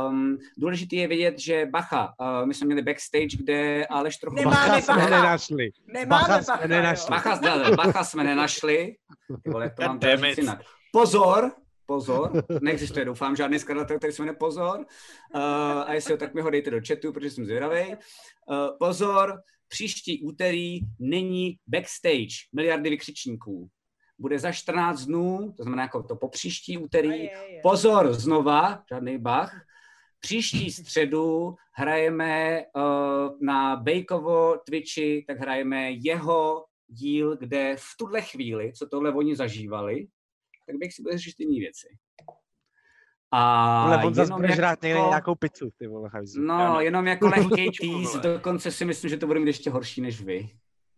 Um, 0.09 0.39
důležité 0.59 0.97
je 0.97 1.09
vědět, 1.09 1.39
že 1.39 1.67
Bacha, 1.67 2.15
uh, 2.21 2.47
my 2.47 2.55
jsme 2.55 2.67
měli 2.67 2.83
backstage, 2.83 3.37
kde 3.39 3.87
Aleš 3.87 4.17
trochu... 4.17 4.37
Nemáme 4.37 4.57
Bacha 4.57 4.81
jsme 4.81 4.95
bacha. 4.95 5.11
nenašli. 5.11 5.71
Nemáme 5.87 6.29
Bacha 6.29 6.39
bacha, 6.39 6.57
jsme 6.57 6.69
nenašli. 6.69 7.11
Bacha, 7.11 7.71
Bacha 7.77 8.05
jsme 8.05 8.25
nenašli. 8.25 8.97
Ty 9.43 9.51
vole, 9.51 9.65
jak 9.65 9.75
to 9.75 9.83
mám 9.83 10.01
jinak. 10.37 10.61
Pozor, 10.93 11.53
pozor, 11.87 12.45
neexistuje, 12.61 13.05
doufám, 13.05 13.37
žádný 13.37 13.59
skladatel, 13.59 13.99
který 13.99 14.13
se 14.13 14.23
jmenuje 14.23 14.37
Pozor. 14.37 14.79
Uh, 14.79 15.41
a 15.87 15.95
jestli 15.95 16.13
ho, 16.13 16.19
tak 16.19 16.35
mi 16.35 16.41
ho 16.41 16.51
dejte 16.51 16.71
do 16.71 16.81
chatu, 16.89 17.13
protože 17.13 17.31
jsem 17.31 17.45
zvědavý. 17.45 17.87
Uh, 17.87 18.57
pozor, 18.79 19.41
příští 19.69 20.23
úterý 20.23 20.81
není 20.99 21.59
backstage 21.67 22.35
miliardy 22.53 22.91
vykřičníků. 22.91 23.71
Bude 24.19 24.39
za 24.39 24.53
14 24.53 25.05
dnů, 25.05 25.55
to 25.57 25.63
znamená 25.63 25.83
jako 25.83 26.03
to 26.03 26.17
po 26.17 26.29
příští 26.29 26.79
úterý. 26.79 27.09
Je, 27.09 27.17
je, 27.17 27.53
je. 27.55 27.61
Pozor, 27.63 28.13
znova, 28.13 28.85
žádný 28.91 29.19
bach. 29.19 29.67
Příští 30.21 30.71
středu 30.71 31.55
hrajeme 31.73 32.65
uh, 32.77 32.83
na 33.41 33.77
Bejkovo 33.77 34.59
Twitchi, 34.67 35.25
tak 35.27 35.39
hrajeme 35.39 35.91
jeho 35.91 36.65
díl, 36.89 37.37
kde 37.37 37.77
v 37.79 37.97
tuhle 37.99 38.23
chvíli, 38.23 38.73
co 38.73 38.87
tohle 38.87 39.13
oni 39.13 39.37
zažívali, 39.37 40.07
tak 40.67 40.77
bych 40.77 40.95
si 40.95 41.03
bude 41.03 41.19
řešit 41.19 41.41
jiné 41.41 41.61
věci. 41.61 41.89
A 43.37 43.83
Ale 43.83 44.05
on 44.05 44.15
zase 44.15 44.33
bude 44.33 44.53
žrát 44.57 44.83
někde 44.83 44.99
jako- 44.99 45.09
nějakou 45.09 45.35
pizzu, 45.35 45.71
ty 45.79 45.87
vole, 45.87 46.11
hajzu. 46.13 46.41
No, 46.43 46.55
Ano. 46.55 46.81
jenom 46.81 47.07
jako 47.07 47.27
lehký 47.29 47.71
Čuku, 47.73 47.99
tease, 47.99 48.19
vole. 48.19 48.35
dokonce 48.35 48.71
si 48.71 48.85
myslím, 48.85 49.09
že 49.11 49.17
to 49.17 49.27
bude 49.27 49.41
mít 49.41 49.47
ještě 49.47 49.71
horší 49.71 50.01
než 50.01 50.23
vy. 50.23 50.49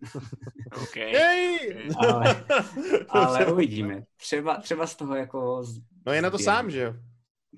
OK. 0.83 0.97
Jej! 0.97 1.89
Ale, 1.99 2.45
ale 3.09 3.47
uvidíme. 3.47 4.03
Třeba, 4.17 4.57
třeba 4.57 4.87
z 4.87 4.97
toho 4.97 5.15
jako... 5.17 5.63
z- 5.65 5.81
No 6.07 6.13
je 6.13 6.23
na 6.23 6.31
to 6.31 6.39
sám, 6.39 6.71
že 6.71 6.81
jo? 6.81 6.95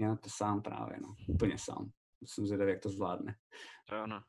Já 0.00 0.16
to 0.16 0.28
sám 0.36 0.62
právě, 0.62 0.96
no. 1.02 1.14
Úplně 1.28 1.58
sám. 1.58 1.90
Jsem 2.24 2.46
zvědavý, 2.46 2.70
jak 2.70 2.80
to 2.80 2.88
zvládne. 2.88 3.34
To 3.88 3.94
je 3.94 4.02
ono. 4.02 4.20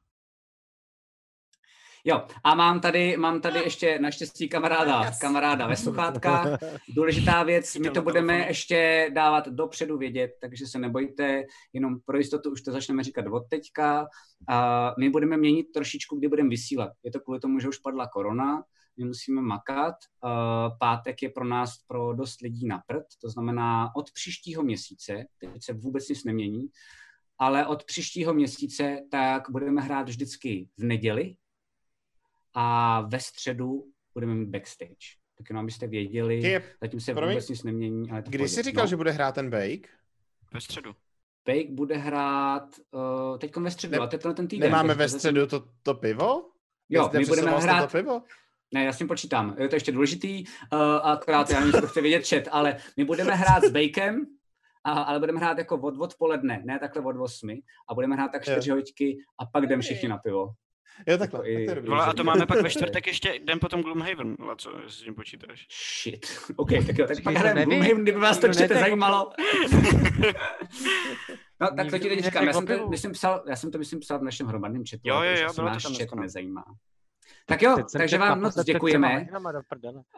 Jo, 2.06 2.26
a 2.44 2.56
mám 2.56 2.80
tady, 2.80 3.18
mám 3.18 3.42
tady 3.42 3.60
ještě 3.60 4.00
naštěstí 4.00 4.50
kamaráda, 4.50 5.06
Yes. 5.06 5.20
kamaráda 5.20 5.68
ve 5.68 5.76
sluchátkách. 5.76 6.48
Důležitá 6.96 7.44
věc, 7.44 7.76
my 7.76 7.90
to 7.90 8.02
budeme 8.02 8.48
ještě 8.48 9.10
dávat 9.14 9.48
dopředu 9.48 9.98
vědět, 9.98 10.32
takže 10.42 10.68
se 10.68 10.80
nebojte, 10.80 11.44
jenom 11.74 12.00
pro 12.06 12.18
jistotu 12.18 12.52
už 12.52 12.62
to 12.62 12.72
začneme 12.72 13.04
říkat 13.04 13.26
od 13.28 13.44
teďka. 13.50 14.08
A 14.50 14.94
my 15.00 15.10
budeme 15.10 15.38
měnit 15.38 15.64
trošičku, 15.74 16.18
kdy 16.18 16.28
budeme 16.28 16.50
vysílat. 16.50 16.92
Je 17.04 17.12
to 17.12 17.20
kvůli 17.20 17.40
tomu, 17.40 17.60
že 17.60 17.68
už 17.68 17.78
padla 17.78 18.08
korona, 18.08 18.64
my 18.98 19.06
musíme 19.06 19.42
makat. 19.42 19.96
A 20.24 20.70
Pátek 20.70 21.22
je 21.24 21.30
pro 21.30 21.46
nás 21.46 21.78
pro 21.88 22.14
dost 22.14 22.42
lidí 22.42 22.68
na 22.68 22.82
prd, 22.88 23.06
to 23.22 23.30
znamená 23.30 23.92
od 23.96 24.12
příštího 24.12 24.64
měsíce, 24.64 25.26
teď 25.40 25.64
se 25.64 25.74
vůbec 25.74 26.10
nic 26.10 26.24
nemění, 26.24 26.68
ale 27.38 27.68
od 27.68 27.84
příštího 27.84 28.34
měsíce 28.34 28.98
tak 29.12 29.44
budeme 29.50 29.82
hrát 29.82 30.10
vždycky 30.10 30.70
v 30.78 30.84
neděli, 30.84 31.36
a 32.60 33.02
ve 33.02 33.20
středu 33.20 33.84
budeme 34.14 34.36
mít 34.36 34.50
backstage. 34.50 35.18
Tak 35.38 35.50
jenom 35.50 35.64
abyste 35.64 35.88
věděli, 35.88 36.42
Je, 36.42 36.64
zatím 36.82 37.00
se 37.00 37.14
promiň, 37.14 37.36
vůbec 37.36 37.50
nic 37.50 37.64
nemění. 37.64 38.12
Ale 38.12 38.22
to 38.22 38.32
kdy 38.32 38.50
jsi 38.50 38.64
říkal, 38.64 38.84
no, 38.84 38.88
že 38.90 38.96
bude 38.96 39.12
hrát 39.12 39.36
ten 39.36 39.50
Bake? 39.50 39.90
Ve 40.54 40.62
středu. 40.62 40.96
Bake 41.46 41.72
bude 41.72 41.98
hrát 41.98 42.76
uh, 42.92 43.38
teď 43.38 43.56
ve 43.56 43.72
středu, 43.72 43.92
Ne- 43.92 44.00
a 44.00 44.08
to 44.08 44.28
je 44.28 44.34
ten 44.34 44.48
týden. 44.48 44.70
Nemáme 44.70 44.94
ve 44.94 45.10
středu 45.10 45.48
to, 45.48 45.66
to 45.84 45.94
pivo? 45.94 46.50
Jo, 46.90 47.10
my 47.14 47.26
budeme 47.26 47.52
jste 47.52 47.62
hrát, 47.62 47.92
to 47.92 47.98
pivo? 47.98 48.24
ne, 48.74 48.84
já 48.84 48.94
s 48.94 48.98
tím 48.98 49.08
počítám, 49.08 49.56
je 49.60 49.70
to 49.70 49.76
ještě 49.76 49.92
důležitý, 49.92 50.44
uh, 50.74 50.80
akorát 51.04 51.50
já 51.50 51.60
nevím, 51.60 51.82
chce 51.82 52.02
vědět 52.02 52.28
chat, 52.28 52.44
ale 52.52 52.78
my 52.98 53.06
budeme 53.06 53.36
hrát 53.36 53.64
s 53.64 53.72
Bakem, 53.72 54.26
a, 54.84 54.92
ale 54.92 55.20
budeme 55.20 55.40
hrát 55.40 55.58
jako 55.58 55.78
od 55.78 55.98
odpoledne, 55.98 56.62
ne 56.66 56.80
takhle 56.80 57.04
od 57.04 57.16
8, 57.22 57.50
a 57.90 57.94
budeme 57.94 58.16
hrát 58.16 58.32
tak. 58.32 58.44
4 58.44 58.72
hoďky 58.72 59.18
a 59.40 59.46
pak 59.46 59.66
jdeme 59.68 59.82
všichni 59.82 60.10
na 60.10 60.18
pivo. 60.18 60.50
Jo, 61.08 61.18
takhle. 61.18 61.40
Jako 61.40 61.62
i- 61.62 61.66
tak 61.66 61.66
to 61.66 61.72
je 61.72 61.76
dobrý. 61.76 62.00
A 62.02 62.14
to 62.14 62.24
máme 62.24 62.46
pak 62.46 62.62
ve 62.62 62.70
čtvrtek 62.76 63.08
ještě 63.08 63.40
den 63.44 63.60
potom 63.60 63.82
Gloomhaven, 63.82 64.36
vole, 64.40 64.56
co, 64.58 64.70
jestli 64.84 64.92
s 65.02 65.04
tím 65.04 65.16
počítáš. 65.16 65.68
Shit. 66.02 66.26
OK, 66.56 66.70
tak 66.88 66.98
jo, 66.98 67.08
tak 67.08 67.18
Počkej, 67.18 67.24
pak 67.24 67.34
to 67.34 67.40
hrajeme. 67.40 67.66
Gloomhaven, 67.66 68.04
kdyby 68.04 68.20
vás 68.20 68.38
to 68.38 68.48
netek- 68.48 68.80
zajímalo. 68.80 69.32
No, 71.62 71.68
tak 71.78 71.90
to 71.92 71.98
ti 72.00 72.10
teď 72.10 72.24
říkám, 72.24 72.48
já 72.48 72.54
jsem 72.54 72.68
to, 72.68 72.90
myslím, 72.90 73.12
psal, 73.12 73.44
já 73.50 73.56
jsem 73.56 73.72
to 73.72 73.78
myslím 73.78 74.00
psal 74.00 74.20
v 74.20 74.24
našem 74.24 74.48
hromadném 74.48 74.84
chatu, 74.90 75.02
Jo, 75.04 75.16
ale 75.16 75.26
to 75.26 75.32
jo, 75.32 75.38
jo, 75.42 75.46
asi 75.48 75.56
bylo 75.56 75.68
to 75.68 75.74
náš 75.74 75.84
tam 75.84 75.94
chat 75.96 76.08
no. 76.16 76.22
nezajímá. 76.22 76.64
Tak 77.46 77.62
jo, 77.62 77.76
takže 77.98 78.18
vám 78.18 78.42
moc 78.42 78.56
děkujeme. 78.64 79.28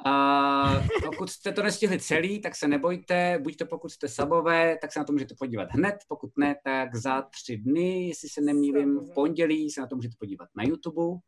A 0.06 0.64
pokud 1.06 1.30
jste 1.30 1.52
to 1.52 1.64
nestihli 1.64 2.00
celý, 2.00 2.42
tak 2.42 2.56
se 2.56 2.68
nebojte, 2.68 3.40
buď 3.44 3.58
to 3.58 3.66
pokud 3.66 3.90
jste 3.90 4.08
sabové, 4.08 4.78
tak 4.82 4.92
se 4.94 5.00
na 5.00 5.06
to 5.06 5.14
můžete 5.14 5.36
podívat 5.40 5.68
hned, 5.72 5.96
pokud 6.08 6.32
ne, 6.38 6.56
tak 6.64 6.96
za 6.96 7.22
tři 7.22 7.58
dny, 7.58 8.08
jestli 8.08 8.30
se 8.30 8.42
nemýlím, 8.42 9.00
v 9.00 9.14
pondělí 9.14 9.70
se 9.70 9.82
na 9.82 9.88
to 9.88 9.96
můžete 9.96 10.16
podívat 10.20 10.50
na 10.56 10.64
YouTube. 10.64 11.20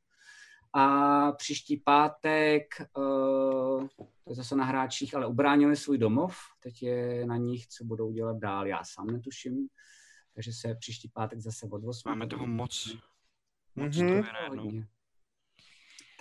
A 0.75 1.31
příští 1.31 1.77
pátek, 1.77 2.63
uh, 2.97 3.87
to 3.97 4.29
je 4.29 4.35
zase 4.35 4.55
na 4.55 4.65
hráčích, 4.65 5.15
ale 5.15 5.27
ubránili 5.27 5.75
svůj 5.75 5.97
domov, 5.97 6.37
teď 6.63 6.83
je 6.83 7.25
na 7.25 7.37
nich, 7.37 7.67
co 7.67 7.83
budou 7.85 8.11
dělat 8.11 8.37
dál, 8.37 8.67
já 8.67 8.79
sám 8.83 9.07
netuším. 9.07 9.67
Takže 10.35 10.51
se 10.53 10.75
příští 10.75 11.09
pátek 11.13 11.39
zase 11.39 11.67
od 11.71 11.81
8. 11.85 12.09
Máme 12.09 12.27
toho 12.27 12.47
moc. 12.47 12.97
Moc 13.75 13.97
Mhm. 13.97 14.23
toho 14.23 14.71
je. 14.71 14.87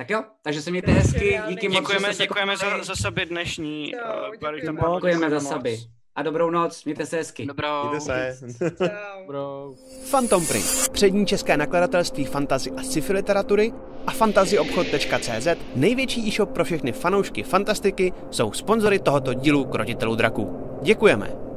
Tak 0.02 0.10
jo, 0.10 0.24
takže 0.42 0.62
se 0.62 0.70
mějte 0.70 0.92
hezky, 0.92 1.40
díky 1.48 1.68
moc, 1.68 1.80
Děkujeme, 1.80 2.14
děkujeme 2.14 2.56
za, 2.56 2.84
za 2.84 2.96
saby 2.96 3.26
dnešní. 3.26 3.90
Jo, 3.90 4.30
Barry 4.40 4.60
děkujeme. 4.60 5.30
Za 5.30 5.40
saby. 5.40 5.78
A 6.14 6.22
dobrou 6.22 6.50
noc, 6.50 6.84
mějte 6.84 7.06
se 7.06 7.16
hezky. 7.16 7.46
Dobrou. 7.46 7.88
Mějte 7.88 8.34
se. 8.34 8.70
Čau. 8.70 9.74
Phantom 10.10 10.46
Print, 10.46 10.88
přední 10.92 11.26
české 11.26 11.56
nakladatelství 11.56 12.24
fantazy 12.24 12.70
a 12.70 12.82
sci-fi 12.82 13.12
literatury 13.12 13.72
a 14.06 14.10
fantazyobchod.cz, 14.10 15.48
největší 15.76 16.28
e-shop 16.28 16.50
pro 16.50 16.64
všechny 16.64 16.92
fanoušky 16.92 17.42
fantastiky, 17.42 18.12
jsou 18.30 18.52
sponzory 18.52 18.98
tohoto 18.98 19.34
dílu 19.34 19.64
Krotitelů 19.64 20.14
draků. 20.14 20.78
Děkujeme! 20.82 21.51